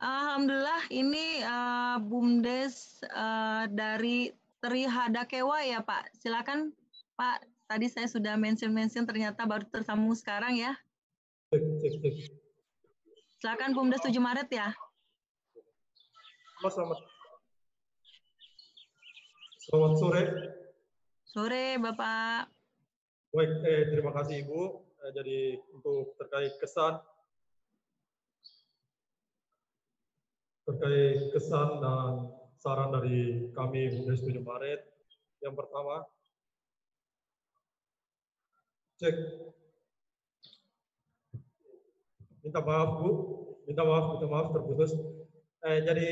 Alhamdulillah 0.00 0.88
ini 0.88 1.44
uh, 1.44 1.98
BUMDes 2.00 3.04
uh, 3.10 3.68
dari 3.68 4.32
Trihadakewa 4.62 5.60
ya 5.60 5.84
Pak. 5.84 6.14
Silakan 6.16 6.72
Pak. 7.18 7.44
Tadi 7.70 7.86
saya 7.86 8.10
sudah 8.10 8.34
mention-mention 8.34 9.06
ternyata 9.06 9.46
baru 9.46 9.62
tersambung 9.70 10.10
sekarang 10.18 10.58
ya. 10.58 10.74
Silakan 13.38 13.78
BUMDes 13.78 14.02
7 14.02 14.18
Maret 14.18 14.50
ya. 14.50 14.74
Selamat. 16.66 16.98
Selamat 19.62 19.92
sore. 20.02 20.22
Sore 21.30 21.78
Bapak. 21.78 22.50
Baik, 23.30 23.52
eh, 23.62 23.82
terima 23.94 24.10
kasih 24.18 24.42
Ibu. 24.42 24.60
Eh, 25.06 25.10
jadi 25.14 25.38
untuk 25.70 26.18
terkait 26.18 26.58
kesan 26.58 26.98
terkait 30.66 31.30
kesan 31.30 31.78
dan 31.78 32.34
saran 32.58 32.90
dari 32.90 33.46
kami 33.54 33.94
BUMDes 33.94 34.26
7 34.26 34.42
Maret 34.42 34.90
Yang 35.38 35.54
pertama, 35.54 36.02
cek. 39.00 39.16
Minta 42.44 42.60
maaf 42.60 43.00
Bu, 43.00 43.10
minta 43.64 43.82
maaf, 43.88 44.04
minta 44.12 44.26
maaf 44.28 44.52
terputus. 44.52 44.92
Eh, 45.64 45.80
jadi 45.88 46.08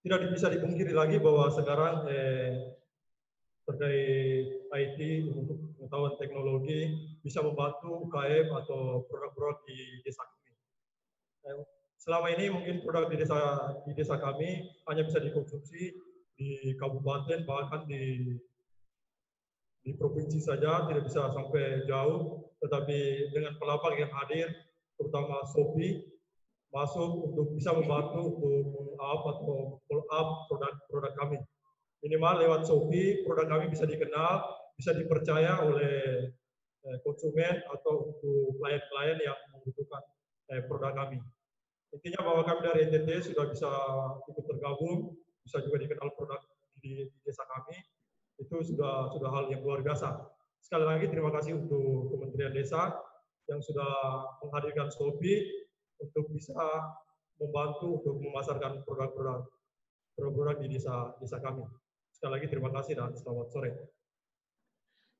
tidak 0.00 0.32
bisa 0.32 0.48
dipungkiri 0.48 0.96
lagi 0.96 1.20
bahwa 1.20 1.52
sekarang 1.52 2.08
eh, 2.08 2.72
terkait 3.68 4.64
IT 4.72 4.98
untuk 5.28 5.60
pengetahuan 5.76 6.16
teknologi 6.16 7.12
bisa 7.20 7.44
membantu 7.44 8.08
UKM 8.08 8.48
atau 8.64 9.04
produk-produk 9.04 9.60
di 9.68 10.00
desa 10.00 10.24
kami. 10.24 10.52
Eh, 11.44 11.56
selama 12.00 12.32
ini 12.32 12.48
mungkin 12.48 12.80
produk 12.80 13.12
di 13.12 13.20
desa 13.20 13.36
di 13.84 13.92
desa 13.92 14.16
kami 14.16 14.72
hanya 14.88 15.04
bisa 15.04 15.20
dikonsumsi 15.20 15.92
di 16.40 16.72
kabupaten 16.80 17.44
bahkan 17.44 17.84
di 17.84 18.32
di 19.80 19.96
provinsi 19.96 20.38
saja 20.40 20.84
tidak 20.88 21.08
bisa 21.08 21.32
sampai 21.32 21.84
jauh. 21.88 22.44
Tetapi 22.60 23.32
dengan 23.32 23.56
pelapak 23.56 23.96
yang 23.96 24.12
hadir 24.12 24.52
terutama 25.00 25.40
Shopee 25.48 26.04
masuk 26.70 27.32
untuk 27.32 27.56
bisa 27.56 27.72
membantu 27.72 28.36
untuk 28.36 28.94
up 29.00 29.20
atau 29.26 29.80
pull 29.88 30.02
up 30.12 30.28
produk-produk 30.52 31.12
kami. 31.16 31.38
Minimal 32.04 32.34
lewat 32.44 32.60
Shopee 32.68 33.24
produk 33.24 33.48
kami 33.48 33.72
bisa 33.72 33.88
dikenal 33.88 34.44
bisa 34.76 34.96
dipercaya 34.96 35.60
oleh 35.64 36.28
eh, 36.84 36.96
konsumen 37.04 37.64
atau 37.68 38.12
untuk 38.12 38.56
klien-klien 38.60 39.18
yang 39.24 39.38
membutuhkan 39.56 40.02
eh, 40.52 40.62
produk 40.68 40.92
kami. 40.96 41.20
Intinya 41.90 42.20
bahwa 42.22 42.42
kami 42.46 42.60
dari 42.64 42.80
NTT 42.86 43.34
sudah 43.34 43.50
bisa 43.50 43.70
ikut 44.30 44.44
tergabung 44.46 45.16
bisa 45.42 45.58
juga 45.64 45.82
dikenal 45.82 46.14
produk 46.14 46.40
di 46.80 47.08
desa 47.26 47.42
kami, 47.44 47.76
itu 48.40 48.56
sudah 48.72 49.12
sudah 49.12 49.28
hal 49.28 49.44
yang 49.52 49.60
luar 49.60 49.84
biasa. 49.84 50.16
Sekali 50.60 50.84
lagi 50.88 51.06
terima 51.12 51.28
kasih 51.32 51.60
untuk 51.60 52.16
Kementerian 52.16 52.56
Desa 52.56 52.96
yang 53.48 53.60
sudah 53.60 53.92
menghadirkan 54.44 54.88
Shopee 54.88 55.68
untuk 56.00 56.32
bisa 56.32 56.56
membantu 57.40 58.00
untuk 58.00 58.16
memasarkan 58.20 58.84
produk-produk 58.84 59.48
produk-produk 60.16 60.56
di 60.64 60.76
desa 60.76 61.16
desa 61.20 61.40
kami. 61.40 61.64
Sekali 62.12 62.36
lagi 62.36 62.46
terima 62.52 62.68
kasih 62.72 62.92
dan 63.00 63.16
selamat 63.16 63.48
sore. 63.48 63.70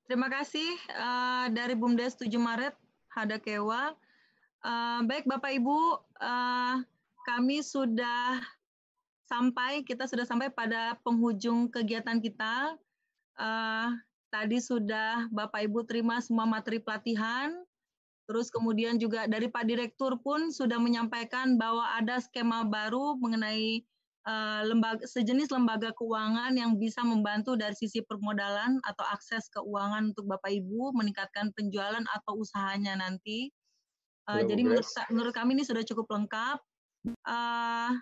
Terima 0.05 0.29
kasih 0.29 0.69
uh, 0.91 1.47
dari 1.55 1.79
BUMDes 1.79 2.19
7 2.19 2.29
Maret 2.37 2.75
Hadakewa. 3.15 3.95
Uh, 4.61 5.01
baik 5.09 5.25
Bapak 5.25 5.57
Ibu, 5.57 5.79
uh, 6.21 6.77
kami 7.25 7.65
sudah 7.65 8.43
sampai 9.25 9.87
kita 9.87 10.11
sudah 10.11 10.27
sampai 10.27 10.51
pada 10.51 10.99
penghujung 11.07 11.71
kegiatan 11.71 12.19
kita. 12.19 12.75
Uh, 13.41 13.97
tadi 14.29 14.61
sudah 14.61 15.33
Bapak 15.33 15.65
Ibu 15.65 15.89
terima 15.89 16.21
semua 16.21 16.45
materi 16.45 16.77
pelatihan. 16.77 17.57
Terus 18.29 18.53
kemudian 18.53 19.01
juga 19.01 19.27
dari 19.27 19.51
Pak 19.51 19.67
Direktur 19.67 20.21
pun 20.23 20.55
sudah 20.55 20.79
menyampaikan 20.79 21.59
bahwa 21.59 21.83
ada 21.99 22.23
skema 22.23 22.63
baru 22.63 23.19
mengenai 23.19 23.83
uh, 24.29 24.63
lembaga 24.71 25.03
sejenis 25.03 25.51
lembaga 25.51 25.91
keuangan 25.99 26.55
yang 26.55 26.79
bisa 26.79 27.03
membantu 27.03 27.59
dari 27.59 27.75
sisi 27.75 28.05
permodalan 28.07 28.79
atau 28.87 29.05
akses 29.11 29.51
keuangan 29.51 30.15
untuk 30.15 30.31
Bapak 30.31 30.53
Ibu 30.53 30.95
meningkatkan 30.95 31.51
penjualan 31.59 32.05
atau 32.07 32.39
usahanya 32.39 33.03
nanti. 33.03 33.51
Uh, 34.31 34.47
jadi 34.47 34.63
menurut, 34.63 34.87
menurut 35.11 35.35
kami 35.35 35.59
ini 35.59 35.65
sudah 35.67 35.83
cukup 35.83 36.07
lengkap. 36.07 36.63
Uh, 37.27 37.97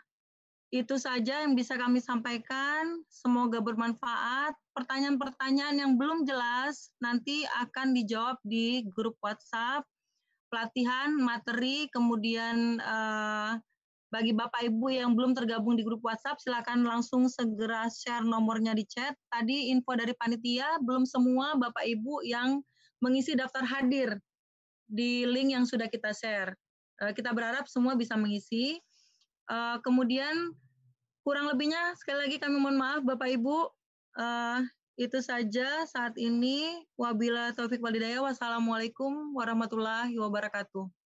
itu 0.68 1.00
saja 1.00 1.44
yang 1.44 1.56
bisa 1.56 1.80
kami 1.80 2.00
sampaikan. 2.00 3.00
Semoga 3.08 3.64
bermanfaat. 3.64 4.52
Pertanyaan-pertanyaan 4.76 5.80
yang 5.80 5.92
belum 5.97 6.28
jelas 6.28 6.92
nanti 7.00 7.48
akan 7.48 7.97
dijawab 7.97 8.36
di 8.44 8.84
grup 8.92 9.16
WhatsApp, 9.24 9.88
pelatihan, 10.52 11.16
materi, 11.16 11.88
kemudian 11.88 12.76
eh, 12.80 13.52
bagi 14.08 14.32
Bapak 14.32 14.64
Ibu 14.64 14.88
yang 14.88 15.12
belum 15.12 15.36
tergabung 15.36 15.76
di 15.76 15.84
grup 15.84 16.00
WhatsApp, 16.00 16.40
silakan 16.40 16.84
langsung 16.84 17.28
segera 17.28 17.88
share 17.92 18.24
nomornya 18.24 18.72
di 18.72 18.84
chat. 18.88 19.12
Tadi 19.28 19.72
info 19.72 19.97
dari 19.97 20.16
panitia, 20.16 20.80
belum 20.80 21.05
semua 21.05 21.56
Bapak 21.56 21.84
Ibu 21.84 22.24
yang 22.24 22.60
mengisi 23.05 23.36
daftar 23.36 23.64
hadir 23.64 24.16
di 24.88 25.28
link 25.28 25.52
yang 25.52 25.64
sudah 25.68 25.88
kita 25.92 26.12
share. 26.16 26.56
Eh, 27.05 27.12
kita 27.16 27.32
berharap 27.36 27.68
semua 27.68 27.97
bisa 27.97 28.16
mengisi. 28.16 28.80
Uh, 29.48 29.80
kemudian 29.80 30.52
kurang 31.24 31.48
lebihnya 31.48 31.96
sekali 31.96 32.28
lagi 32.28 32.36
kami 32.36 32.60
mohon 32.60 32.76
maaf 32.76 33.00
Bapak 33.00 33.32
Ibu. 33.32 33.72
Uh, 34.16 34.60
itu 35.00 35.18
saja 35.24 35.88
saat 35.88 36.14
ini. 36.20 36.84
Wabila 37.00 37.56
taufik 37.56 37.80
walidaya. 37.80 38.20
Wassalamualaikum 38.20 39.32
warahmatullahi 39.32 40.12
wabarakatuh. 40.20 40.97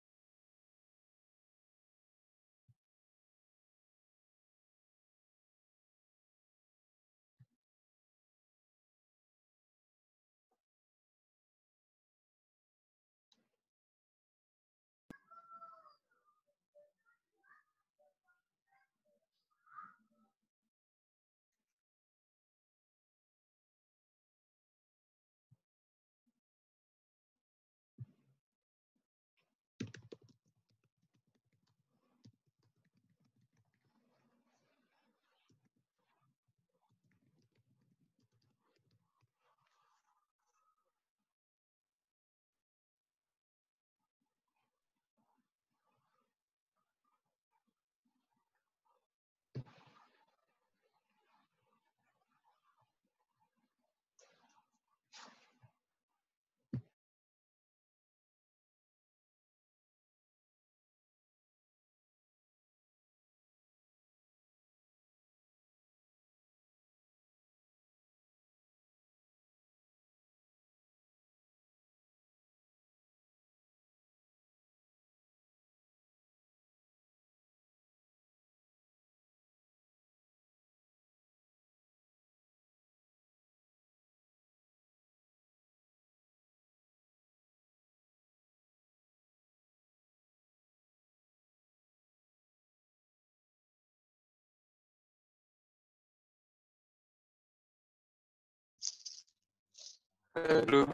Halo. 100.31 100.87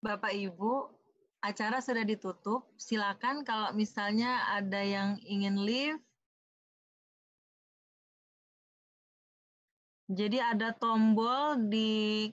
Bapak 0.00 0.32
Ibu, 0.32 0.88
acara 1.44 1.84
sudah 1.84 2.08
ditutup. 2.08 2.72
Silakan 2.80 3.44
kalau 3.44 3.76
misalnya 3.76 4.48
ada 4.48 4.80
yang 4.80 5.20
ingin 5.28 5.60
leave. 5.60 6.00
Jadi 10.08 10.40
ada 10.40 10.72
tombol 10.72 11.68
di 11.68 12.32